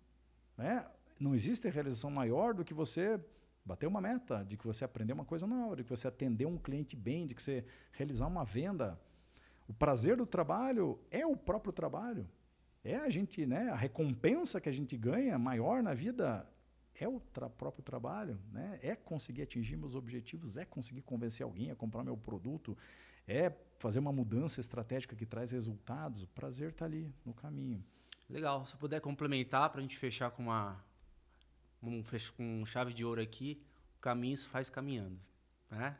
Né? 0.56 0.86
Não 1.18 1.34
existe 1.34 1.68
realização 1.68 2.10
maior 2.10 2.54
do 2.54 2.64
que 2.64 2.74
você 2.74 3.20
bater 3.66 3.86
uma 3.86 4.00
meta, 4.00 4.44
de 4.44 4.56
que 4.56 4.66
você 4.66 4.84
aprender 4.84 5.12
uma 5.12 5.24
coisa 5.24 5.46
nova, 5.46 5.76
de 5.76 5.82
que 5.82 5.90
você 5.90 6.06
atender 6.06 6.46
um 6.46 6.56
cliente 6.56 6.94
bem, 6.94 7.26
de 7.26 7.34
que 7.34 7.42
você 7.42 7.64
realizar 7.92 8.28
uma 8.28 8.44
venda. 8.44 8.98
O 9.66 9.74
prazer 9.74 10.16
do 10.16 10.24
trabalho 10.24 11.00
é 11.10 11.26
o 11.26 11.36
próprio 11.36 11.72
trabalho. 11.72 12.28
É 12.84 12.96
a 12.96 13.10
gente, 13.10 13.44
né, 13.44 13.68
a 13.70 13.74
recompensa 13.74 14.60
que 14.60 14.68
a 14.68 14.72
gente 14.72 14.96
ganha 14.96 15.36
maior 15.36 15.82
na 15.82 15.92
vida 15.92 16.48
é 16.94 17.08
o 17.08 17.18
tra 17.18 17.50
próprio 17.50 17.82
trabalho, 17.82 18.38
né? 18.52 18.78
É 18.80 18.94
conseguir 18.94 19.42
atingir 19.42 19.76
meus 19.76 19.94
objetivos, 19.94 20.56
é 20.56 20.64
conseguir 20.64 21.02
convencer 21.02 21.44
alguém 21.44 21.70
a 21.70 21.76
comprar 21.76 22.02
meu 22.02 22.16
produto, 22.16 22.78
é 23.26 23.52
fazer 23.78 23.98
uma 23.98 24.12
mudança 24.12 24.60
estratégica 24.60 25.14
que 25.14 25.26
traz 25.26 25.50
resultados. 25.50 26.22
O 26.22 26.28
prazer 26.28 26.70
está 26.70 26.84
ali 26.84 27.12
no 27.24 27.34
caminho. 27.34 27.84
Legal. 28.30 28.64
Se 28.64 28.76
puder 28.76 29.00
complementar 29.00 29.68
para 29.70 29.80
a 29.80 29.82
gente 29.82 29.98
fechar 29.98 30.30
com 30.30 30.44
uma 30.44 30.82
um, 31.90 32.02
com 32.36 32.64
chave 32.66 32.92
de 32.92 33.04
ouro 33.04 33.20
aqui, 33.20 33.62
o 33.98 34.00
caminho 34.00 34.36
se 34.36 34.48
faz 34.48 34.68
caminhando, 34.70 35.18
né? 35.70 35.96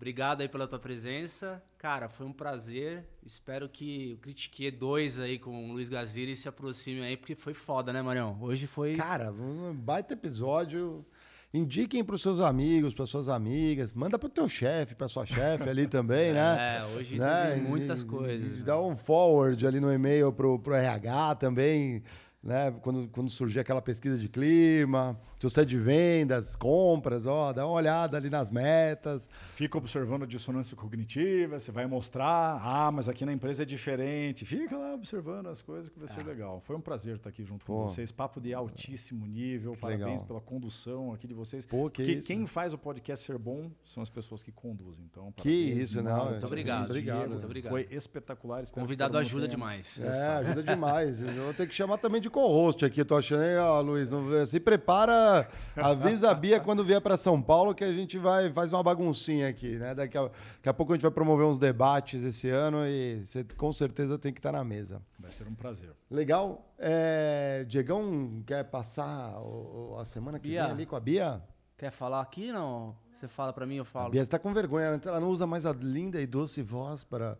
Obrigado 0.00 0.40
aí 0.40 0.48
pela 0.48 0.66
tua 0.66 0.78
presença. 0.78 1.62
Cara, 1.76 2.08
foi 2.08 2.24
um 2.24 2.32
prazer. 2.32 3.04
Espero 3.22 3.68
que 3.68 4.14
o 4.14 4.16
Critique 4.16 4.70
2 4.70 5.20
aí 5.20 5.38
com 5.38 5.68
o 5.68 5.72
Luiz 5.72 5.90
Gaziri 5.90 6.34
se 6.34 6.48
aproxime 6.48 7.02
aí, 7.02 7.18
porque 7.18 7.34
foi 7.34 7.52
foda, 7.52 7.92
né, 7.92 8.00
Marião? 8.00 8.38
Hoje 8.40 8.66
foi. 8.66 8.96
Cara, 8.96 9.30
um 9.30 9.74
baita 9.74 10.14
episódio. 10.14 11.04
Indiquem 11.52 12.02
para 12.02 12.14
os 12.14 12.22
seus 12.22 12.40
amigos, 12.40 12.94
para 12.94 13.04
suas 13.04 13.28
amigas, 13.28 13.92
manda 13.92 14.18
para 14.18 14.28
o 14.28 14.30
teu 14.30 14.48
chefe, 14.48 14.94
para 14.94 15.06
sua 15.06 15.26
chefe 15.26 15.68
ali 15.68 15.86
também, 15.86 16.32
né? 16.32 16.78
É, 16.78 16.96
hoje 16.96 17.18
né? 17.18 17.50
tem 17.50 17.62
muitas 17.62 18.00
e, 18.00 18.06
coisas. 18.06 18.56
E, 18.56 18.58
né? 18.60 18.64
Dá 18.64 18.80
um 18.80 18.96
forward 18.96 19.66
ali 19.66 19.80
no 19.80 19.92
e-mail 19.92 20.32
pro, 20.32 20.58
pro 20.60 20.72
RH 20.72 21.34
também, 21.34 22.02
né? 22.42 22.70
Quando, 22.82 23.08
quando 23.08 23.30
surgir 23.30 23.60
aquela 23.60 23.82
pesquisa 23.82 24.18
de 24.18 24.28
clima, 24.28 25.20
se 25.40 25.48
você 25.48 25.62
é 25.62 25.64
de 25.64 25.78
vendas, 25.78 26.54
compras, 26.54 27.24
ó, 27.24 27.50
dá 27.50 27.66
uma 27.66 27.74
olhada 27.74 28.14
ali 28.18 28.28
nas 28.28 28.50
metas. 28.50 29.26
Fica 29.54 29.78
observando 29.78 30.24
a 30.24 30.26
dissonância 30.26 30.76
cognitiva, 30.76 31.58
você 31.58 31.72
vai 31.72 31.86
mostrar, 31.86 32.60
ah, 32.62 32.92
mas 32.92 33.08
aqui 33.08 33.24
na 33.24 33.32
empresa 33.32 33.62
é 33.62 33.64
diferente. 33.64 34.44
Fica 34.44 34.76
lá 34.76 34.92
observando 34.92 35.46
as 35.46 35.62
coisas 35.62 35.88
que 35.88 35.98
vai 35.98 36.06
ser 36.08 36.20
ah. 36.20 36.24
legal. 36.24 36.60
Foi 36.60 36.76
um 36.76 36.80
prazer 36.80 37.16
estar 37.16 37.30
aqui 37.30 37.42
junto 37.42 37.64
Pô. 37.64 37.72
com 37.72 37.88
vocês. 37.88 38.12
Papo 38.12 38.38
de 38.38 38.52
altíssimo 38.52 39.26
nível. 39.26 39.72
Que 39.72 39.80
Parabéns 39.80 40.10
legal. 40.10 40.26
pela 40.26 40.40
condução 40.42 41.14
aqui 41.14 41.26
de 41.26 41.32
vocês. 41.32 41.64
Pô, 41.64 41.88
que 41.88 42.02
Porque 42.02 42.18
isso. 42.18 42.26
quem 42.26 42.46
faz 42.46 42.74
o 42.74 42.78
podcast 42.78 43.24
ser 43.24 43.38
bom 43.38 43.70
são 43.82 44.02
as 44.02 44.10
pessoas 44.10 44.42
que 44.42 44.52
conduzem. 44.52 45.06
Então, 45.10 45.32
que 45.32 45.48
isso, 45.48 46.02
não. 46.02 46.32
Muito 46.32 46.44
obrigado. 46.44 46.78
Muito 46.80 46.90
obrigado. 46.90 47.28
Muito 47.30 47.44
obrigado. 47.46 47.72
Foi 47.72 47.88
espetacular. 47.90 48.62
Convidado 48.70 49.16
ajuda 49.16 49.48
demais. 49.48 49.98
É, 49.98 50.26
ajuda 50.36 50.62
demais. 50.70 51.22
Eu 51.22 51.44
vou 51.44 51.54
ter 51.54 51.66
que 51.66 51.74
chamar 51.74 51.96
também 51.96 52.20
de 52.20 52.28
co-host 52.28 52.84
aqui. 52.84 53.02
Tô 53.02 53.16
achando, 53.16 53.40
ó, 53.58 53.80
Luiz, 53.80 54.10
se 54.46 54.60
prepara 54.60 55.29
avisa 55.76 56.30
a 56.30 56.34
Bia 56.34 56.60
quando 56.60 56.84
vier 56.84 57.00
para 57.00 57.16
São 57.16 57.40
Paulo 57.40 57.74
que 57.74 57.84
a 57.84 57.92
gente 57.92 58.18
vai 58.18 58.52
faz 58.52 58.72
uma 58.72 58.82
baguncinha 58.82 59.48
aqui, 59.48 59.76
né? 59.76 59.94
Daqui 59.94 60.16
a, 60.16 60.22
daqui 60.22 60.68
a 60.68 60.74
pouco 60.74 60.92
a 60.92 60.96
gente 60.96 61.02
vai 61.02 61.10
promover 61.10 61.46
uns 61.46 61.58
debates 61.58 62.22
esse 62.22 62.48
ano 62.48 62.86
e 62.86 63.24
você 63.24 63.44
com 63.44 63.72
certeza 63.72 64.18
tem 64.18 64.32
que 64.32 64.38
estar 64.38 64.52
tá 64.52 64.58
na 64.58 64.64
mesa. 64.64 65.02
Vai 65.18 65.30
ser 65.30 65.46
um 65.46 65.54
prazer. 65.54 65.90
Legal. 66.10 66.74
É, 66.78 67.64
Diegão 67.68 68.42
quer 68.46 68.64
passar 68.64 69.38
o, 69.40 69.96
a 69.98 70.04
semana 70.04 70.38
que 70.38 70.48
Bia, 70.48 70.64
vem 70.64 70.72
ali 70.72 70.86
com 70.86 70.96
a 70.96 71.00
Bia? 71.00 71.42
Quer 71.76 71.90
falar 71.90 72.20
aqui 72.20 72.52
não? 72.52 72.96
Você 73.20 73.28
fala 73.28 73.52
para 73.52 73.66
mim, 73.66 73.76
eu 73.76 73.84
falo. 73.84 74.06
A 74.06 74.10
Bia 74.10 74.22
está 74.22 74.38
com 74.38 74.52
vergonha, 74.54 74.98
ela 75.04 75.20
não 75.20 75.28
usa 75.28 75.46
mais 75.46 75.66
a 75.66 75.72
linda 75.72 76.20
e 76.22 76.26
doce 76.26 76.62
voz 76.62 77.04
para 77.04 77.36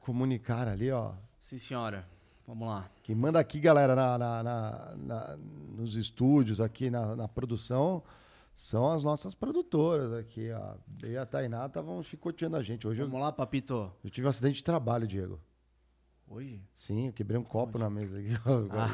comunicar 0.00 0.68
ali, 0.68 0.92
ó. 0.92 1.12
Sim, 1.40 1.58
senhora. 1.58 2.06
Vamos 2.48 2.66
lá. 2.66 2.90
Quem 3.02 3.14
manda 3.14 3.38
aqui, 3.38 3.60
galera, 3.60 3.94
na, 3.94 4.16
na, 4.16 4.42
na, 4.42 4.94
na 4.96 5.36
nos 5.76 5.96
estúdios, 5.96 6.62
aqui 6.62 6.88
na, 6.88 7.28
produção, 7.28 8.02
são 8.54 8.90
as 8.90 9.04
nossas 9.04 9.34
produtoras 9.34 10.14
aqui. 10.14 10.50
A 10.50 10.74
e 11.04 11.14
a 11.14 11.26
Tainá 11.26 11.66
estavam 11.66 12.02
chicoteando 12.02 12.56
a 12.56 12.62
gente. 12.62 12.88
Hoje 12.88 13.02
Vamos 13.02 13.16
eu, 13.16 13.20
lá, 13.20 13.30
papito. 13.30 13.92
Eu 14.02 14.08
tive 14.08 14.26
um 14.26 14.30
acidente 14.30 14.56
de 14.56 14.64
trabalho, 14.64 15.06
Diego. 15.06 15.38
Hoje? 16.26 16.62
Sim, 16.74 17.08
eu 17.08 17.12
quebrei 17.12 17.38
um 17.38 17.44
copo 17.44 17.76
Hoje? 17.76 17.84
na 17.84 17.90
mesa 17.90 18.18
aqui. 18.18 18.30
Ah. 18.70 18.88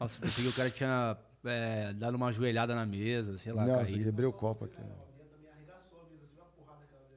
Nossa, 0.00 0.20
pensei 0.20 0.42
que 0.42 0.50
o 0.50 0.52
cara 0.52 0.70
tinha 0.70 1.16
é, 1.44 1.92
dado 1.92 2.16
uma 2.16 2.32
joelhada 2.32 2.74
na 2.74 2.84
mesa, 2.84 3.38
sei 3.38 3.52
lá. 3.52 3.64
Nossa, 3.64 3.84
caído. 3.84 4.02
quebrei 4.02 4.26
o 4.26 4.32
copo 4.32 4.64
aqui. 4.64 4.82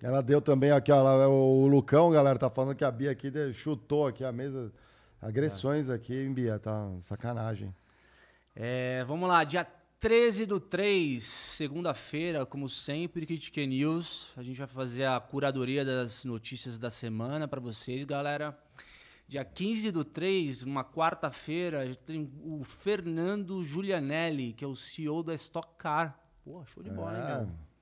Ela 0.04 0.22
deu 0.22 0.42
também 0.42 0.70
aqui, 0.70 0.92
ó, 0.92 1.30
o 1.30 1.66
Lucão, 1.66 2.12
galera, 2.12 2.38
tá 2.38 2.50
falando 2.50 2.76
que 2.76 2.84
a 2.84 2.92
Bia 2.92 3.10
aqui 3.10 3.32
chutou 3.54 4.06
aqui 4.06 4.26
a 4.26 4.34
mesa. 4.34 4.70
Agressões 5.22 5.88
é. 5.88 5.94
aqui, 5.94 6.14
hein, 6.14 6.34
Bia? 6.34 6.60
Tá 6.60 6.92
sacanagem. 7.00 7.74
É, 8.54 9.06
vamos 9.08 9.30
lá, 9.30 9.46
dia 9.46 9.66
13 10.02 10.46
do 10.46 10.60
3, 10.60 11.24
segunda-feira, 11.24 12.46
como 12.46 12.68
sempre, 12.68 13.26
Critique 13.26 13.66
News. 13.66 14.34
A 14.36 14.44
gente 14.44 14.58
vai 14.58 14.68
fazer 14.68 15.06
a 15.06 15.18
curadoria 15.22 15.86
das 15.86 16.26
notícias 16.26 16.78
da 16.78 16.90
semana 16.90 17.48
para 17.48 17.62
vocês, 17.62 18.04
galera. 18.04 18.60
Dia 19.26 19.46
15 19.46 19.90
do 19.90 20.04
3, 20.04 20.64
uma 20.64 20.84
quarta-feira, 20.84 21.96
tem 22.06 22.30
o 22.44 22.62
Fernando 22.66 23.64
Giulianelli, 23.64 24.52
que 24.52 24.66
é 24.66 24.68
o 24.68 24.76
CEO 24.76 25.24
da 25.24 25.34
Stock 25.34 25.70
Car. 25.78 26.20
Pô, 26.44 26.66
show 26.66 26.84
de 26.84 26.90
bola, 26.90 27.16
é. 27.16 27.22
hein, 27.22 27.48
meu? 27.48 27.73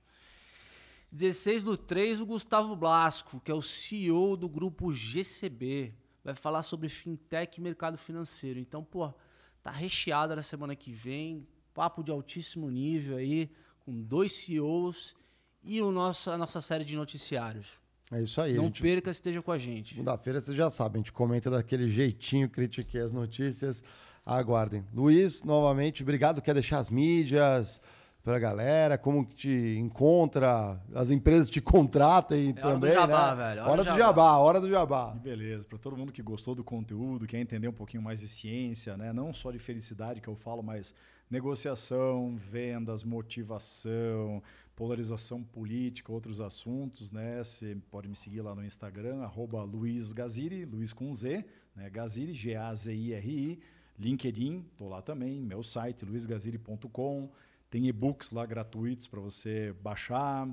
16 1.12 1.64
do 1.64 1.78
3, 1.78 2.22
o 2.22 2.26
Gustavo 2.26 2.76
Blasco, 2.76 3.42
que 3.42 3.52
é 3.52 3.54
o 3.54 3.62
CEO 3.62 4.38
do 4.38 4.48
grupo 4.48 4.94
GCB. 4.94 5.94
Vai 6.24 6.36
falar 6.36 6.64
sobre 6.64 6.88
fintech 6.88 7.60
e 7.60 7.64
mercado 7.64 7.98
financeiro. 7.98 8.60
Então, 8.60 8.84
pô, 8.84 9.14
tá 9.62 9.72
recheada 9.72 10.36
na 10.36 10.44
semana 10.44 10.76
que 10.76 10.92
vem. 10.92 11.46
Papo 11.74 12.04
de 12.04 12.12
altíssimo 12.12 12.70
nível 12.70 13.18
aí, 13.18 13.50
com 13.80 14.02
dois 14.02 14.32
CEOs 14.34 15.16
e 15.64 15.82
o 15.82 15.92
nosso, 15.92 16.32
a 16.32 16.38
nossa 16.38 16.62
série 16.62 16.86
de 16.86 16.96
noticiários. 16.96 17.68
É 18.12 18.22
isso 18.22 18.42
aí. 18.42 18.54
Não 18.56 18.66
gente... 18.66 18.82
perca, 18.82 19.10
esteja 19.10 19.42
com 19.42 19.52
a 19.52 19.58
gente. 19.58 19.90
Segunda-feira, 19.90 20.42
você 20.42 20.54
já 20.54 20.70
sabe, 20.70 20.96
a 20.96 21.00
gente 21.00 21.14
comenta 21.14 21.50
daquele 21.50 21.90
jeitinho, 21.90 22.50
critique 22.50 22.98
as 22.98 23.12
notícias. 23.12 23.84
Aguardem. 24.26 24.86
Luiz, 24.94 25.44
novamente, 25.44 26.04
obrigado. 26.04 26.42
Quer 26.42 26.54
deixar 26.54 26.80
as 26.80 26.90
mídias? 26.90 27.82
Pra 28.24 28.38
galera, 28.40 28.98
como 28.98 29.26
que 29.26 29.36
te 29.36 29.76
encontra, 29.80 30.80
as 30.94 31.10
empresas 31.10 31.50
te 31.50 31.60
contratem 31.62 32.54
É 32.56 32.66
hora 32.66 32.76
do 32.76 32.80
também, 32.82 32.94
jabá, 32.94 33.36
né? 33.36 33.44
velho, 33.44 33.68
Hora, 33.70 33.84
do 33.84 33.98
jabá, 33.98 34.38
hora 34.38 34.62
do 34.62 34.70
jabá. 34.70 35.08
Beleza, 35.16 35.66
para 35.66 35.78
todo 35.78 35.98
mundo 35.98 36.12
que 36.12 36.22
gostou 36.22 36.54
do 36.54 36.64
conteúdo, 36.64 37.26
quer 37.26 37.40
entender 37.40 37.68
um 37.68 37.74
pouquinho 37.74 38.04
mais 38.04 38.20
de 38.20 38.28
ciência, 38.28 38.96
né? 38.98 39.12
Não 39.12 39.34
só 39.34 39.52
de 39.52 39.60
felicidade 39.60 40.22
que 40.22 40.28
eu 40.28 40.36
falo, 40.36 40.62
mas 40.62 40.94
negociação, 41.30 42.36
vendas, 42.38 43.04
motivação, 43.04 44.42
polarização 44.76 45.42
política, 45.44 46.12
outros 46.12 46.40
assuntos, 46.40 47.12
né? 47.12 47.44
Você 47.44 47.78
pode 47.90 48.08
me 48.08 48.16
seguir 48.16 48.42
lá 48.42 48.54
no 48.54 48.64
Instagram, 48.66 49.22
arroba 49.22 49.64
Luiz 49.64 50.14
Gaziri, 50.14 50.66
Luiz 50.66 50.94
com 50.94 51.12
Z, 51.14 51.44
né? 51.76 51.90
Gaziri, 51.90 52.34
G-A-Z-I-R-I, 52.34 53.60
LinkedIn, 53.98 54.66
tô 54.78 54.88
lá 54.88 55.02
também, 55.02 55.40
meu 55.42 55.62
site, 55.64 56.06
luizgaziri.com, 56.06 57.30
tem 57.72 57.88
e-books 57.88 58.30
lá 58.32 58.46
gratuitos 58.46 59.08
para 59.08 59.22
você 59.22 59.74
baixar, 59.82 60.48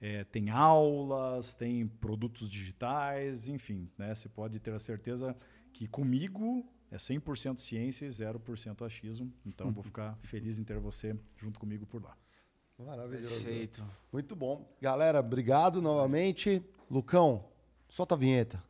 é, 0.00 0.24
tem 0.24 0.50
aulas, 0.50 1.54
tem 1.54 1.86
produtos 1.86 2.50
digitais, 2.50 3.48
enfim, 3.48 3.88
né? 3.96 4.14
Você 4.14 4.28
pode 4.28 4.58
ter 4.58 4.74
a 4.74 4.78
certeza 4.78 5.34
que 5.72 5.86
comigo 5.86 6.68
é 6.90 6.96
100% 6.96 7.58
ciência 7.58 8.04
e 8.04 8.08
0% 8.08 8.84
achismo. 8.84 9.32
Então, 9.46 9.72
vou 9.72 9.82
ficar 9.82 10.18
feliz 10.22 10.58
em 10.58 10.64
ter 10.64 10.78
você 10.78 11.16
junto 11.38 11.58
comigo 11.58 11.86
por 11.86 12.02
lá. 12.02 12.16
Maravilhoso. 12.78 13.34
Perfeito. 13.34 13.84
Muito 14.12 14.36
bom. 14.36 14.68
Galera, 14.82 15.20
obrigado 15.20 15.80
novamente. 15.80 16.62
Lucão, 16.90 17.48
solta 17.88 18.14
a 18.14 18.18
vinheta. 18.18 18.62